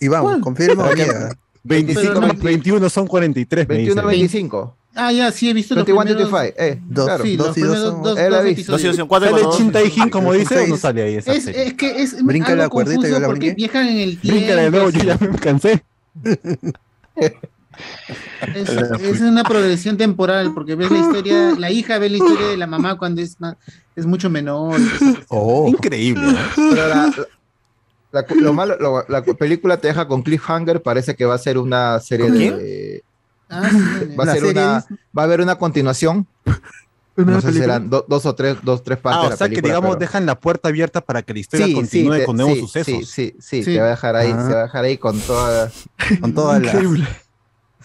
Iván, 0.00 0.40
confirma 0.40 0.84
o 0.84 0.94
niega. 0.94 1.36
25 1.62 2.08
Pero 2.08 2.20
no- 2.20 2.26
más 2.28 2.38
21 2.42 2.88
son 2.90 3.06
43, 3.06 3.68
me 3.68 3.74
21, 3.76 4.00
dice. 4.02 4.06
25. 4.08 4.76
Ah, 4.94 5.12
ya, 5.12 5.30
sí, 5.30 5.48
he 5.48 5.52
visto 5.54 5.74
los 5.74 5.84
21, 5.86 6.02
primeros... 6.04 6.32
25. 6.32 6.62
Eh, 6.62 6.80
Dos, 6.88 7.04
claro. 7.06 7.24
Sí, 7.24 7.36
dos 7.36 7.46
los 7.48 7.58
y 7.58 7.60
dos 7.60 7.78
son- 7.78 8.02
dos, 8.02 8.18
Él 8.18 8.30
dos 8.30 8.38
ha 8.40 8.42
visto. 8.42 8.72
Dos 8.72 8.80
y 8.80 8.84
dos 8.86 8.96
episodios. 8.96 8.96
son 8.96 9.08
cuatro 9.08 9.30
¿Sale 9.30 9.42
dos. 9.42 9.56
Chintaijin 9.58 10.08
como 10.10 10.32
dice 10.32 10.58
o 10.58 10.66
no 10.66 10.76
sale 10.76 11.02
ahí 11.02 11.14
esa 11.16 11.32
Es, 11.32 11.44
serie? 11.44 11.66
es 11.66 11.74
que 11.74 12.02
es 12.02 12.24
Brinca 12.24 12.48
algo 12.48 12.62
la 12.62 12.68
cuerdita, 12.70 12.94
yo 12.96 13.00
confuso 13.02 13.20
la 13.20 13.26
porque 13.28 13.38
brinqué. 13.40 13.54
viajan 13.56 13.86
en 13.88 13.98
el 13.98 14.18
tiempo. 14.18 14.38
Brinca 14.40 14.56
de 14.56 14.70
nuevo, 14.70 14.90
yo 14.90 15.02
ya 15.04 15.18
me 15.20 15.38
cansé. 15.38 15.84
Es, 18.54 18.68
es 18.68 19.20
una 19.20 19.44
progresión 19.44 19.96
temporal 19.96 20.52
porque 20.54 20.74
ves 20.74 20.90
la 20.90 20.98
historia, 20.98 21.54
la 21.58 21.70
hija 21.70 21.98
ve 21.98 22.10
la 22.10 22.16
historia 22.16 22.46
de 22.48 22.56
la 22.56 22.66
mamá 22.66 22.98
cuando 22.98 23.20
es, 23.22 23.40
ma- 23.40 23.56
es 23.96 24.06
mucho 24.06 24.28
menor. 24.28 24.78
Oh. 25.28 25.68
Increíble. 25.68 26.36
Pero 26.56 26.88
la, 26.88 27.14
La, 28.12 28.24
lo 28.40 28.52
malo, 28.52 28.76
lo- 28.80 29.04
la 29.08 29.22
película 29.22 29.76
te 29.76 29.86
deja 29.88 30.08
con 30.08 30.22
cliffhanger, 30.22 30.82
parece 30.82 31.14
que 31.14 31.24
va 31.24 31.34
a 31.34 31.38
ser 31.38 31.58
una 31.58 32.00
serie 32.00 32.26
¿Con 32.26 32.38
de... 32.38 33.04
Ah, 33.48 33.68
sí, 33.70 34.16
Va 34.16 34.24
a 34.24 34.26
ser 34.32 34.36
serie 34.42 34.50
una, 34.62 34.84
va 35.16 35.22
a 35.22 35.24
haber 35.24 35.40
una 35.40 35.54
continuación. 35.56 36.26
¿Una 37.22 37.32
No 37.32 37.40
sé 37.40 37.52
si 37.52 37.60
do- 37.60 38.04
dos 38.08 38.26
o 38.26 38.34
tres, 38.34 38.56
dos, 38.62 38.82
tres 38.82 38.98
partes 38.98 39.18
Ah, 39.18 39.22
de 39.22 39.26
o 39.26 39.30
la 39.30 39.36
sea 39.36 39.48
que 39.48 39.60
digamos 39.62 39.90
pero- 39.90 40.00
dejan 40.00 40.26
la 40.26 40.38
puerta 40.38 40.68
abierta 40.68 41.00
para 41.00 41.22
que 41.22 41.32
la 41.34 41.40
historia 41.40 41.66
Sí, 41.66 41.74
continúe 41.74 42.14
sí, 42.16 42.24
con 42.24 42.36
nuevos 42.36 42.54
sí, 42.54 42.60
sucesos. 42.60 42.94
Sí, 42.94 43.04
sí, 43.04 43.36
sí, 43.40 43.64
Sí. 43.64 43.74
te 43.74 43.80
va 43.80 43.86
a 43.86 43.90
dejar 43.90 44.16
ahí, 44.16 44.32
Ah. 44.36 44.46
te 44.48 44.54
va 44.54 44.60
a 44.60 44.62
dejar 44.64 44.84
ahí 44.84 44.96
con 44.98 45.18
toda, 45.20 45.70
Con 46.20 46.34
toda 46.34 46.58
la. 46.58 46.66
Increíble. 46.66 47.08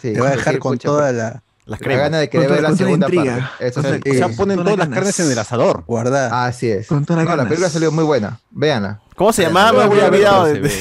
sí, 0.01 0.14
Te 0.14 0.19
va 0.22 0.27
a 0.27 0.31
dejar 0.31 0.59
con 0.59 0.73
pucha, 0.73 0.88
toda 0.88 1.03
pues, 1.07 1.15
la. 1.15 1.41
Las 1.67 1.81
la 1.81 1.95
gana 1.95 2.19
de 2.19 2.30
querer 2.30 2.47
ver 2.51 2.61
la 2.61 2.75
segunda 2.75 3.07
intriga. 3.07 3.39
parte. 3.49 3.67
Eso 3.67 3.80
O 3.80 3.83
sea, 3.83 3.95
sí. 4.03 4.09
O 4.11 4.14
sea, 4.14 4.30
ponen 4.30 4.57
todas 4.64 4.77
las 4.77 4.88
carnes 4.89 5.19
en 5.19 5.31
el 5.31 5.39
asador. 5.39 5.83
Guardada. 5.88 6.45
Así 6.45 6.69
es. 6.69 6.85
Con 6.85 7.05
todas 7.05 7.25
las 7.25 7.31
No, 7.31 7.35
la 7.38 7.43
película 7.45 7.69
salió 7.72 7.91
muy 7.91 8.03
buena. 8.03 8.39
Véanla. 8.51 9.01
¿Cómo 9.15 9.33
se 9.33 9.41
llamaba? 9.41 9.85
había 9.85 10.01
ya, 10.01 10.07
olvidado. 10.09 10.45
ya, 10.53 10.61
de- 10.61 10.69
ya, 10.69 10.75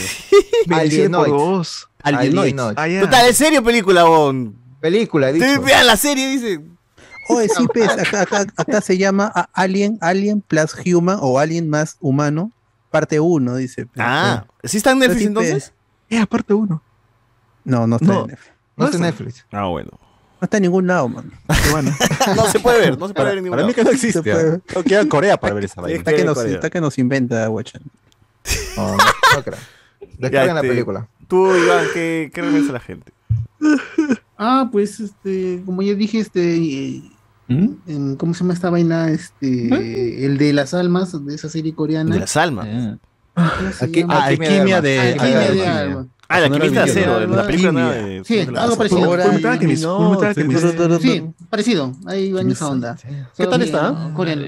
Bendecido 0.66 1.04
Alienoid. 1.06 1.28
por 1.30 1.38
vos. 1.38 1.88
Alienoid. 2.02 2.38
Alienoid. 2.38 2.74
Ah, 2.76 2.86
ya. 2.86 3.00
Total, 3.00 3.26
¿en 3.28 3.34
serio 3.34 3.64
película, 3.64 4.04
bon? 4.04 4.54
Película. 4.78 5.32
Sí, 5.32 5.38
Vean 5.64 5.86
la 5.86 5.96
serie, 5.96 6.28
dice. 6.28 6.60
Oye, 7.28 7.48
sí, 7.48 7.66
pues, 7.72 7.88
acá, 7.90 8.22
acá, 8.22 8.46
acá 8.56 8.80
se 8.80 8.98
llama 8.98 9.26
Alien, 9.52 9.98
Alien 10.00 10.40
plus 10.40 10.74
Human 10.86 11.18
o 11.20 11.38
Alien 11.38 11.68
más 11.68 11.96
humano, 12.00 12.50
parte 12.90 13.18
1, 13.20 13.56
dice. 13.56 13.86
Ah, 13.96 14.44
¿sí 14.62 14.76
está 14.76 14.92
en 14.92 14.98
Netflix 15.00 15.30
pues. 15.32 15.48
entonces? 15.48 15.72
Eh, 16.10 16.18
aparte 16.18 16.54
uno. 16.54 16.82
No, 17.64 17.86
no 17.86 17.96
está 17.96 18.06
No. 18.06 18.20
en 18.22 18.26
Netflix. 18.28 18.52
No 18.76 18.84
está 18.84 18.96
en 18.96 19.02
Netflix. 19.02 19.46
Ah, 19.52 19.66
bueno. 19.66 19.90
No 20.40 20.44
está 20.44 20.58
en 20.58 20.62
ningún 20.64 20.86
lado, 20.86 21.08
man. 21.08 21.32
Bueno. 21.70 21.90
No 22.36 22.46
se 22.46 22.60
puede 22.60 22.78
ver, 22.80 22.98
no 22.98 23.08
se 23.08 23.14
puede 23.14 23.14
Para, 23.14 23.28
ver 23.30 23.38
en 23.38 23.44
ningún 23.44 23.56
para 23.56 23.66
mí 23.66 23.72
lado. 23.72 23.74
que 23.76 23.84
no 23.84 23.90
existe. 23.90 24.22
Se 24.22 24.22
puede. 24.22 24.56
¿ah? 24.56 24.60
Tengo 24.66 24.82
que 24.82 24.90
ir 24.90 24.98
a 24.98 25.08
Corea 25.08 25.36
para 25.38 25.54
ver 25.54 25.64
esa 25.64 25.80
vaina. 25.80 25.98
Está 25.98 26.14
que, 26.14 26.24
nos, 26.24 26.38
está 26.38 26.70
que 26.70 26.80
nos 26.80 26.98
inventa, 26.98 27.48
Watchan. 27.48 27.82
No, 28.76 28.96
no, 28.96 28.96
no 29.36 29.42
creo. 29.42 29.58
Ya, 30.00 30.06
Descarguen 30.18 30.54
la 30.54 30.60
este, 30.60 30.68
película. 30.68 31.08
Tú, 31.28 31.54
Iván, 31.54 31.86
¿qué, 31.94 32.30
qué 32.34 32.40
a 32.40 32.44
la 32.44 32.80
gente? 32.80 33.12
Ah, 34.36 34.68
pues, 34.70 34.98
este, 34.98 35.62
como 35.64 35.80
ya 35.82 35.94
dije, 35.94 36.18
este, 36.18 36.56
eh, 36.56 37.02
¿Mm? 37.48 37.66
en- 37.86 38.16
¿cómo 38.16 38.32
se 38.34 38.40
llama 38.40 38.54
esta 38.54 38.70
vaina? 38.70 39.10
Este, 39.10 40.24
el 40.24 40.38
de 40.38 40.52
las 40.52 40.72
almas, 40.74 41.24
de 41.26 41.34
esa 41.34 41.48
serie 41.48 41.74
coreana. 41.74 42.12
De 42.14 42.20
las 42.20 42.36
almas. 42.36 42.66
¿Cómo 43.34 43.72
se 43.72 43.84
Aquí- 43.84 44.00
llama? 44.00 44.24
Alquimia 44.24 44.80
de- 44.80 44.98
Alquimia 45.18 45.50
de 45.50 45.66
alma. 45.66 46.06
Ah, 46.26 46.40
la 46.40 46.48
video. 46.48 46.84
cero, 46.88 47.26
la 47.26 47.46
película 47.46 47.70
nueva 47.72 47.90
de... 47.92 48.22
Sí, 48.24 48.40
algo 48.40 48.76
parecido. 48.76 49.16
Sí, 51.00 51.22
parecido. 51.50 51.92
Ahí 52.06 52.32
va 52.32 52.40
en 52.40 52.50
esa 52.50 52.68
onda. 52.68 52.96
¿Qué 53.36 53.46
tal 53.46 53.62
está? 53.62 54.10
Coreano. 54.14 54.42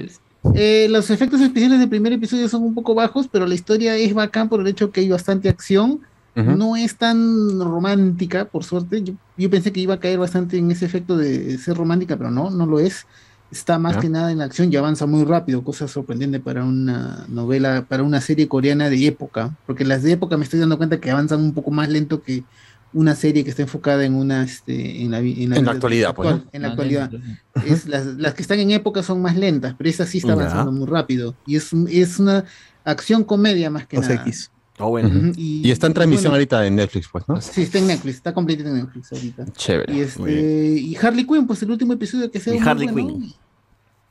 Eh, 0.53 0.87
los 0.89 1.09
efectos 1.09 1.41
especiales 1.41 1.79
del 1.79 1.89
primer 1.89 2.13
episodio 2.13 2.47
son 2.47 2.63
un 2.63 2.73
poco 2.73 2.95
bajos, 2.95 3.27
pero 3.31 3.45
la 3.45 3.53
historia 3.53 3.95
es 3.97 4.13
bacán 4.13 4.49
por 4.49 4.61
el 4.61 4.67
hecho 4.67 4.91
que 4.91 5.01
hay 5.01 5.09
bastante 5.09 5.49
acción. 5.49 5.99
No 6.43 6.75
es 6.75 6.95
tan 6.97 7.59
romántica, 7.59 8.45
por 8.45 8.63
suerte. 8.63 9.01
Yo, 9.03 9.13
yo 9.37 9.49
pensé 9.49 9.71
que 9.71 9.79
iba 9.79 9.95
a 9.95 9.99
caer 9.99 10.19
bastante 10.19 10.57
en 10.57 10.69
ese 10.71 10.85
efecto 10.85 11.17
de 11.17 11.57
ser 11.57 11.75
romántica, 11.77 12.15
pero 12.17 12.29
no, 12.31 12.49
no 12.51 12.65
lo 12.65 12.79
es. 12.79 13.05
Está 13.49 13.79
más 13.79 13.95
Ya. 13.95 14.01
que 14.01 14.09
nada 14.09 14.31
en 14.31 14.39
la 14.39 14.43
acción 14.45 14.71
y 14.71 14.75
avanza 14.75 15.05
muy 15.05 15.23
rápido, 15.23 15.63
cosa 15.63 15.87
sorprendente 15.87 16.39
para 16.41 16.63
una 16.65 17.25
novela, 17.29 17.85
para 17.87 18.03
una 18.03 18.19
serie 18.19 18.47
coreana 18.49 18.89
de 18.89 19.07
época, 19.07 19.55
porque 19.65 19.85
las 19.85 20.03
de 20.03 20.11
época 20.11 20.35
me 20.37 20.43
estoy 20.43 20.59
dando 20.59 20.77
cuenta 20.77 20.99
que 20.99 21.09
avanzan 21.09 21.39
un 21.41 21.53
poco 21.53 21.71
más 21.71 21.87
lento 21.89 22.21
que 22.21 22.43
una 22.93 23.15
serie 23.15 23.43
que 23.45 23.49
está 23.49 23.61
enfocada 23.61 24.03
en 24.05 24.15
una 24.15 24.43
este 24.43 25.01
en 25.01 25.11
la, 25.11 25.19
En 25.19 25.65
la 25.65 25.71
actualidad, 25.71 26.13
pues, 26.13 26.35
en 26.51 26.61
la 26.61 26.67
actualidad 26.69 27.09
es 27.65 27.85
las, 27.87 28.05
las 28.05 28.33
que 28.33 28.41
están 28.41 28.59
en 28.59 28.71
época 28.71 29.01
son 29.01 29.21
más 29.21 29.35
lentas, 29.37 29.75
pero 29.77 29.89
esa 29.89 30.05
sí 30.05 30.17
está 30.17 30.29
Ya. 30.29 30.33
avanzando 30.33 30.71
muy 30.73 30.85
rápido. 30.87 31.33
Y 31.45 31.55
es, 31.55 31.71
es 31.89 32.19
una 32.19 32.43
acción 32.83 33.23
comedia 33.23 33.69
más 33.69 33.87
que 33.87 33.97
Los 33.97 34.09
nada. 34.09 34.21
X. 34.23 34.51
Oh, 34.79 34.89
bueno. 34.89 35.09
Ujú, 35.09 35.31
Y 35.37 35.71
está 35.71 35.87
en 35.87 35.93
transmisión 35.93 36.31
bueno, 36.31 36.35
ahorita 36.35 36.65
en 36.67 36.75
Netflix, 36.75 37.07
pues, 37.11 37.23
¿no? 37.27 37.41
Sí, 37.41 37.63
está 37.63 37.79
en 37.79 37.87
Netflix, 37.87 38.15
está 38.17 38.33
completito 38.33 38.69
en 38.69 38.75
Netflix 38.75 39.11
ahorita. 39.11 39.45
Chévere. 39.53 39.93
Y, 39.95 39.99
este, 40.01 40.31
y 40.79 40.95
Harley 40.95 41.25
Quinn, 41.25 41.47
pues 41.47 41.61
el 41.63 41.71
último 41.71 41.93
episodio 41.93 42.29
que 42.29 42.39
se 42.39 42.55
Y 42.55 42.59
Harley 42.59 42.87
Quinn. 42.87 43.33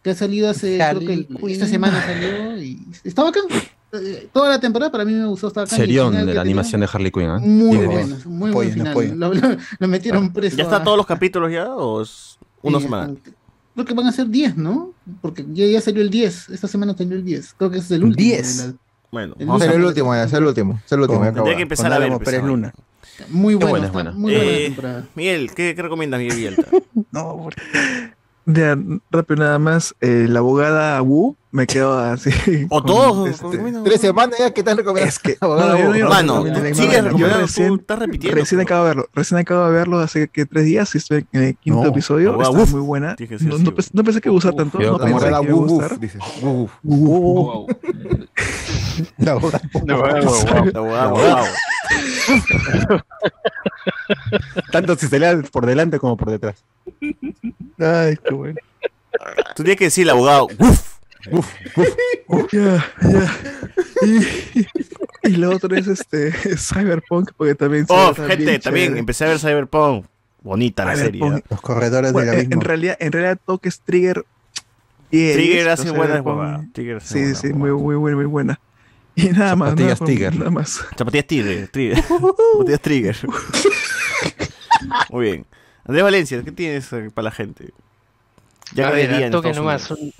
Que 0.02 0.10
ha 0.10 0.14
salido 0.14 0.48
hace, 0.50 0.76
creo 0.78 1.00
que 1.00 1.26
Quinn. 1.26 1.50
esta 1.50 1.66
semana 1.66 2.00
salió 2.04 2.60
y 2.62 2.80
está 3.04 3.22
bacán. 3.24 3.44
Eh, 3.92 4.28
Toda 4.32 4.50
la 4.50 4.60
temporada 4.60 4.90
para 4.90 5.04
mí 5.04 5.12
me 5.12 5.26
gustó. 5.26 5.52
Y 5.56 5.60
el 5.60 5.66
Serión 5.68 6.12
de 6.12 6.18
la 6.20 6.26
tenía, 6.26 6.40
animación 6.42 6.80
de 6.80 6.88
Harley 6.92 7.10
Quinn, 7.12 7.28
¿ah? 7.30 7.38
Muy 7.38 7.76
bueno, 7.86 8.16
muy 8.26 8.50
buen 8.50 8.72
final. 8.72 8.94
Lo, 9.18 9.32
lo- 9.34 9.56
lo 9.78 9.88
metieron 9.88 10.32
preso. 10.32 10.56
¿Ya 10.56 10.64
a- 10.64 10.66
están 10.66 10.84
todos 10.84 10.96
los 10.96 11.06
capítulos 11.06 11.50
ya 11.52 11.72
o 11.74 12.02
es 12.02 12.38
una 12.62 12.78
Sí, 12.78 12.84
semana? 12.84 13.14
Creo 13.74 13.84
que 13.86 13.94
van 13.94 14.06
a 14.06 14.12
ser 14.12 14.26
10, 14.28 14.56
¿no? 14.56 14.92
Porque 15.20 15.44
ya, 15.52 15.66
ya 15.66 15.80
salió 15.80 16.02
el 16.02 16.10
10. 16.10 16.48
Esta 16.50 16.66
semana 16.66 16.94
salió 16.96 17.14
el 17.16 17.24
10. 17.24 17.54
Creo 17.56 17.70
que 17.70 17.78
ese 17.78 17.86
es 17.86 17.90
el 17.92 18.04
último. 18.04 18.28
10. 18.30 18.74
Bueno, 19.16 19.34
El 19.38 19.46
vamos 19.46 19.62
a 19.62 19.64
el 19.72 19.82
último. 19.82 20.14
es 20.14 20.30
el 20.34 20.44
último. 20.44 20.78
Es 20.84 20.92
el 20.92 21.00
último. 21.00 21.22
Tendría 21.32 21.56
que 21.56 21.62
empezar 21.62 21.90
a 21.90 21.98
ver. 21.98 22.12
Pues, 22.12 22.20
Pérez 22.28 22.44
Luna. 22.44 22.74
Muy 23.30 23.54
buena, 23.54 23.88
buena. 23.90 24.12
Muy 24.12 24.34
buena 24.34 24.50
Eh, 24.50 24.64
temporada. 24.66 25.04
Miguel, 25.14 25.50
¿qué, 25.54 25.74
qué 25.74 25.80
recomiendas, 25.80 26.20
Miguel 26.20 26.36
Villalta? 26.36 26.66
No, 27.12 27.40
porque- 27.44 27.62
Ya, 28.44 28.76
rápido 29.10 29.42
nada 29.42 29.58
más. 29.58 29.94
eh, 30.02 30.26
la 30.28 30.40
abogada 30.40 31.00
Wu 31.00 31.34
me 31.52 31.66
quedo 31.66 31.98
así. 31.98 32.30
¿O 32.70 32.82
todos? 32.82 33.28
este, 33.30 33.58
Tres 33.84 34.00
semanas 34.00 34.38
ya 34.38 34.50
que 34.52 34.60
están 34.60 34.76
recomendando. 34.76 35.08
Es 35.08 35.18
que. 35.18 35.36
No, 35.40 35.78
yo 35.78 35.94
yo 35.94 36.08
Mano, 36.08 36.44
recién, 36.44 37.74
estás 37.74 37.98
repitiendo. 37.98 38.40
recién 38.40 38.60
acabo 38.60 38.84
de 38.84 38.88
verlo. 38.90 39.08
Recién 39.14 39.38
acabo 39.40 39.66
de 39.66 39.72
verlo 39.72 39.98
hace 40.00 40.28
que 40.28 40.44
tres 40.44 40.64
días 40.64 40.94
y 40.94 40.98
estoy 40.98 41.26
en 41.32 41.42
el 41.42 41.56
quinto 41.56 41.82
No. 41.82 41.88
episodio. 41.88 42.36
Está 42.40 42.50
Uf. 42.50 42.72
muy 42.72 42.80
buena. 42.80 43.16
No, 43.18 43.36
así, 43.36 43.44
no, 43.46 43.56
güey. 43.58 43.64
pens- 43.76 43.90
no 43.92 44.04
pensé 44.04 44.20
que 44.20 44.28
iba 44.28 44.34
a 44.34 44.36
gustar 44.36 44.54
tanto. 44.54 44.78
No 44.78 44.98
pensé 44.98 45.30
la 45.30 45.40
que 45.40 45.46
iba 45.46 45.54
a 45.54 45.60
gustar. 45.60 46.00
dice. 46.00 46.18
La. 49.18 49.36
Tanto 54.72 54.96
si 54.96 55.06
se 55.06 55.18
lea 55.18 55.40
por 55.52 55.66
delante 55.66 55.98
como 55.98 56.16
por 56.16 56.30
detrás. 56.30 56.64
Ay, 57.78 58.16
qué 58.24 58.34
bueno. 58.34 58.58
Tú 59.54 59.62
tienes 59.62 59.76
que 59.78 59.84
decir 59.84 60.02
el 60.04 60.10
abogado. 60.10 60.48
¡Uf! 60.58 60.95
Ya, 62.52 62.86
ya. 63.02 63.36
Y, 64.02 64.66
y 65.28 65.36
lo 65.36 65.50
otro 65.50 65.74
es 65.76 65.86
este 65.86 66.32
Cyberpunk, 66.56 67.32
porque 67.36 67.54
también 67.54 67.86
Oh, 67.88 68.14
gente, 68.14 68.36
bien 68.36 68.60
también 68.60 68.96
empecé 68.96 69.24
a 69.24 69.28
ver 69.28 69.38
Cyberpunk. 69.38 70.06
Bonita 70.42 70.84
la 70.84 70.96
serie. 70.96 71.20
Cyberpunk. 71.20 71.38
¿eh? 71.44 71.46
Los 71.50 71.60
corredores 71.60 72.12
Bueno, 72.12 72.32
del 72.32 72.40
en, 72.46 72.52
en 72.52 72.60
realidad, 72.60 72.96
en 73.00 73.12
realidad 73.12 73.38
toques 73.44 73.80
Trigger 73.80 74.24
10, 75.10 75.34
Trigger 75.36 75.68
hace 75.68 75.90
buenas. 75.90 76.22
Trigger 76.72 76.96
hace 76.98 77.08
Sí, 77.08 77.20
buenas 77.20 77.38
sí, 77.40 77.52
muy, 77.52 77.70
muy 77.72 77.96
buena, 77.96 78.16
muy 78.16 78.26
buena. 78.26 78.60
Y 79.14 79.30
nada 79.30 79.56
más, 79.56 79.74
nada, 79.74 79.96
Zapatillas 79.96 80.00
Tiger. 80.00 80.36
nada 80.36 80.50
más. 80.50 80.84
Zapatillas 80.96 81.26
Trigger. 81.26 81.68
Trigger. 81.68 82.02
Zapatillas 82.02 82.80
Trigger. 82.80 83.16
Muy 85.10 85.24
bien. 85.24 85.46
Andrés 85.86 86.04
Valencia, 86.04 86.42
¿qué 86.42 86.52
tienes 86.52 86.92
eh, 86.92 87.10
para 87.14 87.24
la 87.24 87.30
gente? 87.30 87.72
Ya 88.74 88.88
a 88.88 88.92
que 88.92 89.06
ver, 89.06 89.30
toque 89.30 89.52
nomás. 89.52 89.90
Unidos. 89.90 90.14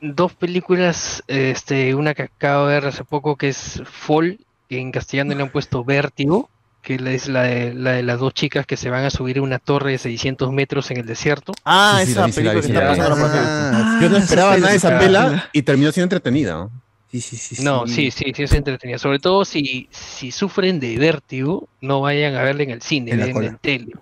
Dos 0.00 0.32
películas, 0.32 1.22
este, 1.28 1.94
una 1.94 2.14
que 2.14 2.22
acabo 2.22 2.66
de 2.66 2.74
ver 2.74 2.86
hace 2.86 3.04
poco 3.04 3.36
que 3.36 3.48
es 3.48 3.82
Fall, 3.84 4.38
que 4.68 4.78
en 4.78 4.92
castellano 4.92 5.34
le 5.34 5.42
han 5.42 5.50
puesto 5.50 5.84
Vértigo, 5.84 6.48
que 6.82 6.94
es 6.94 7.28
la 7.28 7.42
de, 7.42 7.74
la 7.74 7.92
de 7.92 8.02
las 8.02 8.18
dos 8.18 8.32
chicas 8.32 8.64
que 8.66 8.76
se 8.78 8.88
van 8.88 9.04
a 9.04 9.10
subir 9.10 9.38
a 9.38 9.42
una 9.42 9.58
torre 9.58 9.92
de 9.92 9.98
600 9.98 10.50
metros 10.52 10.90
en 10.90 10.98
el 10.98 11.06
desierto. 11.06 11.52
Ah, 11.64 11.98
Sí, 12.00 12.06
sí, 12.06 12.12
esa 12.12 12.28
sí, 12.32 12.42
la 12.42 12.52
película 12.52 12.54
vi, 12.54 12.60
que 12.60 12.66
sí, 12.66 12.72
está 12.72 13.72
Ah, 13.72 13.98
Yo 14.00 14.08
no 14.08 14.16
esperaba 14.16 14.56
nada 14.56 14.70
de 14.70 14.76
esa 14.76 14.98
pela 14.98 15.50
y 15.52 15.62
terminó 15.62 15.92
siendo 15.92 16.04
entretenida. 16.14 16.52
¿no? 16.54 16.70
Sí, 17.10 17.20
sí, 17.20 17.36
sí. 17.36 17.62
No, 17.64 17.86
sí, 17.88 18.10
sí, 18.12 18.32
sí 18.34 18.42
es 18.44 18.52
entretenida. 18.52 18.96
Sobre 18.96 19.18
todo 19.18 19.44
si, 19.44 19.88
si 19.90 20.30
sufren 20.30 20.78
de 20.78 20.96
vértigo, 20.96 21.68
no 21.80 22.00
vayan 22.00 22.36
a 22.36 22.42
verla 22.42 22.62
en 22.62 22.70
el 22.70 22.82
cine, 22.82 23.10
En 23.12 23.32
cola. 23.32 23.48
en 23.48 23.58
tele. 23.58 23.92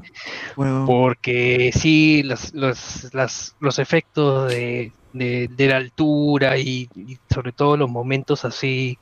Bueno, 0.54 0.84
Porque 0.86 1.70
sí, 1.74 2.22
las, 2.22 2.52
los, 2.52 3.08
las, 3.14 3.56
los 3.60 3.78
efectos 3.78 4.50
de, 4.50 4.92
de, 5.18 5.48
de 5.48 5.66
la 5.68 5.76
altura 5.76 6.56
y, 6.58 6.88
y 6.96 7.18
sobre 7.32 7.52
todo 7.52 7.76
los 7.76 7.90
momentos 7.90 8.44
así 8.44 8.98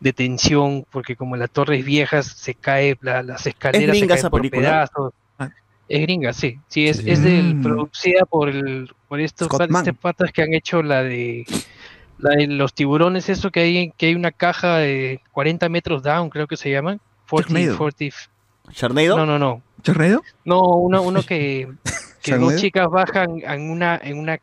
de 0.00 0.12
tensión, 0.12 0.84
porque 0.90 1.16
como 1.16 1.36
la 1.36 1.48
torre 1.48 1.78
es 1.78 1.84
vieja, 1.84 2.22
se 2.22 2.54
cae, 2.54 2.98
la- 3.00 3.22
las 3.22 3.46
escaleras 3.46 3.98
se 3.98 4.06
caen 4.06 4.28
por 4.30 4.50
pedazos. 4.50 5.12
Ah. 5.38 5.48
Es 5.88 6.02
gringa, 6.02 6.32
sí. 6.32 6.58
Sí, 6.68 6.86
es, 6.88 6.98
es 7.06 7.22
del, 7.22 7.54
Mm. 7.56 7.62
producida 7.62 8.24
por 8.26 8.48
el, 8.48 8.90
por 9.08 9.20
estos 9.20 9.48
patas 10.00 10.32
que 10.32 10.42
han 10.42 10.54
hecho 10.54 10.82
la 10.82 11.02
de 11.02 11.44
la 12.18 12.30
de 12.36 12.46
los 12.46 12.72
tiburones, 12.72 13.28
eso 13.28 13.50
que 13.50 13.60
hay, 13.60 13.90
que 13.96 14.06
hay 14.06 14.14
una 14.14 14.30
caja 14.30 14.76
de 14.78 15.20
40 15.32 15.68
metros 15.68 16.02
down, 16.04 16.30
creo 16.30 16.46
que 16.46 16.56
se 16.56 16.70
llaman. 16.70 17.00
40, 17.28 17.52
Sharknado. 17.52 17.78
40 17.78 18.16
¿Charneido? 18.72 19.16
no, 19.16 19.26
no, 19.26 19.38
no. 19.38 19.62
¿Charneido? 19.82 20.22
No, 20.44 20.60
uno, 20.76 21.02
uno 21.02 21.22
que, 21.24 21.68
que 22.22 22.36
dos 22.36 22.56
chicas 22.56 22.86
bajan 22.88 23.40
en 23.42 23.70
una, 23.70 23.98
en 24.00 24.18
una 24.18 24.38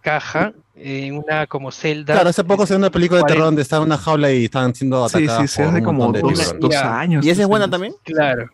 caja, 0.00 0.52
en 0.76 1.16
una 1.18 1.46
como 1.46 1.70
celda. 1.70 2.14
Claro, 2.14 2.30
hace 2.30 2.42
poco 2.44 2.66
se 2.66 2.74
ve 2.74 2.78
una 2.78 2.90
película 2.90 3.20
de 3.20 3.26
terror 3.26 3.44
donde 3.44 3.62
estaba 3.62 3.82
en 3.82 3.88
una 3.88 3.98
jaula 3.98 4.32
y 4.32 4.44
estaban 4.46 4.74
siendo 4.74 5.08
Sí, 5.08 5.18
atacadas 5.18 5.50
sí, 5.50 5.56
se 5.56 5.62
hace 5.62 5.82
como 5.82 6.12
dos, 6.12 6.58
dos 6.58 6.74
años. 6.76 7.24
¿Y 7.24 7.30
esa 7.30 7.42
es 7.42 7.48
buena 7.48 7.68
también? 7.68 7.94
Claro. 8.02 8.48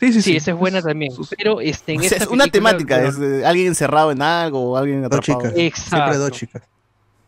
Sí, 0.00 0.12
sí, 0.12 0.22
Sí, 0.22 0.22
sí. 0.30 0.36
esa 0.36 0.52
es 0.52 0.56
buena 0.56 0.80
también. 0.80 1.12
Pero 1.36 1.60
este, 1.60 1.92
en 1.94 1.98
O 1.98 2.02
sea, 2.02 2.12
esta 2.12 2.24
es 2.24 2.30
una 2.30 2.44
película, 2.44 2.70
temática, 2.78 3.02
es 3.04 3.18
eh, 3.18 3.44
alguien 3.44 3.66
encerrado 3.68 4.12
en 4.12 4.22
algo 4.22 4.70
o 4.72 4.76
alguien 4.76 5.02
Dos 5.02 5.06
atrapado. 5.06 5.40
chicas. 5.40 5.42
Siempre 5.54 5.66
Exacto. 5.66 6.18
dos 6.18 6.30
chicas. 6.30 6.62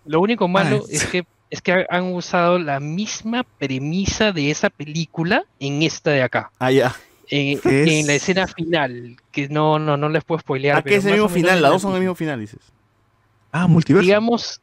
Lo 0.07 0.21
único 0.21 0.49
malo 0.49 0.81
Ah, 0.83 0.87
es 0.91 1.05
que 1.07 1.25
es 1.51 1.61
que 1.61 1.73
ha- 1.73 1.87
han 1.91 2.05
usado 2.15 2.61
la 2.61 2.79
misma 2.79 3.45
premisa 3.59 4.31
de 4.31 4.53
esa 4.53 4.71
película 4.71 5.45
en 5.59 5.83
esta 5.83 6.13
de 6.13 6.23
acá. 6.23 6.51
Ah, 6.61 6.71
ya. 6.71 6.95
En, 7.29 7.59
¿Qué 7.61 7.83
en 7.83 7.89
es? 7.89 8.07
la 8.07 8.15
escena 8.15 8.47
final, 8.47 9.17
que 9.33 9.49
no, 9.49 9.79
no, 9.81 9.97
no 9.97 10.09
les 10.09 10.23
puedo 10.23 10.39
spoilear. 10.41 10.79
¿A 10.79 10.83
qué 10.83 10.95
es 10.97 11.05
el 11.05 11.13
mismo 11.15 11.29
final? 11.29 11.55
Las 11.57 11.63
la- 11.63 11.69
dos 11.71 11.83
son 11.83 11.95
el 11.95 12.01
mismo 12.01 12.15
final, 12.15 12.39
dices. 12.39 12.61
Ah, 13.53 13.67
multiverso. 13.67 14.07
Digamos, 14.07 14.61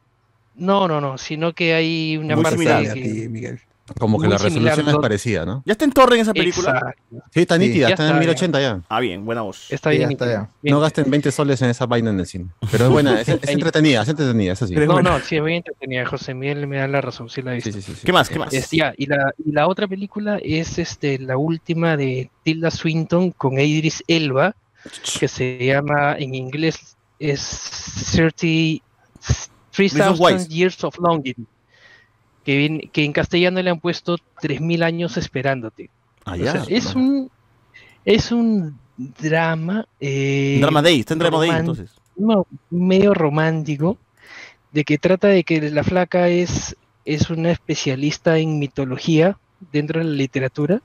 no, 0.54 0.88
no, 0.88 1.00
no, 1.00 1.18
sino 1.18 1.52
que 1.52 1.74
hay 1.74 2.16
una 2.16 2.34
Muy 2.34 2.44
parte 2.44 2.64
que- 2.64 2.72
A 2.72 2.92
ti, 2.94 3.28
Miguel. 3.28 3.60
Como 3.98 4.18
que 4.18 4.26
muy 4.26 4.32
la 4.34 4.36
resolución 4.36 4.74
similar, 4.76 4.96
es 4.96 5.00
parecida, 5.00 5.46
¿no? 5.46 5.62
¿Ya 5.64 5.72
está 5.72 5.86
en 5.86 5.92
torre 5.92 6.16
en 6.16 6.20
esa 6.20 6.34
película? 6.34 6.72
Exacto. 6.72 7.02
Sí, 7.32 7.40
está 7.40 7.54
Sí, 7.54 7.60
nítida, 7.60 7.88
ya 7.88 7.94
está 7.94 8.02
en 8.04 8.10
está, 8.10 8.18
1080 8.20 8.60
ya. 8.60 8.80
Ah, 8.86 9.00
bien, 9.00 9.24
buena 9.24 9.40
voz. 9.40 9.64
Está 9.72 9.88
bien 9.88 10.10
nítida. 10.10 10.50
Bien. 10.60 10.74
No 10.74 10.80
gasten 10.80 11.10
20 11.10 11.32
soles 11.32 11.62
en 11.62 11.70
esa 11.70 11.86
vaina 11.86 12.10
en 12.10 12.20
el 12.20 12.26
cine. 12.26 12.48
Pero 12.70 12.84
es 12.84 12.90
buena, 12.90 13.18
es, 13.18 13.28
es 13.30 13.48
entretenida, 13.48 14.02
es 14.02 14.08
entretenida, 14.10 14.52
eso 14.52 14.66
sí. 14.66 14.74
No, 14.74 15.00
no, 15.00 15.18
sí, 15.20 15.36
es 15.38 15.42
bien 15.42 15.56
entretenida. 15.56 16.04
José 16.04 16.34
Miguel 16.34 16.66
me 16.66 16.76
da 16.76 16.86
la 16.86 17.00
razón, 17.00 17.30
sí 17.30 17.40
la 17.40 17.52
he 17.56 17.62
visto. 17.62 17.78
¿Qué 18.04 18.12
más? 18.12 18.28
¿Qué 18.28 18.38
más? 18.38 18.52
Es- 18.52 18.70
ya, 18.72 18.92
y, 18.94 19.06
la, 19.06 19.32
y 19.42 19.52
la 19.52 19.66
otra 19.66 19.88
película 19.88 20.38
es 20.42 20.78
este 20.78 21.18
la 21.18 21.38
última 21.38 21.96
de 21.96 22.30
Tilda 22.42 22.70
Swinton 22.70 23.30
con 23.30 23.58
Idris 23.58 24.04
Elba, 24.06 24.54
que 25.18 25.28
se 25.28 25.64
llama 25.64 26.14
en 26.18 26.34
inglés 26.34 26.97
es 27.18 28.10
30 28.12 28.84
Reasons 29.76 30.18
3000 30.18 30.20
Wise. 30.20 30.48
Years 30.48 30.84
of 30.84 30.98
Longing, 30.98 31.46
que, 32.44 32.56
viene- 32.56 32.90
que 32.92 33.04
en 33.04 33.12
castellano 33.12 33.62
le 33.62 33.70
han 33.70 33.80
puesto 33.80 34.16
3000 34.40 34.82
años 34.82 35.16
esperándote. 35.16 35.90
Ah, 36.24 36.32
O 36.32 36.36
ya. 36.36 36.52
sea, 36.52 36.64
es 36.68 36.94
un 36.94 37.30
es 38.04 38.32
un 38.32 38.78
drama 38.96 39.86
eh, 40.00 40.58
Drama 40.60 40.82
Day, 40.82 41.00
está 41.00 41.14
en 41.14 41.18
Drama 41.20 41.38
Day, 41.38 41.50
entonces. 41.50 41.90
no, 42.16 42.46
medio 42.70 43.14
romántico 43.14 43.98
de 44.72 44.84
que 44.84 44.98
trata 44.98 45.28
de 45.28 45.44
que 45.44 45.60
la 45.70 45.84
flaca 45.84 46.28
es 46.28 46.76
es 47.04 47.30
una 47.30 47.50
especialista 47.52 48.38
en 48.38 48.58
mitología 48.58 49.38
dentro 49.72 50.00
de 50.00 50.04
la 50.06 50.12
literatura 50.12 50.82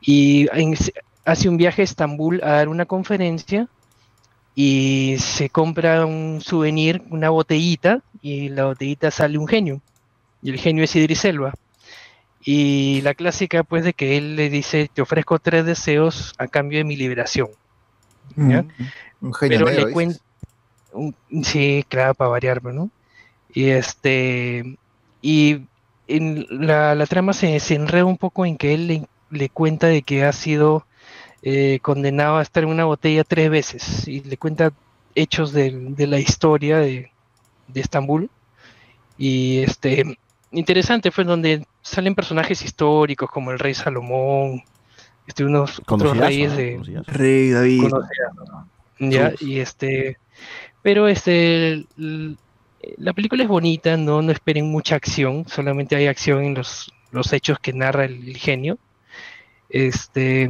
y 0.00 0.46
en- 0.52 0.76
hace 1.24 1.48
un 1.48 1.56
viaje 1.56 1.82
a 1.82 1.84
Estambul 1.84 2.40
a 2.44 2.50
dar 2.52 2.68
una 2.68 2.84
conferencia 2.86 3.68
y 4.62 5.16
se 5.18 5.48
compra 5.48 6.04
un 6.04 6.42
souvenir, 6.42 7.02
una 7.08 7.30
botellita, 7.30 8.02
y 8.20 8.50
la 8.50 8.66
botellita 8.66 9.10
sale 9.10 9.38
un 9.38 9.48
genio. 9.48 9.80
Y 10.42 10.50
el 10.50 10.58
genio 10.58 10.84
es 10.84 10.94
Idris 10.94 11.24
Elba. 11.24 11.54
Y 12.44 13.00
la 13.00 13.14
clásica, 13.14 13.62
pues, 13.62 13.84
de 13.84 13.94
que 13.94 14.18
él 14.18 14.36
le 14.36 14.50
dice, 14.50 14.90
te 14.92 15.00
ofrezco 15.00 15.38
tres 15.38 15.64
deseos 15.64 16.34
a 16.36 16.46
cambio 16.46 16.76
de 16.76 16.84
mi 16.84 16.94
liberación. 16.96 17.48
¿ya? 18.36 18.66
Un 19.22 19.32
genio 19.32 19.64
Pero 19.64 19.70
le 19.70 19.94
cuen- 19.94 20.20
un- 20.92 21.14
Sí, 21.42 21.82
claro, 21.88 22.12
para 22.14 22.28
variar, 22.30 22.62
¿no? 22.62 22.90
Y 23.54 23.68
este. 23.70 24.76
Y 25.22 25.62
en 26.06 26.46
la, 26.50 26.94
la 26.94 27.06
trama 27.06 27.32
se, 27.32 27.58
se 27.60 27.76
enreda 27.76 28.04
un 28.04 28.18
poco 28.18 28.44
en 28.44 28.58
que 28.58 28.74
él 28.74 28.86
le, 28.88 29.08
le 29.30 29.48
cuenta 29.48 29.86
de 29.86 30.02
que 30.02 30.24
ha 30.24 30.32
sido 30.32 30.84
eh, 31.42 31.78
condenado 31.82 32.36
a 32.38 32.42
estar 32.42 32.62
en 32.62 32.68
una 32.70 32.84
botella 32.84 33.24
tres 33.24 33.50
veces. 33.50 34.06
Y 34.08 34.20
le 34.22 34.36
cuenta 34.36 34.72
hechos 35.14 35.52
del- 35.52 35.94
de, 35.96 36.06
la 36.06 36.18
historia 36.18 36.78
de, 36.78 37.10
de 37.68 37.80
Estambul. 37.80 38.30
Y 39.18 39.58
este. 39.58 40.18
Interesante 40.52 41.10
fue 41.12 41.22
donde 41.24 41.64
salen 41.80 42.14
personajes 42.16 42.62
históricos 42.64 43.30
como 43.30 43.52
el 43.52 43.58
rey 43.60 43.72
Salomón, 43.72 44.62
este, 45.26 45.44
unos 45.44 45.80
otros 45.86 46.16
reyes 46.16 46.56
de. 46.56 47.02
Rey 47.06 47.50
David. 47.50 47.84
ya 48.98 49.28
Uf. 49.34 49.42
y 49.42 49.60
este 49.60 50.18
pero 50.82 51.06
este 51.08 51.84
la 51.96 53.12
película 53.12 53.42
es 53.44 53.48
bonita 53.48 53.96
no 53.96 54.20
no 54.22 54.32
esperen 54.32 54.66
mucha 54.70 54.96
acción 54.96 55.46
solamente 55.46 55.94
hay 55.96 56.06
acción 56.06 56.42
en 56.44 56.54
los 56.54 56.92
los 57.12 57.32
hechos 57.32 57.58
que 57.60 57.72
narra 57.72 58.04
el, 58.06 58.28
el 58.28 58.36
genio 58.36 58.76
este 59.68 60.48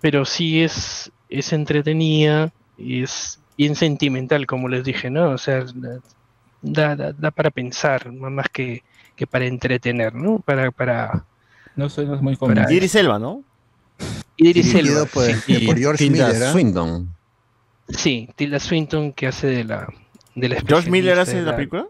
pero 0.00 0.24
sí 0.24 0.62
es 0.62 1.10
es 1.28 1.52
entretenida 1.52 2.52
y 2.76 3.02
es 3.02 3.38
bien 3.56 3.74
sentimental 3.76 4.46
como 4.46 4.68
les 4.68 4.84
dije 4.84 5.10
no 5.10 5.30
o 5.30 5.38
sea 5.38 5.64
da, 6.62 6.96
da, 6.96 7.12
da 7.12 7.30
para 7.30 7.50
pensar 7.50 8.12
no 8.12 8.30
más 8.30 8.48
que, 8.50 8.82
que 9.16 9.26
para 9.26 9.46
entretener 9.46 10.14
no 10.14 10.38
para 10.38 10.70
para 10.70 11.24
No 11.76 11.88
soy 11.88 12.06
muy 12.06 12.34
Para- 12.34 12.38
convencido. 12.38 12.72
Idris 12.76 12.94
Elba, 12.94 13.18
¿no? 13.18 13.42
Idris 14.36 14.74
Elba, 14.74 15.04
por- 15.06 15.24
sí. 15.32 15.66
por 15.66 15.76
George 15.78 16.04
Tilda 16.04 16.28
Miller, 16.28 16.42
¿ah? 16.44 16.52
Swindon. 16.52 17.14
Sí, 17.88 18.28
Tilda 18.36 18.58
Swinton 18.60 19.12
que 19.12 19.26
hace 19.26 19.46
de 19.48 19.64
la 19.64 19.88
de 20.34 20.48
la 20.48 20.60
¿George 20.66 20.90
Miller 20.90 21.18
hace 21.18 21.36
de 21.36 21.42
la 21.42 21.56
película? 21.56 21.86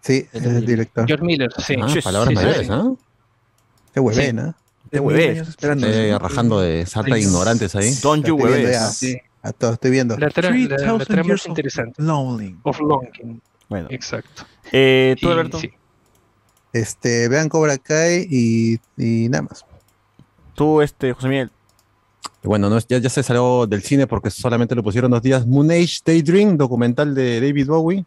Sí, 0.00 0.26
es 0.32 0.42
el 0.44 0.64
director. 0.64 1.06
George 1.06 1.24
Miller, 1.24 1.50
sí. 1.58 1.74
Ah, 1.80 1.86
palabras 2.02 2.28
sí, 2.28 2.34
mayores, 2.34 2.66
sí. 2.66 2.72
¿ah? 2.72 2.92
Qué 3.92 4.00
huevena. 4.00 4.56
Qué 4.90 5.00
huevés. 5.00 5.56
Eh, 5.62 6.16
rajando 6.20 6.60
de 6.60 6.86
sarta 6.86 7.14
de 7.14 7.20
ignorantes 7.20 7.74
ahí. 7.76 7.94
Don't 8.02 8.26
you 8.26 8.34
hueves. 8.36 9.04
A 9.42 9.52
todos 9.52 9.74
estoy 9.74 9.90
viendo. 9.92 10.16
La, 10.18 10.28
tra- 10.30 10.42
la- 10.50 10.50
la 10.50 10.76
3000 10.76 11.06
trama 11.06 11.34
es 11.34 11.40
of 11.42 11.48
interesante. 11.48 12.02
Longing. 12.02 12.60
Of 12.64 12.80
Longing. 12.80 13.40
Bueno. 13.68 13.88
Exacto. 13.90 14.44
Eh, 14.72 15.14
¿Tú, 15.20 15.28
Y- 15.28 15.32
Alberto? 15.32 15.58
sí. 15.60 15.70
Este, 16.72 17.28
vean 17.28 17.48
Cobra 17.48 17.78
Kai 17.78 18.26
y, 18.30 18.78
y 18.96 19.28
nada 19.28 19.42
más. 19.42 19.64
Tú, 20.54 20.82
este, 20.82 21.12
José 21.12 21.28
Miguel. 21.28 21.50
Bueno, 22.42 22.68
no, 22.68 22.78
ya, 22.78 22.98
ya 22.98 23.08
se 23.10 23.22
salió 23.22 23.66
del 23.66 23.82
cine 23.82 24.06
porque 24.06 24.30
solamente 24.30 24.74
lo 24.74 24.82
pusieron 24.82 25.10
dos 25.10 25.22
días. 25.22 25.46
Moon 25.46 25.70
Age 25.70 25.98
Daydream, 26.04 26.56
documental 26.56 27.14
de 27.14 27.40
David 27.40 27.66
Bowie. 27.68 28.04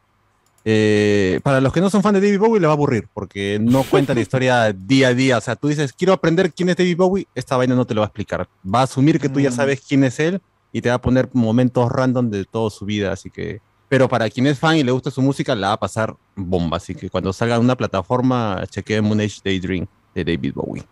Eh, 0.63 1.39
para 1.43 1.59
los 1.59 1.73
que 1.73 1.81
no 1.81 1.89
son 1.89 2.03
fan 2.03 2.13
de 2.13 2.21
David 2.21 2.39
Bowie, 2.39 2.59
le 2.59 2.67
va 2.67 2.73
a 2.73 2.75
aburrir 2.75 3.07
porque 3.13 3.57
no 3.59 3.83
cuenta 3.83 4.13
la 4.13 4.21
historia 4.21 4.71
día 4.73 5.09
a 5.09 5.13
día. 5.13 5.37
O 5.37 5.41
sea, 5.41 5.55
tú 5.55 5.67
dices, 5.67 5.93
quiero 5.93 6.13
aprender 6.13 6.53
quién 6.53 6.69
es 6.69 6.77
David 6.77 6.97
Bowie, 6.97 7.27
esta 7.35 7.57
vaina 7.57 7.75
no 7.75 7.85
te 7.85 7.93
lo 7.93 8.01
va 8.01 8.05
a 8.05 8.09
explicar. 8.09 8.47
Va 8.63 8.81
a 8.81 8.83
asumir 8.83 9.19
que 9.19 9.29
tú 9.29 9.39
ya 9.39 9.51
sabes 9.51 9.81
quién 9.81 10.03
es 10.03 10.19
él 10.19 10.41
y 10.71 10.81
te 10.81 10.89
va 10.89 10.95
a 10.95 11.01
poner 11.01 11.29
momentos 11.33 11.91
random 11.91 12.29
de 12.29 12.45
toda 12.45 12.69
su 12.69 12.85
vida. 12.85 13.11
Así 13.11 13.29
que, 13.29 13.61
pero 13.89 14.07
para 14.07 14.29
quien 14.29 14.47
es 14.47 14.59
fan 14.59 14.77
y 14.77 14.83
le 14.83 14.91
gusta 14.91 15.11
su 15.11 15.21
música, 15.21 15.55
la 15.55 15.69
va 15.69 15.73
a 15.73 15.79
pasar 15.79 16.15
bomba. 16.35 16.77
Así 16.77 16.95
que 16.95 17.09
cuando 17.09 17.33
salga 17.33 17.55
en 17.55 17.61
una 17.61 17.75
plataforma, 17.75 18.63
chequeen 18.69 19.03
Moon 19.03 19.19
Age 19.19 19.41
Daydream 19.43 19.87
de 20.13 20.23
David 20.23 20.53
Bowie. 20.55 20.83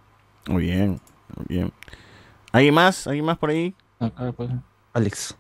Muy 0.48 0.64
bien, 0.64 1.00
muy 1.36 1.46
bien. 1.48 1.74
¿Alguien 2.52 2.74
más? 2.74 3.06
¿Alguien 3.06 3.26
más 3.26 3.38
por 3.38 3.52
ahí? 3.52 3.76
Acá, 4.00 4.32
pues. 4.32 4.50
Alex. 4.94 5.36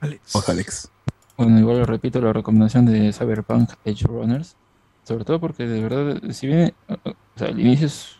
Alex. 0.00 0.48
Alex. 0.48 0.90
Bueno, 1.36 1.58
igual 1.58 1.86
repito 1.86 2.20
la 2.20 2.32
recomendación 2.32 2.86
de 2.86 3.12
Cyberpunk 3.12 3.70
Edge 3.84 4.06
Runners. 4.06 4.56
Sobre 5.02 5.24
todo 5.24 5.40
porque 5.40 5.66
de 5.66 5.82
verdad, 5.82 6.22
si 6.30 6.46
bien 6.46 6.72
o 6.88 7.14
sea, 7.36 7.48
el 7.48 7.60
inicio 7.60 7.88
es 7.88 8.16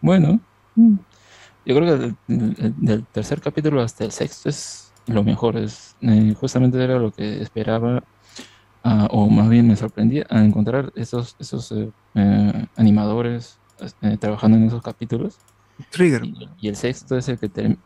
bueno, 0.00 0.40
mm, 0.74 0.96
yo 1.64 1.74
creo 1.76 1.98
que 1.98 2.14
del, 2.26 3.04
tercer 3.06 3.40
capítulo 3.40 3.80
hasta 3.82 4.04
el 4.04 4.12
sexto 4.12 4.48
es 4.48 4.92
lo 5.06 5.22
mejor. 5.22 5.56
Es, 5.56 5.96
eh, 6.00 6.34
justamente 6.38 6.82
era 6.82 6.98
lo 6.98 7.12
que 7.12 7.40
esperaba, 7.42 8.02
ah, 8.84 9.08
o 9.10 9.28
más 9.28 9.48
bien 9.48 9.66
me 9.68 9.76
sorprendía 9.76 10.26
a 10.30 10.44
encontrar 10.44 10.92
esos, 10.96 11.36
esos 11.38 11.70
eh, 11.72 11.90
eh, 12.14 12.66
animadores 12.76 13.58
eh, 14.02 14.16
trabajando 14.18 14.56
en 14.56 14.64
esos 14.64 14.82
capítulos. 14.82 15.38
Trigger. 15.90 16.24
Y, 16.24 16.48
y 16.60 16.68
el 16.68 16.76
sexto 16.76 17.16
es 17.16 17.28
el 17.28 17.38
que 17.38 17.48
termina. 17.48 17.80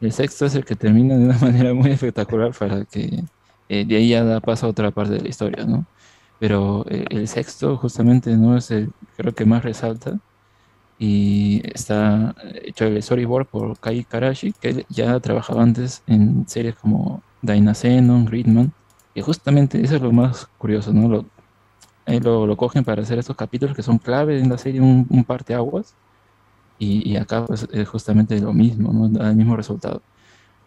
El 0.00 0.12
sexto 0.12 0.46
es 0.46 0.54
el 0.54 0.64
que 0.64 0.74
termina 0.74 1.16
de 1.16 1.24
una 1.26 1.38
manera 1.40 1.74
muy 1.74 1.90
espectacular 1.90 2.52
para 2.52 2.84
que 2.84 3.24
eh, 3.72 3.84
de 3.86 3.96
ahí 3.96 4.08
ya 4.10 4.24
da 4.24 4.40
paso 4.40 4.66
a 4.66 4.70
otra 4.70 4.90
parte 4.92 5.14
de 5.14 5.22
la 5.22 5.28
historia, 5.28 5.64
¿no? 5.64 5.86
Pero 6.38 6.84
eh, 6.90 7.06
el 7.10 7.28
sexto 7.28 7.76
justamente 7.78 8.36
no 8.36 8.56
es 8.56 8.70
el, 8.70 8.92
creo 9.16 9.34
que 9.34 9.46
más 9.46 9.64
resalta 9.64 10.20
y 10.98 11.62
está 11.74 12.34
hecho 12.64 12.84
el 12.86 13.02
storyboard 13.02 13.46
por 13.48 13.78
Kai 13.80 14.04
Karashi, 14.04 14.52
que 14.52 14.86
ya 14.88 15.18
trabajaba 15.20 15.62
antes 15.62 16.02
en 16.06 16.46
series 16.48 16.76
como 16.76 17.22
Dyna 17.42 17.74
Xenon, 17.74 18.24
Gridman, 18.26 18.72
y 19.14 19.20
justamente 19.22 19.82
eso 19.82 19.96
es 19.96 20.02
lo 20.02 20.12
más 20.12 20.46
curioso, 20.58 20.92
¿no? 20.92 21.08
Lo, 21.08 21.26
ahí 22.06 22.20
lo, 22.20 22.46
lo 22.46 22.56
cogen 22.56 22.84
para 22.84 23.02
hacer 23.02 23.18
estos 23.18 23.36
capítulos 23.36 23.76
que 23.76 23.82
son 23.82 23.98
clave 23.98 24.38
en 24.40 24.48
la 24.50 24.58
serie, 24.58 24.80
un, 24.80 25.06
un 25.10 25.24
parteaguas, 25.24 25.96
y, 26.78 27.08
y 27.10 27.16
acá 27.16 27.46
pues 27.46 27.68
es 27.72 27.88
justamente 27.88 28.40
lo 28.40 28.52
mismo, 28.52 28.92
¿no? 28.92 29.08
Da 29.08 29.30
el 29.30 29.36
mismo 29.36 29.56
resultado. 29.56 30.02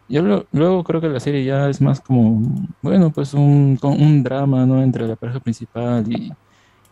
Yo 0.08 0.22
lo- 0.22 0.48
luego 0.52 0.84
creo 0.84 1.02
que 1.02 1.10
la 1.10 1.20
serie 1.20 1.44
ya 1.46 1.70
es 1.70 1.82
más 1.82 2.00
como, 2.02 2.42
bueno, 2.82 3.12
pues 3.12 3.34
un, 3.34 3.78
un 3.82 4.24
drama, 4.24 4.66
¿no? 4.66 4.84
Entre 4.84 5.08
la 5.08 5.16
pareja 5.16 5.40
principal 5.40 6.06
y, 6.12 6.38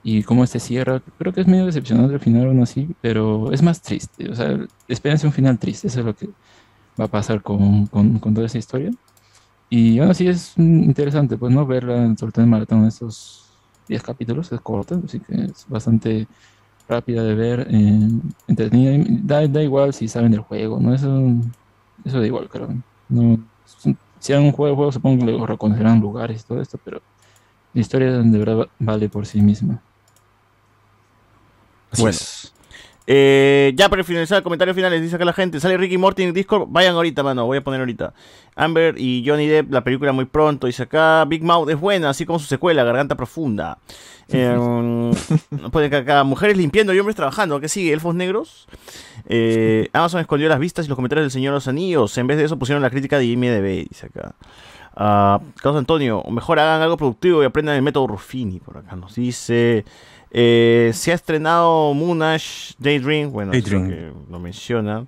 y 0.02 0.24
cómo 0.24 0.44
este 0.44 0.60
cierra. 0.60 1.02
Creo 1.18 1.34
que 1.34 1.42
es 1.42 1.48
medio 1.48 1.66
decepcionante 1.68 2.16
al 2.16 2.20
final 2.22 2.48
aún 2.48 2.62
así, 2.64 2.96
pero 3.02 3.52
es 3.54 3.62
más 3.64 3.82
triste. 3.82 4.30
O 4.32 4.36
sea, 4.36 4.58
espérense 4.88 5.28
un 5.28 5.34
final 5.34 5.60
triste, 5.60 5.88
eso 5.88 6.00
es 6.02 6.06
lo 6.06 6.16
que 6.16 6.36
va 7.00 7.06
a 7.06 7.10
pasar 7.10 7.42
con, 7.44 7.88
con, 7.88 8.20
toda 8.36 8.48
esa 8.48 8.58
historia. 8.60 8.92
Y 9.70 10.00
aún 10.00 10.12
así 10.12 10.28
es 10.28 10.58
interesante, 10.58 11.38
pues, 11.38 11.54
¿no? 11.54 11.66
Verla, 11.66 12.16
sobre 12.18 12.32
todo 12.32 12.44
en 12.46 12.52
maratón, 12.52 12.86
estos 12.88 13.64
10 13.88 14.04
capítulos, 14.04 14.52
es 14.52 14.62
corta, 14.62 15.02
así 15.04 15.20
que 15.22 15.34
es 15.46 15.66
bastante 15.68 16.28
rápida 16.88 17.24
de 17.24 17.36
ver, 17.36 17.68
eh, 17.72 18.10
entretenida. 18.48 19.06
Da, 19.24 19.48
da 19.48 19.64
igual 19.64 19.94
si 19.94 20.08
saben 20.10 20.32
del 20.32 20.42
juego, 20.42 20.80
¿no? 20.82 20.94
Eso, 20.96 21.10
eso 22.04 22.20
da 22.20 22.28
igual, 22.28 22.50
creo. 22.50 22.70
No, 23.14 23.38
si 24.20 24.34
han 24.34 24.44
un 24.44 24.52
juego, 24.52 24.76
juego 24.76 24.92
supongo 24.92 25.26
que 25.26 25.32
lo 25.32 25.46
reconocerán 25.46 26.00
lugares 26.00 26.42
y 26.42 26.48
todo 26.48 26.62
esto, 26.62 26.80
pero 26.84 27.02
la 27.74 27.82
historia 27.82 28.12
de 28.12 28.38
verdad 28.40 28.58
va- 28.60 28.68
vale 28.80 29.10
por 29.10 29.26
sí 29.26 29.42
misma. 29.42 29.82
Bueno. 31.98 32.18
Eh, 33.06 33.74
ya 33.76 33.90
para 33.90 34.04
finalizar, 34.04 34.42
comentarios 34.44 34.76
finales, 34.76 35.02
dice 35.02 35.16
acá 35.16 35.26
la 35.26 35.34
gente, 35.34 35.60
sale 35.60 35.76
Ricky 35.78 35.98
Morty 35.98 36.24
en 36.24 36.34
Discord, 36.34 36.68
vayan 36.70 36.96
ahorita, 36.96 37.22
mano, 37.22 37.46
voy 37.46 37.58
a 37.58 37.64
poner 37.64 37.82
ahorita. 37.82 38.14
Amber 38.56 38.96
y 38.98 39.24
Johnny 39.28 39.48
Depp, 39.48 39.72
la 39.72 39.84
película 39.84 40.14
muy 40.14 40.26
pronto, 40.26 40.68
dice 40.68 40.84
acá, 40.84 41.26
Big 41.26 41.44
Mouth 41.44 41.70
es 41.70 41.80
buena, 41.80 42.10
así 42.10 42.26
como 42.26 42.40
su 42.40 42.46
secuela, 42.46 42.84
Garganta 42.84 43.16
Profunda. 43.16 43.78
Eh, 44.30 44.56
acá, 45.74 45.98
acá, 45.98 46.24
mujeres 46.24 46.56
limpiando 46.56 46.94
y 46.94 47.00
hombres 47.00 47.18
trabajando, 47.18 47.60
¿qué 47.60 47.68
sigue? 47.68 47.92
¿Elfos 47.92 48.16
negros? 48.16 48.68
Eh, 49.28 49.90
Amazon 49.92 50.22
escondió 50.22 50.48
las 50.48 50.60
vistas 50.60 50.86
y 50.86 50.90
los 50.90 50.96
comentarios 50.96 51.26
del 51.26 51.32
Señor 51.32 51.54
los 51.54 51.68
Anillos, 51.68 52.18
en 52.18 52.28
vez 52.28 52.38
de 52.38 52.46
eso 52.46 52.58
pusieron 52.58 52.82
la 52.82 52.90
crítica 52.90 53.18
de 53.18 53.26
IMDB, 53.26 53.90
dice 53.90 54.06
acá. 54.06 54.34
Ah, 54.96 55.42
Carlos 55.56 55.80
Antonio, 55.80 56.24
mejor 56.30 56.60
hagan 56.60 56.82
algo 56.82 56.98
productivo 56.98 57.42
y 57.42 57.46
aprendan 57.46 57.76
el 57.76 57.82
método 57.82 58.08
Ruffini, 58.08 58.60
por 58.60 58.78
acá 58.78 58.96
nos 58.96 59.16
dice. 59.16 59.86
Eh, 60.36 60.92
se 60.96 61.12
ha 61.12 61.16
estrenado 61.16 61.94
Moonash 61.94 62.74
Daydream, 62.80 63.32
bueno, 63.32 63.52
Daydream. 63.52 63.88
que 63.88 64.12
lo 64.30 64.40
mencionan. 64.40 65.08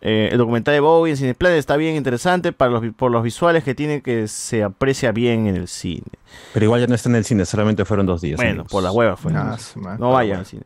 Eh, 0.00 0.28
el 0.30 0.38
documental 0.38 0.72
de 0.72 0.80
Bowie 0.80 1.10
en 1.10 1.16
Cineplanet 1.16 1.58
está 1.58 1.76
bien 1.76 1.96
interesante 1.96 2.52
para 2.52 2.70
los, 2.70 2.94
por 2.94 3.10
los 3.10 3.24
visuales 3.24 3.64
que 3.64 3.74
tiene 3.74 4.02
que 4.02 4.28
se 4.28 4.62
aprecia 4.62 5.10
bien 5.10 5.48
en 5.48 5.56
el 5.56 5.66
cine. 5.66 6.04
Pero 6.54 6.64
igual 6.64 6.80
ya 6.80 6.86
no 6.86 6.94
está 6.94 7.08
en 7.08 7.16
el 7.16 7.24
cine, 7.24 7.44
solamente 7.44 7.84
fueron 7.84 8.06
dos 8.06 8.20
días. 8.20 8.36
Bueno, 8.36 8.50
amigos. 8.50 8.70
por 8.70 8.82
la 8.84 8.92
hueva 8.92 9.16
fue. 9.16 9.32
Ah, 9.34 9.56
madre. 9.74 9.98
no 9.98 10.12
vayan 10.12 10.38
al 10.40 10.46
cine. 10.46 10.62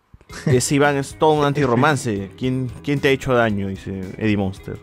Ese 0.46 0.74
Iván 0.74 0.96
es 0.96 1.16
todo 1.16 1.32
un 1.32 1.44
antirromance. 1.44 2.30
¿Quién, 2.36 2.70
¿Quién 2.82 2.98
te 2.98 3.08
ha 3.08 3.10
hecho 3.12 3.34
daño? 3.34 3.68
Dice 3.68 4.00
Eddie 4.18 4.36
Monster. 4.36 4.78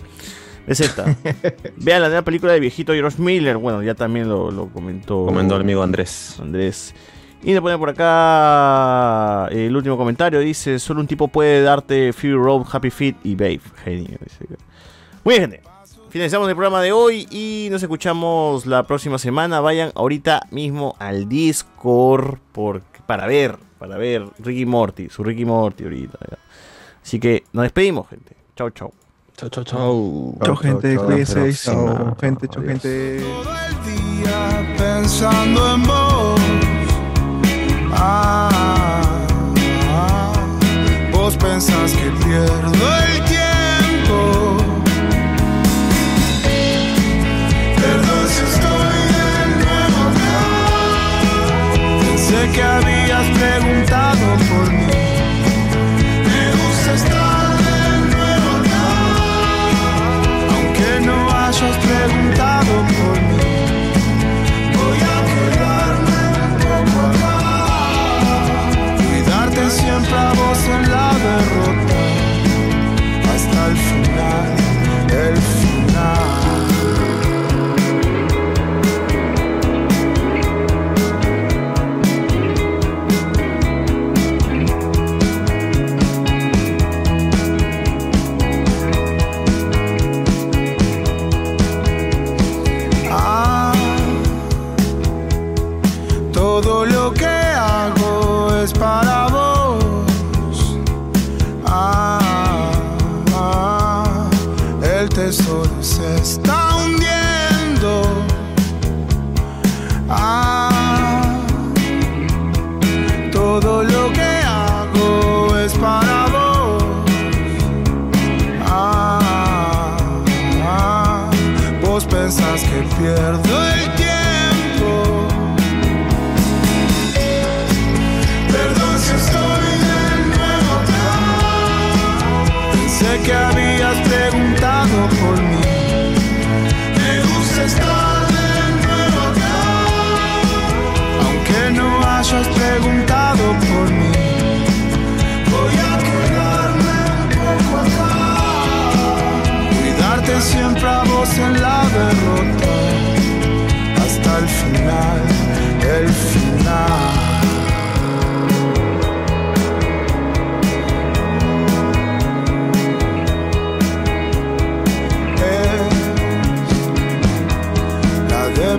BZ. 0.65 0.95
Vean 1.77 2.01
la 2.03 2.07
nueva 2.07 2.21
película 2.21 2.53
de 2.53 2.59
viejito 2.61 2.93
George 2.93 3.21
Miller. 3.21 3.57
Bueno, 3.57 3.83
ya 3.83 3.95
también 3.95 4.29
lo, 4.29 4.49
lo 4.51 4.67
comentó. 4.69 5.25
Comentó 5.25 5.55
el 5.55 5.61
amigo 5.63 5.83
Andrés. 5.83 6.37
Andrés. 6.39 6.93
Y 7.41 7.53
le 7.53 7.61
pone 7.61 7.77
por 7.77 7.89
acá 7.89 9.47
eh, 9.51 9.67
el 9.67 9.75
último 9.75 9.97
comentario. 9.97 10.39
Dice: 10.39 10.79
Solo 10.79 10.99
un 11.01 11.07
tipo 11.07 11.27
puede 11.27 11.61
darte 11.61 12.11
Fury 12.13 12.33
Road, 12.33 12.65
Happy 12.71 12.89
Feet 12.89 13.15
y 13.23 13.35
Babe. 13.35 13.61
Genio. 13.83 14.17
Muy 15.23 15.37
bien, 15.37 15.51
gente. 15.51 15.69
Finalizamos 16.09 16.49
el 16.49 16.55
programa 16.55 16.81
de 16.81 16.91
hoy 16.91 17.27
y 17.29 17.67
nos 17.69 17.83
escuchamos 17.83 18.65
la 18.65 18.83
próxima 18.83 19.19
semana. 19.19 19.59
Vayan 19.59 19.91
ahorita 19.93 20.41
mismo 20.49 20.95
al 20.97 21.29
Discord 21.29 22.39
por, 22.51 22.81
para 23.05 23.27
ver, 23.27 23.57
para 23.77 23.97
ver 23.97 24.25
Ricky 24.39 24.65
Morty, 24.65 25.09
su 25.09 25.23
Ricky 25.23 25.45
Morty 25.45 25.83
ahorita. 25.83 26.17
ya. 26.31 26.37
Así 27.03 27.19
que 27.19 27.43
nos 27.53 27.63
despedimos, 27.63 28.09
gente. 28.09 28.35
Chau, 28.55 28.71
chau. 28.71 28.91
Chau, 29.37 29.49
chau, 29.49 29.63
chau. 29.63 30.37
Chau, 30.43 30.55
gente, 30.57 30.97
cuídense. 30.97 31.53
Chau, 31.53 32.17
gente, 32.19 32.47
chau, 32.47 32.63
gente. 32.63 33.23
pensando 34.77 35.75
en 35.75 35.83
vos. 35.83 36.48
Ah, 37.91 38.99
vos 41.11 41.35
pensás 41.37 41.91
que 41.93 42.11
pierdo 42.23 42.71
el 42.73 43.23
tiempo. 43.25 44.57
Perdón 47.81 48.27
si 48.27 48.41
estoy 48.53 48.99
de 49.15 49.29
nuevo 49.61 49.99
acá. 50.09 50.41
Pensé 52.01 52.39
que 52.53 52.63
habías 52.63 53.25
preguntado 53.37 54.08